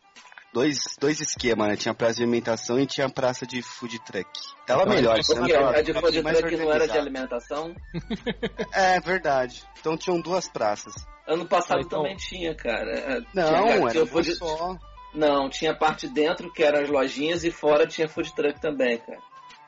Dois, 0.53 0.77
dois 0.99 1.19
esquemas, 1.19 1.67
né? 1.67 1.75
Tinha 1.75 1.93
praça 1.93 2.15
de 2.15 2.23
alimentação 2.23 2.79
e 2.79 2.85
tinha 2.87 3.09
praça 3.09 3.45
de 3.45 3.61
food 3.61 3.99
truck. 3.99 4.27
Tava 4.65 4.83
Então, 4.83 4.93
melhor, 4.95 5.15
né? 5.17 5.21
Porque 5.25 5.53
a 5.53 5.81
de 5.81 5.93
food 5.93 6.23
truck 6.23 6.57
não 6.57 6.71
era 6.73 6.87
de 6.87 6.97
alimentação. 6.97 7.75
É 8.73 8.99
verdade. 8.99 9.63
Então 9.79 9.97
tinham 9.97 10.19
duas 10.19 10.47
praças. 10.47 10.93
Ano 11.27 11.45
passado 11.47 11.79
Ah, 11.79 11.81
então- 11.81 12.01
também 12.01 12.15
tinha, 12.15 12.55
cara. 12.55 12.91
É, 12.91 13.19
Não, 13.33 13.67
tinha, 13.67 13.89
era 14.01 14.05
food- 14.07 14.35
só. 14.35 14.77
Não, 15.13 15.49
tinha 15.49 15.75
parte 15.75 16.07
dentro 16.07 16.51
que 16.51 16.63
eram 16.63 16.79
as 16.81 16.89
lojinhas 16.89 17.43
e 17.43 17.51
fora 17.51 17.85
tinha 17.87 18.07
food 18.07 18.33
truck 18.35 18.59
também, 18.61 18.97
cara. 18.99 19.19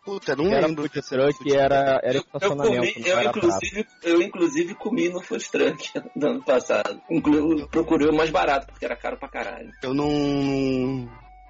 Puta, 0.04 0.36
não 0.36 0.52
Era 0.52 0.68
lembro. 0.68 0.84
food 0.84 1.02
truck, 1.08 1.38
food 1.38 1.56
era, 1.56 2.00
era 2.04 2.18
Eu, 2.18 2.22
eu 2.22 2.22
estacionamento, 2.22 2.94
comi, 2.94 3.08
eu 3.08 3.22
inclusive, 3.24 3.88
eu 4.04 4.22
inclusive 4.22 4.76
comi 4.76 5.10
no 5.10 5.22
food 5.22 5.50
truck 5.52 5.92
do 6.16 6.28
ano 6.28 6.44
passado. 6.44 7.02
Inclu, 7.10 7.68
procurei 7.68 8.08
o 8.10 8.16
mais 8.16 8.30
barato, 8.30 8.68
porque 8.68 8.86
era 8.86 8.96
caro 8.96 9.18
pra 9.18 9.30
caralho. 9.30 9.72
Eu 9.84 9.94
não. 9.94 11.10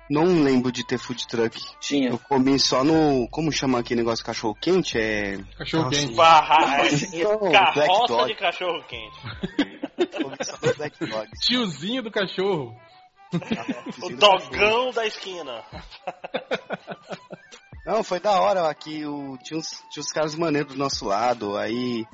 Não 0.10 0.26
lembro 0.44 0.72
de 0.72 0.84
ter 0.84 0.98
food 0.98 1.28
truck. 1.28 1.56
Tinha. 1.80 2.10
Eu 2.10 2.18
comi 2.18 2.60
só 2.60 2.84
no. 2.84 3.28
Como 3.30 3.52
chama 3.52 3.80
aquele 3.80 4.02
negócio 4.02 4.26
cachorro 4.26 4.58
quente? 4.60 4.98
É. 4.98 5.38
Cachorro 5.56 5.84
Nossa. 5.84 6.00
quente. 6.02 6.16
Barra... 6.16 6.78
Black 6.78 7.52
Carroça 7.54 8.08
Dog. 8.08 8.28
de 8.28 8.36
cachorro 8.36 8.84
quente. 8.88 9.18
Tiozinho 11.46 12.02
do 12.02 12.10
cachorro. 12.12 12.76
O 14.02 14.10
dogão 14.16 14.92
da 14.92 15.06
esquina. 15.06 15.62
Não, 17.90 18.04
foi 18.04 18.20
da 18.20 18.40
hora 18.40 18.70
aqui. 18.70 19.06
O, 19.06 19.38
tinha, 19.44 19.60
uns, 19.60 19.84
tinha 19.92 20.02
uns 20.02 20.12
caras 20.12 20.36
maneiros 20.36 20.74
do 20.74 20.80
nosso 20.80 21.06
lado. 21.06 21.58
Aí. 21.58 22.06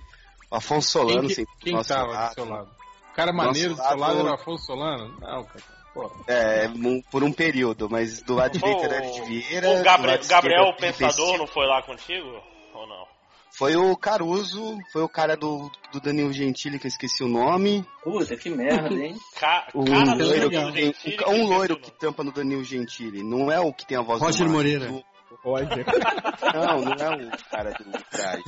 O 0.49 0.55
Afonso 0.55 0.89
Solano 0.91 1.27
Quem, 1.27 1.35
que- 1.37 1.41
do 1.43 1.47
quem 1.59 1.73
nosso 1.73 1.89
tava 1.89 2.07
lado. 2.11 2.29
do 2.29 2.33
seu 2.35 2.45
lado? 2.49 2.69
O 3.11 3.15
cara 3.15 3.31
Nosso 3.33 3.47
maneiro 3.47 3.69
do 3.71 3.75
seu 3.77 3.85
lado 3.85 3.99
lado- 3.99 4.19
era 4.19 4.29
o 4.29 4.33
Afonso 4.33 4.65
Solano? 4.65 5.07
Não, 5.19 5.43
cara. 5.43 5.63
Pô, 5.93 6.11
É, 6.27 6.67
um- 6.69 7.01
por 7.09 7.23
um 7.23 7.31
período, 7.31 7.89
mas 7.89 8.21
do 8.21 8.35
lado 8.35 8.57
direito 8.57 8.83
era 8.83 8.99
de 9.01 9.21
Vieira. 9.23 9.69
o 9.71 9.77
do 9.77 9.83
Gabriel, 9.83 10.19
Gabriel 10.27 10.65
Felipe 10.77 10.97
Pensador 10.99 11.37
não 11.37 11.47
foi 11.47 11.65
lá 11.65 11.81
contigo? 11.81 12.27
Ou 12.73 12.85
não? 12.87 13.05
Foi 13.57 13.75
o 13.77 13.95
Caruso, 13.95 14.77
foi 14.91 15.01
o 15.03 15.07
cara 15.09 15.37
do, 15.37 15.71
do 15.93 16.01
Danilo 16.01 16.33
Gentili, 16.33 16.77
que 16.77 16.85
eu 16.85 16.89
esqueci 16.89 17.23
o 17.23 17.27
nome. 17.29 17.85
Puta, 18.03 18.35
que 18.35 18.49
merda, 18.49 18.93
hein? 18.93 19.15
Ca 19.39 19.67
Um 19.73 19.85
cara 19.85 20.15
do 20.17 20.25
loiro, 20.25 20.49
Danilo 20.49 20.93
que 20.93 21.17
um, 21.25 21.31
um 21.33 21.47
loiro 21.47 21.79
que 21.79 21.91
tampa 21.91 22.23
no 22.25 22.31
Danilo 22.33 22.63
Gentili. 22.65 23.23
Não 23.23 23.49
é 23.49 23.59
o 23.61 23.71
que 23.73 23.85
tem 23.85 23.97
a 23.97 24.01
voz 24.01 24.21
Roger 24.21 24.45
do 24.45 24.53
Marcos. 24.53 24.53
Moreira. 24.73 24.91
O- 24.91 25.14
Roger. 25.43 25.85
Não, 26.53 26.81
não 26.81 26.93
é 26.93 27.25
o 27.25 27.49
cara 27.49 27.71
do 27.71 27.91
traje. 28.09 28.43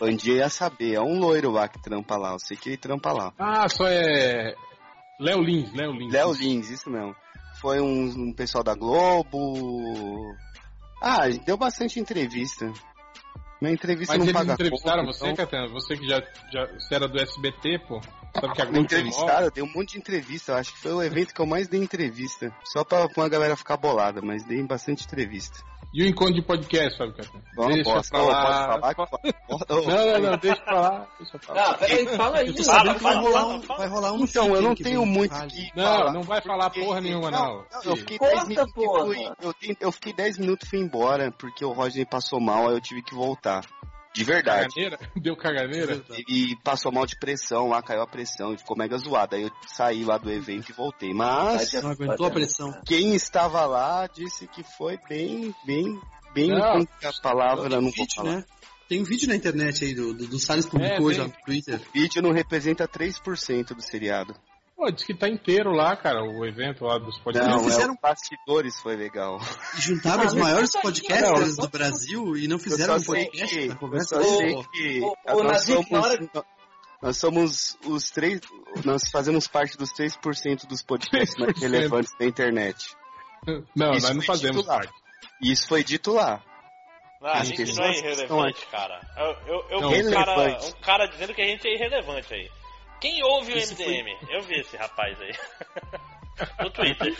Um 0.00 0.16
dia 0.16 0.34
ia 0.36 0.48
saber, 0.48 0.94
é 0.94 1.00
um 1.00 1.18
loiro 1.18 1.50
lá 1.50 1.68
que 1.68 1.80
trampa 1.80 2.16
lá. 2.16 2.32
Eu 2.32 2.38
sei 2.38 2.56
que 2.56 2.70
ele 2.70 2.76
trampa 2.76 3.12
lá. 3.12 3.32
Ah, 3.38 3.68
só 3.68 3.86
é. 3.86 4.54
Léo 5.20 5.40
Lins, 5.40 5.72
Léo 5.72 5.92
Lins. 5.92 6.12
Léo 6.12 6.32
Lins, 6.32 6.70
isso 6.70 6.90
mesmo. 6.90 7.14
Foi 7.60 7.80
um, 7.80 8.04
um 8.28 8.32
pessoal 8.32 8.64
da 8.64 8.74
Globo. 8.74 10.34
Ah, 11.02 11.28
deu 11.44 11.56
bastante 11.56 12.00
entrevista. 12.00 12.72
Minha 13.62 13.74
entrevista 13.74 14.18
Mas 14.18 14.26
não 14.26 14.32
paga 14.32 14.52
entrevistaram 14.54 15.04
conta, 15.04 15.16
você, 15.16 15.24
então- 15.24 15.36
Catena? 15.36 15.68
Você 15.68 15.96
que 15.96 16.04
já, 16.04 16.20
já 16.52 16.66
você 16.66 16.94
era 16.96 17.06
do 17.08 17.16
SBT, 17.16 17.78
pô. 17.86 18.00
Sabe 18.34 18.54
que 18.54 18.62
a 18.62 18.64
Globo 18.64 18.80
entrevistaram, 18.80 19.50
dei 19.54 19.62
um 19.62 19.72
monte 19.72 19.92
de 19.92 19.98
entrevista. 19.98 20.56
Acho 20.56 20.72
que 20.72 20.80
foi 20.80 20.92
o 20.92 21.00
evento 21.00 21.32
que 21.32 21.40
eu 21.40 21.46
mais 21.46 21.68
dei 21.68 21.80
entrevista. 21.80 22.52
Só 22.64 22.82
pra, 22.82 23.08
pra 23.08 23.22
uma 23.22 23.28
galera 23.28 23.56
ficar 23.56 23.76
bolada, 23.76 24.20
mas 24.20 24.42
dei 24.42 24.60
bastante 24.64 25.04
entrevista. 25.04 25.60
E 25.94 26.02
o 26.02 26.06
encontro 26.08 26.34
de 26.34 26.42
podcast, 26.42 26.96
Fábio 26.96 27.14
Catena? 27.14 27.44
Vamos, 27.54 27.74
Deixa 27.74 27.92
posso, 27.92 28.10
pra 28.10 28.22
lá. 28.22 28.78
posso 28.78 29.10
falar? 29.10 29.22
Não, 29.68 29.82
não, 29.84 30.30
não, 30.30 30.38
deixa 30.38 30.62
pra 30.62 30.80
lá. 30.80 31.06
Deixa 31.18 31.38
pra 31.38 31.54
lá. 31.54 31.62
Ah, 31.70 31.74
peraí, 31.74 32.06
fala 32.16 32.38
aí. 32.38 32.52
Fala, 32.52 32.64
sabendo 32.64 32.94
que 32.96 33.02
vai 33.02 33.14
rolar 33.16 33.46
um, 33.46 33.62
fala. 33.62 33.78
vai 33.78 33.88
rolar 33.88 34.12
um 34.12 34.24
Então, 34.24 34.54
eu 34.56 34.62
não 34.62 34.74
tenho 34.74 35.04
muito 35.04 35.46
que 35.48 35.70
Não, 35.76 35.84
falar. 35.84 36.12
não 36.12 36.22
vai 36.22 36.40
falar 36.40 36.70
porra 36.70 37.00
nenhuma, 37.02 37.30
não. 37.30 37.64
Eu 37.84 37.96
fiquei 37.96 38.16
Corta, 38.18 38.36
10 38.46 38.48
minutos 38.48 38.74
e 39.62 39.76
eu 39.78 39.92
fiquei 39.92 40.12
10 40.14 40.38
minutos 40.38 40.66
e 40.66 40.70
fui 40.70 40.78
embora, 40.78 41.30
porque 41.32 41.62
o 41.64 41.72
Rodney 41.72 42.06
passou 42.06 42.40
mal, 42.40 42.68
aí 42.68 42.74
eu 42.74 42.80
tive 42.80 43.02
que 43.02 43.14
voltar. 43.14 43.62
De 44.14 44.24
verdade. 44.24 44.68
Caganeira? 44.74 44.98
Deu 45.16 45.36
caganeira? 45.36 46.04
E 46.28 46.54
passou 46.62 46.92
mal 46.92 47.06
de 47.06 47.16
pressão, 47.16 47.68
lá 47.68 47.82
caiu 47.82 48.02
a 48.02 48.06
pressão 48.06 48.52
e 48.52 48.58
ficou 48.58 48.76
mega 48.76 48.96
zoado. 48.98 49.36
Aí 49.36 49.42
eu 49.44 49.50
saí 49.66 50.04
lá 50.04 50.18
do 50.18 50.30
evento 50.30 50.70
e 50.70 50.72
voltei. 50.72 51.12
Mas 51.14 51.72
Não 51.74 51.90
aguentou 51.90 52.26
a 52.26 52.30
pressão. 52.30 52.72
quem 52.84 53.14
estava 53.14 53.64
lá 53.64 54.06
disse 54.06 54.46
que 54.46 54.62
foi 54.76 54.98
bem, 55.08 55.54
bem, 55.64 55.98
bem. 56.34 56.48
Não. 56.50 56.80
é 56.80 57.06
a 57.06 57.12
palavra 57.22 57.68
Tem 57.70 57.78
um 57.78 57.82
não 57.82 57.90
vou 57.90 57.92
vídeo, 57.92 58.14
falar. 58.16 58.36
né? 58.36 58.44
Tem 58.88 59.00
um 59.00 59.04
vídeo 59.04 59.28
na 59.28 59.34
internet 59.34 59.84
aí 59.84 59.94
do, 59.94 60.12
do, 60.12 60.26
do 60.26 60.38
Salles 60.38 60.66
publicou 60.66 61.10
É, 61.10 61.14
já 61.14 61.24
no 61.24 61.32
Twitter. 61.46 61.80
O 61.80 61.92
vídeo 61.92 62.20
não 62.20 62.32
representa 62.32 62.86
3% 62.86 63.68
do 63.74 63.80
seriado. 63.80 64.34
Pô, 64.82 64.90
diz 64.90 65.04
que 65.04 65.14
tá 65.14 65.28
inteiro 65.28 65.70
lá, 65.70 65.96
cara, 65.96 66.24
o 66.24 66.44
evento 66.44 66.84
lá 66.84 66.98
dos 66.98 67.16
podcasts. 67.20 67.54
Não, 67.56 67.62
fizeram- 67.64 67.92
é, 67.94 67.96
o 67.96 68.00
bastidores 68.00 68.80
foi 68.80 68.96
legal. 68.96 69.38
E 69.78 69.80
juntaram 69.80 70.24
Ah, 70.24 70.26
os 70.26 70.34
maiores 70.34 70.72
podcasters 70.72 71.56
do 71.56 71.68
Brasil 71.68 72.36
e 72.36 72.48
não 72.48 72.56
Eu 72.56 72.60
fizeram 72.60 72.98
só 72.98 73.12
um 73.12 73.14
podcast 73.14 73.54
que, 73.56 73.66
na 73.68 73.74
eu 73.74 73.78
conversa. 73.78 74.16
só 74.16 74.20
Ô, 74.20 74.36
sei 74.38 74.62
que 74.72 75.00
nós, 75.00 75.68
na 75.88 76.00
hora- 76.00 76.16
somos, 76.16 76.44
nós 77.00 77.16
somos 77.16 77.78
os 77.86 78.10
três, 78.10 78.40
nós 78.84 79.02
fazemos 79.08 79.46
parte 79.46 79.76
dos 79.78 79.92
3% 79.92 80.66
dos 80.66 80.82
podcasts 80.82 81.38
mais 81.38 81.52
3%. 81.54 81.60
relevantes 81.60 82.12
da 82.18 82.26
internet. 82.26 82.84
Não, 83.76 83.92
Isso 83.92 84.06
nós 84.08 84.16
não 84.16 84.22
fazemos 84.22 84.66
parte. 84.66 84.92
Isso 85.40 85.68
foi 85.68 85.84
dito 85.84 86.12
lá. 86.12 86.42
Ah, 87.22 87.38
a 87.38 87.44
gente 87.44 87.72
não 87.76 87.84
é 87.84 87.98
irrelevante, 87.98 88.66
cara. 88.66 89.00
Eu, 89.16 89.54
eu, 89.54 89.64
eu 89.70 89.80
Não, 89.80 89.90
vi 89.90 90.08
um 90.08 90.10
cara, 90.10 90.58
um 90.66 90.72
cara 90.82 91.06
dizendo 91.06 91.32
que 91.34 91.40
a 91.40 91.46
gente 91.46 91.68
é 91.68 91.74
irrelevante 91.76 92.34
aí. 92.34 92.50
Quem 93.02 93.22
ouve 93.24 93.52
o 93.52 93.56
Isso 93.58 93.74
foi- 93.76 93.84
MDM? 93.84 94.16
Eu 94.30 94.42
vi 94.42 94.60
esse 94.60 94.76
rapaz 94.76 95.18
aí. 95.20 95.32
no 96.62 96.70
Twitter. 96.70 97.12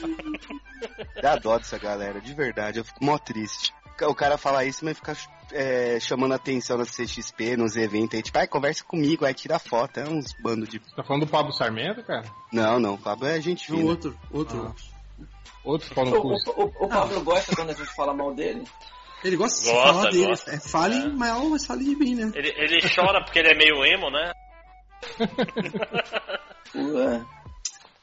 Dá 1.20 1.36
dó 1.36 1.59
dessa 1.59 1.76
galera, 1.78 2.20
de 2.20 2.32
verdade. 2.32 2.78
Eu 2.78 2.84
fico 2.84 3.04
mó 3.04 3.18
triste. 3.18 3.74
O 4.02 4.14
cara 4.14 4.38
fala 4.38 4.64
isso, 4.64 4.84
mas 4.84 4.96
fica 4.96 5.14
é, 5.52 5.98
chamando 6.00 6.32
atenção 6.34 6.78
na 6.78 6.84
CXP, 6.84 7.56
nos 7.56 7.76
eventos 7.76 8.14
aí. 8.16 8.22
Tipo, 8.22 8.38
ai, 8.38 8.46
conversa 8.46 8.82
comigo, 8.84 9.24
aí 9.24 9.34
tira 9.34 9.59
foto. 9.59 9.98
É 10.00 10.04
uns 10.09 10.32
bandos 10.40 10.68
de. 10.68 10.78
Tá 10.94 11.02
falando 11.04 11.26
do 11.26 11.30
Pablo 11.30 11.52
Sarmento, 11.52 12.02
cara? 12.04 12.24
Não, 12.52 12.80
não, 12.80 12.96
Pablo 12.96 13.26
é 13.26 13.40
gente 13.40 13.66
fina. 13.66 13.84
outro, 13.84 14.16
outro. 14.30 14.74
Outro 15.64 15.94
pau 15.94 16.04
O, 16.04 16.32
o, 16.32 16.34
o, 16.56 16.64
o 16.84 16.88
Pablo 16.88 17.20
gosta 17.22 17.54
quando 17.54 17.70
a 17.70 17.74
gente 17.74 17.94
fala 17.94 18.14
mal 18.14 18.34
dele. 18.34 18.64
Ele 19.22 19.36
gosta 19.36 19.60
de 19.62 19.70
Gosta, 19.70 19.92
falar 19.92 20.10
dele. 20.10 20.26
gosta. 20.26 20.50
É, 20.52 20.59
fale 20.59 20.96
É. 20.96 21.09
mal, 21.09 21.44
mas 21.48 21.64
fale 21.64 21.84
de 21.84 21.94
mim, 21.94 22.16
né? 22.16 22.32
Ele, 22.34 22.48
ele 22.56 22.80
chora 22.92 23.22
porque 23.22 23.38
ele 23.38 23.52
é 23.52 23.56
meio 23.56 23.84
emo, 23.84 24.10
né? 24.10 24.32
Ué. 26.74 27.24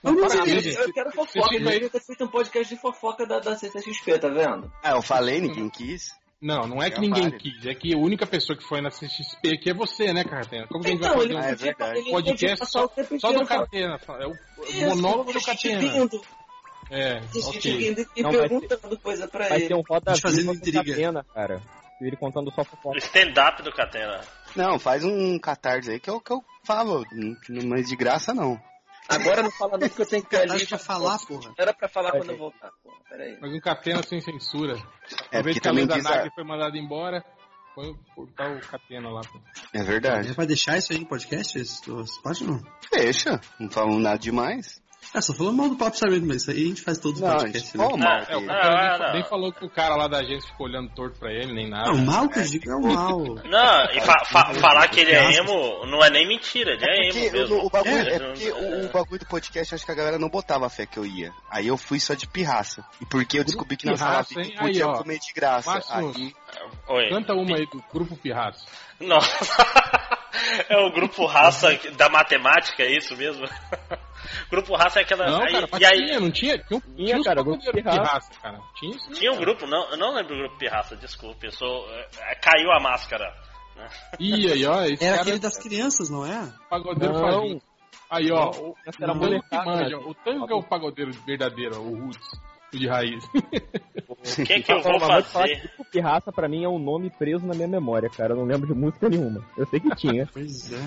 Eu 0.04 0.14
não 0.14 0.30
sei. 0.30 0.40
Eu, 0.40 0.46
gente. 0.62 0.76
eu 0.78 0.94
quero 0.94 1.12
fofoca, 1.12 1.56
eu 1.56 1.62
queria 1.72 1.90
ter 1.90 2.00
feito 2.02 2.24
um 2.24 2.28
podcast 2.28 2.74
de 2.74 2.80
fofoca 2.80 3.26
da, 3.26 3.40
da 3.40 3.56
CCXP, 3.58 4.18
tá 4.20 4.30
vendo? 4.30 4.72
Ah, 4.84 4.92
eu 4.92 5.02
falei, 5.02 5.42
ninguém 5.42 5.70
quis. 5.70 6.18
Não, 6.42 6.66
não 6.68 6.82
é 6.82 6.90
que 6.90 7.02
ninguém 7.02 7.30
quis, 7.32 7.66
é 7.66 7.74
que 7.76 7.94
a 7.94 7.98
única 7.98 8.26
pessoa 8.26 8.58
que 8.58 8.64
foi 8.64 8.80
na 8.80 8.90
CXP 8.90 9.56
aqui 9.56 9.72
é 9.72 9.74
você, 9.74 10.14
né, 10.14 10.24
Catena? 10.24 10.68
Como 10.68 10.82
que 10.82 10.88
a 10.88 10.92
gente 10.92 11.02
vai 11.02 11.10
Então, 11.10 11.20
fazer 11.20 11.26
ele 11.26 11.36
um 11.36 11.40
Ah, 11.42 11.50
é 11.50 11.52
podia 11.52 12.06
podcast 12.14 12.66
só, 12.72 12.90
só 13.20 13.32
do 13.34 13.46
Catena? 13.46 14.00
É 14.22 14.26
o 14.26 14.34
Isso, 14.64 14.86
monólogo 14.88 15.34
do 15.34 15.38
a 15.38 15.42
gente 15.42 15.46
Catena. 15.46 15.82
rindo, 15.92 16.22
É, 16.90 17.22
ok. 17.46 18.06
e 18.16 18.22
Não, 18.24 18.32
vai 18.32 18.40
perguntando 18.48 18.98
coisa 19.00 19.28
pra 19.28 19.50
Vai 19.50 19.58
ele. 19.58 19.68
ter 19.68 19.76
um 19.76 19.82
roda 19.82 20.16
fazendo 20.16 20.46
com 20.46 20.54
intriga. 20.54 20.82
Catena, 20.86 21.26
cara. 21.36 21.62
Ele 22.00 22.16
contando 22.16 22.50
só 22.54 22.62
O 22.62 22.66
fofoca. 22.66 22.98
stand-up 23.00 23.62
do 23.62 23.74
Catena. 23.74 24.22
Não, 24.56 24.80
faz 24.80 25.04
um 25.04 25.38
catarse 25.38 25.92
aí 25.92 26.00
que 26.00 26.10
eu, 26.10 26.22
que 26.22 26.32
eu 26.32 26.42
falo. 26.74 27.04
n- 27.12 27.66
Mas 27.66 27.88
de 27.88 27.96
graça 27.96 28.34
não. 28.34 28.60
Agora 29.08 29.42
não 29.42 29.50
fala 29.52 29.78
nem 29.80 29.90
que 29.90 30.00
eu 30.02 30.06
tenho 30.06 30.24
que 30.24 30.36
ir 30.36 30.40
ali. 30.52 30.66
Pra 30.68 30.78
falar, 30.78 31.18
porra. 31.28 31.52
Era 31.58 31.74
pra 31.74 31.90
falar 31.90 32.12
quando 32.12 32.30
eu 32.30 32.38
voltar, 32.38 32.70
porra. 32.84 32.98
Pera 33.10 33.24
aí. 33.24 33.38
Mas 33.42 33.52
um 33.52 33.60
Catena 33.60 34.04
sem 34.04 34.22
censura. 34.22 34.74
É 35.32 35.38
Talvez 35.38 35.58
que 35.60 35.68
a 35.68 35.72
também 35.72 35.86
Leda 35.86 35.96
diz 35.96 36.06
a... 36.06 36.10
Nagli 36.12 36.32
foi 36.36 36.44
mandada 36.44 36.78
embora, 36.78 37.26
foi 37.74 37.96
botar 38.16 38.52
o 38.52 38.60
Catena 38.60 39.10
lá. 39.10 39.22
pô. 39.22 39.40
É 39.74 39.80
É 39.80 39.84
verdade. 39.84 40.36
pra 40.36 40.46
deixar 40.46 40.78
isso 40.78 40.94
aí 40.94 41.00
em 41.00 41.06
podcast? 41.06 41.60
Pode 42.22 42.44
não? 42.44 42.62
Deixa. 42.92 43.42
Não 43.60 43.70
falam 43.72 43.98
nada 44.00 44.20
demais. 44.20 44.80
É, 45.14 45.22
só 45.22 45.34
falando 45.34 45.58
mal 45.58 45.70
do 45.70 45.76
Papo 45.76 45.98
Sarmento, 45.98 46.26
mas 46.28 46.44
isso 46.44 46.52
aí 46.52 46.64
a 46.64 46.68
gente 46.68 46.82
faz 46.84 47.00
todos 47.00 47.20
os 47.20 47.28
Não, 47.28 47.36
podcasts, 47.38 47.72
gente, 47.72 47.78
né? 47.78 47.84
mal 47.98 48.20
É, 48.30 48.38
o 48.38 48.46
cara 48.46 48.98
nem, 48.98 49.08
não. 49.08 49.14
nem 49.14 49.24
falou 49.24 49.52
que 49.52 49.66
o 49.66 49.70
cara 49.70 49.96
lá 49.96 50.08
da 50.08 50.20
agência 50.20 50.48
ficou 50.52 50.68
olhando 50.68 50.90
torto 50.94 51.18
pra 51.20 51.32
ele, 51.32 51.52
nem 51.52 51.68
nada. 51.68 51.92
Não, 51.92 51.96
o 51.96 52.06
mal 52.06 52.30
que 52.30 52.38
eu 52.40 52.44
digo 52.44 52.70
é 52.70 52.76
o 52.76 52.82
mal. 52.82 53.20
Não, 53.44 53.86
e 53.92 54.02
fa- 54.02 54.24
fa- 54.26 54.54
falar 54.54 54.88
que 54.88 55.00
ele 55.00 55.12
é 55.12 55.38
emo 55.38 55.86
não 55.88 56.04
é 56.04 56.12
nem 56.12 56.28
mentira, 56.28 56.74
ele 56.74 56.84
é, 56.86 57.04
Porque 57.12 57.20
emo 57.26 57.32
mesmo. 57.38 57.56
o, 57.58 57.66
o 57.66 57.70
bagulho, 57.72 57.92
É, 57.96 58.16
é 58.16 58.20
porque 58.20 58.52
o, 58.52 58.86
o 58.86 58.90
bagulho 58.92 59.20
do 59.20 59.26
podcast, 59.26 59.74
acho 59.76 59.86
que 59.86 59.92
a 59.92 59.96
galera 59.96 60.20
não 60.20 60.30
botava 60.30 60.70
fé 60.70 60.86
que 60.86 61.00
eu 61.00 61.06
ia. 61.06 61.32
Aí 61.50 61.66
eu 61.68 61.76
fui 61.78 62.00
só 62.00 62.14
de 62.14 62.28
pirraça. 62.28 62.86
E 63.02 63.06
porque 63.08 63.40
eu 63.40 63.44
descobri 63.44 63.78
que 63.78 63.88
na 63.88 63.98
sala? 63.98 64.22
VIP 64.24 64.56
podia 64.58 64.86
Aí, 64.86 64.90
ó. 64.92 64.94
comer 65.00 65.18
de 65.18 65.34
graça. 65.34 65.72
Márcio, 65.72 65.96
Aí, 65.96 66.34
Oi. 66.88 67.10
Canta 67.10 67.34
uma 67.34 67.56
aí 67.58 67.66
do 67.66 67.84
Grupo 67.92 68.16
Pirraça. 68.16 68.64
Nossa. 69.00 69.30
É 70.70 70.78
o 70.78 70.92
grupo 70.94 71.26
raça 71.26 71.68
da 71.98 72.08
matemática, 72.08 72.84
é 72.84 72.96
isso 72.98 73.16
mesmo? 73.18 73.46
grupo 74.50 74.76
raça 74.76 75.00
é 75.00 75.04
aquela. 75.04 75.26
Não, 75.30 75.42
aí- 75.42 75.52
cara, 75.54 75.68
mas 75.72 75.82
e 75.82 75.86
aí, 75.86 76.06
tinha, 76.06 76.20
não 76.20 76.32
tinha? 76.32 76.58
Tinha, 76.58 76.82
tinha 76.96 77.24
cara, 77.24 77.44
Grupo 77.44 77.60
pagodeiros 77.64 77.82
Pirraça. 77.84 78.02
Pirraça, 78.02 78.42
cara. 78.42 78.60
Tinha 78.80 78.96
isso? 78.96 79.12
tinha 79.12 79.32
um 79.32 79.38
grupo, 79.38 79.68
não, 79.68 79.92
eu 79.92 79.98
não 79.98 80.14
lembro 80.16 80.36
do 80.36 80.40
grupo 80.42 80.58
pirraça, 80.58 80.96
desculpe, 80.96 81.46
eu 81.48 81.52
sou. 81.52 81.86
é, 81.92 82.36
caiu 82.36 82.72
a 82.72 82.80
máscara. 82.80 83.26
né? 83.76 83.88
Ih, 84.20 84.52
aí, 84.52 84.66
ó. 84.66 84.84
Esse 84.84 85.04
Era 85.04 85.18
cara 85.18 85.22
aquele 85.22 85.40
das 85.40 85.58
crianças, 85.58 86.10
não 86.10 86.26
é? 86.26 86.52
pagodeiro 86.70 87.14
Não. 87.14 87.22
fajuto. 87.22 87.66
Aí, 88.10 88.32
ó. 88.32 88.50
O, 88.50 88.76
Essa 88.88 89.04
era 89.04 89.14
o 89.14 89.20
tango 89.20 89.66
manja. 89.66 89.98
né? 89.98 90.04
O 90.06 90.14
tango 90.16 90.52
é 90.52 90.56
o 90.56 90.64
pagodeiro 90.64 91.12
verdadeiro, 91.26 91.80
o 91.80 92.00
Roots. 92.06 92.28
O 92.74 92.78
de 92.78 92.88
raiz. 92.88 93.24
O 94.10 94.46
que 94.46 94.62
que 94.62 94.72
eu 94.72 94.82
vou 94.82 95.00
fazer? 95.00 95.60
Grupo 95.62 95.86
Pirraça 95.92 96.32
pra 96.32 96.48
mim 96.48 96.64
é 96.64 96.70
um 96.70 96.78
nome 96.78 97.10
preso 97.10 97.46
na 97.48 97.56
minha 97.56 97.68
memória, 97.68 98.10
cara. 98.10 98.34
Eu 98.34 98.38
não 98.38 98.46
lembro 98.46 98.68
de 98.68 98.74
música 98.80 99.10
nenhuma. 99.10 99.44
Eu 99.58 99.66
sei 99.68 99.80
que 99.80 99.90
tinha. 99.96 100.28
Pois 100.32 100.72
é. 100.72 100.78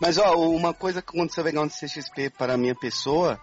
Mas 0.00 0.18
ó, 0.18 0.34
uma 0.36 0.74
coisa 0.74 1.00
que 1.02 1.16
aconteceu 1.16 1.44
legal 1.44 1.64
no 1.64 1.70
CXP 1.70 2.30
para 2.30 2.54
a 2.54 2.58
minha 2.58 2.74
pessoa 2.74 3.40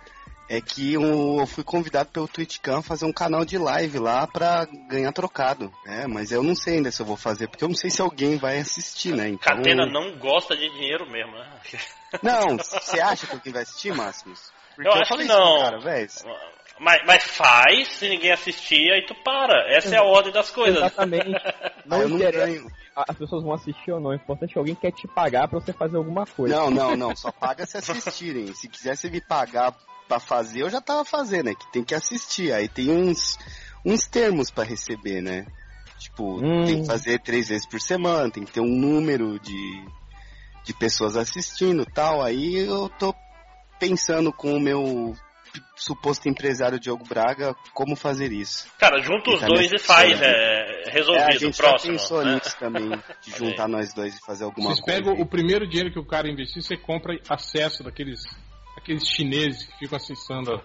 é 0.49 0.59
que 0.61 0.93
eu 0.93 1.39
eu 1.39 1.47
fui 1.47 1.63
convidado 1.63 2.09
pelo 2.09 2.27
TwitchCam 2.27 2.77
a 2.77 2.83
fazer 2.83 3.05
um 3.05 3.13
canal 3.13 3.43
de 3.45 3.57
live 3.57 3.99
lá 3.99 4.27
pra 4.27 4.65
ganhar 4.87 5.11
trocado. 5.11 5.71
É, 5.85 6.05
mas 6.07 6.31
eu 6.31 6.43
não 6.43 6.55
sei 6.55 6.75
ainda 6.75 6.91
se 6.91 7.01
eu 7.01 7.05
vou 7.05 7.17
fazer, 7.17 7.47
porque 7.47 7.63
eu 7.63 7.69
não 7.69 7.75
sei 7.75 7.89
se 7.89 8.01
alguém 8.01 8.37
vai 8.37 8.59
assistir, 8.59 9.13
né? 9.13 9.29
Então... 9.29 9.55
Catena 9.57 9.85
não 9.85 10.17
gosta 10.17 10.55
de 10.55 10.69
dinheiro 10.69 11.09
mesmo, 11.09 11.31
né? 11.31 11.49
Não, 12.21 12.57
você 12.57 12.99
acha 12.99 13.25
que 13.25 13.33
alguém 13.33 13.51
vai 13.51 13.63
assistir, 13.63 13.93
Máximos? 13.93 14.51
Porque 14.75 14.87
Eu 14.87 14.93
acho 14.93 15.09
falei 15.09 15.27
que 15.27 15.33
isso 15.33 15.41
não. 15.41 15.59
cara, 15.59 15.79
velho. 15.79 16.09
Mas, 16.79 17.01
mas 17.05 17.23
faz, 17.23 17.87
se 17.89 18.09
ninguém 18.09 18.31
assistir, 18.31 18.91
aí 18.91 19.05
tu 19.05 19.15
para. 19.23 19.71
Essa 19.73 19.95
é 19.95 19.97
a 19.99 20.03
ordem 20.03 20.33
das 20.33 20.49
coisas. 20.49 20.77
Exatamente. 20.77 21.29
Não 21.85 22.01
eu 22.01 22.09
não 22.09 22.17
ganho. 22.17 22.65
as 22.95 23.17
pessoas 23.17 23.43
vão 23.43 23.53
assistir 23.53 23.91
ou 23.91 23.99
não. 23.99 24.11
O 24.11 24.13
importante 24.15 24.51
é 24.51 24.53
que 24.53 24.59
alguém 24.59 24.75
quer 24.75 24.91
te 24.91 25.05
pagar 25.07 25.47
pra 25.49 25.59
você 25.59 25.73
fazer 25.73 25.97
alguma 25.97 26.25
coisa. 26.25 26.55
Não, 26.55 26.69
não, 26.71 26.95
não. 26.97 27.15
Só 27.15 27.29
paga 27.31 27.65
se 27.65 27.77
assistirem. 27.77 28.53
Se 28.55 28.67
quisesse 28.69 29.09
me 29.09 29.19
pagar 29.21 29.75
pra 30.07 30.19
fazer, 30.19 30.61
eu 30.61 30.69
já 30.69 30.79
tava 30.79 31.03
fazendo, 31.03 31.45
né? 31.47 31.55
Que 31.55 31.71
tem 31.73 31.83
que 31.83 31.93
assistir. 31.93 32.53
Aí 32.53 32.67
tem 32.69 32.89
uns, 32.89 33.37
uns 33.85 34.07
termos 34.07 34.49
pra 34.49 34.63
receber, 34.63 35.21
né? 35.21 35.45
Tipo, 35.99 36.37
Hum. 36.43 36.65
tem 36.65 36.81
que 36.81 36.87
fazer 36.87 37.19
três 37.21 37.49
vezes 37.49 37.67
por 37.67 37.79
semana, 37.81 38.29
tem 38.31 38.43
que 38.43 38.51
ter 38.51 38.59
um 38.61 38.75
número 38.79 39.39
de, 39.39 39.85
de 40.63 40.73
pessoas 40.73 41.15
assistindo 41.17 41.85
tal. 41.85 42.21
Aí 42.21 42.55
eu 42.55 42.89
tô 42.97 43.13
pensando 43.79 44.31
com 44.33 44.53
o 44.55 44.59
meu 44.59 45.13
suposto 45.85 46.27
empresário 46.29 46.79
Diogo 46.79 47.03
Braga 47.07 47.55
como 47.73 47.95
fazer 47.95 48.31
isso. 48.31 48.67
Cara, 48.77 49.01
junta 49.01 49.31
os 49.31 49.41
Tá 49.41 49.47
dois 49.47 49.71
e 49.71 49.77
faz, 49.79 50.21
é, 50.21 50.25
É, 50.25 50.89
a 50.89 50.91
resolvido, 50.91 51.39
gente 51.39 51.57
próximo. 51.57 51.93
já 51.93 51.99
pensou 51.99 52.23
né? 52.25 52.33
nisso 52.35 52.57
também, 52.59 52.89
de 53.21 53.31
juntar 53.37 53.67
nós 53.67 53.93
dois 53.93 54.15
e 54.17 54.25
fazer 54.25 54.43
alguma 54.45 54.69
Vocês 54.69 54.81
coisa. 54.81 54.99
pegam 54.99 55.13
o 55.21 55.25
primeiro 55.25 55.67
dinheiro 55.67 55.91
que 55.91 55.99
o 55.99 56.05
cara 56.05 56.29
investir, 56.29 56.61
você 56.63 56.77
compra 56.77 57.17
acesso 57.29 57.83
daqueles 57.83 58.21
aqueles 58.83 59.07
chineses 59.07 59.63
que 59.65 59.79
ficam 59.79 59.95
acessando 59.97 60.61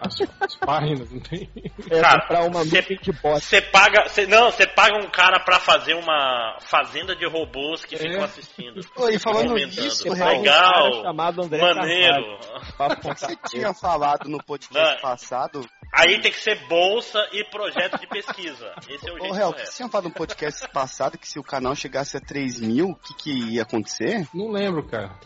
as, 0.00 0.14
as 0.40 0.56
páginas, 0.56 1.10
não 1.10 1.20
tem? 1.20 1.50
É 1.90 2.00
Cara, 2.00 2.20
comprar 2.22 2.44
uma 2.44 2.64
cê- 2.64 2.80
de. 2.82 3.12
Você 3.22 3.60
paga. 3.60 4.08
cê- 4.08 4.26
não, 4.26 4.50
você 4.50 4.66
paga 4.66 4.96
um 4.96 5.10
cara 5.10 5.38
pra 5.40 5.60
fazer 5.60 5.94
uma 5.94 6.56
fazenda 6.60 7.14
de 7.14 7.26
robôs 7.26 7.84
que 7.84 7.94
É. 7.94 7.98
ficam 7.98 8.24
assistindo. 8.24 8.82
Falando 9.20 9.48
comentando. 9.48 9.82
nisso, 9.84 10.02
Você 10.04 10.14
Real, 10.14 10.18
paga 10.26 10.38
um 10.38 10.42
Legal. 10.42 11.02
chamado 11.02 11.42
André 11.44 11.74
Maneiro. 11.74 12.38
Carvalho 12.78 13.00
pra 13.02 13.14
Você 13.14 13.36
tinha 13.48 13.74
falado 13.74 14.28
no 14.28 14.42
podcast 14.42 14.94
Não. 14.94 15.00
passado. 15.02 15.68
Aí 15.92 16.20
tem 16.20 16.30
que 16.32 16.38
ser 16.40 16.66
bolsa 16.66 17.18
e 17.32 17.44
projeto 17.50 17.98
de 18.00 18.06
pesquisa. 18.06 18.72
Esse 18.88 19.06
é 19.08 19.12
o 19.12 19.16
Ô, 19.16 19.20
jeito 19.20 19.34
Real, 19.34 19.52
você 19.52 19.76
tinha 19.76 19.88
falado 19.88 20.04
no 20.08 20.14
podcast 20.14 20.66
passado 20.68 21.18
que 21.18 21.28
se 21.28 21.38
o 21.38 21.42
canal 21.42 21.74
chegasse 21.74 22.16
a 22.16 22.20
3 22.20 22.60
mil, 22.60 22.90
o 22.90 22.94
que, 22.96 23.14
que 23.14 23.54
ia 23.54 23.62
acontecer? 23.62 24.26
Não 24.32 24.50
lembro, 24.50 24.86
cara. 24.86 25.18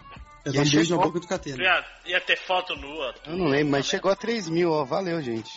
É 0.47 0.51
dar 0.51 0.61
um 0.61 0.65
Ia 0.65 0.71
beijo 0.71 0.97
na 0.97 1.03
boca 1.03 1.21
do 1.21 1.27
Catena. 1.27 1.63
Ia, 1.63 1.85
ia 2.07 2.21
ter 2.21 2.37
foto 2.37 2.77
nua. 2.77 3.15
Eu 3.27 3.37
não 3.37 3.47
lembro, 3.47 3.73
mas 3.73 3.87
chegou 3.87 4.11
a 4.11 4.17
3 4.17 4.49
mil, 4.49 4.71
ó. 4.71 4.85
Valeu, 4.85 5.21
gente. 5.23 5.51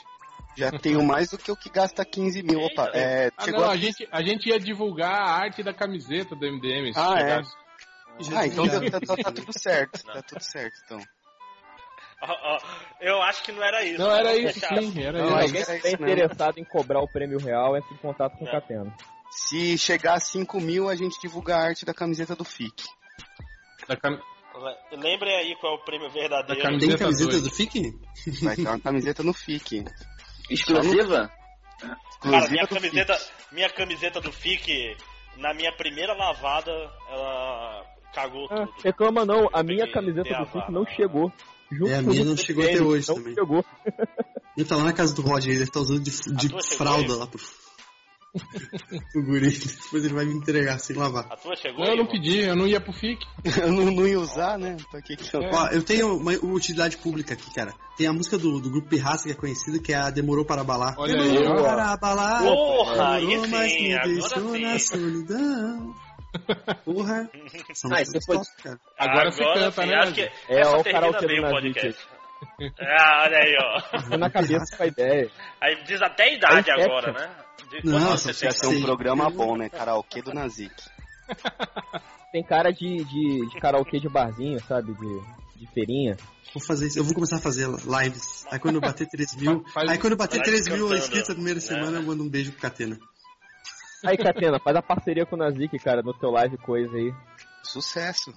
Já 0.57 0.71
tenho 0.71 1.03
mais 1.03 1.29
do 1.29 1.37
que 1.37 1.51
o 1.51 1.55
que 1.55 1.69
gasta 1.69 2.03
15 2.03 2.41
mil. 2.41 2.59
Opa, 2.61 2.89
é, 2.93 3.29
Ah, 3.37 3.43
chegou 3.45 3.61
não, 3.61 3.69
a... 3.69 3.73
a 3.73 3.77
gente, 3.77 4.07
a 4.11 4.21
gente 4.23 4.49
ia 4.49 4.59
divulgar 4.59 5.13
a 5.13 5.29
arte 5.29 5.61
da 5.61 5.73
camiseta 5.73 6.35
do 6.35 6.45
MDM. 6.51 6.91
Ah, 6.95 7.15
é? 7.19 7.19
chegasse. 7.19 7.51
Ah, 8.35 8.47
então 8.47 8.67
tá, 8.67 8.99
tá- 8.99 9.15
tá 9.23 9.31
tudo 9.31 9.51
certo. 9.59 10.03
Tá 10.03 10.21
tudo 10.23 10.41
certo, 10.41 10.73
então. 10.85 10.99
Ó, 12.19 12.27
ó, 12.55 12.59
eu 12.99 13.21
acho 13.21 13.43
que 13.43 13.51
não 13.51 13.61
era 13.63 13.83
isso. 13.83 13.99
Não, 13.99 14.09
era 14.11 14.35
isso 14.35 14.59
deixar 14.59 14.81
sim, 14.81 15.03
era 15.03 15.19
Não, 15.19 15.25
isso. 15.27 15.35
Alguém 15.35 15.51
que 15.51 15.57
está 15.87 15.89
interessado 15.91 16.57
em 16.57 16.63
cobrar 16.63 16.99
o 17.01 17.07
prêmio 17.07 17.37
real, 17.37 17.77
entre 17.77 17.93
em 17.93 17.97
contato 17.97 18.35
com 18.39 18.45
o 18.45 18.47
É. 18.47 18.51
Catena. 18.53 18.91
Se 19.29 19.77
chegar 19.77 20.15
a 20.15 20.19
5 20.19 20.59
mil, 20.59 20.89
a 20.89 20.95
gente 20.95 21.19
divulga 21.21 21.55
a 21.55 21.61
arte 21.63 21.85
da 21.85 21.93
camiseta 21.93 22.35
do 22.35 22.43
FIC. 22.43 22.83
Da 23.87 23.95
cam- 23.95 24.19
Lembrem 24.91 25.35
aí 25.35 25.55
qual 25.59 25.73
é 25.73 25.75
o 25.75 25.83
prêmio 25.83 26.09
verdadeiro. 26.09 26.61
Da 26.61 26.69
Tem 26.69 26.79
Camiseta 26.79 26.97
camiseta 27.03 27.41
do 27.41 27.49
FIC? 27.51 27.93
Vai 28.43 28.55
ter 28.55 28.67
uma 28.67 28.79
camiseta 28.79 29.23
no 29.23 29.33
FIC. 29.33 29.85
Exclusiva? 30.49 31.31
Cara, 32.21 32.49
minha 32.49 32.67
camiseta, 32.67 33.13
FIC. 33.13 33.31
minha 33.51 33.69
camiseta 33.69 34.21
do 34.21 34.31
FIC, 34.31 34.95
na 35.37 35.53
minha 35.53 35.71
primeira 35.75 36.13
lavada, 36.13 36.71
ela 37.09 37.85
cagou 38.13 38.47
Ah, 38.49 38.65
tudo. 38.65 38.73
reclama 38.83 39.25
não, 39.25 39.47
a 39.53 39.61
minha 39.61 39.91
camiseta 39.91 40.29
do 40.29 40.35
a 40.41 40.45
FIC 40.45 40.71
não 40.71 40.85
chegou. 40.87 41.31
Junto 41.71 41.91
É, 41.91 41.97
a 41.97 42.01
minha 42.01 42.23
não 42.25 42.37
chegou 42.37 42.63
até 42.63 42.81
hoje 42.81 43.07
não 43.09 43.15
também. 43.15 43.33
chegou. 43.35 43.65
Ele 44.57 44.65
tá 44.67 44.75
lá 44.77 44.85
na 44.85 44.93
casa 44.93 45.13
do 45.13 45.21
Roger, 45.21 45.49
ele 45.49 45.59
deve 45.59 45.69
estar 45.69 45.81
usando 45.81 45.99
de, 46.01 46.11
de 46.11 46.75
fralda 46.77 47.15
lá 47.15 47.27
pro, 47.27 47.39
pro 49.11 49.23
guri. 49.23 49.49
Depois 49.49 50.05
ele 50.05 50.13
vai 50.13 50.25
me 50.25 50.33
entregar 50.33 50.79
sem 50.79 50.95
lavar. 50.95 51.27
A 51.29 51.37
tua 51.37 51.55
chegou 51.55 51.79
Não, 51.79 51.85
eu 51.85 51.91
aí, 51.91 51.97
não 51.97 52.05
irmão? 52.05 52.11
pedi, 52.11 52.39
eu 52.39 52.55
não 52.55 52.67
ia 52.67 52.79
pro 52.79 52.93
FIC. 52.93 53.25
Eu 53.61 53.71
não, 53.71 53.91
não 53.91 54.07
ia 54.07 54.19
usar, 54.19 54.57
né? 54.57 54.77
Pra 54.91 55.01
que 55.01 55.15
que 55.15 55.35
eu... 55.35 55.41
É. 55.41 55.49
Ó, 55.53 55.67
eu 55.67 55.83
tenho 55.83 56.17
uma 56.17 56.31
utilidade 56.33 56.97
pública 56.97 57.33
aqui, 57.33 57.53
cara. 57.53 57.73
Tem 57.97 58.07
a 58.07 58.13
música 58.13 58.37
do, 58.37 58.59
do 58.59 58.69
grupo 58.69 58.87
Pirraça 58.87 59.23
que 59.23 59.31
é 59.31 59.35
conhecida, 59.35 59.79
que 59.79 59.93
é 59.93 59.95
a 59.95 60.09
Demorou 60.09 60.45
para 60.45 60.61
Abalar. 60.61 60.95
Olha 60.97 61.15
Demorou 61.17 61.57
aí, 61.57 61.63
para 61.63 61.93
abalar. 61.93 62.43
Porra, 62.43 63.15
aí 63.15 63.27
demorou, 63.27 63.47
mas 63.49 63.71
sim, 63.71 63.87
me 63.87 63.93
agora 63.93 64.13
deixou 64.13 64.53
sim. 64.53 64.61
na 64.61 64.79
solidão. 64.79 65.95
Porra. 66.85 67.29
Essa 67.69 67.87
Ah, 67.87 68.63
cara. 68.63 68.79
Agora 68.99 69.31
você 69.31 69.43
canta, 69.43 69.81
sim, 69.81 69.87
né, 69.87 69.95
Acho 69.95 70.13
que? 70.13 70.21
É, 70.21 70.59
essa 70.59 70.69
ó 70.69 70.79
o 70.79 70.83
termina 70.83 71.27
bem 71.27 71.45
o 71.45 71.49
podcast. 71.49 72.16
Ah, 72.79 73.23
olha 73.25 73.37
aí, 73.37 73.55
ó. 73.59 74.17
Na 74.17 74.29
cabeça 74.29 74.75
com 74.75 74.83
a 74.83 74.87
ideia. 74.87 75.29
Aí 75.61 75.83
diz 75.83 76.01
até 76.01 76.23
a 76.23 76.33
idade 76.33 76.71
Aí, 76.71 76.83
agora, 76.83 77.13
Petra. 77.13 77.27
né? 77.27 77.35
De 77.69 77.85
Nossa, 77.89 78.33
você 78.33 78.51
ser 78.51 78.67
um 78.67 78.81
programa 78.81 79.29
bom, 79.29 79.55
né? 79.57 79.69
Karaokê 79.69 80.21
do 80.21 80.33
Nazik. 80.33 80.73
Tem 82.31 82.43
cara 82.43 82.71
de, 82.71 83.03
de, 83.03 83.49
de 83.49 83.59
karaokê 83.59 83.99
de 83.99 84.09
barzinho, 84.09 84.59
sabe? 84.65 84.93
De, 84.93 85.21
de 85.59 85.67
feirinha. 85.73 86.15
Vou 86.53 86.63
fazer 86.63 86.87
isso. 86.87 86.99
Eu 86.99 87.03
vou 87.03 87.13
começar 87.13 87.37
a 87.37 87.41
fazer 87.41 87.67
lives. 87.67 88.45
Aí 88.51 88.59
quando 88.59 88.75
eu 88.75 88.81
bater 88.81 89.07
3 89.07 89.35
mil. 89.35 89.63
Faz- 89.73 89.89
aí 89.89 89.97
quando 89.97 90.13
eu 90.13 90.17
bater 90.17 90.37
live 90.37 90.63
3 90.63 90.67
mil 90.69 90.95
inscritos 90.95 91.29
na 91.29 91.35
primeira 91.35 91.59
né? 91.59 91.65
semana, 91.65 91.97
eu 91.97 92.03
mando 92.03 92.23
um 92.23 92.29
beijo 92.29 92.51
pro 92.51 92.61
Catena. 92.61 92.97
Aí, 94.05 94.15
Catena, 94.17 94.59
faz 94.59 94.75
a 94.77 94.81
parceria 94.81 95.25
com 95.25 95.35
o 95.35 95.39
Nazik, 95.39 95.77
cara, 95.79 96.01
no 96.03 96.13
teu 96.13 96.29
live 96.29 96.57
coisa 96.59 96.95
aí. 96.95 97.11
Sucesso. 97.63 98.31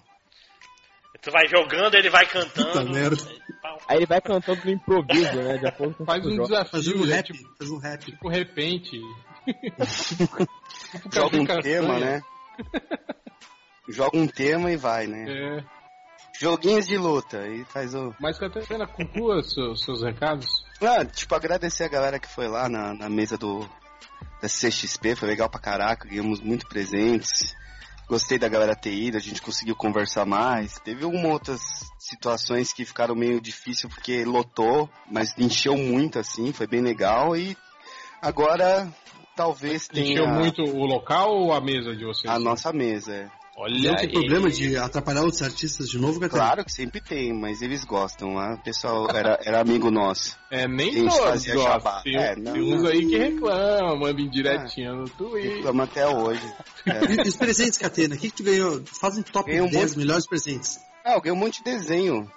Tu 1.23 1.31
vai 1.31 1.47
jogando, 1.49 1.95
ele 1.95 2.09
vai 2.09 2.27
cantando. 2.27 2.73
Puta 2.73 2.85
merda. 2.85 3.17
Pau. 3.61 3.79
Aí 3.89 3.99
ele 3.99 4.07
vai 4.07 4.21
cantando 4.21 4.65
no 4.65 4.71
improviso, 4.71 5.35
né? 5.37 5.59
De 5.59 5.67
acordo 5.67 5.95
com 5.97 6.07
Faz 6.07 6.25
um. 6.25 6.37
Fazer 6.37 6.65
desafio, 6.65 7.03
um 7.03 7.07
né? 7.07 7.17
rap. 7.17 7.27
Tipo, 7.27 7.57
Fazer 7.59 7.73
um 7.73 7.79
rap. 7.79 8.05
tipo 8.05 8.29
repente. 8.29 9.01
Tipo 9.45 10.47
Joga 11.13 11.37
um 11.37 11.45
Castanha. 11.47 11.63
tema, 11.63 11.99
né? 11.99 12.23
Joga 13.89 14.17
um 14.17 14.27
tema 14.27 14.71
e 14.71 14.77
vai, 14.77 15.07
né? 15.07 15.27
É. 15.29 15.65
Joguinhos 16.41 16.87
de 16.87 16.97
luta. 16.97 17.47
E 17.49 17.65
faz 17.67 17.95
o. 17.95 18.15
Mas 18.19 18.39
Catarina, 18.39 18.87
conclua 18.87 19.43
seus, 19.43 19.85
seus 19.85 20.03
recados. 20.03 20.47
Ah, 20.81 21.05
tipo, 21.05 21.35
agradecer 21.35 21.85
a 21.85 21.89
galera 21.89 22.19
que 22.19 22.29
foi 22.29 22.49
lá 22.49 22.67
na, 22.69 22.95
na 22.95 23.11
mesa 23.11 23.37
do 23.37 23.69
da 24.41 24.49
CXP, 24.49 25.17
foi 25.17 25.29
legal 25.29 25.51
pra 25.51 25.61
caraca, 25.61 26.09
ganhamos 26.09 26.41
muito 26.41 26.67
presentes. 26.67 27.55
Gostei 28.11 28.41
da 28.41 28.49
galera 28.49 28.75
ter 28.75 28.93
ido, 28.93 29.17
a 29.17 29.21
gente 29.21 29.41
conseguiu 29.41 29.77
conversar 29.77 30.27
mais. 30.27 30.81
Teve 30.81 31.05
algumas 31.05 31.31
outras 31.31 31.61
situações 31.97 32.73
que 32.73 32.85
ficaram 32.85 33.15
meio 33.15 33.41
difícil 33.41 33.89
porque 33.89 34.25
lotou, 34.25 34.91
mas 35.09 35.33
encheu 35.39 35.77
muito 35.77 36.19
assim, 36.19 36.53
foi 36.53 36.67
bem 36.67 36.81
legal. 36.81 37.37
E 37.37 37.57
agora 38.21 38.93
talvez 39.37 39.87
tenha 39.87 40.11
Encheu 40.11 40.27
muito 40.27 40.61
o 40.61 40.85
local 40.87 41.31
ou 41.37 41.53
a 41.53 41.61
mesa 41.61 41.95
de 41.95 42.05
vocês? 42.05 42.29
a 42.29 42.37
nossa 42.37 42.73
mesa. 42.73 43.15
É. 43.15 43.40
Olha 43.57 43.75
Não 43.91 43.97
tem 43.97 44.07
aí. 44.07 44.13
problema 44.13 44.49
de 44.51 44.77
atrapalhar 44.79 45.21
outros 45.23 45.43
artistas 45.43 45.89
de 45.89 45.99
novo, 45.99 46.19
Catarina? 46.19 46.47
Claro 46.47 46.65
que 46.65 46.73
sempre 46.73 47.01
tem, 47.01 47.33
mas 47.33 47.61
eles 47.61 47.85
gostam. 47.85 48.39
Ah, 48.39 48.55
o 48.55 48.63
pessoal 48.63 49.07
era, 49.11 49.39
era 49.45 49.61
amigo 49.61 49.91
nosso. 49.91 50.39
É, 50.51 50.67
nem 50.67 50.95
todos 51.09 51.19
gostam. 51.19 51.63
jabá. 51.63 52.01
Tem, 52.03 52.17
É, 52.17 52.37
não, 52.37 52.53
tem 52.55 52.63
uns 52.63 52.83
não. 52.83 52.91
aí 52.91 53.07
que 53.07 53.19
reclamam, 53.19 53.99
mandam 53.99 54.25
indiretinha 54.25 54.93
no 54.95 55.05
Twitter. 55.11 55.57
Reclama 55.57 55.85
até 55.85 56.09
hoje. 56.09 56.55
É. 56.87 57.25
E 57.25 57.29
os 57.29 57.37
presentes, 57.37 57.77
Catena? 57.77 58.15
O 58.15 58.19
que, 58.19 58.31
que 58.31 58.37
tu 58.37 58.43
ganhou? 58.45 58.83
Faz 58.87 59.19
um 59.19 59.23
top 59.23 59.47
Ganhei 59.51 59.61
um 59.63 59.69
10 59.71 59.91
monte- 59.91 59.99
melhores 59.99 60.27
presentes. 60.27 60.79
Ah, 61.05 61.15
eu 61.15 61.21
ganhei 61.21 61.37
um 61.37 61.41
monte 61.41 61.59
de 61.59 61.65
desenho. 61.65 62.31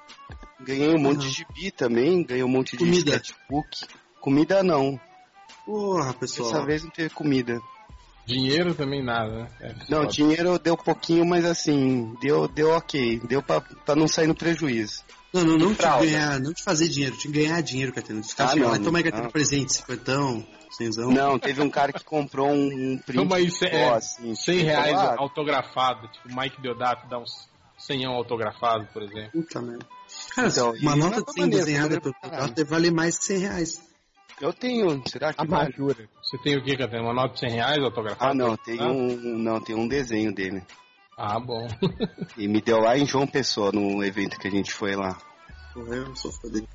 Ganhei 0.60 0.90
um 0.94 0.99
monte 0.99 1.19
de 1.22 1.30
gibi 1.30 1.72
também, 1.72 2.23
ganhei 2.26 2.44
um 2.44 2.48
monte 2.49 2.72
de 2.76 2.77
Comida. 2.84 3.11
sketchbook. 3.15 3.68
Comida 4.19 4.61
não. 4.64 4.99
Porra, 5.65 6.14
pessoal. 6.14 6.52
Dessa 6.52 6.65
vez 6.65 6.84
não 6.84 6.90
teve 6.90 7.10
comida. 7.11 7.61
Dinheiro 8.26 8.74
também 8.74 9.04
nada, 9.04 9.32
né? 9.32 9.48
É, 9.60 9.76
Não, 9.90 10.06
dinheiro 10.06 10.58
deu 10.58 10.78
pouquinho, 10.78 11.26
mas 11.26 11.44
assim, 11.44 12.16
deu, 12.22 12.48
deu 12.48 12.70
ok. 12.72 13.20
Deu 13.28 13.41
pra, 13.44 13.60
pra 13.62 13.95
não 13.95 14.08
sair 14.08 14.28
no 14.28 14.36
prejuízo. 14.36 15.04
Não, 15.34 15.44
não, 15.44 15.58
não 15.58 15.74
te 15.74 15.82
ganhar, 15.82 16.40
não 16.40 16.54
te 16.54 16.64
fazer 16.64 16.88
dinheiro, 16.88 17.18
te 17.18 17.28
ganhar 17.28 17.60
dinheiro, 17.62 17.91
Catena. 17.91 18.22
Os 18.22 18.34
caras 18.34 18.52
Ah, 18.52 18.54
chegam 18.54 18.70
não, 18.70 18.78
lá 18.78 18.84
toma 18.84 19.00
aí, 19.00 19.04
Catena, 19.04 19.24
não. 19.24 19.32
presente, 19.32 19.74
cinquentão, 19.74 20.45
cenzão. 20.70 21.12
Não, 21.12 21.40
teve 21.40 21.62
um 21.62 21.72
cara 21.72 21.91
que 21.91 22.04
comprou 22.04 22.50
um, 22.50 22.94
um 22.94 22.98
print 23.00 23.18
Toma 23.18 23.38
aí 23.38 23.50
100, 23.50 23.70
só, 23.70 23.76
é, 23.76 23.94
assim. 23.95 24.36
100 24.36 24.56
tipo, 24.56 24.68
reais 24.68 24.95
ah, 24.95 25.16
autografado. 25.18 26.08
Tipo, 26.10 26.30
o 26.30 26.40
Mike 26.40 26.62
Deodato 26.62 27.10
dá 27.10 27.18
uns 27.18 27.50
100 27.80 28.06
autografado, 28.06 28.88
por 28.94 29.02
exemplo. 29.02 29.32
Puta 29.32 29.62
merda. 29.62 29.86
Cara, 30.36 30.48
Então, 30.50 30.72
uma 30.82 30.95
nota 30.95 31.24
de 31.24 31.34
100 31.34 31.41
maneiro, 31.41 31.66
desenhada 31.66 32.00
pelo 32.00 32.16
Deodato 32.22 32.66
valer 32.66 32.91
mais 32.91 33.18
de 33.18 33.26
100 33.26 33.38
reais. 33.40 33.93
Eu 34.42 34.52
tenho, 34.52 35.02
será 35.08 35.34
que 35.34 35.42
A 35.42 35.46
vale? 35.46 35.70
Majura. 35.70 36.10
Você 36.22 36.38
tem 36.40 36.58
o 36.58 36.64
que, 36.64 36.76
Catena? 36.76 37.04
Uma 37.04 37.14
nota 37.14 37.34
de 37.34 37.40
100 37.42 37.50
reais 37.52 37.84
autografada? 37.84 38.32
Ah, 38.32 38.34
não, 38.34 38.58
tem 38.58 38.80
Ah? 38.80 38.88
um, 38.88 39.16
não, 39.38 39.62
tem 39.62 39.76
um 39.76 39.88
desenho 39.88 40.34
dele. 40.34 40.64
Ah, 41.18 41.40
bom. 41.40 41.68
E 42.38 42.48
me 42.48 42.60
deu 42.62 42.80
lá 42.80 42.98
em 42.98 43.06
João 43.06 43.28
Pessoa, 43.28 43.72
no 43.72 44.04
evento 44.04 44.40
que 44.40 44.48
a 44.48 44.52
gente 44.52 44.74
foi 44.74 44.96
lá. 44.96 45.18
Eu 45.76 46.16
sou 46.16 46.32
fã 46.32 46.50
dele. 46.50 46.68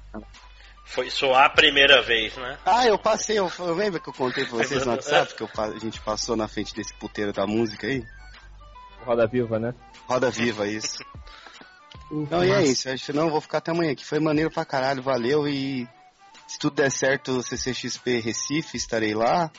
Foi 0.85 1.11
só 1.11 1.35
a 1.35 1.51
primeira 1.51 2.01
vez, 2.03 2.35
né? 2.37 2.59
Ah, 2.65 2.87
eu 2.87 2.99
passei, 2.99 3.39
eu, 3.39 3.51
eu 3.59 3.75
lembro 3.75 4.01
que 4.01 4.09
eu 4.09 4.15
contei 4.15 4.45
pra 4.47 4.57
vocês 4.59 4.87
no 4.87 4.93
WhatsApp 4.93 5.35
que 5.35 5.43
eu 5.43 5.49
a 5.57 5.79
gente 5.79 6.01
passou 6.01 6.35
na 6.37 6.49
frente 6.49 6.75
desse 6.75 6.95
puteiro 6.95 7.33
da 7.33 7.47
música 7.47 7.87
aí? 7.87 8.03
Roda 9.05 9.27
Viva, 9.27 9.59
né? 9.59 9.75
Roda 10.09 10.31
Viva, 10.31 10.67
isso. 10.67 11.05
Não, 12.11 12.43
e 12.43 12.51
é 12.51 12.63
isso, 12.63 12.89
acho 12.89 13.07
que 13.07 13.13
não, 13.13 13.25
eu 13.27 13.31
vou 13.31 13.41
ficar 13.41 13.59
até 13.59 13.71
amanhã, 13.71 13.95
que 13.95 14.05
foi 14.07 14.19
maneiro 14.19 14.51
pra 14.51 14.65
caralho, 14.65 15.03
valeu 15.03 15.47
e 15.47 15.87
se 16.49 16.59
tudo 16.59 16.77
der 16.77 16.91
certo, 16.91 17.43
CCXP 17.43 18.20
Recife, 18.20 18.77
estarei 18.77 19.15
lá. 19.15 19.51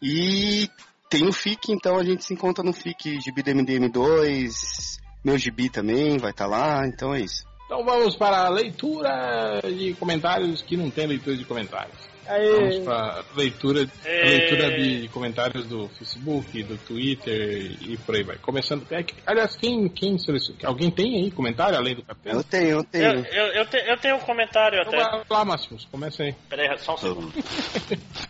E 0.00 0.68
tem 1.08 1.26
o 1.26 1.32
FIC, 1.32 1.72
então 1.72 1.98
a 1.98 2.04
gente 2.04 2.24
se 2.24 2.34
encontra 2.34 2.62
no 2.62 2.72
FIC, 2.72 3.18
Gibi 3.20 3.42
do 3.42 3.50
MDM2, 3.50 5.00
meu 5.24 5.38
Gibi 5.38 5.70
também 5.70 6.18
vai 6.18 6.30
estar 6.30 6.46
lá, 6.46 6.86
então 6.86 7.14
é 7.14 7.20
isso. 7.20 7.44
Então 7.64 7.84
vamos 7.84 8.14
para 8.16 8.46
a 8.46 8.50
leitura 8.50 9.60
de 9.64 9.94
comentários 9.94 10.60
que 10.60 10.76
não 10.76 10.90
tem 10.90 11.06
leitura 11.06 11.36
de 11.36 11.44
comentários. 11.44 12.11
Vamos 12.24 12.76
Aí, 12.76 12.84
para 12.84 13.20
a 13.20 13.24
leitura, 13.36 13.86
É. 14.04 14.24
leitura 14.24 14.70
de 14.80 15.08
comentários 15.08 15.66
do 15.66 15.88
Facebook, 15.88 16.62
do 16.62 16.76
Twitter 16.78 17.76
e 17.82 17.96
por 17.98 18.14
aí 18.14 18.22
vai. 18.22 18.36
Começando. 18.38 18.86
é 18.92 19.04
aliás, 19.26 19.56
quem, 19.56 19.88
quem 19.88 20.16
seleciona? 20.18 20.58
Alguém 20.64 20.90
tem 20.90 21.16
aí 21.24 21.30
comentário 21.30 21.76
além 21.76 21.94
do 21.96 22.02
Capitão? 22.02 22.32
Eu 22.34 22.44
tenho, 22.44 22.68
eu 22.70 22.78
Eu, 22.78 22.84
tenho. 22.84 23.04
eu, 23.26 23.46
eu, 23.54 23.66
te- 23.66 23.84
eu 23.90 23.96
tenho 23.98 24.16
um 24.16 24.20
comentário 24.20 24.78
Então 24.80 24.98
até. 25.00 25.10
vai 25.10 25.24
lá, 25.38 25.44
Máximos, 25.44 25.84
começa 25.90 26.22
aí. 26.22 26.34
Peraí, 26.48 26.78
só 26.78 26.94
um 26.94 26.98
segundo. 26.98 27.32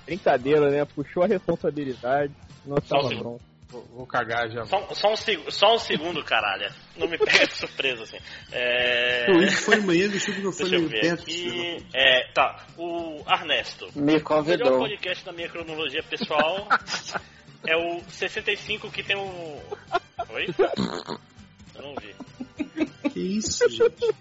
brincadeira, 0.07 0.71
né? 0.71 0.85
Puxou 0.85 1.23
a 1.23 1.27
responsabilidade, 1.27 2.33
não 2.65 2.79
estava 2.79 3.09
pronto. 3.09 3.41
Vou, 3.73 3.83
vou 3.91 4.07
cagar 4.07 4.51
já. 4.51 4.67
Só, 4.67 4.87
só 4.95 5.13
um, 5.13 5.51
só 5.51 5.75
um 5.75 5.79
segundo, 5.79 6.23
caralho. 6.23 6.71
Não 6.97 7.09
me 7.09 7.17
pega 7.17 7.47
de 7.47 7.55
surpresa 7.55 8.03
assim. 8.03 8.19
É... 8.53 9.27
O 9.31 9.39
Wiki 9.39 9.55
foi 9.57 9.77
no 9.77 9.83
banheiro, 9.87 10.11
deixa 10.11 10.31
eu 10.31 10.35
ver 10.35 10.41
que 10.43 10.47
eu 10.47 10.53
fui 10.53 10.69
Deixa 10.69 10.77
eu 10.77 10.81
meio 10.81 10.91
ver 10.91 11.01
perto. 11.01 11.23
aqui. 11.23 11.87
É, 11.95 12.33
tá. 12.35 12.67
O 12.77 13.25
Ernesto. 13.27 13.87
Me 13.95 14.03
O 14.03 14.05
melhor 14.05 14.23
convidou. 14.23 14.79
podcast 14.79 15.25
da 15.25 15.33
minha 15.33 15.49
cronologia 15.49 16.03
pessoal 16.03 16.69
é 17.67 17.75
o 17.77 18.03
65 18.11 18.91
que 18.91 19.03
tem 19.03 19.17
um. 19.17 19.59
Oi? 20.29 20.47
Eu 21.75 21.83
não 21.83 21.95
vi. 21.95 22.15
Que 23.11 23.21
isso, 23.21 23.67
gente. 23.71 24.15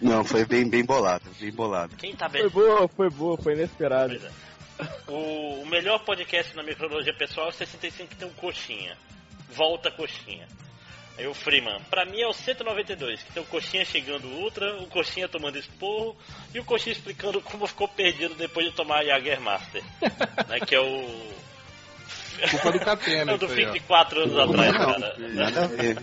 Não, 0.00 0.22
foi 0.24 0.44
bem, 0.44 0.68
bem 0.68 0.84
bolado, 0.84 1.24
bem 1.40 1.50
bolado. 1.50 1.96
Quem 1.96 2.14
tá 2.14 2.28
Foi 2.28 2.42
bem. 2.42 2.50
boa, 2.50 2.86
foi 2.88 3.10
boa, 3.10 3.36
foi 3.36 3.54
inesperado. 3.54 4.16
O, 5.08 5.62
o 5.62 5.66
melhor 5.66 6.00
podcast 6.00 6.54
na 6.54 6.62
minha 6.62 6.74
cronologia 6.74 7.14
pessoal 7.14 7.46
é 7.46 7.50
o 7.50 7.52
65 7.52 8.08
que 8.08 8.16
tem 8.16 8.28
um 8.28 8.32
coxinha. 8.32 8.96
Volta 9.50 9.90
coxinha. 9.90 10.46
Aí 11.18 11.26
o 11.26 11.32
Freeman, 11.32 11.80
pra 11.88 12.04
mim 12.04 12.20
é 12.20 12.26
o 12.26 12.32
192, 12.32 13.22
que 13.22 13.32
tem 13.32 13.42
o 13.42 13.46
coxinha 13.46 13.84
chegando 13.86 14.26
ultra, 14.26 14.76
o 14.76 14.86
coxinha 14.86 15.26
tomando 15.26 15.56
esporro 15.56 16.14
e 16.54 16.60
o 16.60 16.64
coxinha 16.64 16.92
explicando 16.92 17.40
como 17.40 17.66
ficou 17.66 17.88
perdido 17.88 18.34
depois 18.34 18.66
de 18.66 18.72
tomar 18.72 18.98
a 18.98 19.04
Jagermaster. 19.04 19.82
né, 20.48 20.60
que 20.60 20.74
é 20.74 20.80
o. 20.80 21.36
Culpa 22.50 22.72
do 22.72 22.80
Catena. 22.80 23.32
É 23.32 23.34
o 23.34 23.38
do 23.38 23.48
fim 23.48 23.70
de 23.70 23.80
4 23.80 24.22
anos 24.24 24.38
atrás, 24.38 24.76
cara. 24.76 25.16
Nada 25.18 25.64
a 25.64 25.66
ver. 25.68 25.96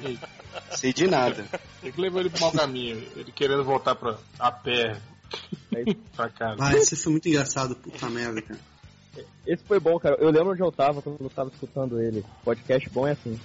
Sei 0.72 0.92
de 0.92 1.06
nada. 1.06 1.46
Tem 1.80 1.92
que 1.92 2.02
levar 2.02 2.22
ele 2.22 2.32
pro 2.32 2.42
mau 2.42 2.52
caminho. 2.52 3.08
Ele 3.16 3.32
querendo 3.32 3.64
voltar 3.64 3.94
pra, 3.94 4.18
a 4.40 4.52
pé 4.52 4.98
pra 6.16 6.30
casa. 6.30 6.58
Ah, 6.60 6.74
esse 6.74 6.96
foi 6.96 7.12
muito 7.12 7.28
engraçado, 7.28 7.76
puta 7.76 8.10
merda, 8.10 8.42
cara. 8.42 8.60
Esse 9.46 9.64
foi 9.64 9.80
bom, 9.80 10.00
cara. 10.00 10.16
Eu 10.20 10.32
lembro 10.32 10.52
onde 10.52 10.62
eu 10.62 10.72
tava 10.72 11.02
quando 11.02 11.18
eu 11.20 11.30
tava 11.30 11.50
escutando 11.50 12.00
ele. 12.02 12.26
Podcast 12.44 12.90
bom 12.90 13.08
é 13.08 13.12
assim. 13.12 13.40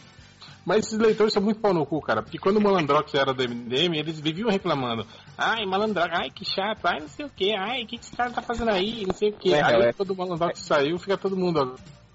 Mas 0.65 0.86
esses 0.86 0.98
leitores 0.98 1.32
são 1.32 1.43
muito 1.43 1.60
pau 1.60 1.73
no 1.73 1.86
cu, 1.86 2.01
cara. 2.01 2.23
Porque 2.23 2.39
quando 2.39 2.59
o 2.59 2.60
Malandrox 2.60 3.15
era 3.15 3.32
do 3.32 3.43
MDM, 3.43 3.97
eles 3.97 4.20
viviam 4.20 4.51
reclamando. 4.51 5.06
Ai, 5.36 5.65
Malandrox, 5.65 6.10
ai, 6.12 6.31
que 6.31 6.44
chato, 6.44 6.85
ai, 6.85 7.01
não 7.01 7.09
sei 7.09 7.24
o 7.24 7.31
que, 7.31 7.55
ai, 7.55 7.85
o 7.85 7.86
que, 7.86 7.98
que 7.98 8.05
esse 8.05 8.15
cara 8.15 8.31
tá 8.31 8.43
fazendo 8.43 8.70
aí, 8.70 9.05
não 9.06 9.15
sei 9.15 9.31
o 9.31 9.32
que. 9.32 9.51
Ué, 9.51 9.62
aí 9.62 9.77
ué. 9.78 9.93
quando 9.93 10.10
o 10.10 10.16
Malandrox 10.16 10.60
saiu, 10.60 10.98
fica 10.98 11.16
todo 11.16 11.36
mundo 11.36 11.74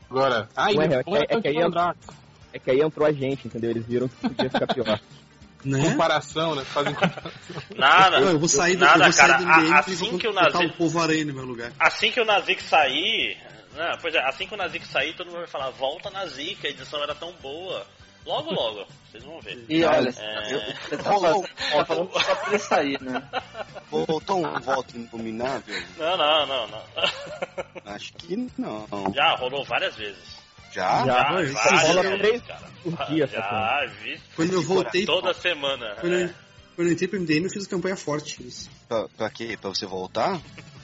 agora. 0.09 0.47
Ai, 0.55 0.75
não 0.75 0.83
é 0.83 0.85
é 0.85 1.53
Malandrox. 1.53 1.99
É 2.53 2.59
que 2.59 2.69
aí 2.69 2.81
entrou 2.81 3.07
a 3.07 3.11
gente, 3.11 3.47
entendeu? 3.47 3.71
Eles 3.71 3.85
viram 3.87 4.07
que 4.07 4.29
podia 4.29 4.49
ficar 4.49 4.67
pior. 4.67 4.99
Né? 5.65 5.89
Comparação, 5.91 6.55
né? 6.55 6.63
Fazem 6.65 6.93
comparação. 6.93 7.31
Nada. 7.75 8.19
Não, 8.19 8.29
eu 8.31 8.39
vou 8.39 8.49
sair 8.49 8.75
do, 8.75 8.85
Nada, 8.85 8.99
eu 8.99 9.03
vou 9.03 9.13
sair 9.13 9.27
cara. 9.29 9.61
do 9.61 9.67
e 9.67 9.73
assim 9.73 10.09
vou 10.09 10.19
que 10.19 10.27
o 10.27 10.33
Nazi- 10.33 10.65
o 10.65 10.73
povo 10.73 10.99
aranha 11.01 11.25
no 11.25 11.33
meu 11.33 11.45
lugar. 11.45 11.71
Assim 11.79 12.11
que 12.11 12.19
o 12.21 12.25
Nazik 12.25 12.61
sair. 12.63 13.37
Não, 13.75 13.97
pois 14.01 14.13
é, 14.13 14.19
assim 14.27 14.45
que 14.45 14.53
o 14.53 14.57
Nazik 14.57 14.85
sair, 14.87 15.13
todo 15.15 15.27
mundo 15.27 15.39
vai 15.39 15.47
falar, 15.47 15.69
volta 15.71 16.09
Nazik, 16.09 16.65
a 16.67 16.69
edição 16.69 17.01
era 17.01 17.15
tão 17.15 17.31
boa. 17.41 17.85
Logo, 18.25 18.53
logo, 18.53 18.85
vocês 19.11 19.21
vão 19.23 19.41
ver. 19.41 19.65
E 19.67 19.83
olha, 19.83 20.07
É. 20.17 20.75
você 20.87 20.95
tá 20.97 21.03
falando, 21.03 21.45
tá 21.71 21.85
falando 21.85 22.11
só 22.13 22.35
pra 22.35 22.49
ele 22.49 22.59
sair, 22.59 23.01
né? 23.01 23.21
Voltou 23.91 24.45
um 24.45 24.59
voto 24.61 24.95
inominável? 24.95 25.75
Não, 25.97 26.15
não, 26.17 26.45
não, 26.45 26.67
não. 26.67 26.83
Acho 27.93 28.13
que 28.13 28.49
não. 28.57 28.87
Já 29.13 29.35
rolou 29.35 29.65
várias 29.65 29.95
vezes. 29.97 30.41
Já? 30.73 31.05
Já, 31.05 31.05
Já, 31.05 31.21
Ah, 31.21 31.31
várias 31.33 31.81
rola 31.87 32.01
vezes, 32.01 32.17
três 32.19 32.41
cara. 32.43 32.67
por 32.83 33.05
dia, 33.05 33.27
Já, 33.27 33.85
vi 34.01 34.21
Quando 34.35 34.53
eu 34.53 34.61
voltei, 34.63 35.05
toda 35.05 35.33
semana. 35.33 35.95
quando, 35.99 36.13
eu, 36.13 36.25
é. 36.25 36.33
quando 36.75 36.87
eu 36.87 36.93
entrei 36.93 37.07
pro 37.07 37.19
MDM, 37.19 37.43
eu 37.45 37.49
fiz 37.51 37.67
campanha 37.67 37.95
forte. 37.95 38.45
Isso. 38.45 38.69
Pra, 38.87 39.07
pra 39.09 39.29
quê? 39.29 39.57
Pra 39.59 39.69
você 39.69 39.85
voltar? 39.85 40.41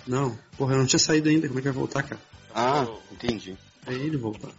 Não, 0.08 0.38
porra, 0.58 0.74
eu 0.74 0.80
não 0.80 0.86
tinha 0.86 1.00
saído 1.00 1.30
ainda, 1.30 1.48
como 1.48 1.60
é 1.60 1.62
que 1.62 1.68
vai 1.70 1.78
voltar, 1.78 2.04
cara? 2.04 2.22
Ah, 2.54 2.86
entendi. 3.12 3.56
É 3.88 3.94
ele 3.94 4.18
voltar. 4.18 4.50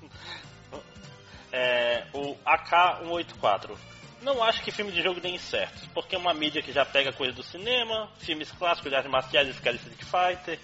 É, 1.52 2.05
o 2.12 2.36
AK-184. 2.47 3.77
Não 4.23 4.43
acho 4.43 4.62
que 4.62 4.70
filme 4.70 4.93
de 4.93 5.02
jogo 5.02 5.20
deem 5.20 5.39
certo, 5.39 5.89
porque 5.94 6.15
é 6.15 6.19
uma 6.19 6.35
mídia 6.35 6.61
que 6.62 6.73
já 6.73 6.85
pega 6.85 7.11
coisa 7.12 7.32
do 7.32 7.43
cinema, 7.43 8.09
filmes 8.19 8.51
clássicos 8.52 8.90
de 8.90 8.97
artes 8.97 9.11
marciais, 9.11 9.59
cara 9.61 9.77
Street 9.77 9.98
Fighter, 10.02 10.59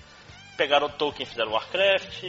pegaram 0.59 0.91
Tolkien 0.91 1.27
e 1.27 1.31
fizeram 1.31 1.53
Warcraft, 1.53 2.23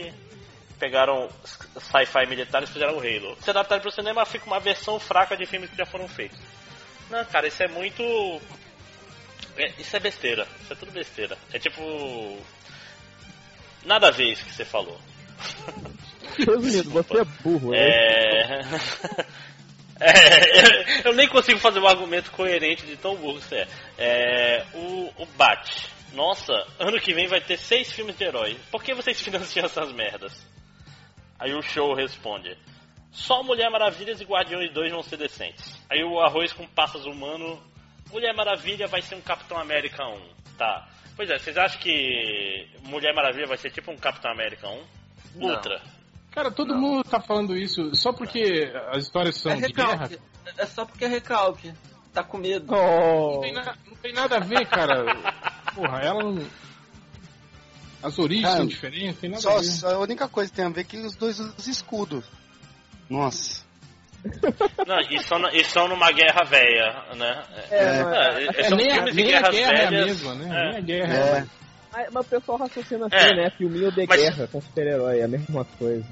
pegaram 0.78 1.28
sci-fi 1.44 2.26
militares 2.26 2.70
e 2.70 2.72
fizeram 2.72 2.96
o 2.96 3.00
Halo. 3.00 3.36
Se 3.42 3.50
adaptar 3.50 3.80
para 3.80 3.88
o 3.88 3.92
cinema, 3.92 4.24
fica 4.24 4.46
uma 4.46 4.60
versão 4.60 4.98
fraca 4.98 5.36
de 5.36 5.46
filmes 5.46 5.70
que 5.70 5.76
já 5.76 5.84
foram 5.84 6.08
feitos. 6.08 6.38
Não, 7.10 7.24
cara, 7.24 7.48
isso 7.48 7.62
é 7.62 7.68
muito. 7.68 8.02
é, 9.56 9.72
isso 9.78 9.96
é 9.96 10.00
besteira, 10.00 10.46
isso 10.62 10.72
é 10.72 10.76
tudo 10.76 10.92
besteira. 10.92 11.36
É 11.52 11.58
tipo. 11.58 12.38
Nada 13.84 14.08
a 14.08 14.10
ver 14.10 14.32
isso 14.32 14.44
que 14.44 14.52
você 14.52 14.64
falou. 14.64 14.98
Resumindo, 16.36 16.90
você 16.90 17.18
é 17.18 17.24
burro, 17.42 17.70
né? 17.70 17.78
É... 20.00 20.10
é, 20.10 21.08
eu 21.08 21.12
nem 21.12 21.26
consigo 21.26 21.58
fazer 21.58 21.80
um 21.80 21.88
argumento 21.88 22.30
coerente 22.30 22.86
de 22.86 22.96
tão 22.96 23.16
burro 23.16 23.40
que 23.40 23.46
você 23.46 23.56
é. 23.56 23.68
é 23.98 24.66
o, 24.72 25.12
o 25.16 25.26
Bat. 25.36 25.90
Nossa, 26.12 26.52
ano 26.78 27.00
que 27.00 27.12
vem 27.12 27.26
vai 27.26 27.40
ter 27.40 27.58
seis 27.58 27.92
filmes 27.92 28.16
de 28.16 28.24
herói. 28.24 28.56
Por 28.70 28.82
que 28.82 28.94
vocês 28.94 29.20
financiam 29.20 29.66
essas 29.66 29.92
merdas? 29.92 30.32
Aí 31.38 31.54
o 31.54 31.62
show 31.62 31.94
responde. 31.94 32.56
Só 33.10 33.42
Mulher 33.42 33.70
Maravilhas 33.70 34.20
e 34.20 34.24
Guardiões 34.24 34.72
2 34.72 34.92
vão 34.92 35.02
ser 35.02 35.16
decentes. 35.16 35.80
Aí 35.90 36.02
o 36.04 36.20
Arroz 36.20 36.52
com 36.52 36.66
Passas 36.66 37.04
Humano. 37.06 37.60
Mulher 38.12 38.34
Maravilha 38.34 38.86
vai 38.86 39.02
ser 39.02 39.14
um 39.14 39.20
Capitão 39.20 39.58
América 39.58 40.06
1. 40.06 40.20
Tá. 40.56 40.88
Pois 41.16 41.28
é, 41.30 41.38
vocês 41.38 41.56
acham 41.56 41.80
que 41.80 42.68
Mulher 42.84 43.14
Maravilha 43.14 43.46
vai 43.46 43.56
ser 43.56 43.70
tipo 43.70 43.90
um 43.90 43.96
Capitão 43.96 44.30
América 44.30 44.68
1? 44.68 44.82
Não. 45.36 45.48
Ultra. 45.50 45.80
Cara, 46.30 46.50
todo 46.50 46.74
mundo 46.74 47.02
tá 47.04 47.20
falando 47.20 47.56
isso 47.56 47.90
só 47.94 48.12
porque 48.12 48.70
as 48.92 49.04
histórias 49.04 49.36
são 49.36 49.52
É 49.52 49.56
de 49.56 49.72
guerra. 49.72 50.10
É 50.56 50.66
só 50.66 50.84
porque 50.84 51.04
é 51.04 51.08
recalque. 51.08 51.72
Tá 52.12 52.22
com 52.22 52.38
medo. 52.38 52.66
Não 52.74 53.40
tem, 53.40 53.52
na- 53.52 53.76
não 53.86 53.96
tem 53.96 54.12
nada 54.12 54.36
a 54.36 54.40
ver, 54.40 54.66
cara. 54.66 55.04
Porra, 55.74 56.00
ela 56.00 56.22
não. 56.22 56.46
As 58.02 58.18
origens 58.18 58.44
Cara, 58.46 58.56
são 58.58 58.66
diferentes, 58.66 59.18
tem 59.20 59.30
nada 59.30 59.42
Só, 59.42 59.56
a 59.56 59.60
ver. 59.60 59.64
só 59.64 59.88
a 59.94 59.98
única 59.98 60.28
coisa 60.28 60.50
que 60.50 60.56
tem 60.56 60.64
a 60.64 60.68
ver 60.68 60.82
é 60.82 60.84
que 60.84 60.96
os 60.98 61.16
dois 61.16 61.38
usam 61.40 61.54
escudo. 61.66 62.22
Nossa. 63.10 63.66
Não, 64.86 65.00
e 65.10 65.22
são, 65.22 65.38
e 65.52 65.64
são 65.64 65.88
numa 65.88 66.10
guerra 66.12 66.44
velha, 66.44 67.04
né? 67.16 67.42
É, 67.70 67.76
É, 67.76 68.60
É, 68.60 68.62
são 68.64 68.76
nem 68.76 68.90
a, 68.92 69.02
nem 69.04 69.34
a 69.34 69.40
guerras 69.40 69.50
guerra 69.54 69.72
é 69.72 69.86
a 69.86 69.90
velhas. 69.90 70.06
mesma, 70.06 70.34
né? 70.34 70.44
É. 70.44 70.68
Nem 70.72 70.76
a 70.76 70.80
guerra 70.80 71.14
É. 71.14 71.38
é. 71.38 71.46
Mas, 71.92 72.08
mas 72.12 72.26
o 72.26 72.28
pessoal 72.28 72.58
raciocina 72.58 73.06
assim, 73.06 73.16
É. 73.16 73.34
né? 73.36 73.50
Filminho 73.56 73.90
de 73.92 74.06
Mas- 74.06 74.20
guerra 74.20 74.46
com 74.48 74.60
super-herói, 74.60 75.20
é 75.20 75.24
a 75.24 75.28
mesma 75.28 75.64
coisa. 75.64 76.04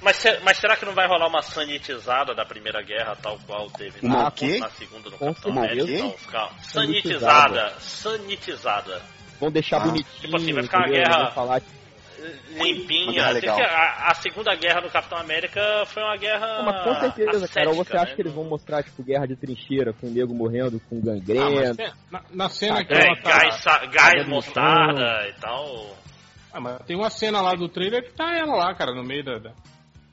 Mas, 0.00 0.22
mas 0.42 0.58
será 0.58 0.76
que 0.76 0.84
não 0.84 0.94
vai 0.94 1.06
rolar 1.08 1.26
uma 1.28 1.42
sanitizada 1.42 2.34
da 2.34 2.44
Primeira 2.44 2.82
Guerra, 2.82 3.16
tal 3.20 3.38
qual 3.46 3.68
teve 3.70 3.98
Uma 4.02 4.14
na, 4.16 4.58
na 4.60 4.70
Segunda 4.70 5.10
no 5.10 5.18
Capitão. 5.18 5.52
América? 5.52 6.02
Não. 6.32 6.50
Sanitizada. 6.62 7.74
Sanitizada. 7.80 9.02
Vão 9.40 9.50
deixar 9.50 9.78
Ah. 9.78 9.80
bonitinho. 9.80 10.20
Tipo 10.20 10.36
assim, 10.36 10.52
vai 10.52 10.62
ficar 10.62 10.78
uma 10.78 10.86
entendeu? 10.88 11.04
guerra- 11.04 11.22
Vão 11.24 11.32
falar 11.32 11.60
que 11.60 11.76
Uma 12.56 12.64
Limpinha. 12.64 13.12
guerra 13.12 13.30
legal. 13.30 13.58
a, 13.60 14.10
a 14.10 14.14
Segunda 14.14 14.54
Guerra 14.56 14.80
no 14.80 14.90
Capitão 14.90 15.18
América 15.18 15.60
foi 15.86 16.02
uma 16.02 16.16
guerra. 16.16 16.58
Não, 16.58 16.64
mas 16.64 16.82
com 16.82 16.94
certeza, 17.00 17.48
cara. 17.48 17.68
Ou 17.68 17.74
você 17.76 17.80
ascética, 17.82 18.00
acha 18.00 18.10
né? 18.10 18.14
que 18.16 18.22
eles 18.22 18.32
vão 18.32 18.44
mostrar, 18.44 18.82
tipo, 18.82 19.02
guerra 19.02 19.26
de 19.26 19.36
trincheira, 19.36 19.92
com 19.92 20.06
o 20.06 20.10
nego 20.10 20.34
morrendo 20.34 20.80
com 20.88 20.96
Ah, 20.98 21.00
gangrena? 21.04 21.50
mas 21.50 21.76
tem- 21.76 21.92
na, 22.10 22.22
na 22.32 22.48
cena 22.48 22.84
que 22.84 22.94
É, 22.94 23.06
ela 23.06 23.16
tá. 23.16 23.30
gás, 23.30 23.54
sa- 23.62 23.86
gás 23.86 24.26
mostarda 24.26 25.28
e 25.28 25.32
tal. 25.40 25.96
Ah, 26.52 26.60
mas 26.60 26.78
tem 26.86 26.96
uma 26.96 27.10
cena 27.10 27.40
lá 27.42 27.54
do 27.54 27.68
trailer 27.68 28.02
que 28.02 28.12
tá 28.14 28.34
ela 28.34 28.56
lá, 28.56 28.74
cara, 28.74 28.92
no 28.94 29.04
meio 29.04 29.22
da, 29.22 29.38
da- 29.38 29.52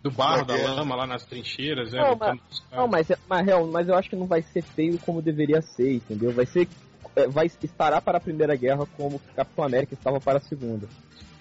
do 0.04 0.12
barro, 0.12 0.46
Da 0.46 0.58
guerra. 0.58 0.74
lama, 0.74 0.96
lá 0.98 1.08
nas 1.08 1.24
trincheiras, 1.24 1.94
né? 1.94 2.02
Não, 2.02 2.18
caras. 2.18 2.38
Não, 2.72 2.88
mas, 2.88 3.08
mas, 3.28 3.46
real, 3.46 3.66
mas 3.66 3.88
eu 3.88 3.96
acho 3.96 4.10
que 4.10 4.16
não 4.18 4.28
vai 4.28 4.42
ser 4.42 4.62
feio 4.62 5.00
como 5.00 5.22
deveria 5.22 5.62
ser, 5.62 5.94
entendeu? 5.96 6.32
Vai 6.34 6.46
ser. 6.46 6.68
É, 7.16 7.28
Vai 7.28 7.50
estará 7.62 8.02
para 8.02 8.18
a 8.18 8.22
Primeira 8.22 8.56
Guerra 8.56 8.86
como 8.98 9.22
Capitão 9.36 9.64
América 9.64 9.94
estava 9.94 10.20
para 10.20 10.38
a 10.38 10.42
Segunda. 10.42 10.88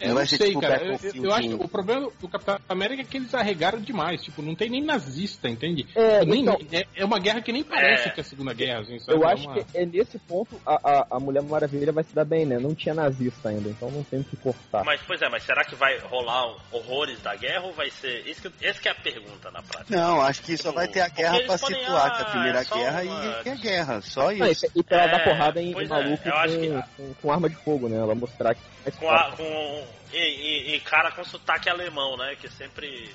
É, 0.02 0.06
Não 0.06 0.10
eu 0.10 0.14
vai 0.16 0.26
ser 0.26 0.36
sei, 0.36 0.48
tipo 0.48 0.60
cara. 0.60 0.74
Eu, 0.84 0.92
Battlefield 0.92 1.26
eu 1.28 1.32
acho 1.32 1.48
que 1.48 1.54
o 1.54 1.68
problema 1.68 2.10
do 2.20 2.28
Capitão 2.28 2.58
América 2.68 3.02
é 3.02 3.04
que 3.04 3.16
eles 3.18 3.32
arregaram 3.34 3.80
demais. 3.80 4.20
Tipo, 4.20 4.42
não 4.42 4.54
tem 4.54 4.68
nem 4.68 4.82
nazista, 4.84 5.48
entende? 5.48 5.86
É, 5.94 6.24
Nem- 6.24 6.42
então- 6.42 6.58
é, 6.72 6.84
é 6.96 7.04
uma 7.04 7.20
guerra 7.20 7.40
que 7.40 7.52
nem 7.52 7.62
parece 7.62 8.08
É. 8.08 8.10
que 8.10 8.20
é 8.20 8.22
a 8.22 8.24
Segunda 8.24 8.52
Guerra, 8.52 8.80
assim, 8.80 8.98
sabe? 8.98 9.16
Eu 9.16 9.24
É 9.28 9.32
acho 9.32 9.44
uma- 9.46 9.54
que 9.62 9.78
é 9.78 9.86
nesse 9.86 10.18
ponto 10.18 10.60
a, 10.66 10.74
a, 10.74 11.06
a 11.12 11.20
Mulher 11.20 11.42
Maravilha 11.44 11.92
vai 11.92 12.02
se 12.02 12.14
dar 12.14 12.24
bem, 12.24 12.44
né? 12.44 12.58
Não 12.58 12.74
tinha 12.74 12.94
nazista 12.94 13.48
ainda, 13.50 13.68
então 13.68 13.90
não 13.92 14.02
tem 14.02 14.20
o 14.20 14.24
que 14.24 14.36
cortar. 14.36 14.82
Mas, 14.84 15.00
pois 15.06 15.22
é, 15.22 15.28
mas 15.28 15.44
será 15.44 15.64
que 15.64 15.76
vai 15.76 15.96
rolar 15.98 16.52
horrores 16.72 17.20
da 17.22 17.36
guerra 17.36 17.66
ou 17.66 17.72
vai 17.72 17.88
ser. 17.90 18.26
Isso 18.26 18.42
que, 18.42 18.66
essa 18.66 18.80
que 18.80 18.88
é 18.88 18.90
a 18.92 18.94
pergunta 18.96 19.50
na 19.52 19.62
prática. 19.62 19.96
Não, 19.96 20.20
acho 20.20 20.42
que 20.42 20.56
só 20.56 20.72
vai 20.72 20.88
ter 20.88 21.00
a 21.02 21.08
guerra 21.08 21.40
pra 21.46 21.58
situar 21.58 22.06
ah, 22.06 22.10
que 22.10 22.22
a 22.22 22.24
Primeira 22.26 22.58
é 22.60 22.64
só 22.64 22.74
Guerra 22.74 23.02
uma- 23.02 23.42
e, 23.44 23.48
a 23.50 23.54
guerra, 23.54 24.00
só 24.02 24.32
Não, 24.32 24.46
isso. 24.48 24.66
e, 24.74 24.80
e 24.80 24.82
pra 24.82 25.02
ela 25.04 25.12
É, 25.12 25.18
dar 25.18 25.24
porrada 25.24 25.62
em, 25.62 25.70
é, 25.72 25.86
maluco 25.86 26.28
eu 26.28 26.32
com, 26.32 26.48
que- 26.48 26.84
com, 26.96 27.14
com 27.22 27.32
arma 27.32 27.48
de 27.48 27.56
fogo, 27.56 27.88
né? 27.88 27.96
Ela 27.98 28.14
mostrar 28.16 28.54
que 28.54 28.60
Com, 28.98 29.08
a, 29.08 29.30
com 29.36 29.84
e, 30.12 30.16
e- 30.18 30.74
e 30.76 30.80
cara 30.80 31.10
com 31.12 31.24
sotaque 31.24 31.68
alemão, 31.68 32.16
né? 32.16 32.36
Que 32.40 32.48
sempre. 32.50 33.14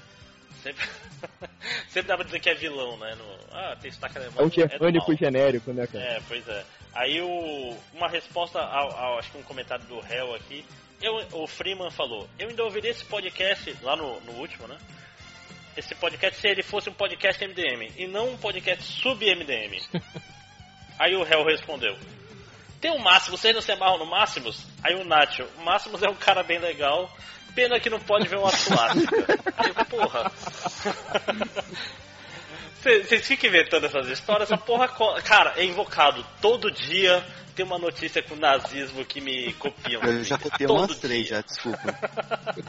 Sempre, 0.64 0.84
sempre 1.90 2.08
dá 2.08 2.16
pra 2.16 2.26
dizer 2.26 2.40
que 2.40 2.50
é 2.50 2.56
vilão, 2.56 2.98
né? 2.98 3.16
No, 3.16 3.38
ah, 3.56 3.78
tem 3.80 3.92
sotaque 3.92 4.18
alemão. 4.18 4.40
É 4.40 4.44
um 4.44 4.52
germânico 4.52 5.08
mal. 5.12 5.18
genérico, 5.18 5.72
né, 5.72 5.86
cara? 5.88 6.04
É, 6.04 6.22
pois 6.28 6.48
é. 6.48 6.66
Aí 6.94 7.22
o, 7.22 7.78
uma 7.94 8.10
resposta 8.10 8.60
ao, 8.60 8.92
ao- 8.92 9.20
acho 9.20 9.32
que 9.32 9.38
um 9.38 9.44
comentário 9.44 9.86
do 9.86 10.00
réu 10.00 10.34
aqui. 10.36 10.66
Eu, 11.00 11.16
o 11.34 11.46
Freeman 11.46 11.92
falou, 11.92 12.28
eu 12.40 12.50
ainda 12.50 12.64
ouviria 12.64 12.90
esse 12.90 13.06
podcast 13.06 13.76
lá 13.84 13.96
no, 13.96 14.20
no 14.22 14.32
último, 14.34 14.68
né? 14.68 14.78
Esse 15.78 15.94
podcast 15.94 16.42
se 16.42 16.48
ele 16.48 16.64
fosse 16.64 16.90
um 16.90 16.94
podcast 16.94 17.46
MDM 17.48 17.94
e 17.96 18.08
não 18.08 18.30
um 18.32 18.38
podcast 18.38 18.84
sub-MDM. 18.84 19.80
Aí 20.98 21.16
o 21.16 21.22
réu 21.22 21.46
respondeu. 21.46 21.96
Tem 22.80 22.92
o 22.92 23.00
Máximo, 23.00 23.38
vocês 23.38 23.54
não 23.54 23.62
se 23.62 23.72
amarram 23.72 23.98
no 23.98 24.06
Máximos? 24.06 24.64
Aí 24.84 24.96
o 24.96 25.04
Nacho, 25.04 25.44
o 25.58 25.64
Máximos 25.64 26.04
é 26.04 26.10
um 26.10 26.16
cara 26.16 26.44
bem 26.44 26.60
legal, 26.60 27.12
pena 27.56 27.80
que 27.80 27.90
não 27.90 28.00
pode 28.00 28.28
ver 28.28 28.38
uma 28.38 28.52
clássica. 28.52 29.26
Aí, 29.58 29.74
porra. 29.86 30.32
Vocês 32.82 33.26
ficam 33.26 33.50
inventando 33.50 33.86
essas 33.86 34.08
histórias, 34.10 34.52
essa 34.52 34.62
porra. 34.62 34.88
Cara, 35.24 35.54
é 35.58 35.66
invocado. 35.66 36.24
Todo 36.40 36.72
dia 36.72 37.26
tem 37.56 37.66
uma 37.66 37.80
notícia 37.80 38.22
com 38.22 38.36
nazismo 38.36 39.04
que 39.04 39.20
me 39.20 39.52
copiam. 39.54 40.04
Eu 40.04 40.24
já 40.24 40.38
copiei 40.38 40.70
umas 40.70 41.00
três 41.00 41.26
dia. 41.26 41.38
já, 41.38 41.42
desculpa. 41.42 42.00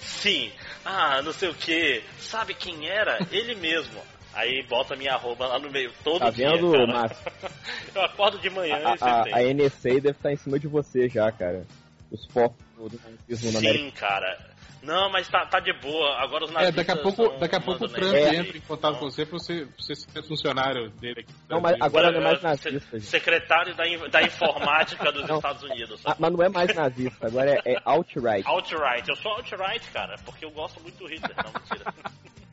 Sim. 0.00 0.52
Ah, 0.84 1.20
não 1.22 1.32
sei 1.32 1.48
o 1.48 1.54
que. 1.54 2.04
Sabe 2.20 2.54
quem 2.54 2.88
era? 2.88 3.18
Ele 3.32 3.56
mesmo. 3.56 4.00
Aí 4.36 4.62
bota 4.68 4.94
minha 4.94 5.14
arroba 5.14 5.46
lá 5.46 5.58
no 5.58 5.70
meio 5.70 5.90
todo 6.04 6.18
Tá 6.20 6.30
dia. 6.30 6.50
vendo, 6.50 6.70
cara. 6.72 6.86
Márcio? 6.86 7.32
Eu 7.94 8.02
acordo 8.02 8.38
de 8.38 8.50
manhã 8.50 8.76
A, 8.76 8.80
e 8.94 8.98
a, 9.00 9.22
tem. 9.24 9.32
a 9.34 9.54
NSA 9.54 9.88
deve 9.94 10.10
estar 10.10 10.30
em 10.32 10.36
cima 10.36 10.58
de 10.58 10.68
você 10.68 11.08
já, 11.08 11.32
cara. 11.32 11.66
Os 12.10 12.24
focos 12.26 12.58
do 12.76 13.00
nazismo 13.28 13.52
na 13.52 13.58
América. 13.58 13.84
Sim, 13.84 13.90
cara. 13.92 14.56
Não, 14.82 15.10
mas 15.10 15.26
tá, 15.26 15.44
tá 15.46 15.58
de 15.58 15.72
boa. 15.80 16.16
Agora 16.22 16.44
os 16.44 16.50
É, 16.50 16.54
nazistas 16.54 16.76
daqui 16.86 16.90
a 16.92 17.02
pouco, 17.02 17.38
daqui 17.38 17.56
a 17.56 17.60
pouco 17.60 17.84
o 17.86 17.88
Trump 17.88 18.14
É. 18.14 18.36
Entra 18.36 18.56
em 18.56 18.60
contato 18.60 18.98
com 18.98 19.10
você 19.10 19.24
pra 19.26 19.38
você, 19.38 19.64
pra 19.64 19.74
você 19.78 19.94
ser 19.96 20.22
funcionário 20.22 20.90
dele 20.90 21.20
aqui. 21.20 21.32
Não, 21.48 21.60
mas 21.60 21.76
agora 21.80 22.12
não 22.12 22.20
é 22.20 22.24
mais 22.24 22.38
Se- 22.38 22.44
nazista, 22.70 22.98
gente. 22.98 23.08
Secretário 23.08 23.74
da, 23.74 23.84
da 24.08 24.22
informática 24.22 25.10
dos 25.10 25.24
Não. 25.26 25.36
Estados 25.36 25.62
Unidos. 25.64 26.02
Ah, 26.04 26.14
mas 26.18 26.30
não 26.32 26.42
é 26.44 26.48
mais 26.50 26.72
nazista, 26.74 27.26
agora 27.26 27.50
é, 27.64 27.72
é 27.72 27.76
alt-right. 27.84 28.46
Outright, 28.48 29.08
eu 29.08 29.16
sou 29.16 29.32
outright, 29.32 29.90
cara, 29.90 30.14
porque 30.24 30.44
eu 30.44 30.50
gosto 30.50 30.80
muito 30.82 30.98
do 30.98 31.06
Hitler. 31.08 31.34
Não, 31.36 31.52
mentira. 31.52 31.94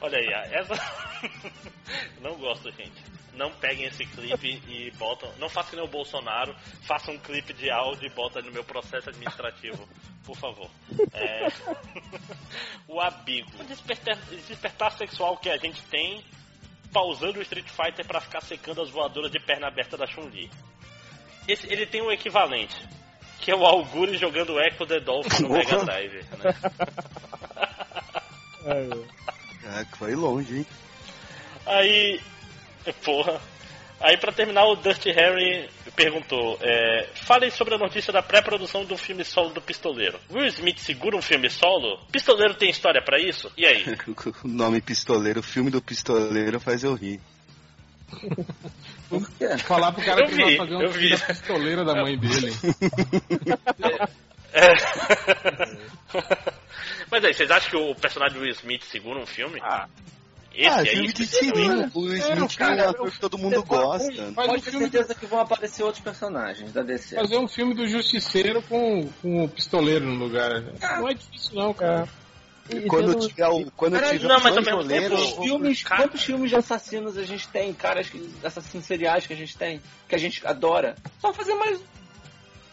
Olha 0.00 0.18
aí, 0.18 0.28
essa. 0.52 0.74
não 2.20 2.36
gosto, 2.36 2.70
gente. 2.72 3.02
Não 3.34 3.50
peguem 3.52 3.86
esse 3.86 4.06
clipe 4.06 4.62
e 4.68 4.90
botam. 4.92 5.32
Não 5.38 5.48
façam 5.48 5.70
que 5.70 5.76
nem 5.76 5.84
o 5.84 5.88
Bolsonaro, 5.88 6.54
façam 6.86 7.14
um 7.14 7.18
clipe 7.18 7.52
de 7.52 7.70
áudio 7.70 8.06
e 8.06 8.10
botem 8.14 8.42
no 8.42 8.52
meu 8.52 8.62
processo 8.62 9.08
administrativo, 9.10 9.88
por 10.24 10.36
favor. 10.36 10.70
É... 11.12 11.48
o 12.86 13.00
abigo. 13.00 13.50
O 13.60 13.64
despertar, 13.64 14.16
despertar 14.46 14.92
sexual 14.92 15.36
que 15.36 15.50
a 15.50 15.56
gente 15.56 15.82
tem 15.84 16.24
pausando 16.92 17.40
o 17.40 17.42
Street 17.42 17.66
Fighter 17.68 18.06
pra 18.06 18.20
ficar 18.20 18.40
secando 18.40 18.80
as 18.82 18.90
voadoras 18.90 19.32
de 19.32 19.40
perna 19.40 19.66
aberta 19.66 19.96
da 19.96 20.06
Chun-Li. 20.06 20.48
Esse- 21.48 21.66
Ele 21.66 21.86
tem 21.86 22.00
um 22.00 22.12
equivalente, 22.12 22.76
que 23.40 23.50
é 23.50 23.56
o 23.56 23.66
Auguri 23.66 24.16
jogando 24.16 24.60
Echo 24.60 24.86
the 24.86 25.00
Dolphin 25.00 25.42
no 25.42 25.48
Mega 25.50 25.84
Drive. 25.84 26.22
Né? 26.38 26.54
É, 28.66 28.88
que 29.90 29.98
foi 29.98 30.14
longe, 30.14 30.58
hein? 30.58 30.66
Aí, 31.66 32.20
porra. 33.04 33.40
Aí 34.00 34.18
pra 34.18 34.32
terminar 34.32 34.64
o 34.66 34.76
Dirty 34.76 35.10
Harry 35.12 35.68
perguntou, 35.96 36.58
é, 36.60 37.08
falem 37.14 37.50
sobre 37.50 37.74
a 37.74 37.78
notícia 37.78 38.12
da 38.12 38.22
pré-produção 38.22 38.84
do 38.84 38.96
filme 38.98 39.24
solo 39.24 39.50
do 39.50 39.62
Pistoleiro. 39.62 40.18
Will 40.30 40.46
Smith 40.46 40.78
segura 40.78 41.16
um 41.16 41.22
filme 41.22 41.48
solo? 41.48 41.98
Pistoleiro 42.12 42.54
tem 42.54 42.68
história 42.68 43.02
pra 43.02 43.18
isso? 43.18 43.50
E 43.56 43.64
aí? 43.64 43.84
O 44.44 44.48
nome 44.48 44.80
Pistoleiro, 44.82 45.40
o 45.40 45.42
filme 45.42 45.70
do 45.70 45.80
Pistoleiro 45.80 46.60
faz 46.60 46.84
eu 46.84 46.94
rir. 46.94 47.20
Por 49.08 49.30
quê? 49.32 49.56
Falar 49.58 49.92
pro 49.92 50.04
cara 50.04 50.20
Eu 50.20 50.28
que 50.28 50.34
vi, 50.34 50.42
vai 50.42 50.56
fazer 50.56 50.76
um 50.76 50.92
filme 50.92 51.10
da 51.10 51.26
pistoleira 51.26 51.84
da 51.84 51.94
mãe 51.94 52.18
dele. 52.18 52.52
É. 54.54 54.72
Mas 57.10 57.24
aí, 57.24 57.34
vocês 57.34 57.50
acham 57.50 57.70
que 57.70 57.76
o 57.76 57.94
personagem 57.94 58.36
do 58.38 58.42
Will 58.44 58.52
Smith 58.52 58.82
segura 58.84 59.18
um 59.20 59.26
filme? 59.26 59.60
Ah, 59.62 59.88
Esse 60.54 60.68
ah, 60.68 60.76
aí? 60.78 60.86
filme 60.86 61.12
de 61.12 61.26
tirinho. 61.26 61.90
O 61.94 62.00
Will 62.00 62.16
Smith 62.16 62.60
é 62.60 62.64
um 62.84 62.88
ator 62.90 63.10
que 63.10 63.20
todo 63.20 63.38
mundo 63.38 63.62
gosta. 63.64 64.22
um 64.22 64.34
Pode 64.34 64.62
ter 64.62 64.70
filme 64.70 64.86
do, 64.86 64.92
certeza 64.92 65.14
que 65.14 65.26
vão 65.26 65.40
aparecer 65.40 65.82
outros 65.82 66.02
personagens 66.02 66.72
da 66.72 66.82
DC. 66.82 67.16
fazer 67.16 67.38
um 67.38 67.48
filme 67.48 67.74
do 67.74 67.86
justiceiro 67.86 68.62
com, 68.62 69.08
com 69.20 69.44
o 69.44 69.48
pistoleiro 69.48 70.04
no 70.06 70.14
lugar. 70.14 70.62
Não 70.80 71.08
é 71.08 71.14
difícil 71.14 71.54
não, 71.54 71.72
cara. 71.74 72.08
E 72.70 72.80
Quando 72.86 73.12
tendo- 73.12 73.28
tiver 73.28 73.46
o, 73.48 73.70
quando 73.72 73.92
Caralho, 73.92 74.18
tiver 74.18 74.28
não, 74.32 74.40
mas 74.40 74.54
banjoleiro, 74.54 75.14
tempo- 75.16 75.20
Quantos 75.34 75.44
filmes, 75.44 75.82
Cara- 75.82 76.02
quantos 76.02 76.22
filmes 76.22 76.48
de 76.50 76.56
assassinos 76.56 77.18
a 77.18 77.22
gente 77.22 77.46
tem? 77.48 77.74
Caras 77.74 78.08
que, 78.08 78.30
assassinos 78.42 78.86
seriais 78.86 79.26
que 79.26 79.34
a 79.34 79.36
gente 79.36 79.54
tem, 79.54 79.82
que 80.08 80.14
a 80.14 80.18
gente 80.18 80.46
adora. 80.46 80.94
Só 81.20 81.30
fazer 81.34 81.54
mais. 81.56 81.78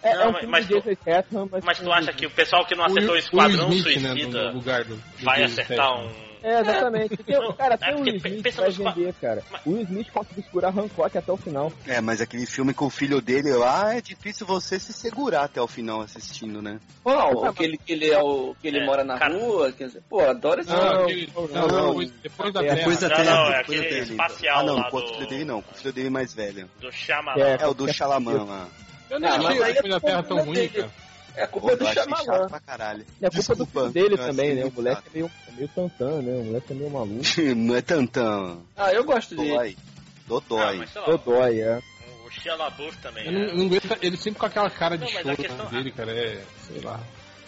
É, 0.03 0.15
Não, 0.15 0.21
é 0.23 0.27
um 0.27 0.31
mas- 0.31 0.39
filme 0.39 0.51
mas 0.51 0.67
de 0.67 0.73
Jason 0.73 0.91
Statham, 1.01 1.49
mas... 1.51 1.63
Mas 1.63 1.79
tu 1.79 1.91
acha 1.91 2.13
que 2.13 2.25
o 2.25 2.31
pessoal 2.31 2.65
que 2.65 2.75
não 2.75 2.83
O 2.83 2.87
acertou 2.87 3.13
o 3.13 3.17
Esquadrão 3.17 3.69
Will 3.69 3.77
Smith, 3.79 4.01
né, 4.01 4.09
Suicida 4.11 4.51
lugar 4.51 4.83
do, 4.83 4.95
do 4.95 5.01
vai 5.23 5.43
acertar 5.43 5.99
um... 5.99 6.31
É, 6.43 6.59
exatamente. 6.59 7.15
Porque, 7.17 7.33
Não, 7.37 7.53
cara, 7.53 7.75
é 7.75 7.77
tem 7.77 7.93
o 7.93 7.99
Will 8.01 8.15
Smith 8.15 8.55
vai 8.55 8.71
vender, 8.71 9.13
cara. 9.21 9.43
Mas- 9.51 9.61
O 9.63 9.69
Will 9.73 9.83
Smith 9.83 10.09
conseguiu 10.11 10.43
segurar 10.43 10.69
Hancock 10.69 11.15
até 11.15 11.31
o 11.31 11.37
final. 11.37 11.71
É, 11.85 12.01
mas 12.01 12.19
aquele 12.19 12.47
filme 12.47 12.73
com 12.73 12.85
o 12.87 12.89
filho 12.89 13.21
dele 13.21 13.53
lá 13.53 13.93
é 13.95 14.01
difícil 14.01 14.43
você 14.47 14.79
se 14.79 14.91
segurar 14.91 15.43
até 15.43 15.61
o 15.61 15.67
final 15.67 16.01
assistindo, 16.01 16.59
né? 16.59 16.79
Qual? 17.03 17.45
Aquele 17.45 17.77
que 17.77 17.93
ele 17.93 18.09
é 18.09 18.17
o. 18.19 18.55
que 18.59 18.67
ele 18.69 18.79
É, 18.79 18.85
mora 18.87 19.03
na 19.03 19.19
cara- 19.19 19.37
rua? 19.37 19.71
Quer 19.71 19.85
dizer, 19.85 20.01
pô, 20.09 20.19
adoro 20.21 20.61
esse 20.61 20.71
Não, 20.71 21.07
filme. 21.07 21.29
não, 21.35 21.47
não, 21.47 21.67
não, 21.67 21.93
não. 21.93 22.05
depois, 22.23 22.53
da 22.53 22.59
É, 22.61 22.63
Terra. 22.63 22.75
Depois 22.75 22.99
da 22.99 23.09
Não, 23.09 23.15
Terra, 23.17 23.35
não, 23.35 23.41
é 23.53 23.57
depois 23.59 23.61
aquele 23.61 23.81
da 23.83 23.89
Terra. 23.89 24.11
espacial 24.11 24.57
Ah, 24.59 24.63
não, 24.63 24.89
com 24.89 24.97
o 24.97 25.07
filho 25.13 25.27
dele 25.27 25.45
não, 25.45 25.61
com 25.61 25.71
o 25.71 25.75
filho 25.77 25.93
dele 25.93 26.09
mais 26.09 26.33
velho. 26.33 26.67
Do 26.79 26.91
Shyamalan. 26.91 27.39
É, 27.39 27.57
É 27.61 27.67
o 27.67 27.73
do 27.75 27.93
Xalamã 27.93 28.43
lá. 28.45 28.67
Eu 29.11 29.19
não 29.19 29.27
Ah, 29.27 29.35
achei 29.35 29.59
o 29.59 29.63
é 29.65 29.89
da 29.89 29.99
Terra 29.99 30.23
tão 30.23 30.43
ruim, 30.45 30.67
cara. 30.69 30.89
É 31.35 31.43
a 31.43 31.47
culpa 31.47 31.75
do 31.75 31.85
Shyamalan. 31.85 32.47
pra 32.47 32.59
caralho. 32.59 33.05
É 33.21 33.29
culpa 33.29 33.38
Desculpa, 33.38 33.63
do 33.83 33.91
filho 33.91 33.91
dele 33.91 34.17
também, 34.17 34.55
né? 34.55 34.65
O 34.65 34.71
moleque 34.71 35.01
é 35.07 35.09
meio, 35.13 35.31
é 35.47 35.51
meio 35.51 35.67
tantã, 35.69 36.21
né? 36.21 36.31
O 36.39 36.43
moleque 36.45 36.71
é 36.71 36.75
meio 36.75 36.89
maluco. 36.89 37.21
Não 37.55 37.75
é 37.75 37.81
tantão. 37.81 38.63
Ah, 38.75 38.93
eu 38.93 39.03
gosto 39.03 39.35
dele. 39.35 39.49
Dói. 39.53 39.75
Ah, 39.77 39.91
Dodói. 40.27 40.85
Dodói, 41.05 41.59
é. 41.61 41.79
o 41.79 42.57
LaBeouf 42.57 42.97
também. 42.99 43.25
Eu 43.25 43.31
não, 43.33 43.41
é. 43.41 43.53
não 43.53 43.65
aguento, 43.65 43.97
ele 44.01 44.15
sempre 44.17 44.39
com 44.39 44.45
aquela 44.45 44.69
cara 44.69 44.97
de 44.97 45.03
Não, 45.03 45.11
mas 45.11 45.21
choro 45.23 45.33
a 45.33 45.35
questão- 45.35 45.65
dele, 45.69 45.91
cara. 45.91 46.11
É, 46.11 46.41
sei 46.67 46.81
lá. 46.81 46.99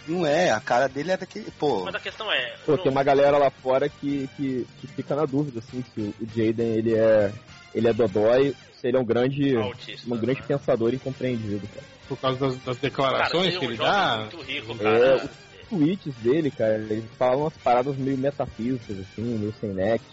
Não 0.06 0.26
é, 0.26 0.52
a 0.52 0.60
cara 0.60 0.90
dele 0.90 1.12
é 1.12 1.18
daquele. 1.18 1.50
Pô, 1.52 1.86
Mas 1.86 1.96
a 1.96 2.00
questão 2.00 2.30
é. 2.30 2.56
Pô, 2.66 2.78
tem 2.78 2.92
uma 2.92 3.04
galera 3.04 3.38
lá 3.38 3.50
fora 3.50 3.88
que, 3.88 4.30
que, 4.36 4.68
que 4.82 4.88
fica 4.88 5.16
na 5.16 5.26
dúvida, 5.26 5.60
assim, 5.60 5.82
se 5.94 6.02
o, 6.02 6.14
Jaden, 6.36 6.74
ele 6.76 6.94
é, 6.94 7.32
ele 7.74 7.88
é 7.88 7.94
Dodói, 7.94 8.54
ele 8.88 8.98
é 8.98 9.00
um 9.00 9.06
grande, 9.06 9.56
autista, 9.56 10.14
um 10.14 10.18
grande 10.18 10.40
né? 10.42 10.46
pensador 10.48 10.94
incompreendido, 10.94 11.68
cara. 11.68 11.86
Por 12.08 12.18
causa 12.20 12.40
das, 12.40 12.56
das 12.58 12.64
Cara, 12.64 12.80
declarações 12.82 13.48
ele 13.48 13.56
é 13.56 13.60
que 13.60 13.66
ele 13.66 13.78
dá. 13.78 14.18
muito 14.20 14.42
rico, 14.42 14.72
É, 14.74 14.78
cara. 14.78 15.16
Os 15.26 15.70
tweets 15.70 16.16
dele, 16.18 16.52
cara, 16.52 16.76
ele 16.76 17.04
fala 17.18 17.38
umas 17.38 17.58
paradas 17.58 17.96
meio 17.98 18.18
metafísicas, 18.18 19.00
assim, 19.00 19.22
meio 19.22 19.54
sem 19.60 19.70
nexo. 19.74 20.06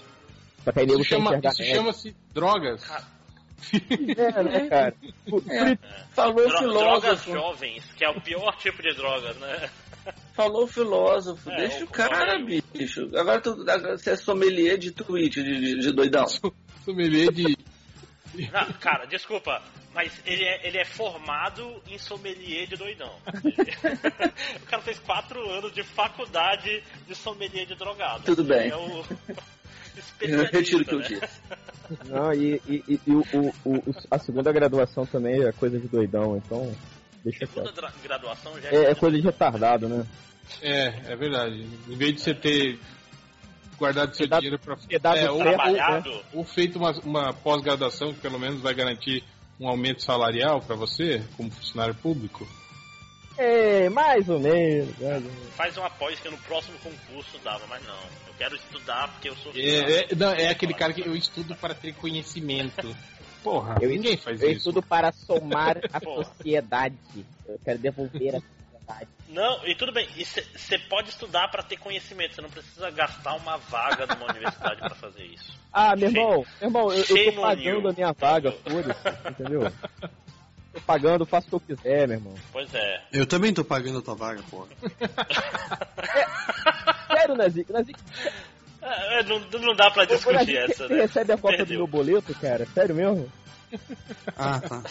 Só 0.64 0.72
que 0.72 0.80
aí 0.80 0.86
nego 0.86 1.04
chama- 1.04 1.30
enxergar 1.30 1.50
isso 1.50 1.64
chama-se 1.64 2.16
drogas. 2.32 2.82
É, 4.16 4.42
né, 4.42 4.68
cara? 4.68 4.94
Isso- 5.02 5.42
Falou 6.12 6.48
Dro- 6.48 6.60
drogas 6.72 7.22
filósofo. 7.22 7.32
jovens, 7.32 7.84
que 7.96 8.04
é 8.04 8.08
o 8.10 8.20
pior 8.20 8.56
tipo 8.56 8.82
de 8.82 8.94
drogas, 8.94 9.36
né? 9.36 9.68
Falou 10.32 10.66
filósofo. 10.66 11.50
É, 11.50 11.56
Deixa 11.56 11.84
o- 11.84 11.88
cara, 11.88 12.38
bicho. 12.38 13.10
Agora, 13.14 13.38
tu, 13.40 13.50
agora 13.68 13.98
você 13.98 14.10
é 14.10 14.16
sommelier 14.16 14.78
de 14.78 14.90
tweet 14.92 15.42
de, 15.42 15.60
de, 15.60 15.78
de 15.80 15.92
doidão. 15.92 16.24
Sommelier 16.84 17.30
de. 17.32 17.54
Não, 18.34 18.72
cara, 18.74 19.06
desculpa, 19.06 19.62
mas 19.92 20.12
ele 20.24 20.44
é, 20.44 20.66
ele 20.66 20.78
é 20.78 20.84
formado 20.84 21.82
em 21.88 21.98
sommelier 21.98 22.66
de 22.66 22.76
doidão. 22.76 23.12
o 24.62 24.66
cara 24.66 24.82
fez 24.82 24.98
quatro 25.00 25.40
anos 25.50 25.72
de 25.72 25.82
faculdade 25.82 26.82
de 27.06 27.14
sommelier 27.14 27.66
de 27.66 27.74
drogado. 27.74 28.24
Tudo 28.24 28.44
bem. 28.44 28.70
É 28.70 28.76
o 28.76 29.04
Eu 30.20 30.44
retiro 30.44 30.82
o 30.82 30.84
que 30.84 30.94
eu 30.94 30.98
né? 31.00 31.08
disse. 31.08 31.40
Não, 32.06 32.32
e, 32.32 32.60
e, 32.68 32.84
e- 32.88 33.00
e 33.06 33.10
o, 33.12 33.24
o- 33.34 33.52
o- 33.70 33.94
a 34.10 34.18
segunda 34.18 34.52
graduação 34.52 35.04
também 35.04 35.42
é 35.44 35.52
coisa 35.52 35.78
de 35.78 35.88
doidão, 35.88 36.36
então 36.36 36.72
deixa 37.24 37.46
Segunda 37.46 37.92
graduação 38.02 38.58
já 38.60 38.68
É, 38.70 38.90
é 38.92 38.94
coisa 38.94 39.16
de 39.16 39.22
retardado, 39.22 39.88
né? 39.88 40.06
É, 40.62 41.12
é 41.12 41.16
verdade. 41.16 41.66
Em 41.88 41.96
vez 41.96 42.14
de 42.14 42.20
você 42.20 42.34
ter 42.34 42.78
guardado 43.80 44.14
seu 44.14 44.26
dinheiro 44.26 44.60
dado 45.00 45.16
é, 45.18 45.30
ou, 45.30 45.38
trabalhado. 45.38 46.10
ou- 46.10 46.24
ou 46.34 46.44
feito 46.44 46.78
uma, 46.78 46.92
uma 47.00 47.32
pós-graduação 47.32 48.12
que 48.12 48.20
pelo 48.20 48.38
menos 48.38 48.60
vai 48.60 48.74
garantir 48.74 49.24
um 49.58 49.66
aumento 49.68 50.02
salarial 50.02 50.60
pra 50.60 50.76
você, 50.76 51.22
como 51.36 51.50
funcionário 51.50 51.94
público. 51.94 52.46
É, 53.38 53.88
mais 53.88 54.28
ou 54.28 54.38
menos. 54.38 54.96
menos. 54.98 55.32
Faz 55.56 55.74
uma 55.78 55.88
pós 55.88 56.20
que 56.20 56.28
no 56.28 56.36
próximo 56.38 56.78
concurso 56.78 57.38
dava, 57.42 57.66
mas 57.68 57.82
não. 57.86 57.98
Eu 58.26 58.34
quero 58.36 58.54
estudar 58.54 59.08
porque 59.12 59.30
eu 59.30 59.36
sou 59.36 59.50
É, 59.56 60.02
é, 60.12 60.14
não, 60.14 60.32
é 60.32 60.48
aquele 60.48 60.74
cara 60.74 60.92
que 60.92 61.00
eu 61.00 61.16
estudo 61.16 61.54
para 61.56 61.74
ter 61.74 61.94
conhecimento. 61.94 62.94
Porra, 63.42 63.76
Eu- 63.80 63.88
ninguém 63.88 64.18
faz 64.18 64.42
Eu 64.42 64.48
isso. 64.50 64.58
estudo 64.58 64.82
para 64.82 65.10
somar 65.12 65.78
a 65.90 66.00
sociedade. 66.04 66.96
Eu 67.48 67.58
quero 67.64 67.78
devolver 67.78 68.36
a 68.36 68.40
Não, 69.28 69.64
e 69.64 69.74
tudo 69.76 69.92
bem, 69.92 70.08
você 70.16 70.78
pode 70.78 71.10
estudar 71.10 71.48
pra 71.48 71.62
ter 71.62 71.76
conhecimento, 71.76 72.34
você 72.34 72.42
não 72.42 72.50
precisa 72.50 72.90
gastar 72.90 73.34
uma 73.34 73.56
vaga 73.56 74.04
numa 74.06 74.26
universidade 74.28 74.80
pra 74.80 74.94
fazer 74.94 75.24
isso. 75.24 75.52
Ah, 75.72 75.94
meu 75.94 76.08
irmão, 76.08 76.46
meu 76.60 76.68
irmão, 76.68 76.92
eu, 76.92 77.04
eu 77.04 77.32
tô 77.34 77.40
pagando 77.40 77.88
a 77.88 77.92
minha 77.92 78.12
vaga, 78.12 78.50
foda-se, 78.52 79.30
entendeu? 79.30 79.72
Tô 80.72 80.80
pagando, 80.80 81.24
faço 81.26 81.46
o 81.46 81.60
que 81.60 81.72
eu 81.72 81.76
quiser, 81.76 82.08
meu 82.08 82.16
irmão. 82.16 82.34
Pois 82.52 82.74
é. 82.74 83.02
Eu 83.12 83.24
também 83.24 83.54
tô 83.54 83.64
pagando 83.64 83.98
a 83.98 84.02
tua 84.02 84.14
vaga, 84.16 84.42
porra. 84.50 84.68
Sério, 87.12 87.36
Nazik, 87.36 87.72
Nazik, 87.72 88.00
É, 88.82 89.22
não, 89.24 89.38
não 89.38 89.74
dá 89.76 89.90
pra 89.90 90.02
ô, 90.02 90.06
discutir 90.06 90.34
Nazik, 90.34 90.56
essa, 90.56 90.88
você 90.88 90.94
né? 90.94 91.02
recebe 91.02 91.32
a 91.32 91.38
cópia 91.38 91.64
do 91.64 91.72
meu 91.74 91.86
boleto, 91.86 92.34
cara? 92.34 92.66
Sério 92.66 92.94
mesmo? 92.96 93.30
Ah, 94.36 94.60
tá. 94.60 94.82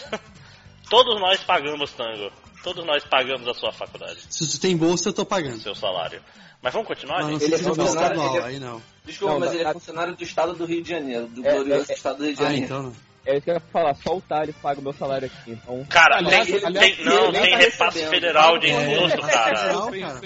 Todos 0.89 1.19
nós 1.19 1.43
pagamos 1.43 1.91
tango. 1.91 2.31
Todos 2.63 2.85
nós 2.85 3.03
pagamos 3.05 3.47
a 3.47 3.53
sua 3.53 3.71
faculdade, 3.71 4.19
Se 4.29 4.49
tu 4.51 4.59
tem 4.59 4.75
bolsa, 4.75 5.09
eu 5.09 5.13
tô 5.13 5.21
o 5.21 5.25
pagando. 5.25 5.59
seu 5.61 5.73
salário. 5.73 6.21
Mas 6.61 6.73
vamos 6.73 6.87
continuar, 6.89 7.23
Mas 7.23 7.27
gente? 7.31 7.43
Ele 7.45 7.55
é 7.55 7.57
funcionário- 7.57 8.21
ele 8.21 8.37
é- 8.37 8.43
aí 8.43 8.59
não. 8.59 8.81
Desculpa, 9.05 9.33
Não, 9.33 9.39
mas 9.39 9.53
ele 9.53 9.63
é 9.63 9.71
funcionário 9.73 10.13
do 10.15 10.23
estado 10.23 10.53
do 10.55 10.65
Rio 10.65 10.83
de 10.83 10.89
Janeiro, 10.89 11.25
do 11.27 11.45
É, 11.47 11.53
glorioso 11.53 11.89
é, 11.89 11.93
é. 11.93 11.95
estado 11.95 12.17
do 12.17 12.25
Rio 12.25 12.35
de 12.35 12.41
Ah, 12.41 12.43
Janeiro. 12.43 12.65
então 12.65 12.83
não. 12.83 12.95
É 13.25 13.33
isso 13.35 13.43
que 13.43 13.49
eu 13.49 13.53
ia 13.53 13.59
falar, 13.59 13.95
só 13.95 14.17
o 14.17 14.21
Thales 14.21 14.55
paga 14.61 14.79
o 14.79 14.83
meu 14.83 14.93
salário 14.93 15.27
aqui, 15.27 15.51
então... 15.51 15.85
Cara, 15.89 16.17
Aliás, 16.17 16.47
tem, 16.47 16.65
aliás, 16.65 16.95
tem- 16.97 17.05
não, 17.05 17.31
tem 17.31 17.51
tá 17.51 17.57
repasse 17.57 18.05
federal 18.07 18.57
de 18.59 18.67
É, 18.67 18.93
imposto, 18.95 19.21
cara. 19.21 19.55
cara. 19.55 20.21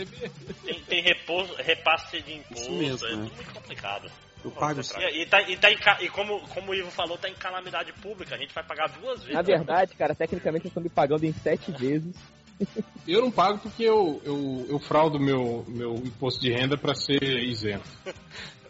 Tem, 0.63 0.79
tem 0.87 1.03
repouso- 1.03 1.55
repasse 1.57 2.21
de 2.21 2.33
imposto, 2.33 2.61
Isso 2.63 2.71
mesmo, 2.71 3.07
é 3.07 3.15
né? 3.15 3.23
tudo 3.25 3.35
muito 3.35 3.53
complicado. 3.53 4.11
Eu 4.43 4.51
pago 4.51 4.83
sim. 4.83 4.99
E, 4.99 5.21
e 5.21 5.25
tá, 5.25 5.41
e, 5.41 5.57
tá 5.57 5.71
em 5.71 5.77
e 6.01 6.09
como, 6.09 6.39
como 6.49 6.71
o 6.71 6.75
Ivo 6.75 6.91
falou, 6.91 7.17
tá 7.17 7.29
em 7.29 7.33
calamidade 7.33 7.93
pública, 7.93 8.35
a 8.35 8.37
gente 8.37 8.53
vai 8.53 8.63
pagar 8.63 8.89
duas 8.89 9.19
vezes. 9.19 9.33
Na 9.33 9.41
verdade, 9.41 9.95
cara, 9.95 10.13
tecnicamente 10.13 10.65
eu 10.65 10.71
tô 10.71 10.81
me 10.81 10.89
pagando 10.89 11.25
em 11.25 11.33
sete 11.33 11.71
vezes. 11.71 12.15
Eu 13.05 13.19
não 13.19 13.31
pago 13.31 13.59
porque 13.59 13.83
eu, 13.83 14.21
eu, 14.23 14.65
eu 14.69 14.79
fraudo 14.79 15.19
meu, 15.19 15.65
meu 15.67 15.95
imposto 15.95 16.39
de 16.39 16.53
renda 16.53 16.77
para 16.77 16.95
ser 16.95 17.21
isento. 17.21 17.83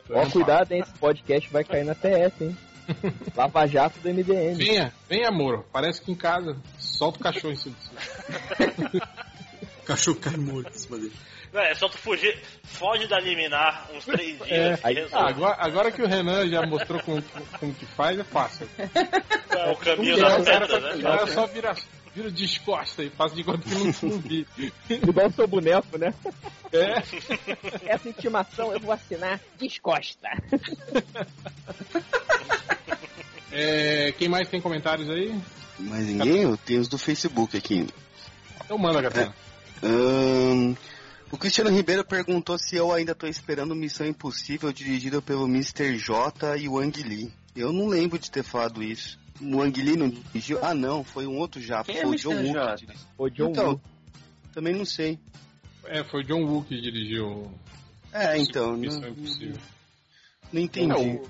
Então 0.05 0.17
Ó, 0.17 0.27
cuidado, 0.27 0.71
hein, 0.71 0.81
esse 0.81 0.93
podcast 0.97 1.51
vai 1.51 1.63
cair 1.63 1.83
na 1.83 1.93
TS, 1.93 2.41
hein? 2.41 2.57
Lava 3.35 3.67
Jato 3.67 3.99
do. 3.99 4.09
MDM. 4.09 4.55
Venha, 4.55 4.93
venha 5.07 5.27
amor. 5.27 5.65
Parece 5.71 6.01
que 6.01 6.11
em 6.11 6.15
casa 6.15 6.57
solta 6.79 7.19
o 7.19 7.21
cachorro 7.21 7.53
em 7.53 7.57
cima 7.57 7.75
cachorro 9.83 10.17
cai 10.19 10.37
morto 10.37 10.69
em 10.69 10.79
cima 10.79 10.97
dele. 10.97 11.13
É 11.53 11.75
só 11.75 11.87
tu 11.87 11.97
fugir, 11.99 12.39
foge 12.63 13.07
da 13.07 13.19
liminar 13.19 13.87
uns 13.93 14.05
três 14.05 14.37
dias 14.39 14.49
É, 14.49 14.79
aí- 14.83 14.95
resolve. 14.95 15.15
Ah, 15.25 15.29
agora, 15.29 15.55
agora 15.59 15.91
que 15.91 16.01
o 16.01 16.07
Renan 16.07 16.47
já 16.49 16.65
mostrou 16.65 16.99
como, 17.03 17.21
como 17.59 17.73
que 17.75 17.85
faz, 17.85 18.17
é 18.19 18.23
fácil. 18.23 18.67
É 18.77 19.71
o 19.71 19.75
caminho 19.75 20.17
cara, 20.19 20.41
pedras, 20.43 20.95
o 20.95 20.97
né? 20.97 21.03
cara 21.03 21.27
só 21.27 21.45
vira, 21.45 21.75
vira 22.15 22.31
descosta 22.31 23.03
e 23.03 23.09
faz 23.11 23.33
de 23.35 23.43
conta 23.43 23.59
que 23.69 23.75
não, 23.75 24.19
vi. 24.19 24.47
Igual 24.89 25.27
o 25.27 25.31
seu 25.31 25.47
boneco, 25.47 25.95
né? 25.97 26.11
É, 26.71 27.03
Essa 27.85 28.09
intimação 28.09 28.73
eu 28.73 28.79
vou 28.79 28.91
assinar 28.91 29.39
descosta. 29.59 30.29
é, 33.51 34.11
quem 34.17 34.27
mais 34.27 34.49
tem 34.49 34.59
comentários 34.59 35.07
aí? 35.09 35.39
Mas 35.79 36.05
ninguém? 36.05 36.41
Eu 36.43 36.57
tenho 36.57 36.81
os 36.81 36.87
do 36.87 36.97
Facebook 36.97 37.55
aqui. 37.55 37.87
Então 38.65 38.77
manda, 38.77 39.01
Gatana. 39.01 39.35
Ahn, 39.83 40.75
o 41.33 41.37
Cristiano 41.37 41.71
Ribeiro 41.71 42.05
perguntou 42.05 42.57
se 42.59 42.75
eu 42.75 42.91
ainda 42.91 43.15
tô 43.15 43.25
esperando 43.25 43.73
Missão 43.75 44.05
Impossível 44.05 44.71
dirigida 44.71 45.19
pelo 45.19 45.45
Mr. 45.47 45.97
J 45.97 46.57
e 46.57 46.69
o 46.69 46.77
Ang 46.79 47.01
Lee. 47.01 47.33
Eu 47.55 47.73
não 47.73 47.87
lembro 47.87 48.19
de 48.19 48.29
ter 48.29 48.43
falado 48.43 48.83
isso. 48.83 49.19
O 49.41 49.59
Ang 49.61 49.81
Lee 49.81 49.97
não 49.97 50.09
dirigiu? 50.09 50.63
Ah, 50.63 50.75
não, 50.75 51.03
foi 51.03 51.25
um 51.25 51.37
outro 51.37 51.59
já. 51.59 51.83
Quem 51.83 51.97
é 51.97 52.01
foi 52.01 52.09
o 52.09 52.13
Mr. 52.13 52.23
John 52.23 52.35
Woo. 52.43 52.53
J? 52.53 52.75
que 52.77 52.85
dirigiu. 52.85 53.07
O 53.17 53.29
John 53.29 53.49
Então, 53.49 53.67
Woo. 53.69 53.81
também 54.53 54.73
não 54.75 54.85
sei. 54.85 55.19
É, 55.85 56.03
foi 56.03 56.21
o 56.21 56.23
John 56.23 56.43
Woo 56.45 56.63
que 56.63 56.79
dirigiu 56.79 57.51
É, 58.11 58.37
então, 58.37 58.77
Missão 58.77 59.01
não, 59.01 59.09
Impossível. 59.09 59.57
não 60.51 60.61
entendi. 60.61 60.91
É, 60.93 60.95
o, 61.15 61.29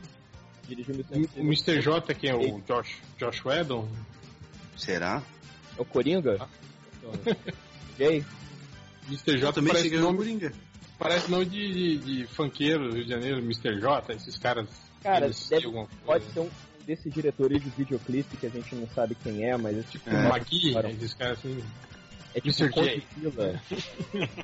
Dirigiu 0.68 0.96
Missão 0.96 1.22
o. 1.38 1.40
Mr. 1.40 1.82
J, 1.82 2.14
quem 2.14 2.30
é 2.30 2.36
o 2.36 2.60
Josh, 2.62 2.98
Josh 3.18 3.44
Whedon? 3.46 3.88
Será? 4.78 5.24
É 5.78 5.82
o 5.82 5.86
Coringa? 5.86 6.48
Jay? 7.98 8.24
Mr. 9.08 9.38
J 9.40 9.54
também 9.54 9.74
parece 9.74 9.98
nome, 9.98 10.18
Coringa. 10.18 10.54
parece 10.98 11.30
nome 11.32 11.46
de, 11.46 11.72
de, 11.72 11.98
de 11.98 12.28
funkeiro 12.28 12.90
do 12.90 12.96
Rio 12.96 13.04
de 13.06 13.10
Janeiro, 13.10 13.40
Mr. 13.40 13.80
J, 13.80 14.14
esses 14.14 14.38
caras. 14.38 14.68
Cara, 15.02 15.30
deve- 15.50 15.66
alguma 15.66 15.86
coisa. 15.88 16.02
Pode 16.06 16.26
ser 16.34 16.40
um 16.40 16.50
desses 16.86 17.14
diretores 17.14 17.62
de 17.64 17.70
videoclipe 17.70 18.36
que 18.38 18.46
a 18.46 18.50
gente 18.50 18.76
não 18.76 18.88
sabe 18.90 19.16
quem 19.16 19.44
é, 19.50 19.56
mas 19.58 19.78
é 19.78 19.84
tipo... 19.84 20.10
É. 20.10 20.28
Maqui, 20.28 20.74
Cara, 20.74 20.90
esses 20.92 21.14
caras 21.14 21.40
assim. 21.40 21.64
É 22.36 22.42
tipo 22.42 22.64
Mr. 22.64 23.02
J. 23.22 23.60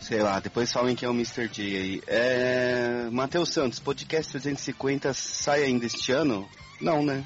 Sei 0.00 0.20
lá, 0.20 0.38
depois 0.38 0.70
falem 0.70 0.94
que 0.94 1.04
é 1.04 1.08
o 1.08 1.12
Mr. 1.14 1.48
J 1.48 1.62
aí. 1.76 2.02
É... 2.06 3.08
Matheus 3.10 3.48
Santos, 3.50 3.78
podcast 3.78 4.30
350 4.32 5.14
sai 5.14 5.64
ainda 5.64 5.86
este 5.86 6.12
ano? 6.12 6.46
Não, 6.80 7.02
né? 7.04 7.24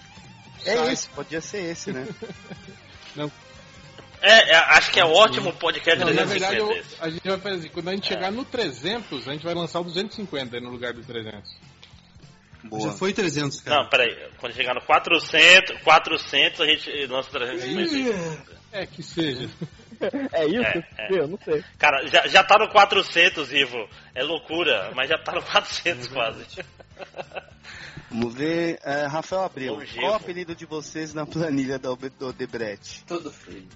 É 0.65 0.77
Sai. 0.77 0.93
esse, 0.93 1.09
podia 1.09 1.41
ser 1.41 1.63
esse, 1.71 1.93
né? 1.93 2.07
É, 4.21 4.51
é, 4.53 4.57
acho 4.57 4.91
que 4.91 4.99
é 5.01 5.05
ótimo 5.05 5.53
podcast 5.55 5.99
Não, 6.05 6.13
na 6.13 6.25
verdade, 6.25 6.57
350 6.57 6.97
eu- 6.97 7.05
a 7.07 7.11
gente 7.11 7.29
vai 7.29 7.39
fazer 7.39 7.57
assim, 7.57 7.69
quando 7.69 7.89
a 7.89 7.93
gente 7.93 8.07
chegar 8.09 8.31
no 8.33 8.45
300, 8.45 9.29
a 9.29 9.33
gente 9.33 9.45
vai 9.45 9.55
lançar 9.55 9.81
o 9.81 9.85
250 9.85 10.57
aí 10.57 10.63
no 10.63 10.71
lugar 10.71 10.93
do 10.93 11.03
300. 11.05 11.57
Boa. 12.65 12.91
Já 12.91 12.97
foi 12.97 13.13
300, 13.13 13.61
cara. 13.61 13.83
Não, 13.83 13.89
peraí. 13.89 14.17
Quando 14.39 14.53
chegar 14.53 14.75
no 14.75 14.81
400, 14.83 15.81
400 15.83 16.61
a 16.61 16.67
gente 16.67 17.07
lança 17.07 17.31
350. 17.31 18.59
É, 18.73 18.85
que 18.87 19.03
seja. 19.03 19.49
É 20.33 20.47
isso? 20.47 20.61
É, 20.63 20.85
é. 20.99 21.09
Eu 21.11 21.29
não 21.29 21.39
sei. 21.45 21.65
Cara, 21.79 22.07
já, 22.09 22.27
já 22.27 22.43
tá 22.45 22.57
no 22.59 22.69
400, 22.71 23.53
Ivo. 23.53 23.89
É 24.15 24.23
loucura, 24.23 24.91
mas 24.95 25.09
já 25.09 25.19
tá 25.19 25.33
no 25.33 25.43
400 25.43 26.09
quase. 26.09 26.45
Vamos 28.11 28.35
ver. 28.35 28.79
é, 28.85 29.07
Rafael 29.07 29.43
Abreu, 29.43 29.75
Longevo. 29.75 30.01
qual 30.01 30.13
o 30.13 30.17
apelido 30.17 30.55
de 30.55 30.67
vocês 30.67 31.13
na 31.15 31.27
planilha 31.27 31.79
da 31.79 31.91
Odebrecht? 31.93 33.05
Tudo 33.07 33.31
feio. 33.31 33.67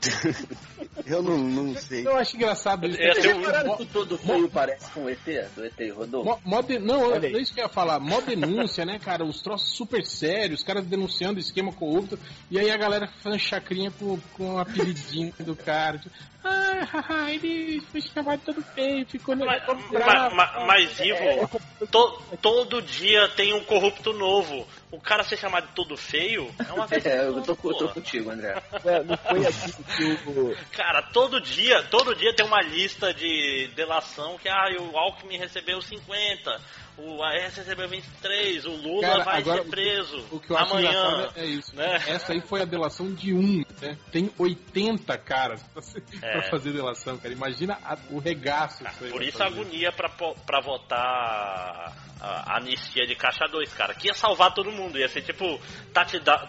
Eu 1.06 1.22
não, 1.22 1.38
não 1.38 1.74
sei. 1.76 2.06
Eu 2.06 2.16
acho 2.16 2.36
engraçado 2.36 2.90
ser 2.92 3.14
Vocês 3.14 3.36
um- 3.36 3.38
repararam 3.40 3.76
que 3.76 3.86
todo 3.86 4.18
feio 4.18 4.48
parece 4.50 4.90
com 4.90 5.04
o 5.04 5.08
ET? 5.10 5.18
Do 5.54 5.64
ET 5.64 5.90
Rodolfo? 5.94 6.28
Mó- 6.30 6.38
mó 6.44 6.62
de- 6.62 6.78
Não, 6.78 7.10
Olha 7.10 7.26
é 7.26 7.40
isso 7.40 7.52
que 7.54 7.60
eu 7.60 7.64
ia 7.64 7.68
falar. 7.68 7.98
Mó 8.00 8.20
denúncia, 8.20 8.84
né, 8.84 8.98
cara? 8.98 9.24
Os 9.24 9.40
troços 9.40 9.76
super 9.76 10.04
sérios, 10.04 10.60
os 10.60 10.66
caras 10.66 10.84
denunciando 10.84 11.40
esquema 11.40 11.72
corrupto. 11.72 12.18
E 12.50 12.58
aí 12.58 12.70
a 12.70 12.76
galera 12.76 13.08
fazendo 13.22 13.40
chacrinha 13.40 13.90
com, 13.90 14.18
com 14.36 14.54
o 14.54 14.58
apelidinho 14.58 15.32
do 15.40 15.56
cara. 15.56 15.98
Tipo, 15.98 16.14
ah, 16.44 16.88
haha, 16.92 17.32
ele 17.32 17.80
foi 17.92 18.00
chamado 18.00 18.40
todo 18.44 18.62
feio, 18.74 19.06
ficou 19.06 19.34
Mas, 19.36 19.60
ficou 19.60 19.74
mas, 19.76 19.90
bravo. 19.90 20.36
mas- 20.36 20.66
mas, 20.66 21.00
Ivo, 21.00 21.48
to- 21.90 22.22
todo 22.40 22.80
dia 22.82 23.28
tem 23.30 23.52
um 23.54 23.64
corrupto 23.64 24.12
novo. 24.12 24.66
O 24.90 25.00
cara 25.00 25.22
ser 25.22 25.36
chamado 25.36 25.68
de 25.68 25.74
todo 25.74 25.96
feio 25.96 26.52
é 26.68 26.72
uma 26.72 26.86
vez. 26.88 27.04
É, 27.06 27.26
eu 27.26 27.40
tô, 27.42 27.52
eu 27.52 27.74
tô 27.74 27.88
contigo, 27.88 28.30
André. 28.30 28.60
É, 28.84 29.02
Não 29.04 29.16
foi 29.16 29.46
aqui 29.46 29.84
que 29.96 30.28
o. 30.28 30.56
Cara, 30.72 31.02
todo 31.12 31.40
dia, 31.40 31.82
todo 31.84 32.14
dia 32.14 32.34
tem 32.34 32.46
uma 32.46 32.60
lista 32.62 33.12
de 33.12 33.68
delação 33.76 34.38
que 34.38 34.48
ah, 34.48 34.68
o 34.80 34.96
Alckmin 34.96 35.36
recebeu 35.36 35.80
50, 35.82 36.60
o 37.02 37.22
AS 37.22 37.56
recebeu 37.56 37.88
23, 37.88 38.64
o 38.66 38.70
Lula 38.72 39.00
Cara, 39.02 39.24
vai 39.24 39.38
agora, 39.40 39.62
ser 39.62 39.68
preso 39.70 40.26
O 40.30 40.38
que 40.40 40.50
eu 40.50 40.56
acho 40.56 40.72
amanhã. 40.72 40.88
engraçado 40.90 41.32
é 41.38 41.44
isso. 41.46 41.76
né? 41.76 41.94
Essa 42.06 42.32
aí 42.32 42.40
foi 42.40 42.60
a 42.62 42.64
delação 42.64 43.12
de 43.14 43.32
um, 43.32 43.62
né? 43.80 43.96
Tem 44.12 44.30
80 44.38 45.16
caras 45.18 45.62
pra, 45.72 45.82
se- 45.82 46.02
É. 46.22 46.32
pra 46.32 46.42
fazer 46.50 46.72
delação, 46.72 47.18
cara. 47.18 47.32
Imagina 47.32 47.78
a- 47.82 47.98
o 48.10 48.18
regaço 48.18 48.84
que 48.84 49.08
Por 49.10 49.22
isso 49.22 49.42
a 49.42 49.46
agonia 49.46 49.92
pra, 49.92 50.08
pra 50.08 50.60
votar 50.60 51.96
a 52.20 52.58
anistia 52.58 53.06
de 53.06 53.14
caixa 53.14 53.46
2, 53.50 53.72
cara. 53.72 53.94
Que 53.94 54.08
ia 54.08 54.14
salvar 54.14 54.52
todo 54.52 54.70
mundo. 54.70 54.98
Ia 54.98 55.08
ser 55.08 55.22
tipo 55.22 55.58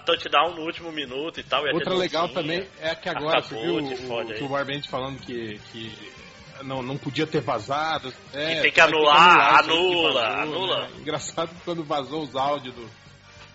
touchdown, 0.05 0.55
no 0.55 0.63
último 0.63 0.91
minuto 0.91 1.39
e 1.39 1.43
tal. 1.43 1.63
Outra 1.73 1.93
legal 1.95 2.27
também 2.30 2.67
é 2.80 2.93
que 2.95 3.07
agora 3.09 3.39
Acabou, 3.39 3.81
você 3.81 3.95
viu 3.95 4.09
o, 4.09 4.43
o, 4.43 4.45
o 4.45 4.83
falando 4.89 5.19
que, 5.21 5.59
que 5.71 6.20
não, 6.64 6.81
não 6.81 6.98
podia 6.98 7.25
ter 7.27 7.41
vazado. 7.41 8.14
É, 8.33 8.56
Que 8.56 8.61
tem 8.64 8.72
que 8.72 8.81
anular, 8.81 9.57
aí 9.57 9.64
que 9.64 9.69
anula, 9.72 10.22
vazou, 10.22 10.41
anula. 10.41 10.88
né? 10.88 10.90
Engraçado 10.99 11.49
que 11.49 11.61
quando 11.65 11.83
vazou 11.83 12.23
os 12.23 12.35
áudios 12.35 12.73
do, 12.75 12.90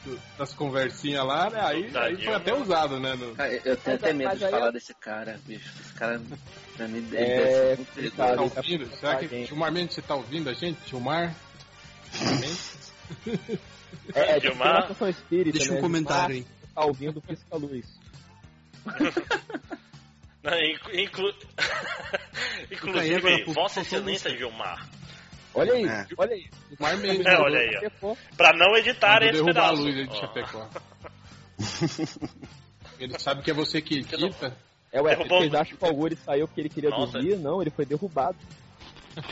do- 0.05 0.21
das 0.39 0.53
conversinhas 0.55 1.25
lá, 1.27 1.51
né? 1.51 1.61
Aí, 1.63 1.91
aí 1.97 2.25
foi 2.25 2.35
até 2.35 2.55
usado, 2.55 2.99
né? 3.01 3.15
no- 3.15 3.35
Cara, 3.35 3.53
eu 3.65 3.77
tenho 3.77 3.97
até 3.97 4.13
medo 4.13 4.29
mas 4.31 4.39
de 4.39 4.45
aí 4.45 4.51
falar 4.51 4.69
é- 4.69 4.73
desse 4.73 4.95
cara, 4.95 5.41
bicho. 5.47 5.73
Esse 5.81 5.93
cara, 5.95 6.21
pra 6.77 6.89
mim, 6.89 7.09
É, 7.13 7.27
deve 7.37 7.51
ser 7.51 7.77
muito. 7.77 8.17
Tá 8.17 8.27
perigoso. 8.27 8.51
Tá 8.51 8.61
ouvindo? 8.61 8.97
Será 8.97 9.17
que 9.17 9.29
gente. 9.29 9.49
Gilmar 9.49 9.73
Mendes, 9.73 9.95
você 9.95 10.03
tá 10.03 10.15
ouvindo 10.15 10.51
a 10.51 10.55
gente? 10.55 10.79
Gilmar? 10.89 11.35
É, 14.15 14.37
é 14.37 14.41
tipo 14.41 14.55
Gilmar? 14.55 14.91
espírita, 15.09 15.59
Deixa 15.59 15.73
né? 15.73 15.79
um 15.79 15.83
comentário 15.83 16.35
aí. 16.37 16.41
Gilmar 16.43 16.57
Tá 16.75 16.85
ouvindo 16.85 17.21
Pisca 17.23 17.57
Luz. 17.57 17.87
Não, 20.47 21.01
inclu... 21.01 21.29
Aí, 22.69 22.69
Inclusive, 22.73 23.45
pô, 23.45 23.53
Vossa 23.53 23.81
Excelência. 23.81 24.31
Gilmar. 24.37 24.89
Olha 25.55 25.73
aí, 25.73 25.85
É. 25.87 26.07
olha 26.19 26.35
aí. 26.35 26.47
Gilmar 26.71 26.97
Mendes. 26.99 27.27
É, 27.27 27.39
olha 27.39 27.59
aí, 27.59 27.91
ó. 28.03 28.15
Pra 28.37 28.53
não 28.57 28.77
editar 28.77 29.23
esse 29.23 29.33
derrubar 29.33 29.51
a 29.51 29.69
pedaço. 29.71 29.83
luz 29.83 29.97
aí 29.97 30.07
Ó. 30.09 30.15
Chapecó. 30.15 30.69
Ele 32.99 33.19
sabe 33.19 33.43
que 33.43 33.51
é 33.51 33.55
você 33.55 33.81
que 33.81 33.97
edita. 33.99 34.57
É, 34.93 35.01
ué, 35.01 35.17
um- 35.19 35.57
acham 35.61 35.77
que 35.77 35.85
o 35.85 35.89
Augusto 35.89 36.19
saiu 36.25 36.47
porque 36.47 36.61
ele 36.63 36.69
queria 36.71 36.91
Nossa. 36.91 37.13
dormir? 37.13 37.37
Não, 37.37 37.61
ele 37.61 37.71
foi 37.71 37.85
derrubado. 37.85 38.37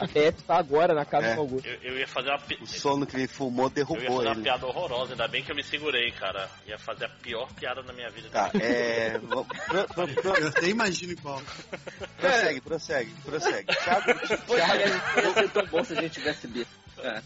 A 0.01 0.09
TF 0.09 0.43
tá 0.45 0.57
agora 0.57 0.95
na 0.95 1.05
casa 1.05 1.27
É. 1.29 1.35
do 1.35 1.41
Augusto. 1.43 1.67
Eu, 1.69 1.75
eu 1.93 1.99
ia 1.99 2.07
fazer 2.09 2.31
uma 2.31 2.39
pi- 2.39 2.59
O 2.61 2.67
sono 2.67 3.07
que 3.07 3.17
ele 3.17 3.27
fumou 3.29 3.67
eu 3.67 3.69
ia 3.69 3.75
derrubou 3.75 4.17
fazer 4.17 4.29
uma 4.29 4.33
ele. 4.35 4.43
piada 4.43 4.67
horrorosa, 4.67 5.13
ainda 5.13 5.29
bem 5.29 5.43
que 5.45 5.53
eu 5.53 5.57
me 5.57 5.63
segurei, 5.63 6.11
cara. 6.13 6.49
Ia 6.67 6.79
fazer 6.79 7.05
a 7.05 7.09
pior 7.09 7.53
piada 7.55 7.83
da 7.83 7.93
minha 7.93 8.11
vida. 8.11 8.29
Tá, 8.31 8.51
é. 8.55 9.19
pro- 9.19 9.45
pro- 9.45 10.37
Eu 10.37 10.49
até 10.49 10.69
imagino 10.69 11.15
qual. 11.21 11.41
Prossegue, 12.19 12.61
prossegue, 12.61 13.11
prossegue. 13.25 13.67
Thiago, 13.77 14.05
Thiago, 14.47 15.23
ia 15.23 15.35
ser 15.35 15.51
tão 15.51 15.67
bom 15.67 15.85
se 15.85 15.93
a 15.93 16.01
gente 16.01 16.13
tivesse 16.15 16.47
bicho. 16.49 16.67
É. 16.99 17.23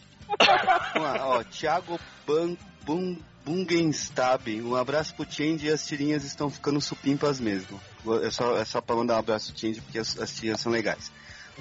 vamos 0.94 1.08
lá, 1.08 1.26
ó, 1.28 1.44
Thiago 1.44 1.98
Ban, 2.26 2.56
Bun, 2.84 3.16
Bungenstab, 3.44 4.48
um 4.62 4.74
abraço 4.76 5.14
pro 5.14 5.24
Change 5.30 5.66
e 5.66 5.70
as 5.70 5.86
tirinhas 5.86 6.24
estão 6.24 6.50
ficando 6.50 6.80
supimpas 6.80 7.38
mesmo. 7.40 7.80
É 8.24 8.30
só, 8.30 8.56
é 8.58 8.64
só 8.64 8.80
pra 8.80 8.96
mandar 8.96 9.14
um 9.16 9.18
abraço 9.18 9.52
pro 9.52 9.60
Change 9.60 9.80
porque 9.80 9.98
as, 9.98 10.18
as 10.18 10.34
tirinhas 10.34 10.60
são 10.60 10.70
legais. 10.72 11.10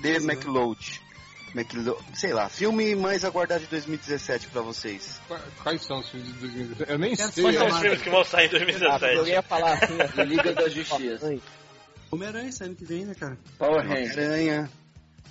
David 0.01 0.25
McLeod, 0.25 1.01
McLeod, 1.55 1.97
sei 2.13 2.33
lá, 2.33 2.49
filme 2.49 2.95
mais 2.95 3.23
aguardado 3.25 3.61
de 3.63 3.67
2017 3.67 4.47
pra 4.47 4.61
vocês. 4.61 5.19
Qua- 5.27 5.39
Quais 5.63 5.81
são 5.85 5.99
os 5.99 6.09
filmes 6.09 6.27
de 6.33 6.33
2017? 6.39 6.91
Eu 6.91 6.97
nem 6.99 7.15
Quero 7.15 7.31
sei. 7.31 7.45
eu- 7.45 7.53
São 7.53 7.67
os 7.67 7.79
filmes 7.79 8.01
que 8.01 8.09
vão 8.09 8.23
sair 8.23 8.45
em 8.45 8.49
Ah, 8.49 8.53
eu 8.53 8.59
2017. 8.65 9.29
ia 9.31 9.41
falar 9.41 9.73
assim, 9.73 10.23
Liga 10.25 10.53
da 10.53 10.69
Justiça. 10.69 11.35
Homem-Aranha 12.11 12.49
esse 12.49 12.63
ano 12.63 12.75
que 12.75 12.85
vem, 12.85 13.05
né, 13.05 13.13
cara? 13.15 13.37
Power 13.57 13.85
Ranger. 13.85 14.11
Aranha, 14.11 14.69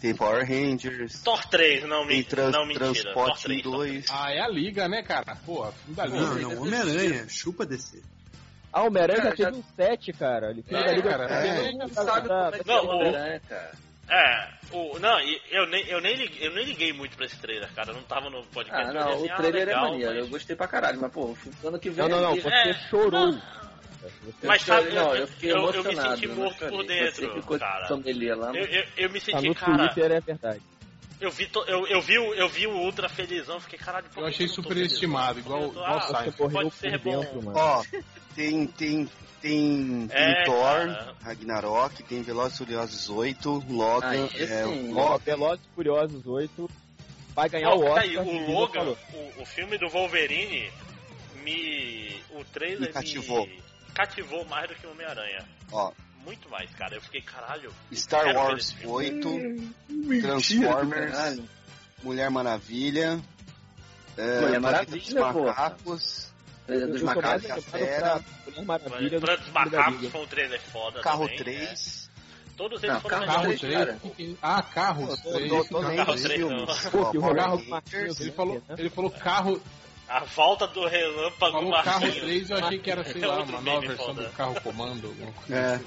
tem 0.00 0.14
Power 0.14 0.46
Rangers, 0.46 1.22
Thor 1.22 1.42
3, 1.48 1.84
não, 1.88 2.06
tem 2.06 2.18
me, 2.18 2.24
trans, 2.24 2.52
não 2.52 2.66
mentira. 2.66 2.86
Thor 2.86 2.94
Transporte 3.02 3.42
3, 3.44 3.62
Thor 3.62 3.78
3. 3.80 3.92
2. 4.04 4.06
Ah, 4.10 4.30
é 4.32 4.40
a 4.40 4.48
Liga, 4.48 4.88
né, 4.88 5.02
cara? 5.02 5.36
Pô, 5.46 5.64
filme 5.72 5.94
da 5.94 6.04
Liga. 6.04 6.20
Não, 6.20 6.34
não, 6.50 6.62
Homem-Aranha, 6.62 7.26
chupa 7.28 7.64
descer. 7.64 8.02
Ah, 8.72 8.82
o 8.82 8.88
Homem-Aranha 8.88 9.22
já 9.22 9.32
teve 9.32 9.56
um 9.56 9.62
7, 9.74 10.12
cara. 10.12 10.50
Ele 10.50 10.62
fez 10.62 10.82
É, 10.82 10.90
a 10.90 10.92
Liga 10.92 11.08
cara, 11.10 11.24
é. 11.46 11.72
Não 11.72 11.88
sabe 11.88 12.28
como 12.28 12.40
é 12.54 12.58
que 12.58 12.66
Não, 12.68 12.74
é 12.74 12.80
o 12.80 12.84
o- 12.84 12.88
Homem-Aranha, 12.90 13.40
cara. 13.48 13.72
É, 14.08 14.48
o, 14.72 14.98
não, 15.00 15.20
e 15.20 15.40
eu 15.50 15.66
nem, 15.66 15.84
eu, 15.88 16.00
nem 16.00 16.14
liguei, 16.14 16.46
eu 16.46 16.54
nem 16.54 16.64
liguei 16.64 16.92
muito 16.92 17.16
pra 17.16 17.26
esse 17.26 17.36
trailer, 17.38 17.68
cara. 17.74 17.90
Eu 17.90 17.96
não 17.96 18.02
tava 18.04 18.30
no 18.30 18.42
podcast. 18.44 18.86
Ah, 18.86 18.88
eu 18.90 18.94
não, 18.94 19.00
olhei 19.02 19.14
o 19.14 19.24
assim, 19.24 19.36
trailer 19.36 19.62
ah, 19.62 19.66
legal, 19.66 19.84
é 19.86 19.90
maneiro, 19.90 20.12
mas- 20.14 20.24
eu 20.24 20.28
gostei 20.28 20.56
pra 20.56 20.68
caralho, 20.68 21.00
mas 21.00 21.12
pô, 21.12 21.36
ano 21.64 21.78
que 21.78 21.90
vem. 21.90 22.08
Não, 22.08 22.16
não, 22.16 22.20
não, 22.22 22.32
aqui- 22.32 22.40
você 22.42 22.54
É, 22.54 22.74
chorou. 22.88 23.10
não. 23.10 23.42
Eu 24.06 24.32
Mas 24.44 24.62
sabe, 24.62 24.90
não, 24.92 25.10
eu- 25.14 25.22
eu 25.22 25.26
fiquei 25.26 25.50
eu- 25.50 25.72
eu 25.72 25.82
me 25.82 25.96
senti 25.96 26.28
morto 26.28 26.66
por 26.68 26.84
dentro, 26.86 27.14
Você 27.16 27.34
ficou 27.40 27.58
cara. 27.58 27.88
lá, 27.90 28.52
Eu, 28.54 28.64
eu, 28.64 28.84
eu 28.98 29.10
me 29.10 29.18
Tá 29.20 29.24
senti, 29.26 29.48
no 29.48 29.54
cara. 29.56 29.88
Twitter, 29.88 30.12
é 30.12 30.20
verdade. 30.20 30.62
Eu 31.20 31.30
vi, 31.30 31.46
to- 31.46 31.64
eu, 31.66 31.86
eu, 31.88 32.00
vi, 32.00 32.18
o- 32.18 32.34
eu 32.34 32.48
vi 32.48 32.66
o 32.68 32.76
Ultra 32.76 33.08
felizão, 33.08 33.58
fiquei 33.58 33.78
caralho. 33.78 34.04
Eu 34.16 34.26
achei 34.26 34.46
superestimado, 34.46 35.40
igual- 35.40 35.66
igual 35.68 35.84
ah, 35.86 36.00
Seinfeld. 36.02 36.36
Você 36.36 36.48
pode 36.52 36.74
ser 36.74 36.98
bom. 36.98 37.20
dentro, 37.20 37.42
mano. 37.42 37.58
Ó, 37.58 37.82
tem, 38.36 38.66
tem, 38.66 39.08
tem, 39.40 40.06
tem 40.08 40.08
É, 40.10 40.44
Thor, 40.44 40.56
cara. 40.60 41.14
Ragnarok, 41.22 42.02
tem 42.04 42.22
Velozes 42.22 42.54
e 42.54 42.58
Furiosos 42.58 43.10
8, 43.10 43.64
Logan, 43.68 44.06
Ah, 44.08 44.16
esse 44.36 44.52
é, 44.52 44.64
Logan, 44.64 45.18
Velozes 45.24 45.64
e 45.64 45.74
Furiosos 45.74 46.26
8 46.26 46.70
vai 47.34 47.48
ganhar 47.48 47.70
Não, 47.70 47.78
o 47.78 47.84
Oscar. 47.84 47.94
peraí, 48.02 48.16
o 48.18 48.50
Logan, 48.52 48.82
o, 49.12 49.42
o 49.42 49.46
filme 49.46 49.76
do 49.78 49.88
Wolverine, 49.88 50.70
me. 51.42 52.16
O 52.30 52.44
trailer 52.44 52.80
Me 52.80 52.88
cativou. 52.88 53.46
me 53.46 53.62
cativou 53.94 54.44
mais 54.46 54.68
do 54.68 54.74
que 54.74 54.86
o 54.86 54.90
Homem-Aranha. 54.90 55.44
ó, 55.72 55.90
Muito 56.24 56.48
mais, 56.50 56.68
cara. 56.74 56.94
Eu 56.96 57.00
fiquei, 57.00 57.22
caralho. 57.22 57.72
Star 57.94 58.34
Wars 58.34 58.64
esse 58.64 58.74
filme. 58.74 58.94
8, 58.94 60.20
Transformers, 60.22 61.12
Caralho. 61.12 61.48
Mulher 62.02 62.30
Maravilha, 62.30 63.20
é, 64.16 64.40
Mulher 64.40 64.52
dos 64.60 64.62
Maravilha. 64.62 65.20
Macacos, 65.20 66.25
Eu 66.68 66.88
dos 66.92 67.02
macacos. 67.02 67.42
Macaco, 67.42 67.60
animado 67.76 67.86
Fera, 67.86 68.20
pra 68.54 68.62
Maravilha 68.64 69.20
Planeta 69.20 69.42
dos 69.42 69.52
Macacos 69.52 70.08
foi 70.10 70.20
um 70.20 70.26
trailer 70.26 70.60
foda 70.72 71.00
Carro 71.00 71.22
também, 71.24 71.36
3, 71.38 72.08
né? 72.10 72.16
Todos 72.56 72.82
eles 72.82 72.94
Não, 72.94 73.00
foram 73.02 73.18
Carro. 73.18 73.26
Carro 73.32 73.42
três, 73.44 73.60
3. 73.60 73.74
cara. 73.74 73.98
Ah, 74.42 74.62
Carros 74.62 75.20
tô, 75.20 75.32
3. 75.32 75.48
tô, 75.50 75.64
tô 75.64 75.78
lendo 75.80 75.96
Carro 75.96 76.14
os 76.14 76.22
três, 76.22 76.40
filmes. 76.40 76.58
não. 76.84 76.90
Pô, 76.90 76.98
Ó, 77.02 77.10
que 77.10 77.18
Carro 77.34 77.62
Ele 78.20 78.30
falou, 78.32 78.62
ele 78.78 78.90
falou 78.90 79.10
carro, 79.10 79.62
A 80.08 80.20
volta 80.20 80.66
do 80.68 80.86
relâmpago 80.86 81.52
falou 81.52 81.70
carro 81.82 82.00
Marquinhos. 82.00 82.16
3, 82.18 82.50
eu 82.50 82.56
achei 82.56 82.78
que 82.78 82.90
era, 82.90 83.04
sei 83.12 83.22
É 83.22 83.26
lá, 83.26 83.36
outro 83.38 83.52
uma 83.52 83.60
nova 83.60 83.86
versão 83.86 84.06
foda. 84.06 84.22
do 84.24 84.30
carro 84.32 84.60
comando. 84.62 85.14
É. 85.50 85.74
assim. 85.74 85.84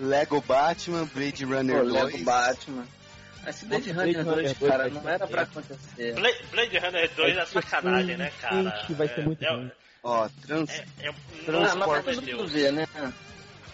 Lego 0.00 0.40
Batman, 0.40 1.04
Blade 1.12 1.44
Pô, 1.46 1.52
Runner 1.54 1.82
Lego 1.84 2.10
2, 2.12 2.22
Batman. 2.22 2.86
Esse 3.46 3.66
Blade 3.66 3.90
Runner 3.92 4.24
Blade 4.24 4.24
2, 4.24 4.26
Runner 4.36 4.56
2 4.58 4.70
cara, 4.70 4.88
não 4.90 5.08
era 5.08 5.26
pra 5.26 5.28
feio. 5.28 5.40
acontecer. 5.42 6.14
Blade, 6.14 6.38
Blade 6.50 6.78
Runner 6.78 7.10
2 7.14 7.36
é 7.36 7.40
ser 7.46 7.46
sacanagem, 7.46 8.16
né, 8.16 8.32
cara? 8.40 8.84
vai 8.94 9.08
ser 9.08 9.24
muito 9.24 9.44
é, 9.44 9.50
ruim. 9.54 9.70
Ó, 10.04 10.28
Trans, 10.46 10.70
É, 10.70 10.84
é, 11.00 11.08
Ah, 11.08 11.14
Transporte 11.44 12.14
todo 12.14 12.26
mundo 12.36 12.46
ver, 12.48 12.72
né? 12.72 12.86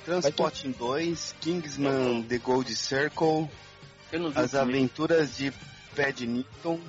Transporting 0.04 0.72
2, 0.72 1.34
Kingsman 1.40 2.22
The 2.22 2.38
Gold 2.38 2.74
Circle, 2.74 3.48
Eu 4.10 4.20
não 4.20 4.30
vi 4.30 4.38
As. 4.40 4.54
Aventuras 4.54 5.36
de 5.36 5.52
Paddington, 5.94 6.80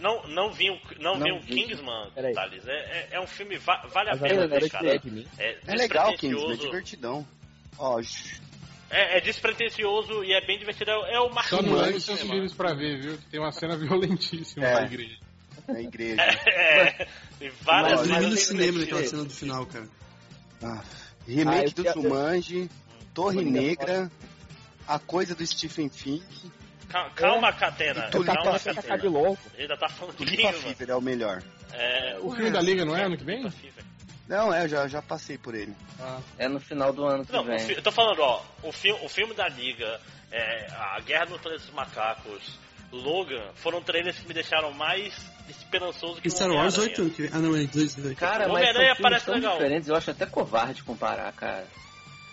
Não, 0.00 0.26
não 0.28 0.52
vi 0.52 0.70
o, 0.70 0.78
não 1.00 1.18
Não 1.18 1.24
vi 1.24 1.32
o 1.32 1.40
vi. 1.40 1.54
Kingsman, 1.66 2.10
Peraí. 2.14 2.34
Thales. 2.34 2.66
É, 2.66 2.72
é, 2.72 3.08
é 3.12 3.20
um 3.20 3.26
filme, 3.26 3.56
va- 3.58 3.86
vale 3.92 4.10
a 4.10 4.12
As 4.14 4.20
pena 4.20 4.46
ver, 4.46 4.68
cara. 4.70 5.00
É, 5.38 5.56
É 5.66 5.74
legal, 5.74 6.14
Kingsman, 6.16 6.52
é 6.52 6.56
divertidão. 6.56 7.26
Ó, 7.78 8.00
É, 8.90 9.16
é 9.16 9.20
despretensioso 9.22 10.22
e 10.22 10.32
é 10.34 10.40
bem 10.46 10.58
divertido. 10.58 10.90
É, 10.90 11.14
é 11.14 11.20
o 11.20 11.28
Só 11.28 11.34
Marquinhos. 11.34 11.64
não 11.66 11.74
leve 11.74 12.00
seus 12.00 12.20
filhos 12.20 12.52
pra 12.54 12.74
ver, 12.74 13.00
viu? 13.00 13.18
Tem 13.30 13.40
uma 13.40 13.50
cena 13.52 13.76
violentíssima 13.78 14.66
É. 14.66 14.74
na 14.74 14.82
igreja. 14.86 15.16
na 15.68 15.80
igreja. 15.80 16.22
É, 16.22 17.08
tem 17.42 17.52
várias 17.62 18.00
Eu 18.00 18.06
dormi 18.06 18.26
no 18.30 18.36
cinema 18.36 18.78
naquela 18.78 19.02
que- 19.02 19.08
cena 19.08 19.24
do 19.24 19.30
final, 19.30 19.66
cara. 19.66 19.88
Ah, 20.62 20.80
Ah, 20.80 20.84
remake 21.26 21.74
eu 21.76 21.84
do 21.84 21.92
Jumanji, 22.02 22.70
Torre 23.12 23.44
Negra, 23.44 24.10
A 24.86 24.98
Coisa 24.98 25.34
do 25.34 25.44
Stephen 25.46 25.88
King, 25.88 26.24
Calma, 26.88 27.10
calma 27.14 27.52
Catena. 27.52 28.02
Tá 28.02 28.10
Calma, 28.10 28.24
falando 28.34 28.58
que 28.58 28.64
vai 28.64 28.72
acabar 28.72 28.82
de 28.82 28.88
Catena. 29.02 29.10
logo. 29.18 29.38
Ainda 29.58 29.76
tá 29.76 29.88
falando 29.88 30.14
do 30.16 30.24
Tulipa 30.24 30.42
Kingsman. 30.52 30.74
Fever 30.74 30.90
é 30.90 30.94
o 30.96 31.00
melhor. 31.00 31.42
É, 31.72 32.18
O 32.20 32.30
filme 32.34 32.50
da 32.50 32.60
Liga 32.60 32.84
não 32.84 32.96
é 32.96 33.04
ano 33.04 33.16
que 33.16 33.24
vem? 33.24 33.42
Tulipa. 33.48 33.82
Não, 34.28 34.52
é, 34.54 34.64
eu 34.64 34.68
já, 34.68 34.86
já 34.88 35.00
passei 35.02 35.36
por 35.38 35.54
ele. 35.54 35.74
É 36.38 36.48
no 36.48 36.60
final 36.60 36.92
do 36.92 37.04
ano 37.04 37.24
que 37.24 37.32
Não, 37.32 37.44
vem. 37.44 37.58
eu 37.72 37.82
tô 37.82 37.90
falando, 37.90 38.20
ó, 38.20 38.42
o, 38.62 38.70
fi 38.72 38.92
o 38.92 39.08
filme 39.08 39.34
da 39.34 39.48
Liga, 39.48 40.00
é, 40.30 40.66
a 40.72 41.00
Guerra 41.00 41.26
no 41.26 41.38
Planeta 41.38 41.64
dos 41.64 41.74
Macacos, 41.74 42.58
Logan, 42.92 43.50
foram 43.54 43.82
trailers 43.82 44.18
que 44.18 44.28
me 44.28 44.34
deixaram 44.34 44.70
mais 44.72 45.14
esperançoso 45.48 46.20
que 46.20 46.28
E 46.28 46.30
Star 46.30 46.50
Wars 46.50 46.76
8 46.78 47.00
Homem-Aranha. 47.00 47.00
ano 47.00 47.10
que. 47.30 47.36
Ah, 47.36 47.38
não, 47.40 47.56
é 47.56 47.64
2 47.66 47.94
dois. 47.96 48.18
Cara, 48.18 48.48
O 48.48 48.52
mas 48.52 48.62
são 48.62 48.70
Homem-Aranha 48.70 48.96
parece 49.00 49.24
tão 49.26 49.34
legal. 49.34 49.52
diferentes, 49.54 49.88
eu 49.88 49.96
acho 49.96 50.10
até 50.10 50.26
covarde 50.26 50.82
comparar, 50.84 51.32
cara. 51.32 51.66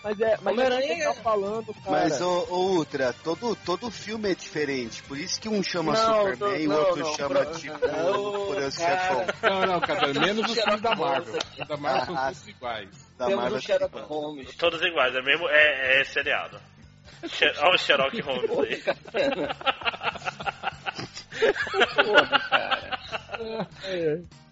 Mas 0.02 0.18
é, 0.18 0.38
mas 0.40 0.46
é 0.46 0.50
Homem-Aranha 0.50 0.80
o 0.92 0.96
que 0.96 1.02
você 1.02 1.14
tá 1.14 1.22
falando, 1.22 1.74
cara. 1.74 1.90
Mas, 1.90 2.20
ô, 2.22 2.46
ô 2.48 2.56
Ultra, 2.76 3.12
todo, 3.22 3.54
todo 3.56 3.90
filme 3.90 4.30
é 4.30 4.34
diferente. 4.34 5.02
Por 5.02 5.18
isso 5.18 5.38
que 5.38 5.46
um 5.48 5.62
chama 5.62 5.92
Não, 5.92 6.30
Superman 6.30 6.62
e 6.62 6.66
não, 6.66 6.74
o 6.74 6.78
outro 6.78 6.96
não, 7.04 7.14
chama, 7.14 7.44
tipo, 7.46 7.86
não, 7.86 8.46
Poderoso 8.46 8.78
cara. 8.78 8.98
Chefão. 9.00 9.26
Não, 9.50 9.66
não, 9.66 9.80
cara, 9.80 10.20
menos 10.20 10.50
os 10.50 10.58
filmes 10.58 10.80
da 10.80 10.94
Marvel. 10.96 11.38
Da 11.68 11.76
Marvel 11.76 12.06
são 12.06 12.16
Ah, 12.16 12.26
todos 12.28 12.48
iguais. 12.48 12.88
Da 13.18 13.28
Marvel. 13.28 13.60
Todos 14.58 14.82
iguais, 14.82 15.14
é 15.14 15.20
mesmo, 15.22 15.48
é, 15.50 16.00
é 16.00 16.04
seriado. 16.04 16.58
Olha 17.60 17.74
o 17.74 17.78
Sherlock 17.78 18.20
Holmes 18.20 18.50
aí. 18.50 18.82
Porra, 21.94 22.38
cara. 22.48 23.00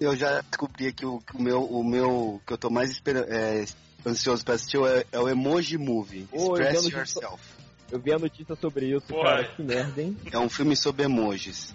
Eu 0.00 0.16
já 0.16 0.40
descobri 0.40 0.92
que 0.92 1.04
o, 1.04 1.22
o 1.34 1.42
meu, 1.42 1.62
o 1.64 1.84
meu, 1.84 2.40
que 2.46 2.52
eu 2.52 2.58
tô 2.58 2.70
mais 2.70 3.00
é, 3.28 3.64
ansioso 4.06 4.44
pra 4.44 4.54
assistir 4.54 4.78
é, 4.78 5.04
é 5.12 5.18
o 5.18 5.28
Emoji 5.28 5.76
Movie. 5.76 6.26
Ô, 6.32 6.56
Express 6.56 6.84
eu 6.84 6.98
Yourself. 6.98 7.42
Eu 7.90 7.98
vi 7.98 8.12
a 8.12 8.18
notícia 8.18 8.54
sobre 8.56 8.86
isso, 8.94 9.06
Pô, 9.06 9.22
cara. 9.22 9.42
é. 9.42 9.44
Que 9.44 9.62
merda, 9.62 10.02
hein? 10.02 10.16
É 10.30 10.38
um 10.38 10.48
filme 10.48 10.76
sobre 10.76 11.04
emojis. 11.04 11.72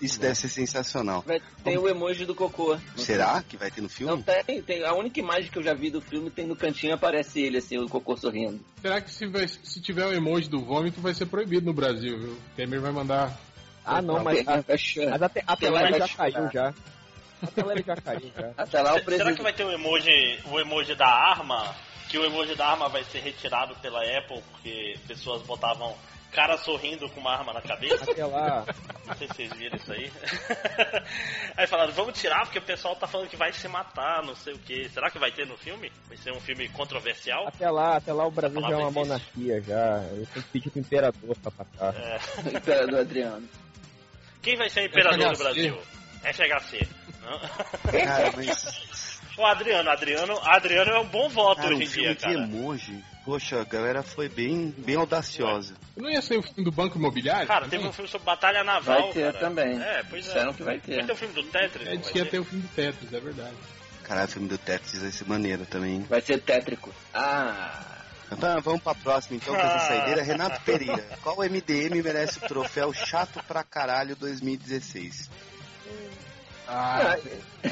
Isso 0.00 0.20
deve 0.20 0.34
ser 0.36 0.48
sensacional. 0.48 1.22
Vai- 1.26 1.42
Tem 1.64 1.76
o 1.76 1.88
emoji 1.88 2.24
do 2.24 2.34
cocô. 2.34 2.78
Será 2.96 3.42
que 3.42 3.56
vai 3.56 3.70
ter 3.70 3.80
no 3.80 3.88
Não 3.88 3.90
filme? 3.90 4.24
tem, 4.46 4.62
tem. 4.62 4.84
A 4.84 4.94
única 4.94 5.18
imagem 5.18 5.50
que 5.50 5.58
eu 5.58 5.62
já 5.62 5.74
vi 5.74 5.90
do 5.90 6.00
filme 6.00 6.30
tem 6.30 6.46
no 6.46 6.54
cantinho 6.54 6.94
aparece 6.94 7.40
ele, 7.40 7.58
assim, 7.58 7.78
o 7.78 7.88
cocô 7.88 8.16
sorrindo. 8.16 8.60
Será 8.80 9.00
que 9.00 9.10
se, 9.10 9.26
vai- 9.26 9.48
se 9.48 9.80
tiver 9.80 10.06
o 10.06 10.12
emoji 10.12 10.48
do 10.48 10.60
vômito 10.64 11.00
vai 11.00 11.12
ser 11.14 11.26
proibido 11.26 11.66
no 11.66 11.72
Brasil, 11.72 12.16
viu? 12.18 12.32
O 12.32 12.40
Temer 12.54 12.80
vai 12.80 12.92
mandar. 12.92 13.36
Ah, 13.84 14.00
não, 14.02 14.22
mas, 14.22 14.46
a, 14.46 14.62
mas 15.10 15.22
até, 15.22 15.42
até 15.46 15.56
Tem 15.66 15.70
lá 15.70 15.80
lá 15.80 15.88
ele 15.88 15.98
já 15.98 16.06
vai 16.06 16.30
caiu 16.32 16.50
já. 16.52 16.74
Até 17.42 17.62
lá 17.64 17.72
ele 17.72 17.84
já 17.86 17.96
caiu 17.96 18.30
já. 18.36 18.50
Até 18.58 18.82
lá 18.82 18.90
o 18.94 18.98
Se- 18.98 19.00
Será 19.00 19.00
que 19.00 19.04
presidente. 19.04 19.42
vai 19.42 19.52
ter 19.52 19.64
o 19.64 19.70
emoji, 19.72 20.38
o 20.50 20.60
emoji 20.60 20.94
da 20.94 21.06
arma? 21.08 21.74
Que 22.08 22.18
o 22.18 22.24
emoji 22.24 22.54
da 22.54 22.66
arma 22.68 22.88
vai 22.88 23.02
ser 23.04 23.18
retirado 23.20 23.74
pela 23.76 24.00
Apple 24.02 24.42
porque 24.52 24.94
pessoas 25.06 25.42
botavam 25.42 25.94
cara 26.32 26.56
sorrindo 26.58 27.08
com 27.10 27.20
uma 27.20 27.32
arma 27.32 27.52
na 27.52 27.60
cabeça? 27.60 28.10
Até 28.10 28.24
lá. 28.24 28.64
Não 29.06 29.14
sei 29.16 29.26
se 29.28 29.34
vocês 29.34 29.52
viram 29.54 29.76
isso 29.76 29.92
aí. 29.92 30.12
aí 31.56 31.66
falaram, 31.66 31.92
vamos 31.92 32.18
tirar 32.20 32.40
porque 32.40 32.58
o 32.58 32.62
pessoal 32.62 32.94
tá 32.96 33.06
falando 33.06 33.28
que 33.28 33.36
vai 33.36 33.52
se 33.52 33.66
matar, 33.68 34.22
não 34.22 34.34
sei 34.34 34.54
o 34.54 34.58
que. 34.58 34.88
Será 34.88 35.10
que 35.10 35.18
vai 35.18 35.30
ter 35.32 35.46
no 35.46 35.56
filme? 35.56 35.90
Vai 36.06 36.16
ser 36.16 36.32
um 36.32 36.40
filme 36.40 36.68
controversial? 36.70 37.48
Até 37.48 37.70
lá, 37.70 37.96
até 37.96 38.12
lá 38.12 38.26
o 38.26 38.30
Brasil 38.30 38.60
já 38.60 38.68
é 38.68 38.76
uma 38.76 38.82
existe. 38.88 38.98
monarquia 38.98 39.60
já. 39.62 40.02
Eu 40.10 40.26
tenho 40.26 40.44
que 40.44 40.50
pedir 40.52 40.70
pro 40.70 40.80
imperador 40.80 41.36
pra 41.42 41.50
passar. 41.50 41.94
É. 41.94 42.18
O 42.44 42.56
imperador 42.56 43.00
Adriano. 43.00 43.48
Quem 44.42 44.56
vai 44.56 44.68
ser 44.70 44.82
o 44.82 44.86
imperador 44.86 45.18
do 45.18 45.36
FHC. 45.36 45.42
Brasil? 45.42 45.82
FHC. 46.22 46.88
Não? 47.22 47.38
Cara, 48.04 48.32
mas. 48.36 48.88
O 49.38 49.46
Adriano, 49.46 49.88
Adriano, 49.88 50.36
Adriano 50.42 50.90
é 50.90 50.98
um 50.98 51.06
bom 51.06 51.28
voto 51.28 51.62
Cara, 51.62 51.72
hoje 51.72 51.84
em 51.84 51.86
filme 51.86 52.08
dia, 52.08 52.14
de 52.16 52.20
cara. 52.22 52.34
emoji. 52.34 53.04
Poxa, 53.28 53.60
a 53.60 53.64
galera 53.64 54.02
foi 54.02 54.26
bem, 54.26 54.74
bem 54.78 54.96
audaciosa. 54.96 55.74
Não 55.94 56.08
ia 56.08 56.22
ser 56.22 56.38
o 56.38 56.42
filme 56.42 56.64
do 56.64 56.72
Banco 56.72 56.96
Imobiliário? 56.96 57.46
Cara, 57.46 57.66
também? 57.66 57.78
teve 57.78 57.90
um 57.90 57.92
filme 57.92 58.10
sobre 58.10 58.24
batalha 58.24 58.64
naval. 58.64 59.02
Vai 59.02 59.12
ter 59.12 59.32
cara. 59.34 59.38
também. 59.38 59.82
É, 59.82 60.02
pois 60.08 60.24
é. 60.24 60.28
Disseram 60.28 60.54
que 60.54 60.62
vai 60.62 60.80
ter. 60.80 60.96
Vai 60.96 61.04
ter 61.04 61.12
o 61.12 61.16
filme 61.16 61.34
do 61.34 61.42
Tetris? 61.42 61.86
É, 61.86 61.96
disse 61.96 62.10
que 62.10 62.18
ia 62.20 62.24
ter? 62.24 62.38
o 62.38 62.44
filme 62.44 62.62
do 62.62 62.68
Tetris, 62.74 63.12
é 63.12 63.20
verdade. 63.20 63.54
Caralho, 64.02 64.28
o 64.28 64.30
filme 64.30 64.48
do 64.48 64.56
Tetris 64.56 65.02
vai 65.02 65.10
ser 65.10 65.28
maneiro 65.28 65.66
também. 65.66 66.00
Vai 66.04 66.22
ser 66.22 66.40
tétrico. 66.40 66.90
Ah. 67.12 67.98
Tá, 68.40 68.60
vamos 68.60 68.80
pra 68.80 68.94
próxima 68.94 69.36
então, 69.36 69.54
com 69.54 69.60
essa 69.60 69.78
saideira. 69.78 70.22
Renato 70.22 70.62
Pereira, 70.62 71.04
qual 71.22 71.36
MDM 71.36 72.02
merece 72.02 72.38
o 72.38 72.48
troféu 72.48 72.94
chato 72.94 73.44
pra 73.46 73.62
caralho 73.62 74.16
2016? 74.16 75.28
Ah, 76.70 77.16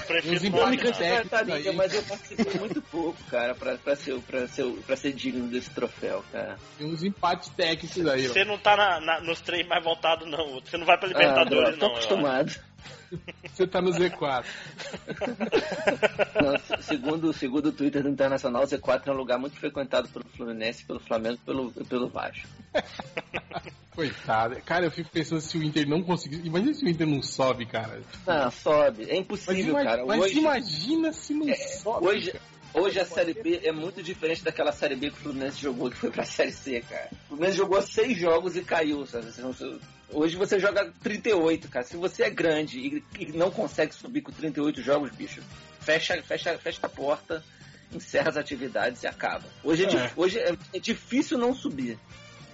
Prefiro 0.06 0.34
Os 0.36 0.42
não 0.42 0.58
opinar. 0.64 0.96
técnicos 0.96 1.30
Tadinha, 1.30 1.56
aí. 1.70 1.76
mas 1.76 1.94
eu 1.94 2.02
participei 2.02 2.54
muito 2.58 2.80
pouco, 2.82 3.22
cara, 3.30 3.54
pra, 3.54 3.76
pra, 3.76 3.94
ser, 3.94 4.18
pra, 4.20 4.48
ser, 4.48 4.64
pra 4.86 4.96
ser 4.96 5.12
digno 5.12 5.46
desse 5.48 5.68
troféu, 5.70 6.24
cara. 6.32 6.56
tem 6.78 6.86
uns 6.86 7.02
empates 7.04 7.50
técnicos 7.50 8.06
aí, 8.06 8.26
ó. 8.26 8.32
Você 8.32 8.44
não 8.44 8.56
tá 8.58 8.74
na- 8.76 9.00
na- 9.00 9.20
nos 9.20 9.40
três 9.42 9.66
mais 9.68 9.84
voltados, 9.84 10.26
não. 10.28 10.60
Você 10.60 10.76
não 10.78 10.86
vai 10.86 10.96
pra 10.96 11.06
Ah, 11.08 11.12
Libertadores, 11.12 11.78
tô 11.78 11.86
não. 11.86 11.92
eu 11.92 11.96
acho. 11.98 12.06
acostumado. 12.06 12.60
Você 13.52 13.66
tá 13.66 13.80
no 13.80 13.90
Z4. 13.90 14.44
Não, 16.42 16.58
se- 16.58 16.82
segundo, 16.82 17.32
segundo 17.32 17.66
o 17.66 17.72
Twitter 17.72 18.02
do 18.02 18.08
Internacional, 18.08 18.64
o 18.64 18.66
Z4 18.66 19.02
é 19.06 19.10
um 19.12 19.16
lugar 19.16 19.38
muito 19.38 19.56
frequentado 19.56 20.08
pelo 20.08 20.24
Fluminense, 20.36 20.84
pelo 20.84 21.00
Flamengo 21.00 21.36
e 21.42 21.44
pelo, 21.46 21.70
pelo 21.72 22.08
Vasco. 22.08 22.46
Coitado. 23.94 24.56
Cara, 24.62 24.84
eu 24.86 24.90
fico 24.90 25.08
pensando 25.10 25.40
se 25.40 25.56
o 25.56 25.62
Inter 25.62 25.88
não 25.88 26.02
conseguir. 26.02 26.44
Imagina 26.44 26.74
se 26.74 26.84
o 26.84 26.88
Inter 26.88 27.06
não 27.06 27.22
sobe, 27.22 27.64
cara. 27.64 28.02
Não, 28.26 28.50
sobe. 28.50 29.04
É 29.04 29.06
Mas, 29.08 29.18
impossível, 29.20 29.70
ima- 29.70 29.84
cara. 29.84 30.04
mas 30.04 30.20
Hoje, 30.20 30.38
imagina 30.38 31.12
se 31.12 31.32
não 31.32 31.48
É, 31.48 31.54
sobe. 31.54 32.06
hoje, 32.06 32.34
hoje 32.74 33.00
a 33.00 33.06
Série 33.06 33.32
B 33.32 33.60
é 33.64 33.72
muito 33.72 34.02
diferente 34.02 34.44
daquela 34.44 34.70
Série 34.72 34.96
B 34.96 35.10
que 35.10 35.16
o 35.16 35.20
Fluminense 35.22 35.62
jogou, 35.62 35.88
que 35.90 35.96
foi 35.96 36.10
pra 36.10 36.24
Série 36.26 36.52
C, 36.52 36.82
cara. 36.86 37.08
O 37.24 37.28
Fluminense 37.28 37.56
jogou 37.56 37.80
seis 37.80 38.18
jogos 38.18 38.54
e 38.54 38.62
caiu, 38.62 39.06
sabe? 39.06 39.28
Hoje 40.10 40.36
você 40.36 40.58
joga 40.60 40.92
38, 41.02 41.68
cara. 41.68 41.84
Se 41.84 41.96
você 41.96 42.24
é 42.24 42.30
grande 42.30 42.78
e, 42.78 43.04
e 43.18 43.32
não 43.32 43.50
consegue 43.50 43.94
subir 43.94 44.20
com 44.22 44.30
38 44.32 44.80
jogos, 44.82 45.10
bicho, 45.10 45.42
fecha, 45.80 46.22
fecha, 46.22 46.56
fecha 46.58 46.78
a 46.82 46.88
porta, 46.88 47.42
encerra 47.92 48.30
as 48.30 48.36
atividades 48.36 49.02
e 49.02 49.06
acaba. 49.06 49.44
Hoje 49.64 49.84
é, 49.84 49.94
É. 49.96 50.12
hoje 50.16 50.38
é, 50.38 50.56
é 50.74 50.78
difícil 50.78 51.36
não 51.38 51.54
subir. 51.54 51.98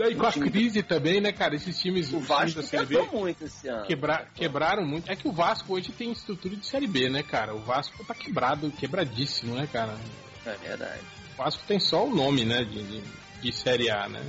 E 0.01 0.15
com 0.15 0.27
a 0.27 0.33
crise 0.33 0.83
também, 0.83 1.21
né, 1.21 1.31
cara? 1.33 1.55
Esses 1.55 1.79
times, 1.79 2.07
O 2.13 2.17
os 2.17 2.23
times 2.25 2.29
Vasco 2.29 2.63
da 2.63 2.67
Série 2.67 2.87
B 2.87 3.03
muito 3.13 3.45
esse 3.45 3.69
ano. 3.69 3.87
quebra- 3.87 4.27
quebraram 4.35 4.85
muito. 4.85 5.09
É 5.13 5.15
que 5.15 5.29
o 5.29 5.33
Vasco 5.33 5.75
hoje 5.75 5.93
tem 5.93 6.11
estrutura 6.11 6.57
de 6.57 6.67
Série 6.67 6.87
B, 6.89 7.09
né, 7.11 7.23
cara? 7.23 7.55
O 7.55 7.59
Vasco 7.61 8.03
tá 8.05 8.15
quebrado, 8.15 8.71
quebradíssimo, 8.73 9.55
né, 9.55 9.69
cara? 9.71 9.95
É 10.47 10.55
verdade. 10.57 11.01
O 11.35 11.37
Vasco 11.43 11.63
tem 11.69 11.79
só 11.79 12.07
o 12.07 12.13
nome, 12.15 12.45
né, 12.45 12.65
de, 12.65 12.83
de, 12.83 13.03
de 13.43 13.53
Série 13.53 13.91
A, 13.91 14.09
né? 14.09 14.25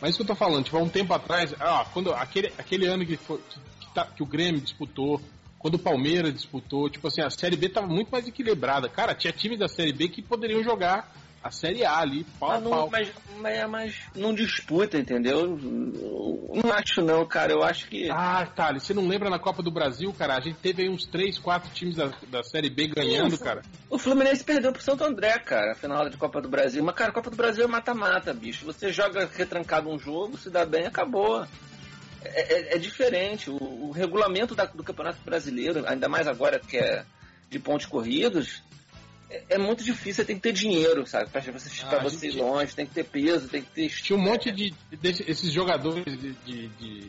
Mas 0.00 0.10
isso 0.10 0.18
que 0.18 0.22
eu 0.22 0.26
tô 0.26 0.34
falando, 0.34 0.64
tipo, 0.64 0.76
há 0.76 0.82
um 0.82 0.88
tempo 0.88 1.12
atrás, 1.14 1.54
ah, 1.60 1.84
quando, 1.92 2.12
aquele, 2.12 2.48
aquele 2.58 2.86
ano 2.86 3.06
que, 3.06 3.16
foi, 3.16 3.38
que, 3.38 3.94
tá- 3.94 4.06
que 4.06 4.22
o 4.22 4.26
Grêmio 4.26 4.60
disputou, 4.60 5.20
quando 5.58 5.76
o 5.76 5.78
Palmeiras 5.78 6.34
disputou, 6.34 6.90
tipo 6.90 7.08
assim, 7.08 7.22
a 7.22 7.30
Série 7.30 7.56
B 7.56 7.68
tava 7.70 7.86
muito 7.86 8.10
mais 8.10 8.28
equilibrada. 8.28 8.88
Cara, 8.88 9.14
tinha 9.14 9.32
times 9.32 9.58
da 9.58 9.66
Série 9.68 9.92
B 9.92 10.08
que 10.08 10.20
poderiam 10.20 10.62
jogar 10.62 11.10
a 11.44 11.50
Série 11.50 11.84
A 11.84 11.98
ali, 11.98 12.24
pau 12.40 12.48
Mas 12.52 12.62
não, 12.62 12.70
pau. 12.70 12.88
mas, 12.90 13.12
mas, 13.38 13.68
mas 13.70 14.00
não 14.16 14.32
disputa, 14.34 14.96
entendeu? 14.96 15.58
Não 15.58 16.72
acho 16.72 17.02
não, 17.02 17.26
cara. 17.26 17.52
Eu 17.52 17.62
acho 17.62 17.86
que. 17.86 18.10
Ah, 18.10 18.46
Thales, 18.46 18.82
você 18.82 18.94
não 18.94 19.06
lembra 19.06 19.28
na 19.28 19.38
Copa 19.38 19.62
do 19.62 19.70
Brasil, 19.70 20.10
cara? 20.14 20.36
A 20.36 20.40
gente 20.40 20.56
teve 20.56 20.82
aí 20.84 20.88
uns 20.88 21.04
3, 21.06 21.38
4 21.38 21.70
times 21.74 21.96
da, 21.96 22.06
da 22.30 22.42
Série 22.42 22.70
B 22.70 22.86
ganhando, 22.88 23.38
cara. 23.38 23.60
O 23.90 23.98
Fluminense 23.98 24.42
perdeu 24.42 24.72
pro 24.72 24.80
Santo 24.82 25.04
André, 25.04 25.38
cara, 25.38 25.72
a 25.72 25.74
final 25.74 26.08
de 26.08 26.16
Copa 26.16 26.40
do 26.40 26.48
Brasil. 26.48 26.82
Mas, 26.82 26.94
cara, 26.94 27.12
Copa 27.12 27.28
do 27.28 27.36
Brasil 27.36 27.64
é 27.64 27.68
mata-mata, 27.68 28.32
bicho. 28.32 28.64
Você 28.64 28.90
joga 28.90 29.28
retrancado 29.30 29.90
um 29.90 29.98
jogo, 29.98 30.38
se 30.38 30.48
dá 30.48 30.64
bem, 30.64 30.86
acabou. 30.86 31.44
É, 32.24 32.54
é- 32.72 32.74
é 32.76 32.78
diferente. 32.78 33.50
O, 33.50 33.56
o 33.56 33.90
regulamento 33.90 34.54
da- 34.54 34.64
do 34.64 34.82
Campeonato 34.82 35.18
Brasileiro, 35.22 35.84
ainda 35.86 36.08
mais 36.08 36.26
agora 36.26 36.58
que 36.58 36.78
é 36.78 37.04
de 37.50 37.58
pontos 37.58 37.84
corridos, 37.84 38.62
é, 39.30 39.42
é 39.50 39.58
muito 39.58 39.82
difícil. 39.84 40.14
Você 40.14 40.24
tem 40.24 40.36
que 40.36 40.42
ter 40.42 40.52
dinheiro, 40.52 41.06
sabe? 41.06 41.28
Pra 41.30 41.40
você, 41.40 41.70
Ah, 41.82 41.86
pra 41.88 42.02
você 42.02 42.26
ir 42.28 42.30
gente- 42.32 42.40
longe, 42.42 42.74
tem 42.74 42.86
que 42.86 42.94
ter 42.94 43.04
peso, 43.04 43.48
tem 43.48 43.62
que 43.62 43.70
ter. 43.70 43.88
Tinha 43.88 44.18
um 44.18 44.22
monte 44.22 44.50
de 44.50 44.72
desse- 45.00 45.24
esses 45.28 45.52
jogadores 45.52 46.04
de, 46.04 46.32
de- 46.44 46.68
de 46.68 47.08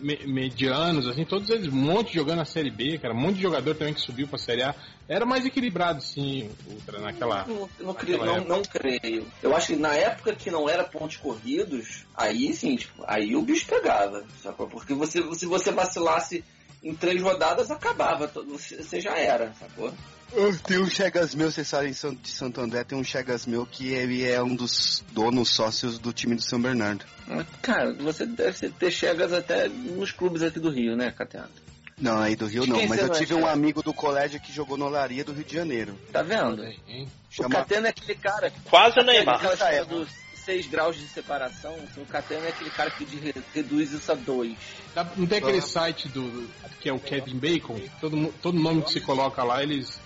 me- 0.00 0.24
medianos, 0.26 1.06
assim, 1.08 1.24
todos 1.24 1.50
eles, 1.50 1.66
um 1.66 1.72
monte 1.76 2.14
jogando 2.14 2.40
a 2.40 2.44
Série 2.44 2.70
B, 2.70 2.96
cara, 2.98 3.12
um 3.12 3.18
monte 3.20 3.36
de 3.36 3.42
jogador 3.42 3.74
também 3.74 3.92
que 3.92 4.00
subiu 4.00 4.28
pra 4.28 4.38
Série 4.38 4.62
A. 4.62 4.74
Era 5.08 5.26
mais 5.26 5.44
equilibrado, 5.44 6.00
sim, 6.02 6.50
Ultra, 6.70 7.00
naquela. 7.00 7.44
Não, 7.46 7.68
não, 7.80 7.92
creio, 7.94 8.24
não, 8.24 8.44
não 8.44 8.62
creio. 8.62 9.26
Eu 9.42 9.54
acho 9.54 9.68
que 9.68 9.76
na 9.76 9.94
época 9.94 10.34
que 10.34 10.50
não 10.50 10.68
era 10.68 10.84
pontos 10.84 11.16
corridos, 11.16 12.04
aí 12.14 12.54
sim, 12.54 12.76
tipo, 12.76 13.02
aí 13.06 13.34
o 13.36 13.42
bicho 13.42 13.66
pegava. 13.66 14.24
Sacou? 14.42 14.68
Porque 14.68 14.94
você, 14.94 15.20
se 15.34 15.44
você 15.44 15.70
vacilasse 15.72 16.42
em 16.82 16.94
três 16.94 17.20
rodadas, 17.20 17.70
acabava. 17.70 18.26
Você 18.28 19.00
já 19.00 19.18
era, 19.18 19.52
sacou? 19.58 19.92
Tem 20.66 20.78
um 20.78 20.90
Chegas 20.90 21.34
meu, 21.34 21.50
vocês 21.50 21.68
sabem, 21.68 21.92
de 21.92 22.28
Santo 22.30 22.60
André, 22.60 22.82
tem 22.84 22.98
um 22.98 23.04
Chegas 23.04 23.46
meu 23.46 23.64
que 23.64 23.88
ele 23.92 24.24
é 24.28 24.42
um 24.42 24.54
dos 24.54 25.04
donos 25.12 25.50
sócios 25.50 25.98
do 25.98 26.12
time 26.12 26.34
do 26.34 26.42
São 26.42 26.60
Bernardo. 26.60 27.04
Mas, 27.26 27.46
Cara, 27.62 27.92
você 27.94 28.26
deve 28.26 28.70
ter 28.70 28.90
chegas 28.90 29.32
até 29.32 29.68
nos 29.68 30.10
clubes 30.12 30.42
aqui 30.42 30.58
do 30.58 30.70
Rio, 30.70 30.96
né, 30.96 31.10
Catena? 31.10 31.48
Não, 32.00 32.18
aí 32.18 32.34
do 32.34 32.46
Rio 32.46 32.66
não, 32.66 32.86
mas 32.88 33.00
eu 33.00 33.06
é 33.06 33.10
tive 33.10 33.34
um 33.34 33.46
amigo 33.46 33.80
do 33.82 33.94
colégio 33.94 34.40
que 34.40 34.52
jogou 34.52 34.76
no 34.76 34.86
Olaria 34.86 35.24
do 35.24 35.32
Rio 35.32 35.44
de 35.44 35.54
Janeiro. 35.54 35.96
Tá 36.12 36.22
vendo? 36.22 36.64
Hein? 36.64 37.08
O 37.30 37.34
Chama... 37.34 37.50
Catena 37.50 37.86
é 37.86 37.90
aquele 37.90 38.16
cara. 38.16 38.52
Quase 38.68 38.98
o 38.98 39.00
Aquela 39.02 39.12
Neymar. 39.12 39.44
história 39.44 39.84
dos 39.84 40.08
seis 40.44 40.66
graus 40.66 40.96
de 40.96 41.06
separação. 41.06 41.74
O 41.96 42.04
Catena 42.06 42.46
é 42.46 42.48
aquele 42.48 42.70
cara 42.70 42.90
que 42.90 43.06
reduz 43.54 43.92
isso 43.92 44.10
a 44.10 44.14
dois. 44.16 44.56
Dá- 44.94 45.06
Não 45.16 45.26
tem 45.26 45.38
aquele 45.38 45.60
site 45.60 46.08
do, 46.08 46.48
que 46.80 46.88
é 46.88 46.92
o 46.92 46.98
Kevin 46.98 47.38
Bacon? 47.38 47.80
Todo, 48.00 48.34
todo 48.42 48.58
nome 48.58 48.82
que 48.82 48.92
se 48.92 49.00
coloca 49.00 49.42
lá, 49.44 49.62
eles. 49.62 49.98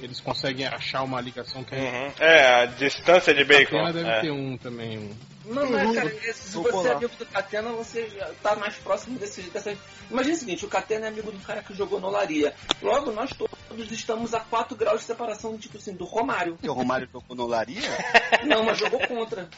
Eles 0.00 0.20
conseguem 0.20 0.66
achar 0.66 1.02
uma 1.02 1.20
ligação 1.20 1.62
que 1.64 1.74
Uhum. 1.74 2.12
É, 2.18 2.62
a 2.62 2.66
distância 2.66 3.34
de 3.34 3.44
bacon. 3.44 3.78
Catena 3.78 3.92
deve 3.92 4.08
É. 4.10 4.20
ter 4.20 4.30
um 4.30 4.56
também. 4.56 4.98
Um. 4.98 5.10
Não, 5.48 5.70
mas, 5.70 5.94
cara, 5.94 6.10
se 6.34 6.52
Vou 6.54 6.64
você 6.64 6.88
é 6.88 6.92
amigo 6.92 7.12
do 7.16 7.24
Catena, 7.26 7.70
você 7.70 8.08
já 8.10 8.28
tá 8.42 8.56
mais 8.56 8.74
próximo 8.76 9.16
desse 9.16 9.42
dessa... 9.42 9.76
Imagina 10.10 10.34
o 10.34 10.38
seguinte, 10.38 10.64
o 10.64 10.68
Catena 10.68 11.06
é 11.06 11.08
amigo 11.08 11.30
do 11.30 11.38
cara 11.38 11.62
que 11.62 11.72
jogou 11.72 12.00
no 12.00 12.08
Olaria. 12.08 12.52
Logo, 12.82 13.12
nós 13.12 13.30
todos 13.30 13.92
estamos 13.92 14.34
a 14.34 14.40
4 14.40 14.76
graus 14.76 15.00
de 15.02 15.06
separação, 15.06 15.56
tipo 15.56 15.78
assim, 15.78 15.94
do 15.94 16.04
Romário. 16.04 16.58
Que 16.60 16.68
o 16.68 16.72
Romário 16.72 17.08
jogou 17.12 17.36
no 17.36 17.44
Olaria? 17.44 17.80
Não, 18.44 18.64
mas 18.64 18.76
jogou 18.78 18.98
contra 19.06 19.48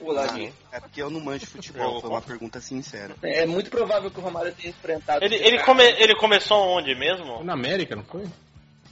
o 0.00 0.08
Olaria. 0.08 0.50
É 0.72 0.80
porque 0.80 1.02
eu 1.02 1.10
não 1.10 1.20
manjo 1.20 1.46
futebol, 1.46 2.00
foi 2.00 2.08
uma 2.10 2.22
pergunta 2.22 2.58
sincera. 2.60 3.14
É 3.22 3.44
muito 3.44 3.70
provável 3.70 4.10
que 4.10 4.18
o 4.18 4.22
Romário 4.22 4.52
tenha 4.54 4.70
enfrentado... 4.70 5.22
Ele, 5.22 5.34
ele, 5.36 5.62
come- 5.62 5.94
ele 5.98 6.16
começou 6.16 6.58
onde 6.78 6.94
mesmo? 6.94 7.44
Na 7.44 7.52
América, 7.52 7.94
não 7.94 8.04
foi? 8.04 8.24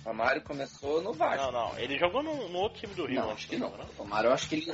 O 0.05 0.09
Romário 0.09 0.43
começou 0.43 1.01
no 1.03 1.13
Vasco. 1.13 1.45
Não, 1.45 1.53
não. 1.53 1.79
Ele 1.79 1.97
jogou 1.99 2.23
no, 2.23 2.49
no 2.49 2.59
outro 2.59 2.81
time 2.81 2.95
do 2.95 3.07
Rio. 3.07 3.21
Não, 3.21 3.29
né? 3.29 3.33
acho 3.35 3.47
que 3.49 3.57
não. 3.57 3.69
O 3.69 3.87
Romário, 4.03 4.29
eu 4.29 4.35
acho 4.35 4.49
que 4.49 4.57
ele... 4.57 4.73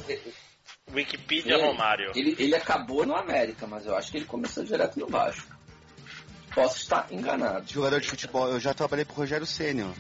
Wikipedia 0.92 1.54
Ele- 1.54 1.62
Romário. 1.66 2.12
Ele, 2.14 2.34
ele 2.38 2.54
acabou 2.54 3.04
no 3.06 3.14
América, 3.14 3.66
mas 3.66 3.86
eu 3.86 3.94
acho 3.96 4.10
que 4.10 4.18
ele 4.18 4.26
começou 4.26 4.64
direto 4.64 4.98
no 4.98 5.06
Vasco. 5.06 5.56
Posso 6.54 6.78
estar 6.78 7.06
enganado. 7.10 7.70
Jogador 7.70 8.00
de 8.00 8.08
futebol, 8.08 8.48
eu 8.48 8.58
já 8.60 8.72
trabalhei 8.74 9.04
pro 9.04 9.14
Rogério 9.16 9.46
Senna. 9.46 9.92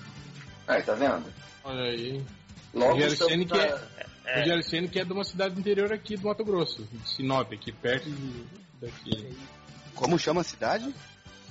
Aí, 0.66 0.82
tá 0.82 0.94
vendo? 0.94 1.32
Olha 1.64 1.82
aí. 1.90 2.22
Logo 2.74 2.92
Rogério 2.92 3.12
estamos 3.12 3.32
Ceni 3.32 3.46
que 3.46 3.56
na- 3.56 3.64
é- 3.64 4.06
É. 4.26 4.40
Rogério 4.40 4.62
Ceni 4.62 4.88
que 4.88 5.00
é 5.00 5.04
de 5.04 5.12
uma 5.12 5.24
cidade 5.24 5.54
do 5.54 5.60
interior 5.60 5.92
aqui 5.92 6.16
do 6.16 6.26
Mato 6.26 6.44
Grosso, 6.44 6.82
de 6.84 7.08
Sinop, 7.08 7.52
aqui 7.52 7.72
perto 7.72 8.10
de, 8.10 8.46
daqui. 8.80 9.36
Como 9.94 10.18
chama 10.18 10.40
a 10.42 10.44
cidade? 10.44 10.94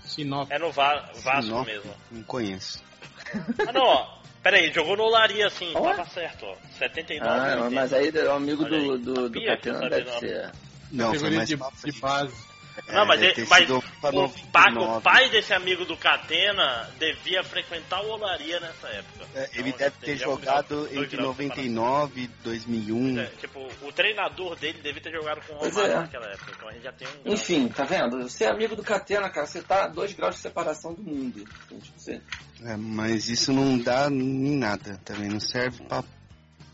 Sinop. 0.06 0.50
É 0.52 0.60
no 0.60 0.72
Va- 0.72 1.12
Vasco 1.24 1.42
Sinop? 1.44 1.66
mesmo. 1.66 1.94
Não 2.12 2.24
conheço. 2.24 2.84
Ah, 3.68 3.72
não, 3.74 3.84
ó. 3.84 4.18
Pera 4.44 4.58
aí, 4.58 4.72
jogou 4.72 4.96
no 4.96 5.04
Olaria, 5.04 5.48
assim. 5.48 5.72
Ó. 5.76 5.82
Tava 5.82 6.06
certo, 6.10 6.46
ó. 6.46 6.56
79. 6.78 7.30
Ah, 7.30 7.56
80. 7.64 7.70
mas 7.72 7.94
aí 7.94 8.10
o 8.10 8.32
amigo 8.32 8.66
do, 8.66 8.98
do, 8.98 9.30
do 9.30 9.40
eu 9.40 9.90
deve 9.90 10.12
ser. 10.20 10.52
Não, 10.92 11.14
foi 11.14 11.30
mais 11.32 11.50
de, 11.50 11.56
de 11.56 12.00
base. 12.00 12.34
Não, 12.88 13.06
mas, 13.06 13.22
É, 13.22 13.26
ele, 13.26 13.34
ter 13.34 13.48
mas 13.48 13.70
o, 13.70 13.82
pai, 14.02 14.12
o 14.12 14.16
99. 14.16 15.02
pai 15.04 15.30
desse 15.30 15.54
amigo 15.54 15.84
do 15.86 15.98
Catena 15.98 16.90
devia 17.00 17.44
frequentar 17.44 18.02
o 18.02 18.10
Olaria 18.12 18.60
nessa 18.60 18.88
época. 18.90 19.26
É, 19.36 19.50
ele 19.54 19.70
Então, 19.70 19.80
deve 19.80 19.98
ter 19.98 20.06
teria 20.06 20.28
um 20.30 20.32
jogado 20.32 20.86
entre 20.86 20.96
graus 20.96 21.10
de 21.10 21.18
99 21.18 22.22
e 22.22 22.28
2001. 22.44 23.20
É, 23.20 23.26
tipo, 23.40 23.68
o 23.82 23.92
treinador 23.92 24.56
dele 24.56 24.80
deve 24.82 25.00
ter 25.02 25.12
jogado 25.12 25.42
com 25.46 25.54
o 25.54 25.58
Romário 25.58 25.92
é. 25.92 25.96
naquela 25.96 26.28
época. 26.28 26.52
Então 26.56 26.70
a 26.70 26.72
gente 26.74 26.84
já 26.84 26.92
tem 26.94 27.08
um. 27.26 27.34
Enfim, 27.34 27.68
tá 27.68 27.84
vendo? 27.84 28.22
Você 28.30 28.44
é 28.46 28.50
amigo 28.50 28.76
do 28.76 28.84
Catena, 28.84 29.30
cara. 29.30 29.48
Você 29.48 29.62
tá 29.62 29.86
a 29.86 29.88
dois 29.88 30.14
graus 30.14 30.36
de 30.36 30.42
separação 30.42 30.94
do 30.94 31.02
mundo. 31.02 31.44
Então, 31.66 31.80
tipo, 31.80 32.00
você- 32.00 32.22
É, 32.64 32.76
mas 32.78 33.28
isso 33.30 33.52
não 33.52 33.78
dá 33.78 34.08
em 34.08 34.56
nada 34.58 35.00
também, 35.04 35.30
não 35.30 35.40
serve 35.40 35.84
pra 35.86 36.04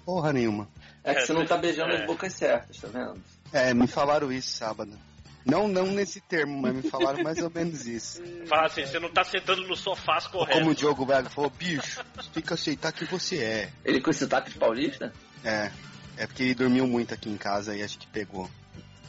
porra 0.05 0.31
nenhuma. 0.33 0.67
É 1.03 1.13
que 1.13 1.21
É, 1.21 1.25
você 1.25 1.33
não 1.33 1.45
tá 1.45 1.57
beijando 1.57 1.91
é. 1.91 2.01
as 2.01 2.05
bocas 2.05 2.33
certas, 2.33 2.77
tá 2.77 2.87
vendo? 2.87 3.21
É, 3.51 3.73
me 3.73 3.87
falaram 3.87 4.31
isso 4.31 4.49
sábado. 4.51 4.97
Não, 5.45 5.67
não 5.67 5.87
nesse 5.87 6.21
termo, 6.21 6.61
mas 6.61 6.73
me 6.75 6.89
falaram 6.89 7.21
mais 7.23 7.37
ou 7.39 7.49
menos 7.49 7.85
isso. 7.85 8.21
Fala 8.47 8.67
assim, 8.67 8.85
você 8.85 8.99
não 8.99 9.09
tá 9.09 9.23
sentando 9.23 9.67
no 9.67 9.75
sofá 9.75 10.19
correto. 10.29 10.57
Como 10.57 10.71
o 10.71 10.75
Diogo 10.75 11.05
Braga 11.05 11.29
falou, 11.29 11.49
bicho, 11.49 12.01
você 12.15 12.29
tem 12.33 12.43
que 12.43 12.53
aceitar 12.53 12.91
que 12.93 13.03
você 13.05 13.37
é. 13.43 13.69
Ele 13.83 13.99
com 14.01 14.09
esse 14.09 14.19
sotaque 14.21 14.51
de 14.51 14.57
paulista? 14.57 15.13
É, 15.43 15.69
é 16.17 16.25
porque 16.27 16.43
ele 16.43 16.55
dormiu 16.55 16.87
muito 16.87 17.13
aqui 17.13 17.29
em 17.29 17.37
casa 17.37 17.75
e 17.75 17.83
acho 17.83 17.97
que 17.99 18.07
pegou. 18.07 18.49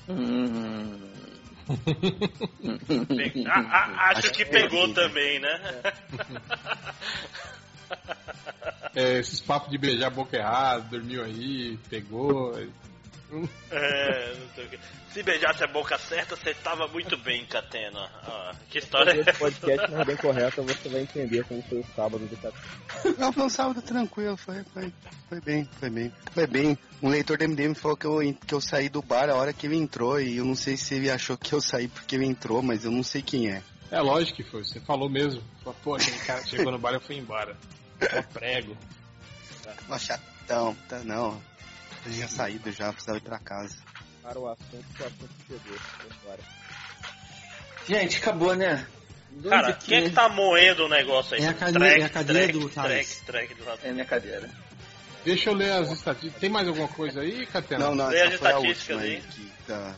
Hum. 0.08 0.98
A- 3.46 3.60
a- 3.60 4.10
acho 4.10 4.18
Acho 4.18 4.32
que 4.32 4.44
que 4.44 4.50
pegou 4.50 4.86
é. 4.90 4.92
também, 4.92 5.38
né? 5.40 5.82
É, 8.96 9.18
esses 9.18 9.40
papos 9.40 9.70
de 9.70 9.76
beijar 9.78 10.06
a 10.06 10.10
boca 10.10 10.36
errada, 10.36 10.82
dormiu 10.88 11.24
aí, 11.24 11.76
pegou. 11.90 12.56
É, 13.70 14.33
quê. 14.76 14.80
Se 15.12 15.22
beijasse 15.22 15.62
a 15.62 15.66
boca 15.66 15.96
certa, 15.98 16.34
você 16.34 16.52
tava 16.54 16.88
muito 16.88 17.16
bem, 17.18 17.44
Catena. 17.46 18.10
Ah, 18.24 18.52
que 18.68 18.78
história 18.78 19.12
é 19.12 19.20
Esse 19.20 19.30
essa? 19.30 19.38
podcast 19.38 19.90
não 19.90 20.00
é 20.00 20.04
bem 20.04 20.16
correto, 20.16 20.62
você 20.62 20.88
vai 20.88 21.02
entender 21.02 21.44
como 21.44 21.62
foi 21.62 21.80
o 21.80 21.86
sábado 21.94 22.26
do 22.26 22.36
Catena. 22.36 23.16
Não, 23.18 23.32
foi 23.32 23.44
um 23.44 23.48
sábado 23.48 23.82
tranquilo, 23.82 24.36
foi, 24.36 24.64
foi, 24.72 24.92
foi 25.28 25.40
bem, 25.40 25.68
foi 25.78 25.90
bem. 25.90 26.12
Foi 26.32 26.46
bem. 26.46 26.78
Um 27.02 27.08
leitor 27.08 27.38
do 27.38 27.48
MDM 27.48 27.74
falou 27.74 27.96
que 27.96 28.06
eu, 28.06 28.18
que 28.46 28.54
eu 28.54 28.60
saí 28.60 28.88
do 28.88 29.02
bar 29.02 29.30
a 29.30 29.36
hora 29.36 29.52
que 29.52 29.66
ele 29.66 29.76
entrou 29.76 30.20
e 30.20 30.38
eu 30.38 30.44
não 30.44 30.56
sei 30.56 30.76
se 30.76 30.94
ele 30.94 31.10
achou 31.10 31.36
que 31.36 31.52
eu 31.52 31.60
saí 31.60 31.86
porque 31.86 32.16
ele 32.16 32.26
entrou, 32.26 32.62
mas 32.62 32.84
eu 32.84 32.90
não 32.90 33.02
sei 33.02 33.22
quem 33.22 33.50
é. 33.50 33.62
É 33.90 34.00
lógico 34.00 34.36
que 34.36 34.50
foi, 34.50 34.64
você 34.64 34.80
falou 34.80 35.08
mesmo. 35.08 35.42
Falou, 35.62 35.78
Pô, 35.82 35.94
aquele 35.94 36.18
cara 36.18 36.44
chegou 36.44 36.72
no 36.72 36.78
bar 36.78 36.92
e 36.92 36.94
eu 36.96 37.00
fui 37.00 37.16
embora. 37.16 37.56
Só 38.00 38.22
prego. 38.32 38.76
Uma 39.86 39.98
chatão, 39.98 40.74
tá 40.88 40.98
não. 41.04 41.40
Eu 42.04 42.12
tinha 42.12 42.28
saído 42.28 42.70
já, 42.72 42.92
precisava 42.92 43.18
ir 43.18 43.22
pra 43.22 43.38
casa. 43.38 43.76
Para 44.24 44.38
o 44.40 44.48
assunto, 44.48 44.84
que 44.96 45.02
o 45.02 45.06
assunto 45.06 45.30
chegou. 45.46 45.78
Vambora. 46.08 46.40
Gente, 47.86 48.16
acabou, 48.16 48.56
né? 48.56 48.86
Cara, 49.48 49.72
Dois 49.72 49.84
quem 49.84 49.96
é 49.96 49.98
aqui. 50.00 50.08
que 50.08 50.14
tá 50.14 50.28
moendo 50.30 50.86
o 50.86 50.88
negócio 50.88 51.36
aí? 51.36 51.42
É 51.42 51.48
a 51.48 51.54
cadeira- 51.54 51.98
é 52.00 52.04
a 52.04 52.08
cadeira 52.08 52.52
do 52.52 52.60
track, 52.70 52.74
Thales. 52.88 53.20
track 53.26 53.54
do 53.54 53.64
É 53.82 53.92
minha 53.92 54.04
cadeira. 54.06 54.48
Deixa 55.24 55.50
eu 55.50 55.54
ler 55.54 55.72
as 55.72 55.90
estatísticas. 55.90 56.40
Tem 56.40 56.48
mais 56.50 56.66
alguma 56.68 56.88
coisa 56.88 57.20
aí, 57.20 57.44
Catena? 57.46 57.84
Não, 57.86 57.94
não, 57.94 58.08
Lê 58.08 58.22
as 58.22 58.34
estatísticas 58.34 58.96
última 58.96 59.00
aí 59.02 59.20
que, 59.22 59.52
da, 59.68 59.94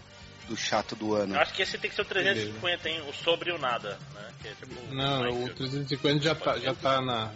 do 0.48 0.56
chato 0.56 0.96
do 0.96 1.14
ano. 1.14 1.34
Eu 1.36 1.40
acho 1.40 1.52
que 1.54 1.62
esse 1.62 1.78
tem 1.78 1.88
que 1.90 1.94
ser 1.96 2.02
o 2.02 2.04
350, 2.04 2.88
hein? 2.88 3.02
O 3.08 3.12
sobre 3.12 3.50
e 3.50 3.52
o 3.52 3.58
nada, 3.58 3.98
né? 4.14 4.28
Que 4.42 4.48
é 4.48 4.52
tipo, 4.52 4.94
Não, 4.94 5.44
o 5.44 5.48
que- 5.48 5.54
350 5.54 6.22
já 6.24 6.34
tá, 6.34 6.58
já 6.58 6.74
tá 6.74 7.00
na, 7.00 7.32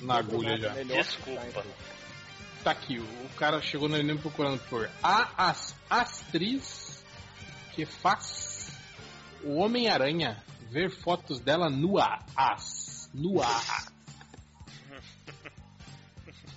na 0.00 0.18
agulha 0.18 0.58
já. 0.58 0.70
Desculpa. 0.70 1.64
Tá, 2.62 2.70
aqui, 2.70 2.98
o 2.98 3.28
cara 3.36 3.60
chegou 3.60 3.88
no 3.88 3.96
Enem 3.96 4.16
procurando 4.16 4.60
por 4.68 4.88
a 5.02 5.48
as, 5.48 5.74
atriz 5.88 7.04
que 7.74 7.84
faz 7.84 8.70
o 9.44 9.56
Homem-Aranha 9.56 10.42
ver 10.70 10.90
fotos 10.90 11.40
dela 11.40 11.68
nua. 11.70 12.18
As. 12.34 13.10
Nua. 13.14 13.46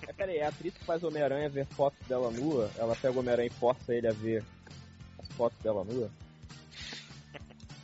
É, 0.08 0.12
peraí, 0.14 0.38
é 0.38 0.46
a 0.46 0.48
atriz 0.48 0.74
que 0.74 0.84
faz 0.84 1.02
o 1.04 1.08
Homem-Aranha 1.08 1.48
ver 1.48 1.66
fotos 1.66 2.04
dela 2.08 2.30
nua, 2.32 2.70
ela 2.76 2.96
pega 2.96 3.14
o 3.14 3.20
Homem-Aranha 3.20 3.48
e 3.48 3.60
força 3.60 3.94
ele 3.94 4.08
a 4.08 4.12
ver 4.12 4.42
as 5.18 5.28
fotos 5.36 5.56
dela 5.62 5.84
nua? 5.84 6.10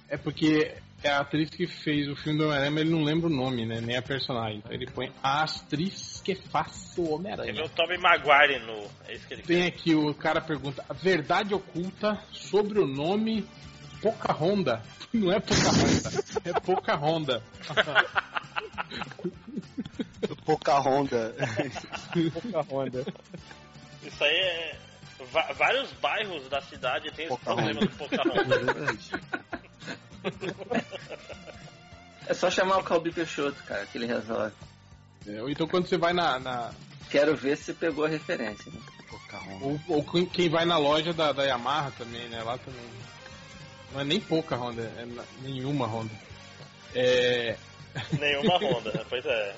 É 0.08 0.16
porque 0.16 0.74
é 1.04 1.10
a 1.10 1.20
atriz 1.20 1.50
que 1.50 1.66
fez 1.66 2.08
o 2.08 2.16
filme 2.16 2.38
do 2.38 2.46
Homem-Aranha, 2.46 2.70
mas 2.70 2.80
ele 2.80 2.90
não 2.90 3.04
lembra 3.04 3.28
o 3.28 3.30
nome, 3.30 3.64
né? 3.66 3.80
Nem 3.80 3.96
a 3.96 4.02
personagem. 4.02 4.58
Então 4.58 4.72
ele 4.72 4.86
põe 4.86 5.12
a 5.22 5.44
atriz 5.44 6.15
faz 6.34 6.94
o 6.98 7.02
Você 7.02 7.06
vê 7.06 7.12
Homem-Aranha. 7.14 7.64
o 7.64 7.68
Tobey 7.68 7.98
Maguire 7.98 8.58
no. 8.60 8.88
É 9.06 9.14
isso 9.14 9.26
que 9.26 9.34
ele 9.34 9.42
quer. 9.42 9.46
Tem 9.48 9.66
aqui, 9.66 9.94
o 9.94 10.14
cara 10.14 10.40
pergunta, 10.40 10.84
a 10.88 10.92
verdade 10.92 11.54
oculta 11.54 12.20
sobre 12.32 12.78
o 12.80 12.86
nome 12.86 13.46
Pocahonda. 14.02 14.82
Não 15.14 15.32
é 15.32 15.40
Pocahonda, 15.40 16.24
é 16.44 16.52
Pocahonda. 16.60 17.42
Pouca 20.44 20.78
Honda. 20.80 21.34
Isso 24.02 24.24
aí 24.24 24.36
é. 24.36 24.76
va- 25.32 25.52
vários 25.54 25.92
bairros 25.94 26.48
da 26.48 26.60
cidade 26.62 27.10
tem 27.12 27.26
esse 27.26 27.36
problema 27.38 27.80
do 27.80 27.88
Pocahontas. 27.90 29.10
É 32.28 32.34
só 32.34 32.50
chamar 32.50 32.78
o 32.78 32.82
Calbi 32.82 33.12
Peixoto, 33.12 33.62
cara, 33.62 33.86
que 33.86 33.96
ele 33.98 34.06
resolve. 34.06 34.52
É, 35.26 35.42
ou 35.42 35.50
então 35.50 35.66
quando 35.66 35.86
você 35.88 35.96
vai 35.98 36.12
na. 36.12 36.38
na- 36.38 36.70
Quero 37.10 37.36
ver 37.36 37.56
se 37.56 37.72
pegou 37.72 38.04
a 38.04 38.08
referência. 38.08 38.70
Né? 38.72 38.80
Ou, 39.60 39.78
ou 39.88 40.04
quem- 40.28 40.48
vai 40.48 40.64
na 40.64 40.76
loja 40.78 41.12
da, 41.12 41.30
da 41.32 41.44
Yamaha 41.44 41.90
também, 41.92 42.28
né? 42.28 42.42
Lá 42.42 42.58
também. 42.58 42.80
Não 43.92 44.00
é 44.00 44.04
nem 44.04 44.18
pouca 44.20 44.56
Honda, 44.56 44.82
é 44.98 45.04
na- 45.06 45.24
nenhuma 45.42 45.86
Honda. 45.86 46.12
É, 46.94 47.56
Nenhuma 48.18 48.58
Honda, 48.58 49.06
pois 49.08 49.24
é. 49.24 49.56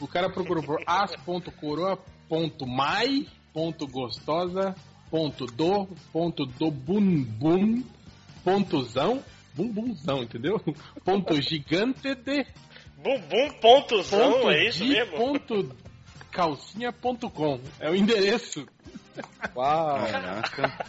o 0.00 0.06
cara 0.06 0.28
procurou 0.30 0.62
por 0.62 0.78
as.coroa.mais.gostosa.do.bumbum.zão 8.44 9.22
bumbumzão, 9.56 10.22
entendeu? 10.24 10.60
Ponto 11.04 11.40
gigante 11.40 12.12
de 12.16 12.44
Bumbum 13.04 13.50
pontozão, 13.60 14.32
ponto 14.32 14.50
é 14.50 14.64
isso 14.66 14.82
mesmo? 14.82 15.16
ponto 15.16 15.76
calcinha.com 16.32 17.60
é 17.78 17.90
o 17.90 17.94
endereço. 17.94 18.66
Uau! 19.54 19.98
Caraca. 20.10 20.88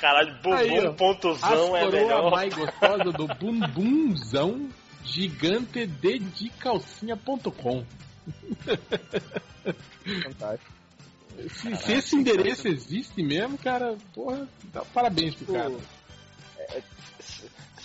Caralho, 0.00 0.38
Aí, 0.52 0.70
ó. 0.70 0.82
bumbum 0.82 0.94
pontozão 0.96 1.74
As 1.76 1.82
é 1.82 1.90
melhor. 1.90 2.30
mais 2.32 2.52
gostosa 2.52 3.12
do 3.12 3.28
bumbumzão 3.28 4.68
gigante 5.04 5.86
de, 5.86 6.18
de 6.18 6.50
calcinha.com. 6.50 7.84
Fantástico. 10.24 10.72
Se, 11.48 11.76
se 11.76 11.92
esse 11.92 12.16
endereço 12.16 12.66
existe 12.68 13.22
mesmo, 13.22 13.56
cara, 13.56 13.96
porra, 14.12 14.46
dá 14.72 14.84
parabéns 14.86 15.36
pro 15.36 15.54
cara. 15.54 15.72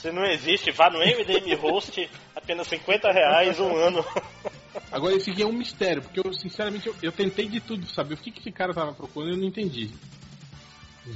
Se 0.05 0.11
não 0.11 0.23
existe, 0.23 0.69
vá 0.69 0.87
no 0.87 0.99
MDM 0.99 1.55
Host, 1.59 2.07
apenas 2.35 2.67
50 2.67 3.11
reais 3.11 3.59
um 3.59 3.75
ano. 3.75 4.05
Agora 4.91 5.15
esse 5.15 5.31
aqui 5.31 5.41
é 5.41 5.47
um 5.47 5.51
mistério, 5.51 6.03
porque 6.03 6.19
eu 6.19 6.31
sinceramente 6.31 6.85
eu, 6.85 6.95
eu 7.01 7.11
tentei 7.11 7.49
de 7.49 7.59
tudo 7.59 7.87
saber 7.87 8.13
o 8.13 8.17
que, 8.17 8.29
que 8.29 8.39
esse 8.39 8.51
cara 8.51 8.71
tava 8.71 8.93
procurando 8.93 9.31
e 9.31 9.33
eu 9.33 9.39
não 9.39 9.47
entendi. 9.47 9.89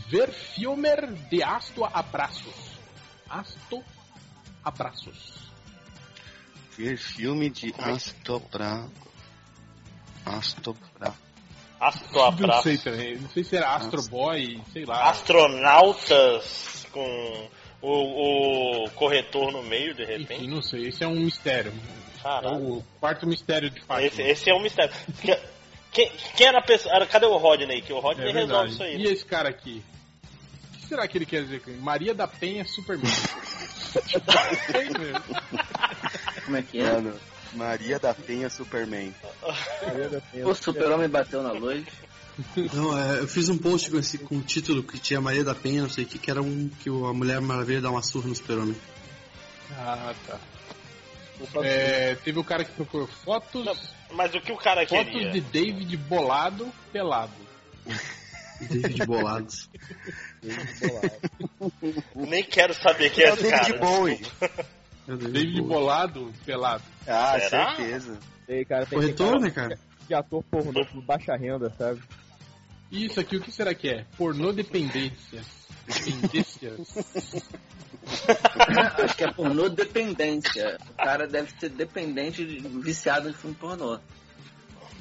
Ver 0.08 0.32
filmer 0.32 1.06
de 1.30 1.43
Asto 1.43 1.85
Abraços. 1.85 2.80
Asto 3.30 3.84
Abraços. 4.66 5.51
Ver 6.76 6.98
filme 6.98 7.48
de 7.51 7.72
Astopra. 7.77 8.90
Astopra. 10.26 11.14
Astro 11.80 12.11
Não 12.11 12.26
abraço. 12.26 12.64
sei 12.64 12.77
também. 12.80 13.19
Não 13.19 13.30
sei 13.30 13.43
se 13.43 13.56
era 13.56 13.76
Astro 13.76 14.01
Boy, 14.09 14.59
sei 14.74 14.84
lá. 14.84 15.11
Astronautas 15.11 16.88
com 16.92 17.50
o, 17.82 18.83
o 18.85 18.90
corretor 18.91 19.51
no 19.51 19.64
meio, 19.64 19.93
de 19.93 20.03
Enfim, 20.03 20.17
repente. 20.17 20.48
não 20.48 20.61
sei. 20.61 20.88
Esse 20.88 21.03
é 21.03 21.08
um 21.08 21.16
mistério. 21.19 21.74
É 22.19 22.22
Caralho. 22.24 22.58
o 22.58 22.83
quarto 22.99 23.25
mistério 23.27 23.69
de 23.69 23.80
Fátima. 23.82 24.08
Esse, 24.08 24.22
esse 24.22 24.49
é 24.49 24.53
um 24.53 24.61
mistério. 24.61 24.93
Quem, 25.91 26.11
quem 26.35 26.45
era 26.48 26.59
a 26.59 26.64
pessoa. 26.64 26.93
era- 26.95 27.06
Cadê 27.08 27.25
o 27.25 27.38
Rodney? 27.38 27.82
Que 27.82 27.93
o 27.93 27.98
É 27.98 28.01
Rodney 28.01 28.32
resolve 28.32 28.48
verdade. 28.48 28.72
isso 28.74 28.83
aí. 28.83 28.95
E 28.95 29.03
né? 29.03 29.03
esse 29.11 29.25
cara 29.25 29.49
aqui? 29.49 29.82
O 30.74 30.77
que 30.77 30.85
será 30.88 31.08
que 31.08 31.17
ele 31.17 31.25
quer 31.25 31.43
dizer 31.43 31.61
com 31.61 31.72
ele? 31.72 31.80
Maria 31.82 32.14
da 32.14 32.27
Penha 32.27 32.66
Superman. 32.66 33.11
Mesmo. 34.99 35.24
Como 36.45 36.58
é 36.58 36.61
que 36.61 36.80
é? 36.80 36.91
Mano, 36.91 37.19
Maria 37.53 37.98
da 37.99 38.14
Penha 38.14 38.49
Superman. 38.49 39.14
O 40.45 40.53
super-homem 40.53 41.09
bateu 41.09 41.41
na 41.41 41.51
luz. 41.53 41.85
Não, 42.74 42.98
é, 42.98 43.19
eu 43.19 43.27
fiz 43.27 43.50
um 43.50 43.58
post 43.58 43.90
com, 43.92 43.98
esse, 43.98 44.18
com 44.18 44.38
o 44.38 44.42
título 44.42 44.84
que 44.84 45.00
tinha 45.00 45.19
Maria 45.19 45.43
da 45.43 45.56
Penha, 45.56 45.84
não 45.84 45.90
sei 45.90 46.03
o 46.03 46.08
que, 46.08 46.18
que 46.19 46.30
era 46.32 46.42
um 46.42 46.69
que 46.80 46.90
a 46.90 47.14
Mulher 47.14 47.42
Maravilha 47.42 47.82
dá 47.82 47.90
uma 47.92 48.01
surra 48.01 48.27
no 48.27 48.35
super-homem. 48.35 48.76
Ah, 49.77 50.14
tá. 50.26 50.40
É, 51.64 52.16
teve 52.16 52.38
o 52.40 52.43
cara 52.43 52.66
que 52.66 52.72
procurou 52.72 53.08
fotos, 53.08 53.64
Não, 53.66 53.76
Mas 54.11 54.34
o 54.35 54.42
que 54.42 54.51
o 54.51 54.58
cara 54.58 54.85
fotos 54.88 55.11
queria? 55.14 55.32
de 55.32 55.40
David 55.42 55.95
bolado, 55.98 56.69
pelado. 56.92 57.32
David 58.59 59.06
Bolados. 59.06 59.69
Nem 62.16 62.43
quero 62.43 62.74
saber 62.74 63.09
quem 63.11 63.24
é 63.24 63.30
É 63.30 63.34
esse 63.34 63.43
David 63.43 63.74
cara. 63.74 63.80
Bowie. 63.80 64.22
É 65.08 65.14
o 65.14 65.18
David 65.18 65.61
bolado, 65.61 66.34
pelado. 66.45 66.84
Ah, 67.08 67.40
Será? 67.40 67.76
certeza. 67.76 68.19
Sei, 68.45 68.66
cara, 68.66 68.85
tem 68.85 69.00
Corretor, 69.00 69.40
né, 69.40 69.50
cara? 69.50 69.80
de 70.08 70.14
ator 70.16 70.43
pornô 70.43 70.84
por 70.88 71.01
baixa 71.03 71.35
renda, 71.38 71.72
sabe? 71.77 72.01
E 72.92 73.06
isso 73.06 73.19
aqui, 73.19 73.38
o 73.38 73.42
que 73.42 73.51
será 73.51 73.74
que 73.74 73.88
é? 73.90 74.06
Pornô 74.18 74.51
dependências. 74.51 75.45
Dependências. 75.88 76.88
Acho 79.03 79.16
que 79.16 79.24
é 79.24 79.32
pornô 79.32 79.69
dependência. 79.69 80.77
O 80.92 80.93
cara 80.95 81.27
deve 81.27 81.51
ser 81.59 81.69
dependente, 81.69 82.43
de- 82.45 82.59
viciado 82.80 83.30
em 83.30 83.34
filme 83.34 83.56
pornô. 83.56 84.00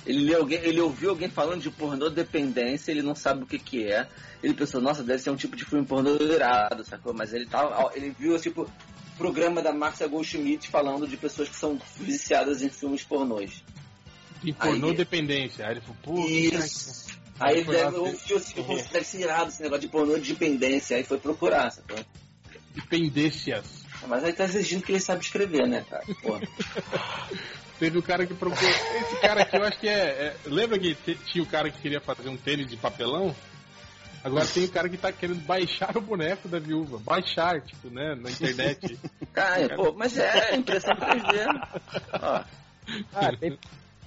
Ele, 0.07 0.35
alguém, 0.35 0.59
ele 0.61 0.81
ouviu 0.81 1.11
alguém 1.11 1.29
falando 1.29 1.61
de 1.63 1.71
pornô 1.71 2.09
dependência, 2.09 2.91
ele 2.91 3.03
não 3.03 3.15
sabe 3.15 3.43
o 3.43 3.47
que 3.47 3.59
que 3.59 3.85
é. 3.85 4.07
Ele 4.43 4.55
pensou, 4.55 4.81
nossa, 4.81 5.03
deve 5.03 5.23
ser 5.23 5.31
um 5.31 5.37
tipo 5.37 5.57
de 5.57 5.65
filme 5.65 5.85
pornô 5.87 6.17
irado, 6.17 6.85
sacou? 6.85 7.13
Mas 7.13 7.33
ele 7.35 7.47
tá, 7.47 7.91
ele 7.95 8.15
viu 8.19 8.39
tipo 8.39 8.71
programa 9.19 9.61
da 9.61 9.73
Márcia 9.73 10.07
Goldschmidt 10.07 10.69
falando 10.69 11.07
de 11.07 11.17
pessoas 11.17 11.49
que 11.49 11.57
são 11.57 11.79
viciadas 11.97 12.63
em 12.63 12.69
filmes 12.69 13.03
pornôs. 13.03 13.63
Tem 14.43 14.55
pornô 14.55 14.89
Aí- 14.91 14.97
dependência. 14.97 15.67
Aí 15.67 15.73
ele 15.73 15.81
falou, 15.81 15.97
pô, 16.03 16.27
Isso. 16.29 17.18
Aí 17.41 17.59
ele 17.59 17.71
deve, 17.71 17.97
ouviu 17.97 18.37
assim, 18.39 18.55
deve 18.93 19.05
ser 19.05 19.21
irado 19.21 19.49
esse 19.51 19.63
negócio 19.63 19.83
de 19.83 19.89
pornô 19.89 20.19
de 20.19 20.33
dependência. 20.33 20.97
Aí 20.97 21.05
foi 21.05 21.19
procurar, 21.19 21.71
sacou? 21.71 21.97
dependências. 22.75 23.85
Mas 24.07 24.23
aí 24.25 24.33
tá 24.33 24.45
exigindo 24.45 24.83
que 24.83 24.93
ele 24.93 25.01
sabe 25.01 25.25
escrever, 25.25 25.67
né, 25.67 25.85
cara? 25.89 26.05
Porra. 26.23 26.41
Teve 27.79 27.99
o 27.99 28.03
cara 28.03 28.27
que 28.27 28.35
procurou. 28.35 28.69
Esse 28.69 29.21
cara 29.21 29.43
aqui 29.43 29.57
eu 29.57 29.63
acho 29.65 29.79
que 29.79 29.89
é. 29.89 29.93
é- 29.93 30.37
lembra 30.47 30.79
que 30.79 30.95
tinha 31.27 31.43
o 31.43 31.47
cara 31.47 31.71
que 31.71 31.81
queria 31.81 32.01
fazer 32.01 32.29
um 32.29 32.37
tênis 32.37 32.69
de 32.69 32.77
papelão? 32.77 33.35
Agora 34.23 34.45
tem 34.47 34.65
o 34.65 34.71
cara 34.71 34.89
que 34.89 34.97
tá 34.97 35.13
querendo 35.13 35.41
baixar 35.47 35.97
o 35.97 36.01
boneco 36.01 36.49
da 36.49 36.59
viúva. 36.59 36.99
Baixar, 36.99 37.61
tipo, 37.63 37.89
né? 37.89 38.17
Na 38.17 38.31
internet. 38.31 38.99
Cara, 39.33 39.77
pô, 39.77 39.93
mas 39.93 40.19
é 40.19 40.57
impressão 40.57 40.93
3D. 40.97 41.47
Ó, 42.21 42.45
Ah, 43.15 43.37
tem, 43.39 43.57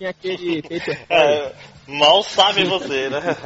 tem 0.02 0.08
aquele 0.08 0.62
Paper 0.64 1.06
É, 1.10 1.54
mal 1.88 2.24
sabe 2.24 2.64
você, 2.66 3.10
né? 3.10 3.20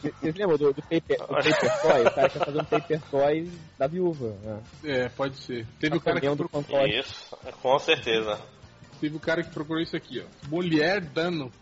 Vocês 0.00 0.34
lembram 0.34 0.56
do, 0.56 0.72
do 0.72 0.82
Paper, 0.82 1.18
do 1.18 1.26
Paper 1.26 1.82
Toy? 1.82 2.02
O 2.02 2.10
cara 2.10 2.28
quer 2.30 2.44
fazer 2.44 2.60
um 2.60 2.64
Paper 2.64 3.00
Toy 3.10 3.50
da 3.78 3.86
viúva. 3.86 4.36
Né? 4.42 4.62
É, 4.84 5.08
pode 5.08 5.36
ser. 5.36 5.66
Teve 5.78 5.96
o, 5.96 6.00
cara 6.00 6.20
que 6.20 6.36
procurou. 6.36 6.86
Isso, 6.86 7.36
com 7.60 7.78
certeza. 7.78 8.40
teve 9.00 9.16
o 9.16 9.20
cara 9.20 9.42
que 9.42 9.50
procurou 9.50 9.82
isso 9.82 9.96
aqui, 9.96 10.24
ó. 10.24 10.48
Mulher 10.48 11.00
dano. 11.00 11.52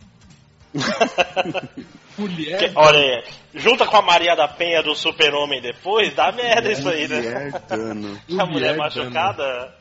Mulher. 2.19 2.59
Que- 2.59 2.73
olha 2.75 2.99
aí, 2.99 3.25
junta 3.55 3.87
com 3.87 3.97
a 3.97 4.03
Maria 4.03 4.35
da 4.35 4.49
Penha 4.49 4.83
do 4.83 4.95
Super-Homem 4.95 5.61
depois, 5.61 6.13
dá 6.15 6.33
merda 6.33 6.71
isso 6.73 6.89
aí, 6.89 7.07
né? 7.09 7.17
Mulher 7.21 7.53
dano. 7.69 8.21
A 8.41 8.47
mulher 8.47 8.69
dano. 8.77 8.79
machucada. 8.79 9.75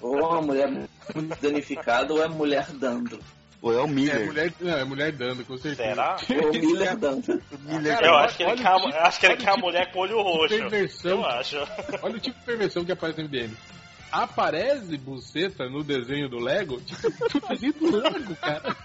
ou 0.00 0.18
é 0.18 0.22
uma 0.22 0.42
mulher 0.42 0.70
danificada 1.40 2.12
ou 2.12 2.22
é 2.22 2.28
mulher 2.28 2.66
dando. 2.72 3.18
Ou 3.62 3.74
é 3.74 3.76
o 3.82 3.84
É 3.84 3.86
Miller. 3.88 4.24
mulher, 4.26 4.52
não, 4.58 4.78
é 4.78 4.84
mulher 4.84 5.12
dando, 5.12 5.44
com 5.44 5.54
certeza. 5.58 5.90
Será? 5.90 6.16
Ou 6.42 6.48
o 6.48 6.52
Miller 6.54 6.96
dando. 6.96 7.42
Miller 7.66 7.94
Cara, 7.94 8.06
Eu 8.06 8.12
olha- 8.14 8.24
acho 8.24 8.36
que 8.38 8.42
ele 8.42 8.56
quer, 8.56 8.66
a- 8.66 8.74
tipo- 8.80 8.96
acho 8.96 9.20
que 9.20 9.26
ele 9.26 9.36
quer 9.36 9.48
a 9.50 9.52
tipo 9.54 9.66
mulher 9.66 9.92
com 9.92 9.98
olho 9.98 10.22
roxo. 10.22 10.48
perversão. 10.56 11.10
Eu 11.10 11.26
acho. 11.26 11.56
Olha 12.02 12.16
o 12.16 12.18
tipo 12.20 12.38
de 12.38 12.44
perversão 12.46 12.84
que 12.86 12.92
aparece 12.92 13.18
no 13.20 13.28
MDM. 13.28 13.54
Aparece 14.12 14.96
buceta 14.98 15.68
no 15.68 15.84
desenho 15.84 16.28
do 16.28 16.38
Lego, 16.38 16.80
tipo, 16.80 17.08
desenho 17.48 17.72
do 17.74 17.96
Lego, 17.98 18.36
cara. 18.36 18.76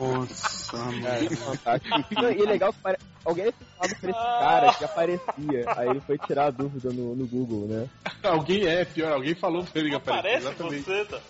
Nossa, 0.00 0.76
mano. 0.76 1.02
Cara, 1.02 1.36
fantástico. 1.36 2.04
Não, 2.14 2.32
e 2.32 2.40
é 2.42 2.44
legal 2.44 2.72
que 2.72 2.78
pare... 2.80 2.98
alguém 3.24 3.52
ter 3.52 3.64
falado 3.76 4.00
pra 4.00 4.10
esse 4.10 4.20
cara 4.20 4.74
que 4.74 4.84
aparecia. 4.84 5.64
Aí 5.76 5.88
ele 5.88 6.00
foi 6.00 6.18
tirar 6.18 6.46
a 6.46 6.50
dúvida 6.50 6.90
no, 6.90 7.14
no 7.14 7.26
Google, 7.26 7.66
né? 7.68 7.88
Alguém 8.22 8.66
é, 8.66 8.84
pior, 8.84 9.12
alguém 9.12 9.34
falou 9.34 9.64
pra 9.64 9.80
ele 9.80 9.90
que 9.90 9.94
Não 9.94 10.16
aparece. 10.16 10.50
buceta. 10.54 11.20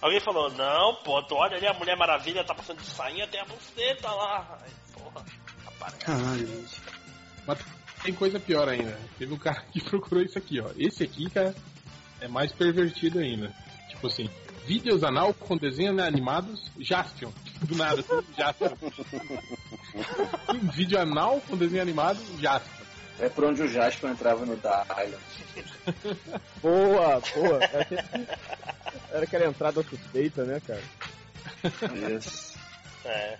Alguém 0.00 0.20
falou, 0.20 0.50
não, 0.52 0.94
pô, 1.04 1.22
tu 1.22 1.34
olha 1.34 1.56
ali, 1.58 1.66
a 1.66 1.74
Mulher 1.74 1.96
Maravilha 1.96 2.42
tá 2.42 2.54
passando 2.54 2.78
de 2.78 2.86
sainha, 2.86 3.26
tem 3.26 3.40
a 3.40 3.44
buceta 3.44 4.10
lá. 4.10 4.58
Ai, 4.62 4.70
porra, 4.94 5.24
aparece. 5.66 5.98
Caralho, 6.04 6.46
gente. 6.46 6.82
Mas 7.46 7.58
tem 8.02 8.14
coisa 8.14 8.40
pior 8.40 8.66
ainda. 8.68 8.98
Teve 9.18 9.34
um 9.34 9.38
cara 9.38 9.60
que 9.70 9.80
procurou 9.84 10.24
isso 10.24 10.38
aqui, 10.38 10.58
ó. 10.58 10.70
Esse 10.78 11.04
aqui, 11.04 11.28
cara, 11.28 11.54
é 12.20 12.28
mais 12.28 12.52
pervertido 12.52 13.18
ainda. 13.18 13.52
Tipo 13.88 14.06
assim, 14.06 14.30
vídeos 14.66 15.02
anal 15.02 15.34
com 15.34 15.56
desenhos 15.56 15.98
animados 15.98 16.70
Jaspion. 16.78 17.30
Do 17.62 17.76
nada, 17.76 18.00
assim, 18.00 18.26
Jaspion. 18.36 18.76
um 20.48 20.70
vídeo 20.70 20.98
anal 20.98 21.40
com 21.48 21.56
desenho 21.56 21.82
animado 21.82 22.18
Jaspion. 22.38 22.80
É 23.20 23.28
por 23.28 23.44
onde 23.44 23.62
o 23.62 23.68
Jasper 23.68 24.10
entrava 24.10 24.46
no 24.46 24.54
Island. 24.54 25.22
Boa, 26.62 27.20
boa. 27.34 27.60
Era 29.12 29.24
aquela 29.24 29.46
entrada 29.46 29.82
suspeita, 29.82 30.44
né, 30.44 30.60
cara? 30.66 30.82
Isso. 32.16 32.58
É. 33.04 33.36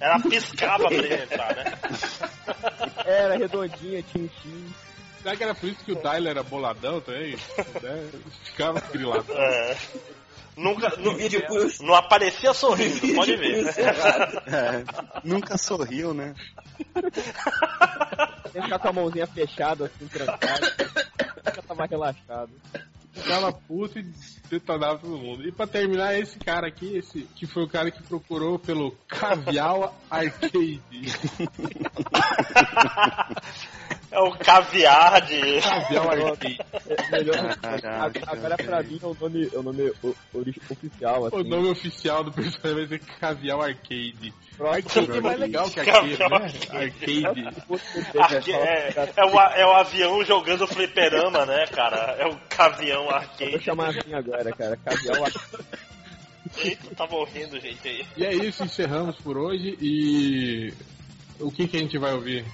Ela 0.00 0.18
piscava 0.18 0.88
pra 0.88 0.94
ele 0.96 1.14
entrar, 1.14 1.54
né? 1.54 1.64
Era 3.04 3.36
redondinha, 3.36 4.02
tintim. 4.02 4.74
Será 5.22 5.36
que 5.36 5.42
era 5.44 5.54
por 5.54 5.68
isso 5.68 5.84
que 5.84 5.92
o 5.92 5.96
Tyler 5.96 6.32
era 6.32 6.42
boladão 6.42 7.00
também? 7.00 7.36
Né? 7.82 8.10
Ficava 8.44 8.80
grilado. 8.80 9.24
É. 9.32 9.76
Nunca. 10.56 10.90
nu- 10.98 11.16
Vídeo 11.16 11.42
isso. 11.66 11.82
não 11.82 11.94
aparecia 11.94 12.52
sorrindo, 12.52 13.14
pode 13.14 13.36
ver. 13.36 13.62
isso 13.68 13.80
é. 13.80 13.84
É, 14.54 14.84
nunca 15.24 15.56
sorriu, 15.56 16.12
né? 16.12 16.34
Tem 18.52 18.60
que 18.60 18.62
ficar 18.62 18.78
com 18.78 18.88
a 18.88 18.92
mãozinha 18.92 19.26
fechada, 19.26 19.86
assim, 19.86 20.06
trancada. 20.08 20.70
Tá 21.66 21.74
mais 21.74 21.90
relaxado. 21.90 22.50
Ficava 23.12 23.52
puto 23.52 23.98
e 23.98 24.06
detonava 24.50 24.98
todo 24.98 25.18
mundo. 25.18 25.46
E 25.46 25.52
pra 25.52 25.66
terminar, 25.66 26.18
esse 26.18 26.38
cara 26.38 26.66
aqui, 26.66 26.96
esse 26.96 27.22
que 27.36 27.46
foi 27.46 27.62
o 27.64 27.68
cara 27.68 27.90
que 27.90 28.02
procurou 28.02 28.58
pelo 28.58 28.92
Cavial 29.06 29.94
Arcade. 30.10 30.80
É 34.10 34.18
o 34.20 34.32
caviar 34.32 35.22
de. 35.26 35.60
Cavial 35.62 36.10
Arcade. 36.10 36.58
É 36.86 37.10
melhor. 37.10 37.56
Caraca, 37.56 38.20
Agora 38.26 38.56
pra 38.58 38.82
mim 38.82 38.98
é 39.02 39.06
o 39.06 39.16
nome, 39.18 39.50
é 39.52 39.58
o 39.58 39.62
nome 39.62 39.92
o- 40.02 40.14
ori- 40.34 40.60
oficial, 40.70 41.26
assim. 41.26 41.36
O 41.36 41.44
nome 41.44 41.68
oficial 41.70 42.22
do 42.24 42.30
personagem 42.32 42.74
vai 42.74 42.98
ser 42.98 42.98
Cavial 43.18 43.62
Arcade. 43.62 44.34
Arcade 44.60 45.10
é 45.16 45.20
mais 45.20 45.38
legal 45.40 45.70
que 45.70 45.80
arcade, 45.80 46.16
Cavial 46.16 46.30
né? 46.30 46.36
Arcade. 46.36 47.26
Arcade. 47.26 48.42
É, 48.52 49.12
é, 49.16 49.24
o, 49.24 49.40
é 49.40 49.66
o 49.66 49.72
avião 49.72 50.24
jogando 50.24 50.66
fliperama, 50.66 51.46
né, 51.46 51.66
cara? 51.66 52.16
É 52.18 52.26
o 52.26 52.36
cavião 52.48 53.04
Vou 53.04 53.14
arcade. 53.14 53.64
chamar 53.64 53.90
assim 53.90 54.14
agora, 54.14 54.52
cara. 54.52 54.76
Cavial 54.76 55.26
Eita, 56.58 56.94
tá 56.94 57.06
morrendo, 57.06 57.58
gente 57.58 57.88
aí. 57.88 58.06
E 58.16 58.24
é 58.24 58.34
isso, 58.34 58.62
encerramos 58.62 59.16
por 59.16 59.38
hoje. 59.38 59.76
E 59.80 60.72
o 61.40 61.50
que, 61.50 61.66
que 61.66 61.76
a 61.76 61.80
gente 61.80 61.98
vai 61.98 62.12
ouvir? 62.12 62.44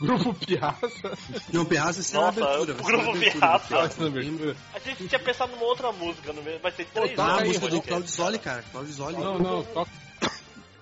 Grupo 0.00 0.34
Piazza. 0.34 1.18
Não, 1.52 1.64
Piazza 1.64 2.16
é 2.16 2.18
a 2.18 2.20
Nossa, 2.20 2.40
abertura. 2.44 2.72
o 2.72 2.76
ser 2.76 2.82
grupo 2.84 3.10
abertura. 3.10 3.58
Piazza. 3.58 4.06
Abertura. 4.06 4.56
A 4.74 4.78
gente 4.78 5.08
tinha 5.08 5.18
pensado 5.18 5.52
numa 5.52 5.64
outra 5.64 5.90
música, 5.92 6.32
no 6.32 6.42
meio. 6.42 6.58
vai 6.60 6.70
ter 6.70 6.84
três 6.86 7.16
tá 7.16 7.24
Ah, 7.24 7.40
a 7.40 7.44
música 7.44 7.66
do 7.68 7.82
podcast. 7.82 7.88
Claudio 7.88 8.08
Zoli, 8.10 8.38
cara. 8.38 8.64
Claudio 8.70 8.92
Zoli. 8.92 9.16
Não, 9.16 9.38
não, 9.38 9.64
toca. 9.64 9.90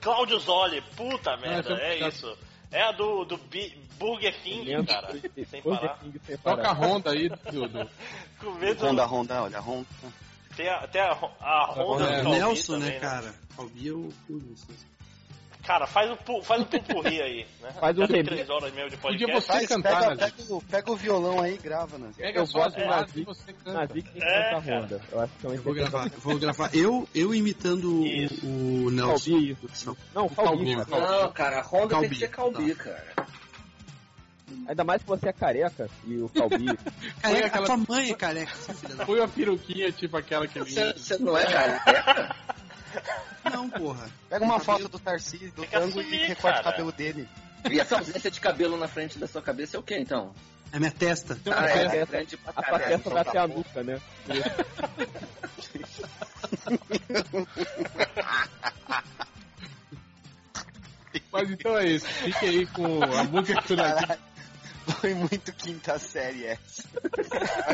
Cláudio 0.00 0.38
Zoli, 0.38 0.80
puta 0.96 1.36
merda, 1.36 1.72
essa- 1.74 1.82
é 1.82 2.08
isso. 2.08 2.38
É 2.72 2.82
a 2.82 2.92
do, 2.92 3.24
do 3.24 3.38
Burger 3.98 4.34
King, 4.42 4.84
cara. 4.84 5.14
Sem 5.48 5.62
parar. 5.62 5.98
King 5.98 6.20
sem 6.26 6.36
Toca 6.36 6.62
a 6.62 6.74
parar. 6.74 6.86
Honda 6.86 7.10
aí, 7.12 7.28
Dudu. 7.28 7.88
Com 8.40 8.50
medo. 8.54 8.86
Honda, 8.86 9.04
Honda, 9.06 9.42
olha, 9.44 9.60
Honda. 9.60 9.86
Tem 10.56 10.68
a, 10.68 10.86
tem 10.88 11.00
a, 11.00 11.12
a 11.40 11.72
Honda 11.72 12.04
É, 12.10 12.22
Nelson, 12.22 12.74
também, 12.74 12.90
né, 12.90 12.98
cara? 12.98 13.34
Calbi 13.56 13.88
é 13.88 13.92
o... 13.92 14.12
Cara, 15.66 15.86
faz 15.86 16.10
um, 16.10 16.16
pu- 16.16 16.42
faz 16.42 16.62
um 16.62 16.64
pupurri 16.64 17.20
aí, 17.20 17.46
né? 17.60 17.70
Faz 17.80 17.98
um 17.98 18.06
remix. 18.06 18.28
três 18.28 18.48
horas 18.50 18.72
mesmo 18.72 18.90
de 18.90 18.96
Podia 18.98 19.26
podcast. 19.26 19.46
você 19.46 19.52
Faz, 19.52 19.66
cantar, 19.68 20.00
pega, 20.00 20.14
né? 20.14 20.30
pega, 20.36 20.54
o, 20.54 20.62
pega 20.62 20.92
o 20.92 20.96
violão 20.96 21.40
aí 21.42 21.54
e 21.54 21.58
grava, 21.58 21.98
né? 21.98 22.10
Pega 22.16 22.38
Eu 22.40 22.46
gosto 22.46 22.76
de 22.76 22.84
baladas 22.84 23.06
Nazik. 23.08 23.20
e 23.20 23.24
você 23.24 23.52
canta. 23.52 23.72
Nazik 23.72 24.10
tem 24.10 24.22
É, 24.22 24.50
canta 24.50 24.62
cara. 24.62 24.80
Honda. 24.82 25.00
Eu 25.10 25.20
acho 25.20 25.32
que 25.40 25.46
é 25.46 25.48
um 25.50 25.54
Eu 25.54 25.62
vou 25.62 25.74
gravar, 25.74 26.04
eu 26.06 26.20
vou 26.20 26.38
gravar. 26.38 26.70
Eu, 26.74 27.08
eu 27.14 27.34
imitando 27.34 28.00
o, 28.02 28.06
Isso. 28.06 28.46
o 28.46 28.90
Nelson. 28.90 29.30
Calbi. 29.30 29.56
Não, 30.14 30.28
Calbi, 30.28 30.34
Calbinho, 30.50 30.86
cara. 30.86 31.22
Não, 31.22 31.32
cara, 31.32 31.58
a 31.58 31.62
Honda 31.62 31.78
tem 31.80 31.88
Calbi, 31.88 32.08
que 32.10 32.14
ser 32.14 32.28
Calbi, 32.28 32.74
cara. 32.76 33.04
Ainda 34.68 34.84
mais 34.84 35.02
que 35.02 35.08
você 35.08 35.28
é 35.28 35.32
careca 35.32 35.90
e 36.06 36.16
o 36.18 36.28
Calbi. 36.28 36.66
Careca, 37.20 37.46
aquela- 37.46 37.64
a 37.64 37.66
tua 37.66 37.76
mãe 37.88 38.10
é 38.10 38.14
careca, 38.14 38.52
essa 38.52 38.74
filha 38.74 38.94
da... 38.94 39.04
Põe 39.06 39.18
uma 39.18 39.28
peruquinha, 39.28 39.90
tipo 39.92 40.16
aquela 40.16 40.46
que 40.46 40.58
Você, 40.60 40.92
você 40.92 41.18
não 41.18 41.36
é 41.36 41.44
careca? 41.44 42.36
Não, 43.52 43.70
porra. 43.70 44.08
Pega 44.28 44.44
uma 44.44 44.58
Cabelo- 44.60 44.78
foto 44.78 44.88
do 44.90 44.98
Tarcísio, 44.98 45.52
do 45.52 45.64
tango 45.66 46.00
e 46.02 46.26
recorta 46.26 46.60
o 46.60 46.64
cabelo 46.64 46.92
dele. 46.92 47.28
E 47.70 47.80
essa 47.80 47.96
ausência 47.98 48.30
de 48.30 48.40
cabelo 48.40 48.76
na 48.76 48.88
frente 48.88 49.18
da 49.18 49.26
sua 49.26 49.42
cabeça 49.42 49.76
é 49.76 49.80
o 49.80 49.82
que, 49.82 49.96
então? 49.96 50.34
É 50.72 50.78
minha 50.78 50.90
testa. 50.90 51.38
Ah, 51.46 51.62
testa. 51.62 51.96
é 51.96 52.06
grande 52.06 52.36
pra 52.36 52.52
A 52.56 52.62
caralho. 52.62 52.84
testa 52.88 53.10
vai 53.10 53.22
até 53.22 53.38
a 53.38 53.46
nuca, 53.46 53.82
né? 53.82 54.00
Mas 61.32 61.50
então 61.50 61.76
é 61.78 61.86
isso. 61.86 62.06
Fique 62.06 62.46
aí 62.46 62.66
com 62.66 63.02
a 63.02 63.24
música 63.24 63.62
que 63.62 64.92
foi 64.92 65.14
muito 65.14 65.52
quinta 65.52 65.98
série 65.98 66.46
essa. 66.46 66.82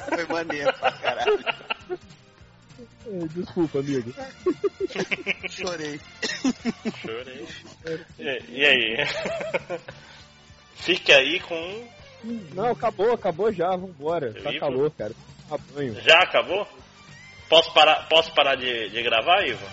foi 0.08 0.26
maneiro 0.26 0.72
pra 0.74 0.92
caralho. 0.92 1.44
É, 3.06 3.26
Desculpa, 3.34 3.78
amigo. 3.80 4.12
Chorei. 5.48 6.00
Chorei. 7.00 7.46
E, 8.18 8.42
e 8.48 8.64
aí? 8.64 8.96
Fique 10.76 11.12
aí 11.12 11.40
com. 11.40 11.88
Não, 12.54 12.70
acabou, 12.70 13.12
acabou 13.12 13.52
já, 13.52 13.70
vambora. 13.70 14.32
Tá 14.42 14.50
Ivo? 14.50 14.60
calor, 14.60 14.90
cara. 14.92 15.12
Tá 15.48 15.58
banho. 15.74 16.00
Já 16.02 16.18
acabou? 16.20 16.66
Posso 17.48 17.72
parar, 17.74 18.08
posso 18.08 18.32
parar 18.34 18.54
de, 18.54 18.88
de 18.90 19.02
gravar, 19.02 19.46
Ivo? 19.46 19.66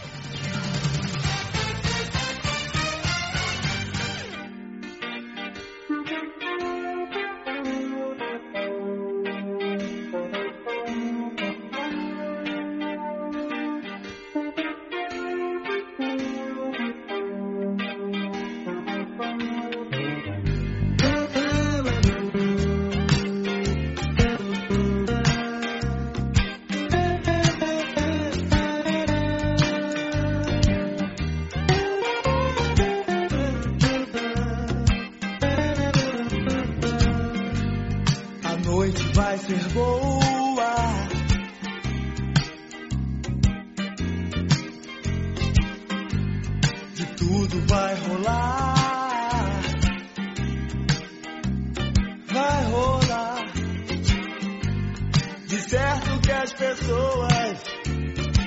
Pessoas 56.60 57.64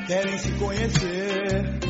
querem 0.07 0.39
se 0.39 0.52
conhecer. 0.52 1.81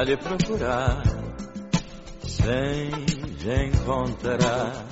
A 0.00 0.02
lhe 0.02 0.16
procurar, 0.16 1.02
sem 2.26 2.88
lhe 2.88 3.66
encontrar. 3.66 4.86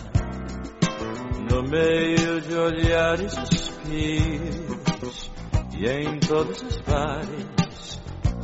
no 1.50 1.62
meio 1.62 2.42
de 2.42 2.54
olhares 2.54 3.32
espios 3.50 5.30
e 5.78 5.88
em 5.88 6.20
todos 6.20 6.60
os 6.60 6.76
bares 6.80 8.02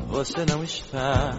você 0.09 0.47
não 0.47 0.65
está. 0.65 1.33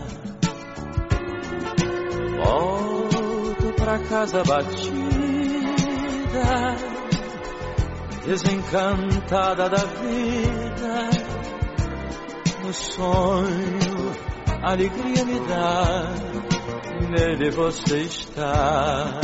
Volto 2.43 3.73
pra 3.77 3.97
casa 3.97 4.43
batida, 4.43 4.75
desencantada 8.27 9.69
da 9.69 9.85
vida. 9.85 11.09
No 12.63 12.71
sonho, 12.73 13.84
alegria 14.71 15.23
me 15.25 15.39
dá, 15.47 16.15
nele 17.09 17.51
você 17.51 17.97
está. 17.97 19.19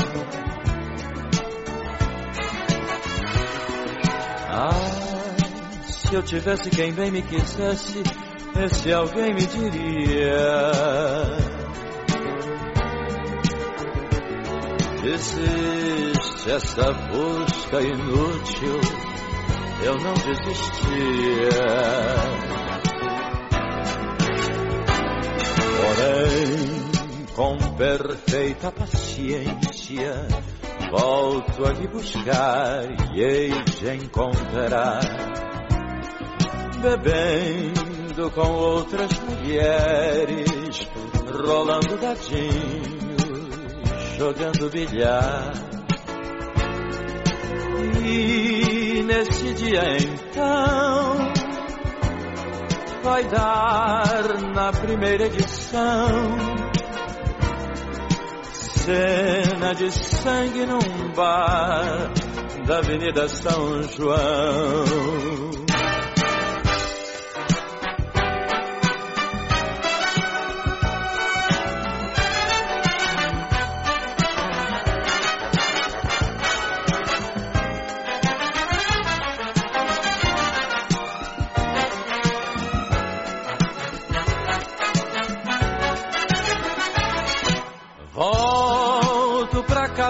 Ah, 4.50 4.70
se 5.84 6.14
eu 6.14 6.22
tivesse 6.22 6.70
quem 6.70 6.94
bem 6.94 7.10
me 7.10 7.24
quisesse, 7.24 8.04
esse 8.64 8.94
alguém 8.94 9.34
me 9.34 9.46
diria. 9.48 10.42
Existe 15.04 16.52
essa 16.52 16.94
busca 16.94 17.82
inútil, 17.82 18.80
eu 19.84 19.96
não 19.96 20.14
desistia. 20.14 21.50
Porém, 25.92 27.28
com 27.36 27.58
perfeita 27.76 28.72
paciência, 28.72 30.26
volto 30.90 31.66
a 31.66 31.74
lhe 31.74 31.86
buscar 31.90 32.86
e 33.14 33.22
hei 33.22 33.50
de 33.50 34.06
encontrar. 34.06 35.02
Bebendo 36.82 38.32
com 38.32 38.52
outras 38.54 39.12
mulheres, 39.20 40.88
rolando 41.46 41.98
dadinhos, 41.98 43.50
jogando 44.18 44.70
bilhar. 44.70 45.52
E 48.06 49.04
nesse 49.04 49.54
dia 49.56 49.98
então 49.98 51.41
vai 53.04 53.24
dar 53.26 54.42
na 54.54 54.72
primeira 54.72 55.26
edição 55.26 56.08
cena 58.54 59.74
de 59.74 59.92
sangue 59.92 60.66
num 60.66 61.14
bar 61.16 62.12
da 62.66 62.78
Avenida 62.80 63.28
São 63.28 63.84
João. 63.84 65.71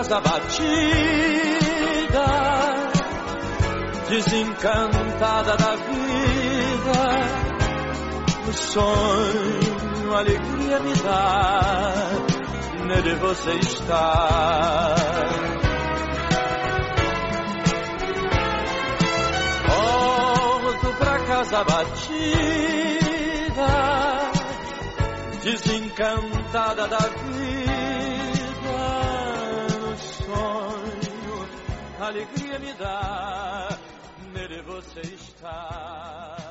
Casa 0.01 0.19
batida, 0.19 0.65
desencantada 4.09 5.55
da 5.57 5.75
vida. 5.75 7.01
O 8.47 8.53
sonho, 8.53 10.15
alegria 10.15 10.79
me 10.79 10.93
dá, 10.95 11.93
nele 12.87 13.13
você 13.17 13.51
está. 13.51 14.95
Volto 19.67 20.97
pra 20.97 21.19
casa 21.25 21.63
batida 21.63 22.01
desencantada 25.43 26.87
da 26.87 26.97
vida, 26.97 27.70
alegria 32.07 32.57
me 32.59 32.73
dá, 32.73 33.77
nele 34.33 34.61
você 34.63 35.01
está. 35.01 36.50